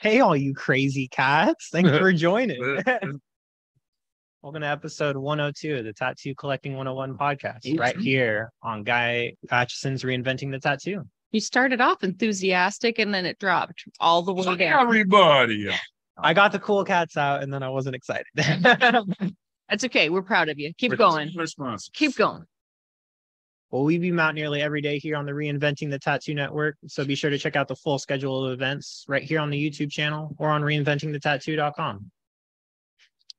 Hey, 0.00 0.20
all 0.20 0.34
you 0.34 0.54
crazy 0.54 1.08
cats. 1.08 1.68
Thanks 1.70 1.90
for 1.90 2.10
joining. 2.14 2.58
Welcome 4.42 4.62
to 4.62 4.66
episode 4.66 5.14
102 5.14 5.76
of 5.76 5.84
the 5.84 5.92
Tattoo 5.92 6.34
Collecting 6.34 6.74
101 6.74 7.18
podcast, 7.18 7.78
right 7.78 7.94
here 7.98 8.50
on 8.62 8.82
Guy 8.82 9.34
Aitchison's 9.50 10.02
Reinventing 10.02 10.52
the 10.52 10.58
Tattoo. 10.58 11.02
You 11.32 11.40
started 11.40 11.82
off 11.82 12.02
enthusiastic 12.02 12.98
and 12.98 13.12
then 13.12 13.26
it 13.26 13.38
dropped 13.38 13.84
all 14.00 14.22
the 14.22 14.32
way 14.32 14.56
down. 14.56 14.80
Everybody. 14.80 15.68
I 16.16 16.32
got 16.32 16.52
the 16.52 16.60
cool 16.60 16.82
cats 16.82 17.18
out 17.18 17.42
and 17.42 17.52
then 17.52 17.62
I 17.62 17.68
wasn't 17.68 17.94
excited. 17.94 18.24
That's 18.34 19.84
okay. 19.84 20.08
We're 20.08 20.22
proud 20.22 20.48
of 20.48 20.58
you. 20.58 20.72
Keep 20.78 20.96
going. 20.96 21.30
Response. 21.36 21.90
Keep 21.92 22.16
going. 22.16 22.44
Well, 23.70 23.84
we 23.84 23.98
beam 23.98 24.18
out 24.18 24.34
nearly 24.34 24.62
every 24.62 24.80
day 24.80 24.98
here 24.98 25.16
on 25.16 25.26
the 25.26 25.32
Reinventing 25.32 25.90
the 25.90 25.98
Tattoo 25.98 26.34
Network. 26.34 26.76
So 26.88 27.04
be 27.04 27.14
sure 27.14 27.30
to 27.30 27.38
check 27.38 27.54
out 27.54 27.68
the 27.68 27.76
full 27.76 27.98
schedule 27.98 28.44
of 28.44 28.52
events 28.52 29.04
right 29.08 29.22
here 29.22 29.38
on 29.38 29.50
the 29.50 29.70
YouTube 29.70 29.92
channel 29.92 30.34
or 30.38 30.48
on 30.48 30.62
reinventingthetattoo.com. 30.62 32.10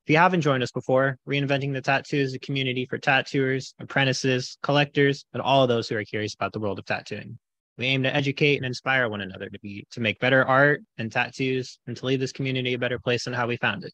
If 0.06 0.10
you 0.10 0.18
haven't 0.18 0.42
joined 0.42 0.64
us 0.64 0.72
before, 0.72 1.18
Reinventing 1.28 1.74
the 1.74 1.82
Tattoo 1.82 2.18
is 2.18 2.34
a 2.34 2.40
community 2.40 2.86
for 2.86 2.98
tattooers, 2.98 3.76
apprentices, 3.80 4.58
collectors, 4.64 5.26
and 5.34 5.42
all 5.42 5.64
of 5.64 5.70
those 5.70 5.90
who 5.90 5.98
are 5.98 6.04
curious 6.04 6.34
about 6.34 6.54
the 6.54 6.60
world 6.60 6.80
of 6.80 6.86
tattooing. 6.86 7.38
We 7.78 7.86
aim 7.86 8.04
to 8.04 8.16
educate 8.16 8.58
and 8.58 8.66
inspire 8.66 9.10
one 9.10 9.22
another 9.22 9.50
to 9.50 9.60
be 9.60 9.86
to 9.92 10.00
make 10.00 10.20
better 10.20 10.46
art 10.46 10.82
and 10.98 11.12
tattoos 11.12 11.80
and 11.88 11.98
to 11.98 12.06
leave 12.06 12.20
this 12.20 12.32
community 12.32 12.74
a 12.74 12.80
better 12.80 13.00
place 13.00 13.26
than 13.26 13.34
how 13.34 13.48
we 13.48 13.58
found 13.58 13.84
it. 13.84 13.94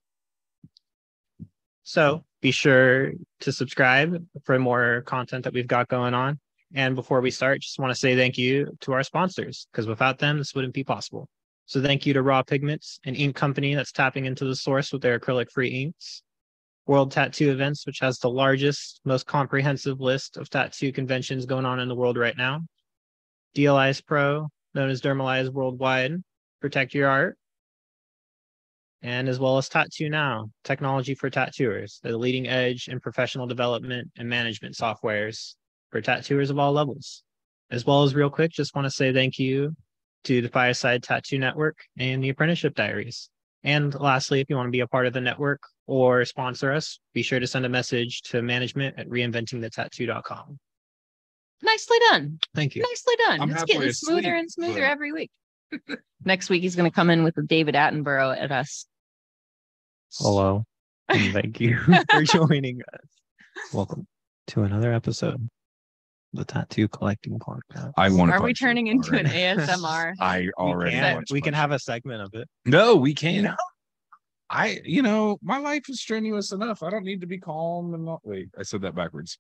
So 1.84 2.24
be 2.42 2.52
sure 2.52 3.12
to 3.42 3.52
subscribe 3.52 4.24
for 4.44 4.60
more 4.60 5.02
content 5.06 5.44
that 5.44 5.54
we've 5.54 5.68
got 5.68 5.88
going 5.88 6.14
on. 6.14 6.40
And 6.74 6.96
before 6.96 7.22
we 7.22 7.32
start, 7.32 7.62
just 7.62 7.80
want 7.80 7.92
to 7.92 8.00
say 8.00 8.16
thank 8.16 8.38
you 8.38 8.76
to 8.82 8.94
our 8.94 9.04
sponsors 9.04 9.68
because 9.72 9.88
without 9.88 10.20
them, 10.20 10.38
this 10.38 10.54
wouldn't 10.54 10.74
be 10.74 10.84
possible. 10.84 11.30
So 11.66 11.82
thank 11.82 12.06
you 12.06 12.14
to 12.14 12.22
Raw 12.22 12.44
Pigments, 12.44 13.00
an 13.06 13.16
ink 13.16 13.36
company 13.36 13.76
that's 13.76 13.92
tapping 13.92 14.26
into 14.26 14.46
the 14.46 14.56
source 14.56 14.92
with 14.92 15.02
their 15.02 15.20
acrylic 15.20 15.52
free 15.52 15.84
inks. 15.84 16.24
World 16.86 17.12
Tattoo 17.12 17.52
Events, 17.52 17.86
which 17.86 18.00
has 18.00 18.18
the 18.20 18.30
largest, 18.30 19.02
most 19.04 19.26
comprehensive 19.28 20.00
list 20.00 20.38
of 20.38 20.50
tattoo 20.50 20.94
conventions 20.94 21.46
going 21.46 21.66
on 21.66 21.82
in 21.82 21.90
the 21.90 21.96
world 21.96 22.18
right 22.18 22.38
now. 22.38 22.62
DLIs 23.56 24.06
Pro, 24.06 24.48
known 24.74 24.90
as 24.90 25.02
Dermalize 25.02 25.50
Worldwide, 25.50 26.24
protect 26.62 26.94
your 26.94 27.10
art. 27.10 27.38
And 29.04 29.30
as 29.30 29.40
well 29.40 29.58
as 29.58 29.70
Tattoo 29.70 30.10
Now, 30.10 30.50
technology 30.64 31.14
for 31.14 31.30
tattooers, 31.30 32.00
the 32.02 32.18
leading 32.18 32.48
edge 32.48 32.88
in 32.88 33.00
professional 33.00 33.46
development 33.46 34.10
and 34.18 34.28
management 34.28 34.76
softwares 34.76 35.54
for 35.92 36.02
tattooers 36.02 36.50
of 36.50 36.58
all 36.58 36.74
levels. 36.74 37.24
As 37.70 37.86
well 37.86 38.04
as, 38.04 38.16
real 38.16 38.30
quick, 38.30 38.52
just 38.52 38.76
want 38.76 38.86
to 38.86 38.92
say 38.92 39.14
thank 39.14 39.38
you 39.38 39.76
to 40.24 40.42
the 40.42 40.50
Fireside 40.50 41.04
Tattoo 41.04 41.38
Network 41.38 41.78
and 41.98 42.24
the 42.24 42.30
Apprenticeship 42.30 42.76
Diaries. 42.76 43.30
And 43.64 43.94
lastly, 44.00 44.40
if 44.40 44.50
you 44.50 44.56
want 44.56 44.68
to 44.68 44.72
be 44.72 44.80
a 44.80 44.88
part 44.88 45.06
of 45.06 45.14
the 45.14 45.22
network 45.22 45.62
or 45.86 46.24
sponsor 46.26 46.72
us, 46.72 47.00
be 47.14 47.22
sure 47.22 47.40
to 47.40 47.48
send 47.48 47.66
a 47.66 47.70
message 47.70 48.22
to 48.24 48.42
management 48.42 48.98
at 48.98 49.08
reinventingthetattoo.com. 49.10 50.60
Nicely 51.64 51.98
done. 52.10 52.40
Thank 52.56 52.76
you. 52.76 52.84
Nicely 52.84 53.16
done. 53.26 53.42
I'm 53.42 53.52
it's 53.52 53.64
getting 53.64 53.92
smoother 53.92 54.20
asleep, 54.20 54.34
and 54.36 54.52
smoother 54.52 54.82
but- 54.82 54.92
every 54.92 55.12
week. 55.12 55.32
Next 56.24 56.50
week 56.50 56.62
he's 56.62 56.76
going 56.76 56.90
to 56.90 56.94
come 56.94 57.10
in 57.10 57.24
with 57.24 57.36
David 57.48 57.76
Attenborough 57.76 58.38
at 58.40 58.52
us. 58.52 58.86
Hello. 60.18 60.64
And 61.10 61.32
thank 61.32 61.62
you 61.62 61.78
for 62.12 62.22
joining 62.24 62.82
us. 62.82 63.74
Welcome 63.74 64.08
to 64.48 64.64
another 64.64 64.92
episode 64.92 65.36
of 65.36 65.42
the 66.34 66.44
Tattoo 66.44 66.90
Collecting 66.90 67.40
Podcast. 67.40 67.94
I 67.96 68.10
want 68.10 68.32
to. 68.32 68.38
Are 68.38 68.44
we 68.44 68.54
turning 68.54 68.88
into 68.88 69.18
an 69.18 69.26
ASMR? 69.26 70.16
I 70.20 70.42
we 70.42 70.52
already. 70.58 70.98
can, 70.98 71.16
want 71.16 71.28
we 71.32 71.40
can 71.40 71.54
have 71.54 71.72
a 71.72 71.80
segment 71.80 72.24
of 72.24 72.34
it. 72.34 72.50
No, 72.66 72.98
we 72.98 73.14
can't. 73.14 73.56
I, 74.50 74.82
you 74.84 75.02
know, 75.02 75.38
my 75.42 75.60
life 75.60 75.84
is 75.88 76.02
strenuous 76.02 76.52
enough. 76.52 76.84
I 76.84 76.90
don't 76.90 77.06
need 77.06 77.22
to 77.22 77.28
be 77.28 77.38
calm 77.38 77.94
and 77.94 78.04
not. 78.04 78.20
Wait, 78.26 78.50
I 78.60 78.64
said 78.64 78.82
that 78.82 78.94
backwards. 78.94 79.38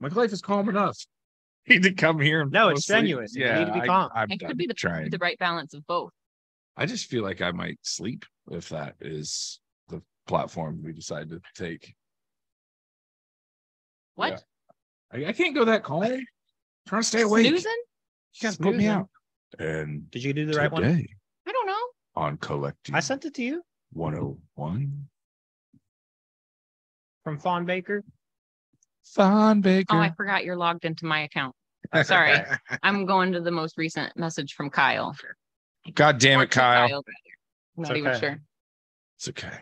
My 0.00 0.08
life 0.08 0.32
is 0.32 0.40
calm 0.40 0.70
enough. 0.70 0.96
Need 1.70 1.82
to 1.84 1.92
come 1.92 2.18
here. 2.20 2.40
And 2.42 2.50
No, 2.50 2.68
it's 2.68 2.80
asleep. 2.80 2.96
strenuous. 2.98 3.34
You 3.36 3.44
Yeah, 3.44 3.58
need 3.60 3.66
to 3.72 3.80
be 3.80 3.86
calm. 3.86 4.10
I'm, 4.14 4.30
It 4.30 4.40
could 4.40 4.50
I'm 4.50 4.56
be 4.56 4.66
the, 4.66 4.74
trying. 4.74 5.08
the 5.10 5.18
right 5.18 5.38
balance 5.38 5.72
of 5.72 5.86
both. 5.86 6.10
I 6.76 6.84
just 6.86 7.06
feel 7.06 7.22
like 7.22 7.40
I 7.40 7.52
might 7.52 7.78
sleep 7.82 8.24
if 8.50 8.68
that 8.70 8.96
is 9.00 9.60
the 9.88 10.02
platform 10.26 10.82
we 10.84 10.92
decide 10.92 11.30
to 11.30 11.40
take. 11.54 11.94
What? 14.16 14.42
I, 15.12 15.26
I 15.26 15.32
can't 15.32 15.54
go 15.54 15.64
that 15.66 15.84
calm. 15.84 16.02
trying 16.88 17.02
to 17.02 17.06
stay 17.06 17.22
awake. 17.22 17.46
Snoozing? 17.46 17.70
You 18.34 18.42
guys 18.42 18.56
put 18.56 18.74
me 18.74 18.86
out. 18.86 19.08
And 19.58 20.10
Did 20.10 20.24
you 20.24 20.32
do 20.32 20.46
the 20.46 20.58
right 20.58 20.70
one? 20.70 20.84
I 20.84 21.52
don't 21.52 21.66
know. 21.66 21.86
on 22.16 22.36
collecting 22.38 22.94
I 22.94 23.00
sent 23.00 23.24
it 23.24 23.34
to 23.34 23.42
you 23.42 23.62
101 23.92 25.04
from 27.24 27.38
Fawn 27.38 27.64
Baker. 27.64 28.02
Fawn 29.04 29.60
Baker. 29.60 29.94
Oh, 29.94 29.98
I 29.98 30.10
forgot 30.16 30.44
you're 30.44 30.56
logged 30.56 30.84
into 30.84 31.04
my 31.06 31.22
account. 31.22 31.54
Sorry. 32.04 32.38
I'm 32.82 33.06
going 33.06 33.32
to 33.32 33.40
the 33.40 33.50
most 33.50 33.76
recent 33.76 34.16
message 34.16 34.54
from 34.54 34.70
Kyle. 34.70 35.14
God 35.94 36.18
damn 36.18 36.40
it, 36.40 36.50
to 36.50 36.58
Kyle. 36.58 37.02
I'm 37.76 37.82
not 37.82 37.90
It's 37.90 37.98
even 37.98 38.20
sure. 38.20 38.38
It's 39.16 39.28
okay. 39.28 39.58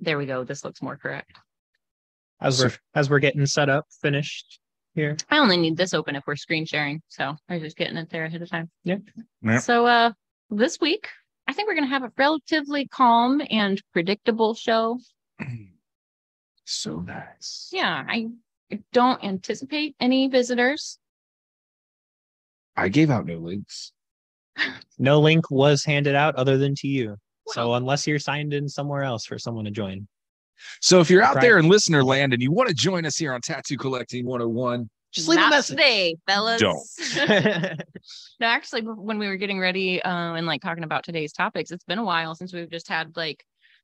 There 0.00 0.18
we 0.18 0.26
go. 0.26 0.44
This 0.44 0.64
looks 0.64 0.82
more 0.82 0.96
correct. 0.96 1.32
As 2.40 2.62
we're 2.62 2.72
as 2.94 3.10
we're 3.10 3.18
getting 3.18 3.44
set 3.44 3.68
up, 3.68 3.86
finished 4.00 4.60
here. 4.94 5.16
I 5.28 5.38
only 5.38 5.58
need 5.58 5.76
this 5.76 5.92
open 5.92 6.16
if 6.16 6.24
we're 6.26 6.36
screen 6.36 6.64
sharing. 6.64 7.02
So 7.08 7.36
I 7.48 7.54
was 7.54 7.62
just 7.62 7.76
getting 7.76 7.96
it 7.98 8.08
there 8.10 8.24
ahead 8.24 8.40
of 8.40 8.48
time. 8.48 8.70
Yep. 8.84 9.00
So 9.60 9.86
uh 9.86 10.12
this 10.48 10.80
week, 10.80 11.08
I 11.46 11.52
think 11.52 11.68
we're 11.68 11.74
gonna 11.74 11.86
have 11.86 12.02
a 12.02 12.12
relatively 12.16 12.88
calm 12.88 13.42
and 13.50 13.80
predictable 13.92 14.54
show. 14.54 14.98
so 16.64 17.00
nice. 17.00 17.68
Yeah, 17.72 18.04
I 18.08 18.28
don't 18.92 19.22
anticipate 19.24 19.94
any 20.00 20.28
visitors. 20.28 20.98
I 22.76 22.88
gave 22.88 23.10
out 23.10 23.26
no 23.26 23.38
links. 23.38 23.92
No 24.98 25.18
link 25.20 25.50
was 25.50 25.82
handed 25.82 26.14
out 26.14 26.36
other 26.36 26.58
than 26.58 26.74
to 26.76 26.86
you. 26.86 27.16
So 27.48 27.72
unless 27.72 28.06
you're 28.06 28.18
signed 28.18 28.52
in 28.52 28.68
somewhere 28.68 29.02
else 29.02 29.24
for 29.24 29.38
someone 29.38 29.64
to 29.64 29.70
join. 29.70 30.06
So 30.82 31.00
if 31.00 31.08
you're 31.08 31.22
out 31.22 31.36
Right. 31.36 31.40
there 31.40 31.58
in 31.58 31.70
listener 31.70 32.04
land 32.04 32.34
and 32.34 32.42
you 32.42 32.52
want 32.52 32.68
to 32.68 32.74
join 32.74 33.06
us 33.06 33.16
here 33.16 33.32
on 33.32 33.40
Tattoo 33.40 33.78
Collecting 33.78 34.26
101, 34.26 34.90
Just 35.12 35.26
leave 35.26 35.40
a 35.40 35.48
message. 35.48 35.78
today, 35.78 36.16
fellas. 36.28 36.60
Don't. 36.60 36.86
no, 38.40 38.46
actually, 38.46 38.82
when 38.82 39.18
we 39.18 39.26
were 39.26 39.36
getting 39.38 39.58
ready 39.58 40.02
uh, 40.02 40.34
and 40.34 40.46
like 40.46 40.60
talking 40.60 40.84
about 40.84 41.02
today's 41.02 41.32
topics, 41.32 41.70
it's 41.70 41.84
been 41.84 41.98
a 41.98 42.04
while 42.04 42.34
since 42.34 42.52
we've 42.52 42.70
just 42.70 42.88
had 42.88 43.16
like 43.16 43.42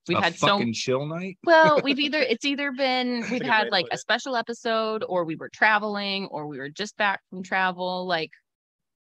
we've 0.09 0.19
a 0.19 0.23
had 0.23 0.37
so 0.37 0.47
fucking 0.49 0.73
chill 0.73 1.07
night. 1.07 1.39
Well, 1.45 1.81
we've 1.83 1.99
either 2.07 2.19
it's 2.21 2.45
either 2.45 2.73
been 2.73 3.21
we've 3.31 3.41
good 3.41 3.47
had 3.47 3.65
to 3.65 3.71
like 3.71 3.87
a 3.91 3.99
special 3.99 4.37
episode 4.37 5.05
or 5.09 5.25
we 5.25 5.37
were 5.37 5.51
traveling 5.53 6.27
or 6.27 6.47
we 6.47 6.59
were 6.59 6.69
just 6.69 6.97
back 6.97 7.21
from 7.31 7.43
travel. 7.43 8.07
Like 8.07 8.31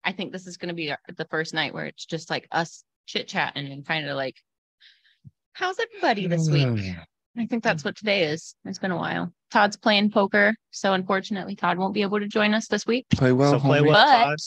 I 0.04 0.12
think 0.12 0.32
this 0.32 0.46
is 0.46 0.56
gonna 0.56 0.74
be 0.74 0.90
our- 0.90 0.98
the 1.16 1.24
first 1.26 1.54
night 1.54 1.74
where 1.74 1.86
it's 1.86 2.06
just 2.06 2.30
like 2.30 2.46
us 2.52 2.84
chit 3.06 3.28
chatting 3.28 3.70
and 3.70 3.86
kind 3.86 4.08
of 4.08 4.16
like 4.16 4.36
how's 5.52 5.78
everybody 5.78 6.26
this 6.26 6.48
week? 6.48 6.94
I 7.36 7.46
think 7.46 7.64
that's 7.64 7.84
what 7.84 7.96
today 7.96 8.24
is. 8.24 8.54
It's 8.64 8.78
been 8.78 8.92
a 8.92 8.96
while. 8.96 9.32
Todd's 9.50 9.76
playing 9.76 10.10
poker, 10.12 10.54
so 10.70 10.92
unfortunately 10.92 11.56
Todd 11.56 11.78
won't 11.78 11.92
be 11.94 12.02
able 12.02 12.20
to 12.20 12.28
join 12.28 12.54
us 12.54 12.68
this 12.68 12.86
week. 12.86 13.06
Play 13.10 13.32
well. 13.32 13.52
so 13.52 13.58
play 13.60 13.80
homie. 13.80 13.88
well, 13.88 14.24
Todd. 14.24 14.38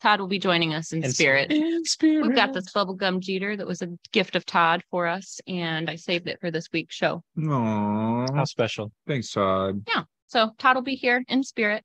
Todd 0.00 0.20
will 0.20 0.28
be 0.28 0.38
joining 0.38 0.74
us 0.74 0.92
in 0.92 1.02
In 1.04 1.12
spirit. 1.12 1.50
In 1.50 1.84
spirit. 1.84 2.26
We've 2.26 2.36
got 2.36 2.52
this 2.52 2.72
bubblegum 2.72 3.20
jeter 3.20 3.56
that 3.56 3.66
was 3.66 3.82
a 3.82 3.88
gift 4.12 4.36
of 4.36 4.46
Todd 4.46 4.82
for 4.90 5.06
us, 5.06 5.40
and 5.48 5.90
I 5.90 5.96
saved 5.96 6.28
it 6.28 6.40
for 6.40 6.50
this 6.50 6.68
week's 6.72 6.94
show. 6.94 7.22
Aw, 7.42 8.26
How 8.34 8.44
special. 8.44 8.92
thanks, 9.06 9.30
Todd. 9.32 9.82
Yeah. 9.88 10.02
So 10.28 10.50
Todd 10.58 10.76
will 10.76 10.82
be 10.82 10.94
here 10.94 11.24
in 11.28 11.42
spirit. 11.42 11.82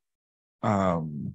Um, 0.62 1.34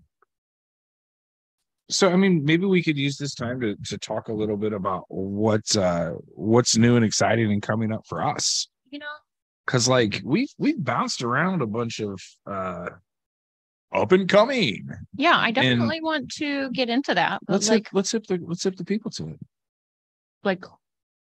so 1.91 2.11
I 2.11 2.17
mean, 2.17 2.45
maybe 2.45 2.67
we 2.67 2.83
could 2.83 2.99
use 2.99 3.17
this 3.17 3.35
time 3.35 3.61
to 3.61 3.75
to 3.87 3.99
talk 3.99 4.29
a 4.29 4.33
little 4.33 4.57
bit 4.57 4.73
about 4.73 5.05
what's 5.09 5.77
uh 5.77 6.13
what's 6.35 6.77
new 6.77 6.97
and 6.97 7.05
exciting 7.05 7.51
and 7.51 7.63
coming 7.63 7.93
up 7.93 8.07
for 8.07 8.23
us. 8.23 8.69
You 8.91 8.99
know, 9.01 9.07
Cause 9.67 9.89
like 9.89 10.21
we've 10.25 10.53
we've 10.59 10.83
bounced 10.83 11.23
around 11.23 11.63
a 11.63 11.67
bunch 11.67 12.01
of 12.01 12.21
uh 12.47 12.89
up 13.93 14.13
and 14.13 14.29
coming. 14.29 14.89
yeah, 15.17 15.37
I 15.37 15.51
definitely 15.51 16.01
want 16.03 16.31
to 16.35 16.71
get 16.71 16.89
into 16.89 17.15
that. 17.15 17.41
Let's 17.49 17.69
like, 17.69 17.87
hip, 17.87 17.95
let's 17.95 18.13
hip 18.13 18.27
the 18.27 18.39
let's 18.47 18.63
hip 18.65 18.77
the 18.77 18.85
people 18.85 19.11
to 19.13 19.29
it. 19.31 19.39
like 20.45 20.65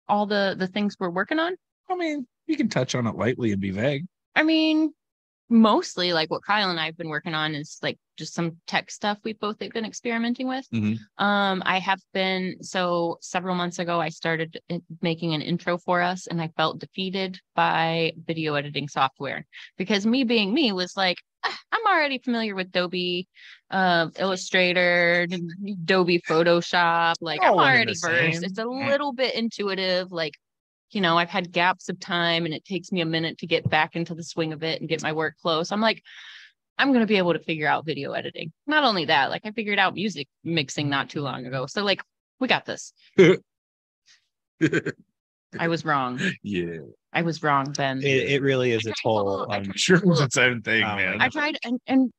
all 0.08 0.26
the 0.26 0.56
the 0.58 0.68
things 0.68 0.96
we're 1.00 1.10
working 1.10 1.40
on. 1.40 1.56
I 1.90 1.96
mean, 1.96 2.28
you 2.48 2.58
can 2.58 2.70
touch 2.70 2.96
on 2.96 3.08
it 3.08 3.16
lightly 3.16 3.52
and 3.52 3.62
be 3.62 3.72
vague. 3.72 4.06
I 4.36 4.44
mean, 4.44 4.94
mostly 5.50 6.14
like 6.14 6.30
what 6.32 6.44
Kyle 6.44 6.70
and 6.70 6.80
I 6.80 6.86
have 6.86 6.98
been 6.98 7.10
working 7.10 7.34
on 7.34 7.56
is 7.56 7.78
like 7.82 7.98
just 8.18 8.34
some 8.34 8.58
tech 8.68 8.92
stuff 8.92 9.18
we've 9.24 9.40
both 9.40 9.58
been 9.60 9.86
experimenting 9.86 10.48
with. 10.48 10.66
Mhm. 10.74 10.98
Um, 11.18 11.62
I 11.66 11.80
have 11.80 12.00
been 12.14 12.62
so 12.62 13.18
several 13.22 13.56
months 13.56 13.80
ago 13.80 14.00
I 14.00 14.10
started 14.10 14.60
making 15.02 15.34
an 15.34 15.42
intro 15.42 15.78
for 15.78 16.02
us 16.02 16.28
and 16.28 16.42
I 16.42 16.50
felt 16.56 16.80
defeated 16.80 17.40
by 17.56 18.14
video 18.26 18.56
editing 18.56 18.88
software 18.88 19.46
because 19.78 20.06
me 20.06 20.24
being 20.24 20.54
me 20.54 20.72
was 20.72 20.96
like 20.96 21.18
I'm 21.44 21.86
already 21.88 22.20
familiar 22.20 22.56
with 22.56 22.68
Adobe 22.68 23.28
uh, 23.70 24.10
Illustrator, 24.18 25.28
Adobe 25.68 26.20
Photoshop. 26.20 27.16
Like 27.22 27.42
I'm 27.42 27.52
All 27.52 27.62
and 27.62 27.70
already 27.70 27.94
versed. 28.00 28.44
It's 28.44 28.60
a 28.60 28.66
little 28.66 29.14
bit 29.14 29.36
intuitive. 29.36 30.12
Like, 30.12 30.36
you 30.92 31.02
know, 31.02 31.18
I've 31.18 31.30
had 31.30 31.52
gaps 31.52 31.90
of 31.90 32.00
time 32.00 32.46
and 32.46 32.54
it 32.54 32.66
takes 32.66 32.92
me 32.92 33.02
a 33.02 33.06
minute 33.06 33.40
to 33.40 33.48
get 33.48 33.70
back 33.70 33.96
into 33.96 34.14
the 34.14 34.24
swing 34.24 34.54
of 34.54 34.64
it 34.64 34.82
and 34.82 34.90
get 34.90 35.02
my 35.02 35.14
work 35.14 35.36
flow. 35.42 35.64
So 35.64 35.74
I'm 35.74 35.82
like, 35.82 36.04
I'm 36.78 36.90
going 36.90 37.02
to 37.02 37.08
be 37.08 37.18
able 37.18 37.34
to 37.34 37.40
figure 37.40 37.68
out 37.68 37.86
video 37.86 38.12
editing. 38.14 38.52
Not 38.68 38.84
only 38.84 39.06
that, 39.06 39.30
like 39.30 39.42
I 39.46 39.52
figured 39.52 39.80
out 39.80 39.94
music 39.94 40.28
mixing 40.44 40.90
not 40.90 41.10
too 41.10 41.22
long 41.22 41.46
ago. 41.46 41.66
So 41.68 41.84
like, 41.84 42.02
we 42.40 42.48
got 42.48 42.66
this. 42.66 42.94
I 45.60 45.68
was 45.68 45.84
wrong. 45.86 46.20
yeah. 46.44 46.78
I 47.14 47.24
was 47.24 47.44
wrong, 47.44 47.72
Ben. 47.74 48.00
It, 48.00 48.30
it 48.32 48.42
really 48.42 48.72
is 48.72 48.86
I 48.88 48.92
its 48.92 49.02
whole. 49.02 49.26
look- 49.26 49.50
I 49.52 49.58
Um, 49.58 49.74
Sure 49.76 50.00
to 50.00 50.08
was 50.08 50.22
its 50.22 50.38
own 50.38 50.62
thing, 50.62 50.84
Oh, 50.84 50.96
man. 50.96 51.22
I 51.22 51.30
tried 51.30 51.58
and 51.64 51.80
and 51.88 52.12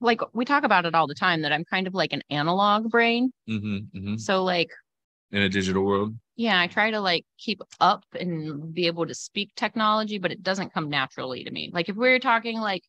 like 0.00 0.20
we 0.32 0.44
talk 0.44 0.64
about 0.64 0.86
it 0.86 0.94
all 0.94 1.06
the 1.06 1.14
time 1.14 1.42
that 1.42 1.52
I'm 1.52 1.64
kind 1.64 1.86
of 1.86 1.94
like 1.94 2.12
an 2.12 2.22
analog 2.30 2.90
brain. 2.90 3.30
Mm-hmm, 3.48 3.98
mm-hmm. 3.98 4.16
So 4.16 4.44
like 4.44 4.70
In 5.32 5.42
a 5.42 5.48
digital 5.48 5.84
world. 5.84 6.14
yeah, 6.36 6.58
I 6.60 6.66
try 6.68 6.90
to 6.92 7.00
like 7.00 7.24
keep 7.36 7.60
up 7.80 8.04
and 8.18 8.72
be 8.72 8.86
able 8.86 9.06
to 9.06 9.14
speak 9.14 9.50
technology, 9.54 10.18
but 10.18 10.32
it 10.32 10.42
doesn't 10.42 10.72
come 10.72 10.88
naturally 10.88 11.44
to 11.44 11.50
me. 11.50 11.70
Like 11.72 11.88
if 11.88 11.96
we 11.96 12.08
are 12.10 12.18
talking 12.20 12.58
like 12.60 12.82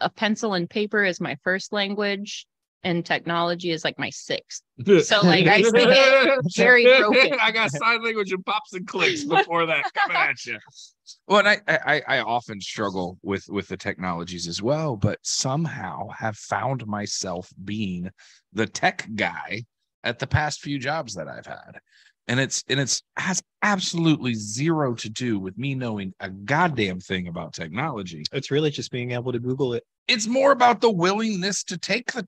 a 0.00 0.08
pencil 0.08 0.54
and 0.54 0.70
paper 0.70 1.04
is 1.04 1.20
my 1.20 1.36
first 1.44 1.72
language 1.72 2.46
and 2.82 3.04
technology 3.04 3.70
is 3.70 3.84
like 3.84 3.98
my 3.98 4.10
sixth. 4.10 4.62
So 5.02 5.20
like 5.20 5.46
I 5.46 5.62
speak 5.62 5.74
it 5.74 6.40
very 6.56 6.84
broken. 6.84 7.38
I 7.42 7.50
got 7.50 7.70
sign 7.70 8.02
language 8.02 8.32
and 8.32 8.44
pops 8.44 8.72
and 8.72 8.86
clicks 8.86 9.24
before 9.24 9.66
that 9.66 9.84
coming 9.94 10.16
at 10.16 10.44
you. 10.46 10.58
Well, 11.26 11.40
and 11.44 11.48
I, 11.48 11.60
I 11.66 12.02
I 12.06 12.20
often 12.20 12.60
struggle 12.60 13.18
with 13.24 13.44
with 13.48 13.66
the 13.66 13.76
technologies 13.76 14.46
as 14.46 14.62
well, 14.62 14.96
but 14.96 15.18
somehow 15.22 16.08
have 16.10 16.36
found 16.36 16.86
myself 16.86 17.50
being 17.64 18.10
the 18.52 18.66
tech 18.66 19.08
guy 19.16 19.64
at 20.04 20.20
the 20.20 20.28
past 20.28 20.60
few 20.60 20.78
jobs 20.78 21.14
that 21.14 21.26
I've 21.26 21.46
had. 21.46 21.80
And 22.28 22.38
it's 22.38 22.62
and 22.68 22.78
it's 22.78 23.02
has 23.16 23.42
absolutely 23.62 24.34
zero 24.34 24.94
to 24.94 25.10
do 25.10 25.40
with 25.40 25.58
me 25.58 25.74
knowing 25.74 26.14
a 26.20 26.30
goddamn 26.30 27.00
thing 27.00 27.26
about 27.26 27.54
technology. 27.54 28.22
it's 28.32 28.52
really 28.52 28.70
just 28.70 28.92
being 28.92 29.10
able 29.10 29.32
to 29.32 29.40
Google 29.40 29.74
it. 29.74 29.82
It's 30.06 30.28
more 30.28 30.52
about 30.52 30.80
the 30.80 30.90
willingness 30.90 31.64
to 31.64 31.76
take 31.78 32.12
the 32.12 32.26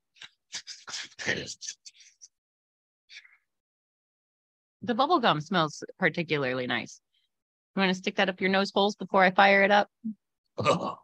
The 4.82 4.94
bubble 4.94 5.20
gum 5.20 5.40
smells 5.40 5.84
particularly 5.98 6.66
nice. 6.66 7.00
You 7.74 7.80
want 7.80 7.90
to 7.90 7.94
stick 7.94 8.16
that 8.16 8.28
up 8.28 8.40
your 8.40 8.50
nose 8.50 8.72
holes 8.74 8.96
before 8.96 9.22
I 9.22 9.30
fire 9.30 9.62
it 9.62 9.70
up? 9.70 9.88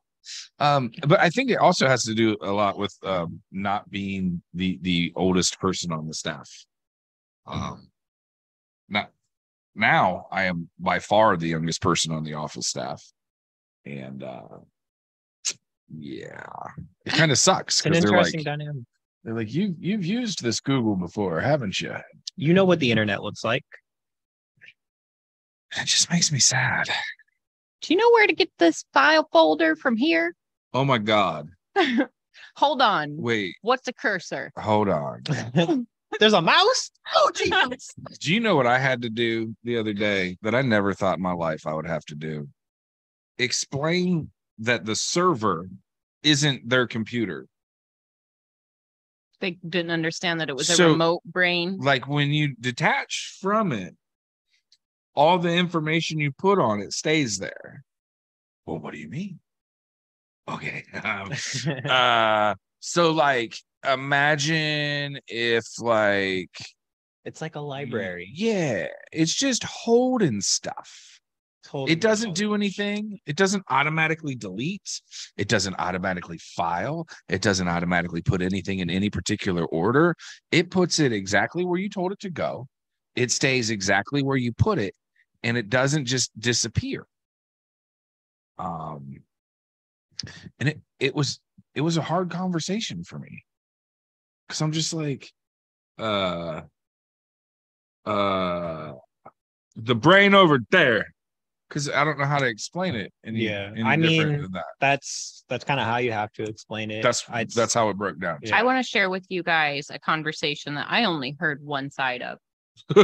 um 0.58 0.90
but 1.06 1.18
i 1.20 1.30
think 1.30 1.50
it 1.50 1.56
also 1.58 1.86
has 1.86 2.02
to 2.04 2.14
do 2.14 2.36
a 2.42 2.50
lot 2.50 2.78
with 2.78 2.94
um 3.04 3.40
not 3.50 3.88
being 3.90 4.42
the 4.54 4.78
the 4.82 5.12
oldest 5.16 5.58
person 5.58 5.92
on 5.92 6.06
the 6.06 6.14
staff 6.14 6.50
um 7.46 7.88
not 8.88 9.10
now 9.74 10.26
i 10.30 10.44
am 10.44 10.68
by 10.78 10.98
far 10.98 11.36
the 11.36 11.48
youngest 11.48 11.80
person 11.80 12.12
on 12.12 12.24
the 12.24 12.34
office 12.34 12.66
staff 12.66 13.02
and 13.86 14.22
uh 14.22 14.58
yeah 15.96 16.44
it 17.06 17.12
kind 17.12 17.30
of 17.30 17.38
sucks 17.38 17.84
an 17.84 17.92
because 17.92 18.02
they're 18.02 18.10
interesting 18.10 18.40
like 18.40 18.44
dynamic. 18.44 18.84
They're 19.24 19.34
like 19.34 19.52
you 19.52 19.74
you've 19.78 20.04
used 20.04 20.42
this 20.42 20.60
google 20.60 20.96
before 20.96 21.40
haven't 21.40 21.80
you 21.80 21.94
You 22.36 22.54
know 22.54 22.64
what 22.64 22.78
the 22.80 22.90
internet 22.90 23.22
looks 23.22 23.44
like. 23.44 23.64
it 25.76 25.84
just 25.86 26.10
makes 26.10 26.32
me 26.32 26.38
sad 26.38 26.88
Do 27.82 27.92
you 27.94 27.98
know 27.98 28.10
where 28.12 28.26
to 28.26 28.32
get 28.34 28.50
this 28.58 28.84
file 28.92 29.28
folder 29.32 29.76
from 29.76 29.96
here? 29.96 30.34
oh 30.74 30.84
my 30.84 30.98
god 30.98 31.48
Hold 32.56 32.82
on. 32.82 33.16
wait 33.16 33.54
What's 33.62 33.86
a 33.88 33.92
cursor? 33.92 34.52
hold 34.56 34.88
on 34.88 35.22
There's 36.20 36.32
a 36.32 36.40
mouse. 36.40 36.90
Oh, 37.14 37.30
gee. 37.34 37.52
Do 38.20 38.32
you 38.32 38.40
know 38.40 38.56
what 38.56 38.66
I 38.66 38.78
had 38.78 39.02
to 39.02 39.10
do 39.10 39.54
the 39.62 39.76
other 39.76 39.92
day 39.92 40.38
that 40.40 40.54
I 40.54 40.62
never 40.62 40.94
thought 40.94 41.18
in 41.18 41.22
my 41.22 41.34
life 41.34 41.66
I 41.66 41.74
would 41.74 41.86
have 41.86 42.02
to 42.06 42.14
do? 42.14 42.48
Explain 43.36 44.30
that 44.58 44.86
the 44.86 44.96
server 44.96 45.68
isn't 46.22 46.66
their 46.66 46.86
computer. 46.86 47.46
They 49.40 49.52
didn't 49.68 49.92
understand 49.92 50.40
that 50.40 50.48
it 50.48 50.56
was 50.56 50.70
a 50.78 50.88
remote 50.88 51.22
brain. 51.24 51.78
Like 51.78 52.08
when 52.08 52.30
you 52.30 52.54
detach 52.60 53.38
from 53.40 53.72
it, 53.72 53.94
all 55.14 55.38
the 55.38 55.52
information 55.52 56.18
you 56.18 56.32
put 56.32 56.58
on 56.58 56.80
it 56.80 56.92
stays 56.92 57.38
there. 57.38 57.84
Well, 58.66 58.78
what 58.78 58.92
do 58.92 58.98
you 58.98 59.08
mean? 59.08 59.40
Okay. 60.48 60.84
Um, 61.04 61.32
uh, 61.88 62.54
so 62.80 63.12
like 63.12 63.56
imagine 63.88 65.18
if 65.28 65.64
like 65.80 66.56
it's 67.24 67.40
like 67.40 67.56
a 67.56 67.60
library. 67.60 68.30
yeah, 68.32 68.86
it's 69.12 69.34
just 69.34 69.62
holding 69.64 70.40
stuff. 70.40 71.17
Holding 71.68 71.92
it 71.92 72.00
doesn't 72.00 72.34
do 72.34 72.54
anything. 72.54 73.18
It 73.26 73.36
doesn't 73.36 73.62
automatically 73.68 74.34
delete. 74.34 75.00
It 75.36 75.48
doesn't 75.48 75.76
automatically 75.78 76.38
file. 76.38 77.06
It 77.28 77.42
doesn't 77.42 77.68
automatically 77.68 78.22
put 78.22 78.40
anything 78.40 78.78
in 78.78 78.88
any 78.88 79.10
particular 79.10 79.66
order. 79.66 80.14
It 80.50 80.70
puts 80.70 80.98
it 80.98 81.12
exactly 81.12 81.64
where 81.64 81.78
you 81.78 81.90
told 81.90 82.12
it 82.12 82.20
to 82.20 82.30
go. 82.30 82.68
It 83.16 83.30
stays 83.30 83.70
exactly 83.70 84.22
where 84.22 84.36
you 84.36 84.52
put 84.52 84.78
it 84.78 84.94
and 85.42 85.56
it 85.56 85.68
doesn't 85.68 86.06
just 86.06 86.30
disappear. 86.40 87.06
Um 88.58 89.18
and 90.58 90.70
it 90.70 90.80
it 90.98 91.14
was 91.14 91.40
it 91.74 91.80
was 91.82 91.96
a 91.96 92.02
hard 92.02 92.30
conversation 92.30 93.04
for 93.04 93.18
me. 93.18 93.44
Because 94.46 94.62
i'm 94.62 94.72
just 94.72 94.94
like 94.94 95.30
uh 95.98 96.62
uh 98.06 98.92
the 99.76 99.94
brain 99.94 100.34
over 100.34 100.60
there 100.70 101.14
because 101.68 101.88
I 101.90 102.04
don't 102.04 102.18
know 102.18 102.24
how 102.24 102.38
to 102.38 102.46
explain 102.46 102.94
it. 102.94 103.12
Any, 103.24 103.40
Yeah, 103.40 103.70
any 103.72 103.82
I 103.82 103.96
mean, 103.96 104.42
than 104.42 104.52
that. 104.52 104.64
That's 104.80 105.44
that's 105.48 105.64
kind 105.64 105.78
of 105.80 105.86
how 105.86 105.98
you 105.98 106.12
have 106.12 106.32
to 106.32 106.42
explain 106.44 106.90
it. 106.90 107.02
That's 107.02 107.24
I'd- 107.28 107.52
that's 107.54 107.74
how 107.74 107.88
it 107.90 107.96
broke 107.96 108.18
down. 108.18 108.38
Yeah. 108.42 108.56
I 108.56 108.62
want 108.62 108.84
to 108.84 108.88
share 108.88 109.10
with 109.10 109.26
you 109.28 109.42
guys 109.42 109.90
a 109.90 109.98
conversation 109.98 110.74
that 110.74 110.86
I 110.88 111.04
only 111.04 111.36
heard 111.38 111.62
one 111.62 111.90
side 111.90 112.22
of. 112.22 112.38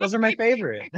Those 0.00 0.14
are 0.14 0.18
my 0.18 0.34
favorite. 0.34 0.90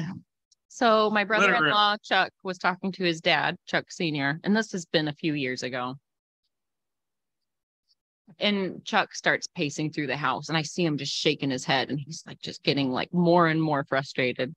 So 0.68 1.10
my 1.10 1.24
brother-in-law 1.24 1.96
Chuck 2.04 2.30
was 2.44 2.56
talking 2.58 2.92
to 2.92 3.04
his 3.04 3.20
dad, 3.20 3.56
Chuck 3.66 3.90
Senior, 3.90 4.38
and 4.44 4.56
this 4.56 4.70
has 4.72 4.86
been 4.86 5.08
a 5.08 5.12
few 5.12 5.34
years 5.34 5.62
ago. 5.64 5.96
And 8.38 8.84
Chuck 8.84 9.14
starts 9.14 9.48
pacing 9.48 9.90
through 9.90 10.06
the 10.06 10.16
house, 10.16 10.48
and 10.48 10.56
I 10.56 10.62
see 10.62 10.84
him 10.84 10.98
just 10.98 11.12
shaking 11.12 11.50
his 11.50 11.64
head, 11.64 11.90
and 11.90 11.98
he's 11.98 12.22
like 12.26 12.40
just 12.40 12.62
getting 12.62 12.92
like 12.92 13.12
more 13.12 13.48
and 13.48 13.60
more 13.60 13.84
frustrated. 13.84 14.54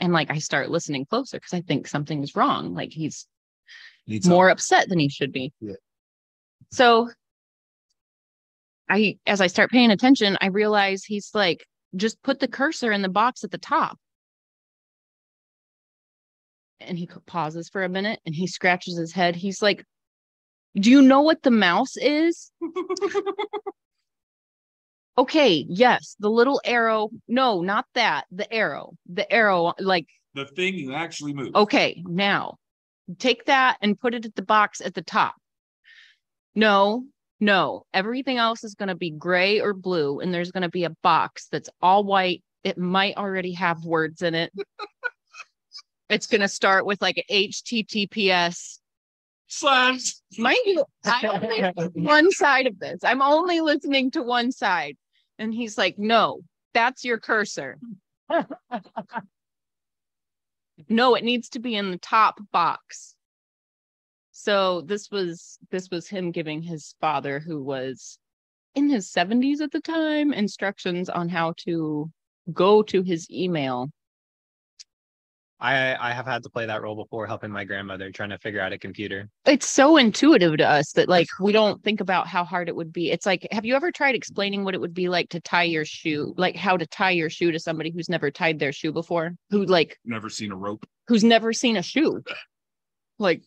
And 0.00 0.12
like 0.12 0.30
I 0.30 0.38
start 0.38 0.70
listening 0.70 1.04
closer 1.06 1.36
because 1.36 1.52
I 1.52 1.60
think 1.60 1.86
something's 1.86 2.34
wrong. 2.34 2.74
Like 2.74 2.92
he's 2.92 3.26
Needs 4.06 4.26
more 4.26 4.48
upset 4.48 4.88
than 4.88 4.98
he 4.98 5.08
should 5.08 5.30
be. 5.30 5.52
Yeah. 5.60 5.74
So 6.72 7.10
I 8.88 9.18
as 9.26 9.40
I 9.40 9.46
start 9.46 9.70
paying 9.70 9.90
attention, 9.90 10.36
I 10.40 10.46
realize 10.46 11.04
he's 11.04 11.30
like, 11.34 11.64
just 11.94 12.22
put 12.22 12.40
the 12.40 12.48
cursor 12.48 12.92
in 12.92 13.02
the 13.02 13.08
box 13.08 13.44
at 13.44 13.50
the 13.50 13.58
top. 13.58 13.98
And 16.80 16.98
he 16.98 17.08
pauses 17.26 17.68
for 17.68 17.84
a 17.84 17.88
minute 17.88 18.20
and 18.24 18.34
he 18.34 18.46
scratches 18.46 18.96
his 18.96 19.12
head. 19.12 19.36
He's 19.36 19.60
like, 19.60 19.84
Do 20.74 20.90
you 20.90 21.02
know 21.02 21.20
what 21.20 21.42
the 21.42 21.50
mouse 21.50 21.96
is? 21.96 22.50
okay, 25.18 25.64
yes, 25.68 26.16
the 26.18 26.30
little 26.30 26.60
arrow. 26.64 27.10
No, 27.28 27.60
not 27.62 27.86
that. 27.94 28.26
The 28.30 28.52
arrow. 28.52 28.92
The 29.12 29.30
arrow, 29.32 29.74
like 29.78 30.06
the 30.34 30.46
thing 30.46 30.74
you 30.74 30.94
actually 30.94 31.34
move. 31.34 31.54
Okay, 31.54 32.02
now 32.06 32.56
take 33.18 33.44
that 33.46 33.76
and 33.80 33.98
put 33.98 34.14
it 34.14 34.24
at 34.24 34.34
the 34.34 34.42
box 34.42 34.80
at 34.80 34.94
the 34.94 35.02
top. 35.02 35.34
No, 36.54 37.04
no, 37.38 37.84
everything 37.94 38.36
else 38.36 38.64
is 38.64 38.74
going 38.74 38.88
to 38.88 38.94
be 38.94 39.10
gray 39.10 39.60
or 39.60 39.72
blue, 39.72 40.20
and 40.20 40.32
there's 40.32 40.52
going 40.52 40.62
to 40.62 40.68
be 40.68 40.84
a 40.84 40.96
box 41.02 41.48
that's 41.50 41.70
all 41.80 42.04
white. 42.04 42.42
It 42.64 42.76
might 42.76 43.16
already 43.16 43.52
have 43.52 43.84
words 43.84 44.22
in 44.22 44.34
it. 44.34 44.52
it's 46.10 46.26
going 46.26 46.42
to 46.42 46.48
start 46.48 46.84
with 46.84 47.00
like 47.00 47.24
a 47.28 47.48
HTTPS. 47.48 48.78
Slash. 49.52 50.14
Mind 50.38 50.58
you, 50.64 50.84
I 51.04 51.26
only 51.26 51.60
one 52.06 52.30
side 52.30 52.68
of 52.68 52.78
this. 52.78 53.00
I'm 53.02 53.20
only 53.20 53.60
listening 53.60 54.12
to 54.12 54.22
one 54.22 54.52
side. 54.52 54.96
And 55.40 55.52
he's 55.52 55.76
like, 55.76 55.98
no, 55.98 56.42
that's 56.72 57.04
your 57.04 57.18
cursor. 57.18 57.80
no, 60.88 61.16
it 61.16 61.24
needs 61.24 61.48
to 61.50 61.58
be 61.58 61.74
in 61.74 61.90
the 61.90 61.98
top 61.98 62.40
box. 62.52 63.16
So 64.30 64.82
this 64.82 65.10
was 65.10 65.58
this 65.70 65.90
was 65.90 66.06
him 66.06 66.30
giving 66.30 66.62
his 66.62 66.94
father, 67.00 67.40
who 67.40 67.60
was 67.60 68.20
in 68.76 68.88
his 68.88 69.10
70s 69.10 69.60
at 69.60 69.72
the 69.72 69.80
time, 69.80 70.32
instructions 70.32 71.08
on 71.08 71.28
how 71.28 71.54
to 71.64 72.08
go 72.52 72.84
to 72.84 73.02
his 73.02 73.28
email 73.30 73.90
I 75.60 75.94
I 76.00 76.12
have 76.12 76.26
had 76.26 76.42
to 76.44 76.50
play 76.50 76.66
that 76.66 76.82
role 76.82 76.96
before, 76.96 77.26
helping 77.26 77.50
my 77.50 77.64
grandmother 77.64 78.10
trying 78.10 78.30
to 78.30 78.38
figure 78.38 78.60
out 78.60 78.72
a 78.72 78.78
computer. 78.78 79.28
It's 79.44 79.66
so 79.66 79.96
intuitive 79.96 80.56
to 80.58 80.68
us 80.68 80.92
that 80.92 81.08
like 81.08 81.28
we 81.40 81.52
don't 81.52 81.82
think 81.82 82.00
about 82.00 82.26
how 82.26 82.44
hard 82.44 82.68
it 82.68 82.76
would 82.76 82.92
be. 82.92 83.10
It's 83.10 83.26
like, 83.26 83.46
have 83.52 83.64
you 83.66 83.74
ever 83.76 83.92
tried 83.92 84.14
explaining 84.14 84.64
what 84.64 84.74
it 84.74 84.80
would 84.80 84.94
be 84.94 85.08
like 85.08 85.28
to 85.30 85.40
tie 85.40 85.64
your 85.64 85.84
shoe, 85.84 86.34
like 86.36 86.56
how 86.56 86.76
to 86.76 86.86
tie 86.86 87.10
your 87.10 87.30
shoe 87.30 87.52
to 87.52 87.58
somebody 87.58 87.90
who's 87.90 88.08
never 88.08 88.30
tied 88.30 88.58
their 88.58 88.72
shoe 88.72 88.92
before, 88.92 89.32
who 89.50 89.64
like 89.64 89.98
Never 90.04 90.28
seen 90.30 90.52
a 90.52 90.56
rope 90.56 90.86
who's 91.08 91.24
never 91.24 91.52
seen 91.52 91.76
a 91.76 91.82
shoe? 91.82 92.22
Like 93.18 93.42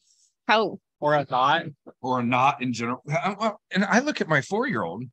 how 0.47 0.79
Or 0.99 1.15
a 1.15 1.25
thought. 1.25 1.63
or 1.99 2.19
a 2.19 2.23
knot 2.23 2.61
in 2.61 2.73
general. 2.73 3.01
And 3.71 3.83
I 3.83 3.99
look 4.01 4.21
at 4.21 4.27
my 4.27 4.41
four 4.41 4.67
year 4.67 4.83
old 4.83 5.03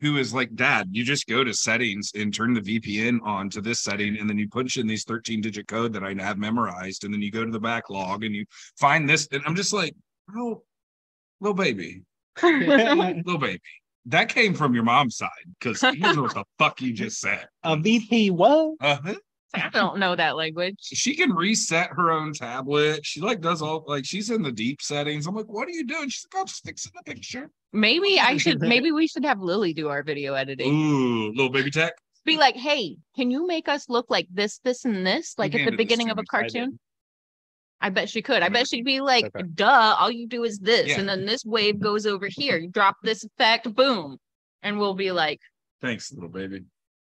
who 0.00 0.16
is 0.16 0.32
like, 0.32 0.54
Dad, 0.54 0.88
you 0.90 1.04
just 1.04 1.26
go 1.26 1.44
to 1.44 1.52
settings 1.52 2.12
and 2.14 2.32
turn 2.32 2.54
the 2.54 2.60
VPN 2.60 3.20
on 3.22 3.50
to 3.50 3.60
this 3.60 3.80
setting, 3.80 4.18
and 4.18 4.28
then 4.28 4.38
you 4.38 4.48
punch 4.48 4.76
in 4.76 4.86
these 4.86 5.04
13 5.04 5.40
digit 5.40 5.68
code 5.68 5.92
that 5.92 6.02
I 6.02 6.14
have 6.14 6.38
memorized, 6.38 7.04
and 7.04 7.12
then 7.12 7.22
you 7.22 7.30
go 7.30 7.44
to 7.44 7.50
the 7.50 7.60
backlog 7.60 8.24
and 8.24 8.34
you 8.34 8.46
find 8.78 9.08
this. 9.08 9.28
And 9.30 9.42
I'm 9.46 9.54
just 9.54 9.72
like, 9.72 9.94
oh, 10.36 10.62
little 11.40 11.54
baby, 11.54 12.02
little 12.42 13.38
baby. 13.38 13.60
That 14.06 14.30
came 14.30 14.54
from 14.54 14.74
your 14.74 14.82
mom's 14.82 15.16
side 15.16 15.28
because 15.58 15.80
here's 15.82 16.16
what 16.16 16.34
the 16.34 16.44
fuck 16.58 16.80
you 16.80 16.92
just 16.92 17.20
said. 17.20 17.46
A 17.62 17.76
VP 17.76 18.30
what? 18.30 18.76
Uh-huh. 18.80 19.14
I 19.54 19.68
don't 19.70 19.98
know 19.98 20.14
that 20.16 20.36
language. 20.36 20.76
She 20.82 21.14
can 21.16 21.32
reset 21.32 21.90
her 21.92 22.10
own 22.10 22.32
tablet. 22.32 23.04
She 23.04 23.20
like 23.20 23.40
does 23.40 23.62
all 23.62 23.84
like 23.86 24.04
she's 24.04 24.30
in 24.30 24.42
the 24.42 24.52
deep 24.52 24.80
settings. 24.82 25.26
I'm 25.26 25.34
like, 25.34 25.46
what 25.48 25.66
are 25.68 25.72
you 25.72 25.86
doing? 25.86 26.08
She's 26.08 26.26
like, 26.32 26.38
I'll 26.40 26.46
just 26.46 26.64
fix 26.64 26.86
in 26.86 26.92
the 26.94 27.02
picture. 27.12 27.50
Maybe 27.72 28.18
I 28.20 28.36
should 28.36 28.60
maybe 28.60 28.92
we 28.92 29.06
should 29.06 29.24
have 29.24 29.40
Lily 29.40 29.72
do 29.72 29.88
our 29.88 30.02
video 30.02 30.34
editing. 30.34 30.72
Ooh, 30.72 31.28
little 31.32 31.50
baby 31.50 31.70
tech. 31.70 31.94
Be 32.24 32.36
like, 32.36 32.54
hey, 32.56 32.96
can 33.16 33.30
you 33.30 33.46
make 33.46 33.68
us 33.68 33.88
look 33.88 34.06
like 34.10 34.28
this, 34.30 34.58
this, 34.58 34.84
and 34.84 35.06
this? 35.06 35.34
Like 35.38 35.54
at 35.54 35.64
the 35.68 35.76
beginning 35.76 36.10
of 36.10 36.18
a 36.18 36.20
me. 36.20 36.26
I 36.30 36.36
cartoon? 36.36 36.78
I 37.80 37.88
bet 37.88 38.10
she 38.10 38.20
could. 38.20 38.42
I 38.42 38.50
bet 38.50 38.68
she'd 38.68 38.84
be 38.84 39.00
like, 39.00 39.24
Okay. 39.34 39.46
duh, 39.54 39.96
all 39.98 40.10
you 40.10 40.28
do 40.28 40.44
is 40.44 40.58
this, 40.58 40.88
Yeah. 40.88 41.00
and 41.00 41.08
then 41.08 41.24
this 41.24 41.46
wave 41.46 41.80
goes 41.80 42.04
over 42.04 42.28
here. 42.28 42.58
You 42.58 42.68
drop 42.68 42.96
this 43.02 43.24
effect, 43.24 43.74
boom. 43.74 44.18
And 44.62 44.78
we'll 44.78 44.94
be 44.94 45.12
like, 45.12 45.40
Thanks, 45.80 46.12
little 46.12 46.28
baby. 46.28 46.64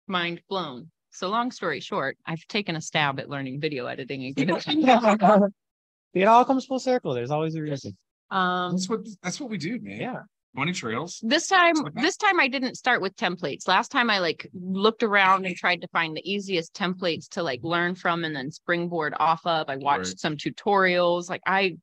mind 0.09 0.41
blown. 0.49 0.91
So 1.17 1.29
long 1.31 1.51
story 1.51 1.81
short, 1.81 2.19
I've 2.27 2.47
taken 2.47 2.77
a 2.77 2.81
stab 2.81 3.19
at 3.19 3.31
learning 3.31 3.59
video 3.61 3.87
editing 3.87 4.25
again. 4.27 4.51
it 6.15 6.25
all 6.25 6.45
comes 6.45 6.67
full 6.67 6.79
circle. 6.79 7.15
There's 7.15 7.31
always 7.31 7.55
a 7.55 7.63
reason. 7.63 7.97
um 8.31 8.73
That's 8.73 8.89
what 8.89 9.01
that's 9.23 9.41
what 9.41 9.49
we 9.51 9.57
do, 9.59 9.79
man. 9.81 10.01
Yeah. 10.01 10.21
Money 10.55 10.73
trails. 10.73 11.21
this 11.23 11.49
time 11.49 11.75
like 11.75 11.93
this 11.93 12.17
time 12.17 12.41
i 12.41 12.49
didn't 12.49 12.77
start 12.77 13.03
with 13.03 13.15
templates 13.15 13.69
last 13.69 13.91
time 13.91 14.09
i 14.09 14.21
like 14.21 14.49
looked 14.55 15.03
around 15.03 15.45
and 15.45 15.55
tried 15.55 15.83
to 15.83 15.89
find 15.89 16.17
the 16.17 16.23
easiest 16.33 16.73
templates 16.73 17.29
to 17.29 17.43
like 17.43 17.61
learn 17.63 17.95
from 17.95 18.25
and 18.25 18.35
then 18.35 18.51
springboard 18.51 19.13
off 19.21 19.43
of 19.45 19.69
i 19.69 19.77
watched 19.77 20.07
Right. 20.13 20.19
some 20.19 20.35
tutorials 20.39 21.29
like 21.29 21.43
i 21.47 21.77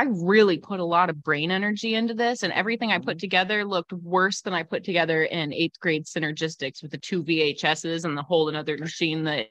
i 0.00 0.06
really 0.10 0.58
put 0.58 0.80
a 0.80 0.84
lot 0.84 1.10
of 1.10 1.22
brain 1.22 1.50
energy 1.50 1.94
into 1.94 2.14
this 2.14 2.42
and 2.42 2.52
everything 2.52 2.90
i 2.92 2.98
put 2.98 3.16
Mm-hmm. 3.16 3.18
together 3.18 3.64
looked 3.64 3.92
worse 3.92 4.40
than 4.40 4.54
i 4.54 4.62
put 4.62 4.84
together 4.84 5.24
in 5.24 5.52
eighth 5.52 5.78
grade 5.80 6.06
synergistics 6.06 6.82
with 6.82 6.90
the 6.90 6.98
two 6.98 7.22
vhs's 7.22 8.04
and 8.04 8.16
the 8.16 8.22
whole 8.22 8.48
another 8.48 8.78
machine 8.78 9.24
that 9.24 9.48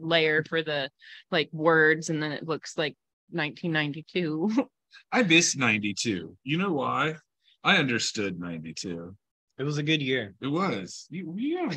layer 0.00 0.42
for 0.48 0.62
the 0.62 0.90
like 1.30 1.50
words 1.52 2.08
and 2.08 2.22
then 2.22 2.32
it 2.32 2.46
looks 2.46 2.78
like 2.78 2.96
1992 3.30 4.68
I 5.12 5.22
miss 5.22 5.56
92. 5.56 6.36
You 6.44 6.58
know 6.58 6.72
why? 6.72 7.16
I 7.62 7.76
understood 7.76 8.40
92. 8.40 9.14
It 9.58 9.62
was 9.62 9.78
a 9.78 9.82
good 9.82 10.02
year. 10.02 10.34
It 10.40 10.46
was. 10.46 11.06
You, 11.10 11.34
yeah. 11.36 11.70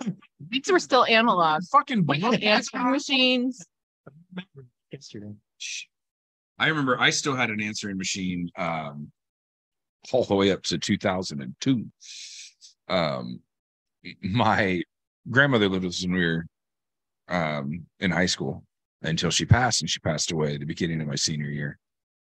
these 0.48 0.70
were 0.70 0.78
still 0.78 1.04
analog 1.04 1.62
fucking 1.70 2.04
we 2.06 2.22
answering 2.22 2.90
machines 2.90 3.64
Yesterday. 4.90 5.32
I 6.58 6.68
remember 6.68 6.98
I 7.00 7.10
still 7.10 7.34
had 7.34 7.50
an 7.50 7.60
answering 7.60 7.98
machine 7.98 8.50
um 8.56 9.10
all 10.12 10.24
the 10.24 10.34
way 10.34 10.50
up 10.50 10.62
to 10.64 10.78
2002. 10.78 11.86
Um 12.88 13.40
my 14.22 14.82
grandmother 15.30 15.68
lived 15.68 15.84
with 15.84 15.92
us 15.94 16.02
when 16.02 16.12
we 16.12 16.26
were 16.26 16.46
um 17.28 17.86
in 18.00 18.10
high 18.10 18.26
school 18.26 18.64
until 19.02 19.30
she 19.30 19.44
passed 19.44 19.80
and 19.80 19.90
she 19.90 20.00
passed 20.00 20.32
away 20.32 20.54
at 20.54 20.60
the 20.60 20.66
beginning 20.66 21.00
of 21.00 21.06
my 21.06 21.16
senior 21.16 21.50
year. 21.50 21.78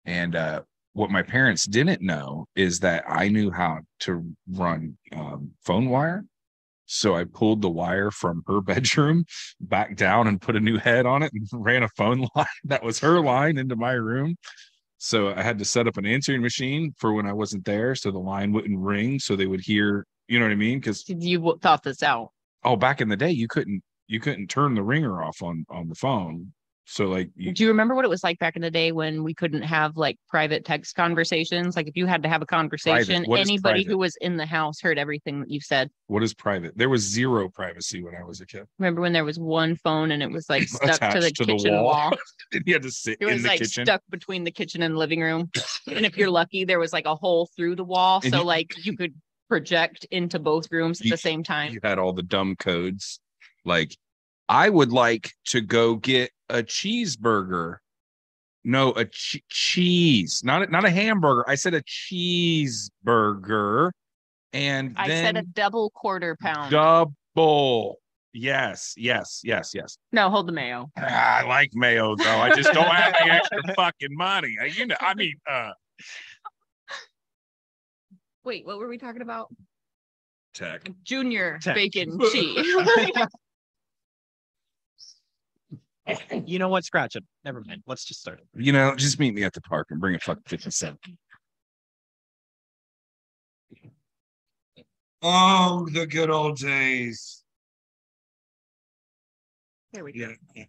And 0.04 0.35
uh 0.35 0.62
what 0.97 1.11
my 1.11 1.23
parents 1.23 1.66
didn't 1.66 2.00
know 2.00 2.47
is 2.56 2.80
that 2.80 3.04
I 3.06 3.28
knew 3.28 3.50
how 3.50 3.80
to 4.00 4.25
run 4.50 4.97
um, 5.14 5.50
phone 5.62 5.90
wire. 5.90 6.25
So 6.87 7.16
I 7.16 7.25
pulled 7.25 7.62
the 7.62 7.71
wire 7.71 8.11
from 8.11 8.43
her 8.47 8.61
bedroom 8.62 9.25
back 9.61 9.97
down 9.97 10.26
and 10.26 10.40
put 10.40 10.57
a 10.57 10.61
new 10.61 10.78
head 10.78 11.07
on 11.07 11.23
it 11.23 11.33
and 11.33 11.47
ran 11.52 11.83
a 11.83 11.88
phone 11.97 12.26
line 12.35 12.47
that 12.64 12.83
was 12.83 12.99
her 13.00 13.21
line 13.21 13.59
into 13.59 13.76
my 13.76 13.93
room. 13.93 14.37
So 14.99 15.35
I 15.35 15.43
had 15.43 15.59
to 15.59 15.64
set 15.64 15.87
up 15.87 15.99
an 15.99 16.07
answering 16.07 16.40
machine 16.40 16.95
for 16.97 17.12
when 17.12 17.26
I 17.26 17.33
wasn't 17.33 17.66
there 17.66 17.95
so 17.95 18.11
the 18.11 18.19
line 18.19 18.52
wouldn't 18.52 18.78
ring 18.78 19.19
so 19.19 19.37
they 19.37 19.47
would 19.47 19.61
hear, 19.61 20.07
you 20.26 20.38
know 20.38 20.47
what 20.47 20.52
I 20.52 20.57
mean? 20.57 20.81
Cuz 20.81 21.05
you 21.07 21.59
thought 21.61 21.83
this 21.83 22.02
out 22.02 22.31
oh 22.64 22.76
back 22.76 23.00
in 23.00 23.09
the 23.09 23.16
day 23.16 23.31
you 23.31 23.47
couldn't 23.47 23.83
you 24.09 24.21
couldn't 24.21 24.49
turn 24.49 24.75
the 24.75 24.83
ringer 24.83 25.23
off 25.23 25.43
on 25.43 25.66
on 25.69 25.88
the 25.88 25.95
phone. 25.95 26.52
So 26.88 27.07
like 27.07 27.31
you, 27.35 27.52
Do 27.52 27.64
you 27.64 27.69
remember 27.69 27.97
what 27.97 28.05
it 28.05 28.09
was 28.09 28.23
like 28.23 28.38
back 28.38 28.55
in 28.55 28.62
the 28.62 28.71
day 28.71 28.93
when 28.93 29.25
we 29.25 29.35
couldn't 29.35 29.62
have 29.62 29.97
like 29.97 30.16
private 30.28 30.64
text 30.64 30.95
conversations? 30.95 31.75
Like 31.75 31.88
if 31.88 31.97
you 31.97 32.07
had 32.07 32.23
to 32.23 32.28
have 32.28 32.43
a 32.43 32.47
conversation, 32.47 33.26
anybody 33.37 33.83
who 33.83 33.99
was 33.99 34.14
in 34.21 34.37
the 34.37 34.47
house 34.47 34.81
heard 34.81 34.97
everything 34.97 35.40
that 35.40 35.50
you 35.50 35.61
said. 35.61 35.90
what 36.07 36.23
is 36.23 36.33
private? 36.33 36.78
There 36.78 36.88
was 36.88 37.02
zero 37.02 37.49
privacy 37.49 38.05
when 38.05 38.14
I 38.14 38.23
was 38.23 38.40
a 38.40 38.47
kid. 38.47 38.66
Remember 38.78 39.00
when 39.00 39.12
there 39.12 39.25
was 39.25 39.37
one 39.37 39.75
phone 39.75 40.12
and 40.12 40.23
it 40.23 40.31
was 40.31 40.49
like 40.49 40.62
stuck 40.69 41.12
to 41.12 41.21
the 41.21 41.31
to 41.33 41.45
the 41.45 41.52
kitchen 41.55 41.75
wall. 41.75 41.85
wall? 41.85 42.12
And 42.52 42.62
you 42.64 42.75
had 42.75 42.83
to 42.83 42.90
sit 42.93 43.19
It 43.21 43.26
was 43.26 43.43
the 43.43 43.49
like 43.49 43.59
kitchen. 43.59 43.85
stuck 43.85 44.02
between 44.09 44.45
the 44.45 44.52
kitchen 44.52 44.83
and 44.83 44.97
living 44.97 45.21
room. 45.21 45.50
and 45.88 46.07
if 46.07 46.16
you're 46.16 46.31
lucky, 46.31 46.64
there 46.64 46.78
was 46.78 46.93
like 46.93 47.07
a 47.07 47.16
hole 47.16 47.50
through 47.57 47.75
the 47.75 47.85
wall. 47.85 48.21
And 48.23 48.33
So 48.33 48.38
you- 48.40 48.45
like 48.47 48.73
you 48.87 48.97
could 48.97 49.12
project 49.49 50.07
into 50.12 50.38
both 50.38 50.71
rooms 50.71 51.00
at 51.00 51.07
You- 51.07 51.11
the 51.11 51.16
same 51.19 51.43
time. 51.43 51.73
you 51.73 51.81
had 51.83 51.99
all 51.99 52.12
the 52.12 52.23
dumb 52.23 52.55
codes 52.57 53.19
like 53.64 53.97
i 54.49 54.69
would 54.69 54.93
like 54.93 55.33
to 55.47 55.61
go 55.61 55.97
get 55.97 56.31
a 56.49 56.62
cheeseburger 56.62 57.76
no 58.65 58.91
a 58.93 59.05
che- 59.05 59.43
cheese 59.49 60.43
not 60.45 60.62
a, 60.62 60.67
not 60.71 60.85
a 60.85 60.91
hamburger 60.91 61.45
i 61.49 61.55
said 61.55 61.75
a 61.75 61.83
cheeseburger 61.83 63.91
and 64.53 64.95
I 64.97 65.09
then 65.09 65.25
said 65.25 65.37
a 65.37 65.43
double 65.43 65.91
quarter 65.91 66.37
pound. 66.41 66.71
double 66.71 67.99
yes 68.33 68.95
yes 68.97 69.41
yes 69.45 69.73
yes 69.75 69.99
no, 70.12 70.31
hold 70.31 70.47
the 70.49 70.53
mayo. 70.53 70.91
Ah, 70.99 71.38
i 71.38 71.43
like 71.47 71.71
mayo 71.75 72.15
though 72.17 72.41
i 72.41 72.55
just 72.55 72.73
don't 72.73 72.95
have 72.95 73.12
the 73.23 73.31
extra 73.31 73.62
fucking 73.75 74.15
money 74.17 74.55
you 74.76 74.87
know 74.87 74.97
i 75.00 75.15
mean 75.15 75.35
uh 75.50 75.71
Wait, 78.45 78.65
what 78.65 78.79
were 78.79 78.87
we 78.87 78.97
talking 78.97 79.23
about? 79.23 79.53
tech 80.55 80.88
Junior 81.03 81.59
Tech. 81.61 81.75
bacon 81.75 82.17
cheese. 82.33 82.65
You 86.47 86.59
know 86.59 86.69
what? 86.69 86.85
Scratch 86.85 87.17
it. 87.17 87.25
Never 87.45 87.63
mind. 87.67 87.83
Let's 87.87 88.05
just 88.05 88.21
start 88.21 88.39
it. 88.41 88.47
you 88.55 88.73
know 88.73 88.95
just 88.95 89.19
meet 89.19 89.35
me 89.35 89.43
at 89.45 89.53
the 89.53 89.61
park 89.61 89.89
and 89.91 90.01
bring 90.01 90.15
a 90.15 90.19
fucking 90.21 90.43
50 90.47 90.71
cent 90.71 90.99
oh 95.23 95.87
the 95.93 96.07
good 96.07 96.31
old 96.31 96.57
days 96.59 97.43
there 99.93 100.05
we 100.05 100.13
go. 100.13 100.31
Yeah. 100.55 100.65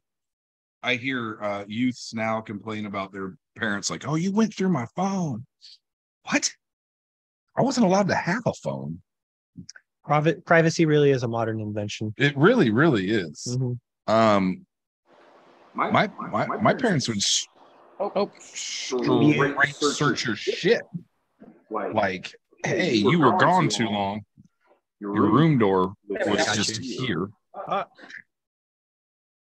I 0.83 0.95
hear 0.95 1.41
uh 1.43 1.65
youths 1.67 2.13
now 2.13 2.39
complain 2.39 2.85
about 2.85 3.11
their 3.11 3.35
parents 3.57 3.89
like, 3.89 4.07
"Oh, 4.07 4.15
you 4.15 4.31
went 4.31 4.53
through 4.55 4.69
my 4.69 4.85
phone." 4.95 5.45
What? 6.29 6.49
I 7.57 7.61
wasn't 7.63 7.87
allowed 7.87 8.07
to 8.07 8.15
have 8.15 8.43
a 8.45 8.53
phone. 8.53 9.01
Private 10.05 10.45
privacy 10.45 10.85
really 10.85 11.09
is 11.11 11.23
a 11.23 11.27
modern 11.27 11.59
invention. 11.59 12.13
It 12.15 12.37
really 12.37 12.69
really 12.69 13.09
is. 13.09 13.57
Mhm. 13.59 13.79
Um 14.07 14.66
my 15.77 16.09
my 16.31 16.45
my, 16.57 16.73
parents 16.73 17.07
would 17.07 17.17
s- 17.17 17.47
oh, 17.99 18.31
straight 18.39 19.75
search 19.75 20.25
your 20.25 20.35
shit. 20.35 20.81
Like, 21.69 22.33
"Hey, 22.65 22.93
you 22.95 23.19
were 23.19 23.37
gone 23.37 23.69
too 23.69 23.87
long. 23.87 24.21
Your 24.99 25.11
room 25.11 25.57
door 25.59 25.93
was 26.09 26.45
just 26.55 26.81
you. 26.81 27.05
here." 27.05 27.29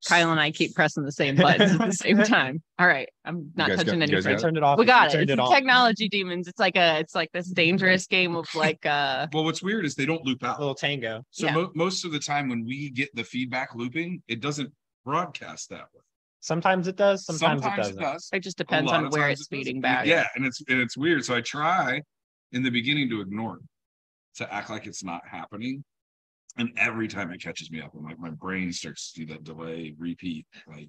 Kyle 0.07 0.31
and 0.31 0.39
I 0.39 0.51
keep 0.51 0.75
pressing 0.75 1.03
the 1.03 1.13
same 1.13 1.35
buttons 1.35 1.73
at 1.81 1.87
the 1.87 1.93
same 1.93 2.19
time. 2.25 2.63
All 2.79 2.87
right. 2.87 3.09
I'm 3.25 3.53
not 3.57 3.69
guys 3.69 3.77
got- 3.79 3.87
touching 3.87 4.01
you 4.03 4.07
guys 4.09 4.27
anything. 4.27 4.33
got 4.37 4.43
turned 4.43 4.57
it 4.59 4.63
off. 4.63 4.79
We 4.79 4.85
got 4.85 5.15
it. 5.15 5.23
It's 5.23 5.33
it 5.33 5.37
the 5.37 5.47
technology 5.49 6.11
demons. 6.11 6.47
It's 6.47 6.61
like 6.61 6.77
a 6.77 6.99
it's 6.99 7.15
like 7.15 7.33
this 7.33 7.49
dangerous 7.49 8.07
game 8.07 8.37
of 8.37 8.47
like 8.55 8.85
uh 8.85 9.29
Well, 9.33 9.45
what's 9.45 9.63
weird 9.63 9.87
is 9.87 9.95
they 9.95 10.05
don't 10.05 10.23
loop 10.23 10.45
out. 10.45 10.59
little 10.59 10.75
tango. 10.75 11.25
So 11.31 11.47
Yeah. 11.47 11.55
mo- 11.55 11.73
most 11.75 12.05
of 12.05 12.13
the 12.13 12.19
time 12.19 12.51
when 12.51 12.67
we 12.67 12.91
get 12.91 13.15
the 13.17 13.25
feedback 13.25 13.75
looping, 13.75 14.23
it 14.29 14.41
doesn't 14.43 14.75
broadcast 15.07 15.71
that 15.71 15.87
way. 15.95 16.03
Sometimes 16.45 16.89
it 16.89 16.97
does. 16.97 17.25
Sometimes, 17.25 17.65
it 17.65 17.75
doesn't. 17.75 18.03
does. 18.03 18.29
it 18.31 18.41
just 18.41 18.59
depends 18.59 18.93
on 18.93 19.09
where 19.09 19.31
it's 19.31 19.43
it 19.43 19.49
feeding 19.49 19.81
back. 19.81 20.05
Yeah, 20.05 20.27
and 20.37 20.45
it's 20.45 20.61
and 20.69 20.79
it's 20.79 20.95
weird. 20.95 21.25
So 21.25 21.35
I 21.35 21.41
try 21.41 22.03
in 22.53 22.63
the 22.63 22.69
beginning 22.69 23.09
to 23.09 23.23
ignore 23.23 23.57
it, 23.57 23.63
to 24.37 24.53
act 24.53 24.69
like 24.69 24.87
it's 24.87 25.03
not 25.03 25.23
happening. 25.27 25.83
And 26.59 26.71
every 26.77 27.09
time 27.09 27.33
it 27.33 27.41
catches 27.43 27.71
me 27.71 27.81
up, 27.81 27.93
I'm 27.97 28.05
like, 28.05 28.19
my 28.19 28.29
brain 28.29 28.71
starts 28.75 29.11
to 29.13 29.21
do 29.21 29.33
that 29.33 29.43
delay 29.43 29.95
repeat. 29.99 30.47
Like, 30.69 30.89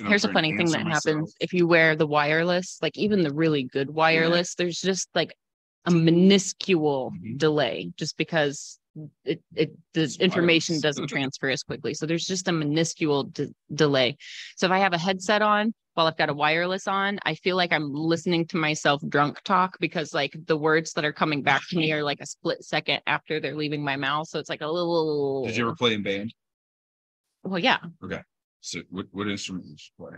Here's 0.00 0.24
a 0.24 0.32
funny 0.32 0.52
thing 0.56 0.66
that 0.72 0.84
myself. 0.84 1.04
happens 1.04 1.34
if 1.40 1.52
you 1.52 1.68
wear 1.68 1.94
the 1.94 2.08
wireless, 2.08 2.78
like 2.82 2.98
even 2.98 3.22
the 3.22 3.32
really 3.32 3.62
good 3.62 3.90
wireless, 3.90 4.56
there's 4.56 4.80
just 4.80 5.08
like 5.14 5.32
a 5.84 5.92
minuscule 5.92 7.12
Mhm. 7.12 7.38
delay 7.38 7.92
just 7.96 8.16
because 8.16 8.80
it, 9.24 9.42
it 9.54 9.72
the 9.94 10.16
information 10.20 10.80
doesn't 10.82 11.08
transfer 11.08 11.50
as 11.50 11.62
quickly. 11.62 11.94
So 11.94 12.06
there's 12.06 12.26
just 12.26 12.48
a 12.48 12.52
minuscule 12.52 13.24
de- 13.24 13.54
delay. 13.74 14.16
So 14.56 14.66
if 14.66 14.72
I 14.72 14.78
have 14.78 14.92
a 14.92 14.98
headset 14.98 15.42
on 15.42 15.72
while 15.94 16.06
I've 16.06 16.16
got 16.16 16.30
a 16.30 16.34
wireless 16.34 16.88
on, 16.88 17.18
I 17.24 17.34
feel 17.34 17.56
like 17.56 17.72
I'm 17.72 17.92
listening 17.92 18.46
to 18.48 18.56
myself 18.56 19.02
drunk 19.08 19.42
talk 19.44 19.76
because 19.78 20.14
like 20.14 20.34
the 20.46 20.56
words 20.56 20.92
that 20.94 21.04
are 21.04 21.12
coming 21.12 21.42
back 21.42 21.62
to 21.70 21.76
me 21.76 21.92
are 21.92 22.02
like 22.02 22.20
a 22.20 22.26
split 22.26 22.62
second 22.64 23.00
after 23.06 23.40
they're 23.40 23.54
leaving 23.56 23.84
my 23.84 23.96
mouth. 23.96 24.28
So 24.28 24.38
it's 24.38 24.48
like 24.48 24.62
a 24.62 24.66
little 24.68 25.44
Did 25.46 25.56
you 25.56 25.66
ever 25.66 25.76
play 25.76 25.94
in 25.94 26.02
band? 26.02 26.32
well, 27.44 27.58
yeah, 27.58 27.78
Okay. 28.04 28.20
So, 28.60 28.80
what, 28.90 29.06
what 29.10 29.28
instrument 29.28 29.64
did 29.66 29.72
you 29.80 29.90
play? 29.98 30.16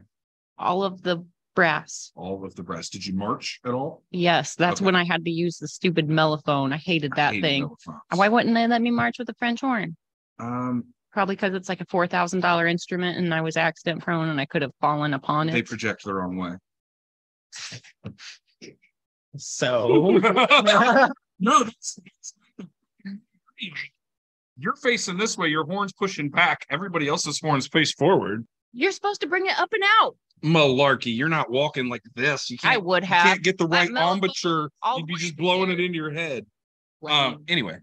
all 0.56 0.84
of 0.84 1.02
the 1.02 1.24
brass. 1.54 2.12
All 2.16 2.44
of 2.44 2.54
the 2.56 2.62
brass. 2.62 2.88
Did 2.88 3.06
you 3.06 3.14
march 3.14 3.60
at 3.64 3.72
all? 3.72 4.02
Yes, 4.10 4.54
that's 4.54 4.80
Okay. 4.80 4.84
when 4.86 4.96
I 4.96 5.04
had 5.04 5.24
to 5.24 5.30
use 5.30 5.58
the 5.58 5.68
stupid 5.68 6.08
mellophone. 6.08 6.72
I 6.72 6.76
hated 6.76 7.12
I 7.14 7.16
that 7.16 7.34
hated 7.34 7.42
thing. 7.46 7.62
mellophones. 7.62 7.98
Why 8.14 8.28
wouldn't 8.28 8.54
they 8.54 8.66
let 8.66 8.82
me 8.82 8.90
march 8.90 9.18
with 9.18 9.28
a 9.28 9.34
French 9.34 9.60
horn? 9.60 9.96
Um, 10.38 10.84
Probably 11.12 11.36
because 11.36 11.54
it's 11.54 11.68
like 11.68 11.80
a 11.80 11.86
four 11.86 12.08
thousand 12.08 12.40
dollar 12.40 12.66
instrument, 12.66 13.16
and 13.18 13.32
I 13.32 13.40
was 13.40 13.56
accident 13.56 14.02
prone, 14.02 14.28
and 14.28 14.40
I 14.40 14.46
could 14.46 14.62
have 14.62 14.72
fallen 14.80 15.14
upon 15.14 15.48
it. 15.48 15.52
they 15.52 15.62
project 15.62 16.02
the 16.04 16.12
wrong 16.12 16.36
way. 16.36 16.54
So 19.36 20.18
no, 21.40 21.64
that's, 21.64 21.98
you're 24.56 24.76
facing 24.76 25.16
this 25.16 25.36
way. 25.36 25.48
Your 25.48 25.64
horn's 25.64 25.92
pushing 25.92 26.30
back. 26.30 26.64
Everybody 26.70 27.08
else's 27.08 27.40
horn's 27.40 27.66
face 27.68 27.92
forward. 27.92 28.46
You're 28.74 28.92
supposed 28.92 29.20
to 29.22 29.26
bring 29.26 29.46
it 29.46 29.58
up 29.58 29.72
and 29.72 29.82
out. 30.00 30.16
Malarkey. 30.42 31.16
You're 31.16 31.28
not 31.28 31.50
walking 31.50 31.88
like 31.88 32.02
this. 32.14 32.50
You 32.50 32.58
I 32.62 32.74
can't. 32.74 32.84
would 32.84 33.04
have. 33.04 33.24
you 33.24 33.30
can't 33.32 33.42
get 33.42 33.58
the 33.58 33.66
right 33.66 33.88
mellophone 33.88 34.14
embouchure. 34.14 34.70
You'd 34.96 35.06
be 35.06 35.14
just 35.16 35.36
blowing 35.36 35.70
it 35.70 35.80
into 35.80 35.96
your 35.96 36.10
head. 36.10 36.44
Um. 37.08 37.44
Anyway, 37.48 37.78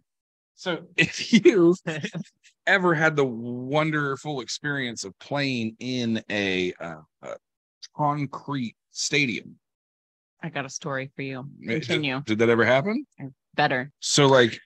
so 0.55 0.79
if 0.97 1.33
you 1.45 1.75
ever 2.67 2.93
had 2.93 3.15
the 3.15 3.25
wonderful 3.25 4.41
experience 4.41 5.03
of 5.03 5.17
playing 5.19 5.75
in 5.79 6.23
a, 6.29 6.73
uh, 6.79 7.01
a 7.23 7.35
concrete 7.95 8.75
stadium, 8.91 9.55
I 10.43 10.49
got 10.49 10.65
a 10.65 10.69
story 10.69 11.11
for 11.15 11.21
you. 11.21 11.47
Did- 11.59 11.81
Continue. 11.83 12.21
Did 12.25 12.39
that 12.39 12.49
ever 12.49 12.65
happen? 12.65 13.05
Better. 13.55 13.91
So 13.99 14.27
like 14.27 14.59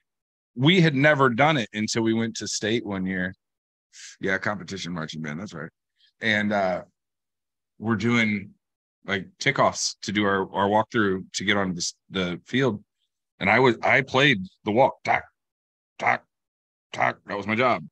we 0.54 0.80
had 0.80 0.94
never 0.94 1.28
done 1.28 1.56
it 1.56 1.68
until 1.72 2.02
we 2.02 2.14
went 2.14 2.36
to 2.36 2.48
state 2.48 2.84
one 2.84 3.06
year. 3.06 3.34
Yeah, 4.20 4.36
competition 4.38 4.92
marching 4.92 5.22
band, 5.22 5.40
that's 5.40 5.54
right. 5.54 5.70
And 6.20 6.52
uh 6.52 6.82
we're 7.78 7.96
doing 7.96 8.50
like 9.06 9.26
kickoffs 9.38 9.96
to 10.02 10.12
do 10.12 10.24
our 10.24 10.52
our 10.54 10.68
walkthrough 10.68 11.24
to 11.34 11.44
get 11.44 11.56
on 11.56 11.74
the, 11.74 11.92
the 12.10 12.40
field. 12.46 12.82
And 13.38 13.50
I 13.50 13.58
was 13.60 13.76
I 13.82 14.00
played 14.00 14.38
the 14.64 14.72
walk, 14.72 15.02
tack, 15.04 15.24
tack, 15.98 16.24
tack. 16.92 17.16
That 17.26 17.36
was 17.36 17.46
my 17.46 17.54
job. 17.54 17.86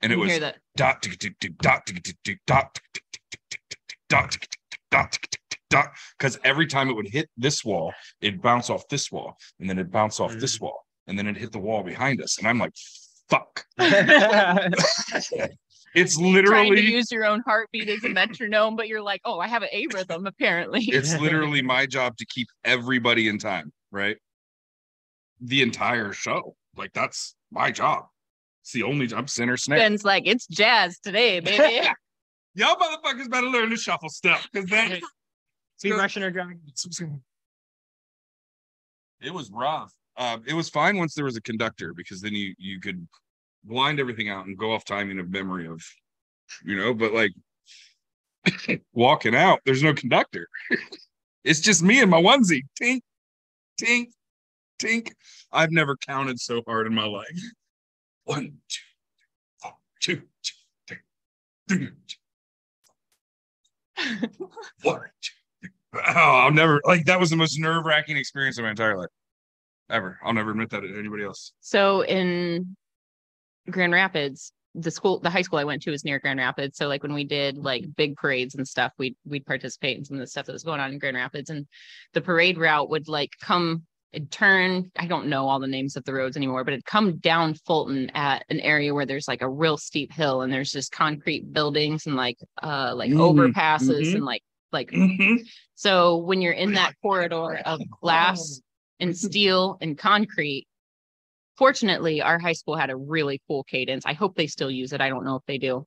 And 0.00 0.12
it 0.12 0.16
was 0.16 0.28
dot 0.76 1.02
tick 1.02 1.18
tick 1.18 1.38
tick 1.38 1.56
dot 1.58 1.86
tick 1.86 2.02
tick 2.02 2.16
tick 2.24 2.40
dot 2.46 2.74
dot 2.74 3.02
tick 3.12 3.30
tick 3.30 3.60
tick 3.70 3.78
dot 4.10 5.12
tick 5.12 5.30
tick 5.30 5.40
tick 5.48 5.60
dot 5.70 5.92
because 6.18 6.38
every 6.42 6.66
time 6.66 6.88
it 6.88 6.94
would 6.94 7.08
hit 7.08 7.30
this 7.36 7.64
wall, 7.64 7.94
it'd 8.20 8.42
bounce 8.42 8.68
off 8.68 8.86
this 8.88 9.12
wall, 9.12 9.36
and 9.60 9.70
then 9.70 9.78
it'd 9.78 9.92
bounce 9.92 10.18
off 10.18 10.34
this 10.36 10.60
wall, 10.60 10.84
and 11.06 11.16
then 11.18 11.26
it'd 11.28 11.40
hit 11.40 11.52
the 11.52 11.58
wall 11.58 11.84
behind 11.84 12.20
us. 12.20 12.38
And 12.38 12.48
I'm 12.48 12.58
like, 12.58 12.74
fuck. 13.28 13.64
It's 15.94 16.16
Trying 16.16 16.74
to 16.74 16.82
use 16.82 17.12
your 17.12 17.24
own 17.24 17.42
heartbeat 17.46 17.88
as 17.88 18.02
a 18.04 18.08
metronome, 18.08 18.76
but 18.76 18.88
you're 18.88 19.02
like, 19.02 19.20
oh, 19.24 19.38
I 19.38 19.48
have 19.48 19.62
an 19.62 19.68
A 19.72 19.86
rhythm 19.88 20.26
apparently. 20.26 20.84
it's 20.86 21.14
literally 21.20 21.62
my 21.62 21.86
job 21.86 22.16
to 22.16 22.26
keep 22.26 22.48
everybody 22.64 23.28
in 23.28 23.38
time, 23.38 23.72
right? 23.90 24.16
The 25.40 25.62
entire 25.62 26.12
show. 26.12 26.56
Like 26.76 26.92
that's 26.94 27.34
my 27.50 27.70
job. 27.70 28.04
It's 28.62 28.72
the 28.72 28.84
only 28.84 29.06
job 29.06 29.28
center 29.28 29.56
snare. 29.56 29.78
Ben's 29.78 30.04
like, 30.04 30.26
it's 30.26 30.46
jazz 30.46 30.98
today, 31.00 31.40
baby. 31.40 31.86
Y'all 32.54 32.76
motherfuckers 32.76 33.30
better 33.30 33.48
learn 33.48 33.70
to 33.70 33.76
shuffle 33.76 34.08
stuff 34.08 34.48
because 34.52 34.70
that 34.70 35.00
Speed 35.76 35.92
Russian 35.92 36.22
or 36.22 36.30
Dragon. 36.30 36.60
it 39.20 39.34
was 39.34 39.50
rough. 39.50 39.92
Uh, 40.16 40.38
it 40.46 40.54
was 40.54 40.68
fine 40.68 40.96
once 40.96 41.14
there 41.14 41.24
was 41.24 41.36
a 41.36 41.40
conductor 41.40 41.92
because 41.94 42.20
then 42.20 42.34
you 42.34 42.54
you 42.58 42.78
could 42.80 43.06
blind 43.64 44.00
everything 44.00 44.28
out 44.28 44.46
and 44.46 44.56
go 44.56 44.72
off 44.72 44.84
timing 44.84 45.18
of 45.18 45.30
memory 45.30 45.66
of, 45.66 45.82
you 46.64 46.76
know. 46.76 46.94
But 46.94 47.12
like 47.12 47.32
walking 48.92 49.34
out, 49.34 49.60
there's 49.64 49.82
no 49.82 49.94
conductor. 49.94 50.48
it's 51.44 51.60
just 51.60 51.82
me 51.82 52.00
and 52.00 52.10
my 52.10 52.20
onesie. 52.20 52.62
Tink, 52.80 53.00
tink, 53.80 54.06
tink. 54.80 55.12
I've 55.52 55.72
never 55.72 55.96
counted 55.96 56.40
so 56.40 56.62
hard 56.66 56.86
in 56.86 56.94
my 56.94 57.06
life. 57.06 57.26
One, 58.24 58.52
two, 58.68 58.80
four, 59.60 59.72
two, 60.00 60.22
two, 60.42 60.54
three, 60.88 60.98
three, 61.68 61.88
two, 63.96 64.48
one, 64.82 65.00
two. 65.20 65.68
Oh, 65.94 66.00
I'll 66.14 66.52
never 66.52 66.80
like 66.84 67.04
that 67.04 67.20
was 67.20 67.28
the 67.28 67.36
most 67.36 67.58
nerve 67.58 67.84
wracking 67.84 68.16
experience 68.16 68.58
of 68.58 68.64
my 68.64 68.70
entire 68.70 68.96
life. 68.96 69.10
Ever. 69.90 70.18
I'll 70.24 70.32
never 70.32 70.52
admit 70.52 70.70
that 70.70 70.80
to 70.80 70.98
anybody 70.98 71.24
else. 71.24 71.52
So 71.60 72.02
in 72.04 72.76
Grand 73.70 73.92
Rapids, 73.92 74.52
the 74.74 74.90
school, 74.90 75.20
the 75.20 75.30
high 75.30 75.42
school 75.42 75.58
I 75.58 75.64
went 75.64 75.82
to 75.82 75.90
was 75.90 76.04
near 76.04 76.18
Grand 76.18 76.38
Rapids. 76.38 76.78
So 76.78 76.88
like 76.88 77.02
when 77.02 77.14
we 77.14 77.24
did 77.24 77.58
like 77.58 77.84
big 77.96 78.16
parades 78.16 78.54
and 78.54 78.66
stuff, 78.66 78.92
we'd 78.98 79.16
we'd 79.24 79.46
participate 79.46 79.98
in 79.98 80.04
some 80.04 80.16
of 80.16 80.20
the 80.20 80.26
stuff 80.26 80.46
that 80.46 80.52
was 80.52 80.64
going 80.64 80.80
on 80.80 80.92
in 80.92 80.98
Grand 80.98 81.16
Rapids. 81.16 81.50
And 81.50 81.66
the 82.14 82.20
parade 82.20 82.58
route 82.58 82.90
would 82.90 83.08
like 83.08 83.32
come 83.40 83.84
it'd 84.12 84.30
turn, 84.30 84.90
I 84.98 85.06
don't 85.06 85.28
know 85.28 85.48
all 85.48 85.58
the 85.58 85.66
names 85.66 85.96
of 85.96 86.04
the 86.04 86.12
roads 86.12 86.36
anymore, 86.36 86.64
but 86.64 86.74
it'd 86.74 86.84
come 86.84 87.16
down 87.16 87.54
Fulton 87.54 88.10
at 88.14 88.44
an 88.50 88.60
area 88.60 88.92
where 88.92 89.06
there's 89.06 89.26
like 89.26 89.40
a 89.40 89.48
real 89.48 89.78
steep 89.78 90.12
hill 90.12 90.42
and 90.42 90.52
there's 90.52 90.70
just 90.70 90.92
concrete 90.92 91.52
buildings 91.52 92.06
and 92.06 92.14
like 92.14 92.36
uh 92.62 92.92
like 92.94 93.10
Mm, 93.10 93.52
overpasses 93.52 94.08
mhm. 94.08 94.14
and 94.16 94.24
like 94.24 94.42
like 94.70 94.92
so 95.74 96.18
when 96.18 96.40
you're 96.40 96.52
in 96.52 96.74
that 96.74 96.94
corridor 97.02 97.56
of 97.64 97.80
glass 98.00 98.60
and 99.00 99.16
steel 99.16 99.76
and 99.80 99.98
concrete, 99.98 100.66
fortunately, 101.56 102.22
our 102.22 102.38
high 102.38 102.52
school 102.52 102.76
had 102.76 102.90
a 102.90 102.96
really 102.96 103.40
cool 103.48 103.64
cadence. 103.64 104.04
I 104.06 104.12
hope 104.12 104.36
they 104.36 104.46
still 104.46 104.70
use 104.70 104.92
it. 104.92 105.00
I 105.00 105.08
don't 105.08 105.24
know 105.24 105.36
if 105.36 105.42
they 105.46 105.58
do. 105.58 105.86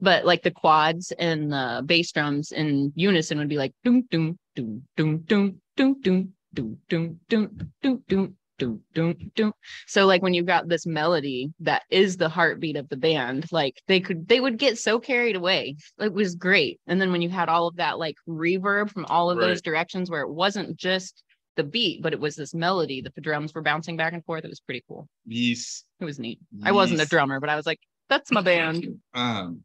But 0.00 0.24
like 0.24 0.42
the 0.42 0.50
quads 0.50 1.12
and 1.18 1.52
the 1.52 1.82
bass 1.84 2.10
drums 2.12 2.52
in 2.52 2.92
unison 2.96 3.38
would 3.38 3.48
be 3.48 3.58
like 3.58 3.74
doom 3.84 4.06
doom 4.10 4.38
doom 4.56 4.82
doom 4.96 5.24
doom 5.28 5.60
doom 5.76 6.00
doom 6.02 6.32
doom 6.54 6.80
doom 6.88 7.20
doom 7.28 7.50
doom 7.80 8.02
doom 8.08 8.36
doom 8.58 8.80
doom 8.94 9.30
doom. 9.34 9.52
So 9.86 10.06
like 10.06 10.22
when 10.22 10.34
you've 10.34 10.46
got 10.46 10.68
this 10.68 10.86
melody 10.86 11.50
that 11.60 11.82
is 11.90 12.16
the 12.16 12.28
heartbeat 12.28 12.76
of 12.76 12.88
the 12.88 12.96
band, 12.96 13.46
like 13.52 13.74
they 13.88 14.00
could 14.00 14.28
they 14.28 14.40
would 14.40 14.58
get 14.58 14.78
so 14.78 14.98
carried 14.98 15.36
away. 15.36 15.76
It 15.98 16.12
was 16.12 16.34
great. 16.34 16.80
And 16.86 17.00
then 17.00 17.12
when 17.12 17.22
you 17.22 17.28
had 17.28 17.48
all 17.48 17.68
of 17.68 17.76
that 17.76 17.98
like 17.98 18.16
reverb 18.28 18.90
from 18.90 19.06
all 19.06 19.30
of 19.30 19.38
those 19.38 19.62
directions 19.62 20.10
where 20.10 20.22
it 20.22 20.32
wasn't 20.32 20.76
just 20.76 21.22
the 21.60 21.68
beat, 21.68 22.00
but 22.00 22.14
it 22.14 22.20
was 22.20 22.36
this 22.36 22.54
melody 22.54 23.02
that 23.02 23.14
the 23.14 23.20
drums 23.20 23.54
were 23.54 23.60
bouncing 23.60 23.94
back 23.94 24.14
and 24.14 24.24
forth. 24.24 24.44
It 24.44 24.48
was 24.48 24.60
pretty 24.60 24.82
cool. 24.88 25.06
Yes. 25.26 25.84
It 26.00 26.06
was 26.06 26.18
neat. 26.18 26.38
I 26.62 26.72
wasn't 26.72 27.02
a 27.02 27.06
drummer, 27.06 27.38
but 27.38 27.50
I 27.50 27.56
was 27.56 27.66
like, 27.66 27.80
that's 28.08 28.30
my 28.32 28.40
band. 28.40 28.98
Um, 29.14 29.62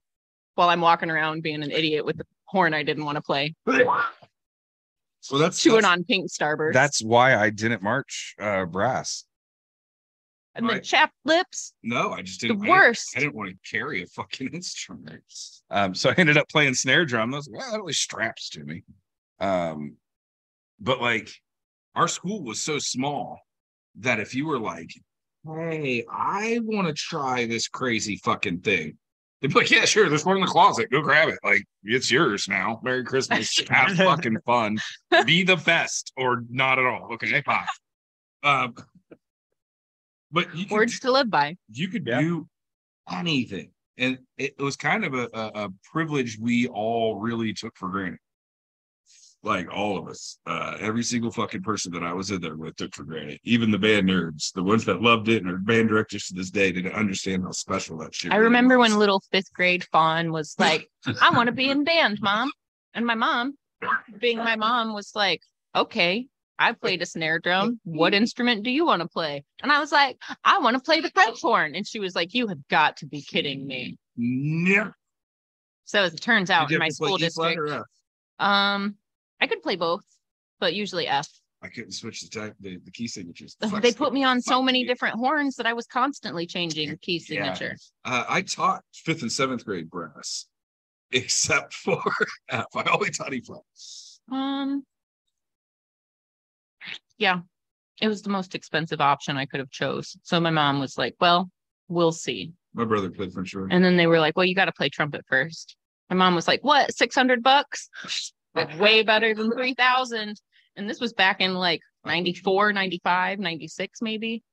While 0.55 0.69
I'm 0.69 0.81
walking 0.81 1.10
around 1.10 1.41
being 1.41 1.63
an 1.63 1.71
idiot 1.71 2.05
with 2.05 2.17
the 2.17 2.25
horn 2.43 2.73
I 2.73 2.84
didn't 2.84 3.05
want 3.05 3.15
to 3.15 3.21
play, 3.21 3.55
so 5.21 5.38
that's 5.38 5.62
chewing 5.62 5.84
that's, 5.84 5.91
on 5.91 6.03
pink 6.03 6.29
starburst 6.29 6.73
that's 6.73 7.01
why 7.01 7.36
I 7.36 7.49
didn't 7.49 7.81
march 7.81 8.36
uh 8.39 8.65
brass. 8.65 9.23
and 10.53 10.67
then 10.67 10.75
right. 10.75 10.84
chapped 10.84 11.15
lips. 11.23 11.73
No, 11.81 12.12
I 12.12 12.21
just 12.21 12.41
didn't. 12.41 12.58
I 12.58 12.60
didn't- 12.60 12.69
worst. 12.69 13.13
I 13.15 13.19
didn't 13.21 13.36
want 13.36 13.51
to 13.51 13.69
carry 13.69 14.03
a 14.03 14.08
fucking 14.08 14.49
instrument. 14.53 15.23
Um, 15.69 15.95
so 15.95 16.10
I 16.10 16.13
ended 16.17 16.38
up 16.38 16.49
playing 16.49 16.73
snare 16.73 17.05
drum. 17.05 17.34
I 17.34 17.38
was 17.38 17.47
like, 17.47 17.62
well, 17.62 17.71
that 17.71 17.77
really 17.79 17.93
straps 17.93 18.49
to 18.51 18.63
me. 18.63 18.84
Um, 19.39 19.95
but 20.79 21.01
like 21.01 21.29
our 21.95 22.08
school 22.08 22.43
was 22.43 22.62
so 22.62 22.77
small 22.79 23.39
that 23.99 24.19
if 24.19 24.36
you 24.36 24.45
were 24.45 24.60
like, 24.60 24.91
hey, 25.45 26.03
I 26.10 26.60
want 26.63 26.88
to 26.88 26.93
try 26.93 27.45
this 27.45 27.67
crazy 27.67 28.17
fucking 28.23 28.60
thing, 28.62 28.97
they'd 29.41 29.47
be 29.49 29.53
like, 29.53 29.71
yeah, 29.71 29.86
sure, 29.86 30.10
there's 30.10 30.25
one 30.25 30.36
in 30.38 30.41
the 30.41 30.47
closet. 30.47 30.89
Go 30.91 31.01
grab 31.01 31.29
it. 31.29 31.39
Like, 31.43 31.63
it's 31.84 32.12
yours 32.12 32.47
now. 32.49 32.79
Merry 32.84 33.03
Christmas. 33.03 33.58
Have 33.69 33.95
fucking 33.95 34.38
fun. 34.45 34.77
Be 35.25 35.43
the 35.43 35.55
best 35.58 36.12
or 36.17 36.43
not 36.49 36.79
at 36.79 36.86
all. 36.86 37.10
Okay, 37.13 37.41
bye. 37.45 37.65
Um, 38.43 38.75
but 40.31 40.53
you 40.55 40.65
could 40.65 40.73
Words 40.73 40.99
to 41.01 41.12
live 41.12 41.29
by. 41.29 41.55
you 41.69 41.88
could 41.88 42.05
Yeah. 42.05 42.21
do 42.21 42.47
anything 43.12 43.71
and 43.97 44.17
it, 44.38 44.55
it 44.58 44.62
was 44.63 44.75
kind 44.75 45.05
of 45.05 45.13
a, 45.13 45.29
a, 45.34 45.65
a 45.65 45.69
privilege 45.91 46.38
we 46.41 46.67
all 46.67 47.15
really 47.19 47.53
took 47.53 47.75
for 47.77 47.88
granted 47.89 48.19
like 49.45 49.73
all 49.73 49.97
of 49.97 50.08
us, 50.08 50.38
uh, 50.45 50.77
every 50.79 51.03
single 51.03 51.31
fucking 51.31 51.62
person 51.62 51.91
that 51.93 52.03
I 52.03 52.13
was 52.13 52.31
in 52.31 52.41
there 52.41 52.55
with 52.55 52.75
took 52.75 52.93
for 52.95 53.03
granted. 53.03 53.39
Even 53.43 53.71
the 53.71 53.77
band 53.77 54.10
nerds, 54.10 54.51
the 54.53 54.63
ones 54.63 54.86
that 54.86 55.01
loved 55.01 55.29
it 55.29 55.43
and 55.43 55.51
are 55.51 55.58
band 55.58 55.89
directors 55.89 56.25
to 56.27 56.34
this 56.34 56.49
day, 56.49 56.71
didn't 56.71 56.93
understand 56.93 57.43
how 57.43 57.51
special 57.51 57.97
that 57.99 58.13
shit. 58.13 58.31
I 58.31 58.36
really 58.36 58.45
remember 58.45 58.77
was. 58.77 58.91
when 58.91 58.99
little 58.99 59.21
fifth 59.31 59.53
grade 59.53 59.86
Fawn 59.91 60.31
was 60.31 60.55
like, 60.60 60.89
I 61.21 61.31
want 61.31 61.47
to 61.47 61.53
be 61.53 61.69
in 61.69 61.84
band, 61.84 62.19
mom. 62.21 62.51
And 62.93 63.05
my 63.05 63.15
mom, 63.15 63.58
being 64.19 64.38
my 64.38 64.55
mom, 64.55 64.93
was 64.93 65.12
like, 65.15 65.41
okay, 65.75 66.27
I 66.58 66.71
played 66.71 67.01
a 67.01 67.05
snare 67.05 67.39
drum. 67.39 67.79
What 67.84 68.13
instrument 68.21 68.63
do 68.63 68.71
you 68.71 68.86
want 68.86 69.01
to 69.01 69.08
play? 69.08 69.43
And 69.62 69.71
I 69.71 69.79
was 69.79 69.91
like, 69.91 70.17
I 70.43 70.60
want 70.60 70.75
to 70.75 70.81
play 70.81 71.01
the 71.01 71.10
French 71.12 71.41
horn. 71.41 71.75
And 71.75 71.86
she 71.86 71.99
was 71.99 72.15
like, 72.15 72.34
You 72.34 72.47
have 72.47 72.65
got 72.69 72.97
to 72.97 73.05
be 73.05 73.21
kidding 73.21 73.67
me. 73.67 73.97
Yeah. 74.15 74.91
So 75.84 76.01
as 76.01 76.13
it 76.13 76.21
turns 76.21 76.49
out, 76.49 76.71
in 76.71 76.79
my 76.79 76.86
have 76.86 76.93
to 76.93 76.97
play 76.97 77.08
school 77.08 77.17
district, 77.17 77.86
um, 78.39 78.95
I 79.41 79.48
could 79.48 79.62
play 79.62 79.76
both, 79.76 80.04
but 80.60 80.74
usually 80.74 81.08
F. 81.08 81.28
I 81.62 81.67
couldn't 81.67 81.93
switch 81.93 82.21
the 82.21 82.30
type, 82.30 82.56
the, 82.60 82.78
the 82.78 82.91
key 82.91 83.08
signatures. 83.08 83.56
They 83.82 83.91
put 83.91 84.13
me 84.13 84.24
on 84.24 84.41
so 84.41 84.62
many 84.62 84.86
different 84.86 85.15
horns 85.17 85.56
that 85.56 85.65
I 85.65 85.74
was 85.74 85.88
constantly 85.88 86.45
changing 86.45 86.95
key 87.02 87.13
Yeah. 87.28 87.54
signature. 87.54 87.78
Uh, 88.04 88.24
I 88.30 88.41
taught 88.43 88.84
fifth 88.93 89.21
and 89.24 89.32
seventh 89.32 89.65
grade 89.65 89.89
brass, 89.89 90.45
except 91.12 91.74
for 91.74 92.02
F. 92.50 92.65
I 92.76 92.84
only 92.91 93.10
taught 93.10 93.34
E 93.34 93.41
flat. 93.41 93.62
Um, 94.32 94.84
yeah, 97.17 97.39
it 98.02 98.08
was 98.08 98.21
the 98.21 98.30
most 98.30 98.54
expensive 98.56 99.02
option 99.02 99.38
I 99.38 99.45
could 99.45 99.60
have 99.60 99.71
chose. 99.71 100.15
So 100.24 100.39
my 100.39 100.52
mom 100.52 100.80
was 100.80 100.98
like, 100.98 101.15
"Well, 101.19 101.50
we'll 101.88 102.12
see." 102.12 102.54
My 102.74 102.86
brother 102.86 103.10
played 103.10 103.34
French 103.34 103.54
horn. 103.54 103.71
And 103.71 103.84
then 103.84 103.98
they 103.98 104.06
were 104.08 104.19
like, 104.19 104.36
"Well, 104.36 104.45
you 104.45 104.54
got 104.56 104.65
to 104.65 104.74
play 104.74 104.89
trumpet 104.89 105.21
first. 105.28 105.76
My 106.10 106.15
mom 106.15 106.36
was 106.36 106.48
like, 106.48 106.63
"What? 106.63 106.93
Six 106.93 107.15
hundred 107.15 107.41
bucks? 107.41 107.89
Way 108.80 109.04
better 109.04 109.34
than 109.34 109.52
three 109.52 109.74
thousand. 109.74 110.39
And 110.76 110.89
this 110.89 111.00
was 111.00 111.13
back 111.13 111.39
in 111.39 111.54
like 111.54 111.82
94, 112.06 112.74
95, 112.74 113.39
96 113.39 114.02
maybe. 114.02 114.44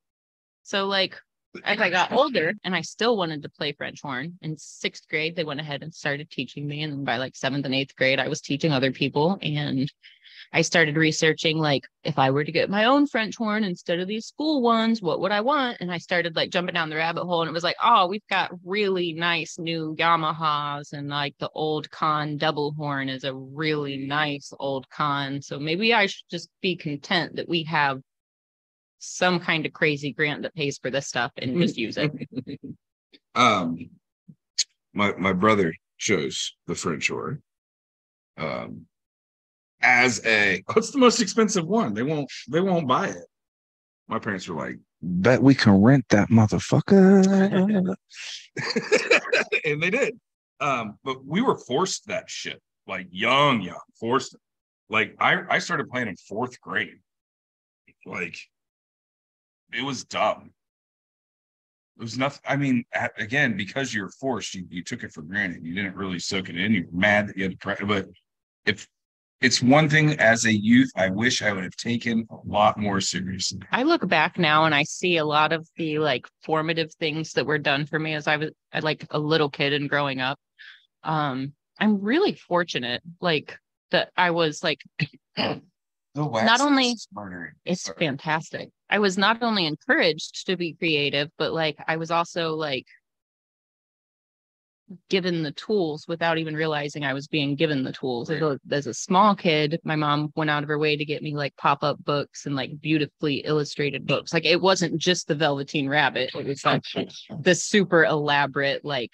So 0.62 0.87
like 0.87 1.21
as 1.65 1.81
I 1.81 1.91
got 1.91 2.12
older 2.12 2.55
and 2.65 2.75
I 2.75 2.81
still 2.81 3.17
wanted 3.17 3.43
to 3.43 3.49
play 3.49 3.73
French 3.73 4.01
horn 4.01 4.38
in 4.41 4.57
sixth 4.57 5.07
grade, 5.09 5.37
they 5.37 5.45
went 5.45 5.61
ahead 5.61 5.83
and 5.83 5.93
started 5.93 6.31
teaching 6.31 6.67
me. 6.67 6.83
And 6.83 6.93
then 6.93 7.05
by 7.05 7.19
like 7.19 7.37
seventh 7.37 7.67
and 7.67 7.75
eighth 7.75 7.95
grade, 7.97 8.19
I 8.19 8.29
was 8.29 8.41
teaching 8.41 8.73
other 8.73 8.93
people. 8.93 9.38
And 9.43 9.91
I 10.55 10.61
started 10.62 10.97
researching 10.97 11.57
like 11.57 11.87
if 12.05 12.19
I 12.19 12.31
were 12.31 12.45
to 12.45 12.53
get 12.53 12.69
my 12.69 12.85
own 12.85 13.07
French 13.07 13.37
horn 13.37 13.65
instead 13.65 14.01
of 14.01 14.09
these 14.09 14.27
school 14.27 14.61
ones, 14.61 15.01
what 15.01 15.21
would 15.21 15.33
I 15.33 15.41
want? 15.41 15.79
And 15.81 15.91
I 15.91 15.97
started 15.97 16.37
like 16.37 16.51
jumping 16.51 16.75
down 16.75 16.91
the 16.91 16.97
rabbit 16.97 17.25
hole 17.25 17.41
and 17.41 17.49
it 17.49 17.55
was 17.55 17.65
like, 17.65 17.77
oh, 17.83 18.07
we've 18.07 18.27
got 18.29 18.53
really 18.62 19.15
nice 19.15 19.59
new 19.59 19.97
Yamahas 19.99 20.93
and 20.93 21.09
like 21.09 21.35
the 21.38 21.49
old 21.55 21.91
Conn 21.91 22.37
double 22.37 22.73
horn 22.73 23.09
is 23.09 23.25
a 23.25 23.35
really 23.35 23.97
nice 23.97 24.53
old 24.59 24.87
Conn. 24.91 25.41
So 25.41 25.59
maybe 25.59 25.95
I 25.95 26.05
should 26.05 26.29
just 26.31 26.51
be 26.61 26.77
content 26.77 27.37
that 27.37 27.49
we 27.49 27.62
have 27.65 28.01
some 28.99 29.41
kind 29.41 29.65
of 29.65 29.73
crazy 29.73 30.12
grant 30.12 30.43
that 30.43 30.55
pays 30.55 30.77
for 30.77 30.91
this 30.91 31.09
stuff 31.09 31.33
and 31.38 31.61
just 31.62 31.79
use 31.79 31.97
it. 31.97 32.12
um 33.35 33.79
my 34.93 35.15
my 35.15 35.33
brother 35.33 35.75
chose 35.97 36.55
the 36.67 36.75
French 36.75 37.09
horn. 37.09 37.43
Um 38.37 38.87
as 39.83 40.25
a 40.27 40.62
what's 40.73 40.90
the 40.90 40.99
most 40.99 41.21
expensive 41.21 41.66
one? 41.66 41.95
They 41.95 42.03
won't 42.03 42.31
they 42.49 42.61
won't 42.61 42.88
buy 42.88 43.09
it. 43.09 43.27
My 44.09 44.18
parents 44.18 44.49
were 44.49 44.57
like, 44.57 44.79
Bet 45.03 45.42
we 45.42 45.55
can 45.55 45.83
rent 45.83 46.05
that 46.11 46.29
motherfucker. 46.29 47.95
and 49.64 49.83
they 49.83 49.90
did. 49.90 50.18
Um, 50.61 50.99
but 51.03 51.25
we 51.25 51.40
were 51.40 51.57
forced 51.57 52.07
that 52.07 52.31
shit, 52.31 52.61
like 52.87 53.09
young, 53.11 53.62
young, 53.62 53.81
forced. 53.99 54.35
it. 54.35 54.40
Like 54.88 55.16
I, 55.18 55.42
I 55.49 55.59
started 55.59 55.90
playing 55.90 56.09
in 56.09 56.16
fourth 56.16 56.61
grade. 56.61 56.99
Like 58.07 58.37
it 59.73 59.83
was 59.83 60.05
dumb. 60.05 60.51
It 61.99 62.03
was 62.03 62.16
nothing. 62.16 62.42
I 62.47 62.57
mean, 62.57 62.85
a- 62.95 63.11
again, 63.18 63.57
because 63.57 63.92
you're 63.92 64.11
forced, 64.11 64.55
you, 64.55 64.66
you 64.71 64.85
took 64.85 65.03
it 65.03 65.12
for 65.12 65.23
granted. 65.23 65.64
You 65.64 65.75
didn't 65.75 65.97
really 65.97 66.18
soak 66.18 66.49
it 66.49 66.57
in. 66.57 66.73
You're 66.73 66.85
mad 66.92 67.29
that 67.29 67.37
you 67.37 67.45
had 67.45 67.53
to 67.53 67.59
try, 67.59 67.77
but 67.85 68.07
if 68.66 68.87
it's 69.42 69.62
one 69.62 69.88
thing 69.88 70.18
as 70.20 70.44
a 70.44 70.52
youth, 70.52 70.90
I 70.96 71.11
wish 71.11 71.42
I 71.42 71.52
would 71.52 71.64
have 71.64 71.76
taken 71.76 72.26
a 72.31 72.37
lot 72.44 72.78
more 72.78 73.00
seriously. 73.00 73.61
I 73.70 73.83
look 73.83 74.07
back 74.09 74.38
now 74.38 74.64
and 74.64 74.74
I 74.74 74.85
see 74.85 75.16
a 75.16 75.24
lot 75.24 75.52
of 75.52 75.68
the 75.76 75.98
like 75.98 76.26
formative 76.42 76.92
things 76.94 77.33
that 77.33 77.46
were 77.46 77.59
done 77.59 77.87
for 77.87 77.98
me 77.98 78.14
as 78.14 78.26
I 78.26 78.37
was 78.37 78.50
like 78.81 79.07
a 79.11 79.18
little 79.18 79.50
kid 79.50 79.72
and 79.72 79.88
growing 79.88 80.20
up. 80.20 80.38
Um, 81.02 81.55
I'm 81.78 82.00
really 82.00 82.35
fortunate, 82.35 83.02
like 83.20 83.59
that 83.90 84.11
I 84.16 84.31
was 84.31 84.62
like 84.62 84.81
Not 86.14 86.61
only- 86.61 86.94
it's 87.64 87.90
fantastic. 87.98 88.68
I 88.90 88.98
was 88.98 89.16
not 89.16 89.42
only 89.42 89.66
encouraged 89.66 90.46
to 90.46 90.57
be 90.57 90.74
creative, 90.74 91.31
but 91.38 91.52
like 91.52 91.78
I 91.88 91.96
was 91.96 92.11
also 92.11 92.55
like 92.55 92.87
given 95.09 95.42
the 95.42 95.52
tools 95.52 96.07
without 96.09 96.38
even 96.38 96.55
realizing 96.55 97.05
I 97.05 97.14
was 97.14 97.28
being 97.28 97.55
given 97.55 97.83
the 97.83 97.92
tools. 97.92 98.31
As 98.31 98.40
a, 98.40 98.59
as 98.70 98.87
a 98.87 98.94
small 98.94 99.35
kid, 99.35 99.81
my 99.85 99.96
mom 99.96 100.33
went 100.37 100.50
out 100.50 100.62
of 100.62 100.68
her 100.68 100.78
way 100.78 100.96
to 100.96 101.05
get 101.05 101.22
me 101.22 101.35
like 101.35 101.57
pop 101.57 101.83
up 101.83 102.02
books 102.05 102.46
and 102.46 102.55
like 102.55 102.81
beautifully 102.81 103.37
illustrated 103.37 104.07
books. 104.07 104.33
Like 104.33 104.44
it 104.44 104.61
wasn't 104.61 105.00
just 105.00 105.28
the 105.28 105.35
Velveteen 105.35 105.88
Rabbit, 105.88 106.31
it 106.35 106.46
was 106.46 106.64
like 106.64 106.83
the 107.40 107.55
super 107.55 108.05
elaborate, 108.05 108.85
like 108.85 109.11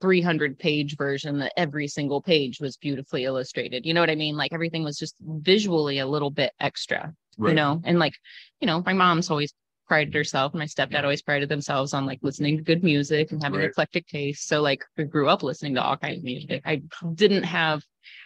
300 0.00 0.58
page 0.58 0.96
version 0.96 1.38
that 1.38 1.52
every 1.56 1.88
single 1.88 2.20
page 2.20 2.60
was 2.60 2.76
beautifully 2.76 3.24
illustrated. 3.24 3.86
You 3.86 3.94
know 3.94 4.00
what 4.00 4.10
I 4.10 4.16
mean? 4.16 4.36
Like 4.36 4.52
everything 4.52 4.84
was 4.84 4.98
just 4.98 5.14
visually 5.20 5.98
a 5.98 6.06
little 6.06 6.30
bit 6.30 6.52
extra 6.60 7.14
you 7.38 7.54
know 7.54 7.80
and 7.84 7.98
like 7.98 8.14
you 8.60 8.66
know 8.66 8.82
my 8.86 8.92
mom's 8.92 9.30
always 9.30 9.52
prided 9.86 10.14
herself. 10.14 10.52
And 10.52 10.60
my 10.60 10.66
stepdad 10.66 11.02
always 11.02 11.22
prided 11.22 11.48
themselves 11.48 11.94
on 11.94 12.06
like 12.06 12.18
listening 12.22 12.56
to 12.58 12.62
good 12.62 12.82
music 12.82 13.32
and 13.32 13.42
having 13.42 13.60
Right. 13.60 13.70
eclectic 13.70 14.06
taste. 14.06 14.48
So 14.48 14.60
like 14.62 14.84
we 14.96 15.04
grew 15.04 15.28
up 15.28 15.42
listening 15.42 15.74
to 15.74 15.82
all 15.82 15.96
kinds 15.96 16.18
of 16.18 16.24
music. 16.24 16.62
I 16.64 16.82
didn't 17.14 17.44
have 17.44 17.82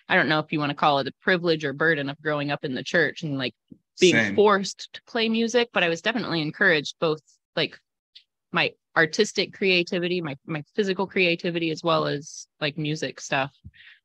i 0.08 0.16
don't 0.16 0.28
know 0.28 0.40
if 0.40 0.52
you 0.52 0.58
want 0.58 0.70
to 0.70 0.76
call 0.76 0.98
it 0.98 1.06
a 1.06 1.12
privilege 1.20 1.64
or 1.64 1.72
burden 1.72 2.08
of 2.08 2.20
growing 2.20 2.50
up 2.50 2.64
in 2.64 2.74
the 2.74 2.82
church 2.82 3.22
and 3.22 3.38
like 3.38 3.54
being 4.00 4.14
Same. 4.14 4.34
forced 4.34 4.92
to 4.92 5.02
play 5.04 5.28
music 5.28 5.68
but 5.72 5.84
i 5.84 5.88
was 5.88 6.02
definitely 6.02 6.42
encouraged 6.42 6.96
both 6.98 7.20
like 7.54 7.78
my 8.52 8.72
artistic 8.96 9.52
creativity 9.52 10.20
my 10.20 10.36
my 10.46 10.62
physical 10.74 11.06
creativity 11.06 11.70
as 11.70 11.82
well 11.84 12.06
as 12.06 12.48
like 12.60 12.76
music 12.76 13.20
stuff. 13.20 13.52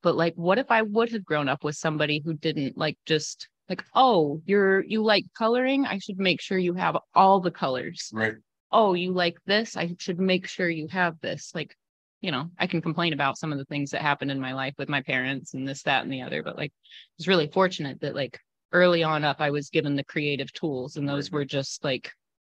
But 0.04 0.16
like 0.16 0.36
what 0.36 0.60
if 0.60 0.70
i 0.70 0.82
would 0.82 1.12
have 1.12 1.26
grown 1.26 1.50
up 1.50 1.64
with 1.64 1.76
somebody 1.76 2.22
who 2.24 2.34
didn't 2.34 2.78
like 2.78 2.98
just 3.06 3.48
like 3.70 3.84
oh 3.96 4.42
you're 4.46 4.84
you 4.84 5.02
like 5.04 5.26
coloring 5.38 5.86
i 5.86 5.98
should 5.98 6.20
make 6.20 6.42
sure 6.42 6.58
you 6.58 6.74
have 6.74 6.98
all 7.16 7.40
the 7.40 7.52
colors 7.52 8.10
right. 8.14 8.36
oh 8.72 8.94
you 8.94 9.12
like 9.12 9.38
this 9.46 9.78
i 9.78 9.94
should 10.00 10.20
make 10.20 10.48
sure 10.48 10.70
you 10.70 10.88
have 10.88 11.20
this 11.22 11.52
like 11.56 11.76
you 12.22 12.32
know 12.32 12.50
i 12.60 12.68
can 12.68 12.82
complain 12.82 13.14
about 13.14 13.38
some 13.38 13.52
of 13.52 13.58
the 13.58 13.66
things 13.66 13.92
that 13.92 14.02
happened 14.02 14.32
in 14.32 14.40
my 14.40 14.54
life 14.54 14.74
with 14.78 14.90
my 14.90 15.02
parents 15.02 15.54
and 15.54 15.68
this 15.68 15.84
that 15.84 16.04
and 16.04 16.12
the 16.12 16.22
other 16.22 16.44
but 16.44 16.58
like 16.58 16.72
i 16.72 17.16
was 17.18 17.28
really 17.28 17.48
fortunate 17.48 18.00
that 18.02 18.16
like 18.16 18.38
early 18.74 19.04
on 19.04 19.24
up 19.24 19.38
i 19.40 19.50
was 19.50 19.70
given 19.70 19.96
the 19.96 20.04
creative 20.06 20.52
tools 20.54 20.98
and 20.98 21.08
those 21.08 21.32
were 21.32 21.46
just 21.46 21.84
like 21.84 22.12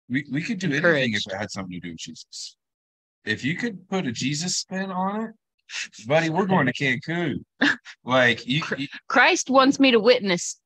We 0.09 0.25
we 0.31 0.43
could 0.43 0.59
do 0.59 0.67
anything 0.69 0.83
if 1.15 1.27
Encouraged. 1.27 1.33
it 1.33 1.37
had 1.37 1.51
something 1.51 1.81
to 1.81 1.87
do 1.87 1.91
with 1.93 1.99
Jesus. 1.99 2.57
If 3.25 3.45
you 3.45 3.55
could 3.57 3.89
put 3.89 4.07
a 4.07 4.13
Jesus 4.13 4.57
spin 4.57 4.91
on 4.91 5.23
it, 5.25 5.31
buddy, 6.07 6.31
we're 6.31 6.47
going 6.47 6.67
to 6.67 6.73
Cancun. 6.81 7.45
Like 8.05 8.47
you, 8.47 8.63
you 8.77 8.89
christ 9.09 9.51
wants 9.51 9.79
me 9.79 9.91
to 9.93 10.01
witness 10.01 10.60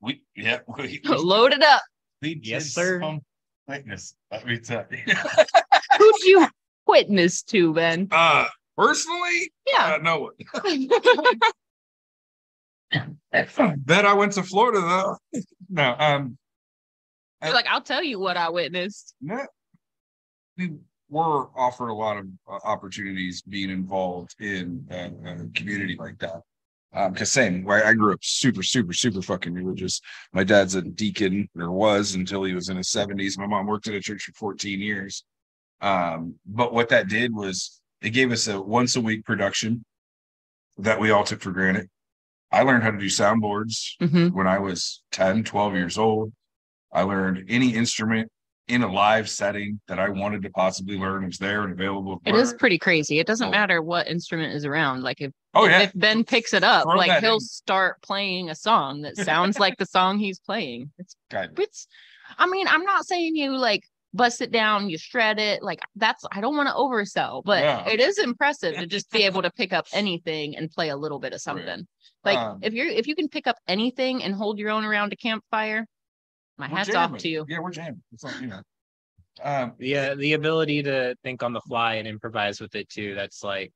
we 0.00 0.22
yeah, 0.34 0.58
we, 0.78 1.00
we, 1.04 1.16
load 1.16 1.52
it 1.52 1.62
up 1.62 1.82
we 2.22 2.40
Yes, 2.42 2.72
sir. 2.72 3.00
some 3.00 3.20
Witness. 3.68 4.14
Let 4.30 4.46
me 4.46 4.58
tell 4.60 4.86
you. 4.92 4.98
who'd 5.98 6.22
you 6.22 6.46
witness 6.86 7.42
to 7.42 7.74
ben 7.74 8.06
uh 8.12 8.46
personally, 8.76 9.50
yeah 9.66 9.94
uh, 9.94 9.98
no 9.98 10.30
one. 10.30 10.34
Bet 13.78 14.04
I 14.06 14.12
went 14.12 14.32
to 14.34 14.44
Florida 14.44 14.80
though. 14.80 15.16
no, 15.68 15.96
um 15.98 16.38
You're 17.42 17.54
like 17.54 17.66
i'll 17.66 17.80
tell 17.80 18.04
you 18.04 18.20
what 18.20 18.36
i 18.36 18.48
witnessed 18.48 19.14
no, 19.20 19.44
we 20.56 20.70
were 21.08 21.48
offered 21.56 21.88
a 21.88 21.94
lot 21.94 22.16
of 22.16 22.26
uh, 22.48 22.58
opportunities 22.64 23.42
being 23.42 23.70
involved 23.70 24.34
in 24.40 24.84
a, 24.90 25.06
a 25.30 25.48
community 25.54 25.96
like 25.98 26.18
that. 26.18 26.42
Um, 26.96 27.14
cause 27.14 27.30
same, 27.30 27.62
where 27.62 27.84
I 27.86 27.92
grew 27.92 28.14
up 28.14 28.20
super, 28.22 28.62
super, 28.62 28.94
super 28.94 29.20
fucking 29.20 29.52
religious. 29.52 30.00
My 30.32 30.42
dad's 30.44 30.74
a 30.76 30.80
deacon 30.82 31.46
or 31.54 31.70
was 31.70 32.14
until 32.14 32.42
he 32.42 32.54
was 32.54 32.70
in 32.70 32.78
his 32.78 32.88
seventies. 32.88 33.36
My 33.36 33.46
mom 33.46 33.66
worked 33.66 33.86
at 33.86 33.94
a 33.94 34.00
church 34.00 34.22
for 34.22 34.32
14 34.32 34.80
years. 34.80 35.22
Um, 35.82 36.36
but 36.46 36.72
what 36.72 36.88
that 36.88 37.08
did 37.08 37.34
was 37.34 37.82
it 38.00 38.10
gave 38.10 38.32
us 38.32 38.48
a 38.48 38.58
once 38.58 38.96
a 38.96 39.02
week 39.02 39.26
production 39.26 39.84
that 40.78 40.98
we 40.98 41.10
all 41.10 41.22
took 41.22 41.42
for 41.42 41.50
granted. 41.52 41.90
I 42.50 42.62
learned 42.62 42.82
how 42.82 42.92
to 42.92 42.98
do 42.98 43.06
soundboards 43.06 43.96
Mhm. 44.00 44.32
when 44.32 44.46
I 44.46 44.58
was 44.58 45.02
10, 45.12 45.44
12 45.44 45.74
years 45.74 45.98
old. 45.98 46.32
I 46.92 47.02
learned 47.02 47.44
any 47.50 47.74
instrument 47.74 48.30
in 48.68 48.82
a 48.82 48.92
live 48.92 49.28
setting 49.28 49.80
that 49.86 49.98
I 49.98 50.08
wanted 50.08 50.42
to 50.42 50.50
possibly 50.50 50.98
learn 50.98 51.24
was 51.26 51.38
there 51.38 51.62
and 51.62 51.72
available. 51.72 52.20
It 52.26 52.34
is 52.34 52.52
pretty 52.54 52.78
crazy. 52.78 53.18
It 53.20 53.26
doesn't 53.26 53.48
Oh. 53.48 53.50
matter 53.52 53.80
what 53.80 54.08
instrument 54.08 54.54
is 54.54 54.64
around. 54.64 55.02
Like 55.02 55.20
if 55.20 55.30
Oh 55.54 55.66
yeah, 55.66 55.82
if 55.82 55.92
Ben 55.94 56.24
picks 56.24 56.52
it 56.52 56.64
up, 56.64 56.82
Throw 56.84 56.96
like 56.96 57.20
he'll 57.22 57.34
in. 57.34 57.40
start 57.40 58.02
playing 58.02 58.50
a 58.50 58.54
song 58.54 59.02
that 59.02 59.16
sounds 59.16 59.58
like 59.60 59.76
the 59.78 59.86
song 59.86 60.18
he's 60.18 60.40
playing. 60.40 60.90
It's 60.98 61.14
God. 61.30 61.58
it's 61.58 61.86
I 62.38 62.46
mean, 62.48 62.66
I'm 62.66 62.82
not 62.82 63.06
saying 63.06 63.36
you 63.36 63.56
like 63.56 63.84
bust 64.12 64.40
it 64.40 64.50
down, 64.50 64.90
you 64.90 64.98
shred 64.98 65.38
it. 65.38 65.62
Like 65.62 65.78
that's 65.94 66.24
I 66.32 66.40
don't 66.40 66.56
want 66.56 66.68
to 66.68 66.74
oversell, 66.74 67.42
but 67.44 67.62
Yeah. 67.62 67.86
it 67.88 68.00
is 68.00 68.18
impressive 68.18 68.74
to 68.76 68.86
just 68.86 69.10
be 69.12 69.22
able 69.22 69.42
to 69.42 69.50
pick 69.50 69.72
up 69.72 69.86
anything 69.92 70.56
and 70.56 70.70
play 70.70 70.88
a 70.88 70.96
little 70.96 71.20
bit 71.20 71.32
of 71.32 71.40
something. 71.40 71.86
Like 72.24 72.38
Um, 72.38 72.58
if 72.62 72.72
you're 72.72 72.88
if 72.88 73.06
you 73.06 73.14
can 73.14 73.28
pick 73.28 73.46
up 73.46 73.56
anything 73.68 74.24
and 74.24 74.34
hold 74.34 74.58
your 74.58 74.70
own 74.70 74.84
around 74.84 75.12
a 75.12 75.16
campfire, 75.16 75.86
my 76.58 76.68
We're 76.68 76.76
hat's 76.78 76.94
off 76.94 77.16
to 77.18 77.28
you. 77.28 77.44
Yeah, 77.48 77.58
we're 77.60 77.70
jamming. 77.70 78.02
It's 78.12 78.24
not, 78.24 78.40
you 78.40 78.46
know. 78.48 78.60
Um, 79.42 79.74
Yeah, 79.78 80.14
the 80.14 80.32
ability 80.32 80.82
to 80.84 81.14
think 81.22 81.42
on 81.42 81.52
the 81.52 81.60
fly 81.60 81.94
and 81.96 82.08
improvise 82.08 82.60
with 82.60 82.74
it 82.74 82.88
too. 82.88 83.14
That's 83.14 83.44
like 83.44 83.72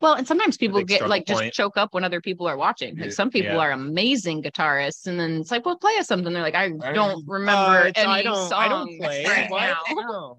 Well, 0.00 0.14
and 0.14 0.26
sometimes 0.28 0.56
people 0.56 0.82
get 0.84 1.08
like 1.08 1.26
point. 1.26 1.40
just 1.46 1.54
choke 1.54 1.76
up 1.76 1.92
when 1.94 2.04
other 2.04 2.20
people 2.20 2.46
are 2.46 2.56
watching. 2.56 2.94
Like 2.96 3.06
Yeah, 3.06 3.10
some 3.10 3.30
people 3.30 3.52
yeah. 3.54 3.58
are 3.58 3.70
amazing 3.72 4.42
guitarists, 4.44 5.06
and 5.08 5.18
then 5.18 5.40
it's 5.40 5.50
like, 5.50 5.66
well, 5.66 5.76
play 5.78 5.96
us 5.98 6.06
something. 6.06 6.32
They're 6.32 6.42
like, 6.42 6.54
I 6.54 6.66
I- 6.82 6.92
don't 6.92 7.18
uh, 7.28 7.32
remember 7.32 7.86
it's- 7.88 7.94
any 8.04 8.12
I 8.12 8.22
don't, 8.22 8.36
songs 8.48 8.52
I 8.52 8.68
don't 8.68 8.98
play. 9.00 9.24
right 9.24 9.50
What? 9.50 9.76
now. 9.90 10.36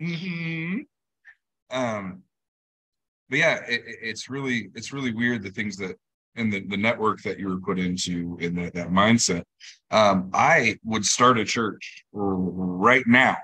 No. 0.00 0.06
mhm. 0.06 0.80
Um, 1.70 2.22
but 3.28 3.38
yeah, 3.38 3.64
it, 3.66 3.80
it- 3.86 3.98
it's 4.02 4.28
really 4.30 4.70
it's 4.74 4.92
really 4.92 5.12
weird 5.12 5.42
the 5.42 5.50
things 5.50 5.76
that 5.78 5.96
and 6.36 6.52
the, 6.52 6.60
the 6.66 6.76
network 6.76 7.22
that 7.22 7.38
you 7.38 7.48
were 7.48 7.60
put 7.60 7.78
into 7.78 8.36
in 8.40 8.54
that, 8.56 8.74
that 8.74 8.90
mindset. 8.90 9.44
Um, 9.90 10.30
I 10.34 10.76
would 10.84 11.04
start 11.04 11.38
a 11.38 11.44
church 11.44 12.04
right 12.12 13.04
now 13.06 13.36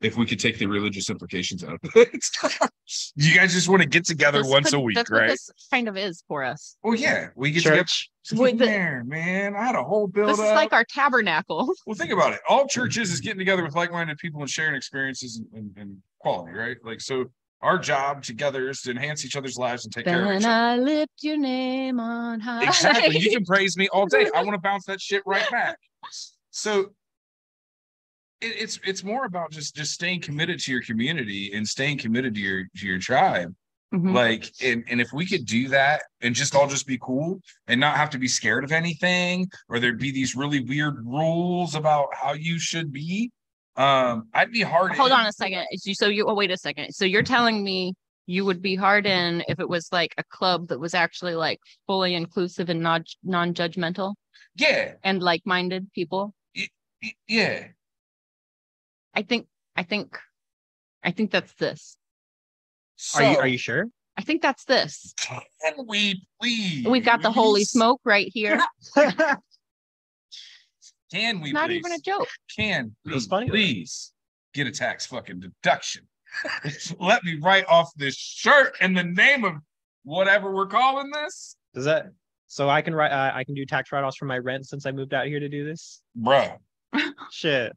if 0.00 0.16
we 0.16 0.24
could 0.24 0.38
take 0.38 0.56
the 0.58 0.66
religious 0.66 1.10
implications 1.10 1.64
out 1.64 1.72
of 1.72 1.80
it. 1.96 2.10
you 3.16 3.34
guys 3.34 3.52
just 3.52 3.68
want 3.68 3.82
to 3.82 3.88
get 3.88 4.04
together 4.04 4.42
This 4.42 4.50
once 4.50 4.70
could- 4.70 4.76
a 4.76 4.80
week, 4.80 4.94
That's 4.94 5.10
what 5.10 5.20
right? 5.22 5.28
this 5.30 5.50
kind 5.72 5.88
of 5.88 5.96
is 5.96 6.22
for 6.28 6.44
us. 6.44 6.76
Well, 6.84 6.94
yeah, 6.94 7.30
we 7.34 7.50
get 7.50 7.64
together. 7.64 7.78
Church. 7.78 8.10
With 8.30 8.58
the- 8.58 8.66
there, 8.66 9.02
man. 9.04 9.56
I 9.56 9.64
had 9.66 9.74
a 9.74 9.82
whole 9.82 10.06
build 10.06 10.28
This 10.28 10.38
is 10.38 10.52
like 10.52 10.72
our 10.72 10.84
tabernacle. 10.84 11.74
Well, 11.86 11.96
think 11.96 12.12
about 12.12 12.34
it. 12.34 12.40
All 12.48 12.66
churches 12.68 13.10
is 13.10 13.20
getting 13.20 13.38
together 13.38 13.64
with 13.64 13.74
like-minded 13.74 14.18
people 14.18 14.40
and 14.40 14.50
sharing 14.50 14.74
experiences 14.76 15.38
and, 15.38 15.46
and, 15.52 15.70
and 15.76 15.96
quality, 16.20 16.52
right? 16.52 16.76
Like, 16.84 17.00
so 17.00 17.24
our 17.60 17.78
job 17.78 18.22
together 18.22 18.68
is 18.68 18.82
to 18.82 18.90
enhance 18.90 19.24
each 19.24 19.36
other's 19.36 19.56
lives 19.56 19.84
and 19.84 19.92
take 19.92 20.04
care 20.04 20.24
of 20.24 20.40
each 20.40 20.44
other. 20.44 20.48
I 20.48 20.76
lift 20.76 21.22
your 21.22 21.36
name 21.36 21.98
on 21.98 22.40
high. 22.40 22.64
Exactly. 22.64 23.18
You 23.18 23.30
can 23.30 23.44
praise 23.46 23.76
me 23.76 23.88
all 23.92 24.06
day. 24.06 24.28
I 24.34 24.42
want 24.42 24.54
to 24.54 24.60
bounce 24.60 24.84
that 24.86 25.00
shit 25.00 25.22
right 25.26 25.48
back. 25.50 25.78
So 26.50 26.92
it, 28.40 28.46
it's 28.46 28.78
it's 28.84 29.02
more 29.02 29.24
about 29.24 29.50
just 29.50 29.74
just 29.74 29.92
staying 29.92 30.20
committed 30.20 30.60
to 30.60 30.72
your 30.72 30.82
community 30.82 31.52
and 31.54 31.66
staying 31.66 31.98
committed 31.98 32.34
to 32.34 32.40
your 32.40 32.64
to 32.76 32.86
your 32.86 32.98
tribe. 32.98 33.54
Mhm. 33.92 34.14
Like, 34.14 34.52
and, 34.62 34.84
and 34.88 35.00
if 35.00 35.12
we 35.14 35.24
could 35.24 35.46
do 35.46 35.68
that 35.68 36.02
and 36.20 36.34
just 36.34 36.54
all 36.54 36.68
just 36.68 36.86
be 36.86 36.98
cool 37.00 37.40
and 37.68 37.80
not 37.80 37.96
have 37.96 38.10
to 38.10 38.18
be 38.18 38.28
scared 38.28 38.62
of 38.62 38.70
anything, 38.70 39.48
or 39.68 39.80
there'd 39.80 39.98
be 39.98 40.10
these 40.10 40.36
really 40.36 40.60
weird 40.60 40.98
rules 41.06 41.74
about 41.74 42.08
how 42.12 42.34
you 42.34 42.58
should 42.58 42.92
be, 42.92 43.30
um, 43.78 44.28
I'd 44.34 44.52
be 44.52 44.62
hard. 44.62 44.94
Hold 44.96 45.12
in. 45.12 45.16
on 45.16 45.26
a 45.26 45.32
second. 45.32 45.66
So 45.94 46.08
you 46.08 46.26
oh, 46.26 46.34
wait 46.34 46.50
a 46.50 46.56
second. 46.56 46.92
So 46.92 47.04
you're 47.04 47.22
telling 47.22 47.62
me 47.62 47.94
you 48.26 48.44
would 48.44 48.60
be 48.60 48.74
hard 48.74 49.06
in 49.06 49.42
if 49.48 49.58
it 49.60 49.68
was 49.68 49.88
like 49.90 50.14
a 50.18 50.24
club 50.24 50.68
that 50.68 50.78
was 50.78 50.92
actually 50.94 51.34
like 51.34 51.60
fully 51.86 52.14
inclusive 52.14 52.68
and 52.68 52.80
not 52.82 53.02
non-judgmental 53.22 54.14
Yeah, 54.56 54.94
and 55.02 55.22
like-minded 55.22 55.90
people? 55.94 56.34
y- 56.54 56.68
yeah. 57.26 57.68
I 59.14 59.22
think 59.22 59.46
I 59.76 59.84
think 59.84 60.18
I 61.02 61.12
think 61.12 61.30
that's 61.30 61.54
this. 61.54 61.96
Are 63.14 63.22
you 63.22 63.38
are 63.38 63.46
you 63.46 63.58
sure? 63.58 63.86
I 64.16 64.22
think 64.22 64.42
that's 64.42 64.64
this. 64.64 65.14
Can 65.20 65.86
we 65.86 66.26
please? 66.40 66.84
We've 66.86 67.04
got 67.04 67.22
the 67.22 67.30
holy 67.30 67.64
smoke 67.64 68.00
right 68.04 68.28
here. 68.34 68.60
Can 71.12 71.40
we? 71.40 71.52
Not 71.52 71.68
please? 71.68 71.78
even 71.78 71.92
a 71.92 71.98
joke. 71.98 72.28
Can 72.54 72.94
It 73.06 73.12
was 73.14 73.24
we 73.24 73.28
funny, 73.28 73.46
though. 73.46 73.52
please 73.52 74.12
get 74.54 74.66
a 74.66 74.70
tax 74.70 75.06
fucking 75.06 75.40
deduction? 75.40 76.06
Let 77.00 77.24
me 77.24 77.38
write 77.40 77.64
off 77.68 77.90
this 77.96 78.14
shirt 78.16 78.76
in 78.80 78.92
the 78.94 79.04
name 79.04 79.44
of 79.44 79.54
whatever 80.04 80.52
we're 80.54 80.66
calling 80.66 81.10
this, 81.10 81.56
Does 81.74 81.84
that 81.86 82.06
so 82.46 82.68
I 82.68 82.80
can 82.82 82.94
write 82.94 83.12
uh, 83.12 83.32
I 83.34 83.44
can 83.44 83.54
do 83.54 83.64
tax 83.66 83.92
write-offs 83.92 84.16
for 84.16 84.24
my 84.26 84.38
rent 84.38 84.66
since 84.66 84.86
I 84.86 84.92
moved 84.92 85.12
out 85.14 85.26
here 85.26 85.40
to 85.40 85.48
do 85.48 85.64
this? 85.64 86.00
bruh. 86.20 86.56
Shit. 87.30 87.72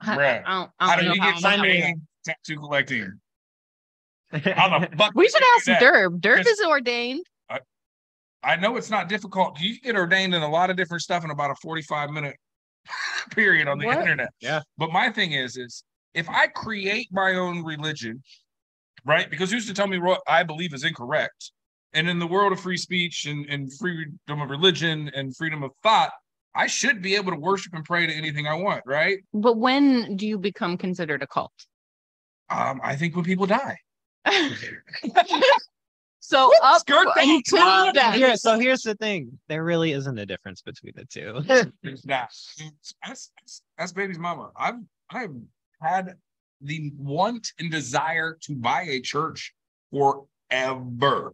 I, 0.00 0.16
Bruh, 0.16 0.42
I 0.44 0.52
don't, 0.58 0.70
How 0.78 0.88
I 0.90 0.96
do 0.96 1.04
don't 1.06 1.14
you 1.16 1.20
get 1.20 1.34
how 1.34 1.38
signed 1.40 1.62
I'm 1.62 1.68
me? 1.68 1.80
gonna- 1.80 1.94
tattoo 2.24 2.56
collecting? 2.56 3.12
How 4.32 4.78
the 4.78 4.88
fuck? 4.96 5.12
We 5.14 5.28
should 5.28 5.42
ask 5.56 5.66
do 5.66 5.72
that? 5.72 5.82
Derb. 5.82 6.20
Derb 6.20 6.46
is 6.46 6.60
ordained. 6.66 7.24
I 8.44 8.56
know 8.56 8.76
it's 8.76 8.90
not 8.90 9.08
difficult. 9.08 9.60
You 9.60 9.78
can 9.78 9.92
get 9.92 9.96
ordained 9.96 10.34
in 10.34 10.42
a 10.42 10.48
lot 10.48 10.68
of 10.70 10.76
different 10.76 11.02
stuff 11.02 11.22
in 11.22 11.30
about 11.30 11.50
a 11.52 11.54
45 11.56 12.10
minute 12.10 12.36
period 13.30 13.68
on 13.68 13.78
the 13.78 13.86
What? 13.86 13.98
internet. 13.98 14.30
Yeah. 14.40 14.60
But 14.78 14.92
my 14.92 15.10
thing 15.10 15.32
is, 15.32 15.56
is 15.56 15.84
if 16.14 16.28
I 16.28 16.46
create 16.48 17.08
my 17.12 17.34
own 17.34 17.64
religion, 17.64 18.22
right? 19.04 19.30
Because 19.30 19.50
who's 19.50 19.66
to 19.66 19.74
tell 19.74 19.86
me 19.86 19.98
what 19.98 20.20
I 20.26 20.42
believe 20.42 20.74
is 20.74 20.84
incorrect? 20.84 21.52
And 21.94 22.08
in 22.08 22.18
the 22.18 22.26
world 22.26 22.52
of 22.52 22.60
free 22.60 22.76
speech 22.78 23.26
and, 23.26 23.46
and 23.46 23.70
freedom 23.78 24.18
of 24.28 24.48
religion 24.48 25.10
and 25.14 25.36
freedom 25.36 25.62
of 25.62 25.72
thought, 25.82 26.10
I 26.54 26.66
should 26.66 27.02
be 27.02 27.14
able 27.16 27.32
to 27.32 27.38
worship 27.38 27.74
and 27.74 27.84
pray 27.84 28.06
to 28.06 28.12
anything 28.12 28.46
I 28.46 28.54
want, 28.54 28.82
right? 28.86 29.18
But 29.32 29.56
when 29.58 30.16
do 30.16 30.26
you 30.26 30.38
become 30.38 30.76
considered 30.76 31.22
a 31.22 31.26
cult? 31.26 31.52
Um, 32.50 32.80
I 32.82 32.96
think 32.96 33.16
when 33.16 33.24
people 33.24 33.46
die. 33.46 33.78
so 36.32 36.46
Whoop, 36.48 36.54
up 36.64 36.80
skirt 36.80 37.06
that. 37.14 37.24
until 37.24 37.58
Uh, 37.58 37.92
death. 37.92 38.14
Here, 38.14 38.36
so 38.36 38.58
here's 38.58 38.82
the 38.82 38.94
thing. 38.94 39.38
There 39.48 39.62
really 39.64 39.92
isn't 39.92 40.18
a 40.18 40.26
difference 40.26 40.62
between 40.62 40.92
the 40.96 41.04
two. 41.04 41.40
There's. 41.82 42.02
That's, 42.04 42.56
that's, 43.04 43.30
that's 43.78 43.92
baby's 43.92 44.18
mama. 44.18 44.50
I've 44.56 44.76
I've 45.10 45.34
had 45.80 46.14
the 46.60 46.92
want 46.96 47.48
and 47.58 47.70
desire 47.70 48.38
to 48.42 48.54
buy 48.54 48.82
a 48.88 49.00
church 49.00 49.52
forever, 49.92 51.32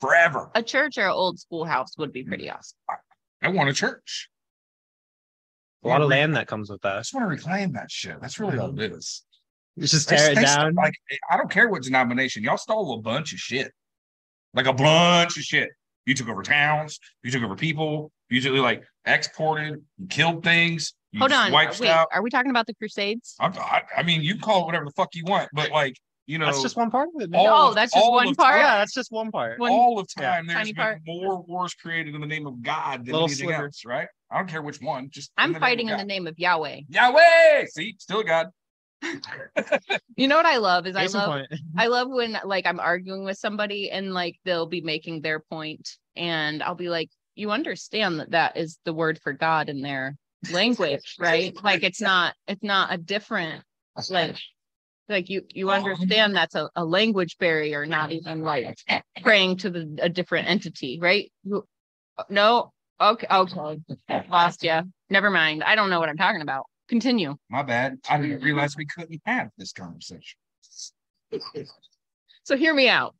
forever. 0.00 0.50
a 0.54 0.62
church 0.62 0.98
or 0.98 1.04
an 1.06 1.10
old 1.12 1.38
schoolhouse 1.38 1.96
would 1.98 2.12
be 2.12 2.22
pretty 2.24 2.50
awesome. 2.50 2.76
I 3.42 3.48
want 3.48 3.70
a 3.70 3.72
church. 3.72 4.28
a 5.84 5.88
lot 5.88 6.02
of 6.02 6.08
Re- 6.10 6.16
land 6.16 6.36
that 6.36 6.46
comes 6.46 6.68
with 6.70 6.82
that. 6.82 6.96
I 6.96 7.00
just 7.00 7.14
want 7.14 7.24
to 7.24 7.28
reclaim 7.28 7.72
that 7.72 7.90
shit. 7.90 8.20
That's 8.20 8.38
really 8.38 8.58
all 8.58 8.78
it 8.78 8.92
is. 8.92 9.24
You 9.76 9.86
just 9.86 10.08
They- 10.08 10.16
tear 10.16 10.32
it 10.32 10.34
they 10.36 10.44
st- 10.44 10.56
down. 10.58 10.74
Like 10.74 10.94
I 11.30 11.36
don't 11.38 11.50
care 11.50 11.68
what 11.70 11.82
denomination. 11.82 12.42
Y'all 12.42 12.58
stole 12.58 12.98
a 12.98 13.00
bunch 13.02 13.32
of 13.32 13.38
shit. 13.38 13.72
Like 14.54 14.66
a 14.66 14.72
bunch 14.72 15.36
of 15.36 15.42
shit. 15.42 15.70
You 16.06 16.14
took 16.14 16.28
over 16.28 16.42
towns. 16.42 16.98
You 17.22 17.30
took 17.30 17.42
over 17.42 17.54
people. 17.56 18.10
You 18.28 18.40
took 18.40 18.52
like 18.54 18.84
exported. 19.04 19.82
You 19.98 20.06
killed 20.08 20.42
things. 20.42 20.94
You 21.12 21.20
Hold 21.20 21.32
on. 21.32 21.52
Wiped 21.52 21.80
Wait, 21.80 21.88
out. 21.90 22.08
are 22.12 22.22
we 22.22 22.30
talking 22.30 22.50
about 22.50 22.66
the 22.66 22.74
Crusades? 22.74 23.34
I'm, 23.40 23.52
I, 23.54 23.82
I 23.96 24.02
mean, 24.02 24.22
you 24.22 24.38
call 24.38 24.62
it 24.62 24.66
whatever 24.66 24.84
the 24.84 24.92
fuck 24.92 25.14
you 25.14 25.24
want, 25.24 25.48
but 25.52 25.70
like 25.70 25.96
you 26.26 26.38
know, 26.38 26.46
That's 26.46 26.62
just 26.62 26.76
one 26.76 26.92
part 26.92 27.08
of 27.12 27.20
it. 27.22 27.30
man. 27.30 27.40
all 27.40 27.48
Oh, 27.48 27.68
of- 27.70 27.74
that's 27.74 27.92
just 27.92 28.08
one 28.08 28.34
part? 28.36 28.52
time- 28.54 28.58
yeah, 28.60 28.78
that's 28.78 28.94
just 28.94 29.10
one 29.10 29.32
part. 29.32 29.58
One- 29.58 29.72
all 29.72 29.98
of 29.98 30.06
yeah, 30.16 30.30
time, 30.36 30.46
there's 30.46 30.58
tiny 30.58 30.72
been 30.72 30.82
part. 30.84 30.98
more 31.04 31.42
wars 31.42 31.74
created 31.74 32.14
in 32.14 32.20
the 32.20 32.26
name 32.28 32.46
of 32.46 32.62
God 32.62 33.04
than 33.04 33.14
Little 33.14 33.26
anything 33.26 33.48
sliver. 33.48 33.64
else, 33.64 33.84
right? 33.84 34.06
I 34.30 34.38
don't 34.38 34.48
care 34.48 34.62
which 34.62 34.80
one. 34.80 35.10
Just 35.10 35.32
I'm 35.36 35.48
the 35.52 35.58
name 35.58 35.60
fighting 35.60 35.88
in 35.88 35.96
the 35.96 36.04
name 36.04 36.28
of 36.28 36.38
Yahweh. 36.38 36.82
Yahweh. 36.88 37.66
See, 37.72 37.96
still 37.98 38.22
God. 38.22 38.46
You 40.16 40.28
know 40.28 40.36
what 40.36 40.46
I 40.46 40.58
love 40.58 40.86
is 40.86 40.96
I 40.96 41.06
love. 41.06 41.46
I 41.78 41.86
love 41.86 42.08
when 42.10 42.38
like 42.44 42.66
I'm 42.66 42.80
arguing 42.80 43.24
with 43.24 43.38
somebody 43.38 43.90
and 43.90 44.12
like 44.12 44.38
they'll 44.44 44.66
be 44.66 44.82
making 44.82 45.22
their 45.22 45.40
point 45.40 45.88
and 46.16 46.62
I'll 46.62 46.74
be 46.74 46.90
like, 46.90 47.08
you 47.36 47.50
understand 47.50 48.20
that 48.20 48.32
that 48.32 48.56
is 48.56 48.78
the 48.84 48.92
word 48.92 49.18
for 49.22 49.32
God 49.32 49.68
in 49.70 49.80
their 49.80 50.16
language, 50.52 51.16
right? 51.18 51.56
Like 51.62 51.82
it's 51.82 52.00
not 52.00 52.34
it's 52.46 52.62
not 52.62 52.92
a 52.92 52.98
different 52.98 53.62
like 54.10 54.36
like 55.08 55.30
you 55.30 55.42
you 55.54 55.70
understand 55.70 56.36
that's 56.36 56.54
a, 56.54 56.68
a 56.76 56.84
language 56.84 57.38
barrier, 57.38 57.86
not 57.86 58.12
even 58.12 58.42
like 58.42 58.78
praying 59.22 59.58
to 59.58 59.70
the 59.70 59.98
a 60.02 60.08
different 60.08 60.48
entity, 60.48 60.98
right? 61.00 61.32
No, 62.28 62.72
okay, 63.00 63.26
okay, 63.30 63.80
lost 64.28 64.62
ya. 64.62 64.82
Never 65.08 65.30
mind. 65.30 65.64
I 65.64 65.74
don't 65.74 65.90
know 65.90 65.98
what 66.00 66.08
I'm 66.08 66.16
talking 66.18 66.42
about. 66.42 66.66
Continue. 66.90 67.36
My 67.48 67.62
bad. 67.62 67.98
I 68.10 68.20
didn't 68.20 68.42
realize 68.42 68.76
we 68.76 68.84
couldn't 68.84 69.22
have 69.24 69.50
this 69.56 69.72
conversation. 69.72 70.36
So 72.42 72.56
hear 72.56 72.74
me 72.74 72.88
out. 72.88 73.14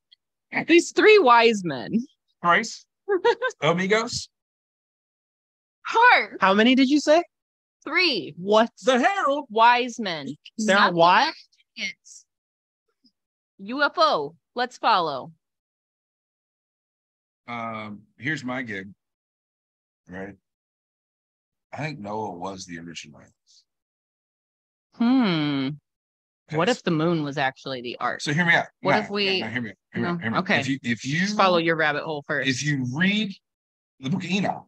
These 0.67 0.91
three 0.91 1.21
wise 1.21 1.63
men. 1.65 2.05
Christ, 2.43 2.85
amigos, 3.63 4.29
Heart. 5.87 6.39
How 6.41 6.53
many 6.53 6.75
did 6.75 6.91
you 6.91 6.99
say? 6.99 7.23
Three 7.85 8.35
What? 8.37 8.71
the 8.83 8.99
herald. 8.99 9.47
wise 9.51 10.01
men. 10.01 10.27
They're 10.59 10.75
Not 10.77 10.87
not 10.87 10.95
what? 10.95 11.35
It's 11.77 12.25
UFO. 13.63 14.35
Let's 14.57 14.79
follow. 14.79 15.31
Um, 17.47 18.03
here's 18.19 18.43
my 18.43 18.63
gig. 18.63 18.89
Right. 20.09 20.35
I 21.73 21.77
think 21.77 22.01
Noah 22.01 22.33
was 22.37 22.67
the 22.67 22.79
original. 22.81 23.21
Hmm. 25.01 25.69
What 26.53 26.69
if 26.69 26.83
the 26.83 26.91
moon 26.91 27.23
was 27.23 27.39
actually 27.39 27.81
the 27.81 27.97
ark? 28.01 28.21
So 28.21 28.33
hear 28.35 28.45
me 28.45 28.55
out. 28.55 28.67
What 28.83 28.93
No, 28.93 28.99
if 28.99 29.11
we- 29.11 29.41
no, 29.41 29.47
hear 29.49 29.63
me 29.63 29.71
out. 29.71 29.77
Hear 29.95 30.13
me 30.13 30.23
hear 30.23 30.31
me. 30.33 30.39
Okay. 30.39 30.61
If 30.61 30.69
you 30.69 30.79
if 30.83 31.05
you 31.05 31.21
Just 31.21 31.37
follow 31.37 31.59
your 31.59 31.77
rabbit 31.77 32.03
hole 32.05 32.25
first. 32.27 32.49
if 32.49 32.63
you 32.65 32.87
read 32.93 33.33
the 34.01 34.11
book 34.11 34.25
of 34.25 34.31
Enoch, 34.31 34.67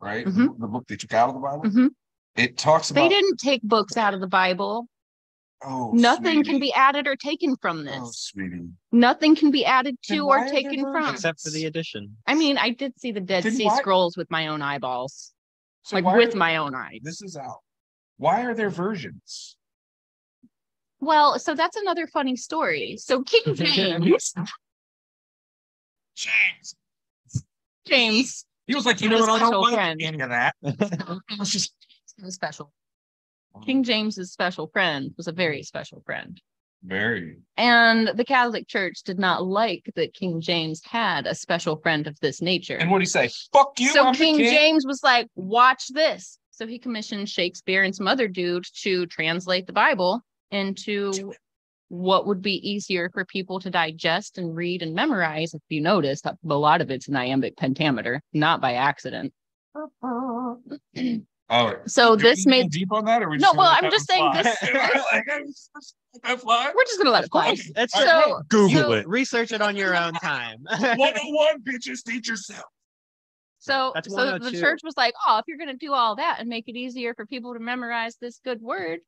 right? 0.00 0.26
Mhm. 0.26 0.58
The 0.58 0.66
book 0.66 0.86
they 0.88 0.96
took 0.96 1.12
out 1.14 1.28
of 1.30 1.34
the 1.34 1.40
Bible, 1.40 1.62
Mhm. 1.64 1.88
it 2.36 2.58
talks 2.58 2.90
about 2.90 3.02
They 3.02 3.08
didn't 3.08 3.38
take 3.40 3.62
books 3.62 3.96
out 3.96 4.14
of 4.14 4.20
the 4.20 4.26
Bible. 4.28 4.86
oh 5.64 5.90
Nothing 5.94 6.44
can 6.44 6.58
be 6.60 6.72
added 6.74 7.06
or 7.06 7.16
taken 7.16 7.56
from 7.56 7.84
this. 7.84 7.98
oh 7.98 8.10
sweetie. 8.12 8.68
Nothing 8.92 9.34
can 9.34 9.50
be 9.50 9.64
added 9.64 9.96
to 10.08 10.18
or 10.26 10.46
taken 10.48 10.82
from. 10.82 11.14
Except 11.14 11.40
for 11.40 11.50
the 11.50 11.64
addition. 11.64 12.16
I 12.26 12.34
mean, 12.34 12.58
I 12.58 12.70
did 12.70 12.98
see 13.00 13.10
the 13.10 13.20
Dead 13.20 13.44
Then 13.44 13.54
Sea 13.54 13.66
why- 13.66 13.78
Scrolls 13.78 14.16
with 14.16 14.30
my 14.30 14.48
own 14.48 14.60
eyeballs, 14.60 15.32
So 15.82 15.96
like 15.96 16.04
with 16.16 16.34
are- 16.34 16.38
my 16.38 16.56
own 16.56 16.74
eyes. 16.74 17.00
this 17.02 17.22
is 17.22 17.36
out. 17.36 17.60
Why 18.18 18.42
are 18.44 18.54
there 18.54 18.70
versions? 18.70 19.56
Well, 21.02 21.40
so 21.40 21.56
that's 21.56 21.76
another 21.76 22.06
funny 22.06 22.36
story. 22.36 22.96
So 22.96 23.24
King 23.24 23.42
James, 23.56 24.32
James. 26.14 26.74
James, 27.84 28.46
He 28.68 28.76
was 28.76 28.86
like, 28.86 29.00
you 29.00 29.08
He 29.08 29.14
know 29.16 29.20
what? 29.20 29.28
I 29.30 29.38
don't 29.40 29.48
special 29.48 29.62
like 29.62 29.74
friend. 29.74 30.00
any 30.00 30.20
of 30.20 30.28
that. 30.30 30.54
was 31.38 31.50
just 31.50 31.74
special. 32.28 32.72
King 33.66 33.82
James's 33.82 34.30
special 34.32 34.68
friend 34.68 35.12
was 35.16 35.26
a 35.26 35.32
very 35.32 35.64
special 35.64 36.02
friend. 36.06 36.40
Very. 36.84 37.38
And 37.56 38.08
the 38.14 38.24
Catholic 38.24 38.68
Church 38.68 39.02
did 39.04 39.18
not 39.18 39.44
like 39.44 39.90
that 39.96 40.14
King 40.14 40.40
James 40.40 40.82
had 40.84 41.26
a 41.26 41.34
special 41.34 41.76
friend 41.78 42.06
of 42.06 42.18
this 42.20 42.40
nature. 42.40 42.76
And 42.76 42.92
what 42.92 42.98
did 43.00 43.08
he 43.08 43.10
say? 43.10 43.28
Fuck 43.52 43.80
you. 43.80 43.88
so 43.90 44.12
King 44.12 44.36
king. 44.36 44.50
James 44.54 44.86
was 44.86 45.02
like, 45.02 45.26
watch 45.34 45.88
this. 45.88 46.38
So 46.52 46.68
he 46.68 46.78
commissioned 46.78 47.28
Shakespeare 47.28 47.82
and 47.82 47.94
some 47.94 48.06
other 48.06 48.28
dude 48.28 48.66
to 48.82 49.06
translate 49.06 49.66
the 49.66 49.72
Bible 49.72 50.22
into 50.52 51.32
what 51.88 52.26
would 52.26 52.40
be 52.40 52.54
easier 52.68 53.10
for 53.12 53.24
people 53.24 53.60
to 53.60 53.70
digest 53.70 54.38
and 54.38 54.54
read 54.56 54.82
and 54.82 54.94
memorize. 54.94 55.52
If 55.54 55.60
you 55.68 55.80
notice, 55.80 56.22
a 56.24 56.36
lot 56.44 56.80
of 56.80 56.90
it's 56.90 57.08
in 57.08 57.16
iambic 57.16 57.56
pentameter, 57.56 58.22
not 58.32 58.60
by 58.60 58.74
accident. 58.74 59.32
Oh, 61.54 61.74
So 61.86 62.16
do 62.16 62.22
this 62.22 62.44
go 62.46 62.50
made 62.50 62.70
deep 62.70 62.90
on 62.92 63.04
that, 63.04 63.22
or 63.22 63.28
we 63.28 63.36
No, 63.36 63.52
well, 63.52 63.66
I'm 63.78 63.90
just 63.90 64.08
saying 64.08 64.24
one 64.24 64.42
this- 64.42 64.56
fly? 64.56 64.70
Like, 65.12 65.24
I'm 65.30 65.46
just- 65.48 65.70
let 66.14 66.22
that 66.22 66.40
fly. 66.40 66.72
we're 66.74 66.84
just 66.84 66.96
gonna 66.98 67.10
let 67.10 67.24
it 67.24 67.30
fly. 67.30 67.50
It's, 67.50 67.70
it's 67.76 67.92
So- 67.92 68.02
just, 68.04 68.48
Google 68.48 68.80
so- 68.82 68.92
it. 68.92 69.06
research 69.06 69.52
it 69.52 69.60
on 69.60 69.76
your 69.76 69.94
own 69.94 70.14
time. 70.14 70.58
101 70.64 71.60
bitches 71.62 72.02
teach 72.06 72.26
yourself. 72.28 72.64
So, 73.58 73.92
so 74.08 74.38
the 74.38 74.46
oh 74.46 74.50
church 74.50 74.80
was 74.82 74.94
like, 74.96 75.12
"Oh, 75.28 75.38
if 75.38 75.44
you're 75.46 75.58
going 75.58 75.68
to 75.70 75.76
do 75.76 75.92
all 75.92 76.16
that 76.16 76.38
and 76.40 76.48
make 76.48 76.68
it 76.68 76.74
easier 76.76 77.14
for 77.14 77.26
people 77.26 77.52
to 77.52 77.60
memorize 77.60 78.16
this 78.20 78.40
good 78.44 78.60
word, 78.62 79.00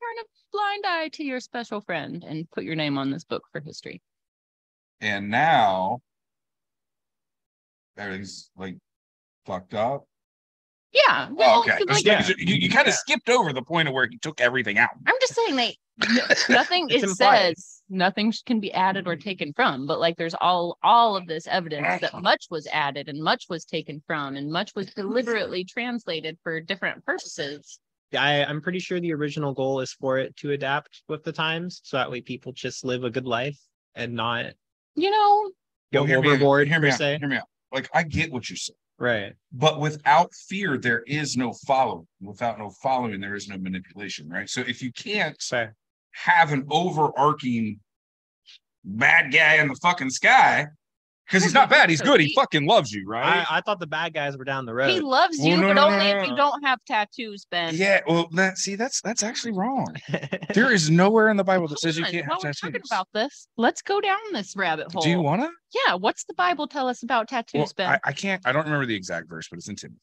turn 0.00 0.24
a 0.24 0.26
blind 0.52 0.84
eye 0.86 1.08
to 1.14 1.24
your 1.24 1.40
special 1.40 1.80
friend 1.80 2.24
and 2.24 2.50
put 2.50 2.64
your 2.64 2.74
name 2.76 2.98
on 2.98 3.10
this 3.10 3.24
book 3.24 3.42
for 3.52 3.60
history." 3.60 4.00
And 5.00 5.30
now 5.30 6.00
everything's 7.96 8.50
like 8.56 8.76
fucked 9.46 9.74
up. 9.74 10.04
Yeah. 10.92 11.28
Oh, 11.30 11.34
well, 11.34 11.58
Oh, 11.58 11.60
okay. 11.62 11.78
'cause, 11.78 11.86
like, 11.88 12.04
Yeah. 12.04 12.26
You, 12.38 12.54
you 12.56 12.70
kind 12.70 12.88
of 12.88 12.94
skipped 12.94 13.28
over 13.28 13.52
the 13.52 13.62
point 13.62 13.88
of 13.88 13.94
where 13.94 14.08
he 14.08 14.18
took 14.18 14.40
everything 14.40 14.78
out. 14.78 14.90
I'm 15.06 15.14
just 15.20 15.34
saying 15.34 15.56
they 15.56 15.76
nothing 16.48 16.86
It's 16.90 17.02
it 17.02 17.08
implied. 17.10 17.56
says 17.56 17.82
nothing 17.88 18.32
can 18.46 18.60
be 18.60 18.72
added 18.72 19.06
or 19.08 19.16
taken 19.16 19.52
from, 19.52 19.86
but 19.86 19.98
like 20.00 20.16
there's 20.16 20.34
all 20.34 20.78
all 20.82 21.16
of 21.16 21.26
this 21.26 21.46
evidence 21.48 22.00
that 22.00 22.14
much 22.22 22.46
was 22.50 22.66
added 22.68 23.08
and 23.08 23.22
much 23.22 23.46
was 23.48 23.64
taken 23.64 24.00
from 24.06 24.36
and 24.36 24.50
much 24.50 24.74
was 24.76 24.92
deliberately 24.94 25.64
translated 25.64 26.38
for 26.42 26.60
different 26.60 27.04
purposes. 27.04 27.80
I, 28.14 28.44
I'm 28.44 28.60
pretty 28.60 28.78
sure 28.78 29.00
the 29.00 29.12
original 29.12 29.52
goal 29.52 29.80
is 29.80 29.92
for 29.92 30.18
it 30.18 30.36
to 30.36 30.52
adapt 30.52 31.02
with 31.08 31.24
the 31.24 31.32
times, 31.32 31.80
so 31.84 31.96
that 31.96 32.10
way 32.10 32.20
people 32.20 32.52
just 32.52 32.84
live 32.84 33.04
a 33.04 33.10
good 33.10 33.26
life 33.26 33.58
and 33.94 34.14
not 34.14 34.46
You 34.94 35.10
know, 35.10 35.50
go 35.92 36.00
Well, 36.00 36.04
hear 36.04 36.20
me 36.20 36.28
out, 36.28 36.32
overboard 36.34 36.68
Hear 36.68 36.80
per 36.80 36.86
me 36.86 36.92
out. 36.92 37.00
Hear 37.00 37.28
me 37.28 37.36
out. 37.36 37.48
Like 37.72 37.90
I 37.92 38.02
get 38.02 38.32
what 38.32 38.48
you're 38.48 38.56
saying, 38.56 38.76
Right. 38.98 39.34
but 39.52 39.78
without 39.80 40.32
fear, 40.34 40.78
there 40.78 41.02
is 41.06 41.36
no 41.36 41.52
following. 41.66 42.06
Without 42.20 42.58
no 42.58 42.70
following, 42.82 43.20
there 43.20 43.34
is 43.34 43.48
no 43.48 43.58
manipulation, 43.58 44.28
right? 44.28 44.48
So 44.48 44.60
if 44.62 44.80
you 44.82 44.90
can't 44.92 45.40
Fair. 45.40 45.74
have 46.12 46.52
an 46.52 46.66
overarching 46.70 47.80
bad 48.84 49.32
guy 49.32 49.56
in 49.56 49.68
the 49.68 49.74
fucking 49.82 50.10
sky, 50.10 50.66
because 51.28 51.44
he's 51.44 51.54
not 51.54 51.68
bad, 51.70 51.90
he's 51.90 52.00
good. 52.00 52.20
He 52.20 52.34
fucking 52.34 52.66
loves 52.66 52.90
you, 52.90 53.06
right? 53.06 53.46
I, 53.50 53.58
I 53.58 53.60
thought 53.60 53.78
the 53.80 53.86
bad 53.86 54.14
guys 54.14 54.36
were 54.36 54.44
down 54.44 54.64
the 54.66 54.74
road. 54.74 54.90
he 54.90 55.00
road. 55.00 55.04
loves 55.08 55.38
Well, 55.38 55.48
you, 55.48 55.56
no, 55.56 55.68
but 55.68 55.74
no, 55.74 55.88
no, 55.88 55.94
only 55.94 56.12
no, 56.12 56.18
if 56.20 56.28
you 56.28 56.36
don't 56.36 56.62
have 56.64 56.78
tattoos, 56.86 57.46
Ben. 57.50 57.74
yeah. 57.74 58.00
Well, 58.08 58.28
that 58.32 58.58
see, 58.58 58.74
that's 58.74 59.00
that's 59.02 59.22
actually 59.22 59.52
wrong. 59.52 59.94
There 60.54 60.72
is 60.72 60.88
nowhere 60.90 61.28
in 61.28 61.36
the 61.36 61.44
Bible 61.44 61.68
that 61.68 61.78
says 61.78 61.98
you 61.98 62.04
on, 62.06 62.10
can't 62.10 62.26
while 62.26 62.36
have 62.36 62.42
we're 62.44 62.48
tattoos. 62.52 62.60
talking 62.60 62.82
about 62.90 63.08
this, 63.12 63.48
let's 63.58 63.82
go 63.82 64.00
down 64.00 64.16
this 64.32 64.56
rabbit 64.56 64.90
hole. 64.90 65.02
Do 65.02 65.10
you 65.10 65.20
want 65.20 65.42
to? 65.42 65.50
Yeah, 65.86 65.94
what's 65.94 66.24
the 66.24 66.32
Bible 66.34 66.66
tell 66.66 66.88
us 66.88 67.02
about 67.02 67.30
Well, 67.30 67.42
tattoos, 67.42 67.72
Ben? 67.74 67.90
I, 67.90 67.98
I 68.04 68.12
can't. 68.12 68.40
I 68.46 68.52
don't 68.52 68.64
remember 68.64 68.86
the 68.86 68.96
exact 68.96 69.28
verse, 69.28 69.46
but 69.48 69.58
it's 69.58 69.68
in 69.68 69.76
Timothy, 69.76 70.00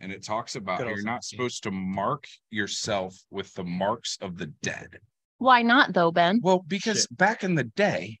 and 0.00 0.12
it 0.12 0.22
talks 0.24 0.54
about 0.54 0.78
Good 0.78 0.84
how 0.84 0.90
old 0.90 0.96
you're 0.98 1.04
not 1.04 1.22
Timothy. 1.22 1.36
supposed 1.36 1.62
to 1.64 1.70
mark 1.72 2.26
yourself 2.50 3.16
with 3.30 3.52
the 3.54 3.64
marks 3.64 4.16
of 4.22 4.38
the 4.38 4.46
dead. 4.62 5.00
Why 5.38 5.62
not 5.62 5.92
though, 5.92 6.12
Ben? 6.12 6.40
Well, 6.42 6.64
because 6.68 7.08
back 7.08 7.42
in 7.42 7.56
the 7.56 7.64
day, 7.64 8.20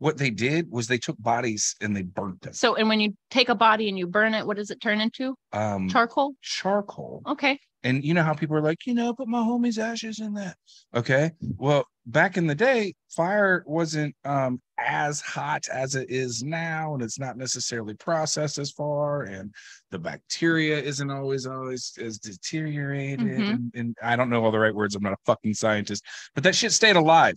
what 0.00 0.16
they 0.16 0.30
did 0.30 0.70
was 0.70 0.88
they 0.88 0.98
took 0.98 1.16
bodies 1.22 1.76
and 1.80 1.94
they 1.94 2.02
burnt 2.02 2.40
them. 2.40 2.54
So, 2.54 2.74
and 2.74 2.88
when 2.88 3.00
you 3.00 3.14
take 3.30 3.50
a 3.50 3.54
body 3.54 3.88
and 3.88 3.98
you 3.98 4.06
burn 4.06 4.32
it, 4.34 4.46
what 4.46 4.56
does 4.56 4.70
it 4.70 4.80
turn 4.80 5.00
into? 5.00 5.36
Um, 5.52 5.88
Charcoal. 5.88 6.34
charcoal. 6.40 7.22
Okay. 7.26 7.60
And 7.82 8.02
you 8.04 8.12
know 8.14 8.22
how 8.22 8.34
people 8.34 8.56
are 8.56 8.62
like, 8.62 8.86
you 8.86 8.94
know, 8.94 9.14
put 9.14 9.28
my 9.28 9.38
homie's 9.40 9.78
ashes 9.78 10.18
in 10.18 10.34
that. 10.34 10.56
Okay. 10.94 11.30
Well, 11.56 11.84
back 12.06 12.36
in 12.36 12.46
the 12.46 12.54
day, 12.54 12.94
fire 13.08 13.62
wasn't 13.66 14.14
um 14.24 14.60
as 14.78 15.20
hot 15.20 15.66
as 15.72 15.94
it 15.94 16.10
is 16.10 16.42
now, 16.42 16.94
and 16.94 17.02
it's 17.02 17.18
not 17.18 17.36
necessarily 17.36 17.94
processed 17.94 18.56
as 18.58 18.70
far, 18.70 19.22
and 19.22 19.54
the 19.90 19.98
bacteria 19.98 20.78
isn't 20.78 21.10
always 21.10 21.46
always 21.46 21.92
as 22.00 22.18
deteriorated. 22.18 23.20
Mhm. 23.20 23.50
And, 23.50 23.72
and 23.74 23.96
I 24.02 24.16
don't 24.16 24.30
know 24.30 24.44
all 24.44 24.50
the 24.50 24.58
right 24.58 24.74
words. 24.74 24.94
I'm 24.94 25.02
not 25.02 25.12
a 25.12 25.24
fucking 25.26 25.54
scientist, 25.54 26.04
but 26.34 26.44
that 26.44 26.54
shit 26.54 26.72
stayed 26.72 26.96
alive, 26.96 27.36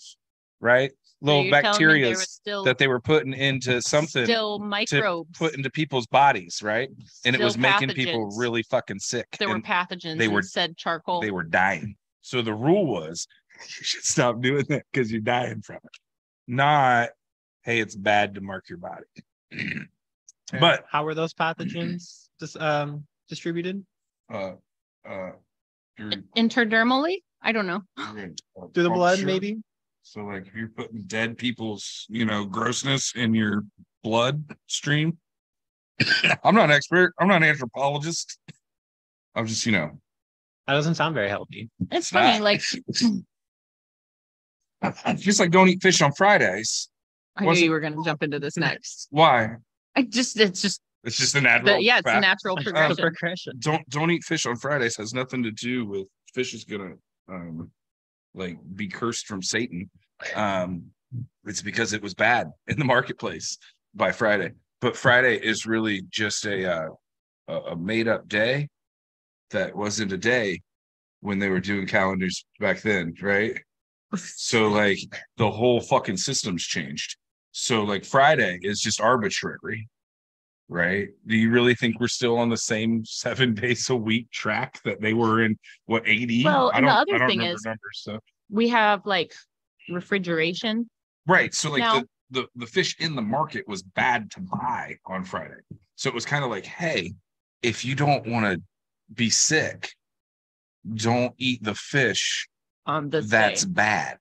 right? 0.59 0.91
So 1.23 1.27
Little 1.27 1.45
you're 1.45 1.61
telling 1.61 1.65
me 1.65 1.71
bacteria 1.71 2.05
there 2.07 2.17
was 2.17 2.29
still 2.33 2.63
that 2.65 2.77
they 2.77 2.87
were 2.89 2.99
putting 2.99 3.31
into 3.31 3.81
something 3.81 4.25
still 4.25 4.59
microbes. 4.59 5.37
put 5.37 5.55
into 5.55 5.69
people's 5.69 6.05
bodies, 6.05 6.61
right? 6.61 6.89
And 7.23 7.33
it 7.33 7.41
was 7.41 7.53
still 7.53 7.61
making 7.61 7.89
people 7.91 8.29
really 8.37 8.61
fucking 8.63 8.99
sick. 8.99 9.27
There 9.39 9.47
were 9.47 9.61
pathogens. 9.61 10.17
they 10.17 10.27
were- 10.27 10.41
said 10.41 10.75
charcoal. 10.75 11.21
they 11.21 11.31
were 11.31 11.43
dying. 11.43 11.95
So 12.19 12.41
the 12.41 12.53
rule 12.53 12.85
was 12.85 13.25
you 13.61 13.83
should 13.85 14.03
stop 14.03 14.41
doing 14.41 14.65
that 14.67 14.83
because 14.91 15.13
you're 15.13 15.21
dying 15.21 15.61
from 15.61 15.77
it. 15.77 15.91
Not, 16.45 17.11
hey, 17.61 17.79
it's 17.79 17.95
bad 17.95 18.35
to 18.35 18.41
mark 18.41 18.67
your 18.67 18.79
body. 18.79 19.05
but 20.59 20.83
how 20.91 21.05
were 21.05 21.15
those 21.15 21.33
pathogens 21.33 22.27
dis- 22.39 22.57
um, 22.57 23.05
distributed 23.29 23.85
uh 24.29 24.53
uh 25.07 25.31
you're, 25.97 26.11
Interdermally? 26.35 27.17
I 27.41 27.53
don't 27.53 27.67
know. 27.67 27.81
you're 27.97 28.25
in 28.25 28.35
a 28.57 28.67
through 28.73 28.83
the 28.83 28.89
blood? 28.89 29.19
puncture. 29.19 29.25
Maybe. 29.25 29.57
So 30.03 30.21
like 30.25 30.45
if 30.47 30.53
you're 30.53 30.67
putting 30.69 31.01
dead 31.03 31.37
people's, 31.37 32.05
you 32.09 32.25
know, 32.25 32.45
grossness 32.45 33.13
in 33.15 33.33
your 33.33 33.63
blood 34.03 34.43
stream. 34.67 35.17
I'm 36.43 36.53
not 36.55 36.65
an 36.65 36.71
expert. 36.71 37.13
I'm 37.19 37.27
not 37.27 37.37
an 37.37 37.49
anthropologist. 37.49 38.37
I'm 39.35 39.47
just, 39.47 39.65
you 39.65 39.71
know, 39.71 39.91
That 40.67 40.73
doesn't 40.73 40.95
sound 40.95 41.15
very 41.15 41.29
healthy. 41.29 41.69
It's 41.89 41.89
It's 41.91 42.09
funny. 42.09 42.33
not. 42.39 42.41
Like 42.41 42.61
just 45.17 45.39
like 45.39 45.51
don't 45.51 45.69
eat 45.69 45.81
fish 45.81 46.01
on 46.01 46.11
Fridays. 46.13 46.89
I 47.37 47.41
knew 47.41 47.47
Wasn't- 47.47 47.65
you 47.65 47.71
were 47.71 47.79
going 47.79 47.95
to 47.95 48.03
jump 48.03 48.21
into 48.23 48.39
this 48.39 48.57
next. 48.57 49.07
Why? 49.09 49.55
I 49.95 50.03
just, 50.03 50.39
it's 50.39 50.61
just, 50.61 50.81
It's 51.03 51.17
just 51.17 51.35
a 51.35 51.41
natural. 51.41 51.77
the, 51.77 51.83
yeah, 51.83 51.99
it's 51.99 52.07
a 52.09 52.19
natural 52.19 52.57
It's 52.57 52.67
a 52.67 52.71
progression. 52.71 52.95
progression. 52.97 53.53
don't 53.59 53.89
don't 53.89 54.11
eat 54.11 54.23
fish 54.23 54.45
on 54.45 54.55
Fridays 54.57 54.97
has 54.97 55.13
nothing 55.13 55.43
to 55.43 55.51
do 55.51 55.85
with 55.85 56.07
fish 56.33 56.53
is 56.53 56.63
gonna 56.65 56.93
um 57.29 57.71
like 58.33 58.57
be 58.75 58.87
cursed 58.87 59.27
from 59.27 59.41
Satan. 59.41 59.89
Um 60.35 60.85
it's 61.45 61.61
because 61.61 61.93
it 61.93 62.01
was 62.01 62.13
bad 62.13 62.51
in 62.67 62.79
the 62.79 62.85
marketplace 62.85 63.57
by 63.93 64.11
Friday. 64.11 64.51
But 64.81 64.97
Friday 64.97 65.37
is 65.37 65.65
really 65.65 66.03
just 66.09 66.45
a 66.45 66.71
uh, 66.71 66.89
a, 67.47 67.53
a 67.53 67.75
made 67.75 68.07
up 68.07 68.27
day 68.27 68.69
that 69.51 69.75
wasn't 69.75 70.11
a 70.11 70.17
day 70.17 70.61
when 71.21 71.39
they 71.39 71.49
were 71.49 71.59
doing 71.59 71.87
calendars 71.87 72.45
back 72.59 72.81
then, 72.81 73.13
right? 73.21 73.59
So 74.15 74.67
like 74.69 74.99
the 75.37 75.49
whole 75.49 75.79
fucking 75.79 76.17
system's 76.17 76.63
changed. 76.63 77.17
So 77.51 77.83
like 77.83 78.03
Friday 78.03 78.59
is 78.61 78.81
just 78.81 78.99
arbitrary, 78.99 79.87
right? 80.69 81.09
Do 81.27 81.35
you 81.35 81.49
really 81.51 81.75
think 81.75 81.99
we're 81.99 82.07
still 82.07 82.37
on 82.37 82.49
the 82.49 82.57
same 82.57 83.03
seven 83.23 83.53
days 83.53 83.89
a 83.89 83.95
week 83.95 84.29
track 84.31 84.81
that 84.83 85.01
they 85.01 85.13
were 85.13 85.43
in 85.43 85.57
what 85.85 86.03
80? 86.07 86.43
Well, 86.45 86.69
and 86.69 86.85
the 86.85 86.89
don't- 86.89 86.97
other 87.01 87.15
I 87.15 87.17
don't 87.19 87.27
thing 87.29 87.41
is- 87.41 87.63
numbers, 87.65 87.79
so 88.01 88.19
We 88.49 88.69
have 88.69 89.05
like 89.05 89.33
refrigeration. 89.89 90.89
right. 91.27 91.53
So 91.53 91.71
like 91.71 91.79
Now- 91.79 91.99
the, 91.99 92.07
the 92.31 92.47
the 92.55 92.65
fish 92.65 92.95
in 92.99 93.15
the 93.15 93.21
market 93.21 93.67
was 93.67 93.83
bad 93.83 94.31
to 94.31 94.41
buy 94.41 94.97
on 95.05 95.23
Friday. 95.23 95.61
So 95.95 96.09
it 96.09 96.15
was 96.15 96.25
kind 96.25 96.43
of 96.43 96.49
like, 96.49 96.65
hey, 96.65 97.13
if 97.61 97.85
you 97.85 97.95
don't 97.95 98.25
want 98.27 98.45
to 98.45 98.61
be 99.13 99.29
sick, 99.29 99.91
don't 100.95 101.33
eat 101.37 101.63
the 101.63 101.75
fish 101.75 102.47
on 102.87 103.09
this 103.09 103.27
That's 103.29 103.63
day. 103.63 103.71
bad. 103.71 104.17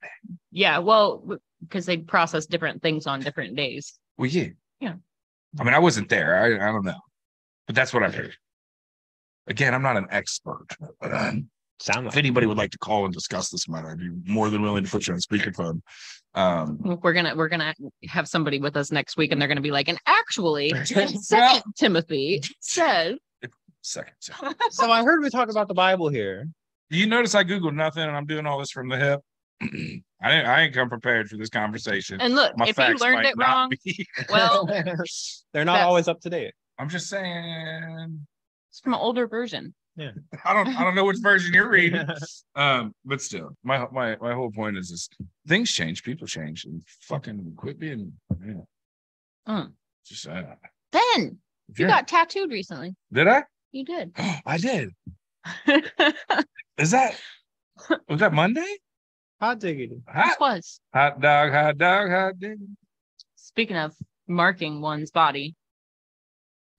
Yeah, 0.51 0.77
well, 0.77 1.23
because 1.61 1.85
they 1.85 1.97
process 1.97 2.45
different 2.45 2.81
things 2.81 3.07
on 3.07 3.19
different 3.21 3.55
days. 3.55 3.93
Well, 4.17 4.29
yeah. 4.29 4.49
Yeah. 4.79 4.93
I 5.59 5.63
mean, 5.63 5.73
I 5.73 5.79
wasn't 5.79 6.09
there. 6.09 6.37
I, 6.37 6.69
I 6.69 6.71
don't 6.71 6.85
know. 6.85 6.99
But 7.67 7.75
that's 7.75 7.93
what 7.93 8.03
I've 8.03 8.15
heard. 8.15 8.35
Again, 9.47 9.73
I'm 9.73 9.81
not 9.81 9.97
an 9.97 10.07
expert. 10.09 10.67
Sound 11.79 12.07
if 12.07 12.15
anybody 12.15 12.45
would 12.45 12.57
like 12.57 12.71
to 12.71 12.77
call 12.77 13.03
and 13.03 13.13
discuss 13.13 13.49
this 13.49 13.67
matter, 13.67 13.89
I'd 13.89 13.99
be 13.99 14.09
more 14.25 14.49
than 14.49 14.61
willing 14.61 14.85
to 14.85 14.89
put 14.89 15.07
you 15.07 15.13
on 15.13 15.19
speakerphone. 15.19 15.81
Um, 16.33 16.79
We're 16.81 17.13
gonna 17.13 17.35
we're 17.35 17.49
gonna 17.49 17.73
have 18.07 18.27
somebody 18.27 18.59
with 18.59 18.77
us 18.77 18.91
next 18.91 19.17
week, 19.17 19.31
and 19.31 19.41
they're 19.41 19.49
gonna 19.49 19.59
be 19.59 19.71
like, 19.71 19.89
and 19.89 19.99
actually, 20.05 20.69
Second 20.85 21.63
Timothy 21.75 22.41
says. 22.59 23.17
second. 23.81 24.13
so 24.69 24.89
I 24.91 25.03
heard 25.03 25.21
we 25.21 25.29
talk 25.29 25.49
about 25.49 25.67
the 25.67 25.73
Bible 25.73 26.07
here. 26.07 26.47
You 26.89 27.05
notice 27.05 27.35
I 27.35 27.43
Googled 27.43 27.75
nothing 27.75 28.03
and 28.03 28.15
I'm 28.15 28.25
doing 28.25 28.45
all 28.45 28.59
this 28.59 28.71
from 28.71 28.87
the 28.87 28.97
hip. 28.97 29.19
I 30.21 30.29
didn't 30.29 30.45
I 30.47 30.61
ain't 30.61 30.73
come 30.73 30.89
prepared 30.89 31.29
for 31.29 31.37
this 31.37 31.49
conversation. 31.49 32.19
And 32.21 32.35
look, 32.35 32.57
My 32.57 32.67
if 32.67 32.77
you 32.77 32.95
learned 32.95 33.25
it 33.25 33.35
wrong, 33.37 33.71
be- 33.83 34.07
well, 34.29 34.65
They're 35.53 35.65
not 35.65 35.81
always 35.81 36.07
up 36.07 36.19
to 36.21 36.29
date. 36.29 36.53
I'm 36.79 36.89
just 36.89 37.07
saying 37.09 38.19
it's 38.69 38.79
from 38.79 38.93
an 38.93 38.99
older 38.99 39.27
version. 39.27 39.73
Yeah. 39.95 40.11
I 40.43 40.53
don't 40.53 40.67
I 40.69 40.83
don't 40.83 40.95
know 40.95 41.05
which 41.05 41.19
version 41.21 41.53
you're 41.53 41.69
reading. 41.79 42.07
Um, 42.55 42.93
but 43.05 43.21
still, 43.21 43.55
my 43.63 43.85
my 43.91 44.15
my 44.17 44.33
whole 44.33 44.49
point 44.51 44.77
is 44.77 44.89
this 44.89 45.07
things 45.47 45.71
change, 45.71 46.03
people 46.03 46.25
change, 46.25 46.65
and 46.65 46.81
fucking 47.01 47.53
quit 47.57 47.79
being 47.79 48.13
yeah, 48.43 48.53
Mm. 49.47 49.73
just 50.05 50.27
uh, 50.27 50.43
Ben, 50.91 51.37
if 51.69 51.77
you 51.79 51.85
got 51.87 52.07
tattooed 52.07 52.49
recently. 52.51 52.95
did 53.11 53.27
I? 53.27 53.43
You 53.71 53.83
did. 53.85 54.11
I 54.17 54.57
did. 54.57 54.91
Is 56.77 56.91
that 56.91 57.15
was 58.09 58.19
that 58.19 58.33
Monday? 58.33 58.77
Hot 59.43 59.59
diggity. 59.59 59.95
this 59.95 60.03
Hot, 60.07 60.39
was. 60.39 60.79
hot 60.93 61.19
dog, 61.19 61.51
hot 61.51 61.77
dog, 61.77 62.09
hot 62.09 62.39
dig. 62.39 62.59
Speaking 63.35 63.75
of 63.75 63.93
marking 64.25 64.79
one's 64.79 65.11
body. 65.11 65.53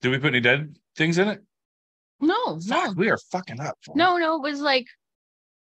Did 0.01 0.09
we 0.09 0.17
put 0.17 0.29
any 0.29 0.39
dead 0.39 0.75
things 0.97 1.19
in 1.19 1.27
it? 1.27 1.43
No, 2.19 2.59
no, 2.65 2.91
we 2.97 3.11
are 3.11 3.19
fucking 3.31 3.59
up. 3.59 3.77
fool. 3.85 3.95
no, 3.95 4.17
no. 4.17 4.37
It 4.37 4.41
was 4.49 4.61
like 4.61 4.87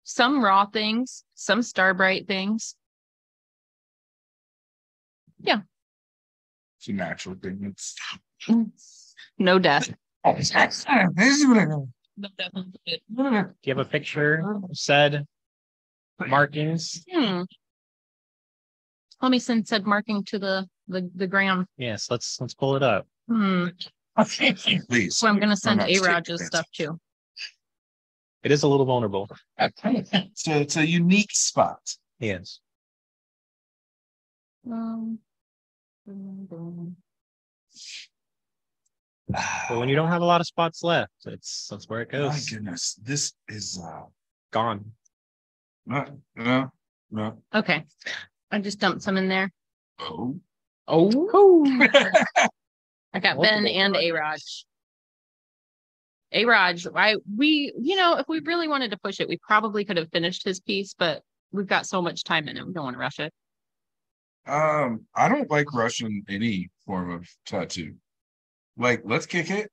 some 0.03 0.43
raw 0.43 0.67
things, 0.67 1.23
some 1.33 1.61
Starbrite 1.61 2.27
things. 2.27 2.75
Yeah. 5.39 5.61
It's 6.77 6.89
a 6.89 6.93
natural 6.93 7.33
thing. 7.41 7.59
It's 7.71 7.95
No 9.39 9.57
death. 9.57 9.91
oh, 10.25 10.33
this 10.35 10.55
is 10.59 11.47
what 11.47 11.57
I 11.57 11.65
know. 11.65 11.89
Do 12.19 12.29
you 13.63 13.75
have 13.75 13.79
a 13.79 13.85
picture 13.85 14.43
said 14.73 15.25
markings? 16.29 17.03
Hmm. 17.11 17.41
Let 19.21 19.31
me 19.31 19.39
send 19.39 19.67
said 19.67 19.85
marking 19.85 20.23
to 20.25 20.39
the 20.39 20.67
the 20.87 21.09
the 21.15 21.27
gram. 21.27 21.65
Yes, 21.77 22.11
let's 22.11 22.39
let's 22.41 22.53
pull 22.53 22.75
it 22.75 22.83
up. 22.83 23.07
Hmm. 23.27 23.67
Please. 24.17 25.17
So 25.17 25.27
I'm 25.27 25.39
gonna 25.39 25.55
send 25.57 25.81
A 25.81 25.85
taking 25.85 26.03
Rog's 26.03 26.27
this. 26.27 26.45
stuff 26.47 26.67
too. 26.75 26.99
It 28.43 28.51
is 28.51 28.63
a 28.63 28.67
little 28.67 28.85
vulnerable. 28.85 29.29
It's 29.57 30.47
a, 30.47 30.61
it's 30.61 30.75
a 30.75 30.85
unique 30.85 31.31
spot. 31.31 31.79
Yes. 32.19 32.59
Um, 34.69 35.19
But 39.69 39.77
when 39.79 39.87
you 39.89 39.95
don't 39.95 40.09
have 40.09 40.21
a 40.21 40.25
lot 40.25 40.41
of 40.41 40.47
spots 40.47 40.83
left, 40.83 41.13
it's 41.25 41.67
that's 41.69 41.89
where 41.89 42.01
it 42.01 42.09
goes. 42.11 42.31
My 42.31 42.39
goodness, 42.57 42.99
this 43.01 43.33
is 43.47 43.81
uh 43.83 44.03
Gone. 44.51 44.91
Not 45.85 46.11
no 46.35 46.71
no. 47.11 47.37
okay. 47.53 47.85
I 48.51 48.59
just 48.59 48.79
dumped 48.79 49.01
some 49.01 49.17
in 49.17 49.27
there. 49.27 49.51
Oh. 49.99 50.39
Oh. 50.87 51.65
I 53.13 53.19
got 53.19 53.41
Ben 53.41 53.67
and 53.67 53.95
A. 53.95 54.11
Raj. 54.11 54.65
A 56.31 56.45
Raj, 56.45 56.87
I 56.95 57.17
we 57.37 57.73
you 57.79 57.95
know 57.95 58.17
if 58.17 58.27
we 58.27 58.39
really 58.39 58.67
wanted 58.67 58.91
to 58.91 58.97
push 58.97 59.19
it, 59.19 59.29
we 59.29 59.37
probably 59.37 59.85
could 59.85 59.97
have 59.97 60.09
finished 60.09 60.43
his 60.43 60.59
piece, 60.59 60.95
but 60.97 61.21
we've 61.51 61.67
got 61.67 61.85
so 61.85 62.01
much 62.01 62.23
time 62.23 62.47
in 62.47 62.57
it. 62.57 62.65
We 62.65 62.73
don't 62.73 62.83
want 62.83 62.95
to 62.95 62.99
rush 62.99 63.19
it. 63.19 63.31
Um, 64.45 65.05
I 65.15 65.29
don't 65.29 65.49
like 65.49 65.73
rushing 65.73 66.23
any 66.27 66.69
form 66.85 67.11
of 67.11 67.27
tattoo. 67.45 67.95
Like, 68.75 69.01
let's 69.05 69.25
kick 69.25 69.49
it. 69.49 69.71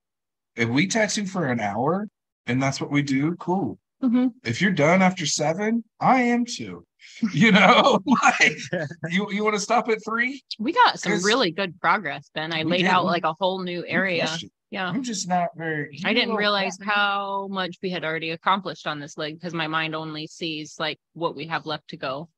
If 0.55 0.69
we 0.69 0.87
tattoo 0.87 1.27
for 1.27 1.47
an 1.47 1.61
hour 1.61 2.07
and 2.47 2.63
that's 2.63 2.81
what 2.81 2.91
we 2.91 3.03
do, 3.03 3.35
cool. 3.37 3.79
Mhm. 4.03 4.31
If 4.45 4.63
you're 4.63 4.73
done 4.73 5.03
after 5.03 5.27
seven, 5.27 5.85
I 6.01 6.23
am 6.23 6.45
too. 6.45 6.87
You 7.35 7.53
know, 7.53 8.01
like 8.07 8.59
you 9.11 9.31
you 9.31 9.45
want 9.45 9.55
to 9.57 9.61
stop 9.61 9.89
at 9.89 9.99
three? 10.05 10.43
We 10.59 10.73
got 10.73 10.99
some 11.01 11.23
really 11.23 11.51
good 11.51 11.79
progress, 11.81 12.31
Ben. 12.35 12.53
I 12.53 12.63
laid 12.63 12.83
did. 12.83 12.87
out 12.87 13.05
like 13.05 13.25
a 13.25 13.35
whole 13.39 13.63
new 13.63 13.85
area. 13.87 14.29
Yeah. 14.71 14.89
I'm 14.89 15.03
just 15.03 15.29
not 15.29 15.49
very. 15.57 16.01
I 16.05 16.15
didn't 16.15 16.35
realize 16.37 16.79
how 16.81 17.49
much 17.51 17.77
we 17.83 17.91
had 17.91 18.05
already 18.05 18.31
accomplished 18.31 18.87
on 18.87 19.01
this 19.01 19.19
leg 19.19 19.35
because 19.39 19.53
my 19.53 19.67
mind 19.67 19.95
only 19.95 20.27
sees 20.29 20.77
like 20.79 20.99
what 21.15 21.35
we 21.35 21.47
have 21.49 21.67
left 21.67 21.89
to 21.89 21.97
go. 21.97 22.29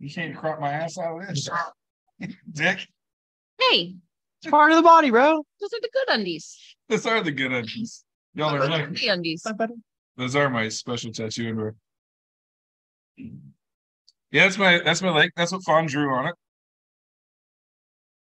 you 0.00 0.10
can't 0.12 0.36
crop 0.36 0.60
my 0.60 0.70
ass 0.72 0.96
out 0.98 1.20
of 1.20 1.28
this, 1.28 1.48
Dick. 2.52 2.86
Hey, 3.60 3.96
It's 4.42 4.50
part 4.50 4.70
of 4.72 4.76
the 4.76 4.82
body, 4.82 5.10
bro. 5.10 5.44
those 5.60 5.72
are 5.72 5.80
the 5.80 5.90
good 5.92 6.08
undies. 6.08 6.58
Those 6.88 7.06
are 7.06 7.22
the 7.22 7.32
good 7.32 7.52
undies. 7.52 8.04
Y'all 8.34 8.54
are 8.54 8.58
Those 8.60 8.68
are 8.68 8.70
like 8.70 8.90
the 8.94 9.08
undies. 9.08 9.46
Those 10.16 10.36
are 10.36 10.48
my 10.48 10.68
special 10.68 11.12
tattoo 11.12 11.48
underwear. 11.48 11.74
Yeah, 13.16 14.44
that's 14.44 14.58
my 14.58 14.80
that's 14.84 15.02
my 15.02 15.10
leg. 15.10 15.30
That's 15.36 15.52
what 15.52 15.62
Fawn 15.62 15.86
drew 15.86 16.12
on 16.12 16.26
it. 16.26 16.34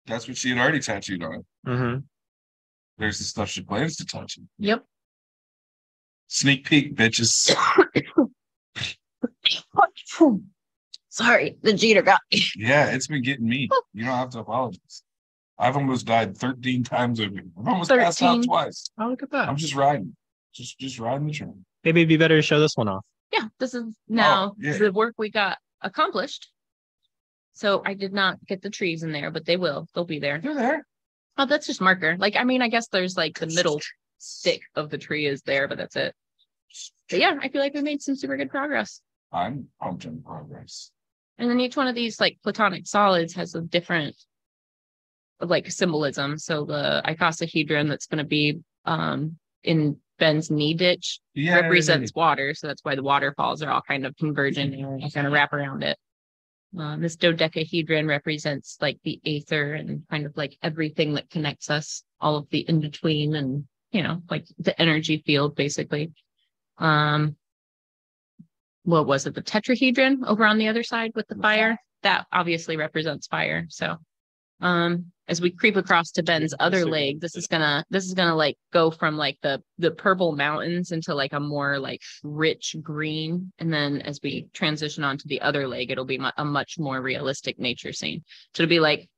That's 0.07 0.27
what 0.27 0.37
she 0.37 0.51
had 0.51 0.59
already 0.59 0.81
tattooed 0.81 1.23
on 1.23 1.35
it. 1.35 1.47
Mm-hmm. 1.67 1.99
There's 2.99 3.19
the 3.19 3.25
stuff 3.25 3.49
she 3.49 3.63
plans 3.63 3.97
to 3.97 4.05
tattoo. 4.05 4.43
Yep. 4.59 4.85
Sneak 6.29 6.67
peek, 6.67 6.95
bitches. 6.97 7.55
Sorry, 11.09 11.57
the 11.63 11.73
jeter 11.73 12.03
got 12.03 12.21
me. 12.33 12.43
Yeah, 12.57 12.91
it's 12.91 13.07
been 13.07 13.23
getting 13.23 13.49
me. 13.49 13.69
You 13.93 14.05
don't 14.05 14.15
have 14.15 14.31
to 14.31 14.41
apologize. 14.41 15.03
I've 15.59 15.77
almost 15.77 16.07
died 16.07 16.37
13 16.37 16.85
times 16.85 17.21
over. 17.21 17.41
I've 17.59 17.69
almost 17.69 17.91
passed 17.91 18.23
out 18.23 18.43
twice. 18.45 18.91
Oh, 18.99 19.09
look 19.09 19.23
at 19.23 19.31
that. 19.31 19.49
I'm 19.49 19.57
just 19.57 19.75
riding. 19.75 20.17
Just 20.55 20.79
just 20.79 20.99
riding 20.99 21.27
the 21.27 21.33
train. 21.33 21.65
Maybe 21.85 22.01
it'd 22.01 22.09
be 22.09 22.17
better 22.17 22.37
to 22.37 22.43
show 22.43 22.61
this 22.61 22.77
one 22.77 22.89
off. 22.89 23.05
Yeah, 23.33 23.49
this 23.59 23.75
is 23.75 23.95
now 24.09 24.55
yeah. 24.59 24.77
the 24.77 24.93
work 24.93 25.15
we 25.17 25.31
got 25.31 25.59
accomplished. 25.81 26.51
So 27.53 27.83
I 27.85 27.95
did 27.95 28.13
not 28.13 28.45
get 28.47 28.63
the 28.63 28.71
trees 28.71 29.03
in 29.03 29.13
there, 29.13 29.31
but 29.31 29.45
they 29.45 29.57
will. 29.57 29.87
They'll 29.95 30.05
be 30.05 30.19
there. 30.19 30.41
They're 30.41 30.55
there. 30.55 30.87
Oh, 31.39 31.47
that's 31.47 31.67
just 31.67 31.81
marker. 31.81 32.17
Like, 32.19 32.37
I 32.37 32.45
mean, 32.45 32.63
I 32.63 32.69
guess 32.69 32.89
there's 32.89 33.17
like 33.17 33.39
the 33.39 33.47
middle 33.47 33.81
stick 34.19 34.63
of 34.75 34.91
the 34.91 34.99
tree 34.99 35.27
is 35.27 35.43
there, 35.43 35.69
but 35.69 35.79
that's 35.79 35.97
it. 35.97 36.15
But 37.09 37.19
yeah, 37.19 37.37
I 37.41 37.49
feel 37.49 37.61
like 37.61 37.75
we 37.75 37.83
made 37.83 38.03
some 38.03 38.17
super 38.17 38.37
good 38.37 38.51
progress. 38.51 39.01
I'm 39.33 39.69
pumped 39.81 40.05
in 40.05 40.23
progress. 40.23 40.91
And 41.39 41.49
then 41.49 41.61
each 41.61 41.77
one 41.77 41.89
of 41.89 41.95
these 41.95 42.21
like 42.21 42.39
platonic 42.43 42.87
solids 42.87 43.35
has 43.35 43.55
a 43.55 43.63
different 43.63 44.15
like 45.41 45.71
symbolism. 45.71 46.39
So 46.39 46.65
the 46.65 47.03
icosahedron 47.07 47.89
that's 47.89 48.07
going 48.07 48.19
to 48.19 48.25
be 48.25 48.61
um 48.85 49.39
in 49.63 49.97
Ben's 50.19 50.51
knee 50.51 50.75
ditch 50.75 51.21
Yeah. 51.35 51.61
represents 51.61 52.15
water. 52.15 52.55
So 52.55 52.67
that's 52.67 52.85
why 52.85 52.95
the 52.95 53.03
waterfalls 53.03 53.63
are 53.63 53.71
all 53.71 53.83
kind 53.83 54.05
of 54.07 54.17
converging 54.17 54.75
and 54.75 55.13
kind 55.13 55.27
of 55.27 55.33
wrap 55.33 55.53
around 55.53 55.83
it. 55.83 55.99
Um, 56.79 57.01
this 57.01 57.17
dodecahedron 57.17 58.07
represents 58.07 58.77
like 58.81 58.99
the 59.03 59.21
aether 59.25 59.75
and 59.75 60.07
kind 60.09 60.27
of 60.27 60.37
like 60.37 60.57
everything 60.63 61.15
that 61.15 61.31
connects 61.31 61.71
us, 61.71 62.05
all 62.21 62.37
of 62.37 62.49
the 62.51 62.61
in 62.61 62.81
between 62.81 63.35
and, 63.35 63.65
you 63.91 64.03
know, 64.03 64.23
like 64.31 64.47
the 64.59 64.81
energy 64.81 65.23
field 65.27 65.57
basically. 65.57 66.13
Um, 66.79 67.37
what 68.85 69.07
was 69.07 69.27
it? 69.27 69.35
The 69.35 69.43
tetrahedron 69.43 70.25
over 70.27 70.45
on 70.45 70.59
the 70.59 70.69
other 70.69 70.83
side 70.83 71.13
with 71.15 71.27
the 71.29 71.35
fire 71.35 71.77
that 72.03 72.27
obviously 72.33 72.77
represents 72.77 73.27
fire. 73.27 73.67
So, 73.69 73.97
um, 74.61 75.07
as 75.29 75.41
we 75.41 75.51
creep 75.51 75.77
across 75.77 76.11
to 76.13 76.23
Ben's 76.23 76.55
other 76.59 76.85
leg, 76.85 77.21
this 77.21 77.37
is 77.37 77.47
gonna 77.47 77.85
this 77.89 78.05
is 78.05 78.15
gonna 78.15 78.35
like 78.35 78.57
go 78.73 78.91
from 78.91 79.17
like 79.17 79.39
the 79.43 79.63
the 79.79 79.93
purple 79.93 80.33
mountains 80.33 80.91
into 80.91 81.15
like 81.15 81.33
a 81.33 81.41
more 81.41 81.79
like 81.79 82.01
rich 82.25 82.75
green, 82.83 83.53
and 83.59 83.73
then 83.73 84.03
as 84.03 84.19
we 84.23 84.49
transition 84.53 85.05
onto 85.05 85.29
the 85.29 85.41
other 85.41 85.69
leg, 85.69 85.91
it'll 85.91 86.05
be 86.05 86.19
mu- 86.19 86.31
a 86.37 86.45
much 86.45 86.79
more 86.79 87.01
realistic 87.01 87.59
nature 87.59 87.93
scene. 87.93 88.25
So 88.55 88.65
it'll 88.65 88.71
be 88.71 88.81
like 88.81 89.09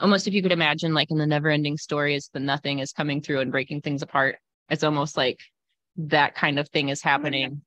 almost 0.00 0.26
if 0.26 0.34
you 0.34 0.42
could 0.42 0.52
imagine 0.52 0.92
like 0.92 1.10
in 1.10 1.18
the 1.18 1.26
never 1.26 1.50
ending 1.50 1.76
story, 1.76 2.16
as 2.16 2.28
the 2.32 2.40
nothing 2.40 2.80
is 2.80 2.92
coming 2.92 3.20
through 3.20 3.40
and 3.40 3.52
breaking 3.52 3.82
things 3.82 4.02
apart. 4.02 4.38
It's 4.70 4.84
almost 4.84 5.16
like 5.16 5.38
that 6.08 6.34
kind 6.34 6.58
of 6.58 6.68
thing 6.70 6.88
is 6.88 7.02
happening 7.02 7.60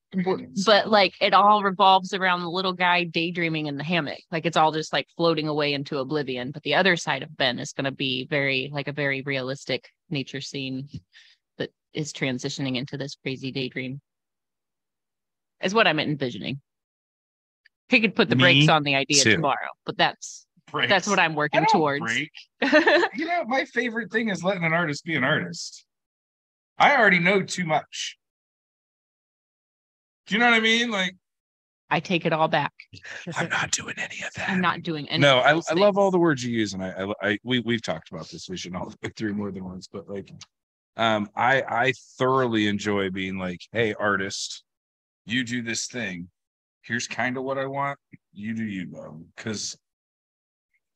but 0.65 0.89
like 0.89 1.13
it 1.21 1.33
all 1.33 1.61
revolves 1.61 2.13
around 2.13 2.41
the 2.41 2.49
little 2.49 2.73
guy 2.73 3.03
daydreaming 3.03 3.67
in 3.67 3.77
the 3.77 3.83
hammock 3.83 4.19
like 4.31 4.45
it's 4.45 4.57
all 4.57 4.71
just 4.71 4.91
like 4.93 5.07
floating 5.17 5.47
away 5.47 5.73
into 5.73 5.97
oblivion 5.99 6.49
but 6.51 6.63
the 6.63 6.73
other 6.75 6.95
side 6.95 7.21
of 7.21 7.35
ben 7.37 7.59
is 7.59 7.73
going 7.73 7.85
to 7.85 7.91
be 7.91 8.25
very 8.29 8.69
like 8.73 8.87
a 8.87 8.91
very 8.93 9.21
realistic 9.21 9.89
nature 10.09 10.41
scene 10.41 10.87
that 11.57 11.69
is 11.93 12.11
transitioning 12.13 12.75
into 12.77 12.97
this 12.97 13.15
crazy 13.21 13.51
daydream 13.51 13.99
is 15.61 15.73
what 15.73 15.85
i'm 15.87 15.99
envisioning 15.99 16.59
He 17.89 17.99
could 17.99 18.15
put 18.15 18.29
the 18.29 18.35
Me 18.35 18.41
brakes 18.43 18.69
on 18.69 18.83
the 18.83 18.95
idea 18.95 19.23
too. 19.23 19.35
tomorrow, 19.35 19.69
but 19.85 19.97
that's 19.97 20.45
Breaks. 20.71 20.89
that's 20.89 21.07
what 21.07 21.19
I'm 21.19 21.35
working 21.35 21.65
towards. 21.71 22.11
You 23.15 23.25
know, 23.27 23.43
my 23.45 23.65
favorite 23.65 24.11
thing 24.11 24.29
is 24.29 24.43
letting 24.43 24.63
an 24.63 24.73
artist 24.73 25.03
be 25.05 25.15
an 25.15 25.23
artist. 25.23 25.85
I 26.79 26.95
already 26.97 27.19
know 27.19 27.43
too 27.43 27.65
much. 27.65 28.17
Do 30.27 30.35
you 30.35 30.39
know 30.39 30.45
what 30.45 30.55
I 30.55 30.59
mean? 30.59 30.89
Like, 30.89 31.15
I 31.89 31.99
take 31.99 32.25
it 32.25 32.33
all 32.33 32.47
back. 32.47 32.73
I'm 33.35 33.49
not 33.49 33.71
doing 33.71 33.95
any 33.97 34.23
of 34.25 34.33
that. 34.35 34.49
I'm 34.49 34.61
not 34.61 34.81
doing 34.81 35.07
any. 35.09 35.21
no, 35.21 35.39
of 35.39 35.45
I, 35.45 35.53
those 35.53 35.65
I 35.69 35.73
love 35.73 35.97
all 35.97 36.11
the 36.11 36.19
words 36.19 36.43
you 36.43 36.51
use, 36.51 36.73
and 36.73 36.83
I, 36.83 36.89
I, 36.89 37.29
I 37.29 37.37
we 37.43 37.59
we've 37.59 37.81
talked 37.81 38.11
about 38.11 38.29
this 38.29 38.47
vision 38.47 38.75
all 38.75 38.89
the 38.89 38.97
way 39.03 39.11
through 39.15 39.33
more 39.33 39.51
than 39.51 39.63
once, 39.65 39.87
but 39.87 40.09
like, 40.09 40.31
um, 40.97 41.29
I 41.35 41.61
I 41.61 41.93
thoroughly 42.17 42.67
enjoy 42.67 43.09
being 43.09 43.37
like, 43.37 43.61
hey, 43.71 43.93
artist, 43.93 44.63
you 45.25 45.43
do 45.43 45.61
this 45.61 45.87
thing. 45.87 46.29
Here's 46.81 47.07
kind 47.07 47.37
of 47.37 47.43
what 47.43 47.57
I 47.57 47.65
want. 47.65 47.97
You 48.33 48.53
do 48.53 48.63
you, 48.63 48.89
though. 48.91 49.21
Because 49.35 49.77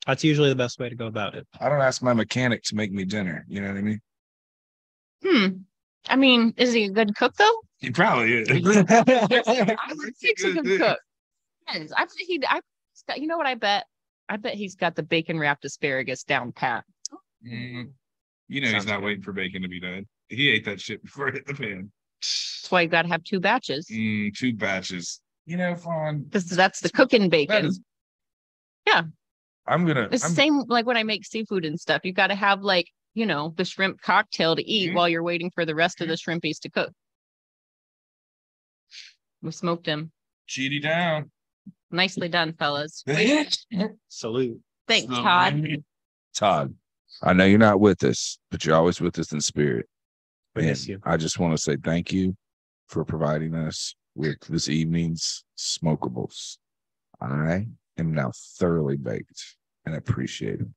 That's 0.05 0.23
usually 0.23 0.49
the 0.49 0.55
best 0.55 0.79
way 0.79 0.89
to 0.89 0.95
go 0.95 1.07
about 1.07 1.35
it. 1.35 1.47
I 1.61 1.69
don't 1.69 1.81
ask 1.81 2.01
my 2.01 2.13
mechanic 2.13 2.63
to 2.63 2.75
make 2.75 2.91
me 2.91 3.05
dinner. 3.05 3.45
You 3.47 3.61
know 3.61 3.67
what 3.67 3.77
I 3.77 3.81
mean? 3.81 4.01
Hmm. 5.23 5.47
I 6.09 6.15
mean, 6.15 6.53
is 6.57 6.73
he 6.73 6.85
a 6.85 6.89
good 6.89 7.15
cook 7.15 7.35
though? 7.35 7.61
he 7.79 7.91
probably 7.91 8.33
is. 8.33 8.49
I 8.49 8.53
would 9.95 10.15
think 10.17 10.39
he's 10.39 10.45
a 10.57 10.61
good 10.61 10.79
cook. 10.79 10.99
Yes, 11.73 11.91
I 11.95 12.05
he. 12.17 12.41
I. 12.47 12.61
You 13.15 13.27
know 13.27 13.37
what? 13.37 13.45
I 13.45 13.55
bet. 13.55 13.85
I 14.29 14.37
bet 14.37 14.55
he's 14.55 14.75
got 14.75 14.95
the 14.95 15.03
bacon 15.03 15.39
wrapped 15.39 15.63
asparagus 15.65 16.23
down 16.23 16.51
pat. 16.51 16.83
Mm. 17.45 17.91
You 18.49 18.61
know, 18.61 18.67
Sounds 18.67 18.83
he's 18.83 18.91
not 18.91 18.99
good. 18.99 19.05
waiting 19.05 19.23
for 19.23 19.31
bacon 19.31 19.61
to 19.61 19.67
be 19.67 19.79
done. 19.79 20.05
He 20.29 20.49
ate 20.49 20.65
that 20.65 20.81
shit 20.81 21.03
before 21.03 21.27
it 21.29 21.35
hit 21.35 21.47
the 21.47 21.53
pan. 21.53 21.91
That's 22.21 22.67
why 22.71 22.81
you 22.81 22.87
got 22.87 23.03
to 23.03 23.07
have 23.09 23.23
two 23.23 23.39
batches. 23.39 23.87
Mm, 23.91 24.35
two 24.35 24.53
batches. 24.53 25.21
You 25.45 25.57
know, 25.57 25.75
Fawn. 25.75 26.23
Because 26.23 26.49
that's 26.49 26.81
the 26.81 26.89
cooking 26.89 27.29
bacon. 27.29 27.67
is 27.67 27.79
I'm 29.69 29.85
gonna. 29.85 30.07
It's 30.11 30.23
the 30.23 30.27
I'm- 30.27 30.35
same 30.35 30.63
like 30.67 30.85
when 30.85 30.97
I 30.97 31.03
make 31.03 31.25
seafood 31.25 31.65
and 31.65 31.79
stuff. 31.79 32.01
You 32.05 32.13
got 32.13 32.27
to 32.27 32.35
have 32.35 32.61
like 32.61 32.87
you 33.17 33.25
know 33.25 33.51
the 33.57 33.65
shrimp 33.65 33.99
cocktail 33.99 34.55
to 34.55 34.63
eat 34.63 34.91
Mhm. 34.91 34.93
while 34.93 35.09
you're 35.09 35.23
waiting 35.23 35.49
for 35.49 35.65
the 35.65 35.73
rest 35.73 36.01
of 36.01 36.07
the 36.07 36.13
shrimpies 36.13 36.59
to 36.59 36.69
cook. 36.69 36.93
We 39.41 39.51
smoked 39.51 39.87
him. 39.87 40.11
cheaty 40.47 40.79
down. 40.81 41.31
Nicely 41.91 42.29
done, 42.29 42.53
fellas. 42.53 43.03
Salute. 44.07 44.61
Thanks, 44.87 45.07
So, 45.13 45.21
Todd. 45.21 45.83
Todd, 46.33 46.75
I 47.23 47.33
know 47.33 47.43
you're 47.45 47.57
not 47.59 47.79
with 47.79 48.03
us, 48.03 48.37
but 48.51 48.63
you're 48.63 48.75
always 48.75 49.01
with 49.01 49.17
us 49.19 49.31
in 49.33 49.41
spirit. 49.41 49.89
We 50.55 50.61
miss 50.63 50.81
And 50.83 50.89
you. 50.89 50.99
I 51.03 51.17
just 51.17 51.39
want 51.39 51.53
to 51.53 51.61
say 51.61 51.75
thank 51.75 52.13
you 52.13 52.37
for 52.87 53.03
providing 53.03 53.55
us 53.55 53.95
with 54.15 54.39
this 54.47 54.69
evening's 54.69 55.43
smokables. 55.57 56.57
I 57.19 57.67
am 57.97 58.13
now 58.13 58.31
thoroughly 58.59 58.95
baked 58.95 59.57
and 59.85 59.95
appreciate 59.95 60.61
it. 60.61 60.67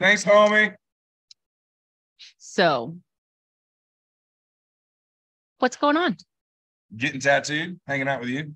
Thanks, 0.00 0.24
homie. 0.24 0.74
So, 2.38 2.96
what's 5.58 5.76
going 5.76 5.96
on? 5.96 6.16
Getting 6.96 7.20
tattooed, 7.20 7.80
hanging 7.86 8.08
out 8.08 8.20
with 8.20 8.28
you. 8.28 8.54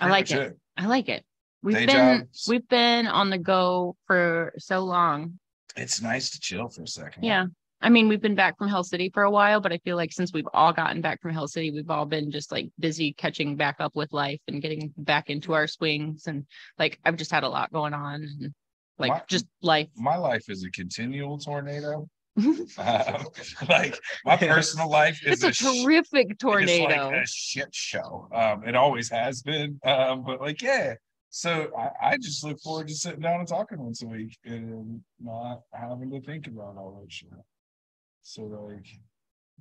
I 0.00 0.08
like 0.08 0.30
much 0.30 0.32
it. 0.32 0.58
I 0.76 0.86
like 0.86 1.08
it. 1.08 1.24
We've 1.62 1.74
Day 1.74 1.86
been 1.86 2.18
jobs. 2.20 2.46
we've 2.48 2.68
been 2.68 3.06
on 3.06 3.30
the 3.30 3.38
go 3.38 3.96
for 4.06 4.52
so 4.58 4.80
long. 4.80 5.38
It's 5.76 6.00
nice 6.00 6.30
to 6.30 6.40
chill 6.40 6.68
for 6.68 6.82
a 6.82 6.86
second. 6.86 7.24
Yeah. 7.24 7.46
I 7.80 7.90
mean, 7.90 8.08
we've 8.08 8.20
been 8.20 8.34
back 8.34 8.58
from 8.58 8.68
Hell 8.68 8.82
City 8.82 9.10
for 9.14 9.22
a 9.22 9.30
while, 9.30 9.60
but 9.60 9.72
I 9.72 9.78
feel 9.78 9.96
like 9.96 10.12
since 10.12 10.32
we've 10.32 10.48
all 10.52 10.72
gotten 10.72 11.00
back 11.00 11.22
from 11.22 11.32
Hell 11.32 11.46
City, 11.46 11.70
we've 11.70 11.90
all 11.90 12.06
been 12.06 12.30
just 12.30 12.50
like 12.50 12.70
busy 12.78 13.12
catching 13.12 13.56
back 13.56 13.76
up 13.78 13.94
with 13.94 14.12
life 14.12 14.40
and 14.48 14.60
getting 14.60 14.92
back 14.96 15.30
into 15.30 15.52
our 15.52 15.68
swings. 15.68 16.26
And 16.26 16.44
like, 16.78 16.98
I've 17.04 17.16
just 17.16 17.30
had 17.30 17.44
a 17.44 17.48
lot 17.48 17.72
going 17.72 17.94
on 17.94 18.14
and 18.22 18.54
like 18.98 19.10
My- 19.10 19.22
just 19.28 19.46
life. 19.62 19.88
My 19.96 20.16
life 20.16 20.44
is 20.48 20.64
a 20.64 20.70
continual 20.70 21.38
tornado. 21.38 22.08
Um, 22.38 23.26
like 23.68 23.98
my 24.24 24.36
personal 24.36 24.88
life 24.88 25.18
is 25.26 25.42
it's 25.42 25.44
a 25.44 25.52
sh- 25.52 25.82
terrific 25.82 26.28
It's 26.30 26.40
tornado. 26.40 27.08
like 27.08 27.24
a 27.24 27.26
shit 27.26 27.74
show. 27.74 28.28
Um, 28.32 28.62
it 28.64 28.76
always 28.76 29.10
has 29.10 29.42
been. 29.42 29.80
Um, 29.84 30.22
but 30.24 30.40
like, 30.40 30.62
yeah. 30.62 30.94
So 31.30 31.68
I, 31.76 32.10
I 32.12 32.16
just 32.16 32.44
look 32.44 32.60
forward 32.60 32.86
to 32.88 32.94
sitting 32.94 33.20
down 33.20 33.40
and 33.40 33.48
talking 33.48 33.82
once 33.82 34.02
a 34.02 34.06
week 34.06 34.38
and 34.44 35.00
not 35.20 35.62
having 35.72 36.10
to 36.12 36.20
think 36.20 36.46
about 36.46 36.76
all 36.76 37.00
that 37.02 37.12
shit. 37.12 37.28
So 38.22 38.42
like, 38.44 38.86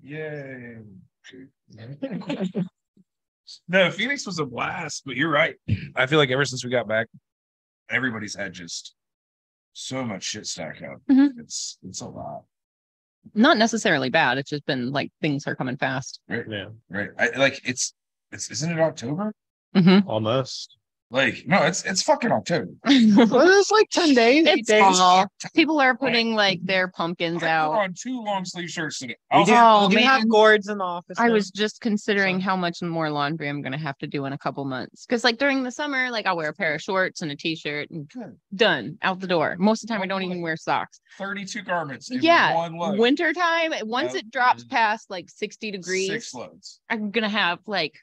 yay. 0.01 0.77
no, 3.67 3.91
Phoenix 3.91 4.25
was 4.25 4.39
a 4.39 4.45
blast, 4.45 5.03
but 5.05 5.15
you're 5.15 5.29
right. 5.31 5.55
I 5.95 6.05
feel 6.05 6.19
like 6.19 6.31
ever 6.31 6.45
since 6.45 6.63
we 6.63 6.69
got 6.71 6.87
back, 6.87 7.07
Everybody's 7.89 8.35
had 8.35 8.51
just 8.51 8.95
so 9.73 10.03
much 10.03 10.23
shit 10.23 10.45
stacked 10.45 10.81
up. 10.83 10.97
Mhm. 11.09 11.39
It's 11.39 11.77
it's 11.83 12.01
a 12.01 12.07
lot. 12.07 12.43
Not 13.33 13.57
necessarily 13.57 14.09
bad. 14.09 14.37
It's 14.37 14.49
just 14.49 14.65
been 14.65 14.91
like 14.91 15.11
things 15.21 15.47
are 15.47 15.55
coming 15.55 15.77
fast. 15.77 16.19
Right. 16.27 16.43
Yeah. 16.49 16.65
Right. 16.89 17.09
I 17.17 17.29
like 17.37 17.61
it's 17.63 17.93
it's 18.31 18.51
isn't 18.51 18.71
it 18.71 18.79
October? 18.79 19.33
Mhm. 19.75 20.05
Almost. 20.05 20.76
Like, 21.09 21.43
no, 21.47 21.63
it's 21.63 21.85
it's 21.85 22.03
fucking 22.03 22.31
October. 22.33 22.67
Well, 22.85 23.59
it's 23.59 23.71
like 23.71 23.89
10 23.91 24.13
days. 24.13 24.45
It's 24.45 24.67
days. 24.67 24.81
fall. 24.97 25.25
People 25.55 25.79
are 25.79 25.95
putting 25.95 26.35
like 26.35 26.59
their 26.63 26.89
pumpkins 26.89 27.37
I 27.37 27.39
put 27.39 27.49
out. 27.49 27.71
on 27.73 27.93
two 27.93 28.21
long 28.21 28.43
sleeve 28.43 28.69
shirts 28.69 28.99
today. 28.99 29.15
We 29.33 29.45
do, 29.45 29.53
Oh, 29.55 29.87
we 29.87 29.95
do 29.95 30.01
have 30.03 30.19
man. 30.21 30.27
gourds 30.27 30.67
in 30.67 30.79
the 30.79 30.83
office. 30.83 31.17
I 31.17 31.27
now. 31.27 31.33
was 31.33 31.49
just 31.49 31.79
considering 31.79 32.39
So- 32.39 32.43
how 32.43 32.55
much 32.57 32.81
more 32.81 33.09
laundry 33.09 33.47
I'm 33.47 33.61
gonna 33.61 33.77
have 33.77 33.97
to 33.99 34.07
do 34.07 34.25
in 34.25 34.33
a 34.33 34.37
couple 34.37 34.65
months. 34.65 35.05
Cause 35.05 35.23
like 35.23 35.37
during 35.37 35.63
the 35.63 35.71
summer, 35.71 36.11
like 36.11 36.25
I'll 36.25 36.35
wear 36.35 36.49
a 36.49 36.53
pair 36.53 36.75
of 36.75 36.81
shorts 36.81 37.21
and 37.21 37.31
a 37.31 37.37
t-shirt 37.37 37.89
and 37.89 38.09
Good. 38.09 38.37
done 38.53 38.97
out 39.01 39.21
the 39.21 39.27
door. 39.27 39.55
Most 39.59 39.83
of 39.83 39.87
the 39.87 39.93
time 39.93 40.03
I 40.03 40.07
don't 40.07 40.23
even 40.23 40.41
wear 40.41 40.57
socks. 40.57 40.99
32 41.17 41.61
garments. 41.61 42.11
In 42.11 42.21
Yeah, 42.21 42.53
One 42.53 42.75
load. 42.75 42.99
Winter 42.99 43.31
time, 43.31 43.71
once 43.83 44.13
Yep. 44.13 44.23
it 44.23 44.31
drops 44.31 44.65
past 44.65 45.09
like 45.09 45.29
60 45.29 45.71
degrees, 45.71 46.09
Six 46.09 46.33
loads. 46.33 46.81
I'm 46.89 47.11
gonna 47.11 47.29
have 47.29 47.59
like 47.65 47.93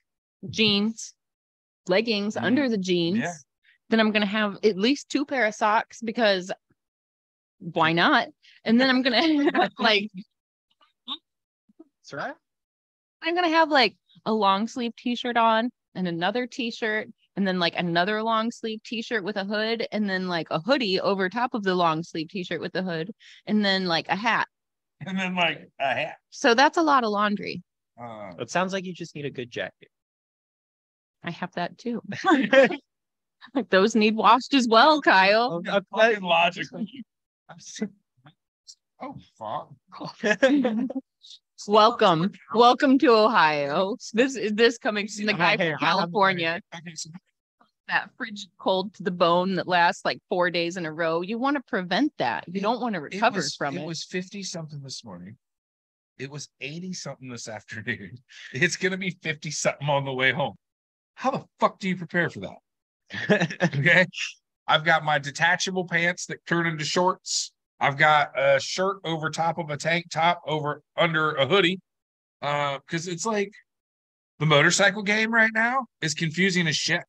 jeans, 0.48 1.12
leggings 1.88 2.36
under 2.36 2.68
the 2.68 2.78
jeans. 2.78 3.18
Yeah. 3.18 3.32
Then 3.90 4.00
I'm 4.00 4.12
gonna 4.12 4.26
have 4.26 4.58
at 4.64 4.76
least 4.76 5.08
two 5.08 5.24
pair 5.24 5.46
of 5.46 5.54
socks 5.54 6.00
because 6.02 6.50
why 7.58 7.92
not? 7.92 8.28
And 8.64 8.80
then 8.80 8.90
I'm 8.90 9.02
gonna 9.02 9.50
have 9.54 9.72
like 9.78 10.10
That's 11.06 12.12
right. 12.12 12.34
I'm 13.22 13.34
gonna 13.34 13.48
have 13.48 13.70
like 13.70 13.96
a 14.26 14.32
long 14.32 14.68
sleeve 14.68 14.94
t-shirt 14.96 15.36
on 15.36 15.70
and 15.94 16.08
another 16.08 16.46
t-shirt 16.46 17.08
and 17.36 17.46
then 17.46 17.58
like 17.58 17.74
another 17.76 18.22
long 18.22 18.50
sleeve 18.50 18.82
t-shirt 18.84 19.24
with 19.24 19.36
a 19.36 19.44
hood 19.44 19.86
and 19.92 20.08
then 20.08 20.28
like 20.28 20.48
a 20.50 20.60
hoodie 20.60 21.00
over 21.00 21.28
top 21.28 21.54
of 21.54 21.62
the 21.62 21.74
long 21.74 22.02
sleeve 22.02 22.28
t-shirt 22.28 22.60
with 22.60 22.72
the 22.72 22.82
hood 22.82 23.10
and 23.46 23.64
then 23.64 23.86
like 23.86 24.08
a 24.08 24.16
hat. 24.16 24.48
And 25.06 25.18
then 25.18 25.34
like 25.34 25.68
a 25.80 25.94
hat. 25.94 26.16
So 26.30 26.54
that's 26.54 26.78
a 26.78 26.82
lot 26.82 27.04
of 27.04 27.10
laundry. 27.10 27.62
Uh, 28.00 28.32
It 28.38 28.50
sounds 28.50 28.72
like 28.72 28.84
you 28.84 28.92
just 28.92 29.14
need 29.14 29.24
a 29.24 29.30
good 29.30 29.50
jacket. 29.50 29.88
I 31.24 31.30
have 31.30 31.52
that 31.54 31.78
too. 31.78 32.02
Like 33.54 33.68
those 33.68 33.94
need 33.94 34.16
washed 34.16 34.54
as 34.54 34.66
well, 34.66 35.02
Kyle. 35.02 35.60
Uh, 35.68 35.80
fucking 35.94 36.22
logical. 36.22 36.86
Oh, 39.02 39.16
fuck. 39.38 39.70
Welcome. 41.68 42.32
Welcome 42.54 42.98
to 43.00 43.10
Ohio. 43.10 43.96
This 44.14 44.36
is 44.36 44.54
this 44.54 44.78
coming 44.78 45.08
from 45.08 45.26
the 45.26 45.34
guy 45.34 45.56
Hey, 45.58 45.72
from 45.72 45.80
California. 45.80 46.60
That 47.88 48.08
frigid 48.16 48.48
cold 48.58 48.94
to 48.94 49.02
the 49.02 49.10
bone 49.10 49.56
that 49.56 49.68
lasts 49.68 50.06
like 50.06 50.20
four 50.30 50.48
days 50.48 50.78
in 50.78 50.86
a 50.86 50.92
row. 50.92 51.20
You 51.20 51.38
want 51.38 51.56
to 51.56 51.62
prevent 51.64 52.12
that. 52.16 52.44
You 52.50 52.62
don't 52.62 52.80
want 52.80 52.94
to 52.94 53.00
recover 53.00 53.38
was, 53.38 53.54
from 53.56 53.76
it 53.76 53.82
it. 53.82 53.86
was 53.86 54.04
50 54.04 54.42
something 54.42 54.80
this 54.80 55.04
morning. 55.04 55.36
It 56.18 56.30
was 56.30 56.48
80 56.62 56.94
something 56.94 57.28
this 57.28 57.48
afternoon. 57.48 58.16
It's 58.54 58.76
gonna 58.76 58.96
be 58.96 59.10
50 59.22 59.50
something 59.50 59.88
on 59.88 60.06
the 60.06 60.14
way 60.14 60.32
home. 60.32 60.54
How 61.14 61.30
the 61.30 61.44
fuck 61.60 61.78
do 61.78 61.88
you 61.88 61.96
prepare 61.96 62.30
for 62.30 62.40
that? 62.40 62.58
Okay. 63.76 64.06
I've 64.66 64.84
got 64.84 65.04
my 65.04 65.18
detachable 65.18 65.86
pants 65.86 66.26
that 66.26 66.44
turn 66.46 66.66
into 66.66 66.84
shorts. 66.84 67.52
I've 67.80 67.98
got 67.98 68.30
a 68.38 68.58
shirt 68.58 68.96
over 69.04 69.28
top 69.28 69.58
of 69.58 69.68
a 69.68 69.76
tank 69.76 70.06
top 70.10 70.40
over 70.46 70.82
under 70.96 71.32
a 71.32 71.46
hoodie. 71.46 71.80
Uh, 72.40 72.78
because 72.78 73.08
it's 73.08 73.26
like 73.26 73.52
the 74.38 74.46
motorcycle 74.46 75.02
game 75.02 75.32
right 75.32 75.50
now 75.54 75.86
is 76.00 76.14
confusing 76.14 76.66
as 76.66 76.76
shit. 76.76 77.02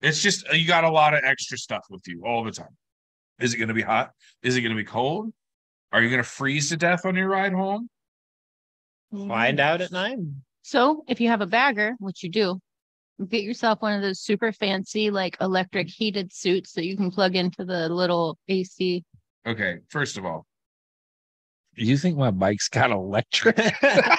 It's 0.00 0.22
just 0.22 0.50
you 0.52 0.66
got 0.66 0.84
a 0.84 0.90
lot 0.90 1.14
of 1.14 1.22
extra 1.24 1.56
stuff 1.56 1.84
with 1.90 2.02
you 2.06 2.24
all 2.26 2.44
the 2.44 2.50
time. 2.50 2.76
Is 3.40 3.54
it 3.54 3.58
gonna 3.58 3.74
be 3.74 3.82
hot? 3.82 4.10
Is 4.42 4.56
it 4.56 4.62
gonna 4.62 4.74
be 4.74 4.84
cold? 4.84 5.32
Are 5.92 6.02
you 6.02 6.10
gonna 6.10 6.22
freeze 6.22 6.70
to 6.70 6.76
death 6.76 7.04
on 7.04 7.14
your 7.14 7.28
ride 7.28 7.52
home? 7.52 7.88
Find 9.12 9.60
out 9.60 9.80
at 9.80 9.92
nine. 9.92 10.42
So 10.62 11.04
if 11.08 11.20
you 11.20 11.28
have 11.28 11.40
a 11.40 11.46
bagger, 11.46 11.94
which 11.98 12.22
you 12.22 12.30
do, 12.30 12.60
get 13.28 13.42
yourself 13.42 13.80
one 13.82 13.94
of 13.94 14.02
those 14.02 14.20
super 14.20 14.52
fancy, 14.52 15.10
like 15.10 15.36
electric 15.40 15.88
heated 15.88 16.32
suits 16.32 16.72
that 16.72 16.84
you 16.84 16.96
can 16.96 17.10
plug 17.10 17.36
into 17.36 17.64
the 17.64 17.88
little 17.88 18.38
AC. 18.48 19.04
Okay, 19.46 19.78
first 19.88 20.16
of 20.16 20.24
all, 20.24 20.46
You 21.76 21.96
think 21.96 22.16
my 22.16 22.30
bike's 22.30 22.68
got 22.68 22.90
electric? 22.90 23.58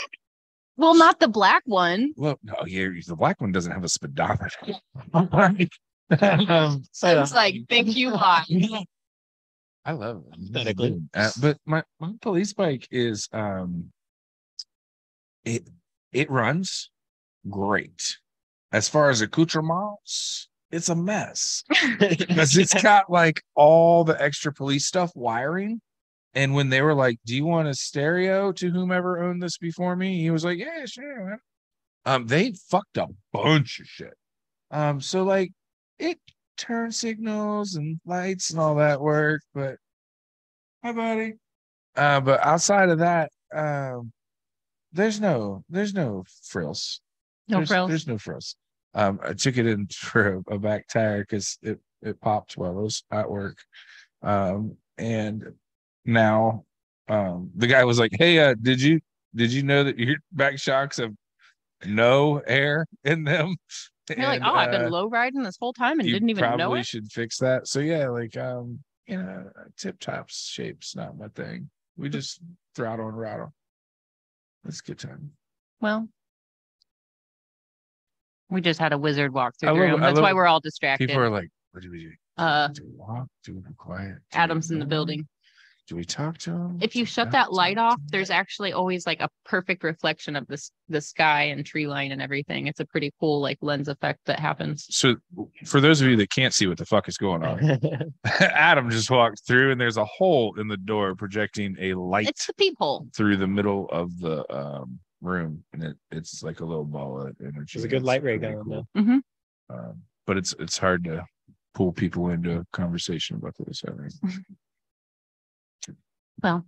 Well, 0.78 0.96
not 0.96 1.22
the 1.22 1.30
black 1.30 1.64
one. 1.66 2.12
Well, 2.18 2.38
no, 2.44 2.56
yeah, 2.68 2.90
the 3.08 3.16
black 3.16 3.40
one 3.40 3.54
doesn't 3.54 3.72
have 3.72 3.86
a 3.86 3.90
speedometer. 3.90 4.50
Um, 5.14 6.84
I 7.02 7.16
was 7.16 7.34
like, 7.34 7.56
thank 7.70 7.96
you, 7.96 8.12
bye. 8.12 8.44
I 9.86 9.92
love 9.92 10.24
it. 10.28 10.40
Aesthetically. 10.44 11.02
Uh, 11.14 11.32
but 11.40 11.58
my, 11.66 11.84
my 12.00 12.12
police 12.22 12.54
bike 12.54 12.88
is 12.92 13.30
um 13.32 13.92
it 15.46 15.68
it 16.12 16.30
runs 16.30 16.90
great. 17.50 18.18
As 18.72 18.90
far 18.90 19.10
as 19.10 19.22
accoutrements, 19.22 20.50
it's 20.72 20.90
a 20.90 20.96
mess. 20.96 21.64
Because 22.00 22.58
it's 22.58 22.82
got 22.82 23.10
like 23.10 23.42
all 23.56 24.04
the 24.04 24.22
extra 24.22 24.54
police 24.54 24.86
stuff 24.86 25.12
wiring. 25.16 25.82
And 26.34 26.54
when 26.54 26.70
they 26.70 26.82
were 26.82 26.94
like, 26.94 27.18
Do 27.26 27.36
you 27.36 27.46
want 27.46 27.68
a 27.68 27.74
stereo 27.74 28.52
to 28.54 28.70
whomever 28.70 29.24
owned 29.24 29.42
this 29.42 29.58
before 29.58 29.96
me? 29.96 30.20
He 30.22 30.32
was 30.32 30.44
like, 30.44 30.60
Yeah, 30.60 30.86
sure. 30.86 31.26
man." 31.26 31.40
Um, 32.06 32.28
they 32.28 32.54
fucked 32.70 32.98
a 32.98 33.08
bunch 33.34 33.80
of 33.80 33.88
shit. 33.88 34.14
Um, 34.70 35.02
so 35.02 35.24
like 35.24 35.52
it 35.98 36.20
turn 36.58 36.92
signals 36.92 37.76
and 37.76 38.00
lights 38.06 38.52
and 38.52 38.60
all 38.60 38.76
that 38.76 39.02
work, 39.02 39.42
but 39.54 39.78
hi 40.84 40.92
buddy. 40.92 41.34
Uh, 41.96 42.20
but 42.20 42.46
outside 42.46 42.90
of 42.90 43.00
that, 43.00 43.32
um, 43.54 44.12
there's 44.92 45.20
no 45.20 45.64
there's 45.70 45.94
no 45.94 46.26
frills. 46.44 47.02
No 47.48 47.58
there's, 47.58 47.70
frills. 47.70 47.90
There's 47.90 48.08
no 48.08 48.18
frills. 48.18 48.56
Um, 48.94 49.20
I 49.24 49.34
took 49.34 49.58
it 49.58 49.68
in 49.68 49.88
for 49.88 50.42
a, 50.48 50.56
a 50.56 50.60
back 50.60 50.88
tire 50.88 51.20
because 51.20 51.58
it 51.62 51.80
it 52.02 52.20
popped 52.22 52.58
while 52.58 52.72
I 52.72 52.82
was 52.82 53.04
at 53.12 53.30
work. 53.30 53.58
Um, 54.22 54.78
and 54.98 55.54
now 56.06 56.64
um 57.08 57.52
the 57.56 57.68
guy 57.68 57.84
was 57.84 58.00
like, 58.00 58.14
Hey, 58.18 58.40
uh, 58.40 58.56
did 58.62 58.82
you 58.82 59.00
did 59.36 59.52
you 59.52 59.64
know 59.64 59.84
that 59.84 60.00
your 60.00 60.18
back 60.32 60.58
shocks 60.58 60.98
have 60.98 61.14
no 61.86 62.40
air 62.40 62.86
in 63.04 63.24
them? 63.24 63.56
You're 64.10 64.28
like, 64.28 64.42
And, 64.42 64.46
oh, 64.46 64.54
I've 64.54 64.70
uh, 64.70 64.84
been 64.84 64.92
low 64.92 65.08
riding 65.08 65.42
this 65.42 65.58
whole 65.60 65.74
time 65.74 66.00
and 66.00 66.08
didn't 66.08 66.30
even 66.30 66.42
know 66.42 66.54
it." 66.54 66.58
probably 66.58 66.84
should 66.84 67.12
fix 67.12 67.40
that. 67.40 67.68
So 67.68 67.80
yeah, 67.80 68.08
like 68.10 68.38
um, 68.38 68.80
you 69.08 69.18
know, 69.18 69.50
tip 69.78 70.00
tops 70.00 70.48
shape's 70.48 70.96
not 70.96 71.18
my 71.18 71.28
thing. 71.30 71.70
We 71.98 72.10
just 72.10 72.40
throttle 72.76 73.08
and 73.08 73.18
rattle. 73.18 73.54
A 74.68 74.72
good 74.86 75.00
time. 75.00 75.32
Well, 75.82 76.08
we 78.50 78.62
just 78.62 78.80
had 78.80 78.94
a 78.94 78.98
wizard 78.98 79.34
walk 79.34 79.54
through 79.60 79.70
I 79.70 79.74
the 79.74 79.80
love- 79.80 79.90
room. 79.92 80.04
I 80.04 80.08
That's 80.08 80.20
why 80.20 80.28
love- 80.30 80.36
we're 80.36 80.48
all 80.48 80.60
distracted. 80.60 81.08
People 81.10 81.22
are 81.24 81.30
like, 81.30 81.50
"What 81.72 81.84
do 81.84 81.92
we 81.92 82.00
do? 82.06 82.12
uh, 82.38 82.68
Do 82.70 82.84
we 82.86 82.92
walk? 82.96 83.28
Do 83.44 83.56
we 83.56 83.62
be 83.62 83.74
quiet? 83.78 84.16
Do 84.32 84.38
we 84.38 84.40
Adam's 84.44 84.72
in 84.72 84.80
the 84.80 84.84
ignore 84.86 84.98
building. 84.98 85.28
Do 85.88 85.96
we 85.96 86.04
talk 86.04 86.40
to 86.40 86.50
him? 86.52 86.80
If 86.82 86.96
you 86.96 87.06
shut 87.06 87.30
that 87.30 87.54
light 87.54 87.78
off, 87.78 88.02
there's 88.08 88.32
actually 88.32 88.74
always 88.74 89.06
like 89.06 89.20
a 89.22 89.30
perfect 89.46 89.84
reflection 89.84 90.36
of 90.36 90.48
this 90.48 90.72
the 90.90 91.00
sky 91.00 91.44
and 91.44 91.64
tree 91.64 91.86
line 91.86 92.12
and 92.12 92.24
everything. 92.24 92.66
It's 92.66 92.80
a 92.80 92.86
pretty 92.86 93.12
cool 93.20 93.40
like 93.40 93.60
lens 93.62 93.88
effect 93.88 94.22
that 94.26 94.40
happens. 94.40 94.88
So, 94.90 95.16
for 95.64 95.80
those 95.80 96.02
of 96.02 96.08
you 96.08 96.16
that 96.18 96.32
can't 96.32 96.56
see 96.56 96.66
what 96.66 96.80
the 96.80 96.88
fuck 96.88 97.08
is 97.08 97.18
going 97.20 97.44
on, 97.44 97.60
Adam 98.42 98.90
just 98.90 99.12
walked 99.12 99.42
through, 99.46 99.72
and 99.72 99.80
there's 99.80 99.98
a 99.98 100.06
hole 100.06 100.60
in 100.60 100.68
the 100.68 100.78
door 100.78 101.14
projecting 101.14 101.76
a 101.80 101.94
light 101.94 102.30
It's 102.30 102.48
the 102.48 102.54
peephole. 102.56 103.08
through 103.16 103.38
the 103.38 103.48
middle 103.48 103.88
of 103.92 104.18
the 104.20 104.44
um, 104.52 105.00
room, 105.26 105.64
and 105.74 105.84
it, 105.84 105.98
it's 106.12 106.44
like 106.44 106.60
a 106.62 106.66
little 106.66 106.86
ball 106.86 107.20
of 107.22 107.36
energy. 107.42 107.74
There's 107.80 107.84
a 107.86 107.88
good 107.88 107.98
It's 107.98 108.06
light 108.06 108.24
ray 108.24 108.38
pretty 108.38 108.54
going, 108.54 108.66
cool. 108.66 108.88
though. 108.96 109.02
Mhm. 109.02 109.20
Um, 109.70 110.02
but 110.28 110.38
it's 110.38 110.54
it's 110.60 110.78
hard 110.78 111.04
to 111.06 111.26
pull 111.74 111.92
people 111.92 112.30
into 112.30 112.60
a 112.60 112.66
conversation 112.72 113.36
about 113.38 113.56
this. 113.60 113.84
I 113.88 113.92
think. 113.92 114.14
Well, 116.44 116.66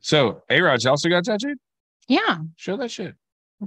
So, 0.00 0.42
A 0.48 0.60
Raj 0.60 0.86
also 0.86 1.08
got 1.10 1.24
tattooed. 1.24 1.58
yeah, 2.08 2.38
Show 2.56 2.76
that 2.78 2.90
shit. 2.90 3.14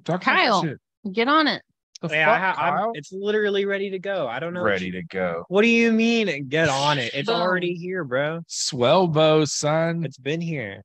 Talk 0.03 0.21
Kyle. 0.21 0.59
About 0.59 0.63
that 0.63 0.77
shit. 1.05 1.13
get 1.13 1.27
on 1.27 1.47
it. 1.47 1.61
The 2.01 2.09
Yeah, 2.09 2.25
fuck, 2.25 2.35
I 2.35 2.39
ha- 2.39 2.55
Kyle? 2.77 2.91
it's 2.95 3.11
literally 3.13 3.65
ready 3.65 3.91
to 3.91 3.99
go. 3.99 4.27
I 4.27 4.39
don't 4.39 4.53
know. 4.53 4.63
ready 4.63 4.87
you- 4.87 4.91
to 4.93 5.03
go. 5.03 5.45
What 5.49 5.61
do 5.61 5.67
you 5.69 5.91
mean? 5.93 6.47
Get 6.49 6.67
on 6.67 6.97
it. 6.97 7.13
It's 7.13 7.29
already 7.29 7.75
here, 7.75 8.03
bro. 8.03 8.41
Swell 8.47 9.07
bow, 9.07 9.45
son. 9.45 10.03
It's 10.03 10.17
been 10.17 10.41
here. 10.41 10.81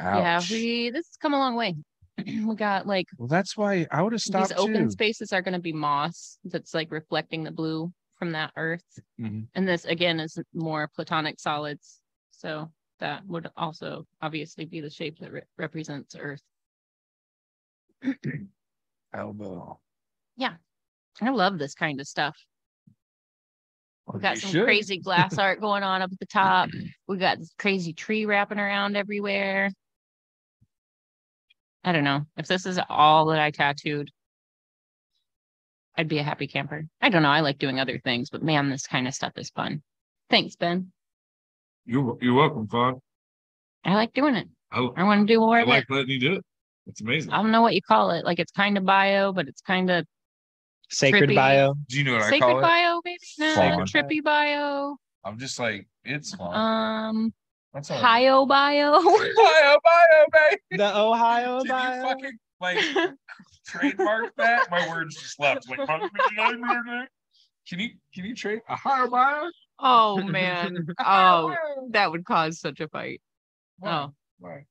Yeah, 0.00 0.40
we 0.50 0.88
this 0.90 1.06
has 1.08 1.16
come 1.20 1.34
a 1.34 1.38
long 1.38 1.56
way. 1.56 1.76
we 2.46 2.54
got 2.56 2.86
like 2.86 3.06
Well, 3.18 3.28
that's 3.28 3.56
why 3.56 3.86
I 3.90 4.02
would 4.02 4.12
have 4.12 4.20
stopped 4.20 4.50
these 4.50 4.58
open 4.58 4.84
too. 4.84 4.90
spaces 4.90 5.32
are 5.32 5.42
going 5.42 5.54
to 5.54 5.60
be 5.60 5.72
moss 5.72 6.38
that's 6.44 6.74
like 6.74 6.90
reflecting 6.90 7.44
the 7.44 7.50
blue 7.50 7.92
from 8.18 8.32
that 8.32 8.52
earth. 8.56 8.84
Mhm. 9.20 9.46
And 9.54 9.68
this 9.68 9.84
again 9.84 10.20
is 10.20 10.38
more 10.54 10.88
platonic 10.94 11.40
solids. 11.40 12.00
So 12.30 12.70
that 12.98 13.26
would 13.26 13.48
also 13.56 14.06
obviously 14.20 14.64
be 14.66 14.80
the 14.80 14.90
shape 14.90 15.18
that 15.20 15.32
re- 15.32 15.42
represents 15.56 16.14
earth. 16.18 16.42
Elbow. 19.14 19.78
Yeah. 20.36 20.54
I 21.20 21.30
love 21.30 21.58
this 21.58 21.74
kind 21.74 22.00
of 22.00 22.06
stuff. 22.06 22.36
We 24.12 24.20
got 24.20 24.38
some 24.38 24.50
should. 24.50 24.64
crazy 24.64 24.98
glass 24.98 25.38
art 25.38 25.60
going 25.60 25.82
on 25.82 26.02
up 26.02 26.10
at 26.12 26.18
the 26.18 26.26
top. 26.26 26.68
We 27.08 27.16
got 27.18 27.38
this 27.38 27.52
crazy 27.58 27.92
tree 27.92 28.24
wrapping 28.24 28.58
around 28.60 28.96
everywhere. 28.96 29.70
I 31.84 31.92
don't 31.92 32.04
know. 32.04 32.26
If 32.36 32.46
this 32.46 32.66
is 32.66 32.78
all 32.88 33.26
that 33.26 33.40
I 33.40 33.50
tattooed, 33.50 34.10
I'd 35.96 36.08
be 36.08 36.18
a 36.18 36.22
happy 36.22 36.46
camper. 36.46 36.84
I 37.00 37.08
don't 37.08 37.22
know. 37.22 37.30
I 37.30 37.40
like 37.40 37.58
doing 37.58 37.80
other 37.80 37.98
things, 37.98 38.30
but 38.30 38.42
man, 38.42 38.70
this 38.70 38.86
kind 38.86 39.08
of 39.08 39.14
stuff 39.14 39.32
is 39.36 39.50
fun. 39.50 39.82
Thanks, 40.28 40.56
Ben. 40.56 40.92
You're 41.86 42.16
you're 42.20 42.34
welcome, 42.34 42.68
Fawn. 42.68 43.00
I 43.84 43.94
like 43.94 44.12
doing 44.12 44.34
it. 44.34 44.48
I, 44.70 44.78
I 44.96 45.02
want 45.04 45.26
to 45.26 45.32
do 45.32 45.40
more 45.40 45.58
I 45.58 45.62
of 45.62 45.68
like 45.68 45.84
it. 45.88 45.92
letting 45.92 46.10
you 46.10 46.20
do 46.20 46.32
it. 46.34 46.44
It's 46.86 47.00
amazing. 47.00 47.32
I 47.32 47.42
don't 47.42 47.50
know 47.50 47.62
what 47.62 47.74
you 47.74 47.82
call 47.82 48.10
it. 48.10 48.24
Like 48.24 48.38
it's 48.38 48.52
kind 48.52 48.76
of 48.78 48.84
bio, 48.84 49.32
but 49.32 49.48
it's 49.48 49.60
kind 49.60 49.90
of 49.90 50.06
Sacred 50.90 51.30
Trippy. 51.30 51.34
bio. 51.34 51.74
Do 51.88 51.98
you 51.98 52.04
know 52.04 52.12
what 52.14 52.22
I 52.22 52.30
sacred 52.30 52.40
call 52.40 52.58
it? 52.58 52.62
Sacred 52.62 52.68
bio, 52.68 53.00
maybe? 53.04 53.18
No, 53.38 53.84
trippy 53.84 54.22
bio. 54.22 54.96
I'm 55.24 55.38
just 55.38 55.58
like 55.58 55.86
it's 56.04 56.34
fun. 56.34 56.54
Um, 56.54 57.34
That's 57.72 57.90
all. 57.90 57.98
Hio 57.98 58.46
bio. 58.46 58.94
Ohio 58.94 59.78
bio, 59.84 60.24
baby. 60.32 60.60
The 60.78 60.96
Ohio 60.98 61.58
Did 61.60 61.68
you 61.68 62.02
fucking 62.02 62.38
like 62.60 62.78
trademark 63.66 64.34
that? 64.36 64.70
My 64.70 64.88
words 64.88 65.16
just 65.16 65.38
left. 65.38 65.68
Like, 65.68 65.78
can 67.68 67.78
you 67.78 67.90
can 68.14 68.24
you 68.24 68.34
trade 68.34 68.60
Ohio 68.68 69.08
bio? 69.08 69.50
oh 69.78 70.22
man. 70.22 70.86
Oh, 70.98 71.54
that 71.90 72.10
would 72.10 72.24
cause 72.24 72.60
such 72.60 72.80
a 72.80 72.88
fight. 72.88 73.20
Why? 73.78 73.90
Oh. 73.92 74.12
Why? 74.38 74.64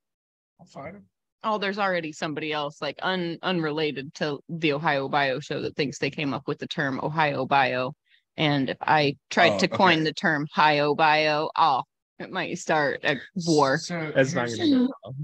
I'll 0.59 0.65
fight 0.65 0.95
him. 0.95 1.05
Oh, 1.43 1.57
there's 1.57 1.79
already 1.79 2.11
somebody 2.11 2.51
else 2.51 2.81
like 2.81 2.99
un 3.01 3.37
unrelated 3.41 4.13
to 4.15 4.39
the 4.49 4.73
Ohio 4.73 5.07
Bio 5.07 5.39
show 5.39 5.61
that 5.61 5.75
thinks 5.77 5.97
they 5.97 6.09
came 6.09 6.33
up 6.33 6.47
with 6.49 6.59
the 6.59 6.67
term 6.67 6.99
Ohio 7.01 7.45
Bio. 7.45 7.93
And 8.35 8.69
if 8.71 8.77
I 8.81 9.15
tried 9.29 9.53
Oh, 9.53 9.59
to 9.59 9.67
coin 9.69 9.99
okay. 9.99 10.03
the 10.03 10.13
term 10.13 10.47
Hio 10.53 10.95
Bio, 10.95 11.49
oh, 11.55 11.83
it 12.19 12.31
might 12.31 12.57
start 12.59 13.01
a 13.03 13.17
war. 13.45 13.77
So 13.77 14.11
That's 14.15 14.33
not 14.33 14.49
gonna 14.49 14.69
go 14.69 14.89
well. 15.03 15.15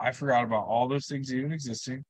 I 0.00 0.12
forgot 0.12 0.44
about 0.44 0.66
all 0.66 0.88
those 0.88 1.06
things 1.06 1.32
even 1.32 1.52
existing 1.52 2.04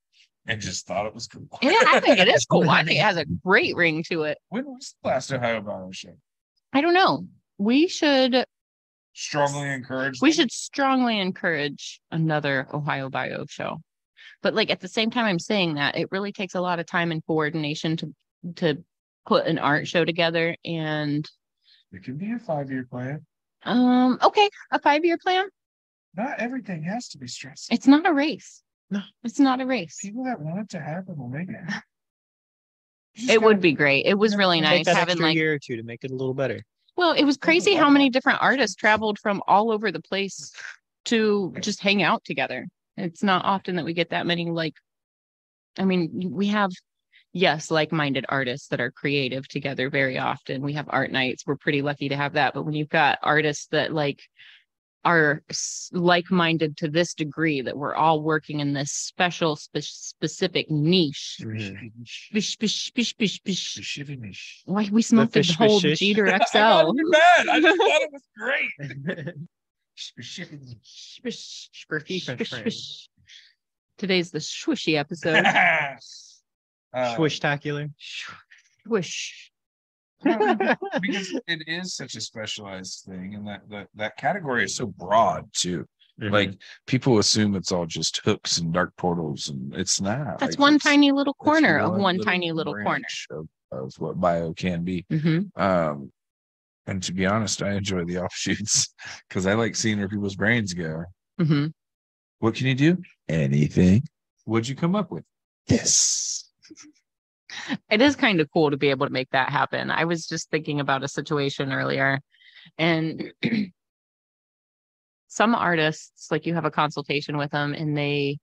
and 0.47 0.61
just 0.61 0.87
thought 0.87 1.07
it 1.07 1.15
was 1.15 1.27
cool. 1.27 1.47
Yeah, 1.63 1.73
I 1.87 2.01
think 2.01 2.19
it 2.19 2.29
is 2.29 2.45
cool. 2.45 2.69
I 2.69 2.83
think 2.85 2.99
it 2.99 3.03
has 3.03 3.17
a 3.17 3.25
great 3.45 3.77
ring 3.77 4.03
to 4.11 4.23
it. 4.25 4.39
when 4.49 4.65
was 4.65 4.95
the 5.03 5.09
last 5.09 5.33
Ohio 5.33 5.61
bio 5.61 5.91
show? 5.93 6.17
I 6.73 6.81
don't 6.81 6.95
know. 6.95 7.27
We 7.59 7.87
should 7.89 8.45
Strongly 9.13 9.69
encourage. 9.71 10.21
we 10.21 10.31
them. 10.31 10.35
should 10.37 10.53
strongly 10.53 11.21
encourage 11.21 12.01
another 12.11 12.67
Ohio 12.75 13.09
Bio 13.11 13.45
show. 13.49 13.81
But 14.43 14.55
like 14.55 14.71
at 14.71 14.81
the 14.81 14.89
same 14.89 15.11
time 15.11 15.25
I'm 15.27 15.39
saying 15.39 15.75
that, 15.75 15.97
it 15.97 16.09
really 16.11 16.33
takes 16.33 16.55
a 16.55 16.61
lot 16.61 16.81
of 16.81 16.87
time 16.87 17.13
and 17.13 17.25
coordination 17.27 17.97
to 17.99 18.15
to 18.57 18.85
put 19.27 19.47
an 19.47 19.59
art 19.59 19.87
show 19.87 20.05
together 20.05 20.57
and 20.65 21.31
It 21.95 22.03
can 22.03 22.17
be 22.17 22.33
a 22.33 22.39
five 22.39 22.71
year 22.71 22.87
plan. 22.91 23.25
um 23.65 24.19
okay, 24.23 24.49
a 24.71 24.81
5-year 24.81 25.19
plan. 25.19 25.47
Not 26.17 26.39
everything 26.39 26.83
has 26.85 27.09
to 27.09 27.19
be 27.19 27.27
stressed. 27.27 27.73
It's 27.73 27.87
not 27.87 28.07
a 28.07 28.13
race. 28.13 28.63
No. 28.91 29.01
It's 29.23 29.41
not 29.41 29.61
a 29.61 29.67
race. 29.67 29.99
People 30.01 30.25
that 30.25 30.41
want 30.41 30.61
it 30.61 30.69
to 30.71 30.81
happen 30.81 31.17
will 31.17 31.29
make 31.29 31.49
it. 31.49 31.57
happen. 31.57 31.83
You 33.15 33.21
just 33.27 33.33
It 33.33 33.43
would 33.43 33.61
be 33.61 33.73
great. 33.73 34.07
It 34.07 34.15
was 34.15 34.37
really 34.37 34.61
nice 34.61 34.87
having 34.87 35.13
extra 35.13 35.27
like 35.27 35.37
year 35.37 35.55
or 35.55 35.59
two 35.59 35.77
to 35.77 35.83
make 35.83 36.05
it 36.05 36.11
a 36.11 36.15
little 36.15 36.35
better. 36.35 36.61
well, 36.97 37.13
it 37.13 37.25
was 37.25 37.37
crazy 37.37 37.75
how 37.75 37.91
many 37.91 38.11
different 38.11 38.43
artists 38.43 38.77
traveled 38.77 39.19
from 39.19 39.43
all 39.47 39.71
over 39.71 39.91
the 39.91 40.03
place 40.03 40.53
to 41.07 41.55
just 41.61 41.81
hang 41.81 42.03
out 42.03 42.25
together. 42.25 42.67
It's 42.97 43.23
not 43.23 43.45
often 43.45 43.77
that 43.77 43.85
we 43.85 43.93
get 43.93 44.11
that 44.11 44.27
many 44.27 44.51
like 44.51 44.75
I 45.79 45.85
mean, 45.85 46.31
we 46.31 46.49
have 46.49 46.71
yes, 47.35 47.71
like-minded 47.71 48.25
artists 48.31 48.69
that 48.69 48.81
are 48.81 48.91
creative 48.91 49.47
together 49.47 49.91
very 49.91 50.17
often. 50.19 50.63
We 50.63 50.73
have 50.73 50.87
art 50.89 51.13
nights. 51.13 51.45
We're 51.47 51.57
pretty 51.57 51.83
lucky 51.83 52.09
to 52.09 52.17
have 52.17 52.33
that, 52.33 52.55
but 52.55 52.63
when 52.65 52.73
you've 52.75 52.89
got 52.89 53.19
artists 53.23 53.67
that 53.73 53.93
like 53.93 54.23
are 55.05 55.43
like-minded 55.93 56.79
to 56.79 56.89
this 56.89 57.13
degree 57.13 57.61
that 57.61 57.77
we're 57.77 57.95
all 57.95 58.23
working 58.23 58.61
in 58.61 58.73
this 58.73 58.91
special 58.91 59.55
spe- 59.55 59.81
specific 59.81 60.71
niche. 60.71 61.43
Bish, 62.33 62.57
bish, 62.57 62.91
bish, 62.93 63.13
bish, 63.19 63.41
bish. 63.41 64.63
Why 64.65 64.89
we 64.91 65.03
smoked 65.03 65.35
the, 65.35 65.41
fish, 65.41 65.49
fish, 65.49 65.57
whole 65.59 65.79
shish. 65.81 65.99
Jeter 65.99 66.27
I'm 66.33 66.41
XL. 66.51 66.59
not 66.59 66.95
mad. 66.95 67.49
I 67.51 67.61
just 67.61 67.77
thought 67.77 68.03
it 68.03 68.11
was 68.13 68.23
great. 68.39 69.35
Bish, 70.17 70.41
bish, 71.23 71.69
Spiffy 71.73 72.15
bish, 72.15 72.25
French 72.25 72.39
bish, 72.39 72.51
fries. 72.51 72.63
bish. 72.65 73.09
Today's 73.99 74.31
the 74.33 74.41
swishy 74.41 74.97
episode. 74.99 75.45
Uh, 76.95 77.17
Swishtacular. 77.17 77.91
Swish. 78.87 79.51
because 80.25 81.39
it 81.47 81.63
is 81.67 81.95
such 81.97 82.15
a 82.15 82.21
specialized 82.21 83.05
thing, 83.07 83.35
and 83.35 83.47
that 83.47 83.61
that 83.69 83.89
that 83.95 84.17
category 84.17 84.65
is 84.65 84.75
so 84.75 84.87
broad 84.87 85.45
too. 85.53 85.85
Mm-hmm. 86.21 86.33
Like 86.33 86.53
people 86.87 87.19
assume 87.19 87.57
it's 87.57 87.73
all 87.73 87.85
just 87.85 88.23
hooks 88.25 88.59
and 88.59 88.73
dark 88.73 88.97
portals, 88.97 89.49
and 89.49 89.75
it's 89.75 90.01
not. 90.01 90.39
That's 90.39 90.53
Like, 90.53 90.61
one 90.61 90.79
tiny 90.79 91.13
little 91.13 91.35
it's 91.39 91.45
corner 91.45 91.79
of 91.79 91.97
one 91.97 92.19
tiny 92.21 92.53
little 92.53 92.73
corner. 92.75 93.05
of, 93.31 93.49
of 93.73 93.93
what 93.99 94.19
bio 94.21 94.55
can 94.55 94.83
be. 94.85 95.05
hmm 95.11 95.41
Um, 95.57 96.11
and 96.87 97.03
to 97.03 97.13
be 97.13 97.27
honest, 97.27 97.63
I 97.63 97.73
enjoy 97.73 98.05
the 98.05 98.19
offshoots 98.19 98.95
because 99.29 99.47
I 99.47 99.55
like 99.55 99.75
seeing 99.77 99.99
where 99.99 100.09
people's 100.09 100.37
brains 100.37 100.73
go. 100.73 101.05
hmm 101.39 101.67
What 102.39 102.55
can 102.55 102.67
you 102.67 102.75
do? 102.75 102.99
Anything. 103.29 104.05
What'd 104.45 104.69
you 104.69 104.77
come 104.77 104.95
up 104.95 105.11
with? 105.11 105.25
This. 105.67 106.44
It 107.91 108.01
is 108.01 108.17
kind 108.17 108.41
of 108.41 108.51
cool 108.53 108.71
to 108.71 108.77
be 108.77 108.91
able 108.91 109.07
to 109.07 109.13
make 109.13 109.31
that 109.31 109.51
happen. 109.51 109.91
I 109.91 110.05
was 110.05 110.27
just 110.27 110.51
thinking 110.51 110.81
about 110.81 111.05
a 111.05 111.09
situation 111.09 111.73
earlier, 111.73 112.21
and 112.79 113.33
some 115.29 115.55
artists, 115.55 116.31
like 116.31 116.47
you 116.47 116.55
have 116.55 116.65
a 116.65 116.71
consultation 116.71 117.37
with 117.37 117.51
them, 117.51 117.75
and 117.75 117.97
they 117.97 118.39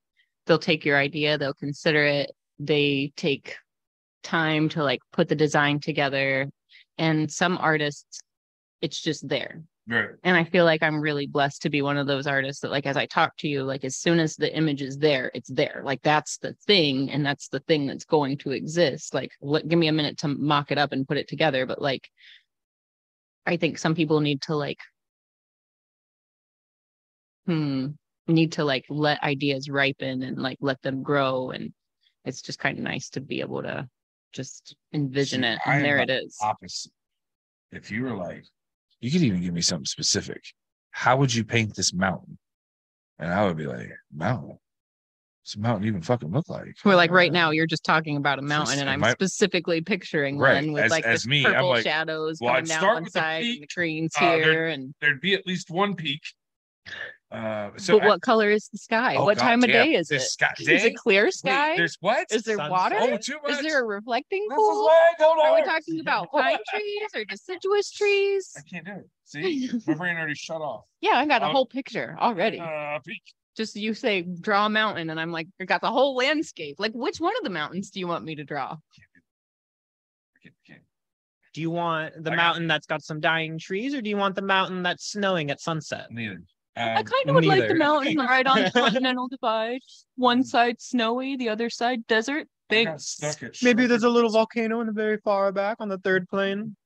they'll 0.46 0.60
take 0.60 0.86
your 0.86 0.98
idea, 0.98 1.38
they'll 1.38 1.54
consider 1.54 2.04
it, 2.04 2.32
they 2.60 3.12
take 3.16 3.56
time 4.24 4.70
to 4.70 4.84
like 4.84 5.02
put 5.12 5.30
the 5.30 5.36
design 5.36 5.80
together, 5.80 6.50
and 6.98 7.32
some 7.32 7.58
artists, 7.58 8.20
it's 8.82 9.02
just 9.02 9.28
there. 9.28 9.64
Right. 9.92 10.12
and 10.24 10.38
i 10.38 10.46
feel 10.46 10.64
like 10.64 10.82
i'm 10.82 11.02
really 11.02 11.28
blessed 11.28 11.64
to 11.64 11.70
be 11.70 11.82
one 11.82 11.98
of 11.98 12.08
those 12.08 12.26
artists 12.26 12.62
that 12.62 12.72
like 12.72 12.86
as 12.86 12.96
i 12.96 13.06
talk 13.06 13.36
to 13.40 13.50
you 13.50 13.64
like 13.64 13.84
as 13.84 13.98
soon 13.98 14.20
as 14.20 14.38
the 14.38 14.56
image 14.56 14.82
is 14.82 14.98
there 14.98 15.30
it's 15.34 15.50
there 15.50 15.82
like 15.84 16.02
that's 16.02 16.38
the 16.38 16.54
thing 16.66 17.12
and 17.12 17.26
that's 17.26 17.50
the 17.50 17.60
thing 17.62 17.86
that's 17.88 18.06
going 18.06 18.38
to 18.38 18.52
exist 18.52 19.14
like 19.14 19.32
let, 19.42 19.68
give 19.68 19.78
me 19.78 19.90
a 19.90 19.92
minute 19.92 20.18
to 20.20 20.30
mock 20.30 20.72
it 20.72 20.78
up 20.78 20.94
and 20.94 21.10
put 21.10 21.18
it 21.18 21.28
together 21.28 21.66
but 21.66 21.82
like 21.82 22.08
i 23.46 23.58
think 23.58 23.78
some 23.78 23.94
people 23.94 24.22
need 24.22 24.42
to 24.42 24.56
like 24.56 24.80
hmm 27.46 27.88
need 28.30 28.54
to 28.54 28.64
like 28.64 28.86
let 28.88 29.22
ideas 29.24 29.70
ripen 29.70 30.24
and 30.24 30.38
like 30.38 30.58
let 30.62 30.82
them 30.84 31.04
grow 31.04 31.52
and 31.52 31.74
it's 32.24 32.42
just 32.42 32.60
kind 32.60 32.78
of 32.78 32.84
nice 32.86 33.10
to 33.10 33.20
be 33.20 33.42
able 33.42 33.62
to 33.62 33.86
just 34.32 34.74
envision 34.94 35.42
See, 35.42 35.48
it 35.48 35.60
and 35.66 35.76
am 35.76 35.84
there 35.84 35.98
it 35.98 36.10
is 36.10 36.38
Opposite. 36.42 36.94
If 37.74 37.92
you 37.92 38.04
were 38.04 38.16
like, 38.16 38.46
you 39.02 39.12
could 39.12 39.22
even 39.22 39.42
give 39.42 39.54
me 39.54 39.62
something 39.62 39.86
specific. 39.86 40.42
How 40.92 41.18
would 41.18 41.34
you 41.34 41.44
paint 41.44 41.76
this 41.76 41.94
mountain? 41.94 42.38
And 43.20 43.32
I 43.34 43.46
would 43.46 43.58
be 43.58 43.66
like, 43.68 43.90
mountain. 44.14 44.58
What's 45.44 45.56
a 45.56 45.60
mountain 45.60 45.88
even 45.88 46.02
fucking 46.04 46.32
look 46.32 46.50
like? 46.50 46.76
We're 46.86 46.96
like 46.96 47.10
right 47.12 47.32
now, 47.32 47.50
you're 47.50 47.66
just 47.66 47.84
talking 47.84 48.16
about 48.18 48.38
a 48.38 48.44
mountain, 48.44 48.80
and 48.80 48.90
I'm 48.90 49.04
I- 49.04 49.12
specifically 49.12 49.82
picturing 49.82 50.38
Right, 50.38 50.64
one 50.64 50.74
with 50.74 50.84
as- 50.86 50.92
like 50.92 51.04
as 51.06 51.26
me, 51.28 51.44
purple 51.44 51.70
like, 51.70 51.84
shadows 51.84 52.38
well, 52.40 52.54
coming 52.54 52.72
I'd 52.72 52.80
down 52.80 52.94
one 52.94 53.04
with 53.04 53.14
the 53.14 53.20
side, 53.20 53.44
and 53.44 53.54
the 53.56 53.60
peak. 53.62 53.70
greens 53.74 54.14
Uh, 54.20 54.36
here, 54.36 54.68
and 54.68 54.94
There'd 55.02 55.20
be 55.22 55.34
at 55.34 55.48
least 55.48 55.72
one 55.72 55.96
peak. 55.96 56.22
Uh, 57.32 57.72
so 57.78 57.98
but 57.98 58.04
I- 58.04 58.08
what 58.10 58.22
color 58.22 58.50
is 58.52 58.68
the 58.70 58.78
sky? 58.78 59.16
oh, 59.18 59.24
what 59.24 59.38
time 59.38 59.64
of 59.64 59.68
goddamn, 59.68 59.86
day 59.86 59.94
is 59.96 60.12
it? 60.12 60.16
Is 60.16 60.22
it? 60.22 60.26
this 60.26 60.34
sky- 60.34 60.54
Is 60.60 60.84
it 60.84 60.96
clear 60.98 61.24
Wait, 61.26 61.34
sky? 61.34 61.78
there's 61.78 61.98
what? 62.02 62.28
Is 62.30 62.44
there 62.44 62.58
Sunset? 62.58 62.72
water? 62.72 62.96
Oh, 63.00 63.18
too 63.18 63.38
much. 63.42 63.52
Is 63.52 63.62
there 63.62 63.82
a 63.82 63.86
reflecting 63.86 64.46
This 64.50 64.56
pool? 64.58 64.86
why 64.86 65.14
Are 65.46 65.56
we 65.56 65.64
talking 65.64 66.00
about 66.02 66.30
pine 66.32 66.58
trees 66.70 67.10
or 67.16 67.24
deciduous 67.24 67.90
trees? 68.00 68.54
I 68.58 68.62
can't 68.70 68.86
do 68.86 68.92
it. 68.92 69.10
See, 69.24 69.70
my 69.88 69.94
brain 69.94 70.18
already 70.18 70.36
shut 70.36 70.60
off. 70.62 70.84
Yeah, 71.00 71.12
I 71.14 71.26
got 71.26 71.42
a 71.42 71.46
Um, 71.46 71.52
whole 71.54 71.66
picture 71.66 72.18
already. 72.20 72.60
Uh, 72.60 73.00
peak. 73.06 73.22
Just 73.56 73.78
you 73.78 73.94
say 73.94 74.24
draw 74.24 74.66
a 74.66 74.70
mountain, 74.70 75.10
and 75.10 75.20
I'm 75.20 75.32
like, 75.32 75.48
I 75.62 75.64
got 75.66 75.80
the 75.82 75.92
whole 75.92 76.16
landscape. 76.16 76.76
Like, 76.80 76.92
which 76.94 77.20
one 77.20 77.34
of 77.38 77.44
the 77.44 77.50
mountains 77.50 77.92
do 77.92 78.00
you 78.02 78.08
want 78.08 78.26
me 78.26 78.36
to 78.36 78.44
draw? 78.44 78.66
I 78.74 78.78
can't- 78.98 79.08
I 80.36 80.40
can't. 80.68 80.82
Do 81.54 81.62
you 81.62 81.70
want 81.72 82.14
the 82.22 82.32
I 82.32 82.36
got- 82.36 82.42
mountain 82.44 82.68
that's 82.68 82.88
got 82.88 83.04
some 83.04 83.22
dying 83.22 83.58
trees, 83.58 83.94
or 83.94 84.02
do 84.02 84.10
you 84.10 84.18
want 84.18 84.36
the 84.36 84.42
mountain 84.42 84.84
that's 84.84 85.06
snowing 85.12 85.50
at 85.52 85.62
sunset? 85.62 86.08
Neither. 86.12 86.42
I 86.76 86.96
Um, 87.00 87.06
kind 87.06 87.30
of 87.30 87.36
would 87.36 87.46
like 87.46 87.62
the 87.62 87.68
neither. 87.70 87.80
mountain 87.80 88.18
right 88.18 88.48
on 88.48 88.64
the 88.64 88.72
continental 88.76 89.28
divide. 89.28 89.82
One 90.16 90.44
side 90.44 90.82
snowy, 90.82 91.36
the 91.36 91.50
other 91.50 91.70
side 91.70 92.08
desert. 92.08 92.48
I 92.70 92.86
Thanks. 92.86 93.20
Maybe 93.62 93.86
there's 93.86 94.04
a 94.04 94.10
little 94.10 94.30
volcano 94.30 94.80
in 94.80 94.88
the 94.88 94.94
very 94.94 95.18
far 95.18 95.52
back 95.52 95.78
on 95.82 95.90
the 95.90 95.98
third 95.98 96.30
plane. 96.30 96.78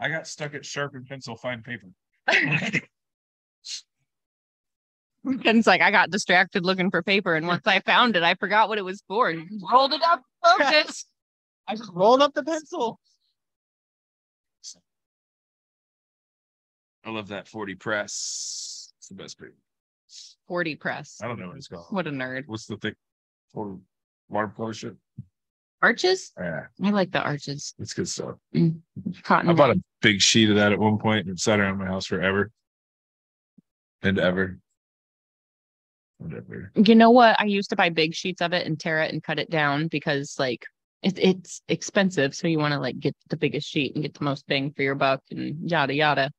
I 0.00 0.08
got 0.08 0.26
stuck 0.26 0.54
at 0.54 0.64
sharp 0.64 0.94
and 0.94 1.06
pencil 1.06 1.36
fine 1.36 1.62
paper. 1.62 1.88
Ken's 5.42 5.66
like, 5.66 5.80
I 5.80 5.90
got 5.90 6.10
distracted 6.10 6.64
looking 6.64 6.90
for 6.90 7.02
paper, 7.02 7.34
and 7.34 7.46
once 7.46 7.66
I 7.66 7.80
found 7.80 8.16
it, 8.16 8.22
I 8.22 8.34
forgot 8.34 8.68
what 8.68 8.78
it 8.78 8.84
was 8.84 9.02
for 9.08 9.30
and 9.30 9.48
rolled 9.70 9.92
it 9.94 10.02
up. 10.02 10.22
Focus. 10.42 11.06
I 11.68 11.76
just 11.76 11.90
rolled 11.94 12.20
up 12.22 12.34
the 12.34 12.42
pencil. 12.42 12.98
I 17.04 17.10
love 17.10 17.28
that 17.28 17.48
40 17.48 17.74
press. 17.74 18.92
It's 18.98 19.08
the 19.08 19.14
best 19.14 19.38
paper. 19.38 19.54
40 20.48 20.76
press. 20.76 21.18
I 21.22 21.26
don't 21.28 21.38
know 21.38 21.48
what 21.48 21.56
it's 21.56 21.68
called. 21.68 21.86
What 21.90 22.06
a 22.06 22.10
nerd. 22.10 22.44
What's 22.46 22.66
the 22.66 22.76
thick 22.76 22.96
40 23.52 23.80
watercolor 24.28 24.74
shit? 24.74 24.96
Arches? 25.82 26.32
Yeah, 26.38 26.66
I 26.82 26.90
like 26.90 27.10
the 27.10 27.20
arches. 27.20 27.74
it's 27.78 27.92
good 27.92 28.08
stuff. 28.08 28.36
Mm. 28.54 28.80
Cotton. 29.22 29.50
I 29.50 29.52
bought 29.52 29.70
a 29.70 29.82
big 30.00 30.22
sheet 30.22 30.48
of 30.48 30.56
that 30.56 30.72
at 30.72 30.78
one 30.78 30.98
point 30.98 31.26
and 31.26 31.38
sat 31.38 31.60
around 31.60 31.78
my 31.78 31.86
house 31.86 32.06
forever 32.06 32.50
and 34.02 34.18
ever. 34.18 34.58
Whatever. 36.18 36.72
you 36.74 36.94
know 36.94 37.10
what? 37.10 37.38
I 37.38 37.44
used 37.44 37.68
to 37.70 37.76
buy 37.76 37.90
big 37.90 38.14
sheets 38.14 38.40
of 38.40 38.54
it 38.54 38.66
and 38.66 38.80
tear 38.80 39.02
it 39.02 39.12
and 39.12 39.22
cut 39.22 39.38
it 39.38 39.50
down 39.50 39.88
because 39.88 40.36
like 40.38 40.64
it, 41.04 41.18
it's 41.18 41.62
expensive. 41.68 42.34
So 42.34 42.48
you 42.48 42.58
want 42.58 42.72
to 42.72 42.80
like 42.80 42.98
get 42.98 43.14
the 43.28 43.36
biggest 43.36 43.68
sheet 43.68 43.94
and 43.94 44.02
get 44.02 44.14
the 44.14 44.24
most 44.24 44.46
bang 44.46 44.72
for 44.72 44.82
your 44.82 44.94
buck 44.94 45.20
and 45.30 45.70
yada 45.70 45.94
yada. 45.94 46.32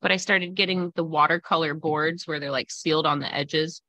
But 0.00 0.12
I 0.12 0.16
started 0.16 0.54
getting 0.54 0.92
the 0.94 1.04
watercolor 1.04 1.74
boards 1.74 2.26
where 2.26 2.40
they're 2.40 2.50
like 2.50 2.70
sealed 2.70 3.06
on 3.06 3.18
the 3.18 3.34
edges. 3.34 3.82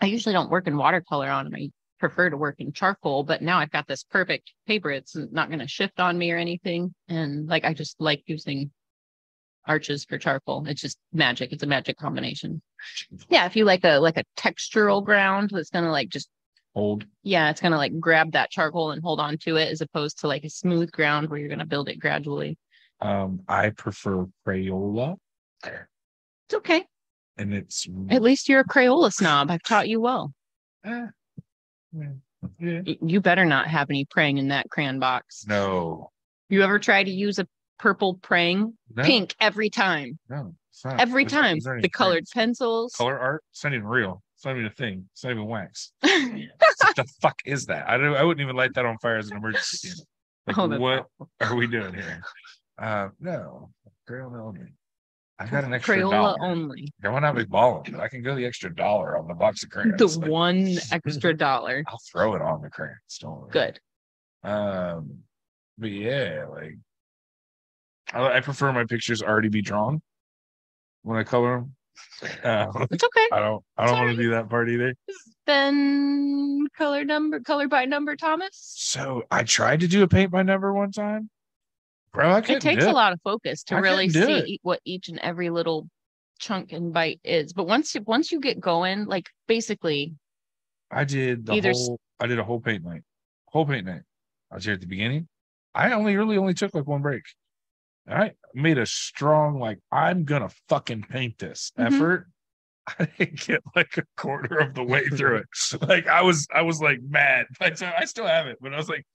I 0.00 0.06
usually 0.06 0.32
don't 0.32 0.50
work 0.50 0.66
in 0.66 0.76
watercolor 0.76 1.30
on 1.30 1.44
them. 1.44 1.54
I 1.54 1.70
prefer 2.00 2.30
to 2.30 2.36
work 2.36 2.56
in 2.58 2.72
charcoal, 2.72 3.22
but 3.22 3.42
now 3.42 3.58
I've 3.58 3.70
got 3.70 3.86
this 3.86 4.02
perfect 4.02 4.52
paper. 4.66 4.90
It's 4.90 5.16
not 5.30 5.48
going 5.48 5.60
to 5.60 5.68
shift 5.68 6.00
on 6.00 6.18
me 6.18 6.32
or 6.32 6.36
anything. 6.36 6.94
And 7.08 7.46
like 7.46 7.64
I 7.64 7.72
just 7.74 8.00
like 8.00 8.22
using 8.26 8.70
arches 9.66 10.04
for 10.04 10.18
charcoal. 10.18 10.66
It's 10.66 10.80
just 10.80 10.98
magic. 11.12 11.52
It's 11.52 11.62
a 11.62 11.66
magic 11.66 11.96
combination. 11.96 12.60
Yeah, 13.28 13.46
if 13.46 13.54
you 13.54 13.64
like 13.64 13.84
a 13.84 13.98
like 13.98 14.16
a 14.16 14.24
textural 14.36 15.04
ground 15.04 15.50
that's 15.52 15.70
gonna 15.70 15.92
like 15.92 16.08
just 16.08 16.28
Old. 16.74 17.04
yeah, 17.24 17.50
it's 17.50 17.60
gonna 17.60 17.76
like 17.76 17.98
grab 17.98 18.32
that 18.32 18.50
charcoal 18.50 18.92
and 18.92 19.02
hold 19.02 19.18
on 19.20 19.36
to 19.38 19.56
it 19.56 19.70
as 19.70 19.80
opposed 19.80 20.20
to 20.20 20.28
like 20.28 20.44
a 20.44 20.50
smooth 20.50 20.90
ground 20.92 21.28
where 21.28 21.38
you're 21.40 21.48
gonna 21.48 21.66
build 21.66 21.88
it 21.88 21.98
gradually. 21.98 22.56
Um, 23.00 23.40
I 23.48 23.70
prefer 23.70 24.26
Crayola 24.46 25.16
It's 25.64 26.54
okay. 26.54 26.84
and 27.38 27.52
it's 27.54 27.88
At 28.10 28.22
least 28.22 28.48
you're 28.48 28.60
a 28.60 28.64
Crayola 28.64 29.12
snob. 29.12 29.50
I've 29.50 29.62
taught 29.62 29.88
you 29.88 30.00
well. 30.00 30.32
Eh, 30.84 31.06
yeah, 31.92 32.06
yeah. 32.58 32.80
You 33.02 33.20
better 33.20 33.44
not 33.44 33.66
have 33.66 33.90
any 33.90 34.04
Prang 34.06 34.38
in 34.38 34.48
that 34.48 34.70
crayon 34.70 34.98
box. 34.98 35.44
No, 35.48 36.10
You 36.48 36.62
ever 36.62 36.78
try 36.78 37.02
to 37.04 37.10
use 37.10 37.38
a 37.38 37.46
purple 37.78 38.14
Prang? 38.14 38.74
no, 38.94 39.02
Pink 39.02 39.34
every 39.40 39.68
time. 39.70 40.18
No. 40.28 40.54
Every 40.86 41.24
not- 41.24 41.30
time. 41.30 41.58
The 41.58 41.90
colored 41.90 42.24
pencils. 42.32 42.94
color 42.96 43.18
art. 43.18 43.44
It's 43.50 43.62
not 43.64 43.74
even 43.74 43.86
real. 43.86 44.22
It's 44.40 44.46
not 44.46 44.52
even 44.52 44.64
a 44.64 44.70
thing. 44.70 45.04
It's 45.12 45.22
not 45.22 45.32
even 45.32 45.44
wax. 45.44 45.92
what 46.00 46.96
the 46.96 47.04
fuck 47.20 47.38
is 47.44 47.66
that? 47.66 47.86
I 47.86 47.98
don't. 47.98 48.16
I 48.16 48.22
wouldn't 48.24 48.40
even 48.42 48.56
light 48.56 48.72
that 48.72 48.86
on 48.86 48.96
fire 48.96 49.18
as 49.18 49.30
an 49.30 49.36
emergency. 49.36 49.90
Like, 50.46 50.56
Oh, 50.56 50.66
what 50.78 51.08
are 51.42 51.54
we 51.54 51.66
doing 51.66 51.92
here? 51.92 52.22
Uh, 52.78 53.08
no, 53.20 53.68
Crayola 54.08 54.40
only. 54.40 54.72
I 55.38 55.46
got 55.46 55.64
an 55.64 55.74
extra 55.74 55.96
Crayola 55.98 56.10
dollar. 56.10 56.36
only. 56.40 56.90
I 57.04 57.08
want 57.10 57.26
to 57.26 57.34
be 57.34 57.44
balling, 57.44 57.92
but 57.92 58.00
I 58.00 58.08
can 58.08 58.22
go 58.22 58.34
the 58.34 58.46
extra 58.46 58.74
dollar 58.74 59.18
on 59.18 59.28
the 59.28 59.34
box 59.34 59.62
of 59.62 59.68
crayons. 59.68 59.98
The 59.98 60.20
Like, 60.20 60.30
one 60.30 60.66
extra 60.90 61.36
dollar. 61.36 61.84
I'll 61.86 62.00
throw 62.10 62.34
it 62.34 62.40
on 62.40 62.62
the 62.62 62.70
crayons. 62.70 63.18
Don't 63.20 63.42
worry. 63.42 63.50
Good. 63.50 63.78
Um, 64.42 65.18
but 65.76 65.90
yeah, 65.90 66.46
like 66.48 66.78
I, 68.14 68.38
I 68.38 68.40
prefer 68.40 68.72
my 68.72 68.86
pictures 68.86 69.22
already 69.22 69.50
be 69.50 69.60
drawn 69.60 70.00
when 71.02 71.18
I 71.18 71.24
color 71.24 71.58
them. 71.58 71.74
Uh, 72.44 72.66
It's 72.90 73.04
okay. 73.04 73.26
I 73.32 73.40
don't. 73.40 73.64
I 73.76 73.86
don't 73.86 73.98
want 73.98 74.16
to 74.16 74.22
do 74.22 74.30
that 74.30 74.48
part 74.48 74.68
either. 74.70 74.94
Then 75.46 76.66
color 76.76 77.04
number, 77.04 77.40
color 77.40 77.68
by 77.68 77.84
number, 77.84 78.16
Thomas. 78.16 78.50
So 78.52 79.22
I 79.30 79.42
tried 79.42 79.80
to 79.80 79.88
do 79.88 80.02
a 80.02 80.08
paint 80.08 80.30
by 80.30 80.42
number 80.42 80.72
one 80.72 80.92
time. 80.92 81.30
Bro, 82.12 82.30
I 82.30 82.38
It 82.38 82.60
takes 82.60 82.84
a 82.84 82.92
lot 82.92 83.12
of 83.12 83.20
focus 83.22 83.62
to 83.64 83.76
I 83.76 83.78
really 83.78 84.08
see 84.08 84.20
it. 84.54 84.60
what 84.62 84.80
each 84.84 85.08
and 85.08 85.18
every 85.20 85.48
little 85.50 85.88
chunk 86.40 86.72
and 86.72 86.92
bite 86.92 87.20
is. 87.24 87.52
But 87.52 87.64
once 87.68 87.94
you 87.94 88.02
once 88.02 88.32
you 88.32 88.40
get 88.40 88.60
going, 88.60 89.04
like 89.06 89.28
basically, 89.46 90.14
I 90.90 91.04
did 91.04 91.46
the 91.46 91.54
Either 91.54 91.72
whole. 91.72 92.00
I 92.18 92.26
did 92.26 92.38
a 92.38 92.44
whole 92.44 92.60
paint 92.60 92.84
night. 92.84 93.02
Whole 93.46 93.64
paint 93.64 93.86
night. 93.86 94.02
I 94.50 94.56
was 94.56 94.64
here 94.64 94.74
at 94.74 94.80
the 94.80 94.86
beginning. 94.86 95.28
I 95.74 95.92
only 95.92 96.16
really 96.16 96.36
only 96.36 96.54
took 96.54 96.74
like 96.74 96.86
one 96.86 97.02
break. 97.02 97.22
Right, 98.10 98.32
made 98.54 98.78
a 98.78 98.86
strong 98.86 99.60
like 99.60 99.78
I'm 99.92 100.24
gonna 100.24 100.50
fucking 100.68 101.02
paint 101.04 101.38
this 101.38 101.70
Mhm. 101.78 101.86
effort. 101.86 102.26
I 102.98 103.04
didn't 103.18 103.40
get 103.46 103.62
like 103.76 103.96
a 103.98 104.02
quarter 104.16 104.58
of 104.58 104.74
the 104.74 104.82
way 104.82 105.06
through 105.06 105.36
it. 105.36 105.46
Like 105.88 106.08
I 106.08 106.22
was, 106.22 106.46
I 106.52 106.62
was 106.62 106.80
like 106.80 106.98
mad. 107.02 107.46
But 107.60 107.78
so 107.78 107.90
I 107.96 108.04
still 108.06 108.26
have 108.26 108.46
it, 108.48 108.58
but 108.60 108.74
I 108.74 108.76
was 108.76 108.88
like, 108.88 109.06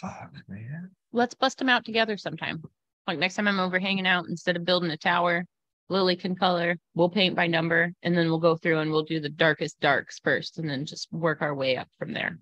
"Fuck, 0.00 0.32
man!" 0.48 0.90
Let's 1.12 1.34
bust 1.34 1.58
them 1.58 1.68
out 1.68 1.84
together 1.84 2.16
sometime. 2.16 2.62
Like 3.06 3.18
next 3.18 3.36
time 3.36 3.46
I'm 3.46 3.60
over 3.60 3.78
hanging 3.78 4.06
out, 4.06 4.26
instead 4.28 4.56
of 4.56 4.64
building 4.64 4.90
a 4.90 4.96
tower, 4.96 5.46
Lily 5.88 6.16
can 6.16 6.34
color. 6.34 6.76
We'll 6.94 7.08
paint 7.08 7.36
by 7.36 7.46
number, 7.46 7.92
and 8.02 8.16
then 8.16 8.28
we'll 8.28 8.40
go 8.40 8.56
through 8.56 8.80
and 8.80 8.90
we'll 8.90 9.04
do 9.04 9.20
the 9.20 9.28
darkest 9.28 9.78
darks 9.80 10.18
first, 10.18 10.58
and 10.58 10.68
then 10.68 10.84
just 10.86 11.12
work 11.12 11.40
our 11.40 11.54
way 11.54 11.76
up 11.76 11.88
from 11.98 12.12
there. 12.12 12.38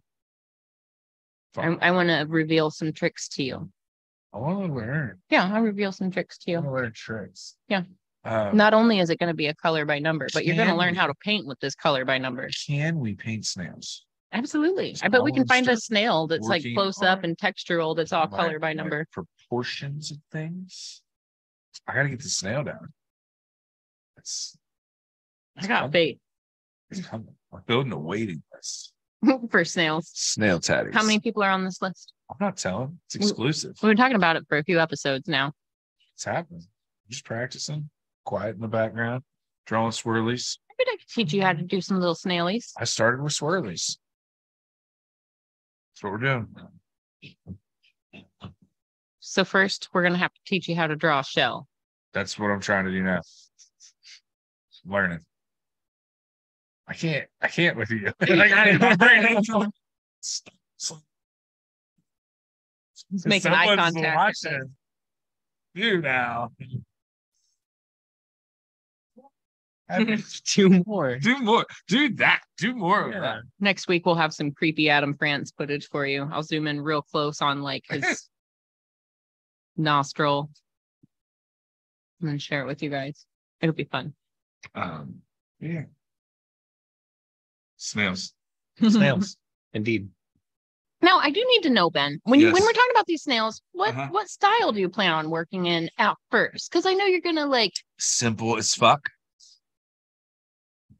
I, 1.57 1.67
I 1.81 1.91
want 1.91 2.09
to 2.09 2.25
reveal 2.29 2.71
some 2.71 2.93
tricks 2.93 3.29
to 3.31 3.43
you. 3.43 3.71
I 4.37 4.39
want 4.39 4.67
to 4.67 4.73
learn. 4.75 5.19
Yeah, 5.31 5.51
I'll 5.53 5.63
reveal 5.63 5.93
some 5.93 6.11
tricks 6.11 6.37
to 6.39 6.53
I 6.53 6.57
want 6.57 6.67
you. 6.67 6.73
learn 6.73 6.93
tricks. 6.95 7.57
Yeah. 7.69 7.83
Um, 8.25 8.57
Not 8.57 8.75
only 8.75 8.99
is 8.99 9.09
it 9.09 9.19
going 9.19 9.29
to 9.31 9.35
be 9.35 9.47
a 9.47 9.55
color 9.55 9.85
by 9.87 9.99
number, 9.99 10.27
but 10.35 10.45
you're 10.45 10.57
going 10.57 10.67
to 10.69 10.73
Can 10.73 10.79
learn 10.79 10.93
we- 10.93 10.99
how 10.99 11.07
to 11.07 11.15
paint 11.25 11.47
with 11.47 11.59
this 11.61 11.75
color 11.75 12.05
by 12.05 12.19
number. 12.19 12.49
can 12.67 12.99
we 12.99 13.15
paint 13.15 13.47
snails? 13.47 14.05
Absolutely. 14.33 14.95
I 15.03 15.09
bet 15.09 15.23
we 15.23 15.33
can 15.33 15.47
find 15.47 15.65
a 15.69 15.77
start 15.77 15.83
snail 15.83 16.27
that's 16.27 16.47
like 16.47 16.61
working 16.61 16.75
close 16.75 17.01
up 17.03 17.19
on 17.21 17.25
and 17.25 17.39
textural 17.39 17.97
that's 17.97 18.13
all 18.13 18.29
my- 18.29 18.37
color 18.37 18.59
by 18.59 18.71
my 18.71 18.73
number. 18.75 19.07
proportions 19.13 20.11
of 20.11 20.19
things. 20.33 21.01
I 21.87 21.95
gotta 21.95 22.09
get 22.11 22.21
the 22.21 22.29
snail 22.29 22.65
down. 22.65 22.89
It's, 24.19 24.57
I 25.57 25.67
got 25.67 25.91
bait 25.91 26.19
it's 26.91 27.01
coming. 27.07 27.35
We're 27.51 27.61
building 27.63 27.93
a 27.93 27.99
waiting 27.99 28.43
list. 28.53 28.93
for 29.51 29.65
snails. 29.65 30.11
Snail 30.15 30.61
tatties. 30.61 30.95
How 30.95 31.03
many 31.03 31.21
people 31.21 31.43
are 31.43 31.51
on 31.51 31.65
this 31.65 31.81
list? 31.81 32.13
I'm 32.31 32.37
not 32.41 32.57
telling. 32.57 32.99
It's 33.07 33.15
exclusive. 33.15 33.77
We've 33.83 33.91
been 33.91 33.97
talking 33.97 34.17
about 34.17 34.37
it 34.37 34.45
for 34.49 34.59
a 34.59 34.65
few 34.65 34.81
episodes 34.81 35.29
now. 35.29 35.53
It's 36.15 36.25
happening. 36.25 36.65
just 37.09 37.25
practicing. 37.25 37.89
Quiet 38.25 38.57
in 38.57 38.61
the 38.61 38.69
background. 38.69 39.23
Drawing 39.67 39.91
swirlies. 39.91 40.59
Maybe 40.79 40.91
I 40.91 40.97
could 40.97 41.09
teach 41.09 41.33
you 41.33 41.43
how 41.43 41.53
to 41.53 41.63
do 41.63 41.81
some 41.81 41.99
little 41.99 42.15
snailies. 42.15 42.73
I 42.79 42.85
started 42.85 43.23
with 43.23 43.33
swirlies. 43.33 43.99
That's 45.93 46.03
what 46.03 46.13
we're 46.13 46.19
doing. 46.19 46.49
So 49.21 49.45
first, 49.45 49.89
we're 49.93 50.03
gonna 50.03 50.19
have 50.19 50.33
to 50.33 50.41
teach 50.47 50.69
you 50.69 50.77
how 50.77 50.87
to 50.87 50.97
draw 50.97 51.21
a 51.21 51.25
shell. 51.25 51.67
That's 52.13 52.39
what 52.39 52.51
I'm 52.51 52.61
trying 52.61 52.85
to 52.87 52.91
do 52.91 53.03
now. 53.03 53.21
Learning. 54.85 55.21
I 56.89 56.95
can't. 56.95 57.27
I 57.41 57.49
can't 57.49 57.77
with 57.77 57.91
you. 57.91 58.13
I 58.21 58.49
got 58.49 58.69
it. 58.69 58.81
My 58.81 58.97
brain 58.97 59.25
ain't 59.25 59.47
going. 59.49 59.71
He's 63.11 63.27
making 63.27 63.53
eye 63.53 63.75
contact. 63.77 64.17
watching. 64.17 64.71
You 65.75 66.01
now. 66.01 66.51
Two 70.45 70.83
more. 70.85 71.17
do 71.19 71.39
more. 71.39 71.65
Do 71.87 72.13
that. 72.17 72.41
Do 72.59 72.75
more 72.75 73.09
of 73.09 73.21
that. 73.21 73.43
Next 73.61 73.87
week, 73.87 74.05
we'll 74.05 74.17
have 74.17 74.35
some 74.35 74.51
creepy 74.51 74.91
Adam 74.91 75.15
France 75.17 75.53
footage 75.57 75.89
for 75.89 76.05
you. 76.05 76.29
I'll 76.33 76.43
zoom 76.43 76.67
in 76.67 76.81
real 76.81 77.03
close 77.03 77.41
on 77.41 77.63
like 77.63 77.85
his 77.89 78.29
nostril 79.77 80.51
and 82.21 82.29
then 82.29 82.39
share 82.39 82.63
it 82.63 82.67
with 82.67 82.83
you 82.83 82.91
guys. 82.91 83.27
It'll 83.61 83.75
be 83.75 83.85
fun. 83.85 84.15
Um. 84.75 85.21
Yeah. 85.61 85.85
Snails. 87.77 88.33
Snails. 88.89 89.37
Indeed. 89.73 90.09
Now, 91.03 91.19
I 91.19 91.31
do 91.31 91.45
need 91.49 91.63
to 91.65 91.71
know, 91.71 91.91
Ben, 91.91 92.19
when 92.25 92.41
you 92.41 92.47
when 92.53 92.63
we're 92.63 92.73
talking 92.73 92.91
about 92.93 93.07
these 93.07 93.23
snails, 93.23 93.61
what 93.73 93.91
Uh-huh. 93.91 94.09
what 94.11 94.29
style 94.29 94.73
do 94.73 94.81
you 94.81 94.89
plan 94.89 95.13
on 95.13 95.29
working 95.31 95.67
in 95.67 95.91
at 95.99 96.17
first? 96.31 96.71
Because 96.71 96.87
I 96.87 96.95
know 96.95 97.05
you're 97.05 97.21
gonna 97.21 97.47
like 97.47 97.75
Simple 97.99 98.57
as 98.57 98.75
fuck. 98.75 99.09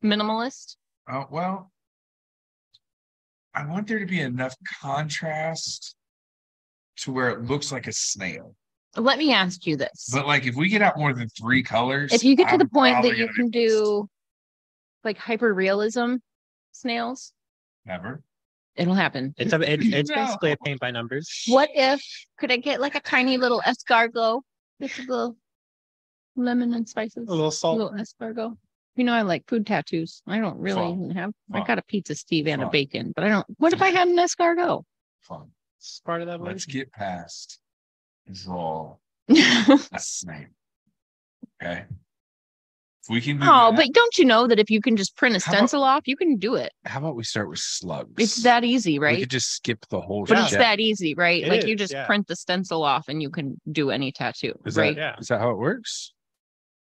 minimalist. 0.05 0.77
Oh 1.11 1.27
well. 1.31 1.73
I 3.55 3.65
want 3.67 3.87
there 3.89 3.99
to 3.99 4.07
be 4.07 4.21
enough 4.21 4.55
contrast 4.83 5.97
to 6.99 7.13
where 7.13 7.31
it 7.31 7.45
looks 7.45 7.73
like 7.73 7.87
a 7.87 7.93
snail. 7.93 8.55
Let 8.97 9.19
me 9.19 9.33
ask 9.33 9.67
you 9.67 9.77
this: 9.77 10.11
But 10.13 10.27
like, 10.27 10.47
if 10.47 10.55
we 10.57 10.69
get 10.69 10.83
out 10.83 10.99
more 10.99 11.15
than 11.15 11.29
three 11.31 11.63
colors, 11.63 12.13
if 12.13 12.23
you 12.23 12.37
get 12.37 12.49
to 12.49 12.53
I'm 12.55 12.59
the 12.59 12.69
point 12.69 13.03
that 13.03 13.17
you 13.17 13.29
can 13.29 13.49
do 13.49 14.07
like 15.05 15.17
hyper 15.17 15.53
realism 15.55 16.17
snails, 16.77 17.33
never. 17.85 18.23
it'll 18.77 18.95
happen. 18.95 19.35
It's 19.37 19.53
a 19.53 19.61
it, 19.61 19.81
it's 19.83 20.11
No. 20.11 20.17
basically 20.17 20.53
a 20.53 20.57
paint 20.59 20.81
by 20.81 20.91
numbers. 20.91 21.45
What 21.49 21.71
if 21.75 22.03
could 22.39 22.53
I 22.53 22.57
get 22.57 22.81
like 22.81 22.95
a 22.95 23.01
tiny 23.01 23.37
little 23.39 23.61
escargot? 23.63 24.43
Just 24.81 24.99
a 24.99 25.03
little 25.03 25.37
lemon 26.37 26.75
and 26.75 26.89
spices. 26.89 27.27
A 27.29 27.31
little 27.31 27.51
salt. 27.51 27.81
A 27.81 27.85
little 27.85 27.99
escargot. 27.99 28.57
You 28.97 29.05
know, 29.05 29.13
I 29.13 29.23
like 29.23 29.45
food 29.47 29.67
tattoos. 29.67 30.23
I 30.27 30.39
don't 30.39 30.59
really 30.59 30.77
Fun. 30.81 30.93
even 31.05 31.11
have. 31.17 31.33
I 31.53 31.63
got 31.65 31.79
a 31.79 31.83
pizza 31.83 32.15
Steve 32.15 32.47
and 32.47 32.63
a 32.63 32.69
bacon, 32.69 33.13
but 33.15 33.25
I 33.25 33.29
don't. 33.29 33.47
What 33.59 33.73
if 33.73 33.83
I 33.83 33.89
had 33.91 34.09
an 34.09 34.17
escargot? 34.17 34.83
Fun. 35.23 35.51
It's 35.79 36.01
part 36.05 36.23
of 36.23 36.29
that. 36.29 36.41
Let's 36.41 36.65
evolution. 36.67 36.73
get 36.73 36.93
past 36.93 37.59
draw 38.33 38.97
a 39.29 39.79
snail. 39.99 40.47
Okay. 41.63 41.85
If 43.09 43.15
we 43.15 43.21
can 43.21 43.39
do 43.39 43.45
oh, 43.45 43.71
that, 43.71 43.77
but 43.77 43.93
don't 43.93 44.19
you 44.19 44.25
know 44.25 44.49
that 44.49 44.59
if 44.59 44.69
you 44.69 44.81
can 44.81 44.97
just 44.97 45.17
print 45.17 45.37
a 45.37 45.39
How 45.39 45.53
about- 45.53 45.57
stencil 45.59 45.85
off, 45.85 46.09
you 46.09 46.17
can 46.17 46.37
do 46.39 46.57
it. 46.57 46.73
how 46.85 46.99
about 46.99 47.15
we 47.15 47.23
start 47.23 47.49
with 47.49 47.61
slugs? 47.61 48.11
It's 48.19 48.43
that 48.43 48.65
easy, 48.65 48.99
right? 48.99 49.15
We 49.15 49.23
could 49.23 49.31
just 49.31 49.53
skip 49.53 49.87
the 49.91 50.01
whole 50.01 50.25
But 50.25 50.37
shit. 50.37 50.45
it's 50.45 50.57
that 50.57 50.81
easy, 50.81 51.15
right? 51.15 51.45
It 51.45 51.49
like 51.49 51.67
you 51.67 51.77
just 51.77 51.93
yeah. 51.93 52.05
print 52.07 52.27
the 52.27 52.35
stencil 52.35 52.83
off 52.83 53.07
and 53.09 53.23
you 53.23 53.31
can 53.31 53.61
do 53.71 53.91
any 53.91 54.11
tattoo, 54.11 54.55
Is 54.65 54.75
that, 54.75 54.81
right? 54.83 54.97
Yeah. 54.97 55.17
is 55.19 55.29
that 55.29 55.41
how 55.41 55.51
it 55.51 55.59
works? 55.59 56.13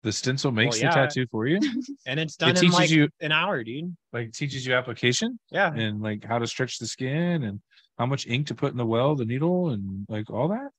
The 0.05 0.13
stencil 0.13 0.53
makes 0.53 0.81
yeah. 0.81 0.91
the 0.91 0.95
tattoo 0.95 1.27
for 1.33 1.49
you. 1.49 1.59
And 2.07 2.21
it's 2.21 2.37
done 2.37 2.51
in 2.51 2.57
teaches 2.57 2.75
like 2.75 2.91
you- 2.91 3.09
an 3.21 3.33
hour, 3.33 3.65
dude. 3.65 3.97
like 4.13 4.33
teaches 4.33 4.65
you 4.65 4.75
application 4.75 5.41
Yeah. 5.51 5.75
and 5.75 6.01
like 6.01 6.25
how 6.25 6.39
to 6.39 6.47
stretch 6.47 6.79
the 6.79 6.87
skin 6.87 7.43
and 7.43 7.61
how 7.99 8.07
much 8.07 8.27
ink 8.29 8.47
to 8.49 8.55
put 8.55 8.71
in 8.71 8.77
the 8.77 8.87
well, 8.87 9.17
the 9.17 9.25
needle, 9.25 9.71
and 9.71 10.07
like 10.09 10.31
all 10.31 10.49
that. 10.49 10.71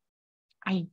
I 0.66 0.86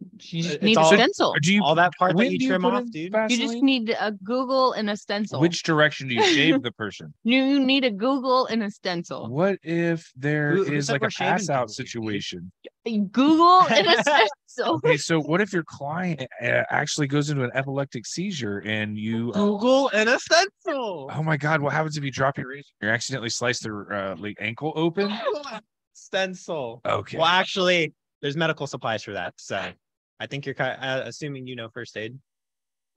you 0.00 0.42
just 0.42 0.54
It's 0.56 0.62
need 0.62 0.78
a 0.78 0.84
stencil. 0.84 1.30
Or 1.34 1.40
do 1.40 1.54
you 1.54 1.62
All 1.62 1.74
that 1.74 1.92
part 1.98 2.12
that 2.12 2.16
when 2.16 2.30
you 2.30 2.38
trim 2.38 2.62
put 2.62 2.74
off, 2.74 2.82
in 2.82 2.90
dude. 2.90 3.14
You 3.30 3.36
just 3.36 3.62
need 3.62 3.96
a 3.98 4.12
Google 4.12 4.72
and 4.72 4.90
a 4.90 4.96
stencil. 4.96 5.40
Which 5.40 5.62
direction 5.62 6.08
do 6.08 6.14
you 6.14 6.22
shave 6.24 6.62
the 6.62 6.72
person? 6.72 7.14
you 7.24 7.60
need 7.60 7.84
a 7.84 7.90
Google 7.90 8.46
and 8.46 8.62
a 8.62 8.70
stencil. 8.70 9.28
What 9.28 9.58
if 9.62 10.10
there 10.16 10.56
Who- 10.56 10.64
is 10.64 10.90
like 10.90 11.02
a 11.02 11.08
pass 11.08 11.48
out 11.48 11.68
people, 11.68 11.74
situation? 11.74 12.52
Google 12.86 13.62
and 13.68 13.86
a 13.86 14.02
stencil. 14.02 14.76
Okay, 14.76 14.96
so 14.96 15.20
what 15.20 15.40
if 15.40 15.52
your 15.52 15.64
client 15.64 16.22
uh, 16.42 16.62
actually 16.70 17.06
goes 17.06 17.30
into 17.30 17.42
an 17.42 17.50
epileptic 17.54 18.06
seizure 18.06 18.58
and 18.60 18.96
you? 18.96 19.30
uh, 19.32 19.38
Google 19.44 19.90
and 19.90 20.08
a 20.08 20.18
stencil. 20.18 21.10
oh 21.12 21.22
my 21.22 21.36
God! 21.36 21.60
What 21.60 21.72
happens 21.72 21.96
if 21.96 22.04
you 22.04 22.10
drop 22.12 22.38
your 22.38 22.48
razor? 22.48 22.68
You 22.80 22.88
accidentally 22.88 23.30
slice 23.30 23.60
their 23.60 23.92
uh, 23.92 24.16
like 24.16 24.36
ankle 24.40 24.72
open. 24.76 25.12
stencil. 25.94 26.80
Okay. 26.86 27.18
Well, 27.18 27.26
actually, 27.26 27.92
there's 28.22 28.36
medical 28.36 28.66
supplies 28.66 29.02
for 29.02 29.12
that. 29.12 29.34
So 29.36 29.72
I 30.20 30.26
think 30.26 30.46
you're 30.46 30.54
ki- 30.54 30.62
uh, 30.62 31.02
assuming 31.04 31.46
you 31.46 31.56
know 31.56 31.68
first 31.68 31.96
aid. 31.96 32.18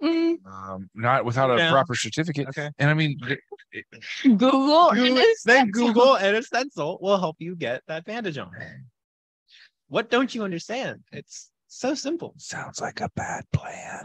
Mm, 0.01 0.38
Um, 0.45 0.89
not 0.95 1.26
without 1.26 1.51
a 1.51 1.57
Yeah. 1.57 1.72
proper 1.72 1.93
certificate. 1.93 2.47
Okay. 2.49 2.70
And 2.80 2.89
I 2.89 2.93
mean, 2.93 3.17
it- 3.28 3.39
it- 3.74 3.86
Google 4.38 4.91
and 4.91 4.99
a 5.09 5.13
then 5.15 5.36
stencil. 5.36 5.88
Google 5.88 6.15
and 6.17 6.38
a 6.38 6.43
stencil 6.43 6.97
will 7.01 7.20
help 7.20 7.36
you 7.39 7.55
get 7.55 7.84
that 7.88 8.05
bandage 8.05 8.38
on. 8.38 8.51
What 9.88 10.09
don't 10.09 10.34
you 10.34 10.43
understand? 10.43 11.03
It's 11.11 11.51
so 11.67 11.93
simple. 11.95 12.34
sounds 12.38 12.80
like 12.80 13.01
a 13.01 13.09
bad 13.15 13.43
plan. 13.51 14.01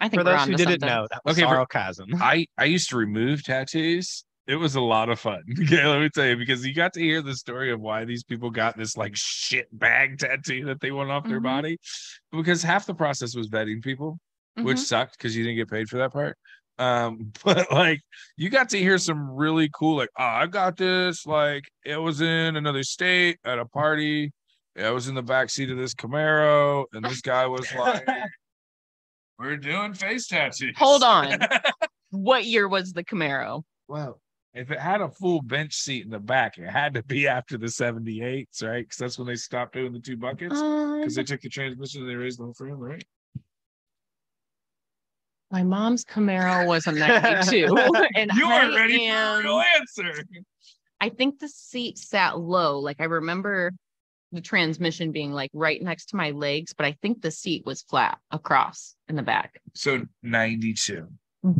I 0.00 0.08
think 0.08 0.20
For 0.20 0.24
those 0.24 0.44
who 0.44 0.54
didn't 0.54 0.80
something. 0.80 0.88
know, 0.88 1.06
that 1.10 1.22
was 1.24 1.36
Okay, 1.38 1.44
but- 1.44 1.54
sarcasm. 1.54 2.08
I 2.20 2.46
I 2.56 2.64
used 2.64 2.90
to 2.90 2.96
remove 2.96 3.42
tattoos. 3.42 4.24
It 4.48 4.56
was 4.56 4.74
a 4.76 4.80
lot 4.80 5.10
of 5.10 5.20
fun. 5.20 5.42
Okay, 5.62 5.84
let 5.86 6.00
me 6.00 6.08
tell 6.08 6.24
you 6.26 6.36
because 6.36 6.66
you 6.66 6.74
got 6.74 6.94
to 6.94 7.00
hear 7.00 7.20
the 7.20 7.36
story 7.36 7.70
of 7.70 7.80
why 7.80 8.04
these 8.06 8.24
people 8.24 8.50
got 8.50 8.76
this 8.78 8.96
like 8.96 9.14
shit 9.14 9.68
bag 9.78 10.18
tattoo 10.18 10.64
that 10.64 10.80
they 10.80 10.90
want 10.90 11.10
off 11.10 11.28
their 11.28 11.38
Mhm. 11.40 11.42
body. 11.44 11.78
Because 12.32 12.62
half 12.62 12.86
the 12.86 12.94
process 12.94 13.36
was 13.36 13.48
vetting 13.50 13.82
people, 13.82 14.18
which 14.56 14.78
Mhm. 14.78 14.80
sucked 14.80 15.18
because 15.18 15.36
you 15.36 15.44
didn't 15.44 15.58
get 15.58 15.70
paid 15.70 15.88
for 15.88 15.98
that 15.98 16.12
part. 16.12 16.38
Um, 16.78 17.30
but 17.44 17.70
like 17.70 18.00
you 18.38 18.48
got 18.48 18.70
to 18.70 18.78
hear 18.78 18.96
some 18.96 19.30
really 19.30 19.68
cool, 19.74 19.98
like, 19.98 20.08
oh, 20.18 20.24
I 20.24 20.46
got 20.46 20.78
this. 20.78 21.26
Like 21.26 21.64
it 21.84 21.98
was 21.98 22.22
in 22.22 22.56
another 22.56 22.82
state 22.84 23.38
at 23.44 23.58
a 23.58 23.66
party. 23.66 24.32
I 24.78 24.90
was 24.90 25.08
in 25.08 25.14
the 25.14 25.22
back 25.22 25.50
seat 25.50 25.70
of 25.70 25.76
this 25.76 25.92
Camaro, 25.92 26.84
and 26.94 27.04
this 27.04 27.20
guy 27.20 27.46
was 27.46 27.70
like, 27.74 28.06
"We're 29.38 29.56
doing 29.56 29.92
face 29.92 30.28
tattoos." 30.28 30.74
Hold 30.78 31.02
on. 31.02 31.40
What 32.10 32.44
year 32.44 32.68
was 32.68 32.92
the 32.92 33.02
Camaro? 33.04 33.64
Well, 33.88 34.20
if 34.54 34.70
it 34.70 34.80
had 34.80 35.00
a 35.00 35.08
full 35.08 35.42
bench 35.42 35.74
seat 35.74 36.04
in 36.04 36.10
the 36.10 36.18
back, 36.18 36.58
it 36.58 36.68
had 36.68 36.94
to 36.94 37.02
be 37.02 37.28
after 37.38 37.58
the 37.58 37.66
78s, 37.66 38.62
right? 38.62 38.84
Because 38.84 38.98
that's 38.98 39.18
when 39.18 39.26
they 39.28 39.36
stopped 39.36 39.74
doing 39.74 39.92
the 39.92 40.00
two 40.00 40.16
buckets. 40.16 40.58
Um, 40.60 40.98
Because 40.98 41.14
they 41.14 41.24
took 41.24 41.40
the 41.40 41.48
transmission 41.48 42.02
and 42.02 42.10
they 42.10 42.14
raised 42.16 42.38
them 42.40 42.54
frame, 42.54 42.78
right? 42.78 43.04
my 45.50 45.62
mom's 45.62 46.04
Camaro 46.04 46.66
was 46.66 46.86
a 46.86 46.92
92. 46.92 47.74
and 48.14 48.30
you 48.34 48.46
are 48.46 48.70
ready 48.76 49.06
am- 49.06 49.36
for 49.36 49.40
a 49.40 49.44
real 49.44 49.62
answer. 49.78 50.24
I 51.00 51.08
think 51.08 51.38
the 51.38 51.48
seat 51.48 51.96
sat 51.98 52.38
low. 52.38 52.80
Like 52.80 53.00
I 53.00 53.04
remember 53.04 53.72
the 54.32 54.40
transmission 54.40 55.10
being 55.10 55.32
like 55.32 55.50
right 55.54 55.82
next 55.82 56.06
to 56.10 56.16
my 56.16 56.32
legs, 56.32 56.74
but 56.74 56.84
I 56.84 56.96
think 57.00 57.22
the 57.22 57.30
seat 57.30 57.64
was 57.64 57.82
flat 57.82 58.18
across 58.30 58.94
in 59.08 59.16
the 59.16 59.22
back. 59.22 59.60
So 59.74 60.02
92. 60.22 61.08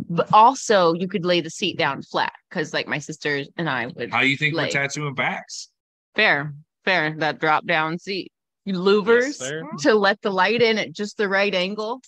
But 0.08 0.28
also, 0.32 0.92
you 0.94 1.08
could 1.08 1.24
lay 1.24 1.40
the 1.40 1.50
seat 1.50 1.78
down 1.78 2.02
flat 2.02 2.32
because, 2.48 2.74
like, 2.74 2.86
my 2.86 2.98
sisters 2.98 3.48
and 3.56 3.68
I 3.68 3.86
would. 3.86 4.10
How 4.10 4.20
do 4.20 4.26
you 4.28 4.36
think 4.36 4.54
Like- 4.54 4.72
we're 4.74 4.80
tattooing 4.80 5.14
backs? 5.14 5.68
Fair, 6.14 6.54
fair. 6.84 7.14
That 7.18 7.38
drop 7.40 7.64
down 7.66 7.98
seat, 7.98 8.32
louvers 8.66 9.34
sir. 9.34 9.62
to 9.80 9.94
let 9.94 10.20
the 10.22 10.30
light 10.30 10.60
in 10.62 10.78
at 10.78 10.92
just 10.92 11.16
the 11.16 11.28
right 11.28 11.54
angle. 11.54 12.00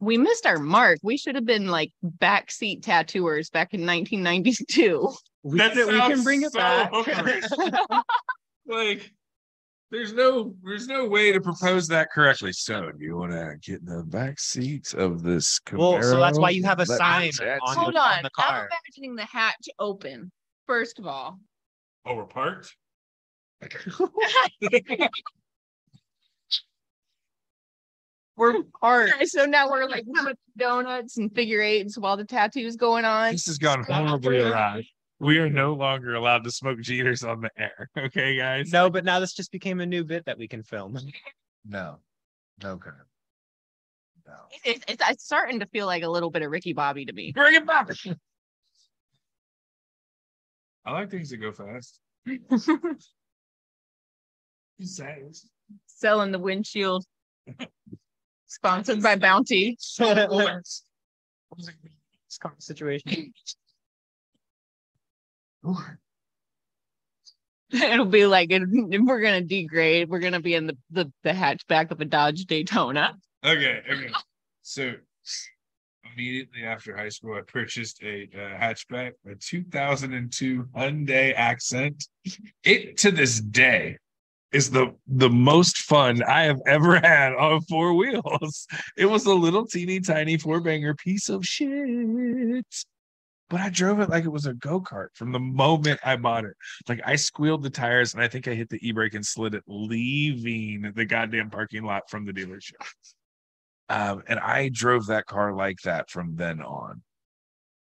We 0.00 0.16
missed 0.16 0.46
our 0.46 0.58
mark. 0.58 1.00
We 1.02 1.16
should 1.16 1.34
have 1.34 1.44
been 1.44 1.66
like 1.66 1.92
backseat 2.04 2.82
tattooers 2.82 3.50
back 3.50 3.74
in 3.74 3.80
1992. 3.84 5.12
We, 5.42 5.58
That 5.58 5.72
can, 5.72 5.86
we 5.88 5.98
can 5.98 6.22
bring 6.22 6.42
it 6.42 6.52
so 6.52 6.58
back. 6.58 6.92
Like, 8.66 9.12
there's 9.90 10.12
no, 10.12 10.54
there's 10.62 10.86
no 10.86 11.06
way 11.06 11.32
to 11.32 11.40
propose 11.40 11.88
that 11.88 12.10
correctly. 12.10 12.52
So, 12.52 12.90
So 12.90 12.92
you 12.98 13.16
want 13.16 13.32
to 13.32 13.56
get 13.62 13.80
in 13.80 13.86
the 13.86 14.04
back 14.04 14.38
seat 14.38 14.92
of 14.94 15.22
this? 15.22 15.58
Well, 15.72 16.02
so 16.02 16.20
that's 16.20 16.38
why 16.38 16.50
you 16.50 16.62
have 16.64 16.80
a 16.80 16.84
Camaro? 16.84 17.32
sign 17.32 17.58
on 17.62 17.76
Hold 17.76 17.94
the, 17.94 17.98
on. 18.00 18.18
on 18.18 18.22
the 18.24 18.30
I'm 18.38 18.68
imagining 18.86 19.16
the 19.16 19.24
hatch 19.24 19.68
open. 19.78 20.30
First 20.66 20.98
of 20.98 21.06
all, 21.06 21.38
oh, 22.04 22.14
we're 22.14 22.26
parked. 22.26 22.76
we're 28.36 28.62
parked. 28.80 29.28
So 29.28 29.46
now 29.46 29.70
we're 29.70 29.88
like 29.88 30.04
having 30.14 30.34
donuts 30.58 31.16
and 31.16 31.34
figure 31.34 31.62
eights 31.62 31.96
while 31.96 32.18
the 32.18 32.24
tattoo's 32.24 32.76
going 32.76 33.06
on. 33.06 33.32
This 33.32 33.46
has 33.46 33.58
gone 33.58 33.82
horribly 33.84 34.40
awry. 34.40 34.84
We 35.20 35.38
are 35.38 35.50
no 35.50 35.74
longer 35.74 36.14
allowed 36.14 36.44
to 36.44 36.50
smoke 36.50 36.80
jeeters 36.80 37.24
on 37.24 37.40
the 37.40 37.50
air. 37.56 37.90
Okay, 37.98 38.36
guys. 38.36 38.72
No, 38.72 38.88
but 38.88 39.04
now 39.04 39.18
this 39.18 39.32
just 39.32 39.50
became 39.50 39.80
a 39.80 39.86
new 39.86 40.04
bit 40.04 40.24
that 40.26 40.38
we 40.38 40.48
can 40.48 40.62
film. 40.62 40.98
No. 41.70 41.98
No, 42.62 42.70
okay. 42.70 42.88
No. 44.26 44.32
It's, 44.64 44.82
it's, 44.88 45.04
it's 45.06 45.24
starting 45.24 45.60
to 45.60 45.66
feel 45.66 45.84
like 45.84 46.02
a 46.02 46.08
little 46.08 46.30
bit 46.30 46.40
of 46.40 46.50
Ricky 46.50 46.72
Bobby 46.72 47.04
to 47.04 47.12
me. 47.12 47.32
Bring 47.32 47.56
it 47.56 47.66
back. 47.66 47.90
I 50.86 50.92
like 50.92 51.10
things 51.10 51.28
that 51.28 51.36
go 51.38 51.52
fast. 51.52 52.00
Selling 55.86 56.32
the 56.32 56.38
windshield. 56.38 57.04
Sponsored 58.46 59.02
by 59.02 59.16
Bounty. 59.16 59.76
It's 59.78 59.98
kind 59.98 60.18
of 62.56 62.62
situation. 62.62 63.32
It'll 67.70 68.06
be 68.06 68.26
like 68.26 68.50
it, 68.50 68.62
we're 68.70 69.20
gonna 69.20 69.42
degrade. 69.42 70.08
We're 70.08 70.20
gonna 70.20 70.40
be 70.40 70.54
in 70.54 70.66
the, 70.66 70.76
the 70.90 71.12
the 71.22 71.30
hatchback 71.30 71.90
of 71.90 72.00
a 72.00 72.04
Dodge 72.04 72.44
Daytona. 72.46 73.16
Okay, 73.44 73.82
okay. 73.90 74.10
So 74.62 74.94
immediately 76.14 76.64
after 76.64 76.96
high 76.96 77.10
school, 77.10 77.34
I 77.34 77.42
purchased 77.42 78.02
a 78.02 78.28
uh, 78.34 78.58
hatchback, 78.58 79.12
a 79.30 79.34
2002 79.34 80.64
Hyundai 80.74 81.34
Accent. 81.36 82.04
It 82.64 82.96
to 82.98 83.10
this 83.10 83.40
day 83.40 83.98
is 84.52 84.70
the 84.70 84.94
the 85.06 85.28
most 85.28 85.78
fun 85.78 86.22
I 86.22 86.44
have 86.44 86.60
ever 86.66 86.98
had 86.98 87.34
on 87.34 87.60
four 87.62 87.94
wheels. 87.94 88.66
It 88.96 89.06
was 89.06 89.26
a 89.26 89.34
little 89.34 89.66
teeny 89.66 90.00
tiny 90.00 90.38
four 90.38 90.60
banger 90.60 90.94
piece 90.94 91.28
of 91.28 91.44
shit. 91.44 92.66
But 93.50 93.60
I 93.60 93.70
drove 93.70 94.00
it 94.00 94.10
like 94.10 94.24
it 94.24 94.32
was 94.32 94.46
a 94.46 94.52
go 94.54 94.80
kart 94.80 95.08
from 95.14 95.32
the 95.32 95.38
moment 95.38 96.00
I 96.04 96.16
bought 96.16 96.44
it. 96.44 96.52
Like 96.86 97.00
I 97.04 97.16
squealed 97.16 97.62
the 97.62 97.70
tires 97.70 98.12
and 98.12 98.22
I 98.22 98.28
think 98.28 98.46
I 98.46 98.54
hit 98.54 98.68
the 98.68 98.78
e 98.86 98.92
brake 98.92 99.14
and 99.14 99.24
slid 99.24 99.54
it, 99.54 99.62
leaving 99.66 100.92
the 100.94 101.04
goddamn 101.06 101.50
parking 101.50 101.84
lot 101.84 102.10
from 102.10 102.26
the 102.26 102.32
dealership. 102.32 102.74
Um, 103.88 104.22
and 104.28 104.38
I 104.38 104.68
drove 104.68 105.06
that 105.06 105.24
car 105.24 105.54
like 105.54 105.78
that 105.84 106.10
from 106.10 106.36
then 106.36 106.60
on. 106.60 107.02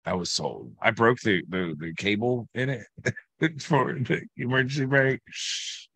I 0.07 0.13
was 0.13 0.31
sold. 0.31 0.75
I 0.83 0.91
broke 0.91 1.21
the 1.21 1.43
the, 1.49 1.75
the 1.79 1.95
cable 1.95 2.47
in 2.55 2.69
it 2.69 2.85
for 3.63 3.95
the 3.95 4.21
emergency 4.37 4.85
brake. 4.85 5.21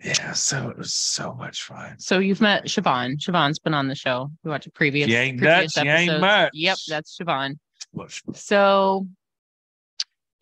Yeah, 0.03 0.33
so 0.33 0.71
it 0.71 0.79
was 0.79 0.95
so 0.95 1.35
much 1.35 1.62
fun. 1.62 1.99
So 1.99 2.21
you've 2.21 2.41
met 2.41 2.64
Siobhan. 2.64 3.19
Siobhan's 3.19 3.59
been 3.59 3.75
on 3.75 3.87
the 3.87 3.95
show. 3.95 4.31
We 4.45 4.51
watched 4.51 4.66
a 4.66 4.71
previous. 4.71 5.09
She 5.09 5.14
ain't 5.14 5.39
previous 5.39 5.75
Dutch, 5.75 5.85
she 5.85 5.91
ain't 5.91 6.21
much. 6.21 6.51
Yep, 6.55 6.79
that's 6.89 7.19
Siobhan. 7.19 7.59
Look, 7.93 8.11
So 8.35 9.07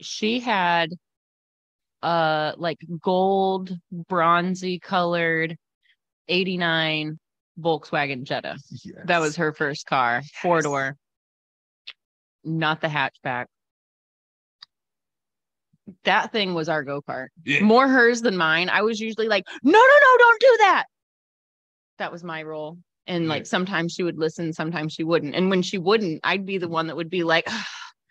she 0.01 0.40
had 0.40 0.90
uh 2.03 2.53
like 2.57 2.78
gold 3.01 3.72
bronzy 3.90 4.78
colored 4.78 5.57
89 6.28 7.18
Volkswagen 7.59 8.24
Jetta. 8.24 8.57
That 9.05 9.20
was 9.20 9.36
her 9.36 9.53
first 9.53 9.86
car, 9.86 10.22
four 10.42 10.61
door. 10.61 10.97
Not 12.44 12.80
the 12.80 12.88
hatchback. 12.88 13.47
That 16.05 16.32
thing 16.32 16.53
was 16.55 16.68
our 16.68 16.82
go-kart. 16.82 17.28
Yeah. 17.44 17.62
More 17.62 17.88
hers 17.88 18.20
than 18.20 18.36
mine. 18.36 18.68
I 18.68 18.82
was 18.82 19.01
usually 19.01 19.28
like, 19.28 19.44
no, 19.62 19.72
no, 19.72 19.78
no, 19.78 20.16
don't 20.18 20.40
do 20.40 20.57
that. 20.59 20.84
That 21.99 22.12
was 22.12 22.22
my 22.24 22.42
role. 22.42 22.78
And 23.07 23.24
Yeah. 23.24 23.30
like 23.30 23.47
sometimes 23.47 23.92
she 23.92 24.03
would 24.03 24.18
listen, 24.18 24.53
sometimes 24.53 24.92
she 24.92 25.05
wouldn't. 25.05 25.34
And 25.34 25.49
when 25.49 25.62
she 25.62 25.78
wouldn't, 25.78 26.20
I'd 26.24 26.44
be 26.44 26.59
the 26.59 26.68
one 26.68 26.88
that 26.88 26.97
would 26.97 27.11
be 27.11 27.22
like, 27.22 27.49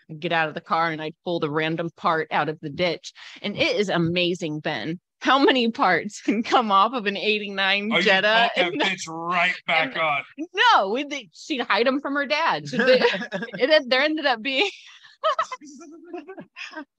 I'd 0.09 0.19
get 0.19 0.31
out 0.31 0.47
of 0.47 0.53
the 0.53 0.61
car 0.61 0.91
and 0.91 1.01
I'd 1.01 1.15
pull 1.23 1.39
the 1.39 1.49
random 1.49 1.89
part 1.97 2.27
out 2.31 2.49
of 2.49 2.59
the 2.61 2.69
ditch. 2.69 3.13
And 3.41 3.55
it 3.57 3.75
is 3.77 3.89
amazing, 3.89 4.59
Ben. 4.59 4.99
How 5.21 5.39
many 5.39 5.71
parts 5.71 6.21
can 6.21 6.43
come 6.43 6.71
off 6.71 6.93
of 6.93 7.07
an 7.07 7.17
89 7.17 7.91
Oh, 7.91 8.01
Jetta? 8.01 8.21
bought 8.27 8.51
that 8.55 8.73
And- 8.73 8.81
bitch 8.81 9.07
right 9.07 9.55
back 9.65 9.93
and- 9.93 9.97
on. 10.01 10.23
no, 10.75 10.89
we, 10.89 11.03
they, 11.05 11.29
she'd 11.33 11.61
hide 11.61 11.87
them 11.87 11.99
from 12.01 12.13
her 12.13 12.25
dad. 12.27 12.67
So 12.67 12.77
they- 12.77 12.99
it, 13.01 13.69
had- 13.69 13.89
there 13.89 14.01
ended 14.01 14.25
up 14.25 14.41
being 14.41 14.69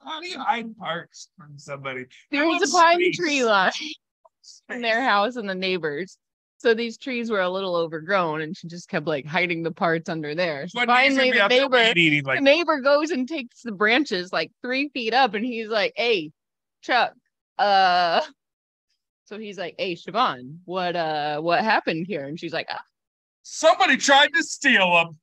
How 0.00 0.20
do 0.20 0.26
you 0.28 0.38
hide 0.40 0.76
parts 0.76 1.28
from 1.38 1.58
somebody? 1.58 2.06
there 2.30 2.46
was 2.46 2.68
a 2.68 2.76
pine 2.76 3.12
tree 3.12 3.44
line 3.44 3.70
in 4.68 4.80
their 4.80 5.02
house 5.02 5.36
and 5.36 5.48
the 5.48 5.54
neighbors. 5.54 6.18
So 6.58 6.72
these 6.72 6.96
trees 6.96 7.30
were 7.30 7.40
a 7.40 7.50
little 7.50 7.76
overgrown, 7.76 8.40
and 8.40 8.56
she 8.56 8.66
just 8.66 8.88
kept 8.88 9.06
like 9.06 9.26
hiding 9.26 9.62
the 9.62 9.72
parts 9.72 10.08
under 10.08 10.34
there. 10.34 10.66
So 10.68 10.84
finally, 10.86 11.30
the 11.32 11.48
neighbor, 11.48 11.92
eating, 11.94 12.24
like 12.24 12.38
the 12.38 12.44
neighbor 12.44 12.80
goes 12.80 13.10
and 13.10 13.28
takes 13.28 13.62
the 13.62 13.72
branches 13.72 14.32
like 14.32 14.50
three 14.62 14.88
feet 14.88 15.12
up, 15.12 15.34
and 15.34 15.44
he's 15.44 15.68
like, 15.68 15.92
"Hey, 15.96 16.32
Chuck, 16.82 17.12
uh." 17.58 18.22
So 19.26 19.38
he's 19.38 19.58
like, 19.58 19.74
"Hey, 19.78 19.96
Siobhan, 19.96 20.58
what 20.64 20.96
uh, 20.96 21.40
what 21.40 21.62
happened 21.62 22.06
here?" 22.06 22.24
And 22.24 22.40
she's 22.40 22.52
like, 22.52 22.68
ah, 22.70 22.82
somebody 23.42 23.96
tried 23.96 24.32
to 24.32 24.42
steal 24.42 24.92
them. 24.94 25.18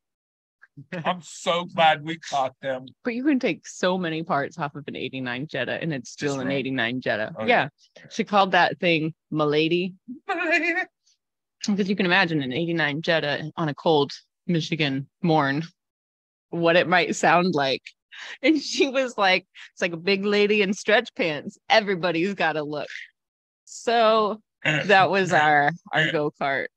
I'm 1.06 1.22
so 1.22 1.66
glad 1.66 2.04
we 2.04 2.20
caught 2.20 2.54
them. 2.62 2.86
"But 3.04 3.16
you 3.16 3.24
can 3.24 3.40
take 3.40 3.66
so 3.66 3.98
many 3.98 4.22
parts 4.22 4.60
off 4.60 4.76
of 4.76 4.84
an 4.88 4.96
'89 4.96 5.48
Jetta, 5.48 5.82
and 5.82 5.94
it's 5.94 6.12
still 6.12 6.34
Just 6.34 6.42
an 6.42 6.48
right. 6.50 6.58
'89 6.58 7.02
Jetta." 7.02 7.34
Okay. 7.40 7.48
Yeah, 7.48 7.70
she 8.12 8.24
called 8.24 8.52
that 8.52 8.80
thing 8.80 9.16
"Milady." 9.32 9.96
because 11.68 11.90
you 11.90 11.96
can 11.96 12.06
imagine 12.06 12.42
an 12.42 12.54
89 12.54 13.02
Jetta 13.02 13.52
on 13.56 13.70
a 13.70 13.74
cold 13.74 14.12
Michigan 14.48 15.08
morn, 15.22 15.64
what 16.50 16.76
it 16.76 16.88
might 16.88 17.16
sound 17.16 17.54
like. 17.56 17.82
And 18.44 18.62
she 18.62 18.90
was 18.90 19.18
like, 19.18 19.48
it's 19.72 19.82
like 19.82 19.94
a 19.94 19.98
big 19.98 20.24
lady 20.24 20.62
in 20.62 20.72
stretch 20.74 21.10
pants. 21.16 21.58
Everybody's 21.68 22.36
got 22.36 22.54
to 22.54 22.64
look. 22.64 22.88
So 23.66 24.40
that 24.64 25.10
was 25.10 25.34
our 25.34 25.72
our 25.92 26.12
go-kart 26.12 26.68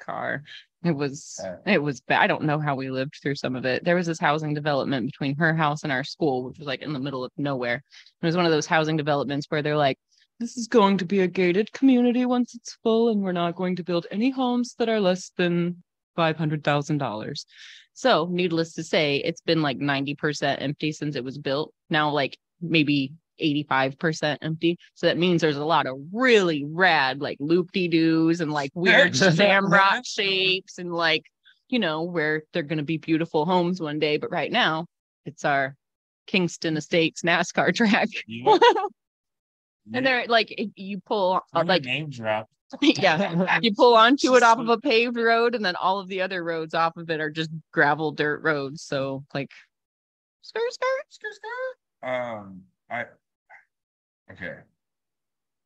car. 0.00 0.44
It 0.82 0.92
was 0.92 1.38
uh. 1.44 1.56
it 1.66 1.82
was 1.82 2.00
bad. 2.00 2.22
I 2.22 2.26
don't 2.26 2.44
know 2.44 2.58
how 2.58 2.74
we 2.74 2.90
lived 2.90 3.18
through 3.20 3.34
some 3.34 3.54
of 3.54 3.66
it. 3.66 3.84
There 3.84 3.96
was 3.96 4.06
this 4.06 4.18
housing 4.18 4.54
development 4.54 5.06
between 5.06 5.36
her 5.36 5.54
house 5.54 5.82
and 5.82 5.92
our 5.92 6.04
school, 6.04 6.44
which 6.44 6.58
was 6.58 6.66
like 6.66 6.80
in 6.80 6.94
the 6.94 6.98
middle 6.98 7.22
of 7.22 7.32
nowhere. 7.36 7.82
It 8.22 8.26
was 8.26 8.36
one 8.36 8.46
of 8.46 8.52
those 8.52 8.66
housing 8.66 8.96
developments 8.96 9.46
where 9.50 9.60
they're 9.60 9.76
like, 9.76 9.98
this 10.38 10.56
is 10.56 10.68
going 10.68 10.98
to 10.98 11.04
be 11.04 11.20
a 11.20 11.26
gated 11.26 11.72
community 11.72 12.24
once 12.26 12.54
it's 12.54 12.78
full, 12.82 13.08
and 13.08 13.20
we're 13.22 13.32
not 13.32 13.56
going 13.56 13.76
to 13.76 13.84
build 13.84 14.06
any 14.10 14.30
homes 14.30 14.74
that 14.78 14.88
are 14.88 15.00
less 15.00 15.30
than 15.36 15.82
five 16.16 16.36
hundred 16.36 16.64
thousand 16.64 16.98
dollars. 16.98 17.46
So, 17.94 18.28
needless 18.30 18.74
to 18.74 18.84
say, 18.84 19.16
it's 19.16 19.40
been 19.40 19.62
like 19.62 19.78
ninety 19.78 20.14
percent 20.14 20.62
empty 20.62 20.92
since 20.92 21.16
it 21.16 21.24
was 21.24 21.38
built. 21.38 21.72
Now, 21.90 22.10
like 22.10 22.38
maybe 22.60 23.12
85% 23.40 24.38
empty. 24.42 24.78
So 24.94 25.06
that 25.06 25.16
means 25.16 25.40
there's 25.40 25.56
a 25.56 25.64
lot 25.64 25.86
of 25.86 25.96
really 26.12 26.64
rad, 26.64 27.20
like 27.20 27.36
loop 27.40 27.70
de 27.72 27.88
doos 27.88 28.40
and 28.40 28.52
like 28.52 28.72
weird 28.74 29.16
shamrock 29.36 30.04
shapes 30.04 30.78
and 30.78 30.92
like, 30.92 31.22
you 31.68 31.78
know, 31.78 32.02
where 32.02 32.42
they're 32.52 32.62
going 32.62 32.78
to 32.78 32.84
be 32.84 32.98
beautiful 32.98 33.44
homes 33.44 33.80
one 33.80 33.98
day. 33.98 34.16
But 34.16 34.32
right 34.32 34.50
now, 34.50 34.86
it's 35.24 35.44
our 35.44 35.76
Kingston 36.26 36.76
Estates 36.76 37.22
NASCAR 37.22 37.74
track. 37.74 38.08
and 39.94 40.06
they're 40.06 40.26
like, 40.26 40.54
you 40.76 41.00
pull, 41.00 41.40
like, 41.54 41.84
name 41.84 42.10
drop. 42.10 42.48
yeah, 42.82 43.58
you 43.62 43.74
pull 43.74 43.94
onto 43.96 44.34
it 44.34 44.42
off 44.42 44.58
of 44.58 44.68
a 44.68 44.78
paved 44.78 45.16
road, 45.16 45.54
and 45.54 45.64
then 45.64 45.76
all 45.76 45.98
of 45.98 46.08
the 46.08 46.20
other 46.20 46.44
roads 46.44 46.74
off 46.74 46.96
of 46.96 47.08
it 47.10 47.20
are 47.20 47.30
just 47.30 47.50
gravel 47.72 48.12
dirt 48.12 48.42
roads. 48.42 48.82
So, 48.82 49.24
like, 49.32 49.50
skirt, 50.42 50.72
skirt, 50.72 51.04
skirt, 51.08 51.32
skirt. 51.34 52.08
Um, 52.10 52.62
I 52.90 53.06
okay. 54.30 54.58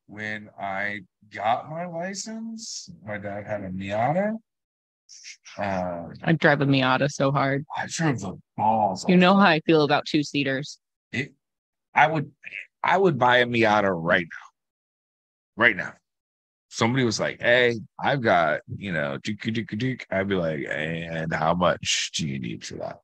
when 0.07 0.49
I 0.59 1.01
got 1.33 1.69
my 1.69 1.85
license, 1.85 2.89
my 3.05 3.17
dad 3.17 3.45
had 3.45 3.61
a 3.63 3.69
Miata. 3.69 4.37
Uh, 5.57 6.05
I 6.23 6.31
drive 6.33 6.61
a 6.61 6.65
Miata 6.65 7.09
so 7.09 7.31
hard. 7.31 7.65
I 7.77 7.85
drove 7.87 8.19
the 8.21 8.39
balls. 8.57 9.05
You 9.07 9.17
know 9.17 9.35
how 9.35 9.47
I 9.47 9.59
feel 9.61 9.83
about 9.83 10.05
two 10.05 10.23
seaters. 10.23 10.79
It, 11.11 11.33
I 11.93 12.07
would, 12.07 12.31
I 12.83 12.97
would 12.97 13.17
buy 13.17 13.37
a 13.37 13.45
Miata 13.45 13.91
right 13.93 14.25
now. 14.29 15.63
Right 15.63 15.75
now. 15.75 15.93
Somebody 16.69 17.03
was 17.03 17.19
like, 17.19 17.39
"Hey, 17.39 17.79
I've 18.03 18.21
got, 18.21 18.61
you 18.75 18.91
know, 18.91 19.17
dook, 19.19 19.41
dook, 19.41 19.67
dook." 19.67 20.05
I'd 20.09 20.27
be 20.27 20.35
like, 20.35 20.65
"And 20.67 21.31
how 21.31 21.53
much 21.53 22.11
do 22.15 22.27
you 22.27 22.39
need 22.39 22.65
for 22.65 22.75
that?" 22.77 22.99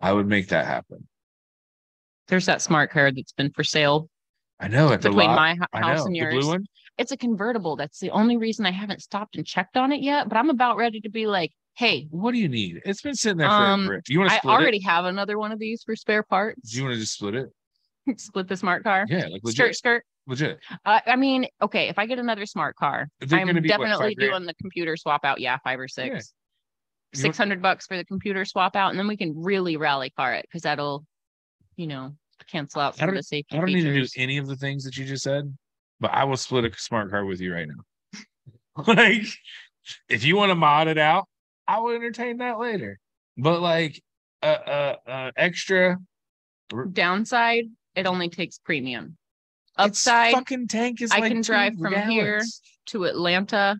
I 0.00 0.12
would 0.12 0.28
make 0.28 0.48
that 0.48 0.64
happen. 0.66 1.08
There's 2.28 2.46
that 2.46 2.62
smart 2.62 2.90
car 2.90 3.10
that's 3.10 3.32
been 3.32 3.50
for 3.50 3.64
sale 3.64 4.08
I 4.60 4.68
know 4.68 4.92
at 4.92 5.02
the 5.02 5.08
between 5.10 5.30
lot. 5.30 5.36
my 5.36 5.54
house 5.80 5.98
know 6.00 6.06
and 6.06 6.14
the 6.14 6.18
yours. 6.20 6.34
blue 6.34 6.48
one. 6.52 6.66
It's 6.96 7.10
a 7.10 7.16
convertible. 7.16 7.74
That's 7.74 7.98
the 7.98 8.10
only 8.10 8.36
reason 8.36 8.66
I 8.66 8.70
haven't 8.70 9.02
stopped 9.02 9.36
and 9.36 9.44
checked 9.44 9.76
on 9.76 9.90
it 9.90 10.00
yet. 10.00 10.28
But 10.28 10.38
I'm 10.38 10.48
about 10.48 10.76
ready 10.76 11.00
to 11.00 11.10
be 11.10 11.26
like, 11.26 11.50
hey, 11.74 12.06
What 12.10 12.32
do 12.32 12.38
you 12.38 12.48
need? 12.48 12.82
It's 12.84 13.02
been 13.02 13.16
sitting 13.16 13.38
there 13.38 13.50
Um, 13.50 13.86
forever. 13.86 14.02
Do 14.06 14.12
you 14.12 14.20
want 14.20 14.30
to 14.30 14.46
I 14.48 14.52
already 14.52 14.76
it? 14.76 14.84
have 14.84 15.04
another 15.06 15.38
one 15.38 15.50
of 15.50 15.58
these 15.58 15.82
for 15.82 15.96
spare 15.96 16.22
parts. 16.22 16.70
Do 16.70 16.78
you 16.78 16.84
want 16.84 16.94
to 16.94 17.00
just 17.00 17.14
split 17.14 17.34
it? 17.34 17.50
Split 18.16 18.48
the 18.48 18.56
smart 18.56 18.84
car. 18.84 19.06
Yeah, 19.08 19.26
like 19.26 19.42
legit. 19.42 19.54
Skirt, 19.54 19.76
skirt. 19.76 20.04
Legit. 20.26 20.58
Uh, 20.84 21.00
I 21.06 21.16
mean, 21.16 21.46
okay, 21.60 21.88
if 21.88 21.98
I 21.98 22.06
get 22.06 22.18
another 22.18 22.46
smart 22.46 22.76
car, 22.76 23.08
They're 23.20 23.38
I'm 23.38 23.46
be, 23.46 23.54
what, 23.54 23.62
definitely 23.62 24.14
grand? 24.14 24.32
doing 24.32 24.46
the 24.46 24.54
computer 24.54 24.96
swap 24.96 25.24
out. 25.24 25.40
Yeah, 25.40 25.58
five 25.64 25.78
or 25.78 25.88
six. 25.88 26.10
Don't- 26.10 26.24
Six 27.20 27.38
hundred 27.38 27.62
bucks 27.62 27.86
for 27.86 27.96
the 27.96 28.04
computer 28.04 28.44
swap 28.44 28.74
out, 28.74 28.90
and 28.90 28.98
then 28.98 29.06
we 29.06 29.16
can 29.16 29.40
really 29.40 29.76
rally 29.76 30.10
car 30.10 30.34
it 30.34 30.46
because 30.48 30.62
that'll, 30.62 31.06
you 31.76 31.86
know, 31.86 32.16
cancel 32.48 32.80
out 32.80 32.96
some 32.96 33.08
of 33.08 33.14
the 33.14 33.22
safety 33.22 33.56
I 33.56 33.60
don't 33.60 33.72
need 33.72 33.82
to 33.82 33.92
do 33.92 34.06
any 34.16 34.38
of 34.38 34.48
the 34.48 34.56
things 34.56 34.82
that 34.82 34.96
you 34.96 35.04
just 35.04 35.22
said, 35.22 35.56
but 36.00 36.10
I 36.12 36.24
will 36.24 36.36
split 36.36 36.64
a 36.64 36.76
smart 36.76 37.12
car 37.12 37.24
with 37.24 37.40
you 37.40 37.54
right 37.54 37.68
now. 37.68 38.82
like, 38.88 39.26
if 40.08 40.24
you 40.24 40.34
want 40.34 40.50
to 40.50 40.56
mod 40.56 40.88
it 40.88 40.98
out, 40.98 41.28
I 41.68 41.78
will 41.78 41.94
entertain 41.94 42.38
that 42.38 42.58
later. 42.58 42.98
But 43.36 43.60
like, 43.60 44.02
uh, 44.42 44.46
uh, 44.46 44.96
uh 45.06 45.30
extra 45.36 45.98
Downside, 46.92 47.66
it 47.94 48.06
only 48.06 48.28
takes 48.28 48.58
premium. 48.58 49.16
its 49.78 50.06
Upside 50.06 50.34
fucking 50.34 50.68
tank 50.68 51.00
is 51.00 51.10
I 51.10 51.20
like 51.20 51.32
can 51.32 51.42
drive 51.42 51.74
from 51.76 51.94
here 51.94 52.42
to 52.86 53.04
Atlanta 53.04 53.78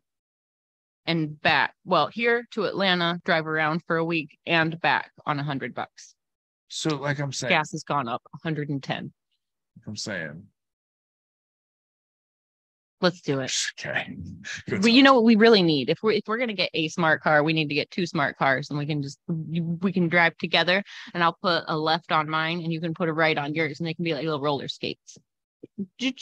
and 1.06 1.40
back. 1.40 1.74
Well, 1.84 2.08
here 2.08 2.46
to 2.52 2.64
Atlanta, 2.64 3.20
drive 3.24 3.46
around 3.46 3.82
for 3.86 3.96
a 3.96 4.04
week 4.04 4.38
and 4.46 4.80
back 4.80 5.10
on 5.26 5.38
a 5.38 5.42
hundred 5.42 5.74
bucks. 5.74 6.14
So, 6.68 6.96
like 6.96 7.20
I'm 7.20 7.32
saying, 7.32 7.50
Gas 7.50 7.72
has 7.72 7.84
gone 7.84 8.08
up 8.08 8.22
110. 8.42 9.12
I'm 9.86 9.96
saying, 9.96 10.44
Let's 13.04 13.20
do 13.20 13.40
it. 13.40 13.52
okay. 13.78 14.16
But 14.66 14.90
you 14.90 15.02
know 15.02 15.12
what 15.12 15.24
we 15.24 15.36
really 15.36 15.62
need? 15.62 15.90
If 15.90 15.98
we're 16.02 16.12
if 16.12 16.22
we're 16.26 16.38
gonna 16.38 16.54
get 16.54 16.70
a 16.72 16.88
smart 16.88 17.22
car, 17.22 17.42
we 17.42 17.52
need 17.52 17.68
to 17.68 17.74
get 17.74 17.90
two 17.90 18.06
smart 18.06 18.38
cars, 18.38 18.70
and 18.70 18.78
we 18.78 18.86
can 18.86 19.02
just 19.02 19.18
we 19.28 19.92
can 19.92 20.08
drive 20.08 20.34
together. 20.38 20.82
And 21.12 21.22
I'll 21.22 21.36
put 21.42 21.64
a 21.68 21.76
left 21.76 22.12
on 22.12 22.30
mine, 22.30 22.62
and 22.62 22.72
you 22.72 22.80
can 22.80 22.94
put 22.94 23.10
a 23.10 23.12
right 23.12 23.36
on 23.36 23.52
yours, 23.54 23.78
and 23.78 23.86
they 23.86 23.92
can 23.92 24.06
be 24.06 24.14
like 24.14 24.24
little 24.24 24.40
roller 24.40 24.68
skates. 24.68 25.18
Is 26.00 26.16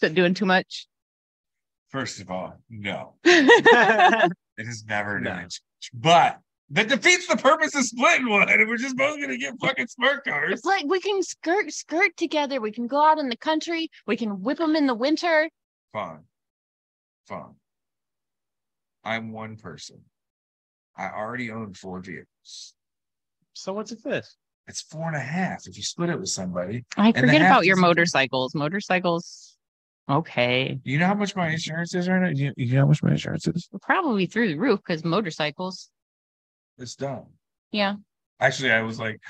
that 0.00 0.14
doing 0.14 0.34
too 0.34 0.46
much? 0.46 0.86
First 1.88 2.20
of 2.20 2.30
all, 2.30 2.54
no, 2.70 3.14
yeah, 3.24 4.28
it 4.56 4.66
has 4.66 4.84
never 4.86 5.18
No. 5.18 5.30
done. 5.30 5.48
But 5.92 6.38
that 6.72 6.88
defeats 6.88 7.26
the 7.26 7.36
purpose 7.36 7.74
of 7.74 7.84
splitting 7.84 8.28
one. 8.28 8.48
And 8.48 8.66
we're 8.66 8.78
just 8.78 8.96
both 8.96 9.20
gonna 9.20 9.36
get 9.36 9.54
fucking 9.60 9.86
smart 9.88 10.24
cars. 10.24 10.52
It's 10.54 10.64
like 10.64 10.84
we 10.86 11.00
can 11.00 11.22
skirt 11.22 11.70
skirt 11.72 12.16
together. 12.16 12.60
We 12.60 12.72
can 12.72 12.86
go 12.86 13.04
out 13.04 13.18
in 13.18 13.28
the 13.28 13.36
country. 13.36 13.90
We 14.06 14.16
can 14.16 14.42
whip 14.42 14.58
them 14.58 14.74
in 14.74 14.86
the 14.86 14.94
winter. 14.94 15.50
Fine. 15.92 16.24
Fine. 17.28 17.54
I'm 19.04 19.32
one 19.32 19.56
person. 19.56 20.00
I 20.96 21.08
already 21.08 21.50
own 21.50 21.74
four 21.74 22.00
vehicles. 22.00 22.74
so 23.52 23.72
what's 23.72 23.92
it 23.92 24.02
this? 24.02 24.36
It's 24.68 24.80
four 24.80 25.08
and 25.08 25.16
a 25.16 25.20
half 25.20 25.66
if 25.66 25.76
you 25.76 25.82
split 25.82 26.08
it 26.08 26.18
with 26.18 26.28
somebody. 26.28 26.84
I 26.96 27.12
forget 27.12 27.42
about 27.42 27.66
your 27.66 27.76
motorcycles. 27.76 28.54
Motorcycles, 28.54 29.56
okay, 30.08 30.78
You 30.84 30.98
know 30.98 31.06
how 31.06 31.14
much 31.14 31.34
my 31.34 31.50
insurance 31.50 31.94
is 31.94 32.08
right 32.08 32.22
now? 32.22 32.28
You, 32.28 32.52
you 32.56 32.74
know 32.74 32.80
how 32.82 32.86
much 32.86 33.02
my 33.02 33.10
insurance 33.10 33.46
is? 33.48 33.68
probably 33.82 34.26
through 34.26 34.48
the 34.48 34.58
roof 34.58 34.80
because 34.86 35.04
motorcycles. 35.04 35.90
It's 36.78 36.96
done. 36.96 37.26
Yeah, 37.70 37.96
Actually, 38.40 38.72
I 38.72 38.82
was 38.82 38.98
like, 38.98 39.20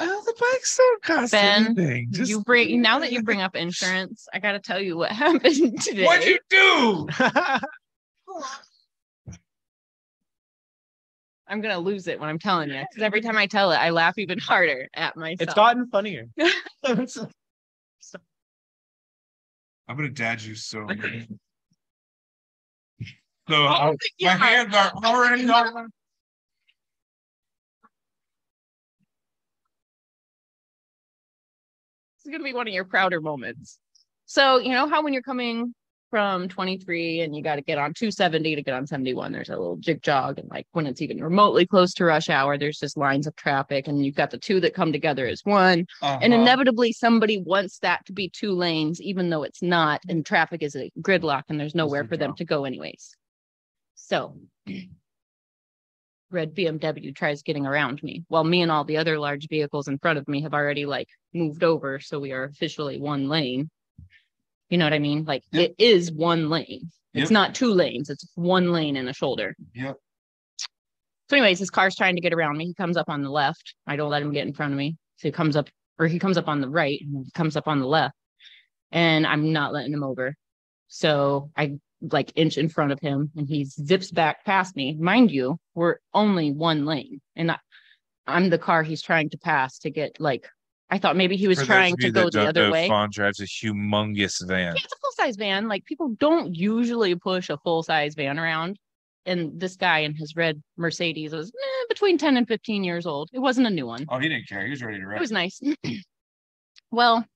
Oh, 0.00 0.22
the 0.24 0.34
bikes 0.38 0.76
don't 0.76 1.02
cost 1.02 1.32
Ben, 1.32 1.66
anything. 1.66 2.08
Just 2.12 2.30
you 2.30 2.42
bring 2.42 2.80
now 2.80 3.00
that 3.00 3.10
you 3.10 3.22
bring 3.22 3.40
up 3.42 3.56
insurance. 3.56 4.28
I 4.32 4.38
got 4.38 4.52
to 4.52 4.60
tell 4.60 4.80
you 4.80 4.96
what 4.96 5.10
happened 5.24 5.80
today. 5.82 6.04
What'd 6.04 6.26
you 6.28 6.38
do? 6.48 7.08
I'm 11.50 11.62
gonna 11.62 11.78
lose 11.78 12.06
it 12.08 12.20
when 12.20 12.28
I'm 12.28 12.38
telling 12.38 12.68
you 12.68 12.78
because 12.88 13.02
every 13.02 13.22
time 13.22 13.38
I 13.38 13.46
tell 13.46 13.72
it, 13.72 13.76
I 13.76 13.88
laugh 13.90 14.18
even 14.18 14.38
harder 14.38 14.86
at 14.94 15.16
myself. 15.16 15.40
it's 15.40 15.54
gotten 15.54 15.88
funnier. 15.88 16.26
I'm 16.84 17.06
gonna 19.96 20.10
dad 20.10 20.42
you 20.42 20.54
so. 20.54 20.84
much. 20.84 20.98
So 23.48 23.54
Oh 23.54 23.66
I- 23.66 23.86
my 23.86 23.96
my 24.20 24.30
hands 24.46 24.74
are 24.74 24.92
already 25.04 25.48
on. 25.48 25.88
Is 32.28 32.32
gonna 32.32 32.44
be 32.44 32.52
one 32.52 32.68
of 32.68 32.74
your 32.74 32.84
prouder 32.84 33.22
moments. 33.22 33.78
So 34.26 34.58
you 34.58 34.72
know 34.72 34.86
how 34.86 35.02
when 35.02 35.14
you're 35.14 35.22
coming 35.22 35.74
from 36.10 36.46
23 36.46 37.22
and 37.22 37.34
you 37.34 37.42
got 37.42 37.56
to 37.56 37.62
get 37.62 37.78
on 37.78 37.94
270 37.94 38.54
to 38.54 38.62
get 38.62 38.74
on 38.74 38.86
71, 38.86 39.32
there's 39.32 39.48
a 39.48 39.56
little 39.56 39.76
jig 39.76 40.02
jog, 40.02 40.38
and 40.38 40.46
like 40.50 40.66
when 40.72 40.86
it's 40.86 41.00
even 41.00 41.22
remotely 41.24 41.66
close 41.66 41.94
to 41.94 42.04
rush 42.04 42.28
hour, 42.28 42.58
there's 42.58 42.78
just 42.78 42.98
lines 42.98 43.26
of 43.26 43.34
traffic, 43.36 43.88
and 43.88 44.04
you've 44.04 44.14
got 44.14 44.30
the 44.30 44.36
two 44.36 44.60
that 44.60 44.74
come 44.74 44.92
together 44.92 45.26
as 45.26 45.40
one, 45.44 45.86
and 46.02 46.34
Uh-huh. 46.34 46.42
inevitably 46.42 46.92
somebody 46.92 47.38
wants 47.38 47.78
that 47.78 48.04
to 48.04 48.12
be 48.12 48.28
two 48.28 48.52
lanes, 48.52 49.00
even 49.00 49.30
though 49.30 49.42
it's 49.42 49.62
not, 49.62 50.02
and 50.10 50.26
traffic 50.26 50.62
is 50.62 50.76
a 50.76 50.90
gridlock, 51.00 51.44
and 51.48 51.58
there's 51.58 51.74
nowhere 51.74 52.04
for 52.04 52.18
them 52.18 52.34
to 52.34 52.44
go 52.44 52.66
anyways. 52.66 53.16
So. 53.94 54.36
Red 56.30 56.54
BMW 56.54 57.14
tries 57.14 57.42
getting 57.42 57.66
around 57.66 58.02
me 58.02 58.24
while 58.28 58.44
me 58.44 58.62
and 58.62 58.70
all 58.70 58.84
the 58.84 58.98
other 58.98 59.18
large 59.18 59.48
vehicles 59.48 59.88
in 59.88 59.98
front 59.98 60.18
of 60.18 60.28
me 60.28 60.42
have 60.42 60.54
already 60.54 60.84
like 60.86 61.08
moved 61.32 61.64
over. 61.64 62.00
So 62.00 62.18
we 62.18 62.32
are 62.32 62.44
officially 62.44 63.00
one 63.00 63.28
lane. 63.28 63.70
You 64.68 64.78
know 64.78 64.84
what 64.84 64.92
I 64.92 64.98
mean? 64.98 65.24
Like 65.24 65.42
Yep. 65.52 65.70
it 65.70 65.74
is 65.82 66.12
one 66.12 66.50
lane. 66.50 66.90
Yep. 67.14 67.22
It's 67.22 67.30
not 67.30 67.54
two 67.54 67.72
lanes, 67.72 68.10
it's 68.10 68.26
one 68.34 68.72
lane 68.72 68.96
and 68.96 69.08
a 69.08 69.14
shoulder. 69.14 69.56
Yep. 69.74 69.96
So, 71.28 71.36
anyways, 71.36 71.58
his 71.58 71.70
car's 71.70 71.94
trying 71.94 72.14
to 72.14 72.22
get 72.22 72.32
around 72.32 72.56
me. 72.56 72.64
He 72.66 72.74
comes 72.74 72.96
up 72.96 73.10
on 73.10 73.22
the 73.22 73.30
left. 73.30 73.74
I 73.86 73.96
don't 73.96 74.08
let 74.10 74.22
him 74.22 74.32
get 74.32 74.46
in 74.46 74.54
front 74.54 74.72
of 74.72 74.78
me. 74.78 74.96
So 75.16 75.28
he 75.28 75.32
comes 75.32 75.56
up, 75.56 75.68
or 75.98 76.06
he 76.06 76.18
comes 76.18 76.38
up 76.38 76.48
on 76.48 76.62
the 76.62 76.68
right 76.70 76.98
and 77.02 77.30
comes 77.34 77.54
up 77.54 77.68
on 77.68 77.80
the 77.80 77.86
left. 77.86 78.14
And 78.92 79.26
I'm 79.26 79.52
not 79.52 79.74
letting 79.74 79.92
him 79.92 80.02
over. 80.02 80.34
So 80.88 81.50
I 81.54 81.78
like 82.00 82.32
inch 82.36 82.58
in 82.58 82.68
front 82.68 82.92
of 82.92 83.00
him 83.00 83.30
and 83.36 83.48
he 83.48 83.64
zips 83.64 84.10
back 84.10 84.44
past 84.44 84.76
me. 84.76 84.94
Mind 84.94 85.30
you, 85.30 85.58
we're 85.74 85.96
only 86.14 86.52
one 86.52 86.84
lane. 86.84 87.20
And 87.36 87.50
I, 87.50 87.58
I'm 88.26 88.50
the 88.50 88.58
car 88.58 88.82
he's 88.82 89.02
trying 89.02 89.30
to 89.30 89.38
pass 89.38 89.78
to 89.80 89.90
get 89.90 90.20
like 90.20 90.48
I 90.90 90.98
thought 90.98 91.16
maybe 91.16 91.36
he 91.36 91.48
was 91.48 91.60
For 91.60 91.66
trying 91.66 91.96
to 91.98 92.10
go 92.10 92.30
the 92.30 92.48
other 92.48 92.66
know, 92.66 92.72
way. 92.72 92.88
Fawn 92.88 93.10
drives 93.12 93.40
a 93.40 93.44
humongous 93.44 94.46
van. 94.46 94.74
Yeah, 94.74 94.82
it's 94.82 94.92
a 94.92 94.96
full 94.96 95.12
size 95.12 95.36
van. 95.36 95.68
Like 95.68 95.84
people 95.84 96.14
don't 96.18 96.54
usually 96.54 97.14
push 97.14 97.50
a 97.50 97.58
full 97.58 97.82
size 97.82 98.14
van 98.14 98.38
around. 98.38 98.78
And 99.26 99.60
this 99.60 99.76
guy 99.76 99.98
in 100.00 100.14
his 100.14 100.34
red 100.34 100.62
Mercedes 100.78 101.34
was 101.34 101.48
eh, 101.48 101.84
between 101.90 102.16
10 102.16 102.38
and 102.38 102.48
15 102.48 102.84
years 102.84 103.04
old. 103.04 103.28
It 103.34 103.40
wasn't 103.40 103.66
a 103.66 103.70
new 103.70 103.86
one. 103.86 104.06
Oh, 104.08 104.18
he 104.18 104.28
didn't 104.28 104.48
care. 104.48 104.64
He 104.64 104.70
was 104.70 104.82
ready 104.82 104.98
to 104.98 105.06
ride. 105.06 105.16
It 105.16 105.20
was 105.20 105.32
nice. 105.32 105.60
well, 106.90 107.26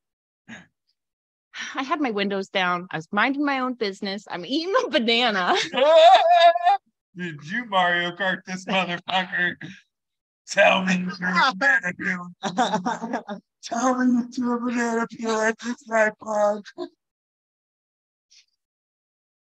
I 1.75 1.83
had 1.83 2.01
my 2.01 2.11
windows 2.11 2.49
down. 2.49 2.87
I 2.91 2.97
was 2.97 3.09
minding 3.13 3.45
my 3.45 3.61
own 3.61 3.75
business. 3.75 4.25
I'm 4.31 4.47
eating 4.47 4.75
a 4.85 4.91
banana. 4.91 5.55
Did 7.17 7.45
you 7.45 7.67
Mario 7.67 8.13
Kart 8.13 8.39
this 8.47 8.65
motherfucker? 8.65 9.57
Tell 10.49 10.85
me 10.85 11.07
you're 11.21 11.29
a 11.29 11.53
banana 11.57 11.93
peel. 11.99 12.29
Tell 13.63 14.05
me 14.05 14.25
you're 14.33 14.57
a 14.57 14.61
banana 14.61 15.07
peel 15.09 15.31
at 15.31 15.59
this 15.59 15.77
iPod. 15.91 16.63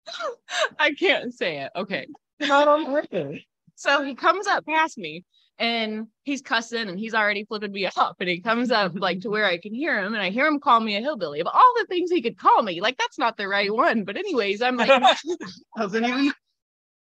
I 0.78 0.92
can't 0.92 1.32
say 1.32 1.60
it. 1.60 1.72
Okay. 1.76 2.06
Not 2.40 2.68
on 2.68 2.86
purpose. 2.86 3.40
So 3.74 4.02
he 4.02 4.14
comes 4.14 4.46
up 4.46 4.66
past 4.66 4.98
me 4.98 5.24
and 5.58 6.06
he's 6.24 6.42
cussing 6.42 6.88
and 6.88 6.98
he's 6.98 7.14
already 7.14 7.44
flipping 7.44 7.72
me 7.72 7.86
off. 7.96 8.16
And 8.20 8.28
he 8.28 8.40
comes 8.40 8.70
up 8.70 8.92
like 8.94 9.20
to 9.20 9.30
where 9.30 9.46
I 9.46 9.58
can 9.58 9.74
hear 9.74 9.98
him 9.98 10.14
and 10.14 10.22
I 10.22 10.30
hear 10.30 10.46
him 10.46 10.60
call 10.60 10.80
me 10.80 10.96
a 10.96 11.00
hillbilly 11.00 11.40
of 11.40 11.46
all 11.46 11.74
the 11.78 11.86
things 11.86 12.10
he 12.10 12.22
could 12.22 12.38
call 12.38 12.62
me. 12.62 12.80
Like, 12.80 12.98
that's 12.98 13.18
not 13.18 13.36
the 13.36 13.48
right 13.48 13.72
one. 13.72 14.04
But, 14.04 14.16
anyways, 14.16 14.62
I'm 14.62 14.76
like, 14.76 14.88
Doesn't 15.76 16.04
even. 16.04 16.32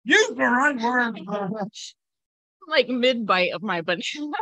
Use 0.04 0.28
the 0.28 0.34
right 0.36 0.80
word. 0.80 1.18
like 2.68 2.88
mid 2.88 3.26
bite 3.26 3.52
of 3.52 3.62
my 3.62 3.80
banana. 3.82 4.32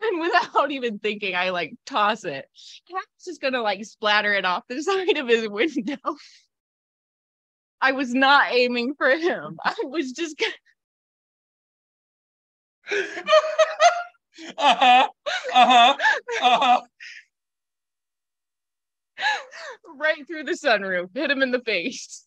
and 0.00 0.20
without 0.20 0.70
even 0.70 0.98
thinking, 0.98 1.34
I 1.34 1.50
like 1.50 1.74
toss 1.86 2.24
it. 2.24 2.46
Cap's 2.90 3.24
just 3.24 3.40
gonna 3.40 3.62
like 3.62 3.84
splatter 3.84 4.34
it 4.34 4.44
off 4.44 4.64
the 4.68 4.82
side 4.82 5.16
of 5.16 5.28
his 5.28 5.48
window. 5.48 5.96
I 7.80 7.92
was 7.92 8.14
not 8.14 8.52
aiming 8.52 8.94
for 8.94 9.10
him. 9.10 9.58
I 9.64 9.74
was 9.84 10.12
just 10.12 10.38
gonna 10.38 10.52
uh-huh. 14.58 15.08
Uh-huh. 15.54 15.96
Uh-huh. 16.42 16.80
right 19.96 20.26
through 20.26 20.44
the 20.44 20.52
sunroof, 20.52 21.08
hit 21.14 21.30
him 21.30 21.42
in 21.42 21.50
the 21.50 21.60
face. 21.60 22.26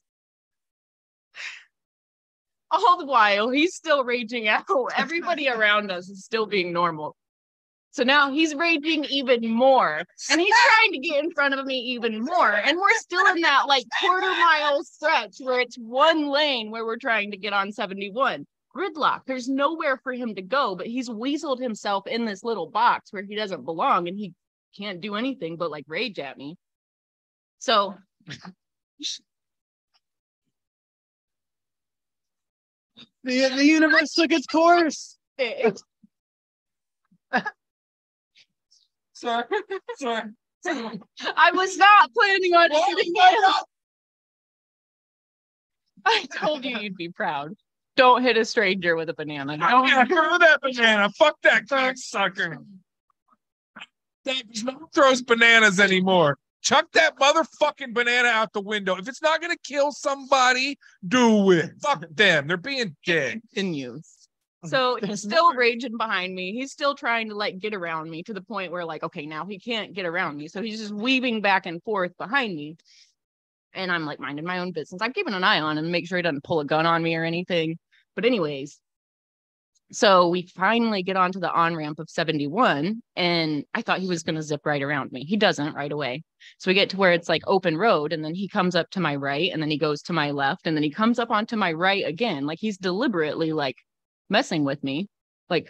All 2.72 2.98
the 2.98 3.06
while, 3.06 3.50
he's 3.50 3.76
still 3.76 4.04
raging 4.04 4.48
out. 4.48 4.66
Everybody 4.98 5.50
around 5.50 5.92
us 5.92 6.10
is 6.10 6.26
still 6.26 6.46
being 6.46 6.74
normal. 6.74 7.16
So 7.92 8.04
now 8.04 8.30
he's 8.30 8.54
raging 8.54 9.06
even 9.06 9.50
more, 9.50 10.04
and 10.30 10.42
he's 10.42 10.54
trying 10.66 10.92
to 10.92 11.00
get 11.00 11.24
in 11.24 11.32
front 11.32 11.54
of 11.54 11.66
me 11.66 11.78
even 11.78 12.22
more. 12.22 12.52
And 12.52 12.78
we're 12.78 12.90
still 12.96 13.26
in 13.28 13.40
that 13.42 13.68
like 13.70 13.86
quarter 14.02 14.28
mile 14.28 14.84
stretch 14.84 15.38
where 15.40 15.62
it's 15.62 15.78
one 15.78 16.28
lane 16.28 16.72
where 16.72 16.86
we're 16.86 16.98
trying 16.98 17.32
to 17.32 17.38
get 17.38 17.54
on 17.54 17.72
71. 17.72 18.46
Gridlock. 18.76 19.22
There's 19.26 19.48
nowhere 19.48 19.98
for 19.98 20.14
him 20.14 20.36
to 20.36 20.42
go, 20.42 20.76
but 20.76 20.88
he's 20.88 21.10
weaseled 21.10 21.62
himself 21.62 22.08
in 22.08 22.26
this 22.26 22.44
little 22.44 22.70
box 22.70 23.14
where 23.14 23.24
he 23.24 23.36
doesn't 23.36 23.64
belong, 23.64 24.08
and 24.08 24.18
he 24.18 24.34
can't 24.78 25.02
do 25.02 25.16
anything 25.16 25.56
but 25.56 25.72
like 25.72 25.86
rage 25.88 26.20
at 26.20 26.38
me. 26.38 26.58
So 27.60 27.96
The, 33.26 33.50
the 33.56 33.66
universe 33.66 34.14
took 34.14 34.32
its 34.32 34.46
course. 34.46 35.18
it, 35.40 35.82
Sorry. 39.14 39.44
Sorry. 39.96 40.24
I 40.68 41.52
was 41.52 41.76
not 41.78 42.12
planning 42.14 42.54
on 42.54 42.70
hitting 42.70 43.16
him. 43.16 43.54
I 46.06 46.28
told 46.36 46.64
you 46.64 46.78
you'd 46.78 46.96
be 46.98 47.10
proud. 47.10 47.56
Don't 47.96 48.24
hit 48.24 48.38
a 48.38 48.46
stranger 48.46 48.96
with 48.96 49.10
a 49.10 49.14
banana. 49.14 49.54
I 49.54 49.72
Don't 49.72 49.90
don't 49.90 50.08
throw 50.10 50.38
that 50.38 50.60
banana. 50.62 51.10
Fuck 51.18 51.42
that 51.44 51.66
cocksucker. 51.66 52.58
That 54.26 54.44
no 54.64 54.74
one 54.74 54.90
throws 54.94 55.22
bananas 55.22 55.80
anymore. 55.80 56.38
Chuck 56.62 56.88
that 56.94 57.16
motherfucking 57.20 57.94
banana 57.94 58.28
out 58.28 58.52
the 58.52 58.62
window. 58.62 58.96
If 58.96 59.08
it's 59.08 59.22
not 59.22 59.40
gonna 59.40 59.56
kill 59.64 59.92
somebody, 59.92 60.78
do 61.08 61.52
it. 61.52 61.72
Fuck 61.82 62.06
them. 62.12 62.48
They're 62.48 62.58
being 62.58 62.96
dicks. 63.06 63.40
continues. 63.54 64.26
So 64.66 64.98
he's 65.04 65.22
still 65.22 65.54
raging 65.54 65.96
behind 65.96 66.34
me. 66.34 66.54
He's 66.54 66.72
still 66.72 66.96
trying 66.96 67.30
to 67.30 67.36
like 67.36 67.60
get 67.60 67.76
around 67.76 68.10
me 68.10 68.24
to 68.24 68.34
the 68.34 68.42
point 68.42 68.72
where 68.72 68.84
like, 68.84 69.04
okay, 69.04 69.26
now 69.26 69.46
he 69.46 69.60
can't 69.60 69.94
get 69.94 70.06
around 70.06 70.38
me. 70.38 70.48
So 70.48 70.62
he's 70.62 70.80
just 70.80 70.94
weaving 70.94 71.42
back 71.42 71.66
and 71.68 71.82
forth 71.84 72.18
behind 72.18 72.56
me. 72.56 72.78
And 73.74 73.92
I'm 73.92 74.06
like 74.06 74.20
minding 74.20 74.46
my 74.46 74.60
own 74.60 74.72
business. 74.72 75.02
I'm 75.02 75.14
keeping 75.14 75.34
an 75.34 75.44
eye 75.44 75.60
on 75.60 75.78
him, 75.78 75.92
make 75.92 76.08
sure 76.08 76.18
he 76.18 76.22
doesn't 76.24 76.44
pull 76.44 76.62
a 76.62 76.66
gun 76.66 76.86
on 76.86 77.04
me 77.04 77.16
or 77.16 77.24
anything. 77.24 77.78
But 78.16 78.26
anyways, 78.26 78.80
so 79.92 80.30
we 80.30 80.44
finally 80.44 81.04
get 81.04 81.16
onto 81.16 81.40
the 81.40 81.52
on 81.52 81.76
ramp 81.76 82.00
of 82.00 82.10
71, 82.10 83.02
and 83.16 83.64
I 83.74 83.82
thought 83.82 84.00
he 84.00 84.08
was 84.08 84.24
going 84.24 84.36
to 84.36 84.42
zip 84.42 84.66
right 84.66 84.82
around 84.82 85.12
me. 85.12 85.24
He 85.26 85.38
doesn't 85.38 85.76
right 85.76 85.92
away. 85.92 86.24
So 86.58 86.70
we 86.70 86.76
get 86.76 86.90
to 86.92 86.98
where 86.98 87.12
it's 87.14 87.30
like 87.30 87.44
open 87.46 87.78
road, 87.78 88.12
and 88.12 88.26
then 88.26 88.34
he 88.34 88.48
comes 88.48 88.76
up 88.76 88.90
to 88.92 89.00
my 89.00 89.16
right, 89.16 89.52
and 89.54 89.62
then 89.62 89.70
he 89.70 89.78
goes 89.78 90.02
to 90.04 90.14
my 90.14 90.32
left, 90.32 90.66
and 90.66 90.76
then 90.76 90.84
he 90.84 90.90
comes 90.90 91.20
up 91.20 91.30
onto 91.30 91.56
my 91.56 91.72
right 91.72 92.06
again. 92.06 92.46
Like 92.46 92.60
he's 92.60 92.78
deliberately 92.78 93.54
like 93.54 93.78
messing 94.30 94.64
with 94.64 94.84
me. 94.84 95.08
Like, 95.50 95.70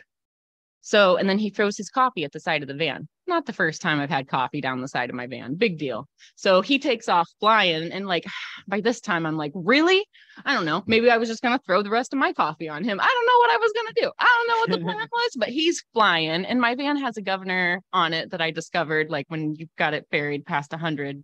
so, 0.86 1.18
and 1.18 1.28
then 1.28 1.40
he 1.40 1.50
throws 1.50 1.76
his 1.76 1.90
coffee 1.90 2.26
at 2.26 2.32
the 2.32 2.40
side 2.40 2.62
of 2.62 2.68
the 2.68 2.76
van. 2.76 3.08
Not 3.26 3.48
the 3.48 3.54
first 3.54 3.82
time 3.82 4.00
I've 4.00 4.12
had 4.12 4.28
coffee 4.28 4.62
down 4.62 4.82
the 4.82 4.88
side 4.88 5.10
of 5.10 5.16
my 5.16 5.26
van. 5.26 5.56
Big 5.56 5.80
deal. 5.80 6.08
So 6.36 6.62
he 6.62 6.78
takes 6.78 7.10
off 7.10 7.28
flying. 7.40 7.92
And 7.92 8.06
like, 8.06 8.24
by 8.68 8.82
this 8.82 9.02
time, 9.02 9.26
I'm 9.26 9.36
like, 9.36 9.52
really? 9.56 10.06
I 10.46 10.54
don't 10.54 10.64
know. 10.64 10.84
Maybe 10.86 11.10
I 11.10 11.18
was 11.18 11.28
just 11.28 11.42
going 11.42 11.58
to 11.58 11.64
throw 11.66 11.82
the 11.82 11.90
rest 11.90 12.14
of 12.14 12.20
my 12.20 12.34
coffee 12.34 12.70
on 12.70 12.84
him. 12.84 13.00
I 13.02 13.08
don't 13.08 13.26
know 13.26 13.40
what 13.40 13.52
I 13.52 13.58
was 13.58 13.74
going 13.74 13.88
to 13.88 14.02
do. 14.04 14.12
I 14.20 14.26
don't 14.26 14.48
know 14.48 14.60
what 14.60 14.80
the 14.80 14.86
plan 14.86 15.08
was, 15.12 15.32
but 15.38 15.50
he's 15.50 15.84
flying. 15.92 16.46
And 16.46 16.62
my 16.62 16.76
van 16.76 16.98
has 16.98 17.18
a 17.18 17.24
governor 17.24 17.82
on 17.92 18.14
it 18.14 18.30
that 18.30 18.42
I 18.44 18.52
discovered 18.52 19.10
like 19.10 19.26
when 19.28 19.56
you've 19.56 19.76
got 19.80 19.96
it 19.96 20.06
ferried 20.12 20.46
past 20.46 20.72
100 20.72 21.24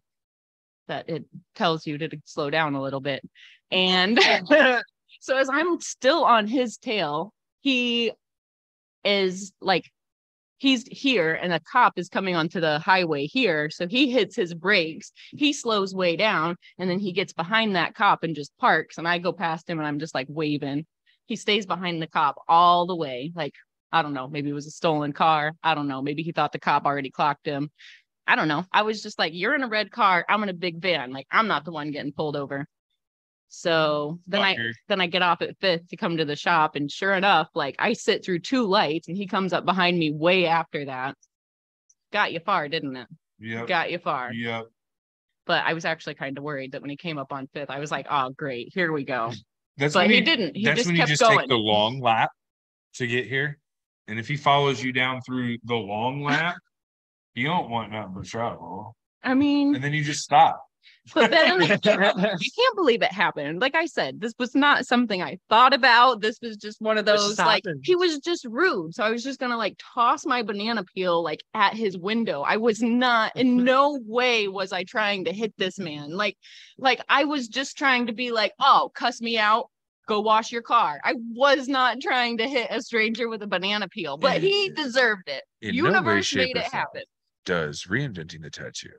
that 0.88 1.08
it 1.08 1.26
tells 1.54 1.86
you 1.86 2.00
to 2.00 2.10
slow 2.26 2.50
down 2.50 2.74
a 2.74 2.82
little 2.82 3.00
bit. 3.00 3.22
And 3.70 4.20
so 5.20 5.38
as 5.38 5.50
I'm 5.52 5.80
still 5.82 6.24
on 6.26 6.48
his 6.48 6.78
tail, 6.78 7.32
he 7.60 8.12
is 9.04 9.52
like 9.62 9.90
he's 10.62 10.86
here 10.86 11.34
and 11.34 11.52
a 11.52 11.60
cop 11.60 11.94
is 11.98 12.08
coming 12.08 12.36
onto 12.36 12.60
the 12.60 12.78
highway 12.78 13.26
here. 13.26 13.72
So 13.72 13.88
he 13.88 14.12
hits 14.12 14.36
his 14.36 14.54
brakes, 14.54 15.12
he 15.32 15.54
slows 15.54 15.96
way 15.96 16.16
down, 16.16 16.56
and 16.78 16.88
then 16.88 17.00
he 17.00 17.14
gets 17.14 17.34
behind 17.34 17.76
that 17.76 17.96
cop 17.96 18.24
and 18.24 18.36
just 18.36 18.56
parks. 18.60 19.00
And 19.00 19.08
I 19.08 19.18
go 19.18 19.34
past 19.34 19.68
him 19.68 19.80
and 19.80 19.88
I'm 19.88 19.98
just 19.98 20.14
like 20.14 20.28
waving. 20.30 20.86
He 21.26 21.36
stays 21.36 21.66
behind 21.66 22.00
the 22.00 22.08
cop 22.08 22.36
all 22.48 22.86
the 22.86 22.96
way. 22.96 23.32
Like, 23.36 23.56
I 23.92 24.04
don't 24.04 24.14
know, 24.14 24.28
maybe 24.28 24.52
it 24.52 24.54
was 24.54 24.68
a 24.68 24.72
stolen 24.72 25.14
car. 25.14 25.54
I 25.64 25.74
don't 25.74 25.88
know. 25.88 26.02
Maybe 26.02 26.22
he 26.22 26.32
thought 26.32 26.52
the 26.52 26.60
cop 26.60 26.86
already 26.86 27.10
clocked 27.10 27.48
him. 27.48 27.72
I 28.28 28.36
don't 28.36 28.48
know. 28.48 28.64
I 28.72 28.84
was 28.84 29.02
just 29.02 29.18
like, 29.18 29.34
you're 29.34 29.56
in 29.56 29.64
a 29.64 29.68
red 29.68 29.92
car. 29.92 30.24
I'm 30.30 30.44
in 30.44 30.50
a 30.50 30.54
big 30.54 30.80
van. 30.80 31.12
Like, 31.12 31.26
I'm 31.32 31.48
not 31.48 31.66
the 31.66 31.72
one 31.72 31.90
getting 31.90 32.14
pulled 32.14 32.36
over. 32.36 32.68
So 33.54 34.18
then 34.28 34.42
I 34.42 34.56
then 34.88 35.02
I 35.02 35.08
get 35.08 35.22
off 35.22 35.42
at 35.42 35.58
fifth 35.60 35.90
to 35.90 35.98
come 35.98 36.16
to 36.16 36.24
the 36.24 36.38
shop, 36.38 36.78
and 36.78 36.90
sure 36.90 37.14
enough, 37.14 37.50
like 37.54 37.76
I 37.80 37.92
sit 37.92 38.24
through 38.24 38.40
two 38.40 38.66
lights, 38.66 39.10
and 39.10 39.18
he 39.18 39.28
comes 39.28 39.52
up 39.52 39.66
behind 39.66 40.00
me 40.00 40.10
way 40.10 40.46
after 40.46 40.86
that. 40.86 41.16
Got 42.14 42.32
you 42.32 42.40
far, 42.40 42.70
didn't 42.70 42.96
it? 42.96 43.08
Yeah. 43.40 43.66
Got 43.66 43.92
you 43.92 44.00
far. 44.00 44.32
Yep. 44.32 44.68
But 45.46 45.66
I 45.66 45.74
was 45.74 45.84
actually 45.84 46.16
kind 46.16 46.38
of 46.38 46.46
worried 46.46 46.72
that 46.72 46.82
when 46.82 46.90
he 46.90 46.96
came 46.96 47.18
up 47.18 47.34
on 47.34 47.50
fifth, 47.54 47.70
I 47.70 47.80
was 47.80 47.92
like, 47.92 48.08
oh 48.10 48.30
great, 48.30 48.70
here 48.74 48.94
we 48.94 49.04
go. 49.04 49.34
That's 49.76 49.96
But 49.96 50.10
he 50.10 50.20
you- 50.20 50.24
didn't. 50.26 50.56
He 50.56 50.64
that's 50.64 50.78
just 50.78 50.88
when 50.88 50.96
kept 50.96 51.10
you 51.10 51.18
just 51.18 51.22
going. 51.22 51.40
take 51.40 51.50
the 51.50 51.56
long 51.58 52.00
lap 52.00 52.30
to 52.96 53.06
get 53.08 53.28
here. 53.28 53.58
And 54.08 54.18
if 54.18 54.30
he 54.30 54.38
follows 54.38 54.82
you 54.82 54.94
down 54.94 55.20
through 55.26 55.58
the 55.66 55.76
long 55.76 56.22
lap, 56.24 56.56
you 57.36 57.48
don't 57.48 57.70
want 57.70 57.92
nothing 57.92 58.14
but 58.16 58.26
trouble. 58.26 58.96
I 59.24 59.34
mean, 59.34 59.76
And 59.76 59.84
then 59.84 59.94
you 59.94 60.04
just 60.06 60.22
stop. 60.22 60.64
But 61.14 61.32
then 61.32 61.62
I 61.62 61.68
can't 61.78 62.76
believe 62.76 63.02
it 63.02 63.12
happened. 63.12 63.62
Like 63.62 63.76
I 63.76 63.86
said, 63.86 64.20
this 64.20 64.34
was 64.40 64.56
not 64.56 64.86
something 64.86 65.22
I 65.22 65.38
thought 65.50 65.74
about. 65.74 66.22
This 66.22 66.40
was 66.42 66.58
just 66.58 66.82
one 66.82 66.98
of 66.98 67.06
those 67.06 67.38
like 67.38 67.66
happened. 67.66 67.82
he 67.84 67.96
was 67.96 68.20
just 68.20 68.46
rude. 68.46 68.96
So 68.96 69.04
I 69.04 69.12
was 69.12 69.24
just 69.24 69.40
gonna 69.40 69.58
like 69.58 69.80
toss 69.94 70.26
my 70.26 70.44
banana 70.44 70.84
peel 70.84 71.24
like 71.24 71.44
at 71.54 71.74
his 71.76 71.98
window. 71.98 72.42
I 72.42 72.58
was 72.58 72.82
not 72.82 73.36
in 73.36 73.64
no 73.64 74.00
way 74.06 74.48
was 74.48 74.72
I 74.72 74.84
trying 74.84 75.26
to 75.26 75.34
hit 75.34 75.54
this 75.58 75.80
man. 75.80 76.12
Like, 76.12 76.38
like 76.78 77.02
I 77.10 77.26
was 77.26 77.48
just 77.48 77.78
trying 77.78 78.08
to 78.08 78.14
be 78.14 78.32
like, 78.32 78.54
oh, 78.60 78.92
cuss 78.94 79.22
me 79.22 79.38
out. 79.38 79.70
Go 80.08 80.20
wash 80.20 80.52
your 80.52 80.64
car. 80.64 81.00
I 81.04 81.14
was 81.34 81.68
not 81.68 82.02
trying 82.02 82.38
to 82.40 82.48
hit 82.48 82.68
a 82.70 82.82
stranger 82.82 83.30
with 83.30 83.44
a 83.44 83.48
banana 83.48 83.88
peel, 83.88 84.18
but 84.18 84.42
he 84.42 84.70
deserved 84.70 85.30
it. 85.30 85.44
In 85.62 85.76
no 85.76 85.84
way, 85.84 85.90
Universe 85.90 86.36
made 86.36 86.58
it 86.58 86.64
happen. 86.64 87.04
does 87.46 87.84
reinventing 87.84 88.42
the 88.42 88.50
tattoo 88.50 88.90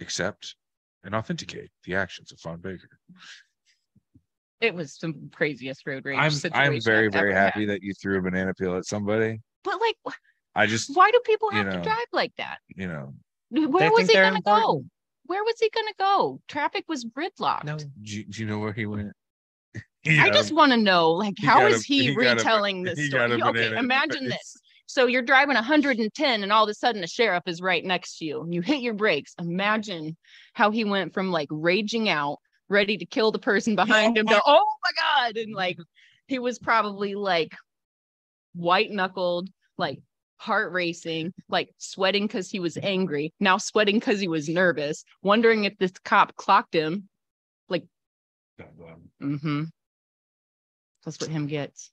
accept 0.00 0.56
and 1.04 1.14
authenticate 1.14 1.70
the 1.84 1.94
actions 1.94 2.32
of 2.32 2.40
Fawn 2.40 2.60
Baker. 2.60 2.88
It 4.60 4.74
was 4.74 4.98
some 4.98 5.30
craziest 5.34 5.86
road 5.86 6.04
rage. 6.04 6.18
I'm 6.18 6.30
situation 6.30 6.74
I'm 6.74 6.80
very 6.82 7.06
I've 7.06 7.12
very 7.12 7.30
ever 7.32 7.40
had. 7.40 7.52
happy 7.52 7.66
that 7.66 7.82
you 7.82 7.94
threw 7.94 8.18
a 8.18 8.22
banana 8.22 8.52
peel 8.54 8.76
at 8.76 8.84
somebody. 8.84 9.40
But 9.64 9.80
like, 9.80 9.96
I 10.54 10.66
just 10.66 10.94
why 10.94 11.10
do 11.10 11.20
people 11.24 11.48
you 11.52 11.58
have 11.58 11.66
know, 11.66 11.72
to 11.76 11.82
drive 11.82 12.06
like 12.12 12.32
that? 12.36 12.58
you 12.68 12.86
know 12.86 13.14
Where 13.50 13.90
was 13.90 14.08
he 14.08 14.14
gonna 14.14 14.42
go? 14.42 14.84
Where 15.26 15.42
was 15.44 15.54
he 15.58 15.70
gonna 15.70 15.92
go? 15.98 16.40
Traffic 16.48 16.84
was 16.88 17.04
gridlocked. 17.04 17.64
No. 17.64 17.78
do 17.78 17.88
you, 18.02 18.24
do 18.24 18.40
you 18.42 18.46
know 18.46 18.58
where 18.58 18.72
he 18.72 18.84
went? 18.84 19.12
I 20.06 20.30
just 20.30 20.52
want 20.52 20.72
to 20.72 20.78
know, 20.78 21.10
like, 21.10 21.34
he 21.38 21.46
how 21.46 21.60
got 21.60 21.72
is 21.72 21.82
a- 21.82 21.86
he, 21.86 22.06
he 22.06 22.14
got 22.14 22.26
a- 22.26 22.34
retelling 22.36 22.82
this 22.82 22.98
he 22.98 23.06
story? 23.06 23.24
Okay, 23.32 23.40
banana 23.40 23.66
in 23.66 23.72
the 23.72 23.78
imagine 23.78 24.24
this. 24.28 24.56
So 24.90 25.06
you're 25.06 25.22
driving 25.22 25.54
110, 25.54 26.42
and 26.42 26.52
all 26.52 26.64
of 26.64 26.68
a 26.68 26.74
sudden, 26.74 27.04
a 27.04 27.06
sheriff 27.06 27.44
is 27.46 27.62
right 27.62 27.84
next 27.84 28.18
to 28.18 28.24
you, 28.24 28.42
and 28.42 28.52
you 28.52 28.60
hit 28.60 28.80
your 28.80 28.94
brakes. 28.94 29.34
Imagine 29.38 30.16
how 30.52 30.72
he 30.72 30.84
went 30.84 31.14
from 31.14 31.30
like 31.30 31.46
raging 31.48 32.08
out, 32.08 32.38
ready 32.68 32.98
to 32.98 33.06
kill 33.06 33.30
the 33.30 33.38
person 33.38 33.76
behind 33.76 34.18
him, 34.18 34.26
to 34.26 34.42
oh 34.44 34.64
my 34.82 34.90
god, 35.00 35.36
and 35.36 35.54
like 35.54 35.78
he 36.26 36.40
was 36.40 36.58
probably 36.58 37.14
like 37.14 37.54
white 38.52 38.90
knuckled, 38.90 39.48
like 39.78 40.00
heart 40.38 40.72
racing, 40.72 41.34
like 41.48 41.70
sweating 41.78 42.26
because 42.26 42.50
he 42.50 42.58
was 42.58 42.76
angry, 42.82 43.32
now 43.38 43.58
sweating 43.58 44.00
because 44.00 44.18
he 44.18 44.26
was 44.26 44.48
nervous, 44.48 45.04
wondering 45.22 45.66
if 45.66 45.78
this 45.78 45.92
cop 46.04 46.34
clocked 46.34 46.74
him. 46.74 47.08
Like, 47.68 47.84
mm-hmm. 49.22 49.64
That's 51.04 51.20
what 51.20 51.30
him 51.30 51.46
gets. 51.46 51.92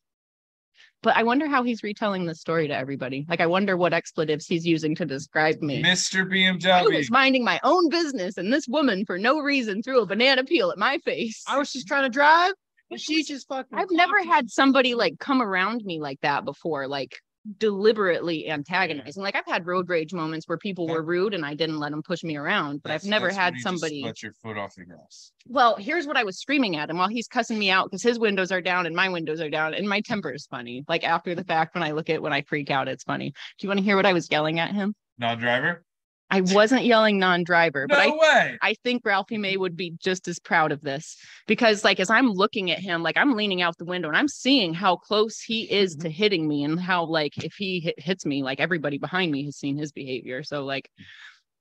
But 1.03 1.15
I 1.15 1.23
wonder 1.23 1.47
how 1.47 1.63
he's 1.63 1.83
retelling 1.83 2.25
the 2.25 2.33
story 2.33 2.67
to 2.67 2.75
everybody. 2.75 3.25
Like, 3.29 3.39
I 3.39 3.45
wonder 3.45 3.77
what 3.77 3.93
expletives 3.93 4.47
he's 4.47 4.65
using 4.65 4.95
to 4.95 5.05
describe 5.05 5.61
me. 5.61 5.81
Mr. 5.83 6.27
BMW. 6.27 6.65
I 6.65 6.83
was 6.83 7.11
minding 7.11 7.43
my 7.43 7.59
own 7.63 7.89
business, 7.89 8.37
and 8.37 8.51
this 8.51 8.67
woman, 8.67 9.05
for 9.05 9.19
no 9.19 9.39
reason, 9.39 9.83
threw 9.83 10.01
a 10.01 10.05
banana 10.05 10.43
peel 10.43 10.71
at 10.71 10.77
my 10.77 10.97
face. 10.99 11.43
I 11.47 11.59
was 11.59 11.71
just 11.71 11.87
trying 11.87 12.03
to 12.03 12.09
drive, 12.09 12.53
and 12.89 12.99
she 12.99 13.23
just 13.23 13.47
fucking. 13.47 13.77
I've 13.77 13.91
never 13.91 14.23
had 14.23 14.49
somebody 14.49 14.95
like 14.95 15.19
come 15.19 15.41
around 15.41 15.85
me 15.85 15.99
like 15.99 16.19
that 16.21 16.45
before. 16.45 16.87
Like, 16.87 17.19
deliberately 17.57 18.49
antagonizing. 18.49 19.21
Like 19.23 19.35
I've 19.35 19.45
had 19.45 19.65
road 19.65 19.89
rage 19.89 20.13
moments 20.13 20.47
where 20.47 20.57
people 20.57 20.87
Yeah. 20.87 20.93
were 20.95 21.03
rude 21.03 21.33
and 21.33 21.45
I 21.45 21.53
didn't 21.53 21.79
let 21.79 21.91
them 21.91 22.03
push 22.03 22.23
me 22.23 22.35
around, 22.35 22.81
but 22.83 22.89
That's- 22.89 23.05
I've 23.05 23.09
never 23.09 23.29
had 23.31 23.53
when 23.53 23.53
you 23.53 23.57
just 23.57 23.63
somebody. 23.63 24.01
Let 24.03 24.21
your 24.23 24.33
foot 24.43 24.57
off 24.57 24.75
the 24.75 24.85
gas. 24.85 25.31
Well, 25.47 25.75
here's 25.77 26.05
what 26.07 26.17
I 26.17 26.23
was 26.23 26.39
screaming 26.39 26.75
at 26.75 26.89
him 26.89 26.97
while 26.97 27.07
he's 27.07 27.27
cussing 27.27 27.57
me 27.57 27.69
out 27.69 27.85
because 27.89 28.03
his 28.03 28.19
windows 28.19 28.51
are 28.51 28.61
down 28.61 28.85
and 28.85 28.95
my 28.95 29.09
windows 29.09 29.39
are 29.41 29.49
down, 29.49 29.73
and 29.73 29.87
my 29.87 30.01
temper 30.01 30.31
is 30.31 30.45
funny. 30.45 30.83
Like 30.87 31.03
after 31.03 31.35
the 31.35 31.43
fact, 31.43 31.73
when 31.75 31.83
I 31.83 31.91
look 31.91 32.09
at 32.09 32.21
when 32.21 32.33
I 32.33 32.41
freak 32.41 32.69
out, 32.69 32.87
it's 32.87 33.03
funny. 33.03 33.29
Do 33.29 33.65
you 33.65 33.69
want 33.69 33.79
to 33.79 33.83
hear 33.83 33.95
what 33.95 34.05
I 34.05 34.13
was 34.13 34.29
yelling 34.29 34.59
at 34.59 34.73
him? 34.73 34.93
Non-driver? 35.17 35.83
I 36.29 36.41
wasn't 36.41 36.83
yelling 36.83 37.19
non-driver, 37.19 37.87
but 37.87 37.99
I, 37.99 38.09
way. 38.09 38.57
I 38.61 38.73
think 38.83 39.05
Ralphie 39.05 39.37
May 39.37 39.55
would 39.55 39.77
be 39.77 39.91
just 39.97 40.27
as 40.27 40.39
proud 40.39 40.71
of 40.71 40.81
this 40.81 41.15
because, 41.47 41.83
like, 41.83 41.99
as 41.99 42.09
I'm 42.09 42.31
looking 42.31 42.69
at 42.69 42.79
him, 42.79 43.01
like, 43.01 43.15
I'm 43.17 43.35
leaning 43.35 43.61
out 43.61 43.77
the 43.77 43.85
window 43.85 44.09
and 44.09 44.17
I'm 44.17 44.27
seeing 44.27 44.73
how 44.73 44.97
close 44.97 45.39
he 45.39 45.63
is 45.71 45.95
mm-hmm. 45.95 46.03
to 46.03 46.09
hitting 46.09 46.47
me 46.47 46.63
and 46.63 46.79
how, 46.79 47.05
like, 47.05 47.37
if 47.43 47.53
he 47.53 47.79
hit, 47.79 47.99
hits 47.99 48.25
me, 48.25 48.43
like, 48.43 48.59
everybody 48.59 48.97
behind 48.97 49.31
me 49.31 49.45
has 49.45 49.55
seen 49.55 49.77
his 49.77 49.91
behavior. 49.93 50.43
So, 50.43 50.65
like, 50.65 50.89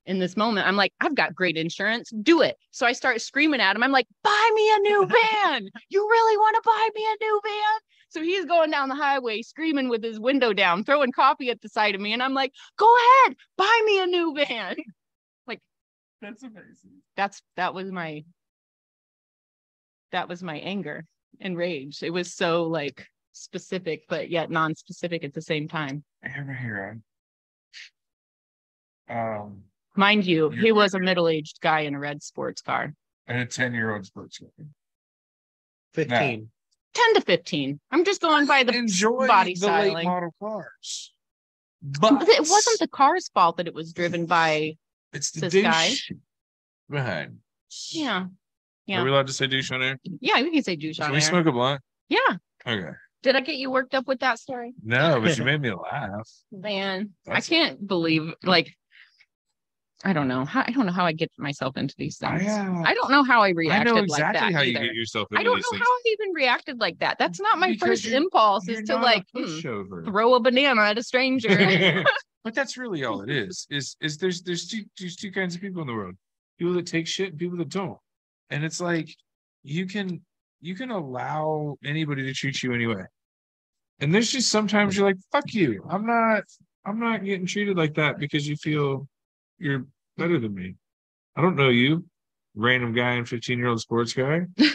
in 0.06 0.18
this 0.18 0.36
moment, 0.36 0.66
I'm 0.66 0.76
like, 0.76 0.92
I've 1.00 1.14
got 1.14 1.34
great 1.34 1.56
insurance. 1.56 2.10
Do 2.22 2.42
it. 2.42 2.56
So 2.70 2.86
I 2.86 2.92
start 2.92 3.20
screaming 3.20 3.60
at 3.60 3.74
him. 3.74 3.82
I'm 3.82 3.92
like, 3.92 4.06
buy 4.22 4.50
me 4.54 4.72
a 4.74 4.78
new 4.78 5.06
van. 5.06 5.68
You 5.88 6.08
really 6.08 6.36
want 6.36 6.54
to 6.56 6.62
buy 6.64 6.88
me 6.94 7.04
a 7.04 7.24
new 7.24 7.40
van? 7.42 7.80
So 8.08 8.22
he's 8.22 8.44
going 8.44 8.70
down 8.70 8.88
the 8.88 8.94
highway 8.94 9.42
screaming 9.42 9.88
with 9.88 10.02
his 10.02 10.20
window 10.20 10.52
down, 10.52 10.84
throwing 10.84 11.12
coffee 11.12 11.50
at 11.50 11.60
the 11.60 11.68
side 11.68 11.94
of 11.94 12.00
me. 12.00 12.12
And 12.12 12.22
I'm 12.22 12.34
like, 12.34 12.52
go 12.78 12.86
ahead, 12.96 13.36
buy 13.56 13.82
me 13.84 14.02
a 14.02 14.06
new 14.06 14.34
van. 14.34 14.76
Like, 15.46 15.60
that's 16.20 16.42
amazing. 16.42 17.02
that's 17.16 17.40
that 17.56 17.72
was 17.72 17.92
my 17.92 18.24
that 20.10 20.28
was 20.28 20.42
my 20.42 20.56
anger 20.56 21.04
and 21.40 21.56
rage 21.56 22.02
it 22.02 22.10
was 22.10 22.34
so 22.34 22.64
like 22.64 23.06
specific 23.32 24.04
but 24.08 24.28
yet 24.28 24.50
non-specific 24.50 25.22
at 25.22 25.34
the 25.34 25.42
same 25.42 25.68
time 25.68 26.02
Hammer 26.22 26.54
hero. 26.54 27.00
Um, 29.08 29.62
mind 29.97 30.27
you 30.27 30.51
he 30.51 30.73
was 30.73 30.94
a 30.94 30.98
middle-aged 31.01 31.60
guy 31.60 31.81
in 31.81 31.94
a 31.94 31.98
red 31.98 32.23
sports 32.23 32.62
car 32.62 32.93
and 33.27 33.39
a 33.39 33.47
10-year-old 33.47 34.06
sports 34.06 34.39
car. 34.39 34.48
15. 35.94 36.48
10 36.94 37.14
to 37.14 37.20
15 37.20 37.78
i'm 37.90 38.05
just 38.05 38.20
going 38.23 38.47
by 38.47 38.62
the 38.62 38.74
enjoy 38.74 39.27
body 39.27 39.55
the 39.55 39.66
late 39.66 39.73
styling. 39.89 40.06
model 40.06 40.35
cars. 40.40 41.12
But 41.82 42.20
But 42.20 42.28
it 42.28 42.40
wasn't 42.40 42.78
the 42.81 42.89
car's 42.89 43.28
fault 43.28 43.59
that 43.59 43.66
it 43.66 43.74
was 43.74 43.93
driven 43.93 44.24
by 44.27 44.77
it's 45.12 45.31
the 45.31 45.40
this 45.43 45.52
douche 45.52 45.62
guy. 46.10 46.16
behind. 46.89 47.39
yeah 47.93 48.27
Yeah. 48.86 49.01
Are 49.01 49.05
we 49.05 49.10
allowed 49.10 49.27
to 49.27 49.32
say 49.35 49.47
douche 49.47 49.70
on 49.73 49.82
air? 49.82 49.98
yeah 50.20 50.40
we 50.43 50.51
can 50.51 50.62
say 50.62 50.77
douche 50.77 50.97
Can 50.97 51.06
on 51.06 51.10
we 51.12 51.16
air. 51.16 51.20
smoke 51.23 51.47
a 51.47 51.52
blunt? 51.52 51.82
yeah 52.09 52.36
Okay. 52.66 52.90
did 53.23 53.36
i 53.36 53.40
get 53.40 53.56
you 53.56 53.70
worked 53.70 53.94
up 53.94 54.06
with 54.09 54.20
that 54.20 54.39
story 54.39 54.73
No, 54.82 55.20
but 55.20 55.36
you 55.39 55.44
made 55.44 55.60
me 55.60 55.73
laugh. 55.73 56.28
man 56.51 57.10
That's- 57.27 57.47
i 57.47 57.55
can't 57.55 57.86
believe 57.86 58.32
like 58.43 58.74
i 60.05 60.12
don't 60.12 60.28
know 60.28 60.44
how 60.44 60.62
i 60.66 60.70
don't 60.70 60.86
know 60.86 60.93
how 60.93 61.06
i 61.06 61.12
get 61.12 61.31
myself 61.39 61.77
into 61.77 61.94
these 61.98 62.18
things 62.18 62.43
I, 62.47 62.66
uh, 62.66 62.82
I 62.85 62.94
don't 62.94 63.10
know 63.10 63.23
how 63.24 63.43
I 63.43 63.51
reacted 63.51 63.89
I 63.89 63.90
know 63.90 64.01
like 64.01 64.05
exactly 64.05 64.40
that 64.40 64.52
how 64.52 64.60
either. 64.60 64.81
you 64.81 64.86
get 64.89 64.94
yourself 64.94 65.28
Into 65.31 65.40
I 65.40 65.44
don't 65.44 65.56
know 65.56 65.70
things. 65.70 65.82
how 65.82 65.90
I 65.90 66.02
even 66.12 66.35
reacted 66.35 66.81
like 66.81 66.98
that. 66.98 67.18
That's 67.18 67.40
not 67.40 67.59
my 67.59 67.73
Because 67.73 68.02
first 68.02 68.06
impulse 68.06 68.68
is 68.68 68.82
to 68.89 68.97
like 68.97 69.24
hmm, 69.35 70.05
throw 70.05 70.35
a 70.35 70.40
banana 70.40 70.82
at 70.82 70.98
a 70.98 71.02
stranger. 71.02 71.48
but 72.44 72.55
that's 72.55 72.77
really 72.77 73.05
all 73.05 73.23
it 73.23 73.31
is. 73.31 73.66
Is 73.70 73.97
is 74.01 74.18
there's 74.18 74.43
there's 74.43 74.68
two 74.68 74.85
there's 74.98 75.16
two 75.16 75.32
kinds 75.32 75.55
of 75.55 75.60
people 75.60 75.81
in 75.81 75.86
the 75.89 75.94
world. 75.94 76.14
People 76.59 76.74
that 76.74 76.86
take 76.86 77.06
shit 77.06 77.31
and 77.31 77.39
people 77.39 77.59
that 77.59 77.68
don't. 77.68 77.98
And 78.51 78.64
it's 78.64 78.81
like 78.81 79.14
you 79.62 79.86
can 79.86 80.20
you 80.60 80.74
can 80.74 80.90
allow 80.90 81.77
anybody 81.85 82.23
to 82.24 82.32
treat 82.32 82.62
you 82.62 82.73
anyway. 82.73 83.02
And 84.01 84.14
there's 84.14 84.31
just 84.31 84.51
sometimes 84.51 84.97
you're 84.97 85.06
like, 85.06 85.18
fuck 85.32 85.52
you. 85.55 85.85
I'm 85.90 86.06
not 86.06 86.44
I'm 86.85 87.01
not 87.01 87.24
getting 87.24 87.47
treated 87.47 87.77
like 87.77 87.94
that 87.94 88.18
because 88.18 88.47
you 88.47 88.56
feel 88.56 89.09
you're 89.58 89.86
better 90.16 90.38
than 90.38 90.54
me. 90.54 90.76
I 91.34 91.42
don't 91.42 91.56
know 91.56 91.68
you, 91.68 92.04
random 92.54 92.92
guy 92.94 93.12
and 93.12 93.28
15 93.28 93.58
year 93.58 93.68
old 93.68 93.80
sports 93.80 94.12
guy. 94.12 94.46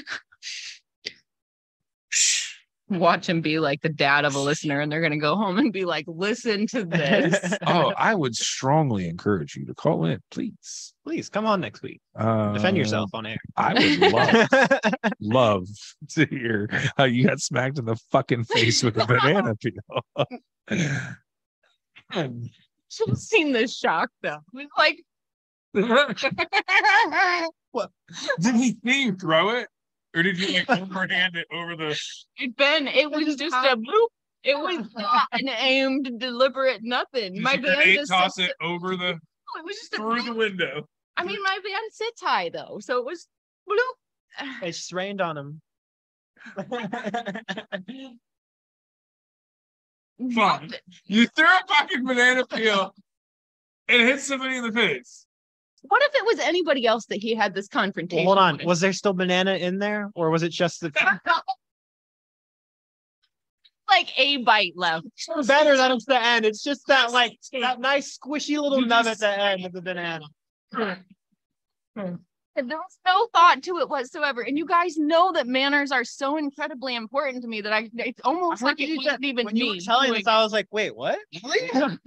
Watch 2.89 3.29
him 3.29 3.39
be 3.39 3.57
like 3.57 3.81
the 3.81 3.89
dad 3.89 4.25
of 4.25 4.35
a 4.35 4.39
listener, 4.39 4.81
and 4.81 4.91
they're 4.91 4.99
gonna 5.01 5.17
go 5.17 5.37
home 5.37 5.57
and 5.59 5.71
be 5.71 5.85
like, 5.85 6.03
"Listen 6.09 6.67
to 6.67 6.83
this." 6.83 7.55
oh, 7.65 7.93
I 7.97 8.13
would 8.13 8.35
strongly 8.35 9.07
encourage 9.07 9.55
you 9.55 9.65
to 9.67 9.73
call 9.73 10.03
in, 10.03 10.19
please. 10.29 10.93
Please 11.05 11.29
come 11.29 11.45
on 11.45 11.61
next 11.61 11.83
week. 11.83 12.01
Uh, 12.17 12.51
Defend 12.51 12.75
yourself 12.75 13.09
on 13.13 13.25
air. 13.25 13.37
I 13.55 13.73
would 13.73 14.11
love 14.11 14.47
love 15.21 15.67
to 16.09 16.25
hear 16.25 16.69
how 16.97 17.05
you 17.05 17.25
got 17.27 17.39
smacked 17.39 17.79
in 17.79 17.85
the 17.85 17.95
fucking 18.11 18.43
face 18.43 18.83
with 18.83 18.97
a 18.97 19.05
banana 19.05 19.55
peel. 19.55 20.27
Should 22.93 23.09
have 23.09 23.17
seen 23.17 23.53
the 23.53 23.67
shock 23.67 24.09
though. 24.21 24.39
It 24.53 24.53
was 24.53 24.67
like, 24.77 25.01
Did 28.41 28.55
he 28.55 28.77
see 28.83 29.03
you 29.05 29.15
throw 29.15 29.51
it? 29.51 29.69
Or 30.13 30.23
did 30.23 30.37
you 30.37 30.61
like 30.67 30.69
overhand 30.81 31.37
it 31.37 31.47
over 31.53 31.77
the 31.77 31.97
it 32.37 32.57
Ben, 32.57 32.87
it 32.87 33.09
was 33.09 33.37
just 33.37 33.55
a 33.55 33.77
bloop. 33.77 34.07
It 34.43 34.57
was 34.57 34.85
not 34.97 35.27
an 35.31 35.47
aimed, 35.47 36.19
deliberate 36.19 36.81
nothing. 36.83 37.41
My 37.41 37.55
did 37.55 37.65
van 37.65 37.87
you 37.87 37.95
just 37.95 38.11
toss 38.11 38.37
it 38.39 38.51
over 38.61 38.97
the 38.97 39.11
it 39.11 39.65
was 39.65 39.77
just 39.77 39.93
a 39.93 39.97
through 39.97 40.23
the 40.23 40.33
window? 40.33 40.85
I 41.15 41.23
mean, 41.23 41.41
my 41.41 41.59
van 41.63 41.91
sits 41.91 42.21
high 42.21 42.49
though, 42.49 42.79
so 42.81 42.97
it 42.97 43.05
was 43.05 43.27
bloop. 43.69 44.61
It 44.63 44.73
just 44.73 44.91
rained 44.91 45.21
on 45.21 45.37
him. 45.37 45.61
Fine. 50.35 50.71
You 51.05 51.27
threw 51.27 51.45
a 51.45 51.59
fucking 51.67 52.05
banana 52.05 52.45
peel 52.45 52.93
and 53.87 54.01
hit 54.07 54.19
somebody 54.19 54.57
in 54.57 54.63
the 54.63 54.71
face. 54.71 55.25
What 55.83 56.01
if 56.03 56.13
it 56.15 56.25
was 56.25 56.39
anybody 56.39 56.85
else 56.85 57.05
that 57.07 57.17
he 57.17 57.33
had 57.33 57.55
this 57.55 57.67
Well, 57.73 57.81
confrontation? 57.83 58.25
hold 58.25 58.37
on. 58.37 58.57
with? 58.57 58.65
Was 58.67 58.79
there 58.81 58.93
still 58.93 59.13
banana 59.13 59.55
in 59.55 59.79
there, 59.79 60.11
or 60.13 60.29
was 60.29 60.43
it 60.43 60.51
just 60.51 60.79
the 60.81 60.91
like 63.89 64.07
a 64.17 64.37
bite 64.37 64.73
left. 64.75 65.07
better 65.47 65.75
than 65.75 65.91
it's 65.93 66.05
the 66.05 66.21
end? 66.21 66.45
It's 66.45 66.63
just 66.63 66.85
that 66.87 67.11
like 67.11 67.37
that 67.59 67.79
nice 67.79 68.17
squishy 68.17 68.61
little 68.61 68.79
You 68.79 68.85
nub 68.85 69.07
at 69.07 69.19
the 69.19 69.27
end 69.39 69.65
of 69.65 69.73
the 69.73 69.81
banana. 69.81 70.25
Hmm. 70.73 70.91
Hmm. 71.97 72.15
And 72.55 72.69
there 72.69 72.77
was 72.77 72.99
no 73.05 73.27
thought 73.33 73.63
to 73.63 73.77
it 73.77 73.89
whatsoever. 73.89 74.41
And 74.41 74.57
you 74.57 74.65
guys 74.65 74.97
know 74.97 75.31
that 75.31 75.47
manners 75.47 75.91
are 75.91 76.03
so 76.03 76.35
incredibly 76.37 76.95
important 76.95 77.41
to 77.43 77.47
me 77.47 77.61
that 77.61 77.71
I 77.71 77.89
it's 77.95 78.19
almost 78.25 78.61
like 78.61 78.79
it 78.79 78.97
wasn't 78.97 79.23
even 79.23 79.45
when 79.45 79.55
you 79.55 79.65
me. 79.65 79.69
were 79.77 79.81
telling 79.81 80.09
doing 80.09 80.21
us, 80.21 80.27
I 80.27 80.43
was 80.43 80.51
like, 80.51 80.67
wait, 80.71 80.95
what? 80.95 81.17
I 81.45 81.97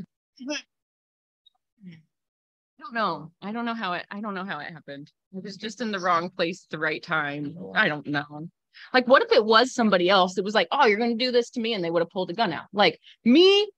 don't 2.78 2.92
know. 2.92 3.30
I 3.40 3.52
don't 3.52 3.64
know 3.64 3.74
how 3.74 3.94
it 3.94 4.04
I 4.10 4.20
don't 4.20 4.34
know 4.34 4.44
how 4.44 4.58
it 4.58 4.70
happened. 4.70 5.10
I 5.34 5.40
was 5.42 5.56
just 5.56 5.80
in 5.80 5.90
the 5.90 5.98
wrong 5.98 6.28
place 6.28 6.66
at 6.66 6.70
the 6.70 6.78
right 6.78 7.02
time. 7.02 7.56
I 7.74 7.88
don't 7.88 8.06
know. 8.06 8.48
Like 8.92 9.08
what 9.08 9.22
if 9.22 9.32
it 9.32 9.44
was 9.44 9.72
somebody 9.72 10.10
else 10.10 10.34
that 10.34 10.44
was 10.44 10.54
like, 10.54 10.68
"Oh, 10.70 10.84
you're 10.84 10.98
going 10.98 11.16
to 11.16 11.24
do 11.24 11.32
this 11.32 11.48
to 11.50 11.60
me," 11.60 11.72
and 11.72 11.82
they 11.82 11.90
would 11.90 12.02
have 12.02 12.10
pulled 12.10 12.30
a 12.30 12.34
gun 12.34 12.52
out. 12.52 12.66
Like 12.72 13.00
me 13.24 13.70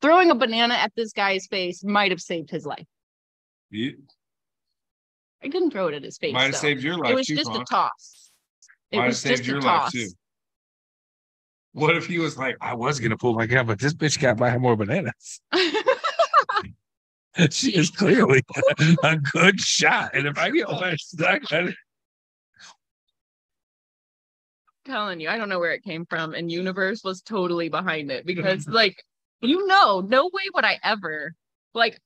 throwing 0.00 0.30
a 0.30 0.34
banana 0.36 0.74
at 0.74 0.92
this 0.94 1.12
guy's 1.12 1.46
face 1.46 1.82
might 1.82 2.12
have 2.12 2.20
saved 2.20 2.50
his 2.50 2.64
life. 2.64 2.86
You 3.70 3.96
I 5.44 5.48
couldn't 5.48 5.70
throw 5.70 5.88
it 5.88 5.94
at 5.94 6.02
his 6.02 6.18
face. 6.18 6.32
might 6.32 6.44
have 6.44 6.52
though. 6.52 6.58
saved 6.58 6.82
your 6.82 6.96
life 6.98 7.12
it 7.12 7.14
was 7.14 7.26
too, 7.26 7.36
just 7.36 7.50
a 7.50 7.64
toss. 7.68 8.30
It 8.90 8.96
Might 8.96 9.02
have 9.04 9.10
was 9.10 9.20
saved 9.20 9.38
just 9.44 9.48
a 9.48 9.52
your 9.52 9.60
life 9.60 9.82
toss. 9.82 9.92
too. 9.92 10.08
What 11.72 11.94
if 11.96 12.06
he 12.06 12.18
was 12.18 12.38
like, 12.38 12.56
I 12.60 12.74
was 12.74 13.00
gonna 13.00 13.16
pull 13.18 13.34
my 13.34 13.46
gun, 13.46 13.66
but 13.66 13.78
this 13.78 13.92
bitch 13.94 14.20
got 14.20 14.38
by 14.38 14.56
more 14.56 14.76
bananas. 14.76 15.40
she 17.50 17.76
is 17.76 17.90
clearly 17.90 18.42
a 19.02 19.16
good 19.16 19.60
shot. 19.60 20.14
And 20.14 20.26
if 20.26 20.38
I 20.38 20.50
get 20.50 20.66
stuck, 21.00 21.52
I- 21.52 21.74
telling 24.84 25.20
you, 25.20 25.28
I 25.28 25.36
don't 25.36 25.48
know 25.48 25.58
where 25.58 25.72
it 25.72 25.82
came 25.82 26.06
from, 26.06 26.32
and 26.34 26.50
Universe 26.50 27.02
was 27.04 27.20
totally 27.20 27.68
behind 27.68 28.10
it 28.10 28.24
because, 28.24 28.66
like, 28.68 29.02
you 29.40 29.66
know, 29.66 30.00
no 30.00 30.26
way 30.32 30.44
would 30.54 30.64
I 30.64 30.78
ever, 30.82 31.34
like, 31.74 32.00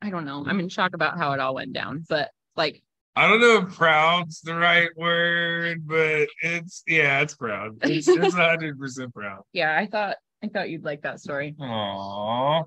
I 0.00 0.08
don't 0.10 0.24
know. 0.24 0.44
I'm 0.46 0.58
in 0.60 0.68
shock 0.68 0.94
about 0.94 1.18
how 1.18 1.32
it 1.32 1.40
all 1.40 1.54
went 1.54 1.72
down, 1.72 2.04
but 2.08 2.30
like, 2.56 2.82
I 3.14 3.28
don't 3.28 3.40
know 3.40 3.66
if 3.66 3.74
proud's 3.74 4.40
the 4.40 4.54
right 4.54 4.88
word, 4.96 5.86
but 5.86 6.28
it's 6.42 6.82
yeah, 6.86 7.20
it's 7.20 7.34
proud. 7.34 7.78
It's 7.82 8.08
it's 8.08 8.34
hundred 8.34 8.78
percent 8.78 9.12
proud. 9.14 9.42
yeah, 9.52 9.76
I 9.76 9.86
thought, 9.86 10.16
I 10.42 10.48
thought 10.48 10.70
you'd 10.70 10.84
like 10.84 11.02
that 11.02 11.20
story. 11.20 11.54
Aww. 11.60 12.64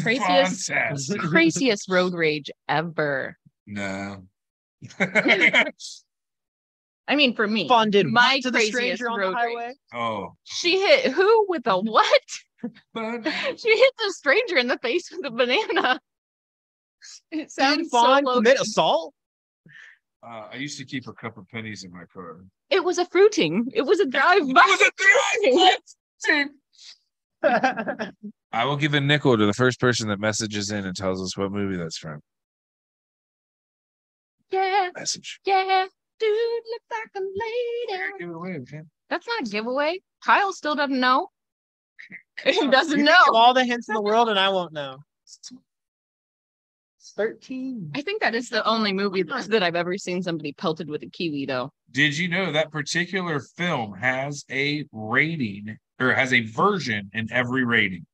Craziest- 0.00 0.68
Fantastic. 0.68 1.20
Craziest 1.20 1.88
road 1.90 2.14
rage 2.14 2.50
ever. 2.68 3.36
No. 3.66 4.24
I 7.08 7.16
mean, 7.16 7.34
for 7.34 7.46
me, 7.46 7.68
Fawn 7.68 7.90
did 7.90 8.06
my 8.06 8.34
what 8.36 8.42
to 8.42 8.50
the 8.50 8.58
craziest 8.58 9.02
stranger 9.02 9.10
on 9.10 9.20
the 9.20 9.26
road 9.26 9.36
rage. 9.58 9.76
oh. 9.92 10.34
She 10.44 10.80
hit 10.80 11.12
who 11.12 11.46
with 11.48 11.66
a 11.66 11.78
what? 11.80 12.22
But 12.94 13.24
she 13.58 13.76
hit 13.76 13.92
the 13.98 14.12
stranger 14.12 14.56
in 14.56 14.68
the 14.68 14.78
face 14.78 15.10
with 15.10 15.26
a 15.26 15.30
banana. 15.30 16.00
It 17.30 17.36
Did 17.36 17.50
sounds 17.50 17.90
so 17.90 17.98
Fawn 18.00 18.24
loaded. 18.24 18.44
commit 18.44 18.60
assault? 18.60 19.14
uh, 20.24 20.48
I 20.52 20.56
used 20.56 20.78
to 20.78 20.84
keep 20.84 21.06
a 21.08 21.12
couple 21.12 21.44
pennies 21.52 21.84
in 21.84 21.92
my 21.92 22.04
car. 22.12 22.44
It 22.70 22.82
was 22.84 22.98
a 22.98 23.04
fruiting. 23.06 23.66
It 23.74 23.82
was 23.82 24.00
a 24.00 24.06
drive 24.06 24.40
by. 24.52 24.62
was 24.66 24.80
a 24.80 24.90
drive-by. 26.28 26.50
I 28.52 28.64
will 28.64 28.76
give 28.76 28.94
a 28.94 29.00
nickel 29.00 29.36
to 29.36 29.46
the 29.46 29.52
first 29.52 29.80
person 29.80 30.08
that 30.08 30.20
messages 30.20 30.70
in 30.70 30.86
and 30.86 30.94
tells 30.94 31.20
us 31.20 31.36
what 31.36 31.50
movie 31.50 31.76
that's 31.76 31.98
from. 31.98 32.20
Yeah, 34.50 34.90
Message. 34.96 35.40
yeah, 35.46 35.86
dude, 36.20 36.30
look 36.30 36.82
like 36.90 37.08
a 37.16 37.20
lady. 37.20 38.02
Give 38.20 38.28
it 38.28 38.34
away, 38.34 38.58
man. 38.70 38.90
That's 39.08 39.26
not 39.26 39.48
a 39.48 39.50
giveaway. 39.50 40.00
Kyle 40.24 40.52
still 40.52 40.74
doesn't 40.74 40.98
know. 41.00 41.28
He 42.44 42.66
doesn't 42.68 42.96
can 42.96 43.04
know. 43.04 43.16
give 43.26 43.34
all 43.34 43.54
the 43.54 43.64
hints 43.64 43.88
in 43.88 43.94
the 43.94 44.00
world, 44.02 44.28
and 44.28 44.38
I 44.38 44.48
won't 44.50 44.72
know. 44.72 44.98
Thirteen. 47.16 47.90
I 47.94 48.00
think 48.00 48.22
that 48.22 48.34
is 48.34 48.48
the 48.48 48.64
only 48.64 48.92
movie 48.92 49.24
that 49.24 49.46
that 49.48 49.62
I've 49.62 49.74
ever 49.74 49.98
seen 49.98 50.22
somebody 50.22 50.52
pelted 50.52 50.88
with 50.88 51.02
a 51.02 51.08
kiwi, 51.08 51.46
though. 51.46 51.72
Did 51.90 52.16
you 52.16 52.28
know 52.28 52.52
that 52.52 52.70
particular 52.70 53.40
film 53.40 53.94
has 53.94 54.44
a 54.50 54.84
rating 54.92 55.78
or 55.98 56.12
has 56.14 56.32
a 56.32 56.40
version 56.42 57.10
in 57.12 57.30
every 57.32 57.64
rating? 57.64 58.06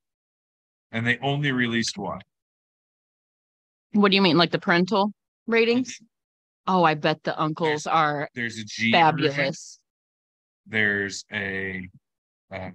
And 0.90 1.06
they 1.06 1.19
only 1.19 1.52
released 1.52 1.98
one. 1.98 2.20
What 3.93 4.10
do 4.10 4.16
you 4.16 4.23
mean, 4.23 4.39
like 4.39 4.51
the 4.51 4.59
parental 4.59 5.12
ratings? 5.47 5.98
Oh, 6.66 6.82
I 6.82 6.94
bet 6.94 7.23
the 7.24 7.39
uncles 7.39 7.86
are 7.86 8.28
There's 8.35 8.59
a 8.59 8.65
G 8.65 8.90
version, 8.90 8.93
fabulous. 8.93 9.81
there's 10.66 11.24
a 11.32 11.89
uh, 12.52 12.70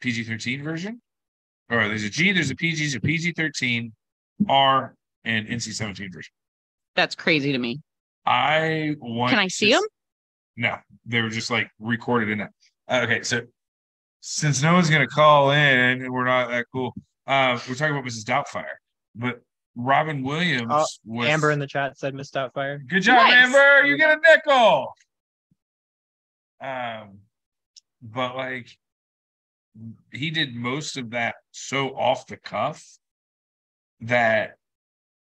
PG 0.00 0.24
13 0.24 0.62
version, 0.64 1.00
or 1.70 1.86
there's 1.88 2.04
a 2.04 2.10
G, 2.10 2.32
there's 2.32 2.50
a 2.50 2.56
PG, 2.56 2.76
there's 2.82 2.94
a 2.96 3.00
PG 3.00 3.32
13, 3.32 3.92
R, 4.48 4.94
and 5.28 5.46
NC 5.46 5.74
17 5.74 6.10
version. 6.12 6.32
That's 6.96 7.14
crazy 7.14 7.52
to 7.52 7.58
me. 7.58 7.80
I 8.26 8.96
want 8.98 9.30
Can 9.30 9.38
I 9.38 9.48
see 9.48 9.70
them? 9.72 9.82
No, 10.56 10.76
they 11.06 11.20
were 11.22 11.28
just 11.28 11.50
like 11.50 11.70
recorded 11.78 12.30
in 12.30 12.38
that. 12.38 12.50
Uh, 12.88 13.00
okay, 13.04 13.22
so 13.22 13.42
since 14.20 14.60
no 14.62 14.72
one's 14.74 14.90
gonna 14.90 15.06
call 15.06 15.52
in 15.52 15.58
and 16.02 16.10
we're 16.12 16.24
not 16.24 16.48
that 16.50 16.66
cool, 16.72 16.92
uh, 17.26 17.58
we're 17.68 17.74
talking 17.76 17.94
about 17.96 18.04
Mrs. 18.04 18.24
Doubtfire, 18.24 18.64
but 19.14 19.40
Robin 19.76 20.24
Williams 20.24 20.66
Oh, 20.70 20.84
was 21.04 21.28
Amber 21.28 21.52
in 21.52 21.60
the 21.60 21.66
chat 21.66 21.96
said 21.96 22.14
Miss 22.14 22.30
Doubtfire. 22.32 22.84
Good 22.88 23.02
job, 23.02 23.28
Nice. 23.28 23.34
Amber. 23.46 23.86
You 23.86 23.96
get 23.96 24.18
a 24.18 24.20
nickel. 24.20 24.92
Um, 26.60 27.20
but 28.02 28.34
like 28.36 28.68
he 30.12 30.30
did 30.30 30.54
most 30.56 30.96
of 30.96 31.10
that 31.10 31.36
so 31.52 31.90
off 31.96 32.26
the 32.26 32.36
cuff 32.36 32.84
that 34.00 34.57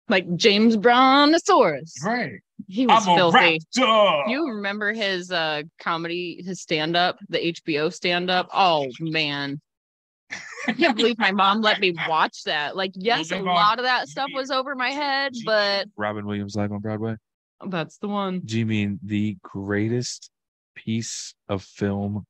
Like 0.09 0.35
James 0.37 0.77
Brontosaurus. 0.77 1.95
right. 2.05 2.41
He 2.69 2.87
was 2.87 3.07
I'm 3.07 3.17
filthy. 3.17 3.61
raptor. 3.77 4.31
You 4.31 4.49
remember 4.49 4.93
his 4.93 5.31
uh 5.31 5.63
comedy, 5.81 6.43
his 6.45 6.61
stand 6.61 6.97
up, 6.97 7.19
the 7.29 7.39
HBO 7.53 7.93
stand 7.93 8.31
up? 8.31 8.49
Oh 8.53 8.87
man. 9.01 9.61
I 10.67 10.73
can't 10.73 10.97
believe 10.97 11.19
my 11.19 11.33
mom 11.33 11.61
let 11.63 11.81
me 11.81 11.95
watch 12.09 12.45
that. 12.45 12.77
Like, 12.77 12.93
yes, 12.95 13.31
a 13.33 13.39
lot 13.39 13.79
of 13.79 13.85
that 13.85 14.09
stuff 14.09 14.31
was 14.33 14.51
over 14.51 14.75
my 14.75 14.91
head, 14.91 15.33
but 15.45 15.89
Robin 15.97 16.27
Williams 16.27 16.55
live 16.57 16.73
on 16.73 16.81
Broadway. 16.81 17.17
that's 17.69 17.99
the 17.99 18.09
one. 18.09 18.41
Do 18.45 18.59
you 18.59 18.67
mean 18.67 18.99
the 19.03 19.37
greatest 19.43 20.31
piece 20.75 21.35
of 21.49 21.63
film 21.63 22.25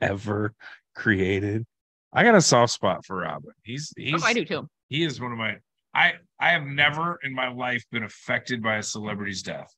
ever 0.00 0.52
created? 0.94 1.64
I 2.12 2.22
got 2.24 2.34
a 2.34 2.42
soft 2.42 2.72
spot 2.72 3.04
for 3.06 3.16
Robin. 3.18 3.52
He's 3.62 3.92
he's 3.96 4.22
Oh, 4.22 4.26
I 4.26 4.32
do 4.34 4.44
too. 4.44 4.68
he 4.88 5.04
is 5.04 5.20
one 5.20 5.32
of 5.32 5.38
my 5.38 5.56
I 5.94 6.14
I 6.40 6.50
have 6.52 6.62
never 6.64 7.18
in 7.22 7.34
my 7.34 7.48
life 7.52 7.84
been 7.92 8.02
affected 8.02 8.62
by 8.62 8.78
a 8.78 8.82
celebrity's 8.82 9.42
death 9.42 9.72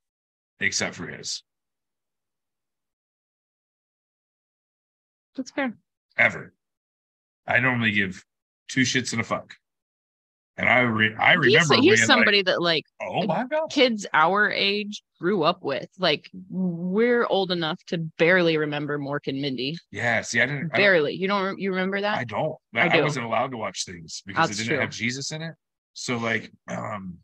except 0.61 0.95
for 0.95 1.09
his. 1.09 1.43
That's 5.35 5.51
fair. 5.51 5.77
ever. 6.17 6.55
I 7.47 7.59
normally 7.59 7.91
give 7.91 8.25
two 8.69 8.83
shits 8.83 9.13
and 9.13 9.21
a 9.21 9.25
fuck. 9.25 9.55
And 10.59 10.69
I 10.69 10.81
re- 10.81 11.15
I 11.19 11.33
remember 11.33 11.75
he's 11.77 12.01
like, 12.01 12.07
somebody 12.07 12.43
that 12.43 12.61
like 12.61 12.85
oh 13.01 13.27
my 13.27 13.45
god. 13.45 13.71
kids 13.71 14.07
our 14.13 14.51
age 14.53 15.03
grew 15.19 15.43
up 15.43 15.65
with. 15.65 15.89
Like 15.99 16.31
we're 16.51 17.25
old 17.27 17.51
enough 17.51 17.83
to 17.87 17.99
barely 18.19 18.59
remember 18.59 18.99
Mork 18.99 19.27
and 19.29 19.41
Mindy. 19.41 19.79
Yeah, 19.91 20.21
see, 20.21 20.41
I 20.43 20.47
didn't 20.47 20.59
I 20.59 20.61
don't, 20.61 20.73
Barely. 20.77 21.15
You 21.15 21.27
don't 21.27 21.59
you 21.59 21.71
remember 21.71 22.03
that? 22.03 22.19
I 22.19 22.25
don't. 22.25 22.55
I 22.75 22.83
I, 22.83 22.89
do. 22.89 23.03
wasn't 23.03 23.25
allowed 23.25 23.51
to 23.53 23.57
watch 23.57 23.87
things 23.87 24.23
because 24.27 24.49
That's 24.49 24.61
it 24.61 24.65
didn't 24.65 24.77
true. 24.77 24.81
have 24.83 24.91
Jesus 24.91 25.33
in 25.33 25.41
it. 25.41 25.55
So 25.95 26.17
like 26.17 26.51
um 26.69 27.19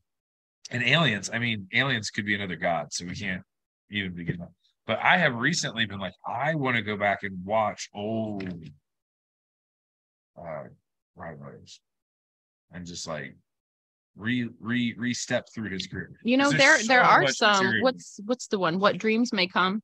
and 0.70 0.82
aliens, 0.82 1.30
I 1.32 1.38
mean, 1.38 1.66
aliens 1.72 2.10
could 2.10 2.26
be 2.26 2.34
another 2.34 2.56
god, 2.56 2.92
so 2.92 3.06
we 3.06 3.14
can't 3.14 3.42
even 3.90 4.14
begin 4.14 4.38
that. 4.38 4.50
But 4.86 4.98
I 5.02 5.16
have 5.16 5.34
recently 5.34 5.86
been 5.86 5.98
like, 5.98 6.14
I 6.26 6.54
want 6.54 6.76
to 6.76 6.82
go 6.82 6.96
back 6.96 7.22
and 7.22 7.44
watch 7.44 7.88
old 7.94 8.48
uh 10.38 10.64
Robin 11.16 11.40
Williams 11.40 11.80
and 12.72 12.86
just 12.86 13.06
like 13.06 13.34
re 14.16 14.48
re 14.60 14.94
re 14.96 15.14
step 15.14 15.46
through 15.54 15.70
his 15.70 15.86
career. 15.86 16.10
You 16.22 16.36
know, 16.36 16.50
there 16.50 16.58
there's 16.58 16.86
there 16.86 17.02
are 17.02 17.26
some. 17.28 17.80
What's 17.80 18.20
what's 18.26 18.48
the 18.48 18.58
one? 18.58 18.78
What 18.78 18.98
dreams 18.98 19.32
may 19.32 19.46
come? 19.46 19.82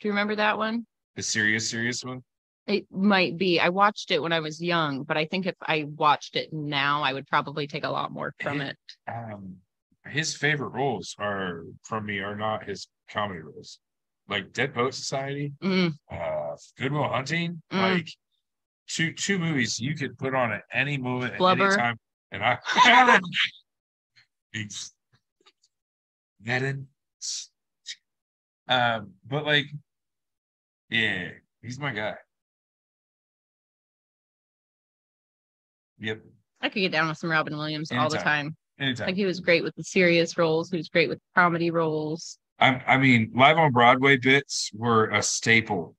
Do 0.00 0.08
you 0.08 0.12
remember 0.12 0.36
that 0.36 0.58
one? 0.58 0.86
the 1.16 1.22
serious, 1.22 1.68
serious 1.68 2.04
one. 2.04 2.22
It 2.66 2.86
might 2.90 3.36
be. 3.36 3.60
I 3.60 3.68
watched 3.68 4.10
it 4.10 4.20
when 4.20 4.32
I 4.32 4.40
was 4.40 4.60
young, 4.60 5.04
but 5.04 5.16
I 5.16 5.26
think 5.26 5.46
if 5.46 5.54
I 5.62 5.84
watched 5.84 6.34
it 6.34 6.52
now, 6.52 7.02
I 7.02 7.12
would 7.12 7.26
probably 7.28 7.66
take 7.68 7.84
a 7.84 7.88
lot 7.90 8.10
more 8.12 8.34
from 8.40 8.60
it. 8.60 8.76
um 9.08 9.56
his 10.08 10.36
favorite 10.36 10.68
roles 10.68 11.16
are 11.18 11.62
from 11.82 12.06
me 12.06 12.20
are 12.20 12.36
not 12.36 12.64
his 12.64 12.86
comedy 13.10 13.40
roles 13.40 13.80
like 14.28 14.52
dead 14.52 14.72
poet 14.72 14.94
society 14.94 15.52
Mm, 15.60 15.94
uh 16.10 16.54
goodwill 16.78 17.08
hunting 17.08 17.60
Mm. 17.72 17.80
like 17.80 18.08
two 18.88 19.12
two 19.12 19.38
movies 19.38 19.80
you 19.80 19.96
could 19.96 20.16
put 20.16 20.32
on 20.34 20.52
at 20.52 20.62
any 20.72 20.96
moment 20.96 21.32
at 21.34 21.38
Blubber. 21.38 21.64
any 21.64 21.76
time 21.76 21.98
and 22.30 22.44
i 22.44 22.58
Madden. 26.40 26.86
um 28.68 29.12
but 29.26 29.44
like 29.44 29.66
yeah 30.90 31.30
he's 31.62 31.78
my 31.80 31.92
guy 31.92 32.14
yep 35.98 36.20
I 36.60 36.68
could 36.68 36.80
get 36.80 36.92
down 36.92 37.08
with 37.08 37.18
some 37.18 37.30
Robin 37.30 37.56
Williams 37.56 37.92
all 37.92 38.08
the 38.08 38.18
time. 38.18 38.56
anytime 38.78 39.06
Like 39.06 39.16
he 39.16 39.24
was 39.24 39.40
great 39.40 39.62
with 39.62 39.74
the 39.76 39.84
serious 39.84 40.36
roles. 40.38 40.70
He 40.70 40.76
was 40.76 40.88
great 40.88 41.08
with 41.08 41.20
comedy 41.34 41.70
roles. 41.70 42.38
I, 42.58 42.82
I 42.86 42.96
mean, 42.96 43.32
live 43.34 43.58
on 43.58 43.72
Broadway 43.72 44.16
bits 44.16 44.70
were 44.74 45.10
a 45.10 45.22
staple 45.22 45.94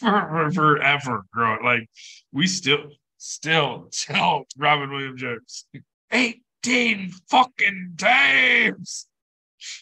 for, 0.00 0.50
forever. 0.52 1.24
Growing 1.32 1.64
like 1.64 1.88
we 2.32 2.46
still 2.46 2.88
still 3.18 3.88
tell 3.92 4.46
Robin 4.56 4.90
Williams 4.90 5.20
jokes 5.20 5.66
eighteen 6.10 7.12
fucking 7.28 7.94
times. 7.98 9.06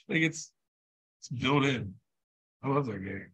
Like 0.08 0.22
it's 0.22 0.50
it's 1.20 1.28
built 1.28 1.64
in. 1.64 1.94
I 2.62 2.68
love 2.68 2.86
that 2.86 3.04
game. 3.04 3.28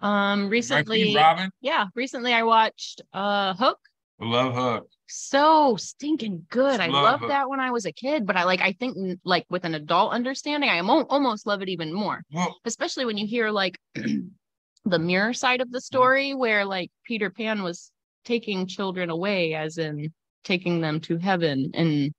Um, 0.00 0.48
recently, 0.48 1.14
Robin, 1.14 1.50
yeah, 1.60 1.86
recently 1.94 2.32
I 2.32 2.42
watched 2.42 3.00
uh 3.12 3.54
Hook. 3.54 3.78
I 4.20 4.24
love 4.26 4.54
Hook. 4.54 4.88
So 5.06 5.76
stinking 5.76 6.46
good. 6.50 6.80
I 6.80 6.86
Love 6.86 7.02
loved 7.02 7.20
Hook. 7.22 7.28
that 7.30 7.48
when 7.48 7.60
I 7.60 7.70
was 7.70 7.84
a 7.84 7.92
kid, 7.92 8.26
but 8.26 8.36
I 8.36 8.44
like 8.44 8.60
I 8.60 8.72
think 8.72 8.96
like 9.24 9.44
with 9.50 9.64
an 9.64 9.74
adult 9.74 10.12
understanding, 10.12 10.70
I 10.70 10.78
al- 10.78 11.06
almost 11.10 11.46
love 11.46 11.62
it 11.62 11.68
even 11.68 11.92
more. 11.92 12.22
Well, 12.32 12.56
especially 12.64 13.04
when 13.04 13.18
you 13.18 13.26
hear 13.26 13.50
like 13.50 13.78
the 13.94 14.98
mirror 14.98 15.32
side 15.32 15.60
of 15.60 15.70
the 15.70 15.80
story 15.80 16.34
where 16.34 16.64
like 16.64 16.90
Peter 17.06 17.30
Pan 17.30 17.62
was 17.62 17.90
taking 18.24 18.66
children 18.66 19.10
away 19.10 19.54
as 19.54 19.78
in 19.78 20.12
taking 20.44 20.80
them 20.80 21.00
to 21.00 21.18
heaven 21.18 21.70
and 21.74 22.12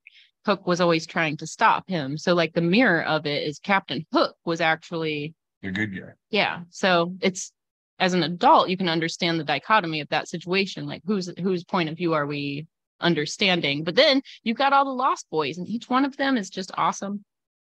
Hook 0.46 0.68
was 0.68 0.80
always 0.80 1.08
trying 1.08 1.38
to 1.38 1.48
stop 1.48 1.90
him. 1.90 2.18
So 2.20 2.36
like 2.36 2.54
the 2.54 2.62
mirror 2.62 3.04
of 3.04 3.26
it 3.26 3.44
is 3.48 3.58
Captain 3.58 4.06
Hook 4.14 4.36
was 4.46 4.62
actually 4.62 5.34
the 5.64 5.72
good 5.72 5.96
guy. 5.96 6.12
yeah. 6.30 6.62
So 6.70 7.16
it's 7.22 7.52
as 8.00 8.14
an 8.14 8.24
adult 8.24 8.70
you 8.70 8.78
can 8.78 8.90
understand 8.90 9.40
the 9.40 9.44
dichotomy 9.44 10.02
of 10.02 10.10
that 10.10 10.28
situation 10.28 10.86
like 10.86 11.02
whose 11.06 11.32
whose 11.40 11.64
point 11.64 11.90
of 11.90 11.96
view 11.98 12.14
are 12.14 12.26
we 12.26 12.68
understanding 13.00 13.84
but 13.84 13.96
then 13.96 14.22
you've 14.44 14.58
got 14.58 14.74
all 14.74 14.86
the 14.86 14.92
lost 14.92 15.28
boys 15.30 15.58
and 15.58 15.68
each 15.68 15.90
one 15.90 16.06
of 16.06 16.16
them 16.18 16.38
is 16.38 16.50
just 16.50 16.72
awesome 16.78 17.24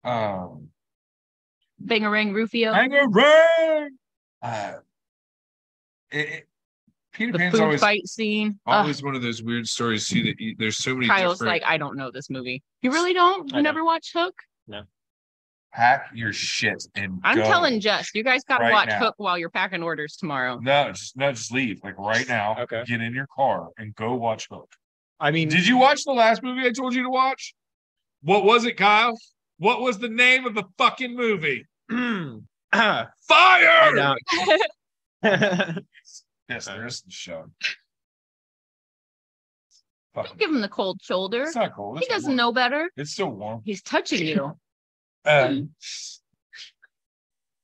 Um, 0.04 0.70
bangarang 1.84 2.34
rufio 2.34 2.74
hang 2.74 2.94
around. 2.94 3.92
Uh, 4.42 4.74
it, 6.12 6.30
it- 6.30 6.48
Peter 7.14 7.32
the 7.32 7.40
Pan's 7.40 7.54
food 7.56 7.62
always 7.64 7.80
fight 7.82 8.06
scene 8.08 8.60
Ugh. 8.68 8.82
always 8.82 9.02
one 9.02 9.16
of 9.16 9.24
those 9.24 9.42
weird 9.42 9.68
stories 9.68 10.08
too. 10.08 10.22
That 10.22 10.40
you, 10.40 10.56
there's 10.60 10.78
so 10.78 10.94
many. 10.94 11.08
Kyle's 11.08 11.40
different- 11.40 11.64
like, 11.64 11.64
I 11.66 11.78
don't 11.78 11.98
know 11.98 12.12
this 12.12 12.30
movie. 12.30 12.62
You 12.84 12.92
really 12.92 13.12
don't? 13.14 13.52
I 13.52 13.58
You 13.58 13.64
never 13.64 13.84
watched 13.84 14.14
Hook? 14.14 14.36
Pack 15.74 16.10
your 16.14 16.34
shit 16.34 16.84
and 16.96 17.20
I'm 17.24 17.38
go. 17.38 17.44
telling 17.44 17.80
Jess, 17.80 18.10
you 18.14 18.24
guys 18.24 18.44
got 18.44 18.58
to 18.60 18.64
right 18.66 18.74
watch 18.74 18.90
now. 18.90 19.00
Hook 19.00 19.16
while 19.18 19.38
you're 19.38 19.50
packing 19.50 19.84
orders 19.84 20.16
tomorrow. 20.18 20.60
No, 20.62 20.92
just 20.92 21.16
no, 21.18 21.32
just 21.32 21.52
leave 21.52 21.80
like 21.84 21.98
right 21.98 22.28
now. 22.28 22.56
Okay. 22.62 22.84
Get 22.86 23.02
in 23.02 23.14
your 23.14 23.28
car 23.36 23.70
and 23.78 23.94
go 23.96 24.16
watch 24.16 24.48
Hook. 24.50 24.72
I 25.20 25.32
mean, 25.32 25.50
Did 25.50 25.68
you 25.68 25.78
watch 25.78 26.04
the 26.04 26.12
last 26.14 26.44
movie 26.44 26.66
I 26.66 26.72
told 26.72 26.94
you 26.94 27.04
to 27.04 27.10
watch? 27.10 27.56
What 28.22 28.44
was 28.44 28.66
it, 28.66 28.78
Kyle? 28.78 29.18
What 29.58 29.82
was 29.82 29.98
the 29.98 30.10
name 30.10 30.46
of 30.46 30.54
the 30.54 30.64
fucking 30.78 31.16
movie? 31.16 31.66
I 31.90 33.06
Fire! 33.28 33.96
don't. 33.96 34.20
Yes, 36.50 36.66
there 36.66 36.86
is 36.88 37.02
the 37.02 37.12
show. 37.12 37.46
Don't 40.16 40.38
give 40.38 40.50
him 40.50 40.62
the 40.62 40.70
cold 40.70 41.00
shoulder. 41.04 41.44
It's 41.44 41.56
not 41.56 41.76
cold. 41.76 42.00
He 42.00 42.06
doesn't 42.06 42.30
warm. 42.30 42.38
know 42.38 42.52
better. 42.54 42.90
It's 42.96 43.12
still 43.12 43.32
warm. 43.32 43.62
He's 43.66 43.82
touching 43.82 44.26
you. 44.26 44.58
Uh, 45.28 45.54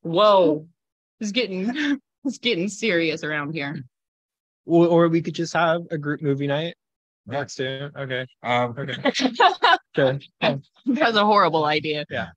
Whoa. 0.01 0.67
It's 1.19 1.31
getting 1.31 1.99
it's 2.25 2.37
getting 2.37 2.67
serious 2.67 3.23
around 3.23 3.53
here. 3.53 3.83
Or, 4.65 4.87
or 4.87 5.07
we 5.07 5.21
could 5.21 5.35
just 5.35 5.53
have 5.53 5.81
a 5.91 5.97
group 5.97 6.21
movie 6.21 6.47
night. 6.47 6.75
Yeah. 7.29 7.39
Next 7.39 7.55
to 7.55 7.91
okay. 7.97 8.25
um, 8.43 8.75
Okay. 8.77 8.97
that 9.01 9.79
Good. 9.95 10.23
was 10.85 11.15
a 11.15 11.25
horrible 11.25 11.65
idea. 11.65 12.05
Yeah. 12.09 12.29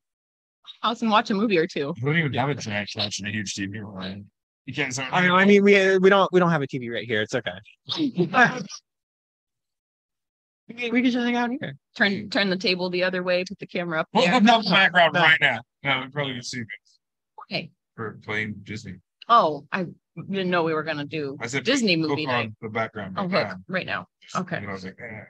House 0.83 1.03
and 1.03 1.11
watch 1.11 1.31
a 1.31 1.35
movie 1.35 1.59
or 1.59 1.67
two. 1.67 1.95
we 2.03 2.11
don't 2.11 2.19
even 2.19 2.35
have 2.35 2.49
a 2.49 2.55
giant 2.55 2.91
couch 2.95 3.19
and 3.19 3.29
a 3.29 3.33
huge 3.33 3.55
TV. 3.55 3.83
Right? 3.83 4.23
You 4.67 4.75
can't 4.75 4.95
say. 4.95 5.05
I, 5.11 5.29
I 5.29 5.45
mean, 5.45 5.65
we 5.65 5.99
we 5.99 6.11
don't 6.11 6.33
we 6.33 6.39
don't 6.41 6.51
have 6.51 6.63
a 6.63 6.67
TV 6.67 6.93
right 6.93 7.07
here. 7.07 7.23
It's 7.23 7.35
okay. 7.35 7.59
we, 10.69 10.91
we 10.91 11.03
could 11.03 11.13
just 11.13 11.25
hang 11.25 11.37
out 11.37 11.51
here. 11.51 11.77
Turn 11.97 12.29
turn 12.31 12.51
the 12.51 12.57
table 12.57 12.91
the 12.91 13.05
other 13.05 13.23
way, 13.23 13.45
put 13.45 13.59
the 13.59 13.67
camera 13.67 14.01
up 14.01 14.09
Well, 14.13 14.25
there. 14.25 14.35
I'm 14.35 14.45
the 14.45 14.69
background 14.71 15.15
No. 15.15 15.21
right 15.21 15.41
now. 15.41 15.61
No, 15.83 16.03
we 16.05 16.11
probably 16.11 16.33
can 16.35 16.43
see 16.43 16.59
me 16.61 16.67
Okay. 17.51 17.71
for 17.95 18.19
playing 18.25 18.57
Disney. 18.65 18.95
Oh, 19.29 19.67
I 19.73 19.87
didn't 20.17 20.51
know 20.51 20.63
we 20.65 20.75
were 20.75 20.83
gonna 20.83 21.05
do 21.05 21.37
I 21.41 21.47
said 21.47 21.65
Disney 21.65 21.99
hook 22.01 22.09
movie 22.11 22.27
night. 22.27 22.47
on 22.47 22.57
the 22.63 22.69
background. 22.69 23.15
Oh, 23.19 23.27
right 23.29 23.47
hook 23.49 23.59
now. 23.59 23.75
right 23.75 23.87
now. 23.87 24.07
Okay. 24.35 24.57
And 24.57 24.69
I 24.69 24.73
was 24.73 24.85
like, 24.85 24.99
eh. 25.01 25.21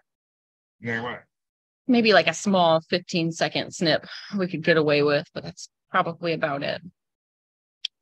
Yeah, 0.81 1.03
what? 1.03 1.23
Maybe 1.89 2.13
like 2.13 2.27
a 2.27 2.35
small 2.35 2.81
15 2.91 3.33
second 3.33 3.73
snip 3.75 4.07
we 4.37 4.49
could 4.49 4.63
get 4.65 4.77
away 4.77 5.03
with, 5.03 5.27
but 5.35 5.45
that's 5.45 5.69
probably 5.91 6.33
about 6.33 6.63
it. 6.63 6.83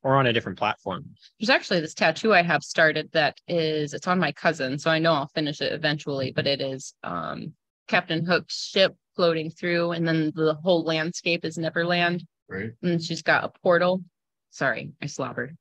Or 0.05 0.17
on 0.17 0.27
a 0.27 0.33
different 0.33 0.59
platform. 0.59 1.03
There's 1.39 1.49
actually 1.49 1.79
this 1.79 1.95
tattoo 1.95 2.31
I 2.31 2.43
have 2.43 2.63
started 2.63 3.09
that 3.13 3.39
is 3.47 3.95
it's 3.95 4.05
on 4.05 4.19
my 4.19 4.31
cousin, 4.31 4.77
so 4.77 4.91
I 4.91 4.99
know 4.99 5.13
I'll 5.13 5.31
finish 5.33 5.61
it 5.61 5.73
eventually, 5.73 6.31
but 6.31 6.45
it 6.45 6.61
is 6.61 6.93
um 7.03 7.53
Captain 7.87 8.23
Hook's 8.23 8.67
ship 8.67 8.95
floating 9.15 9.49
through, 9.49 9.93
and 9.93 10.07
then 10.07 10.31
the 10.35 10.59
whole 10.61 10.83
landscape 10.83 11.43
is 11.43 11.57
Neverland. 11.57 12.23
Right? 12.47 12.69
And 12.83 13.03
she's 13.03 13.23
got 13.23 13.45
a 13.45 13.59
portal. 13.63 14.03
Sorry, 14.51 14.91
I 15.01 15.07
slobbered. 15.07 15.57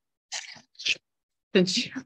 Then 1.55 1.65
she 1.65 1.91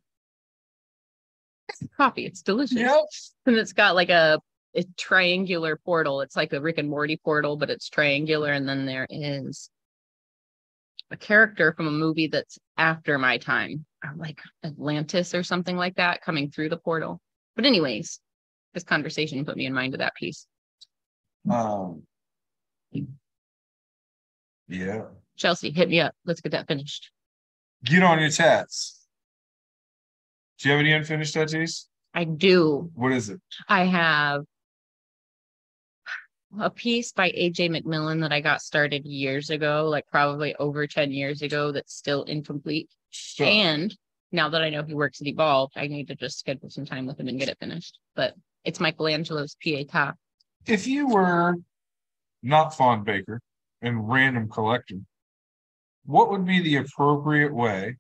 coffee, 1.96 2.24
it's 2.24 2.42
delicious. 2.42 3.34
And 3.46 3.56
it's 3.56 3.72
got 3.72 3.96
like 3.96 4.10
a, 4.10 4.38
a 4.76 4.84
triangular 4.96 5.76
portal. 5.76 6.20
It's 6.20 6.36
like 6.36 6.52
a 6.52 6.60
Rick 6.60 6.78
and 6.78 6.88
Morty 6.88 7.16
portal, 7.16 7.56
but 7.56 7.68
it's 7.68 7.88
triangular. 7.88 8.52
And 8.52 8.68
then 8.68 8.86
there 8.86 9.08
is 9.10 9.70
a 11.10 11.16
character 11.16 11.72
from 11.72 11.86
a 11.86 11.92
movie 11.92 12.26
that's 12.26 12.58
after 12.76 13.18
my 13.18 13.38
time, 13.38 13.84
uh, 14.04 14.10
like 14.16 14.40
Atlantis 14.64 15.34
or 15.34 15.42
something 15.42 15.76
like 15.76 15.96
that, 15.96 16.22
coming 16.22 16.50
through 16.50 16.68
the 16.68 16.76
portal. 16.76 17.20
But 17.56 17.64
anyways, 17.64 18.20
this 18.74 18.84
conversation 18.84 19.44
put 19.44 19.56
me 19.56 19.66
in 19.66 19.72
mind 19.72 19.94
of 19.94 20.00
that 20.00 20.14
piece. 20.14 20.46
Um. 21.50 22.02
Yeah. 24.68 25.04
Chelsea, 25.36 25.70
hit 25.70 25.88
me 25.88 26.00
up. 26.00 26.14
Let's 26.26 26.40
get 26.40 26.52
that 26.52 26.68
finished. 26.68 27.10
Get 27.84 28.02
on 28.02 28.20
your 28.20 28.30
tats. 28.30 29.06
Do 30.58 30.68
you 30.68 30.72
have 30.72 30.80
any 30.80 30.92
unfinished 30.92 31.34
tattoos? 31.34 31.88
I 32.12 32.24
do. 32.24 32.90
What 32.94 33.12
is 33.12 33.30
it? 33.30 33.40
I 33.68 33.84
have 33.84 34.44
a 36.58 36.70
piece 36.70 37.12
by 37.12 37.30
AJ 37.30 37.70
McMillan 37.70 38.20
that 38.22 38.32
I 38.32 38.40
got 38.40 38.62
started 38.62 39.04
years 39.04 39.50
ago, 39.50 39.88
like 39.88 40.06
probably 40.10 40.54
over 40.56 40.86
10 40.86 41.12
years 41.12 41.42
ago, 41.42 41.72
that's 41.72 41.94
still 41.94 42.22
incomplete. 42.24 42.88
So, 43.10 43.44
And 43.44 43.94
now 44.32 44.48
that 44.48 44.62
I 44.62 44.70
know 44.70 44.82
he 44.82 44.94
works 44.94 45.20
at 45.20 45.26
Evolve, 45.26 45.70
I 45.76 45.86
need 45.86 46.08
to 46.08 46.14
just 46.14 46.38
schedule 46.38 46.70
some 46.70 46.86
time 46.86 47.06
with 47.06 47.20
him 47.20 47.28
and 47.28 47.38
get 47.38 47.48
it 47.48 47.58
finished. 47.60 47.98
But 48.14 48.34
it's 48.64 48.80
Michelangelo's 48.80 49.56
Pietà. 49.64 50.14
if 50.66 50.86
you 50.86 51.08
were 51.08 51.56
not 52.42 52.76
Fawn 52.76 53.04
Baker 53.04 53.40
and 53.82 54.08
random 54.08 54.48
collector, 54.48 54.98
what 56.04 56.30
would 56.30 56.46
be 56.46 56.60
the 56.60 56.76
appropriate 56.76 57.54
way 57.54 57.96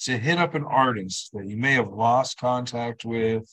to 0.00 0.18
hit 0.18 0.38
up 0.38 0.54
an 0.54 0.64
artist 0.64 1.30
that 1.32 1.46
you 1.46 1.56
may 1.56 1.72
have 1.74 1.92
lost 1.92 2.38
contact 2.38 3.04
with 3.04 3.44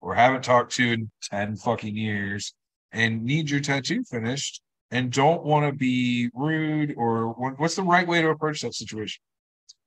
or 0.00 0.14
haven't 0.14 0.44
talked 0.44 0.72
to 0.72 0.92
in 0.92 1.10
10 1.30 1.56
fucking 1.56 1.96
years 1.96 2.54
and 2.92 3.22
need 3.22 3.50
your 3.50 3.60
tattoo 3.60 4.02
finished 4.04 4.62
and 4.90 5.12
don't 5.12 5.44
want 5.44 5.66
to 5.66 5.72
be 5.72 6.30
rude 6.34 6.94
or 6.96 7.28
what's 7.56 7.76
the 7.76 7.82
right 7.82 8.06
way 8.06 8.20
to 8.20 8.28
approach 8.28 8.62
that 8.62 8.74
situation? 8.74 9.20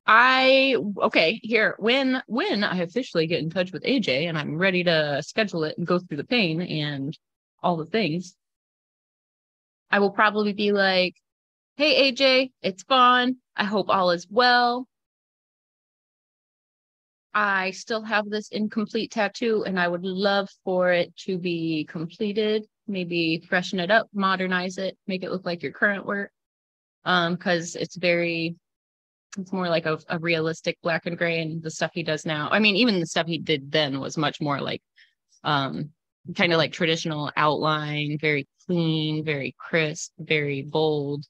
I 0.05 0.75
okay, 1.01 1.39
here 1.43 1.75
when 1.79 2.21
when 2.27 2.63
I 2.63 2.79
officially 2.79 3.25
get 3.27 3.39
in 3.39 3.49
touch 3.49 3.71
with 3.71 3.83
AJ 3.83 4.27
and 4.27 4.37
I'm 4.37 4.57
ready 4.57 4.83
to 4.83 5.21
schedule 5.23 5.63
it 5.63 5.77
and 5.77 5.87
go 5.87 5.99
through 5.99 6.17
the 6.17 6.25
pain 6.25 6.61
and 6.61 7.17
all 7.61 7.77
the 7.77 7.85
things, 7.85 8.35
I 9.89 9.99
will 9.99 10.11
probably 10.11 10.53
be 10.53 10.73
like, 10.73 11.15
"Hey 11.77 12.11
AJ, 12.11 12.51
it's 12.61 12.83
Fawn. 12.83 13.37
I 13.55 13.63
hope 13.63 13.89
all 13.89 14.11
is 14.11 14.27
well. 14.29 14.87
I 17.33 17.71
still 17.71 18.03
have 18.03 18.29
this 18.29 18.49
incomplete 18.49 19.11
tattoo 19.11 19.63
and 19.65 19.79
I 19.79 19.87
would 19.87 20.03
love 20.03 20.49
for 20.63 20.91
it 20.91 21.15
to 21.17 21.37
be 21.37 21.85
completed, 21.85 22.65
maybe 22.87 23.43
freshen 23.47 23.79
it 23.79 23.91
up, 23.91 24.07
modernize 24.13 24.77
it, 24.77 24.97
make 25.07 25.23
it 25.23 25.31
look 25.31 25.45
like 25.45 25.63
your 25.63 25.71
current 25.71 26.05
work. 26.05 26.31
Um, 27.05 27.35
because 27.35 27.75
it's 27.75 27.97
very 27.97 28.55
it's 29.37 29.51
more 29.51 29.67
like 29.67 29.85
a, 29.85 29.97
a 30.09 30.19
realistic 30.19 30.77
black 30.83 31.05
and 31.05 31.17
gray 31.17 31.41
and 31.41 31.61
the 31.61 31.71
stuff 31.71 31.91
he 31.93 32.03
does 32.03 32.23
now 32.23 32.47
i 32.51 32.59
mean 32.59 32.75
even 32.75 32.99
the 32.99 33.05
stuff 33.07 33.25
he 33.25 33.39
did 33.39 33.71
then 33.71 33.99
was 33.99 34.15
much 34.15 34.39
more 34.39 34.61
like 34.61 34.81
um 35.43 35.89
kind 36.35 36.53
of 36.53 36.59
like 36.59 36.71
traditional 36.71 37.31
outline 37.35 38.17
very 38.21 38.47
clean 38.67 39.25
very 39.25 39.55
crisp 39.57 40.11
very 40.19 40.61
bold 40.61 41.25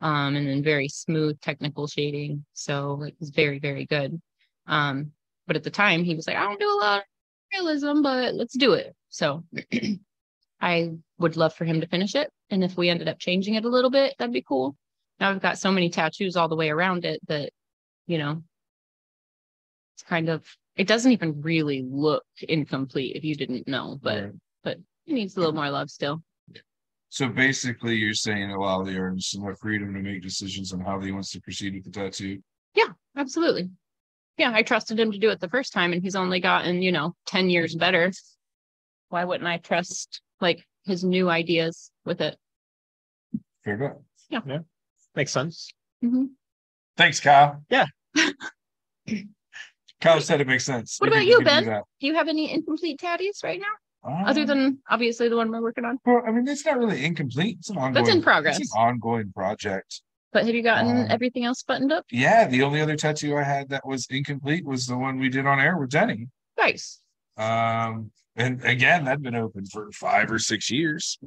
um 0.00 0.36
and 0.36 0.46
then 0.46 0.62
very 0.62 0.88
smooth 0.88 1.40
technical 1.40 1.86
shading. 1.86 2.44
So 2.52 2.94
like 3.00 3.14
it's 3.20 3.30
very 3.30 3.58
very 3.58 3.86
good. 3.86 4.20
Um 4.66 5.12
but 5.46 5.56
at 5.56 5.64
the 5.64 5.70
time 5.70 6.04
he 6.04 6.14
was 6.14 6.26
like 6.26 6.36
i 6.36 6.42
don't 6.42 6.60
do 6.60 6.70
a 6.70 6.80
lot 6.80 6.98
of 6.98 7.04
realism 7.52 8.02
but 8.02 8.34
let's 8.34 8.56
do 8.56 8.74
it. 8.74 8.94
So 9.08 9.44
i 10.60 10.90
would 11.18 11.36
love 11.36 11.54
for 11.54 11.64
him 11.64 11.80
to 11.80 11.86
finish 11.86 12.14
it 12.14 12.30
and 12.50 12.62
if 12.64 12.76
we 12.76 12.88
ended 12.88 13.08
up 13.08 13.18
changing 13.18 13.54
it 13.54 13.64
a 13.64 13.68
little 13.68 13.90
bit 13.90 14.14
that'd 14.18 14.32
be 14.32 14.42
cool 14.42 14.76
now 15.20 15.30
I've 15.30 15.42
got 15.42 15.58
so 15.58 15.72
many 15.72 15.90
tattoos 15.90 16.36
all 16.36 16.48
the 16.48 16.56
way 16.56 16.70
around 16.70 17.04
it 17.04 17.20
that, 17.28 17.50
you 18.06 18.18
know, 18.18 18.42
it's 19.94 20.02
kind 20.04 20.28
of 20.28 20.44
it 20.76 20.86
doesn't 20.86 21.10
even 21.10 21.40
really 21.42 21.84
look 21.88 22.24
incomplete 22.40 23.16
if 23.16 23.24
you 23.24 23.34
didn't 23.34 23.66
know, 23.66 23.98
but 24.00 24.22
Right. 24.22 24.32
but 24.62 24.78
it 25.06 25.12
needs 25.12 25.36
a 25.36 25.40
little 25.40 25.54
more 25.54 25.70
love 25.70 25.90
still. 25.90 26.22
So 27.10 27.28
basically, 27.28 27.96
you're 27.96 28.14
saying 28.14 28.50
allow 28.50 28.82
the 28.84 28.96
artist 28.98 29.34
enough 29.34 29.58
freedom 29.60 29.94
to 29.94 30.00
make 30.00 30.22
decisions 30.22 30.72
on 30.72 30.80
how 30.80 31.00
he 31.00 31.10
wants 31.10 31.32
to 31.32 31.40
proceed 31.40 31.74
with 31.74 31.84
the 31.84 31.90
tattoo. 31.90 32.40
Yeah, 32.74 32.92
absolutely. 33.16 33.70
Yeah, 34.36 34.52
I 34.54 34.62
trusted 34.62 35.00
him 35.00 35.10
to 35.10 35.18
do 35.18 35.30
it 35.30 35.40
the 35.40 35.48
first 35.48 35.72
time 35.72 35.92
and 35.92 36.02
he's 36.02 36.14
only 36.14 36.38
gotten, 36.38 36.80
you 36.80 36.92
know, 36.92 37.16
10 37.26 37.50
years 37.50 37.74
better. 37.74 38.12
Why 39.08 39.24
wouldn't 39.24 39.48
I 39.48 39.56
trust 39.56 40.20
like 40.40 40.64
his 40.84 41.04
new 41.04 41.28
ideas 41.28 41.90
with 42.04 42.20
it? 42.20 42.36
Fair 43.64 43.74
enough. 43.74 43.96
Yeah. 44.30 44.58
Makes 45.14 45.32
sense. 45.32 45.70
hmm 46.00 46.26
Thanks, 46.96 47.20
Kyle. 47.20 47.62
Yeah. 47.70 47.86
Kyle 50.00 50.20
said 50.20 50.40
it 50.40 50.46
makes 50.46 50.64
sense. 50.64 50.96
What 50.98 51.10
We 51.10 51.16
about 51.16 51.26
you, 51.26 51.38
we 51.38 51.44
can 51.44 51.62
do 51.64 51.70
Ben? 51.70 51.82
Do 52.00 52.06
you 52.06 52.14
have 52.14 52.28
any 52.28 52.52
incomplete 52.52 52.98
tattoos 53.00 53.40
right 53.42 53.60
now? 53.60 54.26
Other 54.26 54.42
Um, 54.42 54.46
than 54.46 54.78
obviously 54.88 55.28
the 55.28 55.36
one 55.36 55.50
we're 55.50 55.60
working 55.60 55.84
on. 55.84 55.98
well, 56.06 56.22
I 56.26 56.30
mean, 56.30 56.46
it's 56.46 56.64
not 56.64 56.78
really 56.78 57.04
incomplete. 57.04 57.58
It's 57.58 57.70
an 57.70 57.76
ongoing. 57.78 57.94
That's 58.04 58.14
in 58.16 58.22
progress. 58.22 58.58
It's 58.60 58.70
progress. 58.70 58.88
an 58.88 58.94
ongoing 58.94 59.32
project. 59.32 60.02
But 60.32 60.46
have 60.46 60.54
you 60.54 60.62
gotten 60.62 61.02
Um, 61.04 61.06
everything 61.10 61.44
else 61.44 61.62
buttoned 61.64 61.90
up? 61.90 62.04
Yeah, 62.10 62.46
the 62.46 62.62
only 62.62 62.80
other 62.80 62.96
tattoo 62.96 63.36
I 63.36 63.42
had 63.42 63.70
that 63.70 63.84
was 63.86 64.06
incomplete 64.10 64.64
was 64.64 64.86
the 64.86 64.96
one 64.96 65.18
we 65.18 65.28
did 65.28 65.46
on 65.46 65.58
air 65.58 65.76
with 65.78 65.90
Denny. 65.90 66.28
Nice. 66.56 67.00
Um, 67.36 68.12
and 68.38 68.64
again, 68.64 69.04
that'd 69.04 69.22
been 69.22 69.34
open 69.34 69.66
for 69.66 69.90
five 69.92 70.30
or 70.30 70.38
six 70.38 70.70
years. 70.70 71.18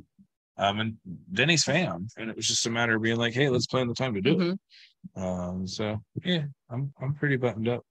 Um, 0.58 0.80
and 0.80 0.98
Denny's 1.32 1.64
fan, 1.64 2.08
and 2.18 2.30
it 2.30 2.36
was 2.36 2.48
just 2.48 2.66
a 2.66 2.70
matter 2.70 2.96
of 2.96 3.02
being 3.02 3.18
like, 3.18 3.34
"Hey, 3.34 3.50
let's 3.50 3.68
plan 3.68 3.88
the 3.88 3.94
time 3.94 4.14
to 4.16 4.22
do 4.22 4.36
Mhm. 4.36 4.54
it." 4.54 5.20
Um, 5.22 5.68
so 5.68 5.98
yeah, 6.24 6.46
I'm 6.70 6.94
I'm 7.02 7.14
pretty 7.14 7.36
buttoned 7.38 7.68
up. 7.68 7.84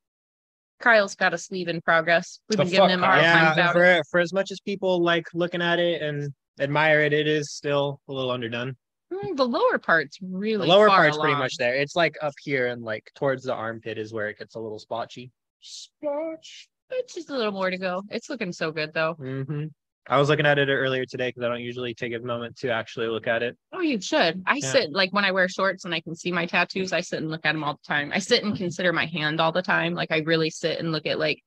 Kyle's 0.80 1.14
got 1.14 1.34
a 1.34 1.38
sleeve 1.38 1.68
in 1.68 1.80
progress. 1.82 2.40
We've 2.48 2.56
The 2.56 2.64
been 2.64 2.70
giving 2.70 2.88
fuck, 2.88 2.94
him 2.94 3.02
a 3.02 3.06
hard 3.06 3.20
time 3.20 3.44
Yeah, 3.44 3.52
about 3.52 3.76
it. 3.76 3.78
for 3.78 4.02
for 4.10 4.20
as 4.20 4.32
much 4.32 4.50
as 4.50 4.60
people 4.60 5.02
like 5.02 5.26
looking 5.34 5.60
at 5.60 5.78
it 5.78 6.00
and 6.00 6.32
admire 6.58 7.00
it, 7.00 7.12
it 7.12 7.26
is 7.28 7.52
still 7.52 8.00
a 8.08 8.12
little 8.12 8.30
underdone. 8.30 8.76
Mm, 9.12 9.36
The 9.36 9.46
lower 9.46 9.78
part's 9.78 10.18
The 10.18 10.26
really 10.28 10.66
lower 10.68 10.88
far 10.88 10.98
part's 11.00 11.18
pretty 11.18 11.34
much 11.34 11.56
there. 11.58 11.74
It's 11.74 11.96
like 11.96 12.16
up 12.22 12.32
here 12.42 12.68
and 12.68 12.82
like 12.82 13.10
towards 13.14 13.42
the 13.42 13.52
armpit 13.54 13.98
is 13.98 14.12
where 14.14 14.28
it 14.30 14.38
gets 14.38 14.54
a 14.54 14.60
little 14.60 14.78
spotchy. 14.78 15.30
Splotch. 15.60 16.69
It's 16.90 17.14
just 17.14 17.30
a 17.30 17.36
little 17.36 17.52
more 17.52 17.70
to 17.70 17.78
go. 17.78 18.02
It's 18.10 18.28
looking 18.30 18.52
so 18.52 18.72
good 18.72 18.92
though. 18.92 19.14
Mm-hmm. 19.14 19.66
I 20.08 20.18
was 20.18 20.28
looking 20.28 20.46
at 20.46 20.58
it 20.58 20.68
earlier 20.68 21.06
today 21.06 21.28
because 21.28 21.42
I 21.44 21.48
don't 21.48 21.60
usually 21.60 21.94
take 21.94 22.12
a 22.14 22.18
moment 22.18 22.56
to 22.58 22.70
actually 22.70 23.06
look 23.06 23.26
at 23.26 23.42
it. 23.42 23.56
Oh, 23.72 23.80
you 23.80 24.00
should. 24.00 24.42
I 24.46 24.56
Yeah. 24.56 24.72
sit 24.72 24.92
like 24.92 25.12
when 25.12 25.24
I 25.24 25.30
wear 25.30 25.48
shorts 25.48 25.84
and 25.84 25.94
I 25.94 26.00
can 26.00 26.16
see 26.16 26.32
my 26.32 26.46
tattoos. 26.46 26.92
I 26.92 27.00
sit 27.00 27.20
and 27.20 27.30
look 27.30 27.44
at 27.46 27.52
them 27.52 27.62
all 27.62 27.74
the 27.74 27.86
time. 27.86 28.10
I 28.12 28.18
sit 28.18 28.42
and 28.42 28.56
consider 28.56 28.92
my 28.92 29.06
hand 29.06 29.40
all 29.40 29.52
the 29.52 29.62
time. 29.62 29.94
Like 29.94 30.10
I 30.10 30.18
really 30.18 30.50
sit 30.50 30.80
and 30.80 30.90
look 30.90 31.06
at 31.06 31.18
like 31.18 31.42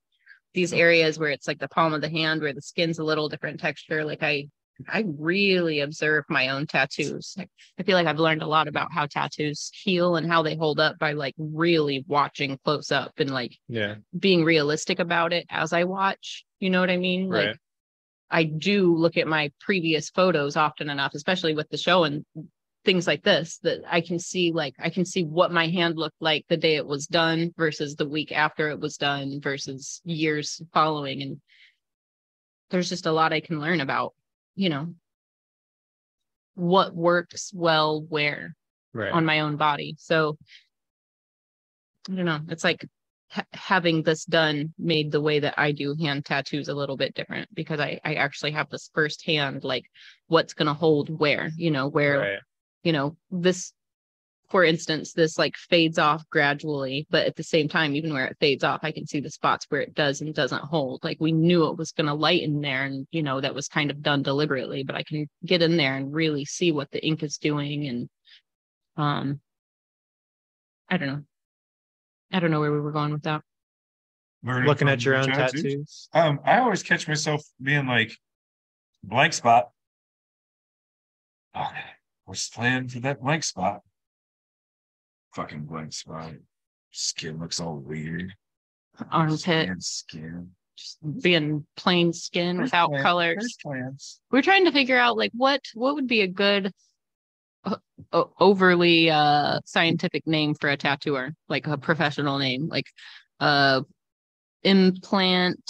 these 0.53 0.71
areas 0.71 1.17
where 1.19 1.31
it's 1.31 1.47
like 1.47 1.59
the 1.59 1.67
palm 1.67 1.93
of 1.93 2.01
the 2.01 2.09
hand 2.09 2.41
where 2.41 2.53
the 2.53 2.61
skin's 2.61 2.99
a 2.99 3.03
little 3.03 3.27
different 3.27 3.59
texture. 3.59 4.05
Like 4.05 4.23
I 4.23 4.47
I 4.87 5.05
really 5.17 5.81
observe 5.81 6.25
my 6.29 6.49
own 6.49 6.67
tattoos. 6.67 7.35
I, 7.37 7.47
I 7.79 7.83
feel 7.83 7.95
like 7.95 8.07
I've 8.07 8.19
learned 8.19 8.41
a 8.41 8.47
lot 8.47 8.67
about 8.67 8.91
how 8.91 9.05
tattoos 9.05 9.71
heal 9.73 10.15
and 10.15 10.27
how 10.27 10.41
they 10.41 10.55
hold 10.55 10.79
up 10.79 10.97
by 10.99 11.13
like 11.13 11.35
really 11.37 12.03
watching 12.07 12.57
close 12.63 12.91
up 12.91 13.13
and 13.17 13.31
like 13.31 13.57
Yeah. 13.67 13.95
being 14.17 14.43
realistic 14.43 14.99
about 14.99 15.33
it 15.33 15.45
as 15.49 15.73
I 15.73 15.83
watch. 15.83 16.45
You 16.59 16.69
know 16.69 16.79
what 16.79 16.89
I 16.89 16.97
mean? 16.97 17.29
Like 17.29 17.47
Right. 17.47 17.57
I 18.31 18.43
do 18.43 18.95
look 18.95 19.17
at 19.17 19.27
my 19.27 19.51
previous 19.59 20.09
photos 20.09 20.57
often 20.57 20.89
enough, 20.89 21.13
especially 21.13 21.53
with 21.53 21.69
the 21.69 21.77
show 21.77 22.03
and 22.03 22.25
things 22.83 23.05
like 23.05 23.23
this, 23.23 23.59
that 23.59 23.81
I 23.87 24.01
can 24.01 24.17
see 24.17 24.51
like 24.51 24.73
I 24.79 24.89
can 24.89 25.05
see 25.05 25.23
what 25.23 25.51
my 25.51 25.67
hand 25.67 25.97
looked 25.97 26.19
like 26.19 26.45
the 26.49 26.57
day 26.57 26.75
it 26.75 26.85
was 26.85 27.05
done 27.05 27.53
versus 27.57 27.95
the 27.95 28.09
week 28.09 28.31
after 28.31 28.69
it 28.69 28.79
was 28.79 28.97
done 28.97 29.39
versus 29.39 30.01
years 30.03 30.61
following. 30.73 31.21
And 31.21 31.41
there's 32.71 32.89
just 32.89 33.05
a 33.05 33.11
lot 33.11 33.33
I 33.33 33.39
can 33.39 33.61
learn 33.61 33.81
about, 33.81 34.13
you 34.55 34.69
know, 34.69 34.93
what 36.55 36.95
works 36.95 37.51
well 37.53 38.01
where 38.01 38.55
Right. 38.93 39.11
on 39.11 39.25
my 39.25 39.39
own 39.39 39.57
body. 39.57 39.95
So 39.97 40.38
I 42.09 42.13
don't 42.15 42.25
know. 42.25 42.41
It's 42.49 42.63
like 42.63 42.85
ha- 43.31 43.45
having 43.53 44.03
this 44.03 44.23
done 44.23 44.73
made 44.77 45.11
the 45.11 45.21
way 45.21 45.39
that 45.39 45.55
I 45.57 45.71
do 45.71 45.95
hand 45.99 46.25
tattoos 46.25 46.67
a 46.67 46.75
little 46.75 46.95
bit 46.95 47.15
different 47.15 47.49
because 47.55 47.80
I 47.80 47.99
I 48.03 48.15
actually 48.15 48.51
have 48.51 48.69
this 48.69 48.91
firsthand 48.93 49.63
like 49.63 49.85
what's 50.27 50.53
going 50.53 50.67
to 50.67 50.75
hold 50.75 51.09
where, 51.09 51.51
you 51.57 51.71
know, 51.71 51.88
where 51.88 52.19
right. 52.19 52.39
you 52.84 52.91
know 52.91 53.17
this 53.31 53.73
for 54.53 54.63
instance 54.63 55.13
this 55.13 55.39
like 55.39 55.57
fades 55.57 55.97
off 55.97 56.30
gradually 56.30 57.07
but 57.09 57.25
at 57.25 57.35
the 57.35 57.41
same 57.41 57.67
time 57.67 57.95
even 57.95 58.13
where 58.13 58.27
it 58.27 58.38
fades 58.39 58.63
off 58.63 58.81
i 58.84 58.91
can 58.91 59.03
see 59.07 59.19
the 59.19 59.31
spots 59.31 59.65
where 59.69 59.81
it 59.81 59.95
does 59.95 60.21
and 60.21 60.35
doesn't 60.35 60.63
hold 60.63 61.03
like 61.03 61.17
we 61.19 61.31
knew 61.31 61.65
it 61.65 61.75
was 61.75 61.91
going 61.91 62.05
to 62.05 62.13
lighten 62.13 62.61
there 62.61 62.84
and 62.84 63.07
you 63.09 63.23
know 63.23 63.41
that 63.41 63.55
was 63.55 63.67
kind 63.67 63.89
of 63.89 64.03
done 64.03 64.21
deliberately 64.21 64.84
but 64.84 64.95
i 64.95 65.01
can 65.01 65.27
get 65.43 65.63
in 65.63 65.75
there 65.75 65.95
and 65.95 66.13
really 66.13 66.45
see 66.45 66.71
what 66.71 66.91
the 66.91 67.03
ink 67.03 67.23
is 67.23 67.39
doing 67.39 67.88
and 67.88 68.09
um 68.95 69.41
i 70.88 70.97
don't 70.97 71.07
know 71.07 71.23
i 72.31 72.39
don't 72.39 72.51
know 72.51 72.59
where 72.59 72.71
we 72.71 72.80
were 72.80 72.91
going 72.91 73.11
with 73.11 73.23
that 73.23 73.41
Learning 74.45 74.67
Looking 74.67 74.89
at 74.89 75.05
your 75.05 75.15
own 75.15 75.30
tattoos. 75.31 75.63
tattoos. 75.63 76.09
Um, 76.13 76.41
I 76.43 76.57
always 76.57 76.84
catch 76.84 77.07
myself 77.07 77.41
being 77.61 77.88
like 77.88 78.11
blank 79.01 79.31
spot. 79.31 79.69
Okay, 81.55 81.85
what's 82.25 82.49
the 82.49 82.55
plan 82.55 82.89
for 82.89 82.99
that 82.99 83.21
blank 83.21 83.45
spot? 83.45 83.84
Fucking 85.34 85.65
blank 85.65 85.93
spot. 85.93 86.31
Skin 86.91 87.39
looks 87.39 87.60
all 87.60 87.77
weird. 87.77 88.34
armpit 89.11 89.47
And 89.69 89.84
skin. 89.84 90.51
just 90.77 90.97
being 91.23 91.65
plain 91.76 92.14
skin 92.14 92.57
There's 92.57 92.68
without 92.68 92.89
plans- 92.89 93.03
colors 93.03 93.57
there's 93.64 94.19
we're 94.31 94.41
trying 94.43 94.65
to 94.65 94.72
figure 94.72 94.97
out 94.97 95.18
like 95.18 95.31
what 95.34 95.61
what 95.73 95.95
would 95.95 96.07
be 96.07 96.22
a 96.22 96.27
good 96.27 96.72
uh, 97.65 97.76
overly 98.39 99.10
uh 99.10 99.60
scientific 99.65 100.27
name 100.27 100.53
for 100.53 100.69
a 100.69 100.77
tattooer 100.77 101.34
like 101.47 101.65
a 101.68 101.77
professional 101.77 102.38
name 102.38 102.68
like 102.68 102.85
uh 103.39 103.81
implant 104.64 105.61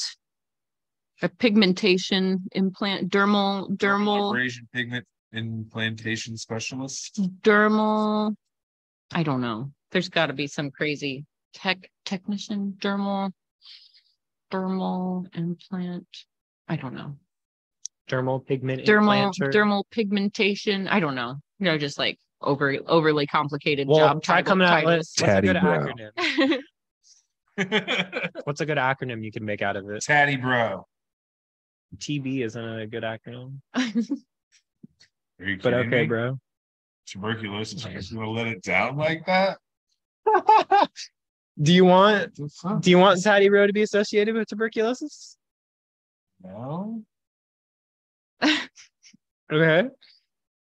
a 1.22 1.30
pigmentation 1.30 2.40
implant 2.54 3.10
dermal 3.12 3.70
dermal 3.78 4.30
Abrasion 4.32 4.68
pigment 4.74 5.06
implantation 5.34 6.36
specialist. 6.38 7.20
dermal 7.42 8.36
i 9.12 9.24
don't 9.24 9.42
know 9.42 9.72
there's 9.92 10.10
got 10.10 10.28
to 10.28 10.34
be 10.34 10.48
some 10.48 10.72
crazy 10.72 11.26
tech 11.54 11.90
technician 12.06 12.76
dermal 12.80 13.32
dermal 14.52 15.26
implant 15.36 16.06
i 16.68 16.76
don't 16.76 16.94
know 16.94 17.16
Dermal 18.10 18.46
pigment 18.46 18.84
dermal 18.84 19.32
implanter. 19.34 19.54
dermal 19.54 19.84
pigmentation. 19.90 20.90
I 20.90 21.00
don't 21.00 21.16
know. 21.16 21.36
You 21.60 21.66
know, 21.68 21.78
just 21.78 21.98
like 21.98 22.18
over 22.42 22.78
overly 22.88 23.26
complicated 23.26 23.88
Well, 23.88 24.00
job 24.00 24.22
try 24.22 24.42
coming 24.44 24.68
out 24.68 24.84
with 24.84 25.08
titles. 25.08 25.14
what's 25.22 25.34
a 25.34 25.42
good 25.42 25.62
bro. 25.62 25.88
acronym. 27.56 28.30
What's 28.44 28.60
a 28.62 28.66
good 28.66 28.78
acronym 28.78 29.24
you 29.24 29.32
can 29.32 29.46
make 29.46 29.62
out 29.62 29.78
of 29.78 29.90
it? 29.90 30.04
Tatty 30.04 30.36
bro. 30.36 30.86
TB 31.98 32.44
isn't 32.44 32.80
a 32.80 32.88
good 32.88 33.04
acronym, 33.04 33.60
but 33.74 35.74
okay, 35.74 36.02
me? 36.02 36.06
bro. 36.08 36.38
Tuberculosis. 37.08 37.84
You're 37.84 37.94
just 37.94 38.14
gonna 38.14 38.30
let 38.30 38.48
it 38.48 38.64
down 38.64 38.98
like 38.98 39.26
that? 39.26 39.58
do 41.62 41.74
you 41.74 41.86
want 41.86 42.34
do 42.80 42.90
you 42.90 42.98
want 42.98 43.24
Patty 43.24 43.50
Row 43.50 43.68
to 43.68 43.74
be 43.74 43.82
associated 43.82 44.36
with 44.36 44.48
tuberculosis? 44.48 45.38
No. 46.44 47.04
Okay. 49.52 49.88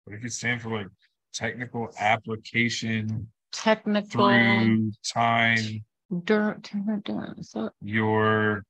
What 0.04 0.16
if 0.16 0.24
it 0.24 0.32
stand 0.32 0.62
for 0.62 0.70
like 0.70 0.86
technical 1.34 1.90
application 1.98 3.28
Technical 3.52 4.08
through 4.08 4.92
time 5.12 5.84
dirt 6.24 6.62
turn 6.62 7.02
it. 7.36 7.44
So 7.44 7.70
your 7.82 8.64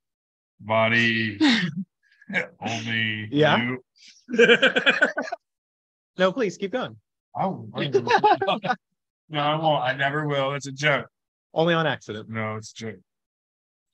body 0.61 1.39
only 2.61 3.29
Yeah. 3.31 3.77
you. 4.29 4.47
no, 6.19 6.33
please 6.33 6.57
keep 6.57 6.73
going. 6.73 6.97
Oh, 7.41 7.69
no, 7.77 9.41
I 9.41 9.57
won't. 9.57 9.83
I 9.85 9.95
never 9.95 10.27
will. 10.27 10.55
It's 10.55 10.67
a 10.67 10.73
joke. 10.73 11.07
Only 11.55 11.75
on 11.75 11.87
accident. 11.87 12.29
No, 12.29 12.57
it's 12.57 12.73
a 12.73 12.75
joke. 12.75 13.01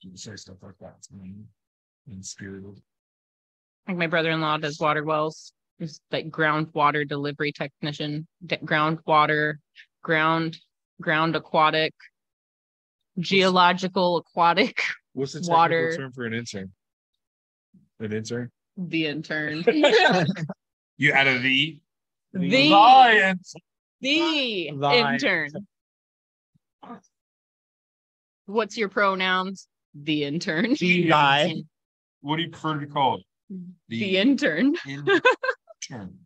You 0.01 0.15
say 0.17 0.35
stuff 0.35 0.57
like 0.61 0.77
that. 0.81 0.95
It's 0.97 1.11
mean 1.11 1.47
and 2.07 2.23
spirited. 2.23 2.79
like 3.87 3.97
my 3.97 4.07
brother-in-law 4.07 4.57
does 4.57 4.79
water 4.79 5.03
wells. 5.03 5.51
He's 5.79 5.99
like 6.11 6.29
groundwater 6.29 7.07
delivery 7.07 7.51
technician, 7.51 8.27
d- 8.45 8.57
groundwater, 8.57 9.55
ground, 10.03 10.57
ground 11.01 11.35
aquatic, 11.35 11.93
geological 13.19 14.17
aquatic, 14.17 14.81
What's 15.13 15.33
the 15.33 15.39
technical 15.39 15.55
Water. 15.57 15.97
term 15.97 16.11
for 16.11 16.25
an 16.25 16.33
intern? 16.33 16.71
An 17.99 18.11
intern? 18.13 18.51
the 18.77 19.07
intern. 19.07 19.63
You 20.97 21.11
added 21.11 21.41
the 21.41 21.79
The- 22.35 22.69
science. 22.69 23.53
the 24.01 24.71
The- 24.73 25.09
intern. 25.13 25.49
What's 28.45 28.77
your 28.77 28.89
pronouns? 28.89 29.67
The 29.93 30.25
intern. 30.25 30.75
The 30.79 31.03
guy. 31.05 31.63
What 32.21 32.37
do 32.37 32.43
you 32.43 32.49
prefer 32.49 32.73
to 32.73 32.79
be 32.85 32.91
called? 32.91 33.23
The 33.87 34.17
intern. 34.17 34.75
intern. 34.85 36.19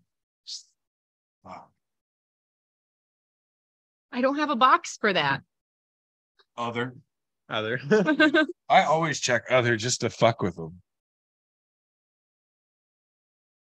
Wow. 1.43 1.65
I 4.11 4.21
don't 4.21 4.37
have 4.37 4.49
a 4.49 4.55
box 4.55 4.97
for 4.99 5.13
that. 5.13 5.41
Other. 6.57 6.95
Other. 7.47 7.79
I 8.69 8.83
always 8.83 9.19
check 9.19 9.43
other 9.49 9.77
just 9.77 10.01
to 10.01 10.09
fuck 10.09 10.41
with 10.41 10.55
them. 10.55 10.81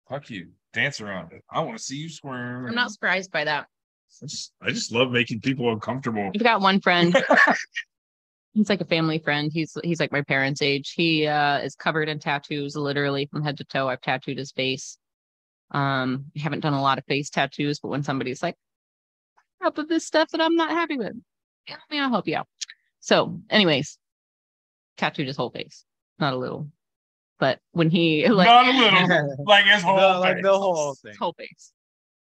Fuck 0.08 0.30
you. 0.30 0.52
Dance 0.76 1.00
around 1.00 1.32
it. 1.32 1.42
I 1.50 1.62
want 1.62 1.78
to 1.78 1.84
see 1.84 1.96
you 1.96 2.10
squirm. 2.10 2.68
I'm 2.68 2.76
not 2.76 2.92
surprised 2.92 3.32
by 3.32 3.46
that. 3.46 3.68
I 4.22 4.26
just, 4.26 4.54
I 4.62 4.70
just 4.72 4.92
love 4.92 5.10
making 5.10 5.40
people 5.40 5.72
uncomfortable. 5.72 6.32
I've 6.36 6.44
got 6.44 6.60
one 6.60 6.82
friend. 6.82 7.16
he's 8.54 8.70
like 8.70 8.82
a 8.82 8.86
family 8.86 9.20
friend. 9.20 9.52
He's 9.54 9.78
he's 9.84 10.02
like 10.02 10.12
my 10.12 10.22
parents' 10.22 10.62
age. 10.62 10.92
He 10.92 11.28
uh 11.28 11.60
is 11.60 11.76
covered 11.76 12.10
in 12.10 12.20
tattoos, 12.20 12.76
literally 12.76 13.28
from 13.32 13.42
head 13.42 13.58
to 13.58 13.64
toe. 13.64 13.88
I've 13.88 14.02
tattooed 14.02 14.38
his 14.38 14.52
face. 14.52 14.98
Um, 15.72 16.26
I 16.38 16.42
haven't 16.42 16.60
done 16.60 16.74
a 16.74 16.82
lot 16.82 16.98
of 16.98 17.06
face 17.06 17.30
tattoos, 17.30 17.80
but 17.80 17.88
when 17.88 18.04
somebody's 18.04 18.44
like, 18.44 18.56
up 19.64 19.78
with 19.78 19.90
this 19.90 20.06
stuff 20.06 20.30
that 20.32 20.42
I'm 20.42 20.56
not 20.56 20.70
happy 20.70 20.98
with, 20.98 21.14
yeah, 21.68 21.78
me, 21.90 22.00
I'll 22.00 22.10
help 22.10 22.28
you 22.28 22.36
out. 22.36 22.48
So, 23.00 23.42
anyways, 23.50 23.98
tattooed 24.98 25.28
his 25.28 25.38
whole 25.38 25.50
face, 25.50 25.86
not 26.20 26.34
a 26.34 26.38
little. 26.38 26.70
But 27.40 27.60
when 27.72 27.90
he 27.90 28.28
like 28.30 28.48
Not 28.48 28.68
a 28.68 28.72
little. 28.78 29.36
Like 29.45 29.66
his 29.66 29.82
whole 29.84 29.98
The- 29.98 30.20
like 30.20 30.41
the 30.41 30.57
whole 30.57 30.95
thing. 30.95 31.12
his 31.12 31.18
whole 31.18 31.34
face. 31.34 31.72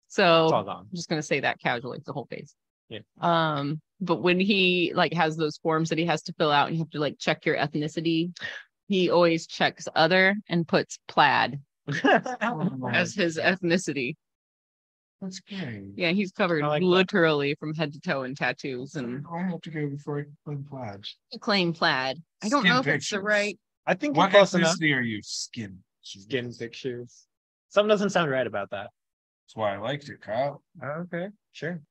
So. 0.07 0.49
I'm 0.67 0.87
just 0.93 1.09
gonna 1.09 1.21
say 1.23 1.39
that 1.41 1.59
casually, 1.59 1.99
the 2.05 2.13
whole 2.13 2.25
face. 2.25 2.55
Yeah. 2.89 2.99
Um, 3.21 3.81
but 4.01 4.21
when 4.21 4.39
he 4.39 4.91
like 4.93 5.13
has 5.13 5.35
those 5.37 5.57
forms 5.57 5.89
that 5.89 5.97
he 5.97 6.05
has 6.05 6.21
to 6.23 6.33
fill 6.33 6.51
out 6.51 6.67
and 6.67 6.75
you 6.77 6.83
have 6.83 6.91
to 6.91 6.99
like 6.99 7.17
check 7.17 7.45
your 7.45 7.55
ethnicity, 7.55 8.31
he 8.87 9.09
always 9.09 9.47
checks 9.47 9.87
other 9.95 10.35
and 10.49 10.67
puts 10.67 10.99
plaid 11.07 11.59
as 12.91 13.15
his 13.15 13.37
ethnicity. 13.37 14.15
That's 15.21 15.39
great. 15.39 15.83
Yeah, 15.95 16.09
he's 16.11 16.31
covered 16.33 16.63
I 16.63 16.67
like 16.67 16.81
that. 16.81 16.87
literally 16.87 17.55
from 17.55 17.73
head 17.73 17.93
to 17.93 17.99
toe 18.01 18.23
in 18.23 18.35
tattoos 18.35 18.95
and 18.95 19.25
I 19.33 19.43
have 19.43 19.61
to 19.61 19.69
go 19.71 19.87
before 19.87 20.19
I 20.19 20.23
play 20.45 20.57
plaid. 20.69 21.05
claim 21.39 21.71
plaid. 21.73 22.21
I 22.43 22.49
don't 22.49 22.61
Skin 22.63 22.73
know 22.73 22.79
if 22.81 22.87
it's 22.87 23.09
the 23.09 23.21
right. 23.21 23.57
I 23.85 23.93
think 23.95 24.15
What 24.15 24.31
close 24.31 24.53
enough. 24.53 24.77
ethnicity 24.77 24.95
are 24.95 25.01
you? 25.01 25.19
Skin. 25.23 25.79
Skin 26.01 26.51
thick 26.51 26.73
shoes. 26.73 27.25
Something 27.69 27.89
doesn't 27.89 28.11
sound 28.11 28.29
right 28.31 28.45
about 28.47 28.69
that. 28.71 28.89
That's 29.45 29.55
why 29.55 29.73
I 29.75 29.77
liked 29.77 30.07
it, 30.09 30.21
Kyle. 30.21 30.61
Okay, 30.83 31.29
sure. 31.51 31.81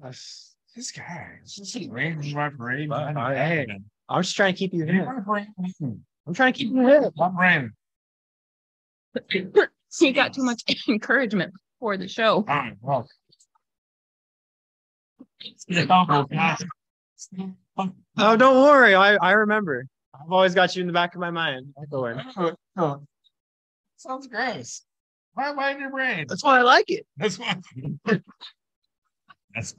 That's- 0.00 0.56
This 0.74 0.90
guy. 0.90 1.38
This 1.42 1.58
is 1.76 1.88
rain 1.88 2.20
in 2.22 2.34
my 2.34 2.48
brain. 2.48 2.88
But 2.88 3.14
my 3.14 3.32
I- 3.32 3.34
head. 3.34 3.68
I'm 4.08 4.22
just 4.22 4.34
trying 4.36 4.54
to 4.54 4.58
keep 4.58 4.74
you 4.74 4.82
In 4.82 4.88
here. 4.94 5.06
I'm 5.06 6.34
trying 6.34 6.52
to 6.52 6.58
keep 6.58 6.72
my 6.72 6.82
head. 6.90 7.12
My 7.16 7.28
brain. 7.28 7.72
you 9.30 10.12
got 10.14 10.34
too 10.34 10.42
much 10.42 10.62
encouragement 10.88 11.54
for 11.80 11.96
the 11.96 12.08
show. 12.08 12.36
All 12.36 12.44
right, 12.44 12.76
well. 12.80 13.08
Yeah, 15.68 15.84
Oh, 18.16 18.36
don't 18.36 18.62
worry. 18.64 18.94
I, 18.94 19.16
I 19.16 19.32
remember. 19.32 19.86
I've 20.14 20.32
always 20.32 20.54
got 20.54 20.76
you 20.76 20.82
in 20.82 20.86
the 20.86 20.92
back 20.92 21.14
of 21.14 21.20
my 21.20 21.30
mind. 21.30 21.74
Don't 21.90 22.00
worry. 22.00 22.22
Oh, 22.36 22.52
oh, 22.76 23.02
Sounds 23.96 24.26
gross. 24.26 24.82
Why 25.34 25.48
am 25.48 25.58
I 25.58 25.72
in 25.72 25.80
your 25.80 25.90
brain? 25.90 26.26
That's 26.28 26.44
why 26.44 26.58
I 26.58 26.62
like 26.62 26.90
it. 26.90 27.06
That's 27.16 27.38
why. 27.38 27.56
That's 29.54 29.74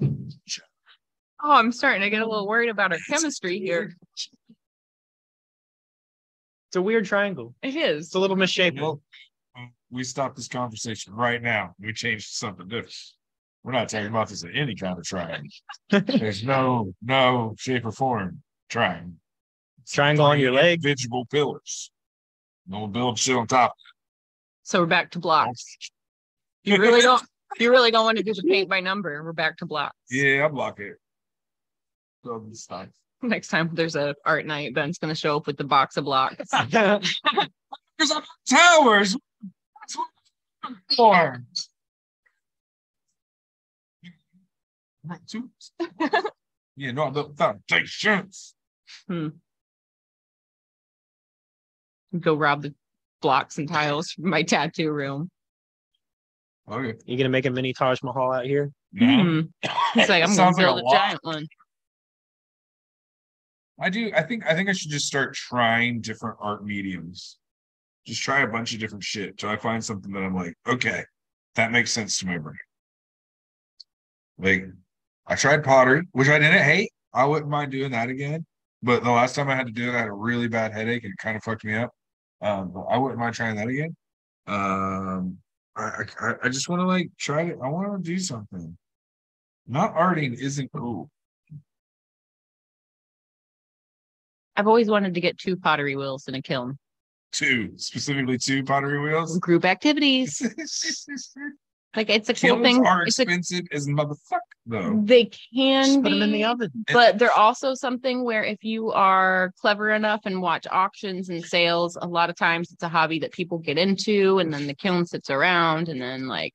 Oh, 1.43 1.51
I'm 1.51 1.71
starting 1.71 2.01
to 2.01 2.09
get 2.09 2.21
a 2.21 2.25
little 2.25 2.47
worried 2.47 2.69
about 2.69 2.91
our 2.91 2.97
chemistry 3.09 3.59
here. 3.59 3.95
It's 4.15 4.29
a 6.75 6.81
weird 6.81 7.05
triangle. 7.05 7.53
It 7.61 7.75
is. 7.75 8.07
It's 8.07 8.15
a 8.15 8.19
little 8.19 8.35
misshapen. 8.35 8.81
Well, 8.81 9.01
we 9.91 10.03
stop 10.03 10.35
this 10.35 10.47
conversation 10.47 11.13
right 11.13 11.41
now. 11.41 11.75
We 11.79 11.93
change 11.93 12.27
to 12.27 12.35
something 12.35 12.67
different. 12.67 12.95
We're 13.63 13.71
not 13.71 13.89
talking 13.89 14.07
about 14.07 14.29
this 14.29 14.43
at 14.43 14.55
any 14.55 14.75
kind 14.75 14.97
of 14.97 15.05
triangle. 15.05 15.49
There's 15.89 16.43
no 16.43 16.93
no 17.01 17.55
shape 17.57 17.85
or 17.85 17.91
form 17.91 18.41
trying. 18.69 19.19
Triangle 19.87 20.25
on 20.25 20.39
your 20.39 20.51
leg. 20.51 20.77
Individual 20.79 21.25
pillars. 21.25 21.91
No 22.67 22.87
build 22.87 23.19
shit 23.19 23.35
on 23.35 23.47
top. 23.47 23.75
So 24.63 24.79
we're 24.81 24.87
back 24.87 25.11
to 25.11 25.19
blocks. 25.19 25.77
You 26.67 26.79
really 26.81 27.01
don't. 27.01 27.21
You 27.59 27.69
really 27.69 27.91
don't 27.91 28.05
want 28.05 28.17
to 28.17 28.23
do 28.23 28.33
the 28.33 28.41
paint 28.41 28.67
by 28.67 28.79
number. 28.79 29.23
We're 29.23 29.33
back 29.33 29.57
to 29.57 29.67
blocks. 29.67 29.95
Yeah, 30.09 30.45
I 30.45 30.47
block 30.47 30.79
it. 30.79 30.95
So 32.23 32.43
this 32.49 32.65
time. 32.65 32.91
Next 33.21 33.49
time 33.49 33.69
there's 33.73 33.95
a 33.95 34.15
art 34.25 34.47
night, 34.47 34.73
Ben's 34.73 34.97
gonna 34.97 35.13
show 35.13 35.37
up 35.37 35.45
with 35.45 35.57
the 35.57 35.63
box 35.63 35.95
of 35.97 36.05
blocks. 36.05 36.49
Because 37.97 38.11
I'm 38.11 38.23
towers. 38.49 39.15
That's 39.79 39.95
what 39.95 40.07
I'm 40.63 40.81
for. 40.97 41.43
Right, 45.03 45.19
two. 45.27 45.49
yeah, 46.75 46.91
no, 46.91 47.11
the 47.11 47.25
foundations. 47.37 48.55
Go 52.19 52.35
rob 52.35 52.61
the 52.61 52.73
blocks 53.21 53.57
and 53.57 53.67
tiles 53.67 54.11
from 54.11 54.29
my 54.29 54.43
tattoo 54.43 54.91
room. 54.91 55.29
Okay. 56.69 56.97
you 57.05 57.17
gonna 57.17 57.29
make 57.29 57.45
a 57.45 57.49
mini 57.49 57.73
Taj 57.73 58.01
Mahal 58.01 58.31
out 58.31 58.45
here? 58.45 58.71
Hmm. 58.97 59.41
He's 59.93 60.09
like, 60.09 60.23
I'm 60.23 60.29
gonna 60.29 60.33
Sounds 60.35 60.57
like 60.57 60.65
build 60.65 60.79
a, 60.79 60.95
giant 60.95 61.19
one. 61.21 61.47
I 63.79 63.89
do. 63.89 64.11
I 64.15 64.23
think. 64.23 64.45
I 64.45 64.55
think 64.55 64.69
I 64.69 64.73
should 64.73 64.91
just 64.91 65.05
start 65.05 65.35
trying 65.35 66.01
different 66.01 66.37
art 66.39 66.65
mediums. 66.65 67.37
Just 68.05 68.21
try 68.21 68.41
a 68.41 68.47
bunch 68.47 68.73
of 68.73 68.79
different 68.79 69.03
shit 69.03 69.37
till 69.37 69.49
I 69.49 69.57
find 69.57 69.83
something 69.83 70.11
that 70.13 70.23
I'm 70.23 70.35
like, 70.35 70.53
okay, 70.67 71.03
that 71.55 71.71
makes 71.71 71.91
sense 71.91 72.19
to 72.19 72.27
my 72.27 72.37
brain. 72.37 72.55
Like, 74.37 74.65
I 75.27 75.35
tried 75.35 75.63
pottery, 75.63 76.03
which 76.11 76.29
I 76.29 76.39
didn't 76.39 76.63
hate. 76.63 76.91
I 77.13 77.25
wouldn't 77.25 77.49
mind 77.49 77.71
doing 77.71 77.91
that 77.91 78.09
again. 78.09 78.45
But 78.83 79.03
the 79.03 79.11
last 79.11 79.35
time 79.35 79.49
I 79.49 79.55
had 79.55 79.65
to 79.67 79.73
do 79.73 79.89
it, 79.89 79.95
I 79.95 79.99
had 79.99 80.07
a 80.07 80.13
really 80.13 80.47
bad 80.47 80.71
headache 80.71 81.03
and 81.03 81.13
it 81.13 81.17
kind 81.17 81.35
of 81.35 81.43
fucked 81.43 81.63
me 81.63 81.75
up. 81.75 81.91
Um, 82.41 82.71
but 82.71 82.81
I 82.81 82.97
wouldn't 82.97 83.19
mind 83.19 83.35
trying 83.35 83.55
that 83.55 83.67
again. 83.67 83.95
Um, 84.47 85.37
I 85.75 86.03
I, 86.19 86.33
I 86.43 86.49
just 86.49 86.69
want 86.69 86.81
to 86.81 86.85
like 86.85 87.09
try 87.17 87.43
it. 87.43 87.57
I 87.61 87.67
want 87.69 88.03
to 88.03 88.09
do 88.09 88.19
something. 88.19 88.77
Not 89.67 89.95
arting 89.95 90.37
isn't 90.39 90.71
cool. 90.71 91.09
I've 94.55 94.67
always 94.67 94.89
wanted 94.89 95.13
to 95.15 95.21
get 95.21 95.37
two 95.37 95.57
pottery 95.57 95.95
wheels 95.95 96.27
in 96.27 96.35
a 96.35 96.41
kiln. 96.41 96.77
Two, 97.31 97.73
specifically 97.75 98.37
two 98.37 98.63
pottery 98.63 99.01
wheels. 99.01 99.37
Group 99.39 99.65
activities. 99.65 100.41
Like 101.95 102.09
it's 102.09 102.30
a 102.30 102.34
cool 102.34 102.59
Kilns 102.61 102.63
thing. 102.63 102.85
are 102.85 103.03
It's 103.03 103.19
a, 103.19 103.23
expensive 103.23 103.65
as 103.72 103.88
motherfucker, 103.88 104.39
though. 104.65 105.01
they 105.03 105.26
can 105.26 105.85
Just 105.85 106.01
put 106.03 106.11
be, 106.11 106.19
them 106.19 106.23
in 106.23 106.31
the 106.31 106.43
oven. 106.45 106.72
but 106.91 107.17
they're 107.19 107.31
also 107.31 107.73
something 107.73 108.23
where 108.23 108.43
if 108.43 108.63
you 108.63 108.91
are 108.91 109.51
clever 109.61 109.91
enough 109.91 110.22
and 110.26 110.41
watch 110.41 110.67
auctions 110.72 111.30
and 111.30 111.43
sales, 111.43 111.97
a 112.01 112.07
lot 112.07 112.30
of 112.30 112.35
times 112.35 112.72
it's 112.72 112.84
a 112.84 112.89
hobby 112.89 113.19
that 113.19 113.31
people 113.31 113.57
get 113.59 113.77
into, 113.77 114.39
and 114.39 114.53
then 114.53 114.67
the 114.67 114.73
kiln 114.76 115.05
sits 115.05 115.30
around, 115.30 115.89
and 115.89 116.01
then 116.01 116.27
like. 116.27 116.53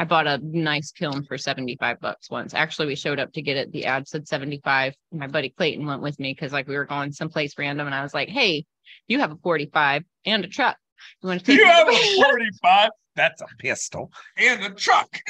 I 0.00 0.04
bought 0.04 0.28
a 0.28 0.38
nice 0.40 0.92
kiln 0.92 1.24
for 1.24 1.36
75 1.36 1.98
bucks 1.98 2.30
once. 2.30 2.54
Actually, 2.54 2.86
we 2.86 2.94
showed 2.94 3.18
up 3.18 3.32
to 3.32 3.42
get 3.42 3.56
it. 3.56 3.72
The 3.72 3.86
ad 3.86 4.06
said 4.06 4.28
75. 4.28 4.94
My 5.10 5.26
buddy 5.26 5.48
Clayton 5.50 5.84
went 5.86 6.02
with 6.02 6.20
me 6.20 6.32
because 6.32 6.52
like 6.52 6.68
we 6.68 6.76
were 6.76 6.84
going 6.84 7.10
someplace 7.10 7.58
random 7.58 7.84
and 7.88 7.92
I 7.96 8.02
was 8.04 8.14
like, 8.14 8.28
Hey, 8.28 8.64
you 9.08 9.18
have 9.18 9.32
a 9.32 9.36
45 9.42 10.04
and 10.24 10.44
a 10.44 10.46
truck. 10.46 10.76
You 11.20 11.26
want 11.30 11.40
to 11.40 11.46
take 11.46 11.58
You 11.58 11.66
have 11.66 11.88
a 11.88 11.92
45. 12.14 12.90
That's 13.18 13.42
a 13.42 13.46
pistol 13.58 14.12
and 14.36 14.64
a 14.64 14.70
truck. 14.70 15.08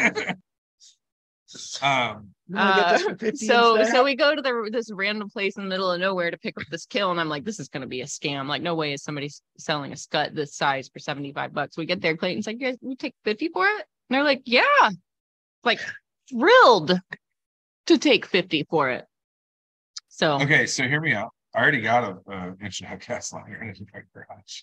um, 1.83 2.29
You 2.47 2.55
wanna 2.55 2.75
get 2.77 3.19
this 3.19 3.49
Uh, 3.49 3.55
so 3.55 3.77
instead? 3.77 3.95
so 3.95 4.05
we 4.05 4.15
go 4.15 4.35
to 4.37 4.43
the 4.43 4.69
this 4.71 4.93
random 4.93 5.31
place 5.31 5.57
in 5.57 5.63
the 5.63 5.71
middle 5.71 5.91
of 5.91 5.99
nowhere 5.99 6.31
to 6.31 6.37
pick 6.37 6.61
up 6.61 6.67
this 6.71 6.85
kiln, 6.85 7.13
and 7.13 7.21
I'm 7.21 7.31
like, 7.31 7.47
this 7.47 7.59
is 7.59 7.71
gonna 7.71 7.87
be 7.87 8.03
a 8.03 8.05
scam. 8.05 8.47
Like, 8.47 8.61
no 8.61 8.75
way 8.75 8.93
is 8.93 9.03
somebody 9.03 9.31
selling 9.57 9.95
a 9.95 9.97
scut 9.97 10.35
this 10.35 10.55
size 10.55 10.91
for 10.93 10.99
75 10.99 11.55
bucks. 11.55 11.79
We 11.79 11.87
get 11.87 12.03
there, 12.03 12.15
Clayton's 12.15 12.47
like, 12.47 12.61
you 12.61 12.67
guys, 12.67 12.77
you 12.83 12.95
take 12.95 13.15
50 13.25 13.49
for 13.49 13.67
it? 13.67 13.87
And 14.11 14.11
they're 14.11 14.23
like, 14.23 14.43
yeah. 14.45 14.91
Like 15.65 15.81
thrilled 16.29 17.01
to 17.87 17.99
take 17.99 18.27
50 18.27 18.67
for 18.69 18.91
it. 18.91 19.07
So 20.09 20.35
okay, 20.43 20.67
so 20.67 20.87
hear 20.87 21.01
me 21.01 21.15
out. 21.15 21.31
I 21.55 21.63
already 21.63 21.81
got 21.81 22.05
a, 22.05 22.31
a 22.31 22.55
inch 22.63 22.81
and 22.81 22.87
a 22.87 22.91
half 22.91 23.01
cast 23.01 23.33
liner 23.33 23.63
in 23.63 23.87
my 23.95 24.01
garage. 24.13 24.61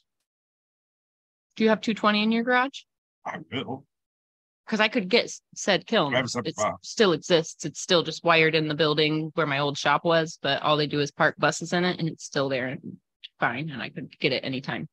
do 1.56 1.64
you 1.64 1.70
have 1.72 1.82
220 1.82 2.22
in 2.22 2.32
your 2.32 2.44
garage? 2.44 2.82
I 3.26 3.38
will. 3.52 3.86
Because 4.66 4.80
I 4.80 4.88
could 4.88 5.10
get 5.10 5.32
said 5.54 5.86
kiln. 5.86 6.14
I 6.14 6.18
have 6.18 6.26
a 6.26 6.30
separate 6.30 6.56
It 6.58 6.74
still 6.82 7.14
exists. 7.14 7.66
It's 7.66 7.82
still 7.82 8.02
just 8.02 8.24
wired 8.24 8.56
in 8.56 8.68
the 8.68 8.74
building 8.76 9.32
where 9.36 9.46
my 9.46 9.60
old 9.60 9.78
shop 9.78 10.04
was, 10.04 10.40
but 10.42 10.62
all 10.64 10.76
they 10.76 10.88
do 10.88 11.00
is 11.00 11.12
park 11.12 11.36
buses 11.38 11.72
in 11.72 11.86
it 11.86 12.00
and 12.00 12.10
it's 12.10 12.24
still 12.24 12.50
there 12.50 12.68
and 12.68 12.98
fine. 13.40 13.70
And 13.70 13.82
I 13.82 13.90
could 13.90 14.18
get 14.20 14.32
it 14.34 14.44
anytime. 14.44 14.88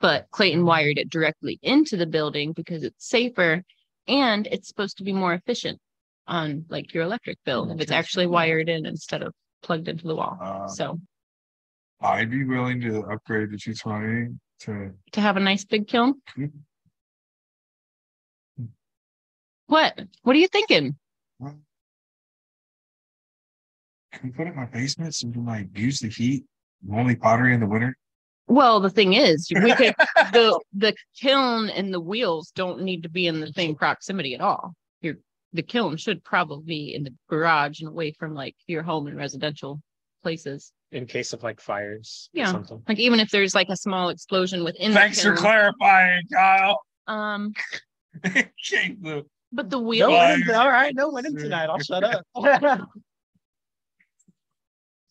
But 0.00 0.26
Clayton 0.30 0.66
wired 0.66 0.98
it 0.98 1.08
directly 1.08 1.58
into 1.62 1.96
the 1.96 2.06
building 2.06 2.52
because 2.52 2.82
it's 2.82 3.08
safer 3.08 3.62
and 4.06 4.46
it's 4.48 4.68
supposed 4.68 4.98
to 4.98 5.04
be 5.04 5.14
more 5.14 5.32
efficient 5.32 5.80
on 6.26 6.66
like 6.68 6.92
your 6.92 7.04
electric 7.04 7.38
bill 7.44 7.70
if 7.70 7.80
it's 7.80 7.90
actually 7.92 8.26
wired 8.26 8.68
in 8.68 8.84
instead 8.84 9.22
of 9.22 9.32
plugged 9.62 9.88
into 9.88 10.06
the 10.06 10.14
wall. 10.14 10.36
Uh, 10.40 10.68
So 10.68 11.00
I'd 12.02 12.30
be 12.30 12.44
willing 12.44 12.82
to 12.82 13.00
upgrade 13.06 13.50
the 13.50 13.56
220 13.56 14.34
to 14.60 14.92
to 15.12 15.20
have 15.20 15.38
a 15.38 15.40
nice 15.40 15.64
big 15.64 15.88
kiln. 15.88 16.20
What? 19.66 19.98
What 20.22 20.36
are 20.36 20.38
you 20.38 20.48
thinking? 20.48 20.96
can 24.12 24.30
we 24.30 24.30
put 24.30 24.46
it 24.46 24.50
in 24.50 24.56
my 24.56 24.64
basement 24.66 25.14
so 25.14 25.26
we 25.26 25.34
can 25.34 25.44
like 25.44 25.68
use 25.76 26.00
the 26.00 26.08
heat. 26.08 26.44
Only 26.90 27.16
pottery 27.16 27.52
in 27.54 27.60
the 27.60 27.66
winter. 27.66 27.96
Well, 28.46 28.80
the 28.80 28.90
thing 28.90 29.14
is, 29.14 29.50
we 29.50 29.74
could 29.74 29.94
the 30.32 30.58
the 30.72 30.94
kiln 31.20 31.68
and 31.70 31.92
the 31.92 32.00
wheels 32.00 32.52
don't 32.54 32.82
need 32.82 33.02
to 33.02 33.08
be 33.08 33.26
in 33.26 33.40
the 33.40 33.52
same 33.52 33.74
proximity 33.74 34.34
at 34.34 34.40
all. 34.40 34.74
Your 35.00 35.16
the 35.52 35.62
kiln 35.62 35.96
should 35.96 36.22
probably 36.22 36.64
be 36.64 36.94
in 36.94 37.02
the 37.02 37.14
garage 37.28 37.80
and 37.80 37.88
away 37.88 38.12
from 38.12 38.34
like 38.34 38.54
your 38.66 38.82
home 38.82 39.06
and 39.06 39.16
residential 39.16 39.80
places. 40.22 40.72
in 40.92 41.06
case 41.06 41.32
of 41.32 41.42
like 41.42 41.60
fires. 41.60 42.30
or 42.34 42.38
Yeah. 42.38 42.52
Something. 42.52 42.82
Like 42.88 42.98
even 42.98 43.20
if 43.20 43.30
there's 43.30 43.54
like 43.54 43.68
a 43.68 43.76
small 43.76 44.08
explosion 44.10 44.64
within 44.64 44.92
Thanks 44.92 45.22
the 45.22 45.30
for 45.30 45.36
clarifying, 45.36 46.22
Kyle. 46.32 46.80
Um, 47.06 47.52
Change 48.58 49.02
the 49.02 49.24
but 49.56 49.70
the 49.70 49.78
wheel 49.78 50.10
winning, 50.10 50.50
all 50.54 50.68
right, 50.68 50.94
no 50.94 51.10
winning 51.10 51.34
tonight. 51.36 51.68
I'll 51.68 51.78
shut 51.80 52.04
up. 52.04 52.24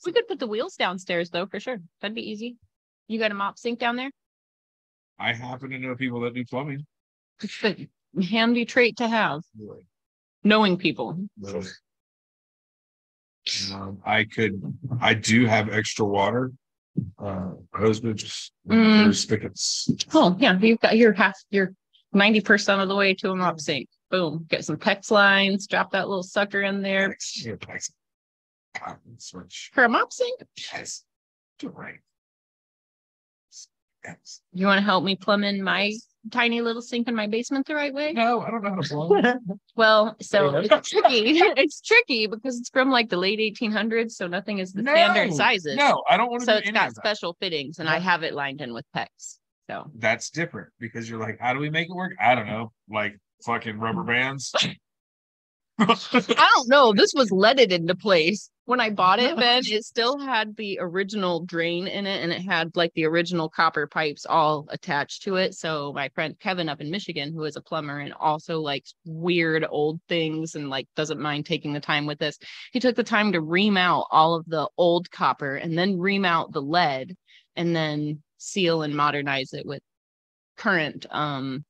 we 0.06 0.12
could 0.12 0.28
put 0.28 0.38
the 0.40 0.48
wheels 0.48 0.76
downstairs 0.76 1.32
though 1.32 1.48
for 1.48 1.60
sure. 1.60 1.78
That'd 2.02 2.16
be 2.16 2.30
easy. 2.30 2.58
You 3.08 3.20
got 3.20 3.32
a 3.32 3.34
mop 3.34 3.58
sink 3.58 3.80
down 3.80 3.96
there? 3.96 4.12
I 5.20 5.34
happen 5.34 5.72
to 5.72 5.80
know 5.80 5.96
people 5.96 6.22
that 6.22 6.34
do 6.36 6.46
plumbing. 6.46 6.86
It's 7.42 7.64
a 7.64 7.88
handy 8.24 8.66
trait 8.66 8.98
to 8.98 9.08
have. 9.08 9.42
Knowing 10.44 10.78
people. 10.78 11.18
Um, 13.74 14.00
I 14.06 14.26
could, 14.26 14.62
I 15.02 15.14
do 15.16 15.46
have 15.48 15.70
extra 15.70 16.06
water. 16.06 16.52
Uh, 17.20 17.52
hoses, 17.74 18.52
Mm. 18.68 19.14
spigots. 19.14 19.90
Oh, 20.14 20.36
yeah, 20.40 20.58
you've 20.60 20.80
got 20.80 20.98
your 20.98 21.12
half, 21.14 21.38
you're 21.50 21.74
ninety 22.14 22.40
percent 22.40 22.82
of 22.82 22.88
the 22.88 22.96
way 22.96 23.14
to 23.16 23.32
a 23.32 23.36
mop 23.36 23.60
sink. 23.60 23.90
Boom, 24.12 24.46
get 24.50 24.64
some 24.64 24.78
PEX 24.78 25.12
lines, 25.12 25.68
drop 25.68 25.92
that 25.92 26.08
little 26.08 26.24
sucker 26.24 26.62
in 26.62 26.82
there 26.82 27.16
switch. 29.20 29.72
for 29.74 29.84
a 29.84 29.90
mop 29.90 30.12
sink. 30.14 30.42
Yes, 30.74 31.04
do 31.60 31.70
right. 31.70 32.00
Yes. 34.06 34.42
You 34.54 34.68
want 34.68 34.78
to 34.78 34.84
help 34.84 35.04
me 35.04 35.16
plumb 35.16 35.44
in 35.44 35.64
my 35.64 35.92
tiny 36.32 36.62
little 36.62 36.82
sink 36.82 37.08
in 37.08 37.16
my 37.16 37.28
basement 37.28 37.66
the 37.66 37.76
right 37.76 37.94
way? 37.94 38.14
No, 38.14 38.42
I 38.42 38.52
don't 38.52 38.64
know 38.64 38.70
how 38.72 38.82
to 38.82 38.88
plumb. 38.88 39.40
Well, 39.76 40.16
so 40.22 40.56
it's 40.56 40.90
tricky. 40.90 41.24
it's 41.58 41.82
tricky 41.82 42.28
because 42.28 42.60
it's 42.60 42.70
from 42.70 42.92
like 42.92 43.10
the 43.10 43.18
late 43.18 43.40
1800s, 43.40 44.12
so 44.12 44.28
nothing 44.28 44.60
is 44.60 44.72
the 44.72 44.84
standard 44.84 45.34
sizes. 45.34 45.76
No, 45.76 46.02
I 46.10 46.16
don't 46.16 46.30
want 46.30 46.42
to 46.42 46.46
so 46.46 46.54
do 46.54 46.60
it's 46.60 46.72
got 46.72 46.96
special 46.96 47.36
fittings, 47.42 47.80
and 47.80 47.90
I 47.90 48.00
have 48.00 48.24
it 48.24 48.34
lined 48.34 48.62
in 48.62 48.74
with 48.74 48.86
PEX. 48.96 49.40
So 49.70 49.92
That's 49.96 50.30
different 50.30 50.70
because 50.80 51.10
you're 51.10 51.20
like, 51.20 51.40
how 51.40 51.54
do 51.54 51.60
we 51.60 51.70
make 51.70 51.90
it 51.90 51.96
work? 51.96 52.14
I 52.22 52.36
don't 52.36 52.48
know, 52.48 52.72
like 52.90 53.18
fucking 53.46 53.80
rubber 53.80 54.04
bands. 54.04 54.54
I 55.78 56.50
don't 56.56 56.70
know. 56.70 56.94
This 56.94 57.14
was 57.14 57.32
leaded 57.32 57.74
into 57.74 57.96
place 57.96 58.50
when 58.64 58.80
I 58.80 58.90
bought 58.92 59.20
it. 59.20 59.36
Ben, 59.36 59.62
it 59.66 59.84
still 59.84 60.18
had 60.18 60.56
the 60.56 60.80
original 60.82 61.46
drain 61.46 61.88
in 61.88 62.08
it, 62.08 62.24
and 62.24 62.32
it 62.32 62.42
had 62.42 62.76
like 62.76 62.94
the 62.94 63.06
original 63.06 63.50
copper 63.50 63.86
pipes 63.86 64.26
all 64.26 64.68
attached 64.70 65.24
to 65.24 65.36
it. 65.36 65.54
So 65.54 65.92
my 65.94 66.10
friend 66.10 66.40
Kevin 66.40 66.70
up 66.70 66.80
in 66.80 66.90
Michigan, 66.90 67.34
who 67.34 67.44
is 67.44 67.58
a 67.58 67.62
plumber 67.62 68.00
and 68.00 68.14
also 68.14 68.62
likes 68.62 68.96
weird 69.06 69.66
old 69.70 70.00
things 70.08 70.56
and 70.56 70.70
like 70.70 70.88
doesn't 70.96 71.20
mind 71.20 71.46
taking 71.46 71.74
the 71.74 71.82
time 71.82 72.06
with 72.06 72.20
this, 72.20 72.40
he 72.72 72.80
took 72.80 72.96
the 72.96 73.04
time 73.04 73.34
to 73.34 73.42
ream 73.42 73.76
out 73.76 74.06
all 74.12 74.36
of 74.36 74.46
the 74.46 74.70
old 74.78 75.12
copper 75.12 75.56
and 75.56 75.78
then 75.78 76.00
ream 76.00 76.24
out 76.24 76.54
the 76.54 76.62
lead 76.62 77.16
and 77.58 77.76
then 77.76 78.22
seal 78.38 78.82
and 78.82 78.96
modernize 78.96 79.52
it 79.54 79.66
with 79.66 79.82
current 80.58 81.06
um 81.12 81.66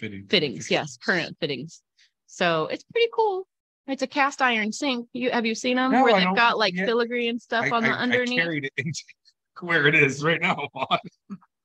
Fitting. 0.00 0.26
fittings. 0.28 0.70
Yes, 0.70 0.96
current 0.96 1.36
fittings. 1.40 1.82
So 2.26 2.66
it's 2.66 2.82
pretty 2.84 3.08
cool. 3.14 3.46
It's 3.86 4.02
a 4.02 4.06
cast 4.06 4.40
iron 4.40 4.72
sink. 4.72 5.08
You 5.12 5.30
have 5.30 5.44
you 5.44 5.54
seen 5.54 5.76
them 5.76 5.92
No, 5.92 6.04
where 6.04 6.14
I 6.16 6.24
they've 6.24 6.34
got 6.36 6.56
like 6.58 6.74
filigree 6.74 7.28
and 7.28 7.40
stuff 7.40 7.66
I, 7.66 7.70
on 7.76 7.82
the 7.82 7.90
I- 7.90 7.92
I 7.92 7.96
underneath? 7.98 8.38
carried 8.40 8.64
it 8.64 8.72
into 8.76 9.02
where 9.60 9.86
it 9.86 9.94
is 9.94 10.22
right 10.24 10.40
now. 10.40 10.68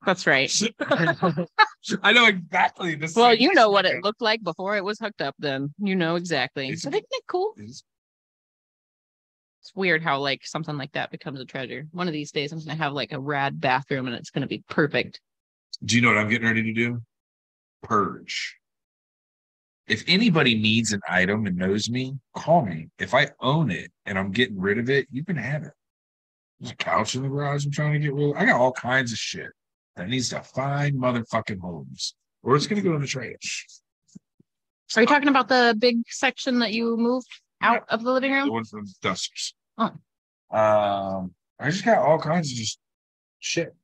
That's 0.06 0.28
right. 0.28 0.52
I 2.04 2.14
know 2.14 2.26
exactly 2.28 2.96
this. 2.96 3.16
Well, 3.16 3.34
you 3.34 3.54
know 3.54 3.70
what 3.72 3.86
it 3.86 4.04
looked 4.04 4.22
like 4.22 4.44
before 4.44 4.76
it 4.76 4.84
was 4.84 5.00
hooked 5.00 5.22
up. 5.22 5.36
Then 5.40 5.74
you 5.80 5.96
know 5.96 6.16
exactly. 6.16 6.66
It's- 6.66 6.84
But 6.84 6.94
isn't 6.96 7.06
it 7.12 7.24
cool? 7.28 7.54
It's- 7.58 7.84
It's 9.62 9.74
weird 9.76 10.04
how 10.04 10.20
like 10.20 10.46
something 10.46 10.78
like 10.78 10.92
that 10.92 11.10
becomes 11.12 11.40
a 11.40 11.46
treasure. 11.46 11.88
One 11.92 12.08
of 12.08 12.14
these 12.14 12.32
days, 12.32 12.52
I'm 12.52 12.60
gonna 12.60 12.76
have 12.76 12.94
like 12.94 13.14
a 13.14 13.20
rad 13.20 13.62
bathroom, 13.62 14.08
and 14.08 14.16
it's 14.16 14.30
gonna 14.32 14.48
be 14.48 14.64
perfect. 14.70 15.22
Do 15.84 15.96
you 15.96 16.02
know 16.02 16.10
what 16.10 16.18
I'm 16.18 16.30
getting 16.30 16.48
ready 16.48 16.64
to 16.64 16.74
do? 16.74 17.02
Purge. 17.88 18.58
If 19.88 20.04
anybody 20.08 20.56
needs 20.56 20.94
an 20.94 21.02
item 21.08 21.46
and 21.46 21.56
knows 21.58 21.90
me, 21.90 22.18
call 22.36 22.66
me. 22.66 22.90
If 22.98 23.14
I 23.14 23.30
own 23.40 23.70
it 23.70 23.92
and 24.06 24.18
I'm 24.18 24.32
getting 24.32 24.60
rid 24.60 24.80
of 24.80 24.90
it, 24.90 25.08
you 25.12 25.24
can 25.24 25.36
have 25.36 25.64
it. 25.64 25.74
There's 26.60 26.72
a 26.72 26.76
couch 26.76 27.16
in 27.16 27.22
the 27.22 27.30
garage 27.30 27.66
I'm 27.66 27.72
trying 27.72 27.94
to 27.94 28.00
get 28.00 28.14
rid 28.14 28.32
of. 28.32 28.36
I 28.36 28.46
got 28.46 28.60
all 28.60 28.72
kinds 28.72 29.12
of 29.12 29.20
shit 29.20 29.52
that 29.96 30.10
needs 30.10 30.30
to 30.30 30.42
find 30.42 30.96
motherfucking 30.96 31.60
homes. 31.60 32.16
Or 32.42 32.56
it's 32.56 32.68
gonna 32.68 32.82
go 32.82 32.96
in 32.96 33.02
the 33.02 33.08
trash. 33.08 33.68
Are 34.96 35.02
you 35.02 35.08
talking 35.08 35.28
about 35.28 35.48
the 35.48 35.76
big 35.78 35.98
section 36.08 36.60
that 36.60 36.74
you 36.74 36.96
moved 36.98 37.28
out 37.62 37.86
of 37.90 38.04
the 38.04 38.12
living 38.12 38.32
room? 38.32 38.48
The 38.48 38.54
one 38.54 38.66
from 38.66 38.86
Dusters. 39.02 39.54
Oh. 39.78 39.92
Um, 40.52 41.34
I 41.60 41.70
just 41.70 41.86
got 41.86 41.98
all 41.98 42.20
kinds 42.20 42.52
of 42.52 42.58
just 42.58 42.80
shit 43.40 43.76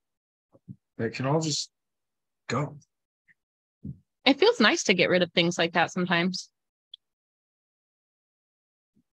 that 0.97 1.13
can 1.13 1.25
all 1.25 1.41
just 1.41 1.69
go. 2.47 2.77
It 4.25 4.39
feels 4.39 4.59
nice 4.59 4.83
to 4.83 4.93
get 4.93 5.09
rid 5.09 5.23
of 5.23 5.31
things 5.31 5.57
like 5.57 5.73
that 5.73 5.91
sometimes. 5.91 6.49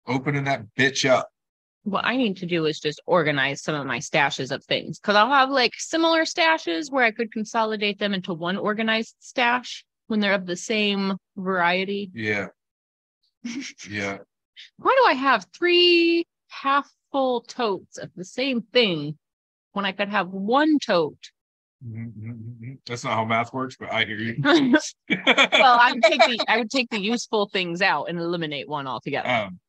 Opening 0.06 0.46
that 0.46 0.64
bitch 0.78 1.10
up. 1.10 1.30
what 1.84 2.06
I 2.06 2.18
need 2.18 2.38
to 2.38 2.46
do 2.46 2.66
is 2.66 2.80
just 2.80 3.02
organize 3.06 3.62
some 3.62 3.76
of 3.76 3.86
my 3.88 4.00
stashes 4.00 4.52
of 4.52 4.64
things 4.66 5.00
because 5.00 5.16
I'll 5.16 5.30
have 5.30 5.50
like 5.50 5.74
similar 5.78 6.24
stashes 6.24 6.92
where 6.92 7.06
I 7.06 7.12
could 7.12 7.32
consolidate 7.32 7.98
them 8.00 8.14
into 8.14 8.34
one 8.34 8.58
organized 8.58 9.16
stash 9.20 9.86
when 10.08 10.20
they're 10.20 10.34
of 10.34 10.46
the 10.46 10.56
same 10.58 11.16
variety. 11.38 12.12
Yeah. 12.14 12.48
Yeah. 13.90 14.18
Why 14.78 14.96
do 14.98 15.06
I 15.08 15.14
have 15.14 15.46
three 15.58 16.26
half 16.50 16.90
full 17.12 17.42
totes 17.42 17.98
of 17.98 18.10
the 18.16 18.26
same 18.26 18.62
thing 18.62 19.18
when 19.72 19.86
I 19.86 19.92
could 19.94 20.10
have 20.10 20.30
one 20.30 20.80
tote? 20.80 21.32
Mhm, 21.86 22.14
mhm, 22.14 22.56
mhm. 22.60 22.78
That's 22.88 23.04
not 23.04 23.14
how 23.14 23.26
math 23.26 23.54
works, 23.54 23.76
but 23.80 23.92
I 23.92 24.06
hear 24.06 24.18
you. 24.18 24.36
well, 25.52 25.78
I 25.80 25.94
would 25.94 26.04
take 26.04 26.26
the 26.26 26.40
I 26.48 26.58
would 26.58 26.72
take 26.72 26.90
the 26.90 27.00
useful 27.00 27.50
things 27.50 27.82
out 27.82 28.06
and 28.06 28.20
eliminate 28.20 28.68
one 28.68 28.88
altogether. 28.88 29.30
um, 29.30 29.60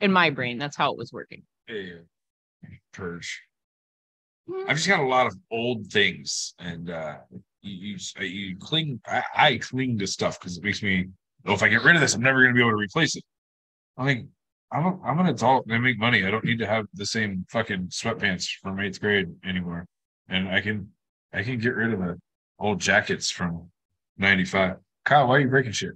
In 0.00 0.12
my 0.12 0.30
brain, 0.30 0.58
that's 0.58 0.76
how 0.76 0.92
it 0.92 0.98
was 0.98 1.12
working. 1.12 1.42
yeah. 1.68 1.96
purge. 2.92 3.42
I've 4.68 4.76
just 4.76 4.88
got 4.88 5.00
a 5.00 5.06
lot 5.06 5.26
of 5.26 5.36
old 5.50 5.88
things, 5.88 6.54
and 6.58 6.88
uh, 6.88 7.16
you 7.62 7.96
you, 8.20 8.24
you 8.26 8.56
cling. 8.58 9.00
I, 9.06 9.22
I 9.34 9.56
cling 9.58 9.98
to 9.98 10.06
stuff 10.06 10.38
because 10.38 10.56
it 10.56 10.64
makes 10.64 10.82
me. 10.82 11.08
Oh, 11.46 11.54
if 11.54 11.62
I 11.62 11.68
get 11.68 11.84
rid 11.84 11.94
of 11.94 12.00
this, 12.00 12.14
I'm 12.14 12.22
never 12.22 12.42
going 12.42 12.54
to 12.54 12.54
be 12.54 12.60
able 12.60 12.70
to 12.70 12.76
replace 12.76 13.16
it. 13.16 13.24
I 13.96 14.04
mean, 14.04 14.30
I'm 14.72 14.84
a, 14.84 15.02
I'm 15.02 15.18
an 15.20 15.26
adult 15.26 15.66
and 15.66 15.74
I 15.74 15.78
make 15.78 15.98
money. 15.98 16.24
I 16.24 16.30
don't 16.30 16.44
need 16.44 16.58
to 16.58 16.66
have 16.66 16.86
the 16.94 17.06
same 17.06 17.44
fucking 17.50 17.88
sweatpants 17.88 18.48
from 18.62 18.80
eighth 18.80 19.00
grade 19.00 19.28
anymore, 19.44 19.86
and 20.28 20.48
I 20.48 20.60
can 20.60 20.88
I 21.32 21.42
can 21.42 21.58
get 21.58 21.74
rid 21.74 21.92
of 21.92 21.98
the 22.00 22.18
old 22.58 22.80
jackets 22.80 23.30
from 23.30 23.70
'95. 24.18 24.76
Kyle, 25.04 25.28
why 25.28 25.36
are 25.36 25.40
you 25.40 25.48
breaking 25.48 25.72
shit? 25.72 25.92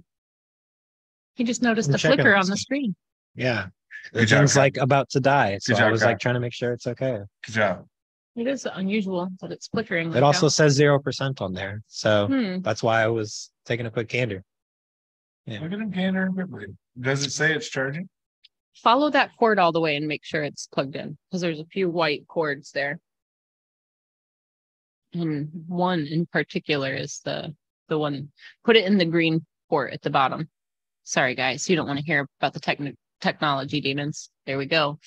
He 1.35 1.43
just 1.43 1.61
noticed 1.61 1.89
I'm 1.89 1.93
the 1.93 1.97
flicker 1.97 2.35
on 2.35 2.45
the 2.47 2.57
screen. 2.57 2.95
Yeah. 3.35 3.67
Good 4.13 4.27
The 4.29 4.35
thing's 4.37 4.55
like 4.57 4.77
about 4.77 5.09
to 5.11 5.19
die. 5.19 5.57
So 5.61 5.73
Good 5.73 5.83
I 5.83 5.91
was 5.91 6.01
Kyle. 6.01 6.09
like 6.09 6.19
trying 6.19 6.33
to 6.35 6.39
make 6.39 6.53
sure 6.53 6.71
it's 6.73 6.87
okay. 6.87 7.19
Good 7.45 7.51
job. 7.53 7.85
It 8.35 8.47
is 8.47 8.65
unusual 8.73 9.27
that 9.41 9.51
it's 9.51 9.67
flickering. 9.67 10.07
It 10.09 10.15
like 10.15 10.23
also 10.23 10.47
that. 10.47 10.51
says 10.51 10.73
zero 10.73 10.99
percent 10.99 11.41
on 11.41 11.53
there. 11.53 11.81
So 11.87 12.27
Hmm. 12.27 12.59
that's 12.61 12.81
why 12.83 13.03
I 13.03 13.07
was 13.07 13.51
taking 13.65 13.85
a 13.85 13.91
quick 13.91 14.07
gander. 14.07 14.43
Yeah. 15.45 15.59
Look 15.61 15.71
at 15.73 15.79
him, 15.79 15.89
Gander. 15.89 16.29
Does 16.99 17.25
it 17.25 17.31
say 17.31 17.53
it's 17.53 17.69
charging? 17.69 18.07
follow 18.75 19.09
that 19.09 19.29
cord 19.37 19.59
all 19.59 19.73
the 19.73 19.81
way 19.81 19.97
and 19.97 20.07
make 20.07 20.23
sure 20.23 20.43
it's 20.43 20.65
plugged 20.67 20.95
in 20.95 21.17
because 21.29 21.41
there's 21.41 21.59
a 21.59 21.65
few 21.65 21.89
white 21.89 22.25
cords 22.27 22.71
there. 22.71 22.99
And 25.13 25.49
one 25.67 26.07
in 26.07 26.25
particular 26.25 26.93
is 26.93 27.19
the 27.23 27.53
the 27.89 27.97
one 27.97 28.31
put 28.63 28.77
it 28.77 28.85
in 28.85 28.97
the 28.97 29.05
green 29.05 29.45
port 29.69 29.93
at 29.93 30.01
the 30.01 30.09
bottom. 30.09 30.49
Sorry 31.03 31.35
guys, 31.35 31.69
you 31.69 31.75
don't 31.75 31.87
want 31.87 31.99
to 31.99 32.05
hear 32.05 32.27
about 32.39 32.53
the 32.53 32.59
techni- 32.59 32.95
technology 33.19 33.81
demons. 33.81 34.29
There 34.45 34.57
we 34.57 34.65
go. 34.65 34.99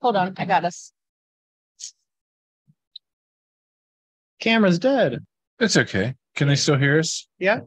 Hold 0.00 0.16
on, 0.16 0.34
I 0.38 0.46
got 0.46 0.64
us. 0.64 0.92
Camera's 4.40 4.78
dead. 4.78 5.18
It's 5.58 5.76
okay. 5.76 6.14
Can 6.34 6.48
they 6.48 6.56
still 6.56 6.78
hear 6.78 6.98
us? 6.98 7.28
Yeah. 7.38 7.60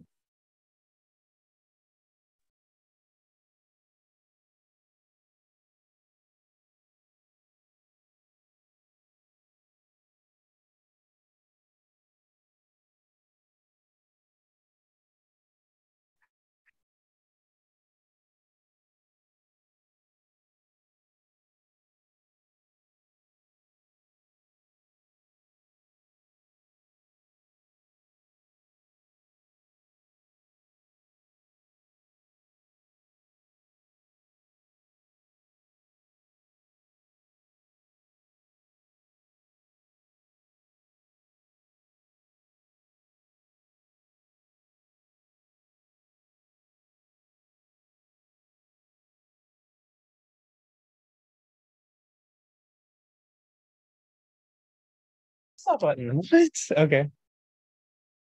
Stop 55.64 55.80
button. 55.80 56.22
What? 56.30 56.52
Okay. 56.78 57.10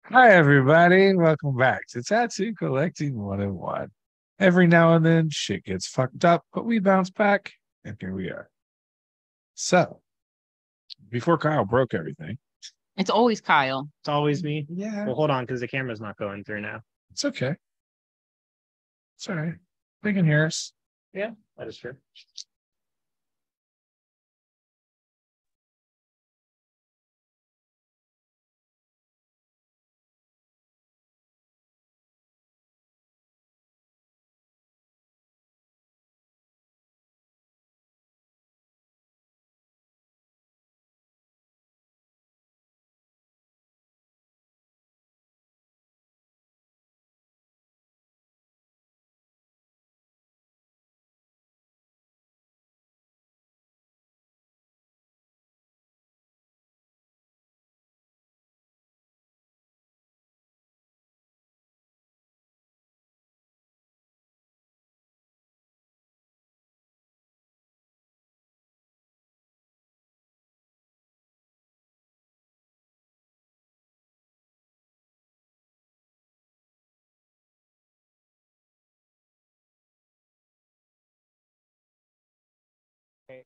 Hi, 0.07 0.31
everybody. 0.31 1.15
Welcome 1.15 1.59
back 1.59 1.83
to 1.91 2.03
Tattoo 2.03 2.55
Collecting 2.55 3.19
101. 3.19 3.89
Every 4.41 4.67
now 4.67 4.95
and 4.95 5.05
then, 5.05 5.29
shit 5.31 5.63
gets 5.65 5.87
fucked 5.87 6.25
up, 6.25 6.43
but 6.55 6.65
we 6.65 6.79
bounce 6.79 7.11
back, 7.11 7.53
and 7.85 7.99
here 8.01 8.15
we 8.15 8.31
are. 8.31 8.49
So, 9.57 10.01
before 11.11 11.37
Kyle 11.37 11.67
broke 11.67 11.93
everything, 11.93 12.39
It's 12.97 13.11
always 13.11 13.43
Kyle. 13.43 13.91
It's 14.01 14.09
always 14.09 14.43
me. 14.43 14.65
yeah, 14.71 15.05
Well, 15.05 15.15
hold 15.15 15.29
on, 15.31 15.45
because 15.45 15.61
the 15.61 15.69
camera's 15.69 16.01
not 16.01 16.17
going 16.17 16.45
through 16.45 16.63
now. 16.63 16.81
it's 17.11 17.27
okay. 17.27 17.57
It's 19.19 19.29
all 19.29 19.35
right. 19.37 19.55
They 20.03 20.15
can 20.15 20.25
hear 20.25 20.47
us. 20.47 20.73
Yeah, 21.13 21.33
that 21.59 21.69
is 21.69 21.77
true. 21.77 21.95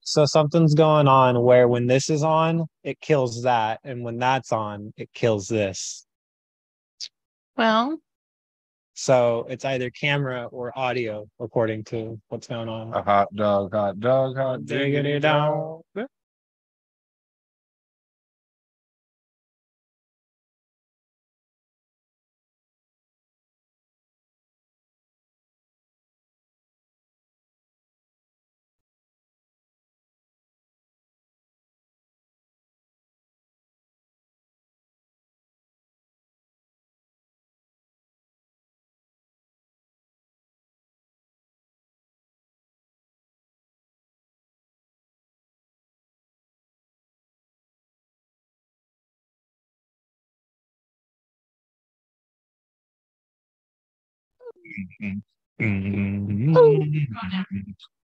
So 0.02 0.26
something's 0.26 0.74
going 0.74 1.09
on 1.09 1.42
where 1.42 1.66
when 1.68 1.86
this 1.86 2.09
is 2.10 2.22
on, 2.22 2.66
it 2.84 3.00
kills 3.00 3.42
that, 3.42 3.80
and 3.84 4.04
when 4.04 4.18
that's 4.18 4.52
on, 4.52 4.92
it 4.96 5.09
kills 5.12 5.48
this. 5.48 6.06
Well, 7.56 7.98
So 8.94 9.46
it's 9.48 9.64
either 9.64 9.90
camera 9.90 10.46
or 10.46 10.76
audio, 10.78 11.26
according 11.40 11.84
to 11.84 12.20
what's 12.28 12.46
going 12.46 12.68
on. 12.68 12.92
A 12.92 13.02
hot 13.02 13.34
dog, 13.34 13.72
hot 13.74 13.98
dog, 13.98 14.36
hot 14.36 14.64
Diggity 14.66 15.18
dog. 15.18 15.82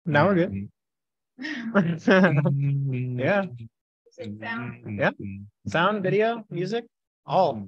Now 0.06 0.26
we're 0.28 0.34
good. 0.34 0.68
Yeah. 3.18 3.44
Yeah. 4.18 5.10
Sound, 5.66 6.02
video, 6.02 6.44
music, 6.50 6.84
all. 7.26 7.66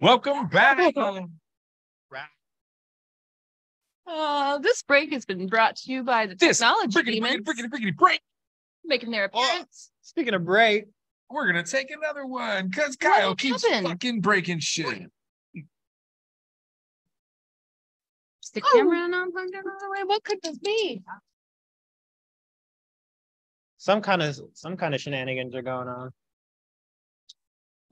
Welcome 0.00 0.48
back. 0.48 0.94
uh, 4.06 4.58
this 4.58 4.82
break 4.82 5.12
has 5.12 5.24
been 5.26 5.46
brought 5.46 5.76
to 5.76 5.92
you 5.92 6.02
by 6.02 6.26
the 6.26 6.34
This 6.34 6.58
technology 6.58 6.98
brickety, 6.98 7.12
demons 7.14 7.36
brickety, 7.44 7.64
brickety, 7.66 7.92
brickety 7.92 7.96
break. 7.96 8.20
making 8.84 9.10
their 9.10 9.24
appearance. 9.24 9.90
Speaking 10.00 10.34
of 10.34 10.44
break, 10.44 10.86
We're 11.30 11.46
gonna 11.46 11.62
take 11.64 11.90
another 11.90 12.24
one 12.26 12.68
because 12.68 12.96
Kyle 12.96 13.34
keeps 13.34 13.64
happened? 13.66 13.88
fucking 13.88 14.20
breaking 14.22 14.60
shit. 14.60 15.10
Is 18.56 18.62
the 18.62 18.68
oh. 18.68 18.76
camera 18.76 18.98
on? 18.98 19.14
on 19.14 19.30
the 19.30 19.90
way? 19.90 20.04
What 20.04 20.24
could 20.24 20.38
this 20.42 20.58
be? 20.58 21.02
some 23.86 24.02
kind 24.02 24.20
of 24.20 24.36
some 24.52 24.76
kind 24.76 24.94
of 24.94 25.00
shenanigans 25.00 25.54
are 25.54 25.62
going 25.62 25.86
on. 25.86 26.10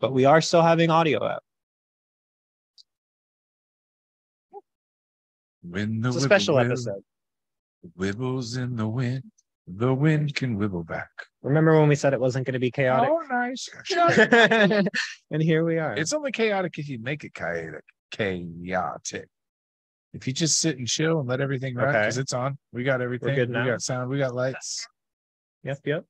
But 0.01 0.13
we 0.13 0.25
are 0.25 0.41
still 0.41 0.63
having 0.63 0.91
audio 0.91 1.23
out. 1.25 1.43
When 5.63 6.01
the 6.01 6.09
It's 6.09 6.19
a 6.19 6.21
special 6.23 6.57
whippoorwill 6.57 6.73
episode. 6.73 7.05
Wibbles 7.97 8.59
in 8.59 8.75
the 8.75 8.89
wind, 8.89 9.23
the 9.69 9.95
wind 9.95 10.35
can 10.35 10.59
wibble 10.59 10.85
back. 10.85 11.11
Remember 11.43 11.79
when 11.79 11.89
we 11.89 11.95
said 11.95 12.13
it 12.13 12.21
wasn't 12.21 12.47
going 12.47 12.55
to 12.55 12.59
be 12.59 12.73
chaotic? 12.73 13.11
Oh, 13.11 13.23
nice. 13.31 13.69
and 15.31 15.43
here 15.43 15.65
we 15.65 15.79
are. 15.79 15.95
It's 15.95 16.13
only 16.13 16.33
chaotic 16.33 16.77
if 16.79 16.89
you 16.89 16.99
make 16.99 17.23
it 17.23 17.35
chaotic. 17.35 17.85
Chaotic. 18.11 19.29
If 20.15 20.27
you 20.29 20.33
just 20.33 20.61
sit 20.61 20.79
and 20.79 20.87
chill 20.87 21.19
and 21.19 21.29
let 21.29 21.41
everything 21.41 21.75
run, 21.75 21.89
Okay. 21.89 22.01
because 22.03 22.19
it's 22.19 22.33
on. 22.33 22.57
We 22.73 22.85
got 22.85 23.03
everything. 23.03 23.35
good 23.35 23.49
we 23.49 23.55
now? 23.55 23.67
got 23.67 23.83
sound. 23.83 24.09
We 24.09 24.19
got 24.19 24.35
lights. 24.35 24.87
yep, 25.65 25.79
yep. 25.85 26.05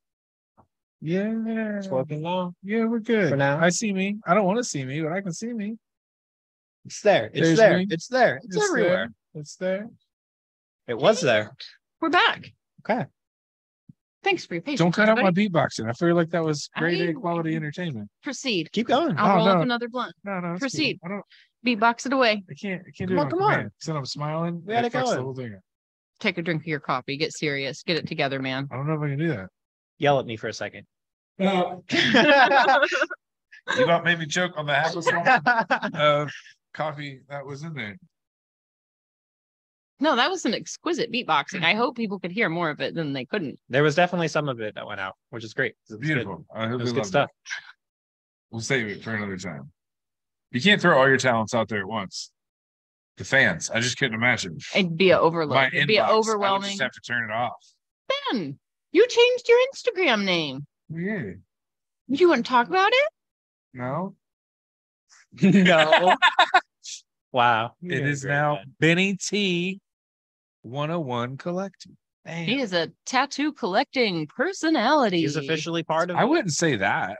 Yeah. 1.00 1.78
It's 1.78 1.88
working 1.88 2.22
now. 2.22 2.54
Yeah, 2.62 2.84
we're 2.84 3.00
good. 3.00 3.30
For 3.30 3.36
now. 3.36 3.58
I 3.58 3.70
see 3.70 3.92
me. 3.92 4.18
I 4.26 4.34
don't 4.34 4.44
want 4.44 4.58
to 4.58 4.64
see 4.64 4.84
me, 4.84 5.00
but 5.02 5.12
I 5.12 5.20
can 5.22 5.32
see 5.32 5.52
me. 5.52 5.76
It's 6.84 7.00
there. 7.00 7.26
It's 7.32 7.40
There's 7.40 7.58
there. 7.58 7.78
me. 7.78 7.86
It's 7.90 8.08
there. 8.08 8.36
It's, 8.44 8.56
It's 8.56 8.64
everywhere. 8.70 8.90
there. 9.34 9.40
It's 9.40 9.56
there. 9.56 9.88
It 10.86 10.98
was 10.98 11.20
there. 11.22 11.54
We're 12.00 12.10
back. 12.10 12.52
Okay. 12.88 13.06
Thanks 14.22 14.44
for 14.46 14.54
your 14.54 14.62
patience. 14.62 14.80
Don't 14.80 14.92
cut 14.92 15.08
out 15.08 15.18
my 15.18 15.30
beatboxing. 15.30 15.88
I 15.88 15.92
feel 15.92 16.14
like 16.14 16.30
that 16.30 16.44
was 16.44 16.68
great 16.76 17.00
I- 17.00 17.10
A 17.10 17.14
quality 17.14 17.56
entertainment. 17.56 18.08
Proceed. 18.22 18.70
Keep 18.72 18.88
going. 18.88 19.14
I'll 19.18 19.32
Oh, 19.32 19.36
roll 19.36 19.48
up 19.48 19.62
another 19.62 19.88
blunt. 19.88 20.14
No, 20.24 20.40
no. 20.40 20.52
it's 20.52 20.60
cool. 20.60 20.68
Proceed. 20.68 21.00
I 21.04 21.08
don't. 21.08 21.24
Beatbox 21.64 22.06
it 22.06 22.12
away. 22.12 22.44
I 22.50 22.54
can't. 22.54 22.82
I 22.86 22.90
can't 22.90 23.08
do 23.10 23.16
Come 23.16 23.18
it 23.18 23.20
on, 23.20 23.26
on 23.26 23.30
come 23.30 23.42
on. 23.42 23.52
command. 23.52 23.70
So 23.78 23.96
I'm 23.96 24.04
smiling. 24.06 24.62
We 24.64 24.74
had 24.74 24.84
it 24.84 24.94
it 24.94 24.98
fucks 24.98 25.14
the 25.14 25.22
whole 25.22 25.34
thing 25.34 25.54
up. 25.54 25.60
Take 26.20 26.38
a 26.38 26.42
drink 26.42 26.62
of 26.62 26.66
your 26.66 26.80
coffee. 26.80 27.16
Get 27.16 27.32
serious. 27.32 27.82
Get 27.82 27.96
it 27.96 28.06
together, 28.06 28.38
man. 28.40 28.68
I 28.70 28.76
don't 28.76 28.86
know 28.86 28.94
if 28.94 29.00
I 29.02 29.08
can 29.08 29.18
do 29.18 29.28
that. 29.28 29.48
Yell 29.98 30.18
at 30.20 30.26
me 30.26 30.36
for 30.36 30.48
a 30.48 30.52
second. 30.52 30.86
Uh, 31.40 31.76
you 33.76 33.84
about 33.84 34.04
made 34.04 34.18
me 34.18 34.26
choke 34.26 34.52
on 34.56 34.66
the 34.66 34.72
applesauce 34.72 35.08
of 35.94 35.94
uh, 35.94 36.30
coffee 36.72 37.20
that 37.28 37.44
was 37.44 37.62
in 37.64 37.74
there. 37.74 37.96
No, 40.00 40.16
that 40.16 40.28
was 40.30 40.44
an 40.44 40.54
exquisite 40.54 41.12
beatboxing. 41.12 41.64
I 41.64 41.74
hope 41.74 41.96
people 41.96 42.18
could 42.18 42.32
hear 42.32 42.48
more 42.48 42.68
of 42.70 42.80
it 42.80 42.94
than 42.94 43.12
they 43.12 43.24
couldn't. 43.24 43.58
there 43.68 43.82
was 43.82 43.94
definitely 43.94 44.28
some 44.28 44.48
of 44.48 44.60
it 44.60 44.74
that 44.74 44.86
went 44.86 45.00
out, 45.00 45.14
which 45.30 45.44
is 45.44 45.54
great. 45.54 45.74
It 45.88 45.94
was 45.94 45.98
good. 45.98 46.06
Beautiful. 46.14 46.44
I 46.54 46.68
hope 46.68 46.80
It 46.80 46.82
was 46.84 46.92
good 46.92 46.98
loved 46.98 47.08
stuff. 47.08 47.30
We'll 48.50 48.60
save 48.60 48.86
it 48.88 49.02
for 49.02 49.14
another 49.14 49.36
time. 49.36 49.70
You 50.54 50.60
can't 50.62 50.80
throw 50.80 50.96
all 50.96 51.08
your 51.08 51.16
talents 51.18 51.52
out 51.52 51.68
there 51.68 51.80
at 51.80 51.88
once. 51.88 52.30
The 53.16 53.24
fans, 53.24 53.70
I 53.70 53.80
just 53.80 53.98
couldn't 53.98 54.14
imagine. 54.14 54.58
It'd 54.74 54.96
be 54.96 55.10
an 55.10 55.18
overload. 55.18 55.56
My 55.56 55.66
It'd 55.66 55.88
be 55.88 55.96
inbox, 55.96 56.00
I 56.04 56.12
would 56.12 56.18
overwhelming. 56.20 56.70
just 56.70 56.82
have 56.82 56.92
to 56.92 57.00
turn 57.00 57.28
it 57.28 57.32
off. 57.32 57.52
Ben, 58.30 58.56
you 58.92 59.06
changed 59.08 59.48
your 59.48 59.58
Instagram 59.74 60.24
name. 60.24 60.64
Yeah. 60.88 61.32
You 62.06 62.28
want 62.28 62.44
to 62.44 62.48
talk 62.48 62.68
about 62.68 62.90
it? 62.92 63.08
No. 63.72 64.14
no. 65.42 66.14
wow. 67.32 67.72
It 67.82 68.06
is 68.06 68.24
now 68.24 68.60
Benny 68.78 69.16
T 69.16 69.80
101 70.62 71.36
collecting. 71.36 71.96
He 72.26 72.60
is 72.60 72.72
a 72.72 72.90
tattoo 73.04 73.52
collecting 73.52 74.28
personality. 74.28 75.20
He's 75.20 75.36
officially 75.36 75.82
part 75.82 76.10
of 76.10 76.16
I 76.16 76.22
it. 76.22 76.28
wouldn't 76.28 76.52
say 76.52 76.76
that. 76.76 77.18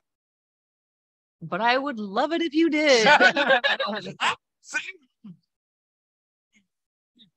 But 1.48 1.60
I 1.60 1.78
would 1.78 1.98
love 1.98 2.32
it 2.32 2.42
if 2.42 2.54
you 2.54 2.70
did. 2.70 3.06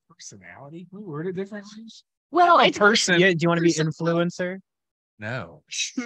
Personality? 0.10 0.88
We 0.92 1.02
word 1.02 1.28
it 1.28 1.36
differently. 1.36 1.84
well, 2.32 2.60
a 2.60 2.68
it's 2.68 2.78
person. 2.78 3.20
Yeah, 3.20 3.32
do 3.32 3.38
you 3.42 3.50
want 3.50 3.60
to 3.60 3.64
be 3.64 3.74
influencer? 3.74 4.60
No. 5.20 5.64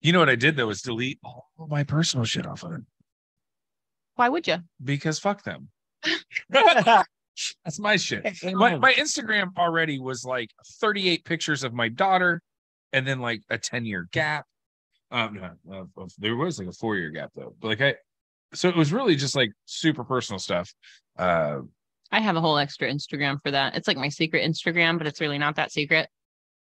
You 0.00 0.12
know 0.12 0.20
what 0.20 0.28
I 0.28 0.36
did 0.36 0.54
though 0.54 0.70
is 0.70 0.80
delete 0.80 1.18
all 1.24 1.48
my 1.58 1.82
personal 1.82 2.24
shit 2.24 2.46
off 2.46 2.62
of 2.62 2.70
it 2.70 2.82
why 4.18 4.28
would 4.28 4.46
you? 4.48 4.56
because 4.82 5.18
fuck 5.20 5.44
them. 5.44 5.68
That's 6.50 7.78
my 7.78 7.96
shit. 7.96 8.26
My, 8.42 8.76
my 8.76 8.92
Instagram 8.94 9.56
already 9.56 10.00
was 10.00 10.24
like 10.24 10.50
38 10.80 11.24
pictures 11.24 11.62
of 11.62 11.72
my 11.72 11.88
daughter 11.88 12.42
and 12.92 13.06
then 13.06 13.20
like 13.20 13.42
a 13.48 13.58
10 13.58 13.84
year 13.84 14.08
gap. 14.10 14.44
Um, 15.10 15.40
no, 15.66 15.88
uh, 15.96 16.06
there 16.18 16.36
was 16.36 16.58
like 16.58 16.68
a 16.68 16.72
four 16.72 16.96
year 16.96 17.10
gap 17.10 17.30
though. 17.34 17.54
But 17.60 17.68
like 17.68 17.80
I, 17.80 17.94
so 18.54 18.68
it 18.68 18.76
was 18.76 18.92
really 18.92 19.16
just 19.16 19.34
like 19.34 19.50
super 19.64 20.04
personal 20.04 20.38
stuff. 20.38 20.72
Uh, 21.18 21.60
I 22.10 22.20
have 22.20 22.36
a 22.36 22.40
whole 22.40 22.58
extra 22.58 22.90
Instagram 22.90 23.38
for 23.42 23.50
that. 23.50 23.76
It's 23.76 23.88
like 23.88 23.96
my 23.96 24.08
secret 24.08 24.48
Instagram, 24.48 24.98
but 24.98 25.06
it's 25.06 25.20
really 25.20 25.38
not 25.38 25.56
that 25.56 25.72
secret. 25.72 26.08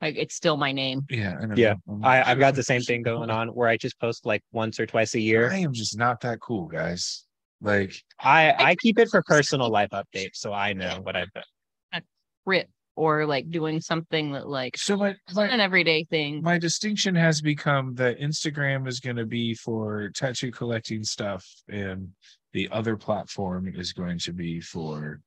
Like 0.01 0.17
it's 0.17 0.35
still 0.35 0.57
my 0.57 0.73
name. 0.73 1.03
yeah. 1.11 1.37
I 1.41 1.47
know. 1.47 1.55
Yeah, 1.57 1.75
Um, 1.89 2.05
I, 2.05 2.29
I've 2.29 2.39
got 2.39 2.55
the 2.55 2.63
same 2.63 2.81
thing 2.81 3.03
going 3.03 3.31
on 3.31 3.49
where 3.49 3.69
I 3.69 3.77
just 3.77 4.01
post 4.01 4.25
like 4.25 4.43
once 4.51 4.81
or 4.81 4.87
twice 4.87 5.15
a 5.15 5.21
year. 5.21 5.51
I 5.51 5.59
am 5.59 5.73
just 5.73 5.97
not 5.99 6.21
that 6.23 6.41
cool, 6.41 6.67
guys. 6.67 7.25
Like, 7.61 7.93
I, 8.19 8.55
I 8.59 8.75
keep 8.77 8.99
it 8.99 9.11
for 9.11 9.23
personal 9.23 9.69
life 9.69 9.91
updates, 9.91 10.37
so 10.37 10.53
I 10.55 10.73
know 10.73 11.01
what 11.03 11.17
I've 11.17 11.31
done. 11.33 12.03
Rip 12.47 12.71
or 13.01 13.25
like 13.25 13.49
doing 13.51 13.81
something 13.81 14.33
that 14.33 14.47
like 14.47 14.77
so 14.77 14.95
my, 14.95 15.09
it's 15.27 15.35
my, 15.35 15.47
an 15.47 15.59
everyday 15.59 16.05
thing. 16.05 16.43
my 16.43 16.59
distinction 16.59 17.15
has 17.15 17.41
become 17.41 17.95
that 17.95 18.21
Instagram 18.21 18.87
is 18.87 19.01
going 19.01 19.17
to 19.17 19.25
be 19.25 19.55
for 19.55 20.11
tattoo 20.15 20.51
collecting 20.51 21.03
stuff, 21.03 21.47
and 21.71 22.09
the 22.53 22.69
other 22.71 22.99
platform 22.99 23.73
is 23.75 23.95
going 23.95 24.19
to 24.19 24.35
be 24.35 24.61
for 24.61 25.21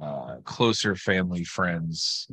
uh, 0.00 0.38
closer 0.42 0.96
family 0.96 1.44
friends. 1.44 2.26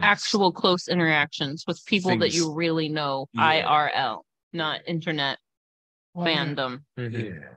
Actual 0.00 0.50
close 0.50 0.88
interactions 0.88 1.62
with 1.68 1.80
people 1.86 2.18
that 2.18 2.34
you 2.34 2.52
really 2.52 2.88
know 2.88 3.26
Yeah. 3.34 3.62
IRL, 3.92 4.22
not 4.52 4.80
internet 4.88 5.38
Well, 6.14 6.26
fandom. 6.26 6.82
Mhm. 6.98 7.12
Yeah. 7.12 7.48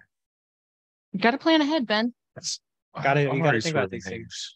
You 1.14 1.20
gotta 1.20 1.40
plan 1.40 1.62
ahead, 1.62 1.88
Ben. 1.88 2.14
Gotta- 3.02 3.30
I'm 3.32 3.38
you 3.38 3.44
gotta 3.44 3.62
think 3.62 3.74
about 3.74 3.90
swerving 3.90 3.98
these 3.98 4.08
things. 4.08 4.56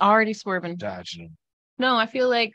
Already 0.00 0.34
swerving. 0.34 0.76
Dodging 0.76 1.24
them. 1.24 1.36
No, 1.78 1.96
I 1.96 2.06
feel 2.06 2.28
like 2.28 2.52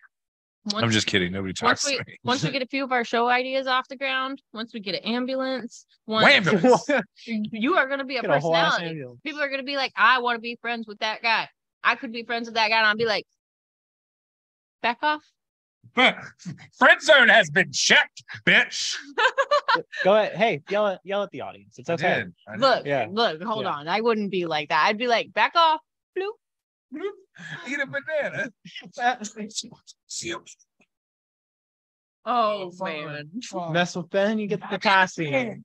once, 0.72 0.84
I'm 0.84 0.92
just 0.92 1.08
kidding. 1.08 1.32
Nobody 1.32 1.50
once 1.62 1.82
talks 1.84 1.86
we 1.86 1.98
to 1.98 2.04
me. 2.08 2.18
once 2.24 2.44
we 2.44 2.52
get 2.52 2.62
a 2.62 2.68
few 2.68 2.84
of 2.84 2.92
our 2.92 3.04
show 3.04 3.28
ideas 3.28 3.68
off 3.68 3.88
the 3.88 3.96
ground, 3.96 4.42
once 4.54 4.74
we 4.74 4.80
get 4.80 4.96
an 4.96 5.02
ambulance, 5.02 5.86
once 6.08 6.26
Wham! 6.46 7.04
you 7.26 7.76
are 7.78 7.88
gonna 7.88 8.06
be 8.06 8.18
a 8.18 8.22
Get 8.22 8.32
a 8.32 8.40
whole 8.40 8.56
ass 8.56 8.74
personality. 8.74 9.00
ambulance. 9.00 9.22
People 9.24 9.42
are 9.42 9.50
gonna 9.50 9.64
be 9.64 9.76
like, 9.78 9.92
I 9.96 10.20
want 10.20 10.38
to 10.38 10.42
be 10.42 10.58
friends 10.62 10.88
with 10.88 11.00
that 11.00 11.22
guy. 11.22 11.48
I 11.84 11.96
could 11.96 12.12
be 12.12 12.24
friends 12.24 12.48
with 12.48 12.56
that 12.56 12.70
guy, 12.70 12.78
and 12.78 12.86
I'll 12.88 12.96
be 12.96 13.06
like, 13.06 13.26
back 14.82 14.98
off. 15.02 15.22
Friend 15.96 17.02
zone 17.02 17.30
has 17.30 17.50
been 17.52 17.72
checked, 17.72 18.24
bitch. 18.46 18.96
Go 20.04 20.16
ahead. 20.16 20.36
Hey, 20.36 20.62
yell 20.70 20.88
at 20.88 21.00
yell 21.04 21.24
at 21.24 21.30
the 21.32 21.42
audience. 21.42 21.78
It's 21.78 21.90
I 21.90 21.94
okay. 21.94 22.16
did. 22.24 22.34
I 22.48 22.52
did. 22.54 22.62
Look, 22.62 22.86
Yeah. 22.86 23.08
look, 23.10 23.42
hold 23.44 23.64
Yeah. 23.66 23.72
on. 23.72 23.88
I 23.88 24.02
wouldn't 24.02 24.32
be 24.32 24.46
like 24.46 24.70
that. 24.70 24.84
I'd 24.88 24.98
be 24.98 25.08
like, 25.08 25.32
back 25.32 25.54
off. 25.56 25.80
Bloop. 26.18 26.32
Eat 27.68 27.80
a 27.80 27.86
banana. 27.86 28.50
Oh 32.26 32.72
fine. 32.72 33.06
man. 33.06 33.30
Mess 33.72 33.96
with 33.96 34.10
Ben, 34.10 34.40
you 34.40 34.48
get 34.48 34.62
the 34.72 34.80
passing. 34.80 35.64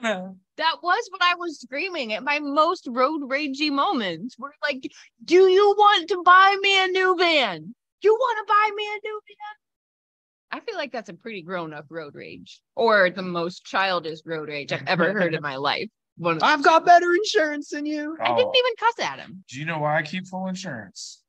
That 0.00 0.82
was 0.82 1.08
what 1.10 1.22
I 1.22 1.34
was 1.34 1.60
screaming 1.60 2.12
at 2.12 2.24
my 2.24 2.38
most 2.38 2.88
road 2.90 3.22
ragey 3.22 3.70
moments. 3.70 4.36
We're 4.38 4.50
like, 4.62 4.90
do 5.24 5.48
you 5.48 5.74
want 5.76 6.08
to 6.08 6.22
buy 6.24 6.56
me 6.60 6.84
a 6.84 6.88
new 6.88 7.16
van? 7.18 7.74
You 8.02 8.12
want 8.12 8.38
to 8.38 8.52
buy 8.52 8.70
me 8.74 8.84
a 8.84 8.98
new 9.04 9.20
van? 9.28 10.60
I 10.60 10.64
feel 10.64 10.76
like 10.76 10.92
that's 10.92 11.10
a 11.10 11.14
pretty 11.14 11.42
grown 11.42 11.74
up 11.74 11.86
road 11.90 12.14
rage 12.14 12.60
or 12.74 13.10
the 13.10 13.22
most 13.22 13.64
childish 13.64 14.20
road 14.24 14.48
rage 14.48 14.72
I've 14.72 14.86
ever 14.86 15.12
heard 15.12 15.34
in 15.34 15.42
my 15.50 15.56
life. 15.56 15.90
One, 16.18 16.42
I 16.42 16.52
I've 16.52 16.62
got 16.64 16.84
better 16.84 17.12
insurance 17.14 17.70
than 17.70 17.86
you. 17.86 18.16
Oh, 18.20 18.36
didn't 18.36 18.54
even 18.56 18.72
cuss 18.78 18.98
at 19.00 19.18
him. 19.20 19.44
Do 19.50 19.58
you 19.58 19.64
know 19.66 19.78
why 19.78 19.96
I 19.98 20.02
keep 20.02 20.26
full 20.26 20.46
insurance? 20.48 21.22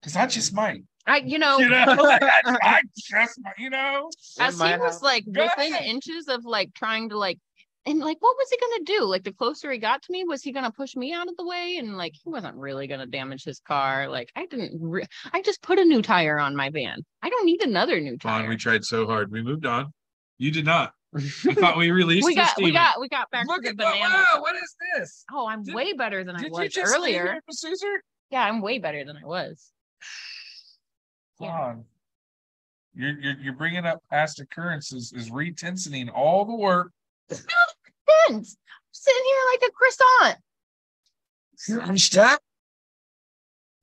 Because 0.00 0.16
I 0.16 0.26
just 0.26 0.52
might. 0.54 0.82
I, 1.06 1.18
you 1.18 1.38
know, 1.38 1.58
You 1.58 1.68
know, 1.70 1.84
like, 1.98 2.22
I, 2.44 2.58
I 2.62 2.80
just 2.96 3.40
might, 3.42 3.58
you 3.58 3.70
know. 3.70 4.10
as 4.40 4.58
my 4.58 4.72
he 4.72 4.78
was 4.78 5.02
like 5.02 5.24
Go 5.30 5.42
within 5.42 5.72
ahead. 5.72 5.86
inches 5.86 6.28
of 6.28 6.44
like 6.44 6.74
trying 6.74 7.08
to 7.10 7.18
like 7.18 7.38
and 7.86 8.00
like 8.00 8.18
what 8.20 8.36
was 8.36 8.48
he 8.50 8.58
gonna 8.58 8.84
do 8.84 9.04
like 9.04 9.24
the 9.24 9.32
closer 9.32 9.70
he 9.72 9.78
got 9.78 10.02
to 10.02 10.12
me 10.12 10.24
was 10.24 10.42
he 10.42 10.52
gonna 10.52 10.70
push 10.70 10.94
me 10.96 11.14
out 11.14 11.28
of 11.28 11.36
the 11.38 11.46
way 11.46 11.76
and 11.78 11.96
like 11.96 12.12
he 12.12 12.28
wasn't 12.28 12.54
really 12.56 12.86
gonna 12.86 13.06
damage 13.06 13.44
his 13.44 13.60
car 13.60 14.08
like 14.08 14.30
i 14.36 14.44
didn't 14.46 14.72
re- 14.78 15.06
i 15.32 15.40
just 15.40 15.62
put 15.62 15.78
a 15.78 15.84
new 15.84 16.02
tire 16.02 16.38
on 16.38 16.54
my 16.54 16.68
van 16.68 16.98
i 17.22 17.30
don't 17.30 17.46
need 17.46 17.62
another 17.62 17.98
new 18.00 18.18
Fawn, 18.20 18.40
tire 18.42 18.48
we 18.48 18.56
tried 18.56 18.84
so 18.84 19.06
hard. 19.06 19.30
We 19.32 19.42
moved 19.42 19.64
on. 19.64 19.92
You 20.36 20.50
did 20.50 20.66
not. 20.66 20.92
I 21.16 21.54
thought 21.54 21.78
we 21.78 21.90
released 21.90 22.26
we 22.26 22.34
got 22.34 22.54
we 22.58 22.70
got 22.70 23.00
we 23.00 23.08
got 23.08 23.30
back 23.30 23.46
Look 23.46 23.62
to 23.62 23.70
at 23.70 23.76
the 23.78 23.84
that. 23.84 23.94
banana 23.94 24.24
Wow, 24.34 24.42
what 24.42 24.56
is 24.56 24.74
this? 24.94 25.24
oh 25.32 25.48
i'm 25.48 25.62
Did- 25.64 25.74
way 25.74 25.94
better 25.94 26.22
than 26.22 26.36
i 26.36 26.40
Did 26.40 26.48
you 26.48 26.52
was 26.52 26.68
just 26.72 26.92
leave 26.92 27.00
earlier 27.00 27.22
here 27.32 27.40
Caesar? 27.50 28.02
yeah 28.30 28.44
i'm 28.44 28.60
way 28.60 28.78
better 28.78 29.02
than 29.04 29.16
i 29.16 29.24
was 29.24 29.72
Yeah. 31.40 31.48
Fawn, 31.48 31.84
You're, 32.94 33.18
you're 33.18 33.36
you're 33.40 33.52
bringing 33.54 33.86
up 33.86 34.02
past 34.10 34.38
occurrences 34.40 35.12
is 35.14 35.30
retensioning 35.30 36.10
all 36.14 36.44
the 36.44 36.54
work. 36.54 36.92
Vince, 37.30 37.46
I'm 38.28 38.44
sitting 38.92 39.24
here 39.24 39.44
like 39.52 39.62
a 39.68 39.72
croissant 39.72 40.38
Stop. 42.00 42.40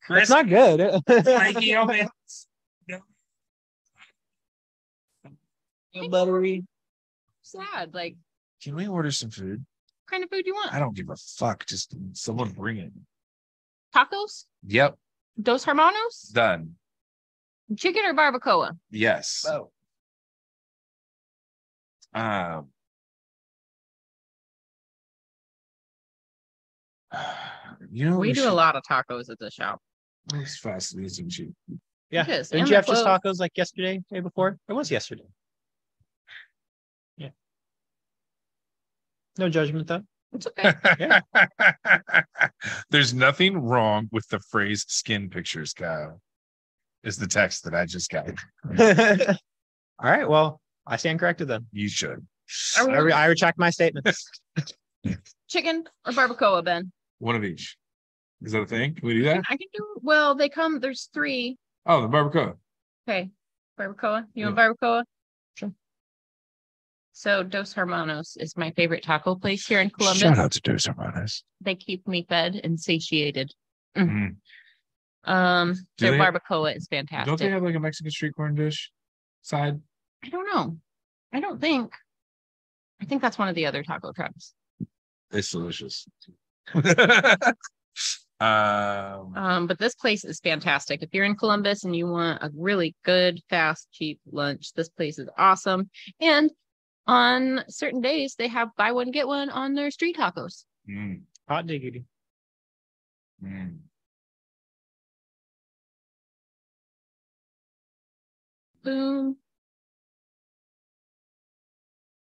It's 0.10 0.30
not 0.30 0.48
good. 0.48 1.02
Mikey, 1.26 1.76
all. 1.76 1.88
Buttery. 6.10 6.64
Sad 7.46 7.94
like 7.94 8.16
Can 8.64 8.76
we 8.76 8.88
order 8.88 9.12
some 9.12 9.30
food? 9.30 9.66
what 10.06 10.12
kind 10.12 10.24
of 10.24 10.30
food 10.30 10.44
do 10.44 10.50
you 10.50 10.56
want 10.56 10.74
I 10.74 10.80
don't 10.80 10.96
give 10.96 11.10
a 11.10 11.16
fuck. 11.16 11.66
Just 11.66 11.96
someone 12.14 12.50
bring 12.52 12.78
it. 12.78 12.92
tacos 13.96 14.46
Yep. 14.68 14.98
dos 15.42 15.64
hermanos 15.66 16.32
Done. 16.34 16.76
chicken 17.78 18.04
or 18.06 18.14
barbacoa 18.14 18.78
Yes. 18.92 19.46
Oh. 19.48 19.72
Um. 22.14 22.68
You 27.92 28.10
know, 28.10 28.18
we 28.18 28.34
do 28.34 28.42
should- 28.42 28.50
a 28.50 28.54
lot 28.54 28.76
of 28.76 28.84
tacos 28.90 29.30
at 29.30 29.38
the 29.40 29.50
shop 29.52 29.80
It's 30.34 30.58
fast 30.58 30.96
and 30.96 31.06
easy 31.06 31.22
and 31.24 31.32
cheap. 31.32 31.54
Yeah. 32.10 32.24
It 32.24 32.30
is, 32.30 32.50
Didn't 32.50 32.62
and 32.62 32.68
you 32.70 32.74
they're 32.74 32.82
have 32.82 32.88
just 32.88 33.06
tacos 33.06 33.40
like 33.40 33.52
yesterday, 33.56 34.02
day 34.12 34.20
before? 34.22 34.58
It 34.68 34.74
was 34.74 34.90
yesterday. 34.92 35.24
No 39.38 39.50
judgment 39.50 39.88
though. 39.88 40.02
it's 40.34 40.48
okay 40.48 41.20
There's 42.90 43.14
nothing 43.14 43.58
wrong 43.62 44.08
with 44.12 44.28
the 44.30 44.40
phrase 44.40 44.86
skin 44.88 45.30
pictures, 45.30 45.74
Kyle. 45.74 46.20
Is 47.04 47.18
the 47.18 47.28
text 47.28 47.64
that 47.66 47.76
I 47.76 47.86
just 47.86 48.10
got. 48.10 48.30
All 50.00 50.10
right. 50.12 50.28
Well, 50.28 50.60
I 50.88 50.98
stand 50.98 51.20
corrected 51.20 51.48
then. 51.48 51.68
You 51.72 51.88
should. 51.88 52.26
I, 52.80 52.84
re- 52.98 53.12
I 53.12 53.26
retract 53.28 53.60
my 53.60 53.70
statements. 53.70 54.28
chicken 55.48 55.84
or 56.06 56.12
barbacoa 56.14 56.64
ben 56.64 56.92
One 57.20 57.36
of 57.36 57.44
each. 57.44 57.78
Is 58.42 58.52
that 58.54 58.62
a 58.62 58.66
thing? 58.66 58.96
Can 58.96 59.08
we 59.08 59.14
do 59.16 59.24
that? 59.24 59.44
i 59.50 59.56
can 59.58 59.68
do 59.74 59.86
well 60.02 60.34
they 60.36 60.50
come 60.50 60.80
there's 60.80 61.10
three 61.14 61.58
Oh, 61.86 62.02
the 62.02 62.08
barbacoa. 62.08 62.56
okay 63.08 63.30
barbacoa 63.80 64.26
you 64.34 64.46
want 64.46 64.58
barbacoa 64.58 65.04
Sure. 65.04 65.04
So 67.18 67.44
dos 67.44 67.72
hermanos 67.74 68.36
is 68.42 68.58
my 68.58 68.72
favorite 68.72 69.02
taco 69.02 69.36
place 69.36 69.66
here 69.66 69.80
in 69.80 69.90
columbus 69.90 70.20
Shout 70.22 70.38
out 70.38 70.52
to 70.52 70.60
Dos 70.60 70.86
Hermanos. 70.86 71.44
they 71.62 71.74
keep 71.76 72.06
me 72.08 72.26
fed 72.28 72.60
and 72.64 72.78
satiated 72.80 73.54
Mhm. 73.96 74.36
um 75.24 75.74
Do 75.74 75.82
their 75.98 76.12
they- 76.12 76.18
barbacoa 76.20 76.76
is 76.76 76.88
fantastic 76.90 77.28
Don't 77.28 77.40
they 77.40 77.50
have 77.50 77.64
like 77.64 77.76
a 77.76 77.80
Mexican 77.80 78.12
street 78.12 78.34
corn 78.36 78.54
dish 78.56 78.92
side? 79.42 79.80
i 80.26 80.30
don't 80.30 80.46
know 80.54 80.78
i 81.32 81.40
don't 81.40 81.62
think 81.62 81.94
i 83.02 83.06
think 83.06 83.22
that's 83.22 83.38
one 83.38 83.48
of 83.48 83.56
the 83.56 83.66
other 83.66 83.82
taco 83.84 84.12
trucks 84.12 84.54
It's 85.32 85.52
delicious. 85.52 86.06
um, 88.40 89.34
Um, 89.36 89.68
but 89.68 89.80
this 89.80 89.96
place 89.96 90.24
is 90.26 90.40
fantastic. 90.40 91.02
If 91.02 91.10
you're 91.14 91.26
in 91.26 91.36
Columbus 91.36 91.84
and 91.86 91.96
you 91.96 92.08
want 92.08 92.42
a 92.44 92.52
really 92.56 92.96
good, 93.04 93.40
fast, 93.50 93.88
cheap 93.92 94.20
lunch, 94.32 94.74
this 94.74 94.90
place 94.90 95.18
is 95.20 95.30
awesome. 95.38 95.90
And 96.20 96.52
on 97.08 97.64
certain 97.68 98.02
days, 98.02 98.36
they 98.36 98.48
have 98.48 98.70
buy 98.76 98.92
one, 98.92 99.12
get 99.12 99.28
one 99.28 99.50
on 99.50 99.74
their 99.76 99.92
street 99.92 100.18
tacos. 100.18 100.66
Mm, 100.90 101.22
Hot 101.48 101.66
diggity. 101.68 102.06
mm. 103.44 103.78
Boom. 108.84 109.38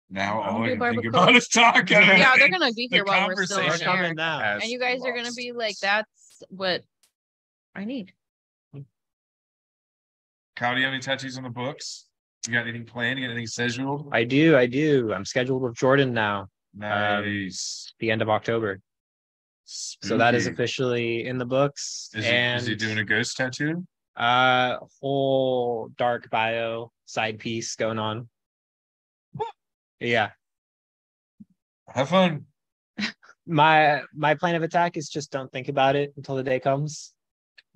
Now 0.09 0.41
I'll 0.41 0.57
all 0.57 0.63
I 0.63 0.69
can 0.69 0.79
think 0.79 1.05
about 1.05 1.35
is 1.35 1.47
taco. 1.47 1.93
Yeah, 1.93 2.35
they're 2.37 2.49
gonna 2.49 2.71
be 2.75 2.87
The 2.89 2.97
here 2.97 3.05
while 3.05 3.27
we're 3.27 3.45
still 3.45 3.59
on 3.59 3.71
air. 3.71 3.77
coming 3.79 4.15
down. 4.15 4.41
And 4.61 4.63
you 4.65 4.79
guys 4.79 5.01
are 5.03 5.13
gonna 5.13 5.33
be 5.35 5.51
like, 5.51 5.75
that's 5.81 6.43
what 6.49 6.83
I 7.75 7.85
need. 7.85 8.13
Kyle, 10.55 10.75
do 10.75 10.79
you 10.79 10.85
have 10.85 10.93
any 10.93 11.01
tattoos 11.01 11.35
on 11.35 11.43
the 11.43 11.49
books? 11.49 12.05
You 12.47 12.53
got 12.53 12.63
anything 12.63 12.85
planned? 12.85 13.19
You 13.19 13.25
got 13.27 13.31
anything 13.31 13.47
scheduled? 13.47 14.09
I 14.11 14.23
do. 14.25 14.57
I 14.57 14.65
do. 14.65 15.13
I'm 15.13 15.23
scheduled 15.25 15.61
with 15.61 15.75
Jordan 15.75 16.13
now, 16.13 16.47
Nice. 16.75 17.93
the 17.99 18.11
end 18.11 18.21
of 18.21 18.29
October. 18.29 18.79
So 19.65 20.17
that 20.17 20.35
is 20.35 20.45
officially 20.47 21.25
in 21.25 21.37
the 21.37 21.45
books. 21.45 22.09
Is 22.13 22.25
he, 22.25 22.31
and 22.31 22.61
is 22.61 22.67
he 22.67 22.75
doing 22.75 22.97
a 22.97 23.03
ghost 23.03 23.37
tattoo? 23.37 23.85
uh 24.15 24.77
whole 25.01 25.89
dark 25.97 26.29
bio 26.29 26.91
side 27.05 27.39
piece 27.39 27.75
going 27.75 27.97
on. 27.97 28.29
Yeah. 29.99 30.29
Have 31.87 32.09
fun. 32.09 32.45
My 33.47 34.01
my 34.13 34.35
plan 34.35 34.55
of 34.55 34.63
attack 34.63 34.97
is 34.97 35.09
just 35.09 35.31
don't 35.31 35.51
think 35.51 35.67
about 35.69 35.95
it 35.95 36.13
until 36.17 36.35
the 36.35 36.43
day 36.43 36.59
comes. 36.59 37.12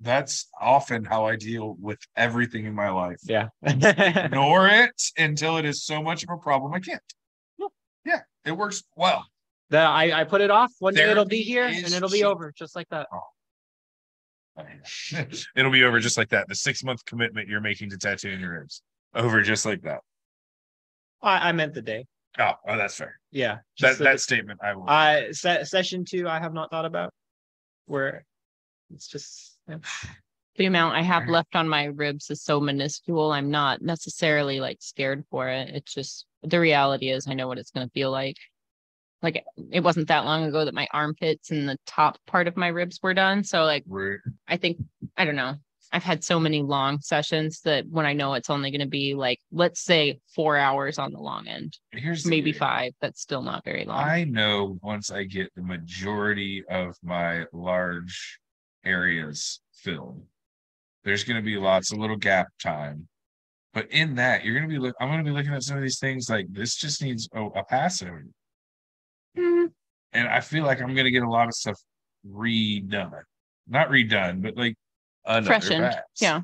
That's 0.00 0.48
often 0.60 1.04
how 1.04 1.26
I 1.26 1.36
deal 1.36 1.76
with 1.80 1.98
everything 2.16 2.66
in 2.66 2.74
my 2.74 2.90
life. 2.90 3.18
Yeah. 3.24 3.48
Ignore 3.62 4.68
it 4.68 5.02
until 5.16 5.56
it 5.56 5.64
is 5.64 5.84
so 5.84 6.02
much 6.02 6.22
of 6.22 6.30
a 6.30 6.36
problem 6.36 6.72
I 6.72 6.80
can't. 6.80 7.02
Yeah, 8.04 8.20
it 8.44 8.52
works 8.52 8.84
well. 8.96 9.26
The, 9.70 9.78
I, 9.78 10.20
I 10.20 10.24
put 10.24 10.40
it 10.40 10.50
off. 10.50 10.72
One 10.78 10.94
day 10.94 11.10
it'll 11.10 11.26
be 11.26 11.42
here 11.42 11.64
and 11.64 11.92
it'll 11.92 12.08
be 12.08 12.18
cheap. 12.18 12.26
over 12.26 12.52
just 12.56 12.74
like 12.74 12.88
that. 12.88 13.08
It'll 15.56 15.70
be 15.70 15.84
over 15.84 16.00
just 16.00 16.18
like 16.18 16.30
that. 16.30 16.48
The 16.48 16.54
six 16.54 16.82
month 16.82 17.04
commitment 17.04 17.48
you're 17.48 17.60
making 17.60 17.90
to 17.90 17.98
tattooing 17.98 18.40
your 18.40 18.58
ribs. 18.58 18.82
Over 19.14 19.40
just 19.42 19.64
like 19.64 19.82
that. 19.82 20.00
I, 21.22 21.50
I 21.50 21.52
meant 21.52 21.74
the 21.74 21.82
day. 21.82 22.06
Oh, 22.38 22.52
oh 22.66 22.76
that's 22.76 22.96
fair. 22.96 23.18
Yeah. 23.30 23.58
That 23.80 23.98
that 23.98 24.20
statement 24.20 24.60
I 24.62 24.74
will. 24.74 24.88
I 24.88 25.30
se- 25.32 25.64
session 25.64 26.04
two 26.04 26.28
I 26.28 26.38
have 26.40 26.54
not 26.54 26.70
thought 26.70 26.84
about. 26.84 27.12
Where 27.86 28.24
it's 28.92 29.06
just. 29.06 29.57
The 30.56 30.66
amount 30.66 30.96
I 30.96 31.02
have 31.02 31.28
left 31.28 31.54
on 31.54 31.68
my 31.68 31.84
ribs 31.84 32.30
is 32.30 32.42
so 32.42 32.58
minuscule. 32.58 33.30
I'm 33.30 33.50
not 33.50 33.80
necessarily 33.80 34.58
like 34.58 34.78
scared 34.80 35.24
for 35.30 35.48
it. 35.48 35.68
It's 35.68 35.94
just 35.94 36.26
the 36.42 36.58
reality 36.58 37.10
is 37.10 37.28
I 37.28 37.34
know 37.34 37.46
what 37.46 37.58
it's 37.58 37.70
gonna 37.70 37.90
feel 37.94 38.10
like. 38.10 38.36
Like 39.22 39.44
it 39.70 39.80
wasn't 39.80 40.08
that 40.08 40.24
long 40.24 40.44
ago 40.44 40.64
that 40.64 40.74
my 40.74 40.88
armpits 40.92 41.50
and 41.50 41.68
the 41.68 41.76
top 41.86 42.18
part 42.26 42.48
of 42.48 42.56
my 42.56 42.68
ribs 42.68 42.98
were 43.02 43.14
done. 43.14 43.44
So 43.44 43.64
like 43.64 43.84
We're 43.86 44.20
I 44.48 44.56
think 44.56 44.78
I 45.16 45.24
don't 45.24 45.36
know. 45.36 45.56
I've 45.90 46.04
had 46.04 46.22
so 46.22 46.38
many 46.38 46.62
long 46.62 47.00
sessions 47.00 47.60
that 47.62 47.86
when 47.88 48.04
I 48.04 48.12
know 48.12 48.34
it's 48.34 48.50
only 48.50 48.70
going 48.70 48.80
to 48.80 48.86
be 48.86 49.14
like 49.14 49.40
let's 49.50 49.80
say 49.80 50.20
4 50.34 50.56
hours 50.56 50.98
on 50.98 51.12
the 51.12 51.18
long 51.18 51.46
end, 51.48 51.78
here's 51.92 52.26
maybe 52.26 52.52
deal. 52.52 52.58
5, 52.58 52.92
that's 53.00 53.22
still 53.22 53.42
not 53.42 53.64
very 53.64 53.84
long. 53.86 53.96
I 53.96 54.24
know 54.24 54.78
once 54.82 55.10
I 55.10 55.24
get 55.24 55.54
the 55.54 55.62
majority 55.62 56.62
of 56.68 56.96
my 57.02 57.46
large 57.52 58.38
areas 58.84 59.60
filled, 59.72 60.22
there's 61.04 61.24
going 61.24 61.36
to 61.36 61.42
be 61.42 61.56
lots 61.56 61.92
of 61.92 61.98
little 61.98 62.16
gap 62.16 62.48
time 62.62 63.08
But 63.74 63.90
in 63.92 64.16
that, 64.16 64.44
you're 64.44 64.54
gonna 64.54 64.68
be 64.68 64.78
look. 64.78 64.96
I'm 65.00 65.08
gonna 65.10 65.22
be 65.24 65.30
looking 65.30 65.54
at 65.54 65.62
some 65.62 65.76
of 65.76 65.82
these 65.82 65.98
things 66.00 66.28
like 66.30 66.46
this. 66.52 66.74
Just 66.76 67.02
needs 67.02 67.28
a, 67.34 67.44
a 67.44 67.64
pass 67.64 68.02
over, 68.02 68.24
Mm, 69.36 69.72
and 70.12 70.28
I 70.28 70.40
feel 70.40 70.64
like 70.64 70.80
I'm 70.80 70.94
gonna 70.94 71.10
get 71.10 71.22
a 71.22 71.30
lot 71.30 71.48
of 71.48 71.54
stuff 71.54 71.78
redone, 72.26 73.22
not 73.68 73.88
redone, 73.90 74.42
but 74.42 74.56
like 74.56 74.74
another 75.24 75.46
Freshened, 75.46 75.82
pass. 75.82 76.02
yeah. 76.20 76.40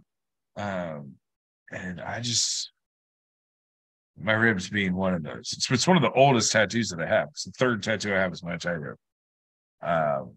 Um, 0.56 1.14
and 1.72 2.00
I 2.00 2.20
just 2.20 2.72
my 4.16 4.32
ribs 4.32 4.68
being 4.70 4.94
one 4.94 5.14
of 5.14 5.22
those. 5.22 5.52
It's 5.56 5.70
it's 5.70 5.86
one 5.88 5.96
of 5.96 6.02
the 6.02 6.12
oldest 6.12 6.52
tattoos 6.52 6.90
that 6.90 7.00
I 7.00 7.06
have. 7.06 7.28
It's 7.30 7.44
the 7.44 7.52
third 7.52 7.82
tattoo 7.82 8.14
I 8.14 8.18
have 8.18 8.32
is 8.32 8.42
my 8.44 8.54
entire 8.54 8.80
rib. 8.80 8.96
Um, 9.82 10.34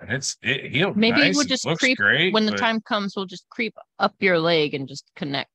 and 0.00 0.10
it's 0.12 0.36
it 0.42 0.70
healed. 0.70 0.96
Maybe 0.96 1.18
nice, 1.20 1.36
we'll 1.36 1.44
just 1.46 1.66
creep 1.78 1.98
great, 1.98 2.32
when 2.32 2.46
the 2.46 2.52
but 2.52 2.58
time 2.60 2.80
comes, 2.80 3.14
we'll 3.16 3.26
just 3.26 3.48
creep 3.50 3.74
up 3.98 4.14
your 4.20 4.38
leg 4.38 4.74
and 4.74 4.86
just 4.88 5.10
connect. 5.16 5.50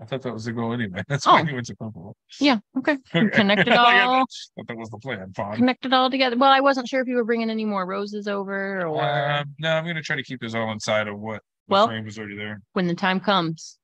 I 0.00 0.06
thought 0.06 0.22
that 0.22 0.32
was 0.34 0.44
the 0.44 0.52
goal 0.52 0.72
anyway. 0.72 1.02
That's 1.08 1.26
Oh. 1.26 1.32
why 1.32 1.42
you 1.42 1.54
went 1.54 1.66
to 1.66 1.76
purple. 1.76 2.16
Yeah, 2.40 2.58
okay. 2.78 2.98
Okay. 3.14 3.28
Connect 3.30 3.60
it 3.68 3.72
all. 3.76 4.24
that 4.66 4.76
was 4.76 4.90
the 4.90 4.98
plan. 4.98 5.32
Fine. 5.34 5.56
Connect 5.56 5.86
it 5.86 5.92
all 5.92 6.10
together. 6.10 6.36
Well, 6.36 6.50
I 6.50 6.60
wasn't 6.60 6.88
sure 6.88 7.00
if 7.00 7.06
you 7.06 7.14
were 7.16 7.24
bringing 7.24 7.48
any 7.48 7.64
more 7.64 7.86
roses 7.86 8.26
over 8.26 8.84
or 8.86 9.02
Um, 9.02 9.54
no, 9.60 9.70
I'm 9.70 9.86
gonna 9.86 10.02
try 10.02 10.16
to 10.16 10.22
keep 10.22 10.40
this 10.40 10.54
all 10.54 10.72
inside 10.72 11.06
of 11.08 11.18
what 11.18 11.42
the 11.68 11.72
Well- 11.72 11.86
frame 11.86 12.04
was 12.04 12.18
already 12.18 12.36
there. 12.36 12.60
when 12.72 12.86
the 12.88 12.94
time 12.94 13.20
comes. 13.20 13.78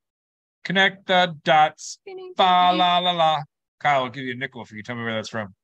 Connect 0.65 1.07
the 1.07 1.35
dots. 1.45 1.99
Fa 2.37 2.73
la 2.75 2.99
la 2.99 3.13
la. 3.13 3.39
Kyle, 3.79 4.05
I'll 4.05 4.11
give 4.11 4.25
you 4.25 4.33
a 4.33 4.37
nickel 4.37 4.61
if 4.63 4.71
you 4.73 4.79
can 4.79 4.85
tell 4.85 4.97
me 4.97 5.05
where 5.05 5.15
that's 5.15 5.31
from. 5.31 5.55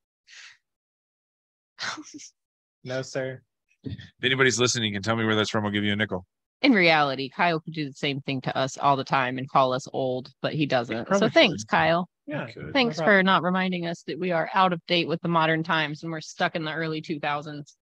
No, 2.86 3.02
sir. 3.02 3.42
If 3.82 3.96
anybody's 4.22 4.60
listening, 4.60 4.92
can 4.92 5.02
tell 5.02 5.16
me 5.16 5.24
where 5.24 5.34
that's 5.34 5.50
from. 5.50 5.64
I'll 5.64 5.72
give 5.72 5.82
you 5.82 5.92
a 5.92 5.96
nickel. 5.96 6.24
In 6.62 6.72
reality, 6.72 7.28
Kyle 7.28 7.58
could 7.58 7.74
do 7.74 7.84
the 7.84 7.92
same 7.92 8.20
thing 8.20 8.40
to 8.42 8.56
us 8.56 8.78
all 8.78 8.96
the 8.96 9.04
time 9.04 9.38
and 9.38 9.50
call 9.50 9.72
us 9.72 9.88
old, 9.92 10.30
but 10.40 10.54
he 10.54 10.66
doesn't. 10.66 11.08
So 11.18 11.28
thanks, 11.28 11.62
should. 11.62 11.68
Kyle. 11.68 12.08
Yeah. 12.28 12.46
Thanks 12.72 12.96
problem. 12.96 13.16
for 13.18 13.22
not 13.24 13.42
reminding 13.42 13.86
us 13.86 14.04
that 14.06 14.20
we 14.20 14.30
are 14.30 14.48
out 14.54 14.72
of 14.72 14.80
date 14.86 15.08
with 15.08 15.20
the 15.20 15.28
modern 15.28 15.64
times 15.64 16.04
and 16.04 16.12
we're 16.12 16.20
stuck 16.20 16.54
in 16.54 16.64
the 16.64 16.72
early 16.72 17.02
2000s. 17.02 17.74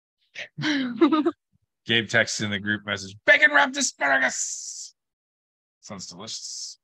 Gabe 1.85 2.07
texts 2.07 2.39
in 2.39 2.49
the 2.49 2.59
group 2.59 2.85
message, 2.85 3.15
bacon 3.25 3.51
wrapped 3.53 3.75
asparagus. 3.75 4.95
Sounds 5.81 6.07
delicious. 6.07 6.79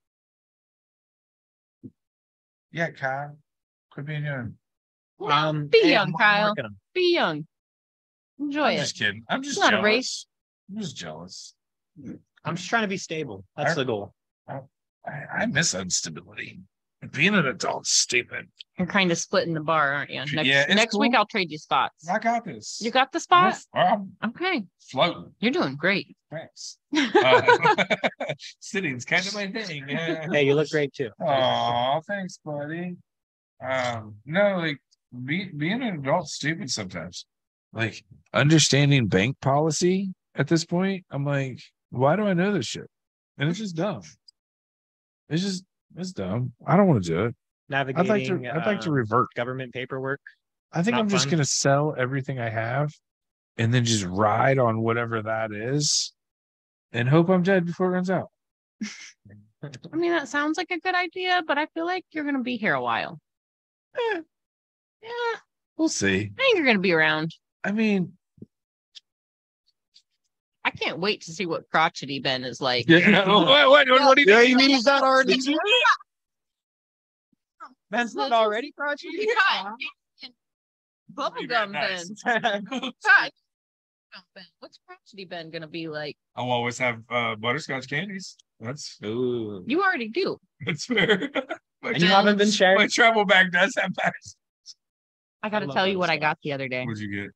Yeah, 2.74 2.92
Kyle. 2.92 3.38
Quit 3.92 4.06
being 4.06 4.26
young. 4.26 4.56
Um, 5.26 5.68
Be 5.68 5.82
hey, 5.84 5.92
young, 5.92 6.08
I'm 6.08 6.14
Kyle. 6.14 6.56
Be 6.94 7.14
young. 7.14 7.46
Enjoy 8.40 8.64
I'm 8.64 8.74
it. 8.76 8.78
just 8.80 8.98
kidding. 8.98 9.24
I'm 9.30 9.44
just 9.44 9.58
It's 9.58 9.64
not 9.72 9.80
a 9.80 9.82
race. 9.84 10.26
I'm 10.70 10.82
just 10.82 10.96
jealous. 10.96 11.54
I'm 12.46 12.56
just 12.56 12.70
trying 12.70 12.84
to 12.84 12.88
be 12.88 12.98
stable. 12.98 13.44
That's 13.58 13.72
I- 13.72 13.76
the 13.76 13.86
goal. 13.86 14.14
I, 14.48 14.62
I 15.42 15.46
miss 15.46 15.74
instability. 15.74 16.60
Being 17.14 17.34
an 17.34 17.46
adult 17.48 17.84
is 17.84 17.90
stupid. 17.92 18.50
You're 18.78 18.86
kind 18.88 19.10
of 19.10 19.18
splitting 19.18 19.54
the 19.54 19.62
bar, 19.62 19.94
aren't 19.94 20.10
you? 20.10 20.20
Next, 20.20 20.44
Yeah, 20.46 20.64
it's 20.68 20.76
next 20.76 20.98
week. 21.00 21.16
I'll 21.16 21.26
trade 21.26 21.50
you 21.50 21.58
spots. 21.58 22.08
I 22.10 22.20
got 22.20 22.44
this. 22.44 22.80
You 22.82 22.92
got 22.92 23.14
the 23.14 23.22
spot? 23.22 23.56
I'm 23.74 24.12
Okay. 24.24 24.66
floating. 24.82 25.32
You're 25.40 25.54
doing 25.54 25.78
great. 25.78 26.16
Thanks. 26.30 26.78
Uh, 26.98 27.86
sitting's 28.60 29.06
kind 29.06 29.26
of 29.26 29.34
my 29.34 29.48
thing. 29.48 29.86
Yeah. 29.88 30.28
Hey, 30.30 30.44
you 30.46 30.56
look 30.56 30.70
great 30.70 30.94
too. 30.94 31.10
Oh, 31.26 32.02
thanks, 32.06 32.40
buddy. 32.44 32.98
Um, 33.66 34.16
no, 34.26 34.58
like 34.58 34.80
be, 35.26 35.46
being 35.46 35.82
an 35.82 36.00
adult's 36.00 36.34
stupid 36.34 36.70
sometimes. 36.70 37.26
Like 37.74 38.04
understanding 38.34 39.08
bank 39.08 39.38
policy 39.42 40.14
at 40.36 40.48
this 40.48 40.66
point, 40.66 41.06
I'm 41.12 41.26
like, 41.26 41.60
why 41.92 42.16
do 42.16 42.24
I 42.24 42.34
know 42.34 42.52
this 42.54 42.66
shit? 42.66 42.90
And 43.38 43.50
it's 43.50 43.60
just 43.60 43.76
dumb. 43.76 44.02
It's 45.30 45.44
just 45.44 45.64
it's 45.96 46.12
dumb. 46.12 46.54
I 46.66 46.76
don't 46.78 46.88
want 46.88 47.04
to 47.04 47.10
do 47.10 47.26
it. 47.26 47.36
Navigating. 47.70 48.00
I'd 48.00 48.10
like 48.10 48.28
to. 48.28 48.50
I'd 48.50 48.66
like 48.66 48.82
to 48.82 48.90
uh, 48.90 48.94
revert. 48.94 49.28
government 49.36 49.74
paperwork. 49.74 50.22
I 50.72 50.82
think 50.82 50.94
not 50.96 51.02
I'm 51.02 51.10
just 51.10 51.26
fun. 51.26 51.32
gonna 51.32 51.46
sell 51.46 51.96
everything 51.98 52.40
I 52.40 52.50
have, 52.50 52.92
and 53.58 53.74
then 53.74 53.86
just 53.86 54.06
ride 54.06 54.58
on 54.58 54.82
whatever 54.82 55.22
that 55.22 55.52
is, 55.52 56.14
and 56.92 57.08
hope 57.08 57.30
I'm 57.30 57.44
dead 57.44 57.66
before 57.66 57.88
it 57.88 57.92
runs 57.92 58.10
out. 58.10 58.30
I 59.62 59.96
mean, 59.96 60.12
that 60.12 60.28
sounds 60.30 60.58
like 60.58 60.72
a 60.72 60.80
good 60.80 60.96
idea, 60.96 61.44
but 61.46 61.58
I 61.58 61.66
feel 61.68 61.86
like 61.86 62.06
you're 62.12 62.24
going 62.24 62.38
to 62.38 62.44
be 62.44 62.56
here 62.56 62.74
a 62.74 62.82
while. 62.82 63.20
Eh, 63.96 64.22
Yeah, 65.04 65.40
we'll 65.78 65.90
see. 65.90 66.32
I 66.38 66.42
think 66.42 66.56
you're 66.56 66.64
going 66.66 66.78
to 66.78 66.82
be 66.82 66.94
around. 66.94 67.32
I 67.64 67.72
mean, 67.72 68.14
I 70.64 70.72
can't 70.72 71.00
wait 71.00 71.22
to 71.22 71.32
see 71.32 71.46
what 71.46 71.70
crotchety 71.70 72.20
Ben 72.20 72.44
is 72.44 72.62
like. 72.62 72.88
yeah. 72.88 73.28
what, 73.28 73.48
what, 73.70 73.88
what, 73.88 74.02
what 74.02 74.16
do 74.18 74.24
you 74.24 74.32
Yeah, 74.32 74.42
you 74.42 74.56
mean 74.56 74.70
he's 74.70 74.86
not 74.86 75.04
already? 75.04 75.40
Ben's 77.90 78.14
not 78.14 78.32
already 78.32 78.72
crotchety. 78.72 79.28
God, 79.52 79.74
Bubblegum 81.14 81.74
Ben. 81.74 82.06
Bubblegum 82.26 82.94
Ben. 84.36 84.44
What's 84.60 84.80
crotchety 84.86 85.26
Ben 85.26 85.50
going 85.50 85.62
to 85.62 85.68
be 85.68 85.88
like? 85.88 86.18
I'll 86.36 86.52
always 86.52 86.78
have 86.78 87.02
uh, 87.10 87.36
butterscotch 87.36 87.90
candies. 87.90 88.38
That's 88.60 88.98
Ooh. 89.04 89.64
You 89.66 89.82
already 89.82 90.10
do. 90.10 90.40
that's 90.66 90.86
fair. 90.86 91.32
my, 91.82 91.92
And 91.92 92.02
you 92.02 92.08
haven't 92.08 92.38
been 92.38 92.52
sharing. 92.52 92.78
my 92.78 92.88
sharing. 92.88 93.14
travel 93.14 93.26
bag 93.26 93.52
does 93.52 93.74
have 93.78 93.94
bags. 93.94 94.36
I 95.42 95.50
got 95.50 95.60
to 95.60 95.68
love 95.68 95.76
tell 95.76 95.88
you 95.88 95.98
what 95.98 96.10
I 96.10 96.18
got 96.18 96.38
the 96.44 96.54
other 96.54 96.68
day. 96.68 96.86
What'd 96.86 97.02
you 97.02 97.24
get? 97.24 97.32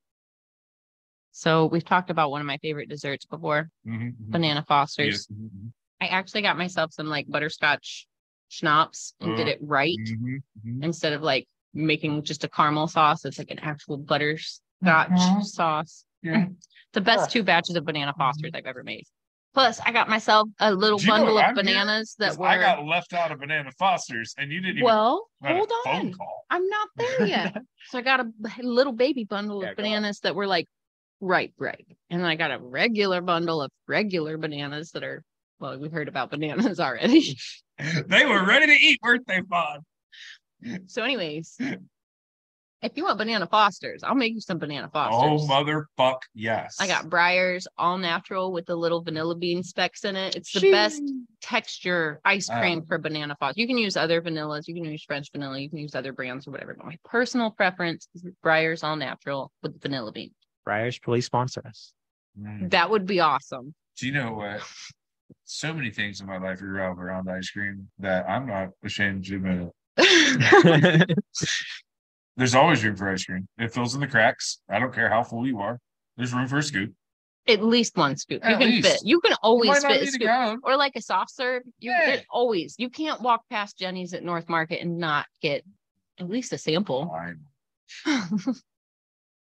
So 1.34 1.66
we've 1.66 1.84
talked 1.84 2.12
about 2.12 2.30
one 2.32 2.42
of 2.42 2.48
my 2.48 2.58
favorite 2.58 2.90
desserts 2.90 3.26
before, 3.26 3.70
Mhm, 3.86 4.14
mhm. 4.14 4.32
banana 4.32 4.64
fosters. 4.68 5.28
Yeah. 5.30 5.36
Mhm, 5.36 5.72
I 6.00 6.08
actually 6.08 6.44
got 6.44 6.58
myself 6.58 6.94
some 6.94 7.08
like 7.08 7.28
butterscotch 7.28 8.08
schnapps 8.50 9.16
and 9.20 9.36
did 9.36 9.48
Uh, 9.48 9.52
it 9.52 9.60
right 9.62 9.98
mhm, 10.00 10.44
mhm. 10.64 10.84
instead 10.84 11.14
of 11.14 11.24
like 11.24 11.48
making 11.74 12.24
just 12.24 12.44
a 12.44 12.48
caramel 12.50 12.88
sauce. 12.88 13.26
It's 13.26 13.40
like 13.40 13.50
an 13.50 13.60
actual 13.60 13.98
butterscotch 13.98 15.20
sauce. 15.44 16.06
Yeah. 16.22 16.46
The 16.94 17.02
best 17.02 17.32
two 17.32 17.42
batches 17.42 17.76
of 17.76 17.86
banana 17.86 18.14
fosters 18.16 18.52
I've 18.54 18.68
ever 18.68 18.84
made. 18.84 19.06
Plus, 19.56 19.80
I 19.80 19.92
got 19.92 20.08
myself 20.08 20.48
a 20.60 20.72
little 20.72 21.00
Do 21.00 21.08
you 21.08 21.12
know 21.14 21.18
bundle 21.18 21.40
of 21.40 21.46
I'm 21.46 21.56
hearing? 21.56 21.66
bananas 21.66 22.16
that 22.20 22.30
'Cause 22.30 22.38
were 22.38 22.48
I 22.48 22.58
got 22.60 22.86
left 22.86 23.14
out 23.14 23.32
of 23.32 23.40
banana 23.40 23.72
Fosters, 23.80 24.36
and 24.38 24.52
you 24.52 24.62
didn't 24.62 24.78
even 24.78 24.84
well. 24.86 25.30
a 25.44 25.48
Hold 25.48 25.72
phone 25.84 25.96
on, 25.96 26.12
call. 26.12 26.46
I'm 26.52 26.68
not 26.70 26.90
there 26.96 27.26
yet. 27.26 27.54
so 27.90 27.98
I 27.98 28.02
got 28.04 28.20
a 28.20 28.32
little 28.62 28.94
baby 28.94 29.24
bundle 29.24 29.64
Yeah, 29.64 29.72
of 29.72 29.76
go 29.76 29.82
on. 29.82 29.88
bananas 29.88 30.20
that 30.20 30.36
were 30.36 30.46
like 30.46 30.68
ripe, 31.24 31.54
ripe, 31.58 31.88
and 32.10 32.20
then 32.20 32.28
I 32.28 32.36
got 32.36 32.52
a 32.52 32.60
regular 32.60 33.22
bundle 33.22 33.62
of 33.62 33.72
regular 33.88 34.38
bananas 34.38 34.92
that 34.92 35.04
are 35.04 35.24
well, 35.60 35.80
we've 35.80 35.92
heard 35.92 36.08
about 36.10 36.30
bananas 36.30 36.80
already. 36.80 37.38
they 38.08 38.26
were 38.26 38.46
ready 38.46 38.68
to 38.68 38.86
eat, 38.86 39.00
weren't 39.02 39.26
they, 39.28 39.42
Fawn? 39.50 39.80
so, 40.88 41.04
anyways, 41.04 41.58
if 42.82 42.92
you 42.96 43.06
want 43.06 43.18
banana 43.18 43.48
fosters, 43.48 44.04
I'll 44.04 44.14
make 44.14 44.34
you 44.34 44.42
some 44.42 44.58
banana 44.58 44.90
fosters. 44.92 45.20
Oh, 45.22 45.48
fosters. 45.48 45.86
motherfuck, 45.98 46.18
yes. 46.36 46.76
I 46.80 46.88
got 46.88 47.06
Breyers 47.06 47.66
all 47.78 47.98
natural 47.98 48.52
with 48.52 48.66
the 48.66 48.76
little 48.76 49.02
vanilla 49.02 49.36
bean 49.36 49.64
specks 49.64 50.04
in 50.04 50.18
it. 50.18 50.36
It's 50.36 50.52
the 50.52 50.70
best 50.72 51.02
texture 51.42 52.20
ice 52.26 52.50
Uh, 52.50 52.60
cream 52.60 52.82
for 52.86 52.98
banana 52.98 53.38
foster. 53.40 53.60
You 53.62 53.68
can 53.68 53.78
use 53.78 53.96
other 53.96 54.22
vanillas, 54.22 54.68
you 54.68 54.76
can 54.76 54.84
use 54.84 55.04
French 55.06 55.32
vanilla, 55.32 55.60
you 55.60 55.70
can 55.70 55.80
use 55.80 55.96
other 55.96 56.12
brands 56.12 56.46
or 56.46 56.52
whatever. 56.52 56.74
But 56.78 56.86
my 56.86 56.98
personal 57.06 57.52
preference 57.52 58.08
is 58.16 58.26
Breyers 58.44 58.84
all 58.84 58.98
natural 58.98 59.52
with 59.62 59.82
vanilla 59.82 60.12
bean. 60.12 60.32
Breyers, 60.68 61.02
please 61.02 61.26
sponsor 61.26 61.62
us. 61.68 61.94
Mm. 62.40 62.72
That 62.72 62.90
would 62.90 63.06
be 63.06 63.20
awesome. 63.20 63.74
Do 64.00 64.08
you 64.08 64.14
know 64.14 64.34
what? 64.34 64.62
So 65.46 65.74
many 65.74 65.92
things 65.92 66.22
in 66.22 66.28
my 66.28 66.38
life 66.38 66.62
revolve 66.62 67.00
around 67.00 67.30
ice 67.30 67.50
cream 67.50 67.90
that 68.00 68.28
I'm 68.30 68.48
not 68.48 68.70
ashamed 68.84 69.26
to 69.26 69.36
admit 69.36 69.70
it. 69.98 71.18
There's 72.38 72.56
always 72.56 72.84
room 72.84 72.96
for 72.96 73.10
ice 73.10 73.26
cream. 73.26 73.48
It 73.60 73.74
fills 73.74 73.94
in 73.94 74.02
the 74.02 74.08
cracks. 74.08 74.60
I 74.70 74.80
don't 74.80 74.94
care 74.94 75.10
how 75.10 75.24
full 75.24 75.46
you 75.46 75.60
are. 75.60 75.80
There's 76.18 76.34
room 76.34 76.48
for 76.48 76.58
a 76.58 76.64
scoop. 76.64 76.94
At 77.48 77.64
least 77.64 77.98
one 77.98 78.16
scoop. 78.16 78.42
You 78.44 78.58
can 78.58 78.70
least. 78.70 78.88
fit. 78.88 79.00
You 79.04 79.20
can 79.20 79.36
always 79.44 79.68
might 79.70 79.84
not 79.84 79.92
fit 79.92 80.02
a 80.02 80.06
need 80.06 80.08
a 80.08 80.48
scoop. 80.48 80.60
Or 80.64 80.78
like 80.78 80.94
a 80.96 81.02
soft 81.02 81.32
serve. 81.32 81.64
You 81.80 81.92
Yeah. 81.92 82.10
it 82.12 82.26
always 82.30 82.76
you 82.80 82.90
can't 82.90 83.22
walk 83.22 83.44
past 83.50 83.78
Jeni's 83.78 84.14
at 84.14 84.24
North 84.24 84.48
Market 84.50 84.82
and 84.82 84.98
not 84.98 85.26
get 85.42 85.64
at 86.20 86.30
least 86.30 86.54
a 86.54 86.58
sample. 86.58 87.12
Fine. 88.06 88.54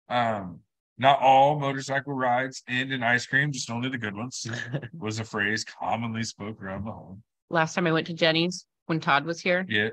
Um, 0.08 0.60
not 1.02 1.20
all 1.20 1.58
motorcycle 1.58 2.14
rides 2.14 2.62
end 2.68 2.92
in 2.92 3.02
ice 3.02 3.26
cream, 3.26 3.50
just 3.50 3.68
only 3.70 3.88
the 3.90 3.98
good 3.98 4.14
ones. 4.16 4.46
Was 4.98 5.18
a 5.18 5.24
phrase 5.24 5.64
commonly 5.64 6.22
spoke 6.22 6.62
around 6.62 6.84
the 6.84 6.92
home. 6.92 7.22
Last 7.50 7.74
time 7.74 7.88
I 7.88 7.92
went 7.92 8.06
to 8.06 8.14
Jeni's 8.14 8.64
when 8.86 9.00
Todd 9.00 9.26
was 9.26 9.40
here, 9.40 9.66
Yeah. 9.68 9.90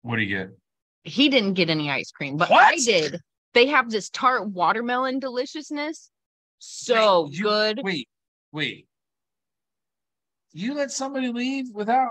What 0.00 0.16
do 0.16 0.22
you 0.22 0.36
get? 0.36 0.48
he 1.04 1.28
didn't 1.28 1.54
get 1.54 1.68
any 1.68 1.90
ice 1.90 2.10
cream, 2.10 2.36
but 2.36 2.50
I 2.50 2.76
did. 2.76 3.20
They 3.54 3.66
have 3.66 3.90
this 3.90 4.08
tart 4.10 4.48
watermelon 4.48 5.18
deliciousness. 5.18 6.10
So 6.58 7.24
Wait, 7.24 7.34
you- 7.34 7.42
good. 7.44 7.80
Wait, 7.84 8.08
wait. 8.50 8.86
You 10.52 10.74
let 10.74 10.90
somebody 10.90 11.30
leave 11.32 11.66
without 11.74 12.10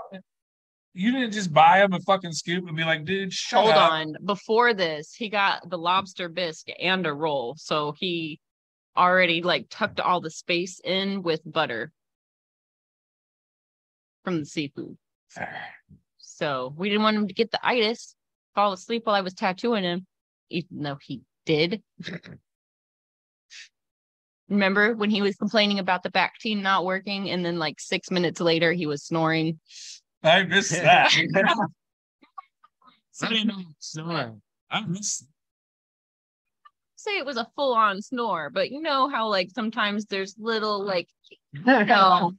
you 0.94 1.12
didn't 1.12 1.32
just 1.32 1.52
buy 1.52 1.82
him 1.82 1.92
a 1.92 2.00
fucking 2.00 2.32
scoop 2.32 2.66
and 2.66 2.76
be 2.76 2.84
like, 2.84 3.04
dude, 3.04 3.32
shut 3.32 3.60
Hold 3.64 3.74
up. 3.74 3.92
on. 3.92 4.14
Before 4.24 4.74
this, 4.74 5.14
he 5.14 5.28
got 5.28 5.68
the 5.68 5.78
lobster 5.78 6.28
bisque 6.28 6.68
and 6.80 7.06
a 7.06 7.12
roll. 7.12 7.54
So 7.58 7.94
he 7.98 8.40
already 8.96 9.42
like 9.42 9.66
tucked 9.70 10.00
all 10.00 10.20
the 10.20 10.30
space 10.30 10.80
in 10.84 11.22
with 11.22 11.40
butter. 11.50 11.92
from 14.24 14.38
the 14.40 14.46
seafood. 14.46 14.96
So 16.18 16.74
we 16.76 16.88
didn't 16.88 17.02
want 17.02 17.16
him 17.16 17.28
to 17.28 17.34
get 17.34 17.50
the 17.50 17.58
itis, 17.62 18.14
fall 18.54 18.72
asleep 18.72 19.02
while 19.04 19.16
I 19.16 19.20
was 19.20 19.34
tattooing 19.34 19.84
him, 19.84 20.06
even 20.50 20.82
though 20.82 20.98
he 21.00 21.22
did. 21.46 21.82
Remember 24.48 24.94
when 24.94 25.10
he 25.10 25.22
was 25.22 25.36
complaining 25.36 25.78
about 25.78 26.02
the 26.02 26.10
back 26.10 26.38
team 26.38 26.62
not 26.62 26.84
working, 26.84 27.30
and 27.30 27.44
then 27.44 27.58
like 27.58 27.80
six 27.80 28.10
minutes 28.10 28.40
later 28.40 28.72
he 28.72 28.86
was 28.86 29.02
snoring. 29.02 29.58
I 30.22 30.44
missed 30.44 30.72
that. 30.72 31.12
I 33.22 33.28
didn't 33.28 33.46
know 33.48 33.64
snore. 33.78 34.36
I 34.70 34.80
missed. 34.86 35.26
Say 36.96 37.18
it 37.18 37.26
was 37.26 37.36
a 37.36 37.48
full 37.56 37.74
on 37.74 38.00
snore, 38.00 38.48
but 38.50 38.70
you 38.70 38.80
know 38.80 39.08
how 39.08 39.28
like 39.28 39.50
sometimes 39.54 40.06
there's 40.06 40.36
little 40.38 40.84
like 40.84 41.08
no, 41.52 42.32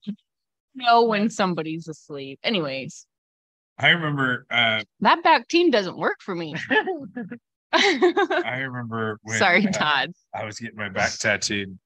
know 0.76 1.03
when 1.03 1.30
somebody's 1.30 1.88
asleep. 1.88 2.39
Anyways, 2.43 3.05
I 3.77 3.89
remember 3.89 4.45
uh 4.49 4.84
that 5.01 5.23
back 5.23 5.47
team 5.47 5.69
doesn't 5.69 5.97
work 5.97 6.18
for 6.22 6.34
me. 6.34 6.55
I 7.73 8.60
remember 8.60 9.19
when 9.23 9.38
Sorry, 9.38 9.68
uh, 9.68 9.72
Todd. 9.72 10.11
I 10.34 10.45
was 10.45 10.60
getting 10.60 10.77
my 10.77 10.89
back 10.89 11.11
tattooed. 11.18 11.77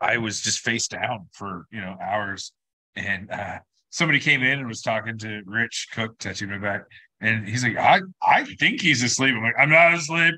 I 0.00 0.18
was 0.18 0.40
just 0.40 0.60
face 0.60 0.86
down 0.86 1.28
for 1.32 1.66
you 1.70 1.80
know 1.80 1.96
hours, 2.00 2.52
and 2.94 3.30
uh, 3.30 3.58
somebody 3.98 4.20
came 4.20 4.44
in 4.44 4.60
and 4.60 4.68
was 4.68 4.80
talking 4.80 5.18
to 5.18 5.42
Rich 5.44 5.88
Cook, 5.92 6.18
tattooed 6.18 6.50
my 6.50 6.58
back, 6.58 6.82
and 7.20 7.46
he's 7.48 7.64
like, 7.64 7.76
"I 7.76 8.00
I 8.22 8.44
think 8.44 8.80
he's 8.80 9.02
asleep." 9.02 9.34
I'm 9.34 9.42
like, 9.42 9.56
"I'm 9.58 9.70
not 9.70 9.92
asleep. 9.94 10.34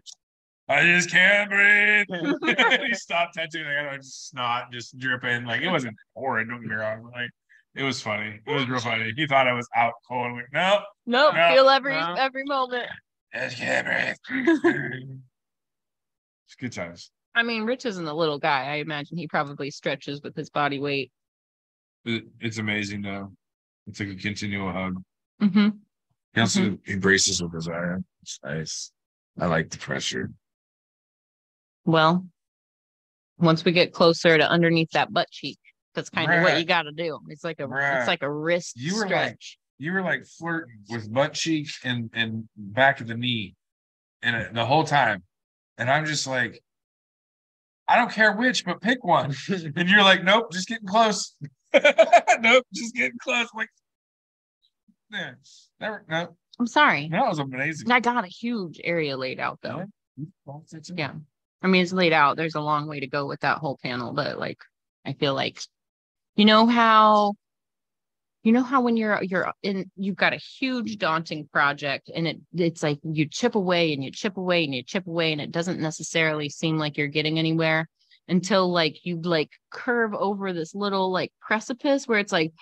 I 0.69 0.83
just 0.83 1.11
can't 1.11 1.51
breathe." 1.51 2.07
he 2.87 2.95
stopped 2.95 3.35
tattooing. 3.35 3.67
I 3.67 3.85
got 3.85 3.97
just 3.97 4.31
snot 4.31 4.73
just 4.73 4.99
dripping. 4.99 5.45
Like 5.45 5.61
it 5.61 5.69
wasn't 5.69 5.95
horrid. 6.17 6.49
Don't 6.49 6.63
get 6.63 6.71
me 6.71 6.75
wrong. 6.75 7.03
but, 7.05 7.13
Like 7.13 7.31
it 7.75 7.83
was 7.83 8.01
funny. 8.01 8.41
It 8.47 8.53
was 8.53 8.67
real 8.69 8.81
funny. 8.81 9.13
He 9.15 9.27
thought 9.27 9.47
I 9.47 9.53
was 9.53 9.69
out 9.77 9.93
cold. 10.09 10.27
I'm 10.27 10.33
like, 10.35 10.47
no, 10.53 10.81
Nope, 11.07 11.35
No, 11.35 11.55
feel 11.55 11.69
every 11.69 11.93
no. 11.93 12.15
every 12.19 12.45
moment. 12.45 12.89
I 13.35 13.39
just 13.41 13.59
can't 13.59 13.87
breathe. 13.87 14.17
it's 16.47 16.55
good 16.59 16.73
times. 16.73 17.11
I 17.35 17.43
mean, 17.45 17.63
Rich 17.63 17.87
isn't 17.87 18.07
a 18.09 18.15
little 18.15 18.39
guy. 18.39 18.73
I 18.73 18.77
imagine 18.77 19.17
he 19.19 19.29
probably 19.29 19.71
stretches 19.71 20.21
with 20.23 20.35
his 20.35 20.51
body 20.51 20.81
weight. 20.81 21.13
It's 22.05 22.59
amazing 22.59 23.03
though. 23.03 23.33
It's 23.91 23.99
like 24.01 24.11
a 24.11 24.15
continual 24.15 24.71
hug. 24.73 25.03
Mm-hmm. 25.43 25.69
He 26.35 26.41
also 26.41 26.79
embraces 26.87 27.43
with 27.43 27.53
his 27.53 27.67
iron. 27.69 28.05
It's 28.23 28.39
nice. 28.45 28.93
I 29.39 29.47
like 29.47 29.71
the 29.71 29.79
pressure. 29.79 30.31
Well, 31.85 32.27
once 33.39 33.65
we 33.65 33.73
get 33.73 33.93
closer 33.93 34.39
to 34.39 34.49
underneath 34.49 34.91
that 34.93 35.13
butt 35.13 35.29
cheek, 35.31 35.59
that's 35.95 36.09
kind 36.09 36.33
of 36.33 36.43
what 36.43 36.59
you 36.59 36.65
got 36.65 36.83
to 36.83 36.93
do. 36.93 37.19
It's 37.29 37.43
like 37.43 37.59
a 37.59 37.67
Right. 37.67 37.99
it's 37.99 38.07
like 38.07 38.23
a 38.23 38.31
wrist 38.31 38.77
You 38.77 38.95
were 38.95 39.01
like- 39.03 39.09
stretch. 39.09 39.59
You 39.79 39.93
were 39.93 40.03
like 40.03 40.25
flirting 40.39 40.85
with 40.91 41.13
butt 41.13 41.33
cheek 41.33 41.69
and 41.83 42.11
and 42.13 42.49
back 42.57 43.01
of 43.01 43.07
the 43.09 43.15
knee, 43.17 43.57
and 44.23 44.37
it- 44.37 44.55
the 44.55 44.67
whole 44.67 44.85
time, 44.85 45.25
and 45.79 45.91
I'm 45.91 46.05
just 46.07 46.27
like, 46.27 46.63
I 47.89 47.97
don't 47.97 48.13
care 48.13 48.35
which, 48.37 48.65
but 48.65 48.81
pick 48.83 49.03
one. 49.03 49.35
and 49.49 49.89
you're 49.89 50.03
like, 50.05 50.23
nope, 50.23 50.53
just 50.53 50.69
getting 50.69 50.87
close. 50.87 51.35
nope, 51.75 52.67
just 52.73 52.95
getting 52.95 53.19
close. 53.21 53.49
I'm 53.53 53.59
like, 53.59 53.71
yeah, 55.11 55.33
never. 55.81 56.05
No, 56.09 56.37
I'm 56.59 56.67
sorry. 56.67 57.09
that 57.11 57.27
was 57.27 57.39
amazing. 57.39 57.91
I 57.91 58.01
got 58.01 58.25
a 58.25 58.29
huge 58.29 58.81
area 58.85 59.17
laid 59.17 59.41
out 59.41 59.59
though. 59.63 59.85
Yeah. 60.47 60.59
Yeah. 60.95 61.13
I 61.63 61.67
mean, 61.67 61.83
it's 61.83 61.93
laid 61.93 62.13
out. 62.13 62.37
There's 62.37 62.55
a 62.55 62.61
long 62.61 62.87
way 62.87 63.01
to 63.01 63.07
go 63.07 63.27
with 63.27 63.41
that 63.41 63.59
whole 63.59 63.79
panel, 63.83 64.13
but 64.13 64.39
like, 64.39 64.59
I 65.05 65.13
feel 65.15 65.35
like, 65.35 65.61
you 66.37 66.45
know 66.45 66.67
how, 66.67 67.35
you 68.43 68.53
know 68.53 68.63
how 68.63 68.81
when 68.81 68.97
you're 68.97 69.23
you're 69.23 69.53
in, 69.63 69.91
you've 69.97 70.17
got 70.17 70.33
a 70.33 70.41
huge 70.59 70.97
daunting 70.97 71.49
project, 71.53 72.11
and 72.15 72.27
it 72.27 72.39
it's 72.55 72.83
like 72.83 72.99
you 73.03 73.27
chip 73.27 73.55
away 73.55 73.93
and 73.93 74.03
you 74.03 74.11
chip 74.11 74.39
away 74.39 74.65
and 74.65 74.75
you 74.75 74.83
chip 74.83 75.07
away, 75.07 75.33
and 75.33 75.41
it 75.41 75.51
doesn't 75.51 75.81
necessarily 75.81 76.49
seem 76.49 76.79
like 76.79 76.97
you're 76.97 77.09
getting 77.09 77.39
anywhere 77.39 77.87
until 78.29 78.71
like 78.71 79.05
you 79.05 79.21
like 79.21 79.51
curve 79.71 80.15
over 80.15 80.53
this 80.55 80.75
little 80.75 81.11
like 81.11 81.33
precipice 81.41 82.07
where 82.07 82.19
it's 82.19 82.33
like. 82.33 82.53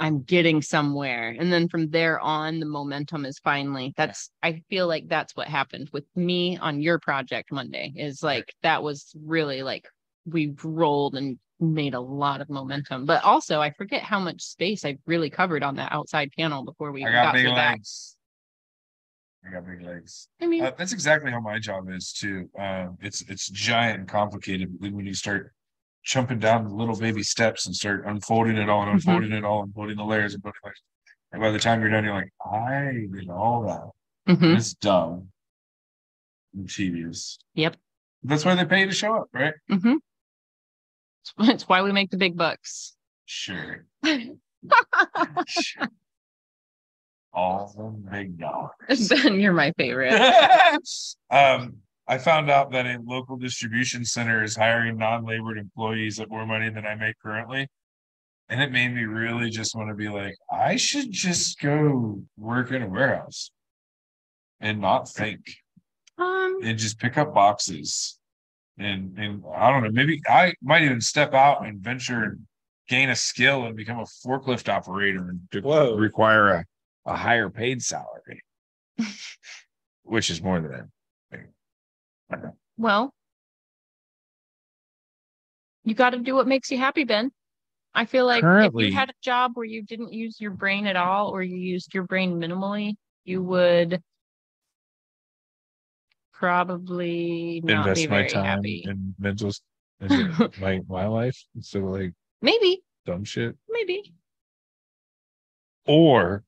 I'm 0.00 0.22
getting 0.22 0.60
somewhere. 0.60 1.34
And 1.38 1.52
then 1.52 1.68
from 1.68 1.88
there 1.90 2.18
on, 2.20 2.58
the 2.60 2.66
momentum 2.66 3.24
is 3.24 3.38
finally 3.38 3.94
that's 3.96 4.30
I 4.42 4.62
feel 4.68 4.88
like 4.88 5.08
that's 5.08 5.36
what 5.36 5.48
happened 5.48 5.90
with 5.92 6.04
me 6.16 6.58
on 6.58 6.80
your 6.80 6.98
project 6.98 7.52
Monday 7.52 7.92
is 7.96 8.22
like 8.22 8.52
that 8.62 8.82
was 8.82 9.14
really 9.24 9.62
like 9.62 9.86
we 10.26 10.54
rolled 10.62 11.14
and 11.14 11.38
made 11.60 11.94
a 11.94 12.00
lot 12.00 12.40
of 12.40 12.50
momentum. 12.50 13.06
But 13.06 13.22
also 13.24 13.60
I 13.60 13.70
forget 13.70 14.02
how 14.02 14.18
much 14.18 14.42
space 14.42 14.84
I 14.84 14.98
really 15.06 15.30
covered 15.30 15.62
on 15.62 15.76
that 15.76 15.92
outside 15.92 16.30
panel 16.36 16.64
before 16.64 16.90
we 16.90 17.04
I 17.04 17.12
got 17.12 17.24
got 17.26 17.34
big 17.34 17.44
through 17.44 17.54
that. 17.54 17.78
I 19.46 19.50
got 19.52 19.66
big 19.66 19.82
legs. 19.82 20.28
I 20.40 20.46
mean, 20.46 20.64
Uh, 20.64 20.72
that's 20.76 20.92
exactly 20.92 21.30
how 21.30 21.40
my 21.40 21.58
job 21.58 21.88
is 21.90 22.12
too. 22.12 22.50
Uh, 22.58 22.88
it's 23.00 23.22
it's 23.22 23.48
giant 23.48 24.00
and 24.00 24.08
complicated. 24.08 24.74
when 24.80 25.06
you 25.06 25.14
start 25.14 25.53
jumping 26.04 26.38
down 26.38 26.64
the 26.64 26.74
little 26.74 26.96
baby 26.96 27.22
steps 27.22 27.66
and 27.66 27.74
start 27.74 28.04
unfolding 28.06 28.56
it 28.56 28.68
all 28.68 28.82
and 28.82 28.90
Mhm. 28.90 28.94
unfolding 28.94 29.32
it 29.32 29.44
all, 29.44 29.62
unfolding 29.62 29.96
the 29.96 30.04
layers 30.04 30.34
and 30.34 30.44
layers. 30.44 30.82
And 31.32 31.40
by 31.40 31.50
the 31.50 31.58
time 31.58 31.80
you're 31.80 31.90
done, 31.90 32.04
you're 32.04 32.14
like, 32.14 32.32
I 32.44 33.06
did 33.12 33.28
all 33.30 33.62
that. 33.64 33.90
mhm. 34.36 34.56
It's 34.56 34.74
dumb 34.74 35.30
and 36.54 36.70
tedious. 36.70 37.38
Yep. 37.54 37.76
That's 38.22 38.44
why 38.44 38.54
they 38.54 38.64
pay 38.64 38.80
you 38.80 38.86
to 38.86 38.92
show 38.94 39.16
up, 39.16 39.28
right? 39.32 39.54
Mhm. 39.70 39.96
It's 41.40 41.68
why 41.68 41.82
we 41.82 41.90
make 41.92 42.10
the 42.10 42.16
big 42.18 42.36
bucks. 42.36 42.94
Sure. 43.26 43.86
sure. 45.46 45.88
All 47.32 47.72
the 47.76 48.10
big 48.10 48.38
dollars. 48.38 49.08
ben, 49.08 49.40
you're 49.40 49.52
my 49.52 49.72
favorite. 49.72 50.12
um, 51.30 51.78
I 52.06 52.18
found 52.18 52.50
out 52.50 52.70
that 52.72 52.86
a 52.86 52.98
local 53.02 53.36
distribution 53.36 54.04
center 54.04 54.42
is 54.42 54.56
hiring 54.56 54.98
non-labored 54.98 55.56
employees 55.56 56.20
at 56.20 56.28
more 56.28 56.46
money 56.46 56.68
than 56.68 56.86
I 56.86 56.94
make 56.94 57.18
currently. 57.18 57.68
And 58.50 58.60
it 58.60 58.70
made 58.70 58.94
me 58.94 59.04
really 59.04 59.48
just 59.48 59.74
want 59.74 59.88
to 59.88 59.94
be 59.94 60.08
like, 60.10 60.36
I 60.52 60.76
should 60.76 61.10
just 61.10 61.58
go 61.60 62.22
work 62.36 62.70
in 62.72 62.82
a 62.82 62.88
warehouse 62.88 63.50
and 64.60 64.80
not 64.80 65.08
think 65.08 65.40
Um, 66.18 66.60
and 66.62 66.78
just 66.78 66.98
pick 66.98 67.16
up 67.16 67.34
boxes. 67.34 68.18
And 68.76 69.18
and 69.18 69.42
I 69.56 69.70
don't 69.70 69.84
know, 69.84 69.90
maybe 69.90 70.20
I 70.28 70.52
might 70.60 70.82
even 70.82 71.00
step 71.00 71.32
out 71.32 71.64
and 71.64 71.80
venture 71.80 72.24
and 72.24 72.40
gain 72.88 73.08
a 73.08 73.16
skill 73.16 73.64
and 73.64 73.76
become 73.76 73.98
a 73.98 74.04
forklift 74.26 74.68
operator 74.68 75.30
and 75.30 75.40
to 75.52 75.60
Whoa. 75.60 75.96
require 75.96 76.48
a, 76.50 76.64
a 77.06 77.16
higher 77.16 77.48
paid 77.48 77.82
salary, 77.82 78.42
which 80.02 80.28
is 80.28 80.42
more 80.42 80.60
than 80.60 80.90
well, 82.76 83.12
you 85.84 85.94
got 85.94 86.10
to 86.10 86.18
do 86.18 86.34
what 86.34 86.46
makes 86.46 86.70
you 86.70 86.78
happy, 86.78 87.04
Ben. 87.04 87.30
I 87.94 88.06
feel 88.06 88.26
like 88.26 88.42
if 88.44 88.72
you 88.74 88.92
had 88.92 89.10
a 89.10 89.14
job 89.22 89.52
where 89.54 89.66
you 89.66 89.82
didn't 89.82 90.12
use 90.12 90.40
your 90.40 90.50
brain 90.50 90.86
at 90.86 90.96
all, 90.96 91.28
or 91.28 91.42
you 91.42 91.56
used 91.56 91.94
your 91.94 92.02
brain 92.04 92.40
minimally, 92.40 92.94
you 93.24 93.42
would 93.42 94.02
probably 96.32 97.60
not 97.62 97.86
invest 97.86 98.02
be 98.02 98.08
my 98.08 98.26
time 98.26 98.44
happy. 98.44 98.84
in 98.86 99.14
mental 99.18 99.52
in 100.00 100.34
my 100.60 100.80
my 100.88 101.06
life 101.06 101.40
instead 101.54 101.82
of 101.82 101.88
like 101.88 102.12
Maybe, 102.42 102.82
dumb 103.06 103.24
shit. 103.24 103.56
maybe. 103.70 104.12
Or 105.86 106.44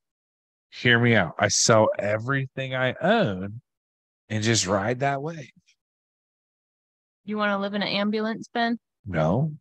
hear 0.71 0.99
me 0.99 1.15
out. 1.15 1.35
I 1.39 1.49
sell 1.49 1.89
everything 1.99 2.75
I 2.75 2.95
own 3.01 3.63
and 4.29 4.45
just 4.45 4.67
ride 4.67 5.01
that 5.01 5.23
way. 5.23 5.53
You 7.27 7.37
want 7.37 7.51
to 7.51 7.59
live 7.59 7.75
in 7.75 7.83
an 7.83 7.89
ambulance, 7.89 8.49
Ben? 8.55 8.79
No, 9.05 9.53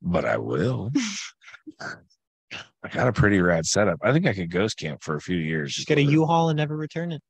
but 0.00 0.24
I 0.24 0.38
will. 0.38 0.90
I 1.80 2.88
got 2.90 3.06
a 3.06 3.12
pretty 3.12 3.40
rad 3.40 3.66
setup. 3.66 3.98
I 4.02 4.12
think 4.12 4.26
I 4.26 4.32
could 4.32 4.50
ghost 4.50 4.78
camp 4.78 5.02
for 5.02 5.14
a 5.14 5.20
few 5.20 5.36
years. 5.36 5.74
Just 5.74 5.86
get 5.86 5.98
a 5.98 6.02
U-Haul 6.02 6.48
and 6.48 6.56
never 6.56 6.76
return 6.76 7.12
it. 7.12 7.22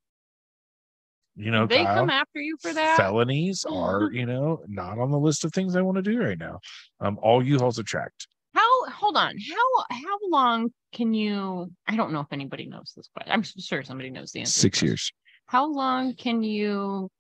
You 1.34 1.50
know, 1.50 1.66
they 1.66 1.84
Kyle, 1.84 1.96
come 1.96 2.10
after 2.10 2.40
you 2.40 2.56
for 2.60 2.72
that. 2.72 2.96
felonies 2.96 3.64
are, 3.70 4.10
you 4.12 4.24
know, 4.24 4.62
not 4.68 4.98
on 4.98 5.10
the 5.10 5.18
list 5.18 5.44
of 5.44 5.52
things 5.52 5.74
I 5.74 5.82
want 5.82 5.96
to 5.96 6.02
do 6.02 6.22
right 6.22 6.38
now. 6.38 6.60
Um, 7.00 7.18
all 7.20 7.42
U-Hauls 7.42 7.78
attract. 7.78 8.28
How? 8.54 8.84
Hold 8.90 9.16
on. 9.16 9.34
How? 9.36 9.84
How 9.90 10.18
long 10.30 10.70
can 10.94 11.12
you? 11.12 11.72
I 11.88 11.96
don't 11.96 12.12
know 12.12 12.20
if 12.20 12.32
anybody 12.32 12.66
knows 12.66 12.92
this, 12.96 13.09
but 13.14 13.24
I'm 13.26 13.42
sure 13.42 13.82
somebody 13.82 14.10
knows 14.10 14.30
the 14.30 14.40
answer. 14.40 14.52
Six 14.52 14.82
years. 14.82 15.10
How 15.46 15.66
long 15.66 16.14
can 16.14 16.42
you, 16.42 17.10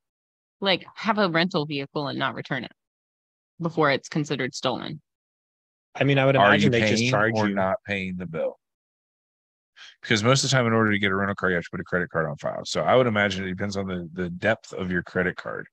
like, 0.62 0.86
have 0.94 1.18
a 1.18 1.28
rental 1.28 1.66
vehicle 1.66 2.08
and 2.08 2.18
not 2.18 2.34
return 2.34 2.64
it 2.64 2.72
before 3.60 3.90
it's 3.90 4.08
considered 4.08 4.54
stolen? 4.54 5.00
I 5.94 6.04
mean, 6.04 6.18
I 6.18 6.24
would 6.24 6.36
imagine 6.36 6.70
they 6.70 6.80
just 6.80 7.04
charge 7.10 7.34
or 7.34 7.48
you. 7.48 7.54
not 7.54 7.76
paying 7.86 8.16
the 8.16 8.26
bill? 8.26 8.58
Because 10.00 10.22
most 10.24 10.44
of 10.44 10.50
the 10.50 10.56
time, 10.56 10.66
in 10.66 10.72
order 10.72 10.92
to 10.92 10.98
get 10.98 11.10
a 11.10 11.14
rental 11.14 11.34
car, 11.34 11.50
you 11.50 11.56
have 11.56 11.64
to 11.64 11.70
put 11.70 11.80
a 11.80 11.84
credit 11.84 12.10
card 12.10 12.26
on 12.26 12.36
file. 12.36 12.64
So 12.64 12.82
I 12.82 12.96
would 12.96 13.06
imagine 13.06 13.44
it 13.44 13.50
depends 13.50 13.76
on 13.76 13.86
the 13.86 14.08
the 14.12 14.30
depth 14.30 14.72
of 14.72 14.90
your 14.90 15.02
credit 15.02 15.36
card, 15.36 15.66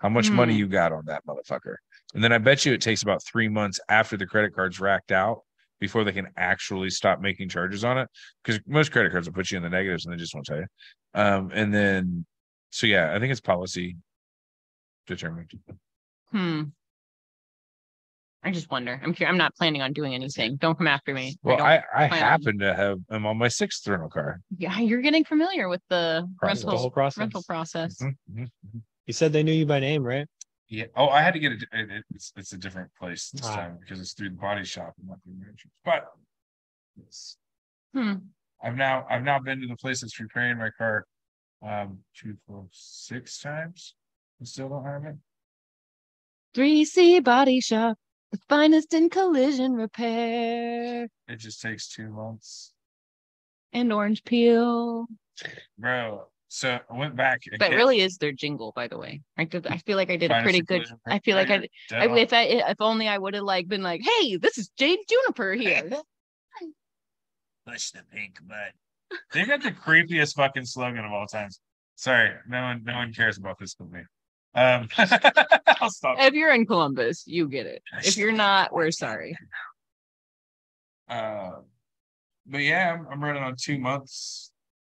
how 0.00 0.08
much 0.08 0.30
money 0.32 0.52
Hmm. 0.52 0.58
you 0.58 0.66
got 0.68 0.92
on 0.92 1.04
that 1.06 1.24
motherfucker, 1.26 1.76
and 2.14 2.22
then 2.22 2.32
I 2.32 2.38
bet 2.38 2.64
you 2.64 2.72
it 2.72 2.80
takes 2.80 3.02
about 3.02 3.22
three 3.24 3.48
months 3.48 3.80
after 3.88 4.16
the 4.16 4.26
credit 4.26 4.54
card's 4.54 4.80
racked 4.80 5.12
out 5.12 5.42
before 5.80 6.04
they 6.04 6.12
can 6.12 6.28
actually 6.36 6.90
stop 6.90 7.20
making 7.20 7.48
charges 7.48 7.84
on 7.84 7.98
it. 7.98 8.08
Because 8.42 8.60
most 8.66 8.92
credit 8.92 9.12
cards 9.12 9.28
will 9.28 9.34
put 9.34 9.50
you 9.50 9.56
in 9.56 9.62
the 9.62 9.70
negatives 9.70 10.04
and 10.06 10.12
they 10.12 10.18
just 10.18 10.34
won't 10.34 10.46
tell 10.46 10.58
you. 10.58 10.66
Um, 11.14 11.50
and 11.54 11.72
then, 11.72 12.26
so 12.70 12.86
yeah, 12.86 13.14
I 13.14 13.18
think 13.18 13.30
it's 13.32 13.40
policy 13.40 13.96
determined. 15.06 15.50
Hmm. 16.32 16.62
I 18.42 18.52
just 18.52 18.70
wonder. 18.70 19.00
I'm 19.02 19.12
curious. 19.12 19.30
I'm 19.32 19.38
not 19.38 19.56
planning 19.56 19.82
on 19.82 19.92
doing 19.92 20.14
anything. 20.14 20.56
Don't 20.56 20.78
come 20.78 20.86
after 20.86 21.12
me. 21.12 21.36
Well, 21.42 21.56
don't- 21.56 21.66
I, 21.66 21.82
I 21.94 22.08
plan 22.08 22.22
on- 22.22 22.28
happen 22.30 22.58
to 22.60 22.74
have 22.74 22.98
I'm 23.10 23.26
on 23.26 23.38
my 23.38 23.48
sixth 23.48 23.86
rental 23.88 24.08
car. 24.08 24.40
yeah, 24.56 24.78
you're 24.78 25.00
getting 25.00 25.24
familiar 25.24 25.68
with 25.68 25.82
the 25.90 26.28
Process. 26.38 26.62
The 26.62 26.70
whole 26.70 26.76
rental 26.76 26.90
process. 26.90 27.18
rental 27.18 27.42
process. 27.42 28.00
Mhm, 28.02 28.16
mhm, 28.32 28.48
mhm. 28.68 28.80
You 29.06 29.12
said 29.12 29.32
they 29.32 29.42
knew 29.42 29.52
you 29.52 29.66
by 29.66 29.80
name, 29.80 30.02
right? 30.04 30.28
Yeah. 30.68 30.86
Oh, 30.96 31.08
I 31.08 31.22
had 31.22 31.32
to 31.34 31.40
get 31.40 31.52
it. 31.52 31.64
it- 31.72 32.04
It's 32.14 32.32
it's 32.36 32.52
a 32.52 32.58
different 32.58 32.90
place 32.98 33.30
this 33.30 33.46
Ah. 33.46 33.56
time 33.56 33.78
because 33.80 34.00
it's 34.00 34.12
through 34.14 34.30
the 34.30 34.36
body 34.36 34.64
shop 34.64 34.94
and 34.98 35.08
not 35.08 35.18
through 35.24 35.34
the 35.34 35.48
insurance. 35.50 35.72
But 35.84 36.04
yes, 36.96 37.36
Hmm. 37.94 38.14
I've 38.62 38.76
now 38.76 39.06
I've 39.10 39.22
now 39.24 39.38
been 39.40 39.60
to 39.60 39.66
the 39.66 39.76
place 39.76 40.00
that's 40.02 40.18
repairing 40.20 40.58
my 40.58 40.70
car 40.70 41.04
um 41.62 41.98
two, 42.14 42.36
four, 42.46 42.66
six 42.70 43.40
times. 43.40 43.94
and 44.38 44.48
still 44.48 44.68
don't 44.68 44.84
have 44.84 45.04
it. 45.04 45.16
3C 46.54 47.22
Body 47.22 47.60
Shop, 47.60 47.98
the 48.32 48.38
finest 48.48 48.94
in 48.94 49.10
collision 49.10 49.74
repair 49.74 51.08
It 51.28 51.36
just 51.36 51.60
takes 51.60 51.88
two 51.88 52.08
months, 52.08 52.72
and 53.72 53.92
orange 53.92 54.24
peel. 54.24 55.06
bro. 55.78 56.26
So 56.48 56.78
I 56.88 56.96
went 56.96 57.16
back. 57.16 57.42
That 57.58 57.66
again. 57.66 57.76
really 57.76 58.00
is 58.00 58.16
their 58.18 58.30
jingle, 58.32 58.72
by 58.74 58.86
the 58.86 58.96
way. 58.96 59.20
I 59.36 59.44
did. 59.44 59.66
I 59.66 59.78
feel 59.78 59.96
like 59.96 60.10
I 60.10 60.16
did 60.16 60.30
a 60.30 60.40
pretty 60.42 60.62
good. 60.62 60.86
I 61.04 61.18
feel 61.18 61.36
like 61.36 61.50
I. 61.50 61.54
repair. 61.56 61.60
did- 61.62 61.70
Dead 61.88 62.10
I 62.10 62.18
if 62.18 62.32
I 62.32 62.42
if 62.70 62.76
only 62.80 63.08
I 63.08 63.18
would 63.18 63.34
have 63.34 63.42
like 63.42 63.66
been 63.68 63.82
like, 63.82 64.00
hey, 64.02 64.36
this 64.36 64.56
is 64.56 64.70
Jade 64.78 65.00
Juniper 65.08 65.54
here. 65.54 65.90
Push 67.66 67.90
the 67.90 68.02
pink 68.12 68.38
button. 68.46 68.72
They 69.32 69.44
got 69.44 69.62
the 69.62 69.70
creepiest 69.72 70.34
fucking 70.34 70.64
slogan 70.64 71.04
of 71.04 71.12
all 71.12 71.26
times. 71.26 71.60
Sorry, 71.94 72.30
no 72.48 72.62
one, 72.62 72.82
no 72.84 72.94
one 72.94 73.12
cares 73.12 73.38
about 73.38 73.58
this 73.58 73.74
company. 73.74 74.04
Um, 74.54 74.88
I'll 75.80 75.90
stop. 75.90 76.16
if 76.18 76.34
you're 76.34 76.52
in 76.52 76.66
Columbus, 76.66 77.24
you 77.26 77.48
get 77.48 77.66
it. 77.66 77.82
If 78.04 78.16
you're 78.16 78.32
not, 78.32 78.72
we're 78.72 78.90
sorry. 78.90 79.36
Uh, 81.08 81.50
but 82.46 82.58
yeah, 82.58 82.94
I'm, 82.98 83.06
I'm 83.10 83.22
running 83.22 83.42
on 83.42 83.54
two 83.60 83.78
months. 83.78 84.50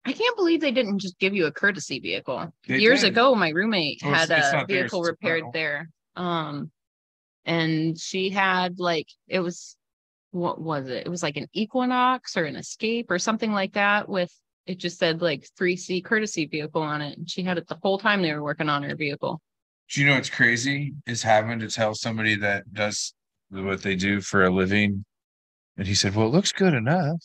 I 0.05 0.13
can't 0.13 0.35
believe 0.35 0.61
they 0.61 0.71
didn't 0.71 0.99
just 0.99 1.17
give 1.19 1.33
you 1.35 1.45
a 1.45 1.51
courtesy 1.51 1.99
vehicle. 1.99 2.51
They 2.67 2.79
Years 2.79 3.01
did. 3.01 3.11
ago, 3.11 3.35
my 3.35 3.49
roommate 3.49 4.01
Oh, 4.03 4.09
it's- 4.13 4.27
had 4.29 4.63
a 4.63 4.65
vehicle 4.65 5.03
repaired 5.03 5.43
there. 5.53 5.89
Um, 6.15 6.71
and 7.45 7.97
she 7.99 8.29
had 8.29 8.79
like 8.79 9.07
it 9.27 9.39
was 9.39 9.75
what 10.31 10.59
was 10.59 10.87
it? 10.87 11.05
It 11.05 11.09
was 11.09 11.23
like 11.23 11.37
an 11.37 11.47
Equinox 11.53 12.35
or 12.35 12.45
an 12.45 12.55
Escape 12.55 13.11
or 13.11 13.19
something 13.19 13.51
like 13.51 13.73
that. 13.73 14.09
With 14.09 14.33
it 14.65 14.77
just 14.77 14.97
said 14.97 15.21
like 15.21 15.47
3C 15.59 16.03
courtesy 16.03 16.45
vehicle 16.45 16.81
on 16.81 17.01
it, 17.01 17.17
and 17.17 17.29
she 17.29 17.43
had 17.43 17.57
it 17.57 17.67
the 17.67 17.77
whole 17.81 17.97
time 17.97 18.21
they 18.21 18.33
were 18.33 18.43
working 18.43 18.69
on 18.69 18.83
her 18.83 18.95
vehicle. 18.95 19.41
Do 19.93 20.01
you 20.01 20.07
know 20.07 20.15
what's 20.15 20.29
crazy 20.29 20.93
is 21.05 21.21
having 21.21 21.59
to 21.59 21.67
tell 21.67 21.93
somebody 21.93 22.35
that 22.37 22.71
does 22.73 23.13
what 23.49 23.81
they 23.81 23.95
do 23.95 24.21
for 24.21 24.45
a 24.45 24.49
living, 24.49 25.03
and 25.77 25.85
he 25.85 25.93
said, 25.93 26.15
"Well, 26.15 26.27
it 26.27 26.31
looks 26.31 26.51
good 26.53 26.73
enough." 26.73 27.21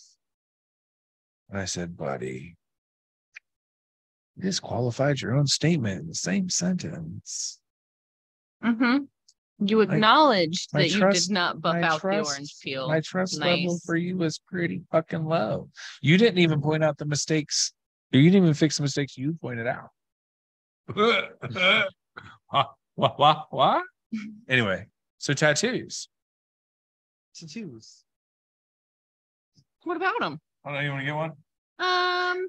And 1.49 1.61
I 1.61 1.65
said, 1.65 1.97
"Buddy, 1.97 2.57
you 4.35 4.43
disqualified 4.43 5.21
your 5.21 5.37
own 5.37 5.47
statement 5.47 6.01
in 6.01 6.09
the 6.09 6.15
same 6.15 6.49
sentence." 6.49 7.61
Mm-hmm. 8.65 9.05
You 9.59 9.79
My- 9.79 9.95
acknowledged 9.95 10.69
my 10.75 10.83
that 10.83 10.91
you 10.91 10.99
trust- 11.01 11.29
did 11.29 11.35
not 11.35 11.61
buff 11.61 11.77
my 11.77 11.83
out 11.83 12.03
the 12.03 12.23
orange 12.25 12.55
peel. 12.63 12.89
My 12.89 13.01
trust 13.01 13.39
level 13.39 13.79
for 13.85 13.97
you 13.97 14.23
is 14.23 14.39
pretty 14.39 14.83
fucking 14.91 15.25
low. 15.25 15.71
You 16.03 16.19
didn't 16.19 16.39
even 16.39 16.61
point 16.61 16.85
out 16.85 16.99
the 16.99 17.07
mistakes. 17.07 17.73
You 18.11 18.23
didn't 18.23 18.43
even 18.45 18.55
fix 18.55 18.77
the 18.77 18.83
mistakes 18.83 19.17
you 19.17 19.35
pointed 19.41 19.67
out. 19.67 19.91
Huh? 22.49 22.65
What? 22.95 23.19
What? 23.19 23.47
What? 23.51 23.83
Anyway, 24.49 24.87
so 25.19 25.33
tattoos. 25.33 26.09
Tattoos. 27.35 28.05
What 29.85 29.97
about 29.97 30.19
them? 30.21 30.41
I 30.65 30.69
don't 30.69 30.79
know. 30.79 30.85
You 30.85 30.91
want 30.91 31.01
to 31.01 31.07
get 31.07 31.15
one? 31.15 31.33
Um, 31.79 32.49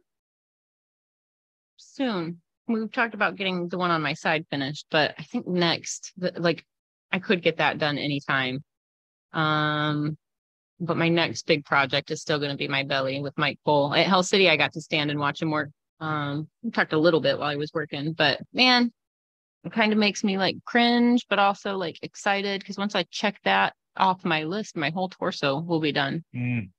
soon. 1.78 2.42
We've 2.68 2.92
talked 2.92 3.14
about 3.14 3.36
getting 3.38 3.70
the 3.70 3.78
one 3.78 3.92
on 3.92 4.02
my 4.02 4.14
side 4.14 4.46
finished, 4.50 4.88
but 4.92 5.16
I 5.18 5.24
think 5.24 5.48
next, 5.48 6.12
the, 6.18 6.34
like, 6.38 6.66
I 7.12 7.20
could 7.20 7.42
get 7.42 7.58
that 7.58 7.78
done 7.78 7.98
anytime. 7.98 8.64
Um, 9.34 10.18
but 10.80 10.98
my 10.98 11.10
next 11.10 11.48
big 11.48 11.66
project 11.66 12.12
is 12.12 12.22
still 12.22 12.38
going 12.40 12.52
to 12.52 12.58
be 12.58 12.68
my 12.68 12.84
belly 12.84 13.22
with 13.22 13.38
Mike 13.38 13.60
Cole 13.66 13.94
at 13.94 14.06
Hell 14.06 14.24
City. 14.24 14.50
I 14.50 14.58
got 14.58 14.74
to 14.74 14.82
stand 14.82 15.10
and 15.10 15.20
watch 15.20 15.42
him 15.42 15.52
work. 15.52 15.70
Um, 16.00 16.48
talked 16.74 16.94
a 16.94 16.98
little 17.00 17.20
bit 17.22 17.40
while 17.40 17.50
he 17.50 17.58
was 17.58 17.72
working, 17.74 18.14
but 18.14 18.40
man, 18.54 18.92
it 19.64 19.72
kind 19.72 19.92
of 19.92 19.98
makes 19.98 20.24
me 20.24 20.38
like 20.38 20.58
cringe, 20.66 21.26
but 21.30 21.40
also 21.40 21.76
like 21.78 21.98
excited 22.04 22.60
because 22.62 22.78
once 22.78 22.94
I 22.94 23.04
check 23.10 23.40
that 23.44 23.74
off 23.96 24.24
my 24.24 24.44
list, 24.44 24.78
my 24.78 24.92
whole 24.92 25.10
torso 25.10 25.60
will 25.60 25.80
be 25.80 25.92
done 25.92 26.24
Mm. 26.36 26.70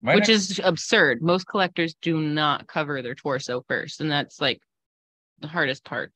Which 0.00 0.26
next- 0.26 0.28
is 0.28 0.60
absurd. 0.64 1.22
Most 1.22 1.46
collectors 1.46 1.94
do 2.02 2.20
not 2.20 2.66
cover 2.66 3.02
their 3.02 3.14
torso 3.14 3.62
first, 3.68 4.00
and 4.00 4.10
that's 4.10 4.40
like 4.40 4.60
the 5.38 5.46
hardest 5.46 5.84
part. 5.84 6.12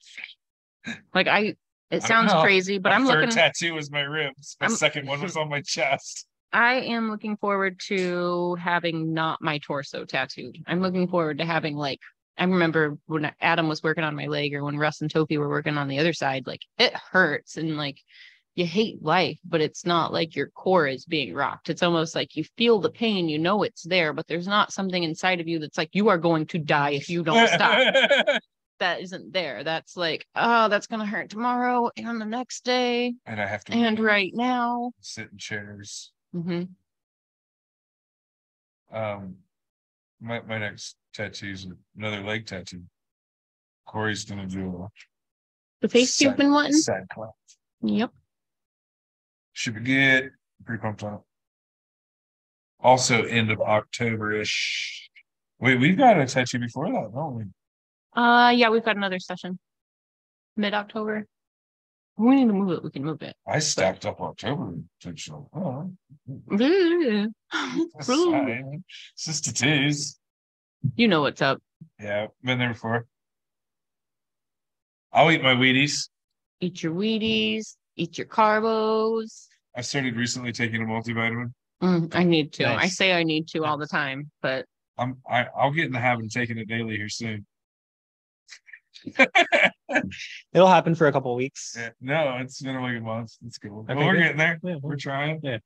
Like 1.15 1.29
I, 1.29 1.55
it 1.91 2.03
sounds 2.03 2.33
crazy, 2.43 2.79
but 2.79 2.91
my 2.91 2.95
I'm 2.97 3.07
third 3.07 3.21
looking. 3.21 3.35
tattoo 3.35 3.75
was 3.75 3.91
my 3.91 4.01
ribs. 4.03 4.57
My 4.61 4.67
I'm- 4.67 4.77
second 4.77 5.07
one 5.07 5.21
was 5.21 5.37
on 5.37 5.49
my 5.49 5.63
chest. 5.63 6.27
I 6.53 6.75
am 6.77 7.11
looking 7.11 7.37
forward 7.37 7.81
to 7.89 8.55
having 8.55 9.13
not 9.13 9.43
my 9.43 9.59
torso 9.59 10.05
tattooed. 10.05 10.59
I'm 10.67 10.81
looking 10.81 11.09
forward 11.09 11.39
to 11.39 11.45
having 11.45 11.77
like. 11.77 12.01
I 12.39 12.45
remember 12.45 12.99
when 13.07 13.33
Adam 13.41 13.67
was 13.69 13.83
working 13.83 14.05
on 14.05 14.15
my 14.15 14.27
leg, 14.27 14.55
or 14.55 14.63
when 14.63 14.77
Russ 14.77 15.01
and 15.01 15.11
Topi 15.11 15.39
were 15.39 15.49
working 15.49 15.79
on 15.79 15.89
the 15.89 15.99
other 15.99 16.13
side. 16.13 16.47
Like 16.47 16.61
it 16.79 16.95
hurts, 16.95 17.57
and 17.57 17.77
like 17.77 17.99
you 18.55 18.65
hate 18.67 19.03
life, 19.03 19.39
but 19.45 19.61
it's 19.61 19.85
not 19.85 20.13
like 20.13 20.35
your 20.37 20.49
core 20.49 20.87
is 20.87 21.05
being 21.05 21.35
rocked. 21.35 21.69
It's 21.69 21.83
almost 21.83 22.15
like 22.15 22.37
you 22.37 22.45
feel 22.57 22.79
the 22.81 22.91
pain, 22.91 23.29
you 23.29 23.39
know 23.39 23.63
it's 23.65 23.83
there, 23.83 24.13
but 24.15 24.27
there's 24.27 24.47
not 24.47 24.73
something 24.73 25.03
inside 25.03 25.41
of 25.41 25.49
you 25.49 25.59
that's 25.59 25.77
like 25.77 25.91
you 25.93 26.09
are 26.09 26.17
going 26.19 26.47
to 26.47 26.59
die 26.59 26.91
if 26.91 27.11
you 27.11 27.23
don't 27.23 27.49
stop. 27.49 27.95
that 28.81 29.01
isn't 29.01 29.33
there. 29.33 29.65
That's 29.65 29.97
like, 29.97 30.27
oh, 30.35 30.69
that's 30.69 30.87
gonna 30.87 31.07
hurt 31.07 31.31
tomorrow 31.31 31.91
and 31.97 32.21
the 32.21 32.25
next 32.27 32.65
day 32.65 33.15
and 33.27 33.41
I 33.41 33.47
have 33.47 33.65
to 33.65 33.73
and 33.73 33.99
right 33.99 34.33
now. 34.35 34.93
sit 35.01 35.29
in 35.33 35.39
chairs. 35.39 36.13
hmm 36.33 36.65
Um, 38.93 39.37
my 40.21 40.41
my 40.43 40.59
next 40.59 40.97
tattoo 41.15 41.51
is 41.51 41.67
another 41.97 42.23
leg 42.23 42.47
tattoo. 42.47 42.83
Corey's 43.87 44.25
gonna 44.25 44.47
do 44.47 44.85
a 44.85 44.89
The 45.81 45.89
face 45.89 46.21
you've 46.21 46.37
been 46.37 46.51
wanting. 46.53 46.73
sad 46.75 47.09
clap. 47.11 47.31
Yep. 47.83 48.11
Should 49.53 49.75
be 49.75 49.81
good. 49.81 50.31
Pretty 50.65 50.81
pumped 50.81 51.03
up. 51.05 51.25
Also, 52.81 53.25
end 53.25 53.51
of 53.51 53.61
October 53.61 54.33
ish. 54.33 55.09
Wait, 55.59 55.79
we've 55.81 55.97
got 55.97 56.19
a 56.21 56.27
tattoo 56.27 56.59
before 56.59 56.91
that, 56.93 57.11
don't 57.15 57.35
we? 57.37 57.45
Uh, 58.17 58.51
yeah, 58.55 58.71
we've 58.71 58.85
got 58.85 58.97
another 58.97 59.19
session. 59.19 59.59
Mid 60.57 60.73
October. 60.73 61.27
We 62.17 62.37
need 62.37 62.47
to 62.47 62.55
move 62.55 62.71
it. 62.71 62.83
We 62.83 62.91
can 62.91 63.05
move 63.05 63.21
it. 63.21 63.37
I 63.47 63.59
stacked 63.59 64.07
up 64.07 64.23
October 64.23 64.73
potential. 64.99 65.51
Oh, 65.55 65.91
you 66.51 67.33
that's 67.95 68.07
fine. 68.07 68.83
It's 69.15 69.27
just 69.27 69.45
tattoos. 69.45 70.19
know 70.97 71.21
what's 71.21 71.43
up. 71.43 71.61
Yeah, 72.01 72.29
been 72.43 72.59
there 72.59 72.71
before. 72.71 73.07
I'll 75.13 75.31
eat 75.31 75.43
my 75.43 75.55
Wheaties. 75.55 76.09
Eat 76.61 76.83
your 76.83 76.95
Wheaties. 76.95 77.77
Eat 77.97 78.17
your 78.17 78.27
carbos. 78.27 79.47
I 79.75 79.83
started 79.83 80.17
recently 80.17 80.53
taking 80.53 80.83
a 80.83 80.87
multivitamin. 80.87 81.53
Mm, 81.83 82.15
I 82.15 82.25
need 82.25 82.55
to. 82.55 82.67
I 82.67 82.89
say 82.89 83.13
I 83.13 83.25
need 83.25 83.49
to 83.49 83.65
all 83.65 83.77
the 83.77 83.87
time, 83.87 84.31
but 84.41 84.65
I'm 84.97 85.19
I, 85.29 85.49
I'll 85.55 85.71
get 85.71 85.85
in 85.85 85.93
the 85.93 86.01
habit 86.01 86.25
of 86.25 86.31
taking 86.31 86.57
it 86.57 86.67
daily 86.67 86.97
here 86.97 87.11
soon. 87.11 87.45
It'll 90.53 90.67
happen 90.67 90.95
for 90.95 91.07
a 91.07 91.13
couple 91.13 91.33
of 91.33 91.37
weeks. 91.37 91.75
Yeah, 91.77 91.91
no, 92.01 92.37
it's 92.41 92.61
been 92.61 92.81
like 92.81 92.97
a 92.97 93.01
month. 93.01 93.33
It's 93.47 93.59
cool. 93.59 93.85
But 93.87 93.97
Okay, 93.97 94.07
we're 94.07 94.13
good. 94.15 94.23
getting 94.23 94.37
there. 94.39 94.59
Yeah, 94.63 94.75
We're 94.83 94.97
trying. 94.97 95.41
Yeah. 95.43 95.59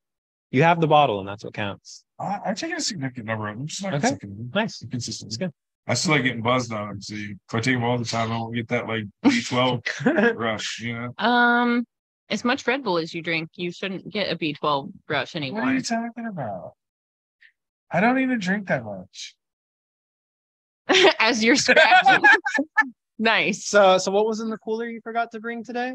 You 0.50 0.62
have 0.64 0.80
the 0.80 0.86
bottle, 0.88 1.20
and 1.20 1.28
that's 1.28 1.44
what 1.44 1.54
counts. 1.54 2.04
I, 2.18 2.38
I've 2.46 2.56
taken 2.58 2.76
a 2.76 2.80
significant 2.80 3.26
number 3.26 3.48
of 3.48 3.56
them. 3.56 3.66
Just 3.66 3.82
not 3.82 3.94
Okay. 3.94 4.00
consecutive. 4.00 4.54
Nice. 4.54 4.84
Consistent. 4.90 5.28
It's 5.28 5.36
good. 5.36 5.50
I 5.86 5.94
still 5.94 6.12
like 6.12 6.22
getting 6.24 6.42
buzzed 6.42 6.72
on 6.72 6.88
them. 6.88 7.00
So 7.00 7.14
if 7.14 7.36
I 7.54 7.60
take 7.60 7.74
them 7.76 7.84
all 7.84 7.98
the 7.98 8.04
time, 8.04 8.30
I 8.32 8.36
won't 8.38 8.54
get 8.54 8.68
that 8.68 8.86
like 8.86 9.04
B12 9.24 10.36
rush, 10.36 10.80
you 10.80 10.92
know? 10.94 11.14
um, 11.18 11.84
as 12.28 12.44
much 12.44 12.66
Red 12.66 12.84
Bull 12.84 12.98
as 12.98 13.12
you 13.14 13.22
drink, 13.22 13.50
you 13.56 13.72
shouldn't 13.72 14.08
get 14.08 14.30
a 14.30 14.36
B12 14.36 14.92
rush 15.08 15.34
anymore. 15.34 15.62
What 15.62 15.70
are 15.70 15.74
you 15.74 15.82
talking 15.82 16.26
about? 16.28 16.74
I 17.90 18.00
don't 18.00 18.18
even 18.20 18.38
drink 18.38 18.68
that 18.68 18.84
much. 18.84 19.34
as 21.18 21.42
you're 21.42 21.56
scratching. 21.56 22.24
Nice. 23.20 23.64
so, 23.66 23.98
so 23.98 24.10
what 24.10 24.26
was 24.26 24.40
in 24.40 24.50
the 24.50 24.58
cooler 24.58 24.86
you 24.88 25.00
forgot 25.02 25.30
to 25.32 25.40
bring 25.40 25.62
today? 25.64 25.94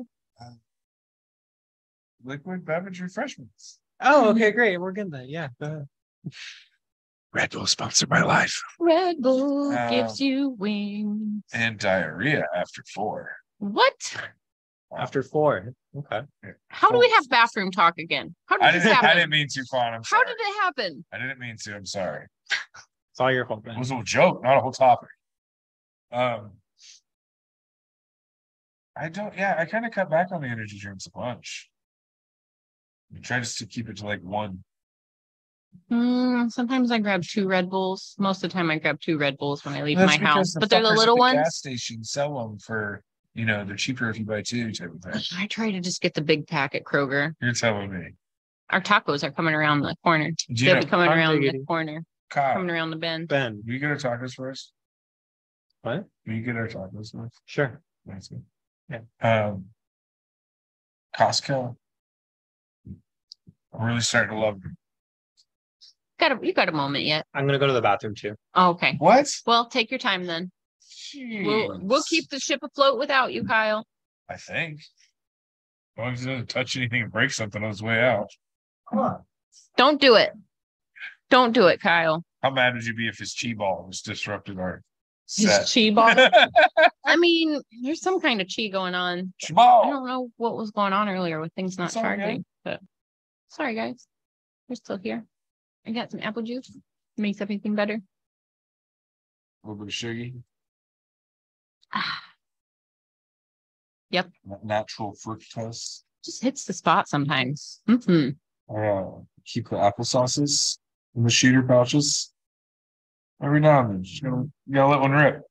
Liquid 2.24 2.66
beverage 2.66 3.02
refreshments. 3.02 3.78
Oh, 4.02 4.30
okay, 4.30 4.52
great. 4.52 4.78
We're 4.78 4.92
good 4.94 5.12
then. 5.12 5.28
Yeah. 5.30 5.50
Red 7.34 7.52
Bull 7.52 7.66
sponsored 7.68 8.10
my 8.10 8.24
life. 8.24 8.62
Red 8.80 9.18
Bull 9.22 9.72
Uh, 9.72 9.90
gives 9.90 10.20
you 10.20 10.50
wings. 10.58 11.44
And 11.54 11.78
diarrhea 11.78 12.46
after 12.56 12.82
four. 12.94 13.30
What? 13.60 14.16
After 14.98 15.22
four. 15.22 15.74
Okay. 15.96 16.22
How 16.70 16.90
do 16.92 16.98
we 16.98 17.10
have 17.12 17.30
bathroom 17.30 17.72
talk 17.72 17.98
again? 18.00 18.34
How 18.48 18.58
I 18.60 18.72
did 18.72 18.78
this 18.82 18.84
didn't. 18.86 18.98
I 18.98 19.02
happen? 19.08 19.18
didn't 19.18 19.30
mean 19.32 19.48
to, 19.50 19.66
Fawn. 19.70 19.94
I'm 19.94 20.00
How 20.00 20.04
sorry. 20.04 20.26
did 20.28 20.36
it 20.40 20.62
happen? 20.62 21.06
I 21.14 21.18
didn't 21.20 21.40
mean 21.40 21.58
to. 21.64 21.76
I'm 21.76 21.86
sorry. 21.86 22.26
It's 23.12 23.20
all 23.20 23.32
your 23.32 23.46
fault, 23.46 23.66
It 23.68 23.78
was 23.78 23.92
a 23.92 24.02
joke, 24.04 24.42
not 24.44 24.58
a 24.58 24.62
whole 24.62 24.72
topic. 24.72 25.10
Um, 26.12 26.52
I 28.98 29.10
don't. 29.10 29.36
Yeah, 29.36 29.56
I 29.58 29.66
kind 29.66 29.86
of 29.86 29.92
cut 29.92 30.10
back 30.10 30.32
on 30.32 30.42
the 30.42 30.48
energy 30.48 30.78
drinks 30.80 31.06
a 31.08 31.12
bunch. 31.12 31.70
I 33.16 33.20
try 33.20 33.40
just 33.40 33.58
to 33.60 33.66
keep 33.66 33.90
it 33.90 33.98
to 33.98 34.06
like 34.06 34.22
one. 34.22 34.64
Mm, 35.92 36.50
sometimes 36.50 36.92
I 36.92 37.00
grab 37.00 37.22
two 37.24 37.48
Red 37.48 37.70
Bulls. 37.70 38.16
Most 38.18 38.44
of 38.44 38.50
the 38.50 38.54
time, 38.54 38.72
I 38.72 38.80
grab 38.80 39.00
two 39.02 39.18
Red 39.18 39.38
Bulls 39.38 39.66
when 39.66 39.74
I 39.74 39.84
leave 39.84 39.98
That's 39.98 40.20
my 40.20 40.26
house. 40.26 40.54
the 40.54 40.62
But 40.62 40.70
they're 40.70 40.82
the 40.82 40.88
fuckers 40.88 40.92
at 40.92 40.98
little 40.98 41.16
the 41.16 41.20
ones. 41.20 41.36
Gas 41.36 41.58
stations 41.58 42.12
sell 42.12 42.40
them 42.40 42.58
for 42.60 43.04
you 43.34 43.46
know 43.46 43.66
they're 43.66 43.76
cheaper 43.76 44.10
if 44.10 44.18
you 44.18 44.26
buy 44.26 44.42
two 44.42 44.72
type 44.72 44.92
of 44.94 45.02
thing. 45.02 45.22
I 45.38 45.48
try 45.48 45.72
to 45.72 45.82
just 45.82 46.02
get 46.02 46.14
the 46.14 46.22
big 46.22 46.48
pack 46.48 46.76
at 46.76 46.84
Kroger. 46.84 47.34
You're 47.42 47.54
telling 47.54 47.92
me. 47.92 48.12
Our 48.70 48.82
tacos 48.82 49.24
are 49.24 49.32
coming 49.32 49.54
around 49.54 49.82
the 49.82 49.96
corner. 50.04 50.32
Do 50.32 50.66
you 50.66 50.72
They'll 50.72 50.82
be 50.82 50.88
coming 50.88 51.10
I'm 51.10 51.18
around 51.18 51.42
the 51.42 51.64
corner, 51.68 52.04
Kyle, 52.30 52.54
coming 52.56 52.72
around 52.72 52.90
the 52.90 52.96
bend. 52.96 53.28
Ben. 53.28 53.62
will 53.64 53.74
you 53.74 53.80
get 53.80 53.92
our 53.92 53.98
tacos 53.98 54.34
for 54.34 54.50
us? 54.50 54.72
What? 55.82 56.06
Will 56.26 56.34
you 56.34 56.42
get 56.42 56.56
our 56.56 56.68
tacos 56.68 57.12
for 57.12 57.26
us? 57.26 57.32
Sure. 57.46 57.80
That's 58.08 58.30
good. 58.30 58.44
Yeah. 58.90 59.00
Um, 59.22 59.66
Costco. 61.18 61.76
I'm 63.74 63.86
really 63.86 64.02
starting 64.02 64.36
to 64.36 64.42
love 64.42 64.62
them. 64.62 64.78
Got 66.20 66.32
a, 66.32 66.46
you 66.46 66.54
got 66.54 66.70
a 66.70 66.72
moment 66.72 67.06
yet? 67.06 67.26
I'm 67.34 67.46
gonna 67.46 67.60
go 67.60 67.68
to 67.68 67.74
the 67.74 67.82
bathroom 67.82 68.16
too. 68.16 68.36
Oh, 68.54 68.70
okay. 68.72 68.96
What? 69.00 69.28
Well, 69.46 69.68
take 69.68 69.92
your 69.92 70.00
time 70.00 70.26
then. 70.26 70.52
We'll 71.14 71.80
we'll 71.82 72.04
keep 72.04 72.30
the 72.30 72.40
ship 72.40 72.60
afloat 72.64 72.98
without 72.98 73.34
you, 73.34 73.44
Kyle. 73.46 73.86
I 74.30 74.38
think. 74.38 74.80
As 75.98 76.02
long 76.02 76.14
as 76.14 76.22
he 76.22 76.28
doesn't 76.28 76.50
touch 76.50 76.76
anything 76.76 77.04
and 77.04 77.12
break 77.12 77.32
something 77.32 77.64
on 77.64 77.70
his 77.70 77.82
way 77.82 78.02
out. 78.02 78.30
Come 78.90 79.00
on. 79.00 79.24
Don't 79.78 80.00
do 80.00 80.16
it. 80.16 80.32
Don't 81.30 81.54
do 81.54 81.68
it, 81.68 81.82
Kyle. 81.82 82.24
How 82.42 82.50
mad 82.50 82.74
would 82.74 82.86
you 82.86 82.94
be 82.94 83.08
if 83.08 83.18
his 83.18 83.34
chi 83.34 83.54
ball 83.54 83.86
was 83.88 84.02
disrupted 84.02 84.60
our 84.60 84.82
His 85.34 85.72
chi 85.74 85.90
ball. 85.94 86.14
I 87.06 87.16
mean, 87.18 87.62
there's 87.84 88.02
some 88.02 88.20
kind 88.20 88.42
of 88.42 88.48
chi 88.54 88.68
going 88.68 88.96
on. 88.96 89.34
Chi 89.42 89.54
I 89.60 89.90
don't 89.90 90.08
know 90.08 90.30
what 90.38 90.56
was 90.58 90.72
going 90.72 90.94
on 90.94 91.10
earlier 91.10 91.40
with 91.40 91.54
things 91.54 91.78
not 91.78 91.88
It's 91.88 91.96
all 91.98 92.04
good. 92.04 92.18
charging, 92.18 92.46
but 92.64 92.80
sorry 93.50 93.76
guys. 93.76 94.08
We're 94.70 94.76
still 94.76 94.98
here. 94.98 95.26
I 95.86 95.92
got 95.92 96.12
some 96.12 96.20
apple 96.22 96.42
juice. 96.44 96.76
Makes 97.18 97.42
everything 97.42 97.76
better. 97.76 97.94
A 99.64 99.68
little 99.68 99.76
bit 99.84 99.88
of 99.90 99.94
sugar. 99.94 100.30
Ah, 101.94 102.22
na- 104.12 104.24
Natural 104.64 105.14
fructose. 105.16 106.04
just 106.24 106.42
hits 106.44 106.66
the 106.66 106.74
spot 106.74 107.08
sometimes. 107.08 107.82
hmm 107.88 108.30
Uh, 108.70 109.04
keep 109.46 109.70
the 109.70 109.76
applesauces 109.76 110.78
in 111.16 111.24
the 111.24 111.30
shooter 111.30 111.62
pouches. 111.64 112.34
Every 113.44 113.60
now 113.60 113.82
and 113.82 113.90
then, 113.90 114.04
just 114.04 114.24
gotta, 114.24 114.50
gotta 114.72 114.90
let 114.90 115.02
one 115.02 115.12
rip. 115.12 115.42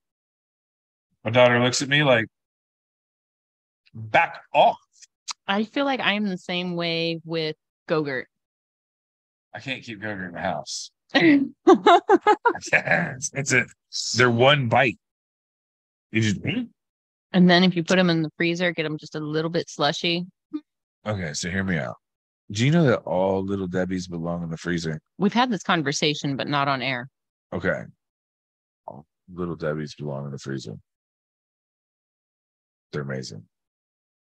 My 1.24 1.30
daughter 1.30 1.60
looks 1.60 1.82
at 1.82 1.88
me 1.88 2.02
like, 2.02 2.26
back 3.94 4.40
off. 4.52 4.78
I 5.46 5.64
feel 5.64 5.84
like 5.84 6.00
I'm 6.00 6.26
the 6.26 6.38
same 6.38 6.76
way 6.76 7.20
with 7.24 7.56
Gogurt. 7.88 8.24
I 9.54 9.60
can't 9.60 9.82
keep 9.82 10.00
Gogurt 10.00 10.28
in 10.28 10.32
the 10.32 10.40
house. 10.40 10.90
it's, 11.14 11.44
it's 13.34 13.52
a, 13.52 13.66
they're 14.16 14.30
one 14.30 14.68
bite. 14.68 14.98
You 16.10 16.22
just, 16.22 16.38
hmm? 16.38 16.62
and 17.32 17.50
then 17.50 17.64
if 17.64 17.76
you 17.76 17.84
put 17.84 17.96
them 17.96 18.10
in 18.10 18.22
the 18.22 18.30
freezer, 18.36 18.72
get 18.72 18.84
them 18.84 18.98
just 18.98 19.14
a 19.14 19.20
little 19.20 19.50
bit 19.50 19.68
slushy. 19.68 20.26
Okay, 21.06 21.34
so 21.34 21.50
hear 21.50 21.64
me 21.64 21.76
out. 21.76 21.96
Do 22.50 22.64
you 22.64 22.70
know 22.70 22.84
that 22.84 23.00
all 23.00 23.42
little 23.42 23.66
Debbie's 23.66 24.06
belong 24.06 24.42
in 24.42 24.50
the 24.50 24.56
freezer? 24.56 25.00
We've 25.18 25.32
had 25.32 25.50
this 25.50 25.62
conversation, 25.62 26.36
but 26.36 26.48
not 26.48 26.68
on 26.68 26.82
air. 26.82 27.08
Okay. 27.52 27.82
Little 29.32 29.56
Debbie's 29.56 29.94
belong 29.94 30.26
in 30.26 30.32
the 30.32 30.38
freezer. 30.38 30.74
They're 32.92 33.02
amazing. 33.02 33.44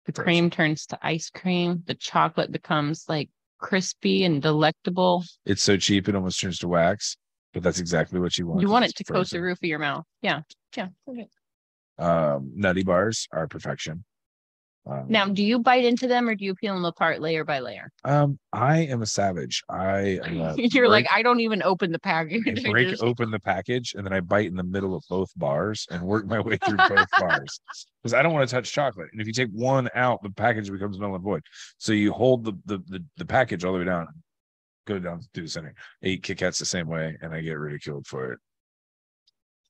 The 0.06 0.14
Gross. 0.14 0.24
cream 0.24 0.50
turns 0.50 0.86
to 0.88 1.00
ice 1.02 1.30
cream. 1.30 1.84
The 1.86 1.94
chocolate 1.94 2.52
becomes 2.52 3.06
like 3.08 3.30
crispy 3.58 4.24
and 4.24 4.42
delectable. 4.42 5.24
It's 5.46 5.62
so 5.62 5.78
cheap 5.78 6.08
it 6.08 6.16
almost 6.16 6.40
turns 6.40 6.60
to 6.60 6.68
wax, 6.68 7.18
but 7.54 7.64
that's 7.64 7.80
exactly 7.80 8.20
what 8.20 8.38
you 8.38 8.48
want. 8.48 8.62
You 8.62 8.70
want 8.70 8.86
it 8.86 8.96
to 8.96 9.04
coat 9.04 9.30
the 9.30 9.42
roof 9.42 9.58
of 9.62 9.68
your 9.68 9.80
mouth. 9.80 10.06
Yeah. 10.22 10.42
Yeah. 10.76 10.88
Okay. 11.08 11.28
Um, 11.98 12.52
nutty 12.56 12.84
bars 12.84 13.28
are 13.32 13.48
perfection. 13.48 14.04
Um, 14.86 15.06
Now, 15.08 15.26
do 15.28 15.42
you 15.44 15.60
bite 15.60 15.86
into 15.86 16.08
them 16.08 16.28
or 16.28 16.36
do 16.36 16.44
you 16.44 16.56
peel 16.56 16.74
them 16.74 16.84
apart 16.84 17.22
layer 17.22 17.46
by 17.46 17.60
layer? 17.60 17.90
um, 18.04 18.38
I 18.52 18.80
am 18.80 19.02
a 19.02 19.06
savage. 19.06 19.64
I 19.70 20.18
uh, 20.20 20.56
You're 20.58 20.90
like, 20.90 21.08
I 21.12 21.22
don't 21.24 21.40
even 21.40 21.64
open 21.64 21.92
the 21.94 22.00
package. 22.00 22.44
I 22.66 22.70
break 22.72 22.90
just- 22.90 23.02
open 23.02 23.32
the 23.32 23.40
package 23.40 23.94
and 23.96 24.06
then 24.06 24.12
I 24.12 24.20
bite 24.20 24.48
in 24.48 24.56
the 24.56 24.64
middle 24.64 24.94
of 24.96 25.04
both 25.10 25.30
bars 25.38 25.88
and 25.90 26.04
work 26.04 26.26
my 26.26 26.40
way 26.42 26.58
through 26.58 26.78
both 26.78 27.08
bars 27.20 27.62
because 28.02 28.14
I 28.14 28.22
don't 28.22 28.34
want 28.34 28.48
to 28.50 28.54
touch 28.54 28.74
chocolate. 28.74 29.08
And 29.14 29.22
if 29.22 29.28
you 29.28 29.34
take 29.34 29.50
one 29.52 29.90
out, 29.96 30.22
the 30.22 30.32
package 30.32 30.70
becomes 30.70 31.00
null 31.00 31.16
and 31.16 31.24
void. 31.24 31.44
So 31.78 31.94
you 31.94 32.12
hold 32.12 32.44
the 32.44 32.54
the 32.66 32.80
the, 32.88 33.04
the 33.18 33.26
package 33.26 33.64
all 33.64 33.72
the 33.74 33.80
way 33.80 33.86
down, 33.86 34.08
go 34.86 35.00
down 35.00 35.22
to 35.34 35.42
the 35.42 35.48
center. 35.48 35.74
I 36.04 36.08
eat 36.08 36.24
Kit 36.24 36.40
Kats 36.40 36.60
the 36.60 36.66
same 36.66 36.88
way, 36.88 37.18
and 37.22 37.34
I 37.34 37.40
get 37.40 37.54
ridiculed 37.54 38.06
for 38.06 38.34
it. 38.34 38.40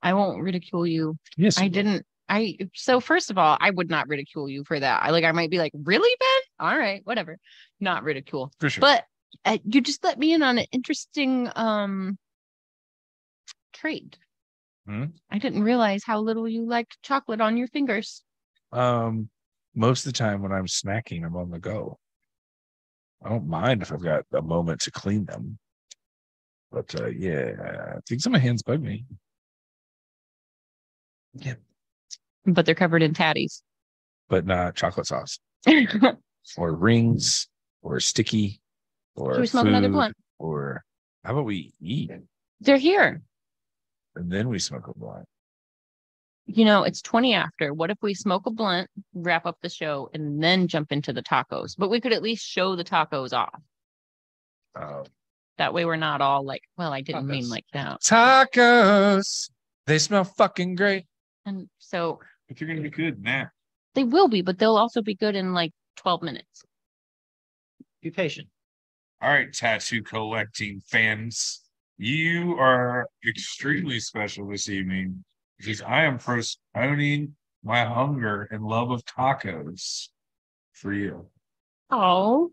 I 0.01 0.13
won't 0.13 0.41
ridicule 0.41 0.87
you. 0.87 1.17
Yes, 1.37 1.59
I 1.59 1.67
didn't. 1.67 2.03
I 2.29 2.57
so 2.73 2.99
first 2.99 3.29
of 3.31 3.37
all, 3.37 3.57
I 3.59 3.69
would 3.69 3.89
not 3.89 4.07
ridicule 4.07 4.49
you 4.49 4.63
for 4.63 4.79
that. 4.79 5.03
I 5.03 5.11
like 5.11 5.23
I 5.23 5.31
might 5.31 5.51
be 5.51 5.57
like, 5.57 5.71
really, 5.73 6.15
Ben? 6.19 6.67
All 6.67 6.77
right, 6.77 7.01
whatever. 7.03 7.37
Not 7.79 8.03
ridicule. 8.03 8.51
for 8.59 8.69
sure. 8.69 8.81
But 8.81 9.05
uh, 9.45 9.57
you 9.65 9.81
just 9.81 10.03
let 10.03 10.17
me 10.17 10.33
in 10.33 10.43
on 10.43 10.57
an 10.57 10.65
interesting 10.71 11.49
um 11.55 12.17
trait. 13.73 14.17
Hmm? 14.87 15.05
I 15.29 15.37
didn't 15.37 15.63
realize 15.63 16.03
how 16.03 16.19
little 16.19 16.47
you 16.47 16.65
liked 16.67 16.97
chocolate 17.03 17.41
on 17.41 17.57
your 17.57 17.67
fingers. 17.67 18.23
Um, 18.71 19.29
most 19.75 20.05
of 20.05 20.13
the 20.13 20.17
time 20.17 20.41
when 20.41 20.51
I'm 20.51 20.67
snacking, 20.67 21.25
I'm 21.25 21.35
on 21.35 21.49
the 21.49 21.59
go. 21.59 21.99
I 23.23 23.29
don't 23.29 23.47
mind 23.47 23.81
if 23.81 23.93
I've 23.93 24.03
got 24.03 24.25
a 24.33 24.41
moment 24.41 24.81
to 24.81 24.91
clean 24.91 25.25
them. 25.25 25.57
But 26.71 26.99
uh, 26.99 27.07
yeah, 27.07 27.99
things 28.07 28.25
on 28.25 28.33
my 28.33 28.39
hands 28.39 28.63
bug 28.63 28.81
me. 28.81 29.05
But 32.45 32.65
they're 32.65 32.75
covered 32.75 33.03
in 33.03 33.13
tatties. 33.13 33.61
But 34.29 34.45
not 34.45 34.75
chocolate 34.75 35.07
sauce 35.07 35.39
or 36.57 36.73
rings 36.73 37.47
or 37.81 37.99
sticky 37.99 38.59
or 39.15 39.39
we 39.39 39.47
smoke 39.47 39.67
another 39.67 39.89
blunt? 39.89 40.15
Or 40.39 40.83
how 41.23 41.33
about 41.33 41.45
we 41.45 41.73
eat 41.79 42.11
They're 42.61 42.77
here. 42.77 43.21
and 44.15 44.31
then 44.31 44.49
we 44.49 44.59
smoke 44.59 44.87
a 44.87 44.93
blunt? 44.97 45.25
You 46.45 46.65
know, 46.65 46.83
it's 46.83 47.01
20 47.01 47.33
after. 47.33 47.73
What 47.73 47.89
if 47.89 47.97
we 48.01 48.13
smoke 48.13 48.45
a 48.45 48.51
blunt, 48.51 48.89
wrap 49.13 49.45
up 49.45 49.57
the 49.61 49.69
show, 49.69 50.09
and 50.13 50.43
then 50.43 50.67
jump 50.67 50.91
into 50.91 51.13
the 51.13 51.23
tacos? 51.23 51.75
But 51.77 51.89
we 51.89 52.01
could 52.01 52.11
at 52.11 52.21
least 52.23 52.45
show 52.45 52.75
the 52.75 52.83
tacos 52.83 53.31
off. 53.31 53.61
Uh, 54.75 55.03
That 55.57 55.73
way 55.73 55.85
we're 55.85 55.95
not 55.95 56.19
all 56.19 56.43
like, 56.43 56.63
well, 56.77 56.91
I 56.91 56.99
didn't 57.01 57.27
mean 57.27 57.47
like 57.47 57.65
that. 57.71 58.01
tacos. 58.01 59.49
They 59.87 59.99
smell 59.99 60.23
fucking 60.25 60.75
great. 60.75 61.05
And 61.45 61.69
so 61.77 62.19
If 62.49 62.59
you're 62.61 62.67
gonna 62.67 62.81
be 62.81 62.89
good 62.89 63.21
now. 63.21 63.47
they 63.95 64.03
will 64.03 64.27
be, 64.27 64.41
but 64.41 64.57
they'll 64.57 64.75
also 64.77 65.01
be 65.01 65.15
good 65.15 65.35
in 65.35 65.53
like 65.53 65.71
12 65.97 66.23
minutes. 66.23 66.63
Be 68.01 68.09
patient. 68.11 68.47
All 69.21 69.29
right, 69.29 69.53
tattoo 69.53 70.01
collecting 70.01 70.81
fans, 70.81 71.61
you 71.97 72.55
are 72.59 73.07
extremely 73.27 73.99
special 73.99 74.47
this 74.49 74.67
evening 74.67 75.23
because 75.57 75.81
I 75.81 76.03
am 76.03 76.17
postponing 76.17 77.35
my 77.63 77.85
hunger 77.85 78.47
and 78.51 78.63
love 78.63 78.91
of 78.91 79.05
tacos 79.05 80.09
for 80.73 80.91
you. 80.91 81.27
Oh, 81.89 82.51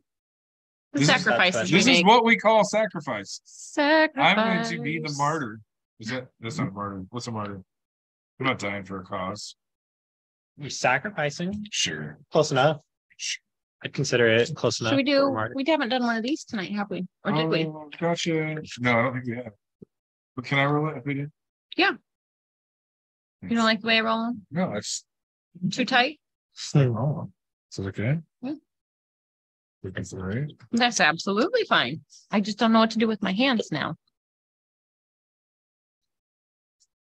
the 0.93 1.01
This 1.01 1.09
is- 1.09 1.15
sacrifices 1.25 1.73
we 1.73 1.79
This 1.79 1.87
is 1.89 2.05
what 2.05 2.25
we 2.25 2.37
call 2.37 2.63
sacrifice. 2.65 3.41
Sacrifice. 3.45 4.37
I'm 4.39 4.59
going 4.69 4.79
to 4.79 4.83
be 4.83 5.01
the 5.01 5.13
martyr. 5.17 5.59
Is 5.99 6.09
that 6.11 6.29
that's 6.39 6.59
not 6.59 6.69
a 6.69 6.71
martyr? 6.71 7.05
What's 7.11 7.27
a 7.27 7.33
martyr? 7.33 7.63
I'm 8.39 8.47
not 8.47 8.59
dying 8.59 8.85
for 8.85 9.01
a 9.01 9.05
cause. 9.05 9.57
You're 10.61 10.69
sacrificing. 10.69 11.67
Sure. 11.73 12.19
Close 12.31 12.51
enough. 12.53 12.83
I'd 13.83 13.95
consider 13.95 14.27
it 14.29 14.55
close 14.55 14.79
enough. 14.81 14.91
Should 14.91 14.99
we 14.99 15.05
do? 15.05 15.35
We 15.55 15.65
haven't 15.67 15.89
done 15.89 16.03
one 16.03 16.19
of 16.19 16.23
these 16.23 16.45
tonight, 16.45 16.71
have 16.73 16.91
we? 16.91 17.07
Or 17.25 17.33
did 17.33 17.49
we? 17.49 17.65
Oh, 17.65 17.89
Gotcha. 17.99 18.57
No, 18.79 18.91
I 18.99 19.03
don't 19.03 19.13
think 19.15 19.27
we 19.27 19.37
have. 19.37 19.53
But 20.37 20.45
can 20.45 20.59
I 20.59 20.67
roll 20.67 20.91
it 20.91 20.99
if 20.99 21.07
we 21.07 21.15
did? 21.15 21.31
Yeah. 21.79 21.93
You 23.43 23.49
don't 23.57 23.65
like 23.65 23.81
the 23.81 23.87
way 23.87 23.97
I 23.97 24.01
roll? 24.03 24.19
roll? 24.19 24.27
'em? 24.27 24.47
No, 24.51 24.75
it's 24.75 25.03
Too 25.71 25.87
tight? 25.87 26.21
oh, 26.75 27.31
is 27.73 27.79
it 27.79 27.87
okay? 27.87 28.19
Yeah. 28.43 28.53
Right? 30.13 30.53
That's 30.73 31.01
absolutely 31.01 31.65
fine. 31.65 32.03
I 32.31 32.41
just 32.43 32.59
don't 32.59 32.73
know 32.75 32.81
what 32.81 32.91
to 32.91 32.99
do 32.99 33.09
with 33.09 33.23
my 33.23 33.33
hands 33.33 33.73
now. 33.73 33.95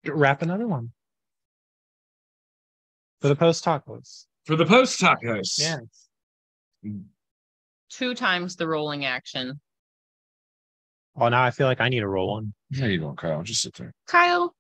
Wrap 0.06 0.40
another 0.40 0.66
one 0.66 0.92
for 3.20 3.28
the 3.28 3.36
post 3.36 3.64
tacos. 3.64 4.26
For 4.44 4.56
the 4.56 4.66
post 4.66 5.00
tacos. 5.00 5.58
Yeah. 5.58 5.78
Mm. 6.84 7.04
Two 7.90 8.14
times 8.14 8.56
the 8.56 8.66
rolling 8.66 9.04
action. 9.04 9.60
Oh, 11.16 11.28
now 11.28 11.42
I 11.42 11.50
feel 11.50 11.66
like 11.66 11.80
I 11.80 11.88
need 11.88 12.00
to 12.00 12.08
roll 12.08 12.34
one. 12.34 12.54
Yeah, 12.70 12.86
you 12.86 13.00
don't, 13.00 13.18
Kyle. 13.18 13.42
Just 13.42 13.62
sit 13.62 13.74
there. 13.74 13.92
Kyle, 14.06 14.54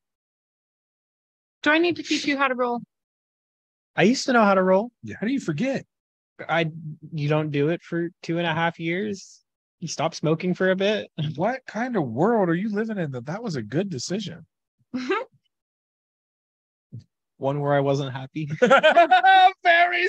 do 1.62 1.70
I 1.70 1.78
need 1.78 1.96
to 1.96 2.02
teach 2.02 2.26
you 2.26 2.36
how 2.36 2.48
to 2.48 2.54
roll? 2.54 2.80
I 3.96 4.02
used 4.02 4.26
to 4.26 4.32
know 4.32 4.44
how 4.44 4.54
to 4.54 4.62
roll. 4.62 4.90
Yeah, 5.02 5.16
how 5.20 5.26
do 5.26 5.32
you 5.32 5.40
forget? 5.40 5.84
I 6.48 6.70
you 7.12 7.28
don't 7.28 7.50
do 7.50 7.68
it 7.68 7.82
for 7.82 8.10
two 8.22 8.38
and 8.38 8.46
a 8.46 8.54
half 8.54 8.80
years. 8.80 9.40
You 9.78 9.88
stop 9.88 10.14
smoking 10.14 10.54
for 10.54 10.70
a 10.70 10.76
bit. 10.76 11.10
What 11.36 11.60
kind 11.66 11.96
of 11.96 12.04
world 12.08 12.48
are 12.48 12.54
you 12.54 12.70
living 12.70 12.98
in 12.98 13.12
that 13.12 13.26
that 13.26 13.42
was 13.42 13.56
a 13.56 13.62
good 13.62 13.88
decision? 13.88 14.46
One 17.40 17.60
where 17.60 17.72
I 17.72 17.80
wasn't 17.80 18.12
happy. 18.12 18.46
Very 19.64 20.08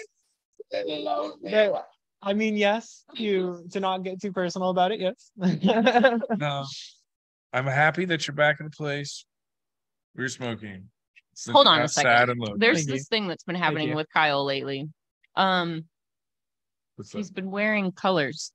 Yeah, 1.42 1.80
I 2.22 2.34
mean, 2.34 2.58
yes, 2.58 3.06
you 3.16 3.66
to 3.72 3.80
not 3.80 4.04
get 4.04 4.22
too 4.22 4.34
personal 4.34 4.70
about 4.70 4.92
it. 4.92 5.00
Yes. 5.00 5.32
No. 6.38 6.66
I'm 7.54 7.66
happy 7.66 8.04
that 8.06 8.28
you're 8.28 8.36
back 8.36 8.60
in 8.60 8.66
the 8.66 8.70
place. 8.72 9.26
We're 10.16 10.28
smoking. 10.28 10.90
Since 11.34 11.54
Hold 11.54 11.68
on 11.68 11.82
a 11.82 11.88
second. 11.88 12.12
Sad 12.12 12.30
and. 12.30 12.42
There's 12.58 12.80
Thank 12.80 12.88
you. 12.90 12.94
this 12.96 13.08
thing 13.08 13.28
that's 13.30 13.44
been 13.46 13.56
happening 13.56 13.96
with 13.96 14.08
Kyle 14.14 14.44
lately. 14.46 14.90
Um, 15.38 15.86
What's 16.98 17.12
he's 17.14 17.28
that? 17.30 17.36
been 17.36 17.50
wearing 17.50 17.94
colors. 17.94 18.52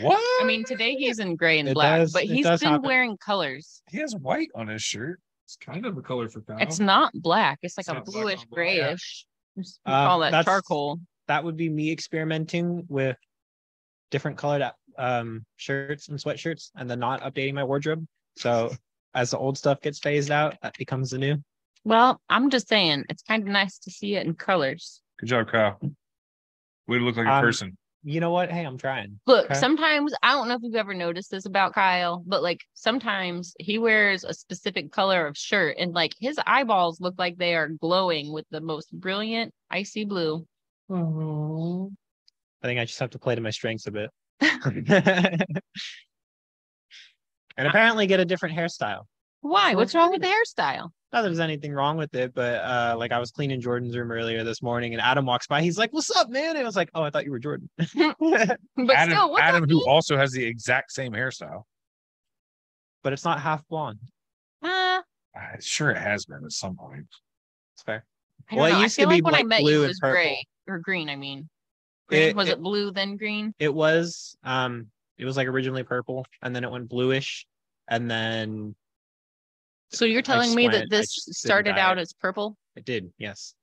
What? 0.00 0.18
I 0.42 0.46
mean, 0.46 0.64
today 0.64 0.94
he's 0.94 1.18
in 1.18 1.36
gray 1.36 1.58
and 1.58 1.68
It 1.68 1.74
black, 1.74 2.00
does- 2.00 2.12
but 2.14 2.24
he's 2.24 2.46
been 2.46 2.58
happen. 2.58 2.82
wearing 2.82 3.18
colors. 3.18 3.82
he 3.90 3.98
has 3.98 4.16
white 4.16 4.48
on 4.54 4.68
his 4.68 4.82
shirt. 4.82 5.20
It's 5.44 5.56
kind 5.56 5.84
of 5.86 5.96
a 5.96 6.02
color 6.02 6.28
for 6.28 6.40
Kyle. 6.40 6.56
It's 6.60 6.80
not 6.80 7.12
black. 7.14 7.58
It's 7.62 7.76
like 7.76 7.86
It's 7.88 8.08
a 8.08 8.10
bluish 8.10 8.40
on 8.40 8.46
black. 8.46 8.50
grayish. 8.50 9.26
We 9.56 9.62
Uh, 9.84 10.06
call 10.06 10.18
that 10.20 10.30
that's- 10.30 10.44
charcoal. 10.46 11.00
that 11.28 11.44
would 11.44 11.56
be 11.56 11.68
me 11.68 11.90
experimenting 11.92 12.84
with 12.88 13.16
different 14.10 14.36
colored 14.38 14.70
um 14.96 15.44
shirts 15.56 16.08
and 16.08 16.18
sweatshirts 16.18 16.70
and 16.76 16.88
then 16.88 17.00
not 17.00 17.20
updating 17.22 17.54
my 17.54 17.64
wardrobe. 17.64 18.06
So 18.36 18.70
as 19.14 19.30
the 19.30 19.38
old 19.38 19.58
stuff 19.58 19.80
gets 19.80 19.98
phased 19.98 20.30
out, 20.30 20.56
that 20.62 20.76
becomes 20.78 21.10
the 21.10 21.18
new. 21.18 21.36
Well, 21.84 22.20
I'm 22.30 22.48
just 22.50 22.68
saying, 22.68 23.04
it's 23.10 23.22
kind 23.22 23.42
of 23.42 23.48
nice 23.48 23.78
to 23.80 23.90
see 23.90 24.14
it 24.16 24.26
in 24.26 24.34
colors. 24.34 25.02
Good 25.18 25.26
job, 25.26 25.48
Kyle. 25.48 25.78
Way 26.88 26.98
to 26.98 27.04
look 27.04 27.16
like 27.16 27.26
a 27.26 27.32
Um, 27.32 27.42
person. 27.44 27.76
You 28.06 28.20
know 28.20 28.30
what? 28.30 28.52
Hey, 28.52 28.64
I'm 28.64 28.76
trying. 28.76 29.18
Look, 29.26 29.46
Okay. 29.46 29.54
sometimes 29.54 30.12
I 30.22 30.32
don't 30.32 30.46
know 30.48 30.54
if 30.54 30.60
you've 30.62 30.74
ever 30.74 30.92
noticed 30.92 31.30
this 31.30 31.46
about 31.46 31.72
Kyle, 31.72 32.22
but 32.26 32.42
like 32.42 32.60
sometimes 32.74 33.54
he 33.58 33.78
wears 33.78 34.24
a 34.24 34.34
specific 34.34 34.92
color 34.92 35.26
of 35.26 35.38
shirt 35.38 35.76
and 35.78 35.94
like 35.94 36.12
his 36.20 36.38
eyeballs 36.46 37.00
look 37.00 37.14
like 37.16 37.38
they 37.38 37.54
are 37.54 37.68
glowing 37.68 38.30
with 38.30 38.44
the 38.50 38.60
most 38.60 38.92
brilliant 38.92 39.54
icy 39.70 40.04
blue. 40.04 40.46
I 40.90 42.66
think 42.66 42.78
I 42.78 42.84
just 42.84 42.98
have 43.00 43.10
to 43.10 43.18
play 43.18 43.34
to 43.34 43.40
my 43.40 43.50
strengths 43.50 43.86
a 43.86 43.90
bit. 43.90 44.10
and 44.40 45.56
apparently 47.56 48.06
get 48.06 48.20
a 48.20 48.26
different 48.26 48.54
hairstyle. 48.54 49.04
Why? 49.40 49.74
What's 49.74 49.94
wrong 49.94 50.10
with 50.10 50.20
the 50.20 50.28
hairstyle? 50.28 50.90
Not 51.14 51.22
that 51.22 51.28
there's 51.28 51.38
anything 51.38 51.72
wrong 51.72 51.96
with 51.96 52.12
it, 52.16 52.34
but 52.34 52.56
uh 52.56 52.96
like 52.98 53.12
I 53.12 53.20
was 53.20 53.30
cleaning 53.30 53.60
Jordan's 53.60 53.96
room 53.96 54.10
earlier 54.10 54.42
this 54.42 54.60
morning 54.62 54.94
and 54.94 55.00
Adam 55.00 55.24
walks 55.24 55.46
by. 55.46 55.62
He's 55.62 55.78
like, 55.78 55.92
What's 55.92 56.10
up, 56.10 56.28
man? 56.28 56.50
And 56.56 56.58
I 56.58 56.64
was 56.64 56.74
like, 56.74 56.90
Oh, 56.92 57.04
I 57.04 57.10
thought 57.10 57.24
you 57.24 57.30
were 57.30 57.38
Jordan. 57.38 57.70
But 58.18 58.58
Adam, 58.96 59.10
still, 59.14 59.38
Adam 59.38 59.62
who 59.62 59.66
dude? 59.68 59.82
also 59.88 60.16
has 60.16 60.32
the 60.32 60.44
exact 60.44 60.90
same 60.90 61.12
hairstyle. 61.12 61.62
but 63.04 63.12
it's 63.12 63.24
not 63.24 63.40
half 63.40 63.64
blonde. 63.68 64.00
Uh, 64.60 65.02
Uh, 65.36 65.40
sure, 65.60 65.90
it 65.90 65.98
has 65.98 66.24
been 66.26 66.44
at 66.44 66.50
some 66.52 66.74
point. 66.76 67.06
It's 67.74 67.82
fair. 67.84 68.04
I 68.50 68.54
don't 68.56 68.58
Well, 68.62 68.66
it 68.66 68.72
know. 68.72 68.78
I 68.78 68.82
used 68.82 68.94
to 68.96 69.02
feel 69.02 69.08
be 69.10 69.14
like 69.16 69.24
when 69.24 69.34
I 69.36 69.42
met 69.44 69.60
blue 69.60 69.70
you, 69.72 69.84
it 69.84 69.86
was 69.88 69.98
gray 70.00 70.44
or 70.66 70.78
green. 70.80 71.08
I 71.08 71.14
mean, 71.14 71.48
green. 72.08 72.22
It- 72.22 72.36
was 72.36 72.48
it- 72.48 72.52
it 72.54 72.60
blue 72.60 72.90
then 72.90 73.16
green? 73.16 73.54
It 73.60 73.72
was 73.72 74.36
um 74.42 74.88
it 75.16 75.24
was 75.24 75.36
like 75.36 75.46
originally 75.46 75.84
purple 75.84 76.26
and 76.42 76.56
then 76.56 76.64
it 76.64 76.70
went 76.72 76.88
bluish 76.88 77.46
and 77.88 78.10
then 78.10 78.74
So 79.94 80.04
you're 80.04 80.22
telling 80.22 80.48
just 80.48 80.56
me 80.56 80.68
went- 80.68 80.74
that 80.74 80.90
this 80.90 81.08
started 81.30 81.78
out 81.78 81.98
as 81.98 82.12
purple? 82.12 82.56
it 82.76 82.84
did, 82.84 83.12
yes. 83.18 83.54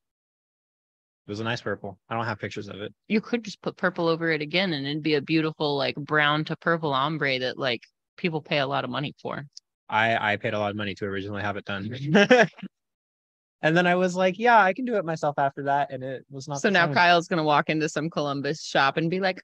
It 1.28 1.32
was 1.32 1.40
a 1.40 1.44
nice 1.44 1.62
purple. 1.62 2.00
I 2.10 2.16
don't 2.16 2.26
have 2.26 2.40
pictures 2.40 2.68
of 2.68 2.82
it. 2.82 2.94
You 3.08 3.22
could 3.22 3.44
just 3.44 3.62
put 3.62 3.78
purple 3.78 4.08
over 4.08 4.32
it 4.32 4.42
again, 4.42 4.74
and 4.74 4.88
it'd 4.88 5.04
be 5.04 5.16
a 5.16 5.22
beautiful 5.22 5.78
like 5.78 5.96
brown 5.96 6.44
to 6.46 6.56
purple 6.58 6.94
ombre 6.94 7.40
that 7.40 7.58
like 7.58 7.84
people 8.18 8.42
pay 8.42 8.58
a 8.60 8.68
lot 8.68 8.84
of 8.84 8.90
money 8.90 9.14
for. 9.22 9.46
I 9.88 10.34
I 10.34 10.38
paid 10.38 10.54
a 10.54 10.60
lot 10.60 10.72
of 10.72 10.78
money 10.78 10.96
to 10.96 11.06
originally 11.06 11.42
have 11.42 11.58
it 11.58 11.66
done. 11.66 11.94
and 13.62 13.78
then 13.78 13.86
I 13.86 13.96
was 13.96 14.16
like, 14.16 14.40
yeah, 14.40 14.62
I 14.62 14.74
can 14.74 14.86
do 14.86 14.96
it 14.96 15.06
myself 15.06 15.38
after 15.38 15.64
that 15.64 15.92
and 15.92 16.04
it 16.04 16.26
was 16.30 16.48
not 16.48 16.62
So 16.62 16.70
now 16.70 16.86
same. 16.88 16.96
Kyle's 16.96 17.28
gonna 17.28 17.44
walk 17.44 17.70
into 17.70 17.88
some 17.88 18.10
Columbus 18.10 18.64
shop 18.64 18.98
and 18.98 19.10
be 19.10 19.20
like, 19.20 19.42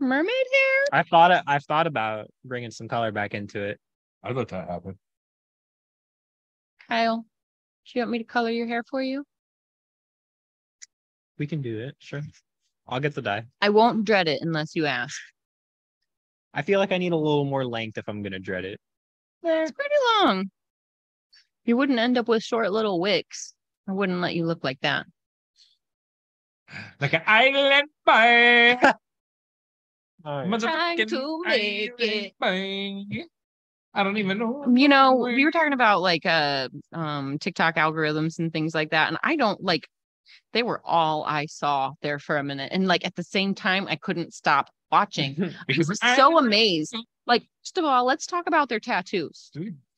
"Mermaid 0.00 0.32
hair." 0.32 1.00
I 1.00 1.02
thought 1.04 1.44
I've 1.46 1.64
thought 1.64 1.86
about 1.86 2.28
bringing 2.44 2.70
some 2.70 2.88
color 2.88 3.12
back 3.12 3.34
into 3.34 3.62
it. 3.62 3.78
I'd 4.24 4.34
let 4.34 4.48
that 4.48 4.68
happen. 4.68 4.98
Kyle, 6.88 7.18
do 7.18 7.98
you 7.98 8.00
want 8.02 8.10
me 8.10 8.18
to 8.18 8.24
color 8.24 8.50
your 8.50 8.66
hair 8.66 8.82
for 8.88 9.02
you? 9.02 9.24
We 11.38 11.46
can 11.46 11.60
do 11.60 11.78
it, 11.78 11.94
sure. 11.98 12.22
I'll 12.88 13.00
get 13.00 13.14
the 13.14 13.22
dye. 13.22 13.44
I 13.60 13.68
won't 13.68 14.04
dread 14.04 14.28
it 14.28 14.40
unless 14.40 14.74
you 14.74 14.86
ask. 14.86 15.20
I 16.54 16.62
feel 16.62 16.80
like 16.80 16.92
I 16.92 16.98
need 16.98 17.12
a 17.12 17.16
little 17.16 17.44
more 17.44 17.64
length 17.64 17.98
if 17.98 18.08
I'm 18.08 18.22
gonna 18.22 18.38
dread 18.38 18.64
it. 18.64 18.80
It's 19.42 19.72
pretty 19.72 19.94
long. 20.20 20.50
You 21.64 21.76
wouldn't 21.76 21.98
end 21.98 22.16
up 22.16 22.28
with 22.28 22.42
short 22.42 22.72
little 22.72 22.98
wicks. 22.98 23.54
I 23.86 23.92
wouldn't 23.92 24.20
let 24.20 24.34
you 24.34 24.46
look 24.46 24.64
like 24.64 24.80
that. 24.80 25.06
Like 27.00 27.12
an 27.12 27.22
island 27.26 27.88
boy. 28.04 28.88
All 30.24 30.46
right. 30.46 30.60
Trying 30.60 31.06
to 31.06 31.42
make 31.46 31.92
it. 31.98 33.28
I 33.98 34.04
don't 34.04 34.16
even 34.16 34.38
know. 34.38 34.64
You 34.72 34.86
know, 34.86 35.16
we 35.16 35.44
were 35.44 35.50
talking 35.50 35.72
about 35.72 36.02
like 36.02 36.24
uh 36.24 36.68
um 36.92 37.36
TikTok 37.40 37.74
algorithms 37.74 38.38
and 38.38 38.52
things 38.52 38.72
like 38.72 38.90
that. 38.90 39.08
And 39.08 39.18
I 39.24 39.34
don't 39.34 39.60
like 39.60 39.88
they 40.52 40.62
were 40.62 40.80
all 40.84 41.24
I 41.24 41.46
saw 41.46 41.94
there 42.00 42.20
for 42.20 42.36
a 42.36 42.44
minute. 42.44 42.70
And 42.72 42.86
like 42.86 43.04
at 43.04 43.16
the 43.16 43.24
same 43.24 43.56
time, 43.56 43.88
I 43.88 43.96
couldn't 43.96 44.34
stop 44.34 44.70
watching. 44.92 45.34
I 45.68 45.74
was 45.76 45.98
so 45.98 46.38
amazed. 46.38 46.96
Like, 47.26 47.42
first 47.64 47.76
of 47.76 47.84
all, 47.84 48.04
let's 48.04 48.26
talk 48.26 48.46
about 48.46 48.68
their 48.68 48.78
tattoos. 48.78 49.50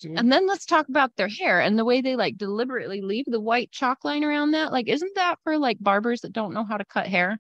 And 0.03 0.33
then 0.33 0.47
let's 0.47 0.65
talk 0.65 0.89
about 0.89 1.15
their 1.17 1.29
hair 1.29 1.61
and 1.61 1.79
the 1.79 1.85
way 1.85 2.01
they 2.01 2.17
like 2.17 2.39
deliberately 2.39 3.03
leave 3.03 3.27
the 3.27 3.39
white 3.39 3.70
chalk 3.70 4.03
line 4.03 4.25
around 4.25 4.53
that. 4.53 4.73
Like, 4.73 4.89
isn't 4.89 5.15
that 5.17 5.39
for 5.45 5.59
like 5.59 5.77
barbers 5.79 6.23
that 6.23 6.33
don't 6.33 6.55
know 6.55 6.65
how 6.65 6.79
to 6.79 6.87
cut 6.87 7.07
hair? 7.07 7.39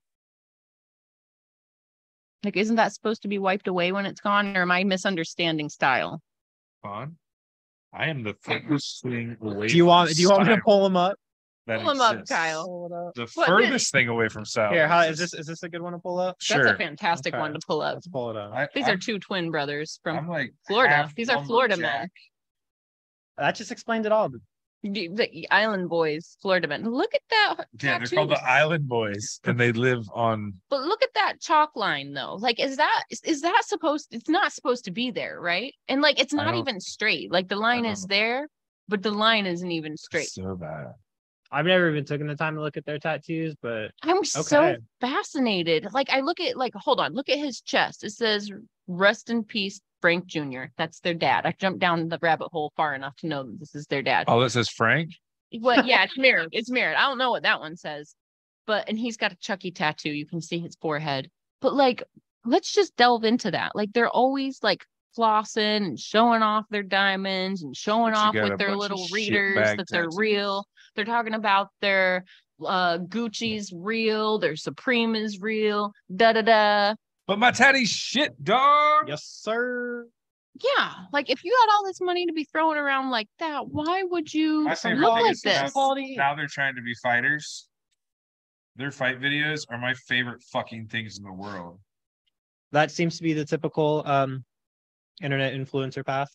Like, 2.44 2.58
isn't 2.58 2.76
that 2.76 2.92
supposed 2.92 3.22
to 3.22 3.28
be 3.28 3.38
wiped 3.38 3.66
away 3.66 3.92
when 3.92 4.04
it's 4.04 4.20
gone? 4.20 4.54
Or 4.54 4.62
am 4.62 4.70
I 4.70 4.84
misunderstanding 4.84 5.70
style? 5.70 6.20
On. 6.84 7.16
I 7.92 8.06
am 8.08 8.22
the 8.22 8.34
furthest 8.42 9.02
thing 9.02 9.36
away. 9.40 9.66
Do 9.68 9.76
you 9.76 9.86
want 9.86 10.08
from 10.10 10.16
do 10.16 10.22
you 10.22 10.30
want 10.30 10.42
me 10.42 10.48
to 10.48 10.52
style 10.54 10.62
pull 10.64 10.84
them 10.84 10.96
up? 10.96 11.16
that 11.66 11.80
Pull 11.82 11.90
'em 11.90 12.00
up, 12.00 12.12
exists. 12.14 12.32
Kyle. 12.34 13.12
The 13.14 13.28
What? 13.34 13.46
furthest 13.46 13.92
thing 13.92 14.08
away 14.08 14.28
from 14.28 14.44
style. 14.44 14.72
Here, 14.72 14.88
how 14.88 15.00
is 15.00 15.18
this 15.18 15.34
is 15.34 15.46
this 15.46 15.62
a 15.62 15.68
good 15.68 15.82
one 15.82 15.92
to 15.92 15.98
pull 15.98 16.18
up? 16.18 16.36
Sure. 16.40 16.64
That's 16.64 16.74
a 16.74 16.78
fantastic 16.78 17.34
one 17.34 17.52
to 17.52 17.60
pull 17.66 17.82
up. 17.82 17.94
Let's 17.94 18.08
pull 18.08 18.30
it 18.30 18.36
up. 18.36 18.52
I, 18.52 18.68
These 18.74 18.86
I'm, 18.86 18.94
are 18.94 18.96
two 18.96 19.18
twin 19.18 19.50
brothers 19.50 20.00
from 20.02 20.16
I'm 20.18 20.28
like 20.28 20.54
Florida. 20.66 21.10
These 21.14 21.28
are 21.28 21.44
Florida 21.44 21.76
men. 21.76 21.84
lumberjack. 21.84 22.12
That 23.38 23.54
just 23.56 23.70
explained 23.72 24.06
it 24.06 24.12
all. 24.12 24.30
The 24.82 25.08
the 25.08 25.46
island 25.50 25.90
boys, 25.90 26.38
Florida 26.40 26.66
men. 26.66 26.90
Look 26.90 27.14
at 27.14 27.20
that. 27.28 27.66
Yeah, 27.82 27.98
they're 27.98 28.06
called 28.06 28.30
the. 28.30 28.42
Island 28.42 28.88
Boys, 28.88 29.38
and 29.44 29.60
they 29.60 29.72
live 29.72 30.08
on. 30.14 30.54
But 30.70 30.82
look 30.82 31.02
at 31.02 31.12
that 31.14 31.40
chalk 31.40 31.76
line 31.76 32.14
though. 32.14 32.36
Like, 32.36 32.58
is 32.58 32.78
that 32.78 33.02
is, 33.10 33.20
is 33.22 33.42
that 33.42 33.62
supposed? 33.66 34.08
It's 34.10 34.28
not 34.28 34.52
supposed 34.52 34.86
to 34.86 34.90
be 34.90 35.10
there, 35.10 35.38
right? 35.38 35.74
And 35.88 36.00
like, 36.00 36.18
it's 36.18 36.32
not 36.32 36.54
even 36.54 36.80
straight. 36.80 37.30
Like 37.30 37.48
the 37.48 37.56
line 37.56 37.84
is 37.84 38.06
there, 38.06 38.48
but 38.88 39.02
the 39.02 39.10
line 39.10 39.44
isn't 39.46 39.70
even 39.70 39.98
straight. 39.98 40.28
So 40.28 40.56
bad. 40.56 40.94
I've 41.52 41.66
never 41.66 41.90
even 41.90 42.04
taken 42.04 42.28
the 42.28 42.36
time 42.36 42.54
to 42.54 42.62
look 42.62 42.76
at 42.76 42.86
their 42.86 42.98
tattoos, 42.98 43.54
but 43.60 43.90
I'm 44.02 44.24
so 44.24 44.76
fascinated. 45.00 45.88
Like, 45.92 46.08
I 46.10 46.20
look 46.20 46.38
at 46.38 46.56
like, 46.56 46.72
hold 46.74 47.00
on, 47.00 47.12
look 47.12 47.28
at 47.28 47.38
his 47.38 47.60
chest. 47.60 48.04
It 48.04 48.12
says 48.12 48.50
"Rest 48.86 49.30
in 49.30 49.42
peace, 49.42 49.80
Frank 50.00 50.26
Jr." 50.26 50.64
That's 50.76 51.00
their 51.00 51.14
dad. 51.14 51.46
I 51.46 51.54
jumped 51.58 51.80
down 51.80 52.08
the 52.08 52.18
rabbit 52.20 52.48
hole 52.52 52.72
far 52.76 52.94
enough 52.94 53.16
to 53.16 53.26
know 53.26 53.44
that 53.44 53.58
this 53.58 53.74
is 53.74 53.86
their 53.86 54.02
dad. 54.02 54.24
Oh, 54.28 54.40
this 54.40 54.56
is 54.56 54.68
Frank. 54.68 55.12
Well, 55.58 55.84
yeah, 55.86 56.04
it's 56.04 56.18
mirrored. 56.18 56.48
It's 56.52 56.70
mirrored. 56.70 56.96
I 56.96 57.02
don't 57.02 57.18
know 57.18 57.30
what 57.30 57.42
that 57.42 57.60
one 57.60 57.76
says, 57.76 58.14
but 58.66 58.88
and 58.88 58.98
he's 58.98 59.16
got 59.16 59.32
a 59.32 59.36
Chucky 59.36 59.70
tattoo. 59.70 60.10
You 60.10 60.26
can 60.26 60.40
see 60.40 60.58
his 60.58 60.76
forehead. 60.80 61.30
But 61.60 61.74
like, 61.74 62.02
let's 62.44 62.72
just 62.72 62.96
delve 62.96 63.24
into 63.24 63.50
that. 63.50 63.72
Like, 63.74 63.92
they're 63.92 64.08
always 64.08 64.60
like 64.62 64.84
flossing 65.16 65.84
and 65.84 65.98
showing 65.98 66.42
off 66.42 66.64
their 66.70 66.82
diamonds 66.82 67.62
and 67.62 67.76
showing 67.76 68.14
off 68.14 68.34
with 68.34 68.58
their 68.58 68.76
little 68.76 69.06
readers 69.12 69.76
that 69.76 69.86
they're 69.88 70.08
real. 70.14 70.66
They're 70.94 71.04
talking 71.04 71.34
about 71.34 71.68
their 71.80 72.24
uh 72.64 72.98
Gucci's 72.98 73.72
real, 73.74 74.38
their 74.38 74.56
Supreme 74.56 75.14
is 75.14 75.40
real, 75.40 75.92
da 76.14 76.32
da 76.32 76.42
da. 76.42 76.94
But 77.30 77.38
my 77.38 77.52
tatty's 77.52 77.88
shit, 77.88 78.42
dog. 78.42 79.06
Yes, 79.06 79.22
sir. 79.22 80.04
Yeah, 80.60 80.92
like 81.12 81.30
if 81.30 81.44
you 81.44 81.56
had 81.60 81.72
all 81.72 81.84
this 81.84 82.00
money 82.00 82.26
to 82.26 82.32
be 82.32 82.42
throwing 82.42 82.76
around 82.76 83.10
like 83.10 83.28
that, 83.38 83.68
why 83.68 84.02
would 84.02 84.34
you 84.34 84.64
look 84.64 84.84
like 84.84 85.30
is 85.30 85.44
now, 85.44 85.62
this? 85.62 86.16
now 86.16 86.34
they're 86.34 86.48
trying 86.48 86.74
to 86.74 86.82
be 86.82 86.92
fighters. 87.00 87.68
Their 88.74 88.90
fight 88.90 89.20
videos 89.20 89.64
are 89.70 89.78
my 89.78 89.94
favorite 90.08 90.42
fucking 90.42 90.88
things 90.88 91.18
in 91.18 91.24
the 91.24 91.32
world. 91.32 91.78
That 92.72 92.90
seems 92.90 93.16
to 93.18 93.22
be 93.22 93.32
the 93.32 93.44
typical 93.44 94.02
um 94.06 94.44
internet 95.22 95.54
influencer 95.54 96.04
path. 96.04 96.30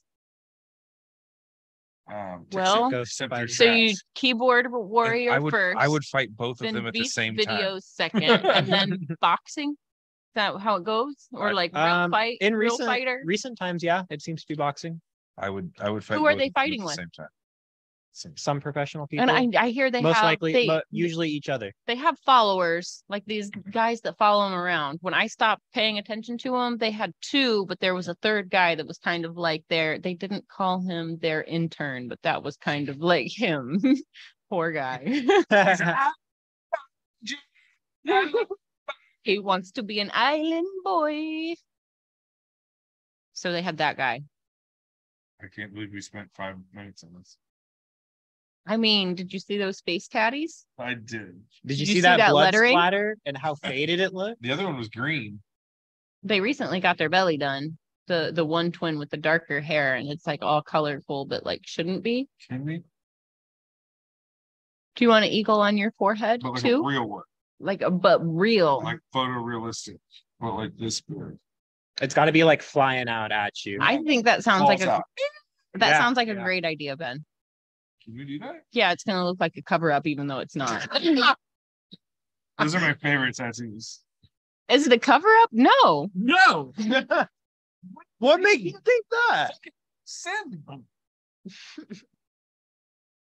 Um, 2.09 2.45
Well, 2.53 2.89
Ghost 2.89 3.19
except. 3.19 3.49
So 3.51 3.65
you 3.65 3.95
keyboard 4.13 4.71
warrior 4.71 5.33
I 5.33 5.39
would 5.39 5.51
first. 5.51 5.77
I 5.77 5.89
would 5.89 6.05
fight 6.05 6.29
both 6.37 6.61
of 6.61 6.71
them 6.71 6.87
at 6.87 6.93
the 6.93 7.01
beast 7.01 7.15
same 7.15 7.35
time. 7.35 7.59
videos 7.59 7.83
second, 7.83 8.23
and 8.23 8.67
then 8.67 9.07
boxing. 9.19 9.75
Is 10.35 10.41
that 10.43 10.59
how 10.59 10.75
it 10.75 10.83
goes? 10.83 11.15
Or 11.31 11.53
like 11.53 11.73
real 11.73 11.81
Um, 11.85 12.11
fight, 12.11 12.39
in 12.41 12.53
real 12.55 12.71
recent 12.73 12.87
fighter? 12.89 13.21
recent 13.23 13.57
times, 13.57 13.81
yeah, 13.81 14.03
it 14.09 14.21
seems 14.21 14.41
to 14.41 14.47
be 14.49 14.55
boxing. 14.55 14.99
I 15.37 15.49
would 15.49 15.71
I 15.79 15.89
would 15.89 16.03
fight 16.03 16.17
Who 16.17 16.25
are 16.25 16.35
they 16.35 16.47
of 16.47 16.49
at 16.49 16.53
fighting 16.55 16.81
the 16.81 16.85
with? 16.87 16.95
same 16.95 17.09
time. 17.15 17.29
Same- 18.11 18.35
Some 18.35 18.59
professional 18.59 19.07
people, 19.07 19.29
And 19.29 19.55
I, 19.57 19.65
I 19.65 19.69
hear 19.69 19.89
they 19.89 20.01
most 20.01 20.15
have 20.15 20.25
likely, 20.25 20.51
they, 20.51 20.67
but 20.67 20.83
usually 20.91 21.29
each 21.29 21.47
other. 21.47 21.71
they 21.87 21.95
have 21.95 22.17
followers 22.25 23.03
like 23.07 23.23
these 23.25 23.49
guys 23.71 24.01
that 24.01 24.17
follow 24.17 24.43
them 24.49 24.57
around. 24.59 24.99
When 25.01 25.13
I 25.13 25.27
stopped 25.27 25.61
paying 25.73 25.99
attention 25.99 26.37
to 26.39 26.51
them, 26.51 26.77
they 26.77 26.91
had 26.91 27.13
two, 27.21 27.65
but 27.67 27.79
there 27.79 27.93
was 27.95 28.09
a 28.09 28.15
third 28.15 28.49
guy 28.49 28.75
that 28.75 28.85
was 28.87 28.97
kind 28.97 29.23
of 29.23 29.37
like 29.37 29.63
their. 29.69 29.99
They 29.99 30.15
didn't 30.15 30.49
call 30.49 30.81
him 30.81 31.17
their 31.21 31.43
intern, 31.43 32.09
but 32.09 32.21
that 32.23 32.43
was 32.43 32.57
kind 32.57 32.89
of 32.89 32.97
like 32.99 33.31
him. 33.33 33.81
Poor 34.49 34.71
guy. 34.73 35.23
he 39.25 39.39
wants 39.39 39.71
to 39.71 39.83
be 39.83 39.99
an 39.99 40.11
island 40.13 40.67
boy. 40.83 41.55
So 43.33 43.51
they 43.51 43.63
had 43.63 43.77
that 43.79 43.97
guy. 43.97 44.21
I 45.41 45.47
can't 45.53 45.73
believe 45.73 45.91
we 45.91 45.99
spent 45.99 46.29
five 46.35 46.55
minutes 46.73 47.03
on 47.03 47.09
this. 47.17 47.37
I 48.67 48.77
mean, 48.77 49.15
did 49.15 49.33
you 49.33 49.39
see 49.39 49.57
those 49.57 49.77
space 49.77 50.07
caddies? 50.07 50.65
I 50.79 50.93
did. 50.93 51.41
Did 51.65 51.79
you 51.79 51.85
see, 51.85 52.01
that, 52.01 52.17
blood 52.17 52.45
lettering? 52.45 52.73
splatter 52.73 53.17
and 53.25 53.35
how 53.37 53.55
faded 53.55 53.99
it 53.99 54.13
looked? 54.13 54.41
The 54.41 54.51
other 54.51 54.63
one 54.63 54.77
was 54.77 54.89
green. 54.89 55.41
They 56.23 56.39
recently 56.39 56.79
got 56.79 56.97
their 56.97 57.09
belly 57.09 57.37
done. 57.37 57.77
The 58.07 58.31
the 58.33 58.45
one 58.45 58.71
twin 58.71 58.99
with 58.99 59.09
the 59.09 59.17
darker 59.17 59.59
hair, 59.59 59.95
and 59.95 60.07
it's 60.09 60.27
like 60.27 60.43
all 60.43 60.61
colorful, 60.61 61.25
but 61.25 61.43
like 61.43 61.61
shouldn't 61.65 62.03
be. 62.03 62.27
Can 62.47 62.63
we? 62.63 62.77
Do 64.95 65.03
you 65.03 65.09
want 65.09 65.25
an 65.25 65.31
eagle 65.31 65.59
on 65.59 65.77
your 65.77 65.91
forehead 65.91 66.41
But 66.43 66.53
like 66.53 66.61
too? 66.61 66.81
a 66.83 66.87
real 66.87 67.09
one, 67.09 67.23
like 67.59 67.81
a 67.81 67.91
but 67.91 68.19
real. 68.23 68.81
like 68.83 68.99
photorealistic, 69.13 69.97
but 70.39 70.55
like 70.55 70.71
this 70.77 71.01
big. 71.01 71.37
It's 72.01 72.13
got 72.13 72.25
to 72.25 72.31
be 72.31 72.43
like 72.43 72.61
flying 72.61 73.07
out 73.07 73.31
at 73.31 73.65
you. 73.65 73.79
I 73.81 74.01
think 74.03 74.25
that 74.25 74.43
sounds 74.43 74.63
like 74.63 74.81
a 74.81 74.91
out. 74.91 75.03
that 75.75 75.89
Yeah, 75.89 75.97
sounds 75.97 76.17
like 76.17 76.27
a 76.27 76.35
great 76.35 76.65
idea, 76.65 76.97
Ben. 76.97 77.23
Can 78.03 78.17
we 78.17 78.25
do 78.25 78.39
that? 78.39 78.63
Yeah, 78.71 78.91
it's 78.91 79.03
gonna 79.03 79.25
look 79.25 79.39
like 79.39 79.55
a 79.57 79.61
cover 79.61 79.91
up, 79.91 80.05
even 80.05 80.27
though 80.27 80.39
it's 80.39 80.55
not. 80.55 80.87
Those 82.59 82.75
are 82.75 82.79
my 82.81 82.93
favorite 83.01 83.35
tattoos. 83.35 84.01
Is 84.69 84.87
it 84.87 84.93
a 84.93 84.99
cover 84.99 85.27
up? 85.41 85.49
No. 85.53 86.09
no. 86.15 86.71
what 88.19 88.41
made 88.41 88.61
you 88.61 88.77
think 88.83 89.05
that? 89.29 89.51
Send. 90.05 90.57
them. 90.67 90.85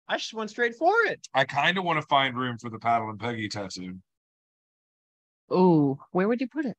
I 0.07 0.17
just 0.17 0.33
went 0.33 0.49
straight 0.49 0.75
for 0.75 0.93
it. 1.05 1.27
I 1.33 1.45
kind 1.45 1.77
of 1.77 1.83
want 1.83 1.99
to 1.99 2.07
find 2.07 2.37
room 2.37 2.57
for 2.57 2.69
the 2.69 2.79
paddle 2.79 3.09
and 3.09 3.19
Peggy 3.19 3.49
tattoo. 3.49 3.97
Ooh, 5.51 5.99
where 6.11 6.27
would 6.27 6.41
you 6.41 6.47
put 6.47 6.65
it? 6.65 6.75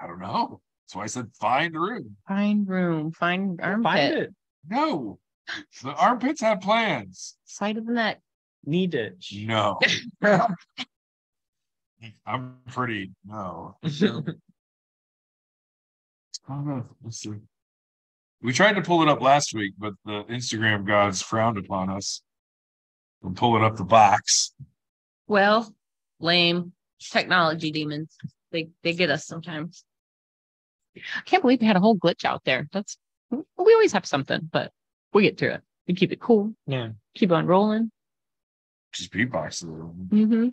I 0.00 0.06
don't 0.06 0.20
know. 0.20 0.60
So 0.86 1.00
I 1.00 1.06
said 1.06 1.28
find 1.40 1.74
room. 1.74 2.16
Find 2.28 2.68
room, 2.68 3.10
find 3.12 3.60
armpit, 3.60 3.82
Find 3.84 4.14
it. 4.14 4.34
No, 4.68 5.18
the 5.82 5.92
armpits 5.94 6.40
have 6.40 6.60
plans. 6.60 7.36
side 7.44 7.76
of 7.76 7.86
the 7.86 7.92
neck. 7.92 8.20
Need 8.64 8.94
it. 8.94 9.16
No. 9.32 9.78
I'm 12.26 12.56
pretty. 12.68 13.10
No. 13.24 13.76
I 13.84 13.88
don't 16.48 16.66
know. 16.66 16.84
Let's 17.02 17.18
see. 17.18 17.32
We 18.42 18.52
tried 18.52 18.74
to 18.74 18.82
pull 18.82 19.02
it 19.02 19.08
up 19.08 19.20
last 19.20 19.54
week, 19.54 19.74
but 19.78 19.94
the 20.04 20.22
Instagram 20.24 20.86
gods 20.86 21.22
frowned 21.22 21.58
upon 21.58 21.90
us 21.90 22.22
from 23.22 23.34
pulling 23.34 23.64
up 23.64 23.76
the 23.76 23.84
box. 23.84 24.52
Well, 25.26 25.74
lame 26.20 26.72
technology 27.00 27.70
demons. 27.70 28.16
They 28.52 28.68
they 28.82 28.92
get 28.94 29.10
us 29.10 29.26
sometimes. 29.26 29.84
I 30.96 31.20
can't 31.24 31.42
believe 31.42 31.60
we 31.60 31.66
had 31.66 31.76
a 31.76 31.80
whole 31.80 31.96
glitch 31.98 32.24
out 32.24 32.42
there. 32.44 32.68
That's 32.72 32.96
we 33.30 33.44
always 33.74 33.92
have 33.92 34.06
something, 34.06 34.48
but 34.50 34.72
we 35.12 35.22
get 35.22 35.38
through 35.38 35.52
it. 35.52 35.62
We 35.88 35.94
keep 35.94 36.12
it 36.12 36.20
cool, 36.20 36.54
Yeah. 36.66 36.90
keep 37.14 37.30
on 37.32 37.46
rolling. 37.46 37.90
Just 38.92 39.12
beatbox 39.12 39.62
a 39.62 39.66
little. 39.66 39.94
Mm-hmm. 40.08 40.48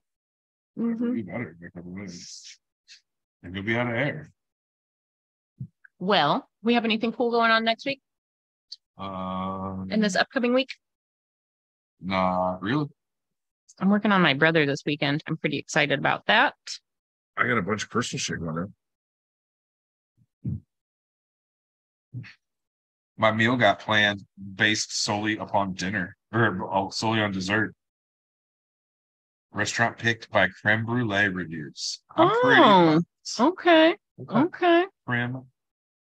Mm-hmm. 0.83 1.13
Be 1.13 1.21
better 1.21 1.55
in 1.61 1.67
a 1.67 1.71
couple 1.71 1.91
minutes. 1.91 2.59
And 3.41 3.55
you'll 3.55 3.63
be 3.63 3.75
out 3.77 3.87
of 3.87 3.93
air. 3.93 4.31
Well, 5.99 6.49
we 6.61 6.73
have 6.73 6.83
anything 6.85 7.13
cool 7.13 7.31
going 7.31 7.51
on 7.51 7.63
next 7.63 7.85
week 7.85 8.01
Um, 8.97 9.87
and 9.91 10.03
this 10.03 10.15
upcoming 10.15 10.53
week? 10.53 10.69
Nah, 12.01 12.57
really. 12.59 12.87
I'm 13.79 13.89
working 13.89 14.11
on 14.11 14.21
my 14.21 14.33
brother 14.33 14.65
this 14.65 14.83
weekend. 14.85 15.23
I'm 15.27 15.37
pretty 15.37 15.57
excited 15.57 15.99
about 15.99 16.25
that. 16.27 16.53
I 17.37 17.47
got 17.47 17.57
a 17.57 17.61
bunch 17.61 17.83
of 17.83 17.89
personal 17.89 18.19
shit 18.19 18.39
going 18.39 18.57
on. 18.57 18.73
My 23.17 23.31
meal 23.31 23.55
got 23.55 23.79
planned 23.79 24.23
based 24.55 25.03
solely 25.03 25.37
upon 25.37 25.73
dinner 25.73 26.15
or 26.31 26.69
oh, 26.71 26.89
solely 26.89 27.21
on 27.21 27.31
dessert. 27.31 27.73
Restaurant 29.51 29.97
picked 29.97 30.31
by 30.31 30.47
creme 30.47 30.85
brulee 30.85 31.27
reviews. 31.27 32.01
I'm 32.15 32.29
Oh, 32.29 32.41
pumped. 32.41 33.07
okay. 33.39 33.95
Okay. 34.21 34.39
Okay. 34.39 34.85
creme. 35.05 35.43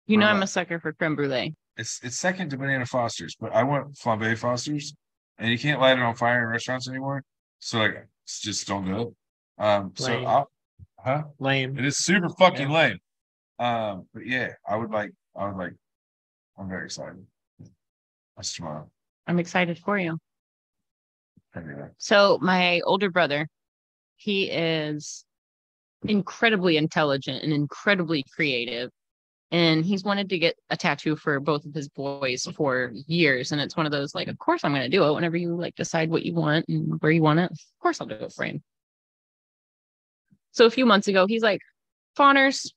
You 0.05 0.17
know, 0.17 0.27
I'm 0.27 0.41
a 0.43 0.47
sucker 0.47 0.79
for 0.79 0.93
creme 0.93 1.15
brulee. 1.15 1.55
It's 1.77 1.99
it's 2.03 2.17
second 2.17 2.49
to 2.49 2.57
banana 2.57 2.85
Fosters, 2.85 3.35
but 3.39 3.53
I 3.53 3.63
want 3.63 3.95
flambe 3.95 4.37
Fosters, 4.37 4.93
and 5.37 5.49
you 5.51 5.57
can't 5.57 5.79
light 5.79 5.97
it 5.97 6.01
on 6.01 6.15
fire 6.15 6.43
in 6.43 6.49
restaurants 6.49 6.87
anymore. 6.89 7.23
So 7.59 7.79
like, 7.79 8.07
it's 8.23 8.39
just 8.39 8.67
don't 8.67 8.85
go. 8.85 9.13
it. 9.59 9.63
Um, 9.63 9.91
so 9.95 10.05
Lame. 10.05 10.27
I'll, 10.27 10.51
huh? 10.99 11.23
Lame. 11.39 11.77
It 11.77 11.85
is 11.85 11.97
super 11.97 12.29
fucking 12.29 12.69
lame. 12.69 12.97
Um, 13.59 14.07
but 14.13 14.25
yeah, 14.25 14.53
I 14.67 14.77
would 14.77 14.89
like, 14.89 15.11
I 15.35 15.47
would 15.47 15.57
like, 15.57 15.73
I'm 16.57 16.69
very 16.69 16.85
excited. 16.85 17.25
That's 18.35 18.53
tomorrow. 18.53 18.89
I'm 19.27 19.39
excited 19.39 19.77
for 19.77 19.97
you. 19.97 20.17
Anyway, 21.55 21.89
So 21.97 22.37
my 22.41 22.79
older 22.81 23.09
brother, 23.09 23.47
he 24.15 24.45
is 24.45 25.25
incredibly 26.03 26.77
intelligent 26.77 27.43
and 27.43 27.51
incredibly 27.51 28.23
creative. 28.33 28.91
And 29.51 29.83
he's 29.83 30.03
wanted 30.03 30.29
to 30.29 30.37
get 30.37 30.57
a 30.69 30.77
tattoo 30.77 31.15
for 31.15 31.39
both 31.39 31.65
of 31.65 31.73
his 31.73 31.89
boys 31.89 32.47
for 32.55 32.91
years. 33.07 33.51
And 33.51 33.59
it's 33.59 33.75
one 33.75 33.87
of 33.87 33.91
those 33.91 34.13
like, 34.13 34.27
of 34.27 34.37
course 34.37 34.63
I'm 34.63 34.73
gonna 34.73 34.89
do 34.89 35.03
it 35.03 35.13
whenever 35.13 35.37
you 35.37 35.55
like 35.55 35.75
decide 35.75 36.11
what 36.11 36.23
you 36.23 36.35
want 36.35 36.67
and 36.69 37.01
where 37.01 37.11
you 37.11 37.23
want 37.23 37.39
it. 37.39 37.51
Of 37.51 37.59
course 37.79 37.99
I'll 37.99 38.07
do 38.07 38.15
it 38.15 38.33
for 38.33 38.45
him. 38.45 38.61
So 40.51 40.65
a 40.65 40.71
few 40.71 40.85
months 40.85 41.07
ago, 41.07 41.25
he's 41.27 41.41
like, 41.41 41.61
Fawners, 42.15 42.71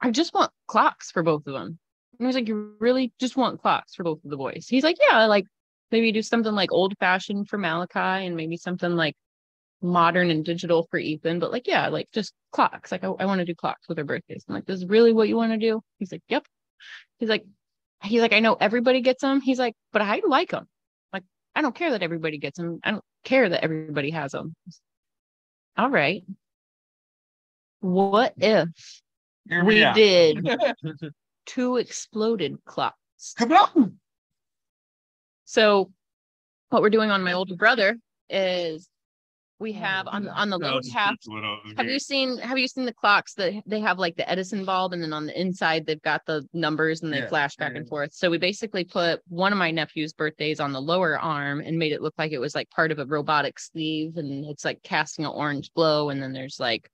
I 0.00 0.10
just 0.10 0.34
want 0.34 0.52
clocks 0.66 1.10
for 1.10 1.22
both 1.22 1.46
of 1.46 1.54
them. 1.54 1.78
And 2.18 2.26
I 2.26 2.28
was 2.28 2.36
like, 2.36 2.48
You 2.48 2.74
really 2.78 3.12
just 3.18 3.36
want 3.36 3.60
clocks 3.60 3.94
for 3.94 4.04
both 4.04 4.24
of 4.24 4.30
the 4.30 4.36
boys? 4.36 4.66
He's 4.68 4.84
like, 4.84 4.96
Yeah, 5.08 5.26
like 5.26 5.46
maybe 5.90 6.12
do 6.12 6.22
something 6.22 6.54
like 6.54 6.72
old 6.72 6.94
fashioned 6.98 7.48
for 7.48 7.58
Malachi 7.58 8.26
and 8.26 8.36
maybe 8.36 8.56
something 8.56 8.94
like 8.94 9.16
modern 9.84 10.30
and 10.30 10.44
digital 10.44 10.88
for 10.90 10.98
Ethan. 10.98 11.38
But 11.38 11.52
like, 11.52 11.68
yeah, 11.68 11.88
like 11.88 12.08
just 12.12 12.32
clocks. 12.50 12.90
Like, 12.90 13.04
I, 13.04 13.08
I 13.08 13.26
want 13.26 13.38
to 13.40 13.44
do 13.44 13.54
clocks 13.54 13.86
with 13.88 13.96
their 13.96 14.04
birthdays. 14.04 14.44
I'm 14.48 14.54
like, 14.54 14.66
this 14.66 14.78
is 14.78 14.86
really 14.86 15.12
what 15.12 15.28
you 15.28 15.36
want 15.36 15.52
to 15.52 15.58
do? 15.58 15.80
He's 15.98 16.10
like, 16.10 16.22
yep. 16.28 16.44
He's 17.18 17.28
like, 17.28 17.44
he's 18.02 18.20
like, 18.20 18.32
I 18.32 18.40
know 18.40 18.56
everybody 18.58 19.02
gets 19.02 19.22
them. 19.22 19.40
He's 19.40 19.58
like, 19.58 19.74
but 19.92 20.02
I 20.02 20.22
like 20.26 20.50
them. 20.50 20.66
Like, 21.12 21.22
I 21.54 21.62
don't 21.62 21.74
care 21.74 21.90
that 21.90 22.02
everybody 22.02 22.38
gets 22.38 22.58
them. 22.58 22.80
I 22.82 22.92
don't 22.92 23.04
care 23.24 23.48
that 23.48 23.62
everybody 23.62 24.10
has 24.10 24.32
them. 24.32 24.54
All 25.76 25.90
right. 25.90 26.24
What 27.80 28.32
if 28.38 28.68
we 29.50 29.84
me 29.84 29.92
did 29.94 30.46
two 31.46 31.76
exploded 31.76 32.58
clocks? 32.64 33.34
Come 33.36 33.52
on. 33.52 33.98
So 35.44 35.92
what 36.70 36.80
we're 36.80 36.90
doing 36.90 37.10
on 37.10 37.22
my 37.22 37.34
older 37.34 37.56
brother 37.56 37.98
is 38.30 38.88
we 39.58 39.72
have 39.72 40.08
on 40.08 40.28
on 40.28 40.50
the 40.50 40.58
low 40.58 40.80
half. 40.92 41.16
Have 41.76 41.86
you 41.86 41.98
seen 41.98 42.38
have 42.38 42.58
you 42.58 42.66
seen 42.66 42.84
the 42.84 42.92
clocks 42.92 43.34
that 43.34 43.54
they 43.66 43.80
have 43.80 43.98
like 43.98 44.16
the 44.16 44.28
Edison 44.28 44.64
bulb 44.64 44.92
and 44.92 45.02
then 45.02 45.12
on 45.12 45.26
the 45.26 45.40
inside 45.40 45.86
they've 45.86 46.02
got 46.02 46.26
the 46.26 46.46
numbers 46.52 47.02
and 47.02 47.12
they 47.12 47.20
Yeah, 47.20 47.28
flash 47.28 47.56
back 47.56 47.72
yeah, 47.72 47.78
and 47.78 47.88
forth. 47.88 48.12
So 48.12 48.30
we 48.30 48.38
basically 48.38 48.84
put 48.84 49.20
one 49.28 49.52
of 49.52 49.58
my 49.58 49.70
nephew's 49.70 50.12
birthdays 50.12 50.60
on 50.60 50.72
the 50.72 50.80
lower 50.80 51.18
arm 51.18 51.60
and 51.60 51.78
made 51.78 51.92
it 51.92 52.02
look 52.02 52.14
like 52.18 52.32
it 52.32 52.38
was 52.40 52.54
like 52.54 52.68
part 52.70 52.90
of 52.90 52.98
a 52.98 53.06
robotic 53.06 53.60
sleeve 53.60 54.16
and 54.16 54.44
it's 54.44 54.64
like 54.64 54.82
casting 54.82 55.24
an 55.24 55.30
orange 55.30 55.72
glow 55.72 56.10
and 56.10 56.22
then 56.22 56.32
there's 56.32 56.58
like 56.58 56.90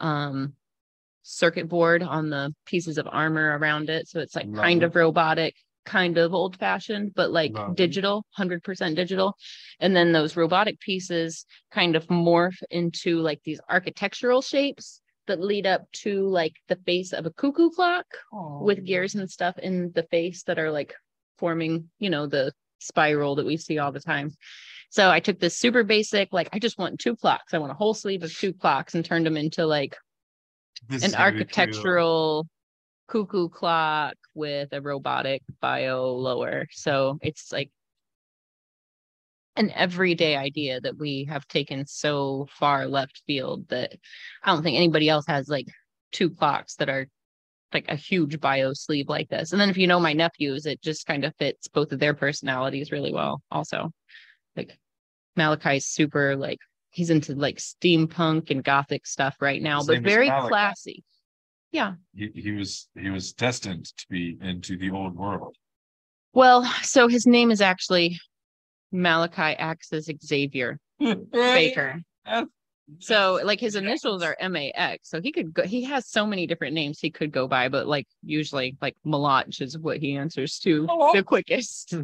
um 0.00 0.54
circuit 1.22 1.68
board 1.68 2.02
on 2.02 2.30
the 2.30 2.54
pieces 2.64 2.96
of 2.96 3.06
armor 3.10 3.58
around 3.58 3.90
it. 3.90 4.08
So 4.08 4.20
it's 4.20 4.34
like 4.34 4.46
Love 4.46 4.64
kind 4.64 4.82
it. 4.82 4.86
of 4.86 4.96
robotic, 4.96 5.54
kind 5.84 6.18
of 6.18 6.34
old 6.34 6.58
fashioned, 6.58 7.14
but 7.14 7.30
like 7.30 7.54
digital, 7.74 8.24
100% 8.38 8.94
digital. 8.94 9.36
And 9.80 9.96
then 9.96 10.12
those 10.12 10.36
robotic 10.36 10.80
pieces 10.80 11.46
kind 11.70 11.96
of 11.96 12.06
morph 12.08 12.62
into 12.70 13.20
like 13.20 13.40
these 13.44 13.60
architectural 13.68 14.42
shapes 14.42 15.00
that 15.26 15.40
lead 15.40 15.66
up 15.66 15.90
to 15.92 16.28
like 16.28 16.54
the 16.68 16.76
face 16.86 17.12
of 17.12 17.26
a 17.26 17.30
cuckoo 17.30 17.70
clock 17.70 18.06
with 18.32 18.84
gears 18.84 19.14
and 19.14 19.30
stuff 19.30 19.58
in 19.58 19.92
the 19.94 20.02
face 20.04 20.42
that 20.44 20.58
are 20.58 20.70
like 20.70 20.94
forming, 21.38 21.88
you 21.98 22.10
know, 22.10 22.26
the 22.26 22.52
spiral 22.78 23.36
that 23.36 23.46
we 23.46 23.56
see 23.56 23.78
all 23.78 23.92
the 23.92 24.00
time. 24.00 24.30
So 24.90 25.10
I 25.10 25.20
took 25.20 25.38
this 25.38 25.56
super 25.56 25.84
basic, 25.84 26.32
like 26.32 26.48
I 26.52 26.58
just 26.58 26.78
want 26.78 26.98
two 26.98 27.14
clocks. 27.14 27.52
I 27.52 27.58
want 27.58 27.72
a 27.72 27.74
whole 27.74 27.94
sleeve 27.94 28.22
of 28.22 28.34
two 28.34 28.52
clocks 28.52 28.94
and 28.94 29.04
turned 29.04 29.26
them 29.26 29.36
into 29.36 29.66
like 29.66 29.96
This 30.88 31.04
an 31.04 31.14
architectural 31.14 32.46
cuckoo 33.08 33.48
clock 33.48 34.14
with 34.34 34.68
a 34.72 34.80
robotic 34.80 35.42
bio 35.60 36.12
lower. 36.12 36.66
So 36.70 37.18
it's 37.22 37.50
like 37.52 37.70
an 39.56 39.70
everyday 39.74 40.36
idea 40.36 40.80
that 40.80 40.96
we 40.96 41.24
have 41.24 41.48
taken 41.48 41.86
so 41.86 42.46
far 42.50 42.86
left 42.86 43.22
field 43.26 43.68
that 43.68 43.94
I 44.42 44.52
don't 44.52 44.62
think 44.62 44.76
anybody 44.76 45.08
else 45.08 45.26
has 45.26 45.48
like 45.48 45.66
two 46.12 46.30
clocks 46.30 46.76
that 46.76 46.88
are 46.88 47.08
like 47.72 47.86
a 47.88 47.96
huge 47.96 48.40
bio 48.40 48.72
sleeve 48.72 49.08
like 49.08 49.28
this. 49.28 49.52
And 49.52 49.60
then 49.60 49.68
if 49.68 49.76
you 49.76 49.86
know 49.86 50.00
my 50.00 50.12
nephews, 50.12 50.64
it 50.64 50.80
just 50.80 51.06
kind 51.06 51.24
of 51.24 51.34
fits 51.36 51.68
both 51.68 51.92
of 51.92 51.98
their 51.98 52.14
personalities 52.14 52.92
really 52.92 53.12
well. 53.12 53.42
Also, 53.50 53.90
like 54.56 54.78
Malachi's 55.36 55.86
super 55.86 56.36
like 56.36 56.58
he's 56.90 57.10
into 57.10 57.34
like 57.34 57.58
steampunk 57.58 58.50
and 58.50 58.64
gothic 58.64 59.06
stuff 59.06 59.36
right 59.40 59.60
now, 59.60 59.82
but 59.82 60.02
very 60.02 60.28
classy. 60.28 61.04
Yeah. 61.70 61.94
He, 62.14 62.30
he 62.34 62.52
was 62.52 62.88
he 62.98 63.10
was 63.10 63.32
destined 63.32 63.86
to 63.96 64.06
be 64.08 64.38
into 64.40 64.76
the 64.76 64.90
old 64.90 65.16
world. 65.16 65.56
Well, 66.32 66.64
so 66.82 67.08
his 67.08 67.26
name 67.26 67.50
is 67.50 67.60
actually 67.60 68.18
Malachi 68.92 69.56
acts 69.56 69.92
as 69.92 70.10
Xavier 70.24 70.78
Baker. 71.32 72.02
So 73.00 73.40
like 73.44 73.60
his 73.60 73.76
initials 73.76 74.22
are 74.22 74.36
M 74.40 74.56
A 74.56 74.72
X. 74.74 75.10
So 75.10 75.20
he 75.20 75.30
could 75.30 75.52
go 75.52 75.62
he 75.64 75.84
has 75.84 76.08
so 76.08 76.26
many 76.26 76.46
different 76.46 76.74
names 76.74 76.98
he 76.98 77.10
could 77.10 77.32
go 77.32 77.46
by, 77.46 77.68
but 77.68 77.86
like 77.86 78.06
usually 78.22 78.76
like 78.80 78.96
Malach 79.06 79.60
is 79.60 79.76
what 79.76 79.98
he 79.98 80.16
answers 80.16 80.58
to 80.60 80.86
the 81.14 81.22
quickest. 81.22 81.94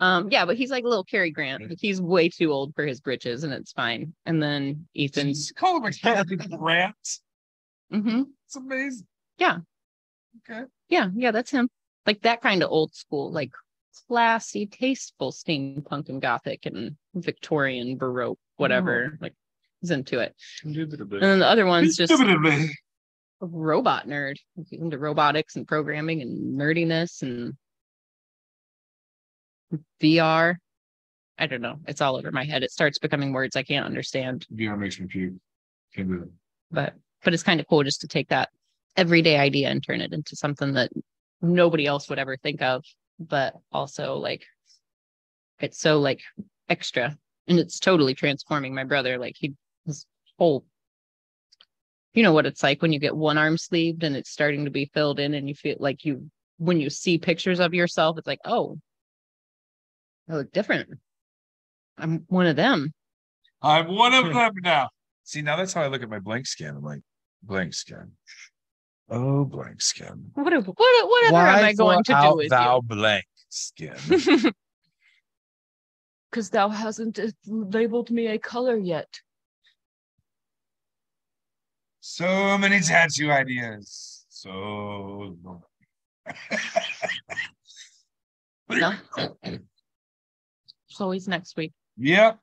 um 0.00 0.28
yeah, 0.30 0.46
but 0.46 0.56
he's 0.56 0.70
like 0.70 0.84
a 0.84 0.88
little 0.88 1.04
Cary 1.04 1.30
Grant. 1.30 1.68
Like, 1.68 1.78
he's 1.80 2.00
way 2.00 2.30
too 2.30 2.50
old 2.52 2.74
for 2.74 2.86
his 2.86 3.00
britches 3.00 3.44
and 3.44 3.52
it's 3.52 3.72
fine. 3.72 4.14
And 4.24 4.42
then 4.42 4.86
Ethan's 4.96 5.52
call 5.54 5.76
him 5.76 5.84
a 5.84 5.92
Cary 5.92 6.36
Grant. 6.36 7.20
Hmm 7.90 8.22
It's 8.46 8.56
amazing. 8.56 9.06
Yeah. 9.38 9.58
Okay. 10.48 10.64
Yeah, 10.88 11.08
yeah, 11.14 11.30
that's 11.30 11.50
him. 11.50 11.68
Like 12.06 12.22
that 12.22 12.40
kind 12.42 12.62
of 12.62 12.70
old 12.70 12.94
school, 12.94 13.32
like 13.32 13.52
classy, 14.08 14.66
tasteful 14.66 15.32
steampunk 15.32 16.08
and 16.08 16.20
gothic 16.20 16.66
and 16.66 16.96
Victorian 17.14 17.96
baroque, 17.96 18.38
whatever. 18.56 19.18
Like 19.20 19.34
he's 19.80 19.90
into 19.90 20.20
it. 20.20 20.34
And 20.62 20.74
then 20.74 21.38
the 21.38 21.46
other 21.46 21.66
one's 21.66 21.96
just 21.96 22.12
Indubitably. 22.12 22.70
a 23.42 23.46
robot 23.46 24.06
nerd. 24.06 24.36
He's 24.54 24.78
into 24.80 24.98
robotics 24.98 25.56
and 25.56 25.66
programming 25.66 26.22
and 26.22 26.58
nerdiness 26.58 27.22
and 27.22 27.54
VR. 30.02 30.56
I 31.38 31.46
don't 31.46 31.60
know. 31.60 31.76
It's 31.86 32.00
all 32.00 32.16
over 32.16 32.30
my 32.32 32.44
head. 32.44 32.62
It 32.62 32.70
starts 32.70 32.98
becoming 32.98 33.32
words 33.32 33.56
I 33.56 33.62
can't 33.62 33.84
understand. 33.84 34.46
VR 34.54 34.78
makes 34.78 34.98
me 34.98 35.06
puke. 35.06 35.34
Can't 35.94 36.08
do 36.08 36.22
it. 36.22 36.28
But 36.70 36.94
but 37.24 37.34
it's 37.34 37.42
kind 37.42 37.60
of 37.60 37.66
cool 37.68 37.82
just 37.82 38.00
to 38.02 38.08
take 38.08 38.28
that 38.28 38.50
everyday 38.96 39.38
idea 39.38 39.68
and 39.68 39.82
turn 39.82 40.00
it 40.00 40.12
into 40.12 40.36
something 40.36 40.72
that 40.74 40.90
nobody 41.42 41.86
else 41.86 42.08
would 42.08 42.18
ever 42.18 42.36
think 42.36 42.62
of, 42.62 42.84
but 43.18 43.54
also 43.72 44.16
like 44.16 44.44
it's 45.60 45.78
so 45.78 45.98
like 45.98 46.20
extra 46.68 47.16
and 47.48 47.58
it's 47.58 47.78
totally 47.78 48.14
transforming 48.14 48.74
my 48.74 48.84
brother. 48.84 49.18
Like 49.18 49.36
he 49.38 49.54
his 49.84 50.06
whole 50.38 50.64
you 52.14 52.22
know 52.22 52.32
what 52.32 52.46
it's 52.46 52.62
like 52.62 52.80
when 52.80 52.92
you 52.92 52.98
get 52.98 53.14
one 53.14 53.36
arm 53.36 53.58
sleeved 53.58 54.02
and 54.02 54.16
it's 54.16 54.30
starting 54.30 54.64
to 54.64 54.70
be 54.70 54.90
filled 54.94 55.20
in 55.20 55.34
and 55.34 55.48
you 55.48 55.54
feel 55.54 55.76
like 55.78 56.04
you 56.04 56.30
when 56.58 56.80
you 56.80 56.90
see 56.90 57.18
pictures 57.18 57.60
of 57.60 57.74
yourself, 57.74 58.18
it's 58.18 58.26
like, 58.26 58.40
oh, 58.44 58.78
I 60.28 60.34
look 60.34 60.52
different. 60.52 60.88
I'm 61.98 62.24
one 62.28 62.46
of 62.46 62.56
them. 62.56 62.92
I'm 63.62 63.94
one 63.94 64.14
of 64.14 64.26
hmm. 64.26 64.32
them 64.32 64.52
now. 64.62 64.88
See, 65.26 65.42
now 65.42 65.56
that's 65.56 65.72
how 65.72 65.82
I 65.82 65.88
look 65.88 66.04
at 66.04 66.08
my 66.08 66.20
blank 66.20 66.46
skin. 66.46 66.68
I'm 66.68 66.84
like, 66.84 67.00
blank 67.42 67.74
skin. 67.74 68.12
Oh, 69.10 69.44
blank 69.44 69.82
skin. 69.82 70.30
What 70.34 70.52
what 70.52 70.64
whatever 70.78 71.36
am 71.36 71.64
I 71.64 71.72
going 71.72 72.04
to 72.04 72.12
do 72.12 72.16
art 72.16 72.36
with 72.36 72.48
thou 72.50 72.80
blank 72.80 73.24
skin? 73.48 73.96
Because 76.30 76.50
thou 76.50 76.68
hasn't 76.68 77.18
uh, 77.18 77.28
labeled 77.46 78.10
me 78.10 78.26
a 78.26 78.38
color 78.38 78.76
yet. 78.76 79.08
so 82.00 82.58
many 82.58 82.80
tattoo 82.80 83.30
ideas. 83.30 84.26
So 84.28 85.38
No. 88.68 88.92
It's 89.42 91.00
always 91.00 91.26
next 91.26 91.56
week. 91.56 91.72
Yep. 91.96 92.38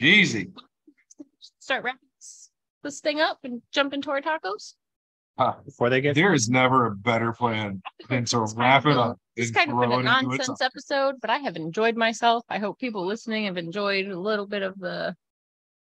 Easy. 0.00 0.50
Start 1.58 1.84
wrapping 1.84 2.08
this- 2.16 2.50
this 2.82 3.00
thing 3.00 3.20
up 3.20 3.38
and 3.44 3.62
jump 3.72 3.92
into 3.92 4.10
our 4.10 4.20
tacos. 4.20 4.74
Before 5.64 5.88
they 5.88 6.00
get 6.00 6.16
There 6.16 6.34
is 6.34 6.48
never 6.48 6.86
a 6.86 6.90
better 6.96 7.32
plan 7.32 7.80
than 8.08 8.24
to 8.26 8.40
wrap 8.56 8.86
it 8.86 8.96
up. 8.96 9.18
It's 9.36 9.52
kind 9.52 9.70
of 9.70 9.78
been 9.78 9.92
a 9.92 9.94
it 9.94 9.98
into 10.00 10.10
nonsense 10.10 10.60
episode, 10.60 11.20
but 11.20 11.30
I 11.30 11.38
have 11.38 11.54
enjoyed 11.54 11.96
myself. 11.96 12.44
I 12.48 12.58
hope 12.58 12.80
people 12.80 13.06
listening 13.06 13.44
have 13.44 13.56
enjoyed 13.56 14.06
a 14.08 14.18
little 14.18 14.46
bit 14.46 14.62
of 14.62 14.76
the 14.80 15.14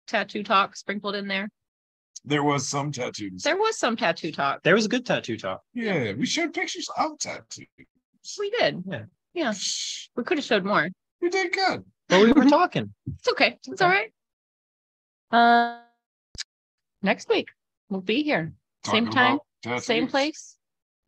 tattoo 0.06 0.42
talk 0.42 0.76
sprinkled 0.76 1.14
in 1.14 1.28
there. 1.28 1.48
There 2.26 2.42
was 2.42 2.68
some 2.68 2.92
tattoos. 2.92 3.42
There 3.42 3.56
was 3.56 3.78
some 3.78 3.96
tattoo 3.96 4.32
talk. 4.32 4.62
there 4.64 4.74
was 4.74 4.84
a 4.84 4.88
good 4.88 5.06
tattoo 5.06 5.38
talk. 5.38 5.62
Yeah, 5.72 6.12
we 6.12 6.26
showed 6.26 6.52
pictures 6.52 6.90
of 6.98 7.18
tattoos. 7.18 7.66
We 8.38 8.50
did. 8.50 8.84
Yeah. 8.86 9.04
Yeah. 9.32 9.54
We 10.14 10.24
could 10.24 10.36
have 10.36 10.44
showed 10.44 10.64
more. 10.64 10.90
We 11.22 11.30
did 11.30 11.52
good. 11.52 11.84
But 12.08 12.22
we 12.22 12.32
were 12.32 12.46
talking. 12.46 12.94
It's 13.18 13.28
okay. 13.28 13.58
It's 13.66 13.82
all 13.82 13.88
right. 13.88 14.12
Uh 15.30 15.80
next 17.02 17.28
week 17.28 17.48
we'll 17.88 18.00
be 18.00 18.22
here. 18.22 18.52
Same 18.84 19.10
time, 19.10 19.38
same 19.78 20.08
place. 20.08 20.56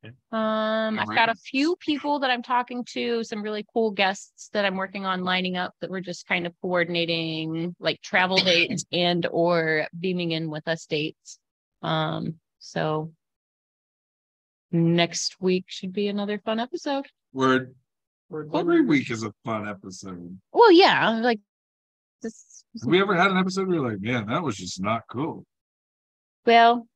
Yeah. 0.03 0.11
Um, 0.33 0.99
I've 0.99 1.15
got 1.15 1.29
a 1.29 1.35
few 1.35 1.77
people 1.77 2.21
that 2.21 2.31
I'm 2.31 2.43
talking 2.43 2.85
to, 2.93 3.23
some 3.23 3.43
really 3.43 3.67
cool 3.73 3.91
guests 3.91 4.49
that 4.55 4.65
I'm 4.65 4.77
working 4.77 5.05
on 5.05 5.25
lining 5.25 5.57
up 5.57 5.75
that 5.81 5.91
we're 5.91 6.01
just 6.01 6.27
kind 6.27 6.47
of 6.47 6.55
coordinating 6.63 7.77
like 7.79 8.01
travel 8.01 8.37
dates 8.45 8.85
and 8.93 9.27
or 9.31 9.87
beaming 9.99 10.33
in 10.33 10.51
with 10.51 10.67
us 10.69 10.87
dates. 10.87 11.39
Um, 11.83 12.37
so 12.59 13.13
next 14.73 15.37
week 15.41 15.65
should 15.69 15.93
be 15.93 16.09
another 16.09 16.39
fun 16.39 16.61
episode. 16.61 17.07
Word. 17.33 17.75
Every 18.33 18.83
week 18.83 19.11
is 19.11 19.25
a 19.25 19.33
fun 19.45 19.69
episode. 19.69 20.39
Well, 20.53 20.73
yeah, 20.73 21.11
like 21.21 21.41
this. 22.23 22.65
Have 22.81 22.89
we 22.89 23.01
ever 23.01 23.17
had 23.17 23.31
an 23.31 23.37
episode 23.37 23.67
where 23.67 23.77
you're 23.79 23.91
like, 23.91 24.01
man, 24.01 24.27
that 24.29 24.43
was 24.43 24.57
just 24.57 24.81
not 24.81 25.03
cool? 25.11 25.45
Well, 26.47 26.87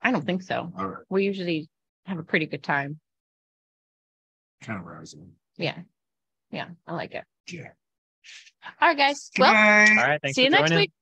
I 0.00 0.10
don't 0.10 0.24
think 0.24 0.42
so. 0.42 0.72
All 0.78 0.86
right. 0.86 1.04
We 1.10 1.24
usually 1.24 1.68
have 2.06 2.18
a 2.18 2.22
pretty 2.22 2.46
good 2.46 2.62
time. 2.62 2.98
Kind 4.62 4.80
of 4.80 4.86
rousing. 4.86 5.32
Yeah. 5.58 5.78
Yeah, 6.50 6.68
I 6.86 6.94
like 6.94 7.12
it. 7.12 7.24
Yeah. 7.50 7.68
All 8.80 8.88
right, 8.88 8.96
guys. 8.96 9.30
Well. 9.38 9.48
All 9.48 9.54
right. 9.54 10.20
Thanks 10.22 10.36
see 10.36 10.44
you 10.44 10.50
next 10.50 10.70
joining. 10.70 10.82
week. 10.82 10.92